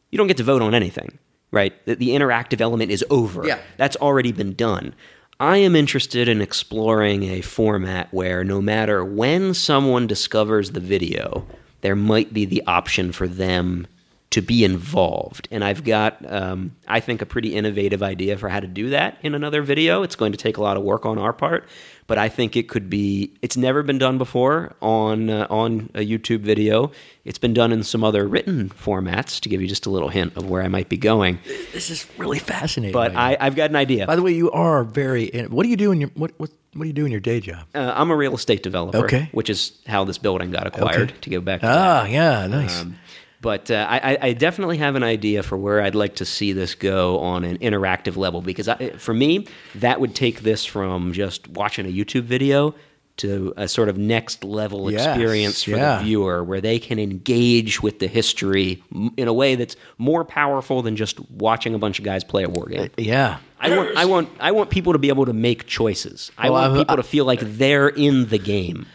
you 0.10 0.18
don't 0.18 0.28
get 0.28 0.38
to 0.38 0.44
vote 0.44 0.64
on 0.64 0.74
anything, 0.74 1.20
right? 1.52 1.74
The, 1.86 1.96
the 1.96 2.10
interactive 2.10 2.60
element 2.60 2.92
is 2.92 3.06
over. 3.12 3.46
Yeah. 3.48 3.60
That's 3.78 3.96
already 3.98 4.32
been 4.32 4.56
done. 4.56 4.96
I 5.42 5.58
am 5.58 5.76
interested 5.76 6.30
in 6.30 6.40
exploring 6.40 7.24
a 7.24 7.42
format 7.42 8.14
where 8.14 8.44
no 8.44 8.62
matter 8.62 9.04
when 9.04 9.56
someone 9.56 10.06
discovers 10.06 10.70
the 10.70 10.80
video, 10.80 11.48
there 11.82 11.96
might 11.96 12.32
be 12.32 12.46
the 12.46 12.62
option 12.68 13.12
for 13.12 13.28
them 13.28 13.88
to 14.32 14.42
be 14.42 14.64
involved. 14.64 15.48
And 15.52 15.64
I've 15.64 15.84
got, 15.84 16.18
um, 16.32 16.74
I 16.88 17.02
think, 17.02 17.22
a 17.22 17.26
pretty 17.26 17.54
innovative 17.54 18.02
idea 18.02 18.38
for 18.38 18.48
how 18.48 18.62
to 18.62 18.68
do 18.68 18.90
that 18.92 19.18
in 19.22 19.36
another 19.36 19.62
video. 19.62 20.04
It's 20.04 20.16
going 20.16 20.32
to 20.32 20.38
take 20.38 20.58
a 20.58 20.62
lot 20.62 20.78
of 20.78 20.84
work 20.84 21.06
on 21.06 21.18
our 21.18 21.34
part, 21.34 21.68
but 22.08 22.18
I 22.18 22.30
think 22.30 22.56
it 22.56 22.70
could 22.70 22.90
be. 22.90 23.34
It's 23.42 23.58
never 23.58 23.84
been 23.84 23.98
done 23.98 24.18
before 24.18 24.74
on 24.82 25.30
uh, 25.30 25.48
on 25.50 25.90
a 25.94 26.00
YouTube 26.00 26.40
video. 26.40 26.92
It's 27.26 27.38
been 27.38 27.54
done 27.54 27.74
in 27.74 27.84
some 27.84 28.06
other 28.06 28.26
written 28.26 28.70
formats. 28.70 29.42
To 29.42 29.50
give 29.50 29.62
you 29.62 29.68
just 29.68 29.86
a 29.86 29.90
little 29.90 30.10
hint 30.10 30.38
of 30.38 30.50
where 30.50 30.64
I 30.64 30.70
might 30.70 30.88
be 30.88 30.98
going. 30.98 31.40
This 31.74 31.90
is 31.90 32.08
really 32.18 32.40
fascinating. 32.40 32.94
But 32.94 33.16
I, 33.16 33.36
have 33.38 33.56
got 33.56 33.70
an 33.70 33.76
idea. 33.76 34.08
By 34.08 34.16
the 34.16 34.24
way, 34.24 34.32
you 34.32 34.50
are 34.52 34.86
very. 34.86 35.30
What 35.50 35.64
do 35.64 35.70
you 35.70 35.78
do 35.78 35.92
in 35.92 36.00
your 36.00 36.10
what 36.16 36.32
what 36.38 36.52
what 36.74 36.84
do 36.84 36.88
you 36.88 36.94
do 36.94 37.06
in 37.06 37.12
your 37.12 37.20
day 37.20 37.42
job? 37.42 37.66
Uh, 37.76 37.94
I'm 37.94 38.12
a 38.12 38.16
real 38.16 38.34
estate 38.34 38.64
developer. 38.64 39.00
Okay. 39.00 39.30
Which 39.34 39.50
is 39.50 39.78
how 39.88 40.06
this 40.06 40.18
building 40.18 40.52
got 40.52 40.68
acquired. 40.68 41.12
Okay. 41.12 41.20
To 41.20 41.30
go 41.30 41.42
back. 41.42 41.60
To 41.62 41.68
ah, 41.68 42.04
that. 42.04 42.10
yeah, 42.10 42.48
nice. 42.48 42.82
Um, 42.82 42.96
But 43.42 43.72
uh, 43.72 43.88
I, 43.90 44.18
I 44.22 44.34
definitely 44.34 44.78
have 44.78 44.96
an 44.96 45.02
idea 45.02 45.42
for 45.42 45.58
where 45.58 45.82
I'd 45.82 45.96
like 45.96 46.16
to 46.18 46.26
see 46.26 46.54
this 46.54 46.76
go 46.76 47.18
on 47.20 47.44
an 47.44 47.58
interactive 47.58 48.16
level 48.16 48.42
because 48.42 48.68
I, 48.68 48.92
for 48.92 49.16
me, 49.16 49.48
that 49.76 50.00
would 50.00 50.14
take 50.14 50.42
this 50.42 50.64
from 50.64 51.12
just 51.12 51.48
watching 51.48 51.88
a 51.88 51.90
YouTube 51.90 52.24
video 52.24 52.76
to 53.18 53.54
a 53.58 53.68
sort 53.68 53.90
of 53.90 53.98
next 53.98 54.44
level 54.44 54.92
Yes, 54.92 55.06
experience 55.06 55.64
for 55.64 55.72
yeah. 55.72 55.98
the 55.98 56.04
viewer 56.04 56.44
where 56.44 56.62
they 56.62 56.80
can 56.80 56.98
engage 56.98 57.82
with 57.82 58.00
the 58.00 58.08
history 58.08 58.82
in 59.18 59.28
a 59.28 59.34
way 59.34 59.56
that's 59.56 59.76
more 59.98 60.24
powerful 60.24 60.82
than 60.82 60.96
just 60.96 61.20
watching 61.32 61.74
a 61.74 61.80
bunch 61.80 62.00
of 62.00 62.06
guys 62.06 62.24
play 62.24 62.44
a 62.44 62.50
war 62.50 62.68
game. 62.68 62.90
Yeah. 62.98 63.40
I 63.60 63.76
want, 63.76 63.98
I 63.98 64.06
want, 64.06 64.30
I 64.40 64.52
want 64.52 64.70
people 64.70 64.94
to 64.94 65.00
be 65.00 65.10
able 65.10 65.26
to 65.26 65.34
make 65.34 65.68
choices. 65.68 66.32
I 66.38 66.50
Well, 66.50 66.70
want 66.70 66.82
people 66.82 66.96
to 66.96 67.04
feel 67.04 67.26
like 67.26 67.40
they're 67.42 67.90
in 67.90 68.30
the 68.30 68.40
game. 68.40 68.88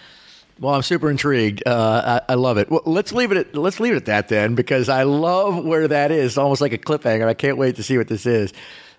Well, 0.58 0.74
I'm 0.74 0.82
super 0.82 1.10
intrigued. 1.10 1.62
Uh, 1.66 2.20
I, 2.26 2.32
I 2.32 2.34
love 2.36 2.56
it. 2.56 2.70
Well, 2.70 2.82
let's 2.86 3.12
leave 3.12 3.30
it. 3.30 3.36
At, 3.36 3.54
let's 3.54 3.78
leave 3.78 3.92
it 3.92 3.96
at 3.96 4.04
that 4.06 4.28
then, 4.28 4.54
because 4.54 4.88
I 4.88 5.02
love 5.02 5.64
where 5.64 5.86
that 5.88 6.10
is. 6.10 6.32
It's 6.32 6.38
almost 6.38 6.62
like 6.62 6.72
a 6.72 6.78
cliffhanger. 6.78 7.26
I 7.26 7.34
can't 7.34 7.58
wait 7.58 7.76
to 7.76 7.82
see 7.82 7.98
what 7.98 8.08
this 8.08 8.24
is. 8.24 8.54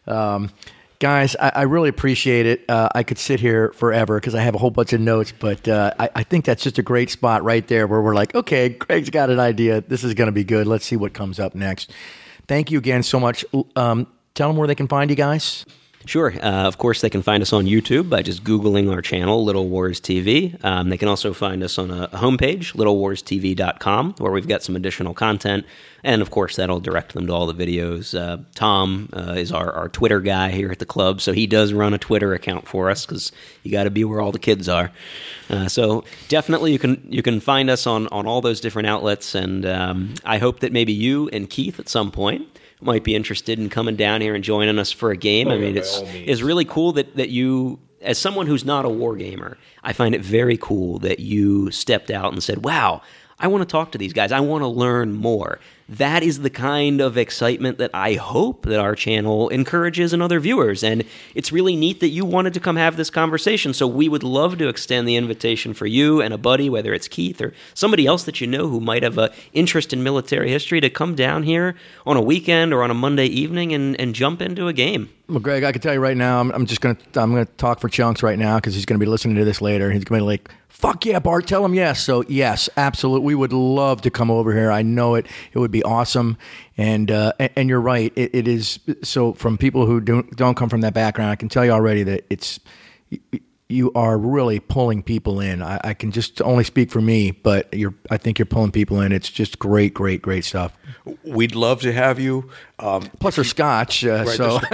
Um, 0.06 0.52
guys, 1.00 1.36
I, 1.36 1.52
I 1.56 1.62
really 1.64 1.90
appreciate 1.90 2.46
it. 2.46 2.66
Uh, 2.70 2.90
I 2.94 3.02
could 3.02 3.18
sit 3.18 3.40
here 3.40 3.72
forever 3.74 4.20
because 4.20 4.36
I 4.36 4.42
have 4.42 4.54
a 4.54 4.60
whole 4.60 4.70
bunch 4.70 4.94
of 4.94 5.02
notes, 5.02 5.34
but 5.38 5.68
uh, 5.68 5.94
I, 5.98 6.10
I 6.18 6.24
think 6.24 6.46
that's 6.46 6.62
just 6.62 6.78
a 6.78 6.84
great 6.84 7.10
spot 7.10 7.44
right 7.44 7.68
there 7.68 7.88
where 7.88 8.02
we're 8.02 8.16
like, 8.16 8.36
okay, 8.36 8.70
Craig's 8.70 9.10
got 9.10 9.32
an 9.32 9.40
idea. 9.40 9.82
This 9.82 10.04
is 10.04 10.14
going 10.14 10.28
to 10.28 10.32
be 10.32 10.44
good. 10.44 10.68
Let's 10.68 10.86
see 10.86 10.96
what 10.96 11.14
comes 11.14 11.40
up 11.40 11.56
next. 11.56 11.92
Thank 12.48 12.70
you 12.70 12.78
again 12.78 13.02
so 13.02 13.20
much. 13.20 13.44
Um, 13.76 14.06
tell 14.36 14.50
them 14.50 14.58
where 14.58 14.68
they 14.68 14.76
can 14.76 14.88
find 14.88 15.10
you 15.10 15.16
guys. 15.16 15.66
Sure. 16.08 16.34
Uh, 16.42 16.64
of 16.66 16.78
course, 16.78 17.02
they 17.02 17.10
can 17.10 17.22
find 17.22 17.42
us 17.44 17.52
on 17.52 17.66
YouTube 17.66 18.10
by 18.10 18.22
just 18.22 18.46
Googling 18.46 18.90
our 18.90 19.02
channel, 19.02 19.44
Little 19.44 19.68
Wars 19.68 20.00
TV. 20.00 20.58
Um, 20.64 20.88
they 20.88 20.98
can 20.98 21.10
also 21.10 21.34
find 21.34 21.62
us 21.62 21.78
on 21.78 21.92
a, 21.92 22.08
homepage, 22.08 22.74
littlewarstv.com, 22.76 24.16
where 24.18 24.32
we've 24.32 24.48
got 24.48 24.64
some 24.64 24.78
additional 24.78 25.14
content. 25.14 25.66
And 26.06 26.22
of 26.22 26.32
course, 26.32 26.56
that'll 26.56 26.80
direct 26.80 27.14
them 27.14 27.28
to 27.28 27.34
all 27.34 27.46
the 27.46 27.54
videos. 27.54 28.18
Uh, 28.18 28.42
Tom 28.56 29.10
uh, 29.12 29.34
is 29.34 29.52
our, 29.52 29.70
our 29.74 29.90
Twitter 29.90 30.22
guy 30.22 30.50
here 30.50 30.72
at 30.72 30.80
the 30.80 30.86
club, 30.86 31.20
so 31.20 31.34
he 31.34 31.46
does 31.46 31.74
run 31.74 31.94
a 31.94 31.98
Twitter 31.98 32.34
account 32.34 32.70
for 32.70 32.90
us 32.90 33.06
because 33.06 33.34
you 33.64 33.72
got 33.72 33.84
to 33.84 33.92
be 33.92 34.06
where 34.06 34.22
all 34.22 34.32
the 34.32 34.40
kids 34.40 34.70
are. 34.70 34.94
Uh, 35.50 35.68
so 35.68 36.06
definitely, 36.30 36.72
you 36.72 36.80
can 36.80 37.06
you 37.10 37.22
can 37.22 37.42
find 37.42 37.70
us 37.70 37.86
on 37.86 38.08
on 38.08 38.26
all 38.26 38.40
those 38.40 38.62
different 38.62 38.88
outlets. 38.88 39.36
And 39.36 39.66
um, 39.66 40.14
I 40.24 40.38
hope 40.38 40.62
that 40.62 40.72
maybe 40.72 40.94
you 40.94 41.28
and 41.34 41.50
Keith 41.50 41.82
at 41.82 41.90
some 41.90 42.12
point 42.12 42.48
might 42.82 43.04
be 43.04 43.16
interested 43.16 43.60
in 43.60 43.70
coming 43.70 43.96
down 43.96 44.22
here 44.22 44.36
and 44.36 44.44
joining 44.44 44.78
us 44.80 44.92
for 44.92 45.12
a 45.12 45.18
game. 45.18 45.50
I 45.50 45.58
mean, 45.58 45.78
it's 45.78 46.02
it's 46.14 46.42
really 46.42 46.66
cool 46.66 46.92
that 46.94 47.16
that 47.16 47.30
you, 47.30 47.80
as 48.02 48.18
someone 48.18 48.48
who's 48.48 48.66
not 48.66 48.86
a 48.86 48.90
war 48.90 49.16
gamer, 49.16 49.58
I 49.84 49.94
find 49.94 50.14
it 50.14 50.22
very 50.22 50.58
cool 50.58 51.00
that 51.00 51.20
you 51.20 51.72
stepped 51.72 52.12
out 52.12 52.34
and 52.34 52.44
said, 52.44 52.64
"Wow, 52.64 53.02
I 53.40 53.48
want 53.48 53.62
to 53.62 53.72
talk 53.72 53.92
to 53.94 53.98
these 53.98 54.14
guys. 54.14 54.32
I 54.32 54.40
want 54.40 54.62
to 54.64 54.68
learn 54.68 55.14
more." 55.14 55.60
That 55.90 56.22
is 56.22 56.40
the 56.40 56.50
kind 56.50 57.00
of 57.00 57.18
excitement 57.18 57.78
that 57.78 57.92
I 57.94 58.16
hope 58.16 58.66
that 58.66 58.80
our 58.80 58.94
channel 58.94 59.48
encourages 59.50 60.14
in 60.14 60.22
other 60.22 60.40
viewers. 60.40 60.84
And 60.84 61.06
it's 61.34 61.54
really 61.54 61.78
neat 61.78 62.02
that 62.02 62.10
you 62.10 62.26
wanted 62.26 62.54
to 62.56 62.60
come 62.60 62.76
have 62.76 62.98
this 62.98 63.10
conversation. 63.10 63.74
So 63.74 63.88
we 63.88 64.10
would 64.10 64.24
love 64.24 64.58
to 64.58 64.68
extend 64.68 65.08
the 65.08 65.16
invitation 65.16 65.74
for 65.74 65.86
you 65.86 66.22
and 66.22 66.34
a 66.34 66.38
buddy, 66.38 66.70
whether 66.70 66.94
it's 66.94 67.08
Keith 67.08 67.42
or 67.42 67.54
somebody 67.74 68.06
else 68.06 68.24
that 68.24 68.42
you 68.42 68.48
know 68.48 68.68
who 68.68 68.82
might 68.82 69.04
have 69.04 69.18
an 69.18 69.30
interest 69.54 69.94
in 69.94 70.04
military 70.04 70.50
history, 70.50 70.82
to 70.82 70.90
come 70.90 71.16
down 71.16 71.44
here 71.44 71.76
on 72.06 72.18
a 72.18 72.22
weekend 72.22 72.74
or 72.74 72.84
on 72.84 72.92
a 72.92 72.94
Monday 72.94 73.28
evening 73.28 73.74
and, 73.74 73.98
and 74.00 74.14
jump 74.14 74.42
into 74.42 74.68
a 74.68 74.74
game. 74.74 75.10
Well, 75.30 75.40
Greg, 75.40 75.64
I 75.64 75.72
can 75.72 75.82
tell 75.82 75.94
you 75.94 76.00
right 76.00 76.16
now, 76.16 76.40
I'm, 76.40 76.52
I'm 76.52 76.66
just 76.66 76.80
gonna 76.80 76.98
I'm 77.16 77.32
gonna 77.32 77.46
talk 77.46 77.80
for 77.80 77.90
chunks 77.90 78.24
right 78.24 78.40
now 78.40 78.58
because 78.58 78.76
he's 78.76 78.86
gonna 78.86 79.00
be 79.00 79.06
listening 79.06 79.36
to 79.36 79.46
this 79.46 79.62
later. 79.62 79.92
He's 79.92 80.06
gonna 80.06 80.22
be 80.22 80.26
like, 80.26 80.50
"Fuck 80.68 81.06
yeah, 81.06 81.20
Bart, 81.20 81.48
tell 81.48 81.64
him 81.66 81.74
yes." 81.74 82.02
So 82.04 82.24
yes, 82.28 82.70
absolutely, 82.78 83.26
we 83.26 83.36
would 83.36 83.54
love 83.54 84.02
to 84.02 84.10
come 84.10 84.32
over 84.32 84.54
here. 84.54 84.72
I 84.72 84.82
know 84.82 85.16
it. 85.16 85.26
It 85.54 85.60
would 85.60 85.72
be 85.72 85.84
awesome. 85.84 86.38
And 86.78 87.12
uh, 87.12 87.34
and, 87.40 87.70
you're 87.70 87.82
right. 87.82 88.14
It, 88.16 88.34
it 88.34 88.48
is 88.48 88.80
so 89.04 89.34
from 89.34 89.58
people 89.58 89.86
who 89.86 90.00
don't 90.00 90.36
don't 90.36 90.56
come 90.56 90.70
from 90.70 90.82
that 90.82 90.94
background. 90.94 91.32
I 91.32 91.36
can 91.36 91.50
tell 91.50 91.66
you 91.66 91.72
already 91.72 92.04
that 92.04 92.26
it's 92.30 92.60
you 93.70 93.92
are 93.96 94.18
really 94.18 94.60
pulling 94.60 95.04
people 95.04 95.40
in. 95.40 95.62
I, 95.62 95.80
I 95.84 95.94
can 95.94 96.12
just 96.12 96.42
only 96.42 96.64
speak 96.64 96.90
for 96.90 97.02
me, 97.02 97.32
but 97.32 97.74
you're 97.74 97.94
I 98.10 98.18
think 98.18 98.40
you're 98.40 98.46
pulling 98.46 98.72
people 98.72 99.02
in. 99.02 99.12
It's 99.12 99.30
just 99.30 99.60
great, 99.60 99.94
great, 99.94 100.22
great 100.22 100.46
stuff. 100.46 100.78
We'd 101.24 101.56
love 101.56 101.82
to 101.82 101.92
have 101.92 102.20
you. 102.20 102.50
Um, 102.80 103.04
Plus, 103.20 103.36
they're 103.36 103.44
Scotch, 103.44 104.06
uh, 104.06 104.24
right, 104.26 104.38
so. 104.38 104.60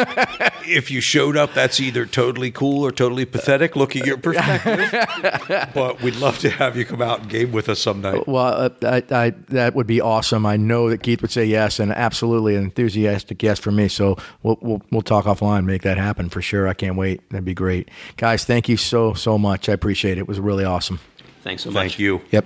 if 0.68 0.92
you 0.92 1.00
showed 1.00 1.38
up, 1.38 1.54
that's 1.54 1.80
either 1.80 2.06
totally 2.06 2.52
cool 2.52 2.86
or 2.86 2.92
totally 2.92 3.26
pathetic, 3.26 3.76
looking 3.76 4.02
at 4.02 4.08
your 4.08 4.18
perspective. 4.20 5.70
but 5.74 6.02
we'd 6.02 6.16
love 6.18 6.38
to 6.40 6.50
have 6.50 6.76
you 6.76 6.86
come 6.86 7.02
out 7.02 7.22
and 7.22 7.30
game 7.30 7.52
with 7.52 7.70
us 7.70 7.80
some 7.80 8.02
night. 8.02 8.28
Well, 8.28 8.46
uh, 8.46 8.70
I, 8.84 9.04
I, 9.12 9.30
that 9.50 9.76
would 9.76 9.88
be 9.88 10.02
awesome. 10.02 10.46
I 10.46 10.58
know 10.58 10.90
that 10.90 11.04
Keith 11.04 11.22
would 11.22 11.32
say 11.32 11.46
yes, 11.46 11.80
and 11.80 11.92
absolutely 11.92 12.56
an 12.56 12.64
enthusiastic 12.64 13.42
yes 13.42 13.60
for 13.60 13.72
me. 13.72 13.88
So 13.88 14.18
we'll, 14.42 14.58
we'll 14.62 14.82
we'll 14.92 15.02
talk 15.02 15.26
offline, 15.26 15.66
make 15.66 15.84
that 15.84 15.98
happen 15.98 16.30
for 16.30 16.42
sure. 16.42 16.68
I 16.68 16.74
can't 16.74 16.98
wait. 16.98 17.28
That'd 17.30 17.46
be 17.46 17.54
great, 17.54 17.90
guys. 18.18 18.44
Thank 18.46 18.68
you 18.68 18.78
so 18.78 19.14
so 19.14 19.38
much. 19.38 19.70
I 19.70 19.74
appreciate 19.74 20.18
it. 20.18 20.22
It 20.22 20.28
was 20.28 20.40
really 20.40 20.66
awesome. 20.66 21.00
Thanks 21.44 21.64
so 21.64 21.72
much. 21.72 21.82
Thank 21.82 22.00
you. 22.00 22.22
Yep. 22.32 22.46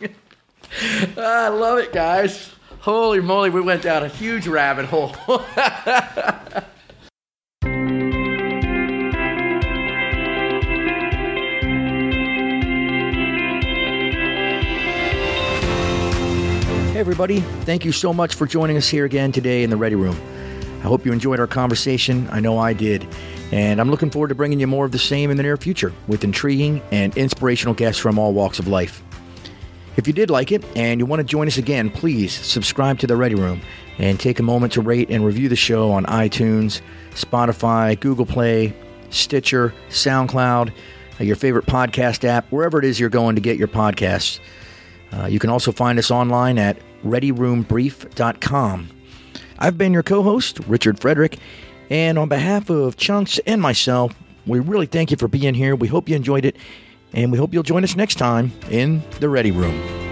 I 1.16 1.48
love 1.48 1.78
it, 1.78 1.92
guys. 1.92 2.54
Holy 2.88 3.20
moly, 3.20 3.50
we 3.50 3.60
went 3.60 3.82
down 3.82 4.02
a 4.02 4.08
huge 4.08 4.48
rabbit 4.48 4.86
hole. 4.86 5.14
Hey, 16.88 17.02
everybody. 17.02 17.40
Thank 17.62 17.84
you 17.84 17.92
so 17.92 18.12
much 18.12 18.34
for 18.34 18.44
joining 18.44 18.76
us 18.76 18.88
here 18.88 19.04
again 19.04 19.30
today 19.30 19.62
in 19.62 19.70
the 19.70 19.76
Ready 19.76 19.94
Room. 19.94 20.16
I 20.80 20.88
hope 20.88 21.06
you 21.06 21.12
enjoyed 21.12 21.38
our 21.38 21.46
conversation. 21.46 22.26
I 22.32 22.40
know 22.40 22.58
I 22.58 22.72
did. 22.72 23.06
And 23.52 23.80
I'm 23.80 23.88
looking 23.88 24.10
forward 24.10 24.28
to 24.28 24.34
bringing 24.34 24.58
you 24.58 24.66
more 24.66 24.84
of 24.84 24.90
the 24.90 24.98
same 24.98 25.30
in 25.30 25.36
the 25.36 25.44
near 25.44 25.56
future 25.56 25.92
with 26.08 26.24
intriguing 26.24 26.82
and 26.90 27.16
inspirational 27.16 27.74
guests 27.74 28.00
from 28.00 28.18
all 28.18 28.32
walks 28.32 28.58
of 28.58 28.66
life. 28.66 29.00
If 29.98 30.06
you 30.06 30.12
did 30.12 30.30
like 30.30 30.52
it 30.52 30.64
and 30.76 31.00
you 31.00 31.06
want 31.06 31.18
to 31.18 31.24
join 31.24 31.48
us 31.48 31.58
again, 31.58 31.90
please 31.90 32.32
subscribe 32.32 33.00
to 33.00 33.08
the 33.08 33.16
Ready 33.16 33.34
Room 33.34 33.60
and 33.98 34.18
take 34.18 34.38
a 34.38 34.44
moment 34.44 34.74
to 34.74 34.80
rate 34.80 35.10
and 35.10 35.24
review 35.24 35.48
the 35.48 35.56
show 35.56 35.90
on 35.90 36.06
iTunes, 36.06 36.80
Spotify, 37.10 37.98
Google 37.98 38.24
Play, 38.24 38.72
Stitcher, 39.10 39.74
SoundCloud, 39.88 40.72
uh, 41.20 41.24
your 41.24 41.34
favorite 41.34 41.66
podcast 41.66 42.22
app, 42.22 42.46
wherever 42.52 42.78
it 42.78 42.84
is 42.84 43.00
you're 43.00 43.08
going 43.08 43.34
to 43.34 43.40
get 43.40 43.56
your 43.56 43.66
podcasts. 43.66 44.38
Uh, 45.12 45.26
you 45.26 45.40
can 45.40 45.50
also 45.50 45.72
find 45.72 45.98
us 45.98 46.12
online 46.12 46.58
at 46.58 46.78
readyroombrief.com. 47.04 48.88
I've 49.58 49.76
been 49.76 49.92
your 49.92 50.04
co 50.04 50.22
host, 50.22 50.60
Richard 50.68 51.00
Frederick, 51.00 51.38
and 51.90 52.20
on 52.20 52.28
behalf 52.28 52.70
of 52.70 52.96
Chunks 52.98 53.40
and 53.48 53.60
myself, 53.60 54.14
we 54.46 54.60
really 54.60 54.86
thank 54.86 55.10
you 55.10 55.16
for 55.16 55.26
being 55.26 55.54
here. 55.54 55.74
We 55.74 55.88
hope 55.88 56.08
you 56.08 56.14
enjoyed 56.14 56.44
it, 56.44 56.56
and 57.12 57.32
we 57.32 57.38
hope 57.38 57.52
you'll 57.52 57.62
join 57.62 57.84
us 57.84 57.96
next 57.96 58.16
time 58.16 58.52
in 58.70 59.02
the 59.20 59.28
Ready 59.28 59.50
Room. 59.50 60.07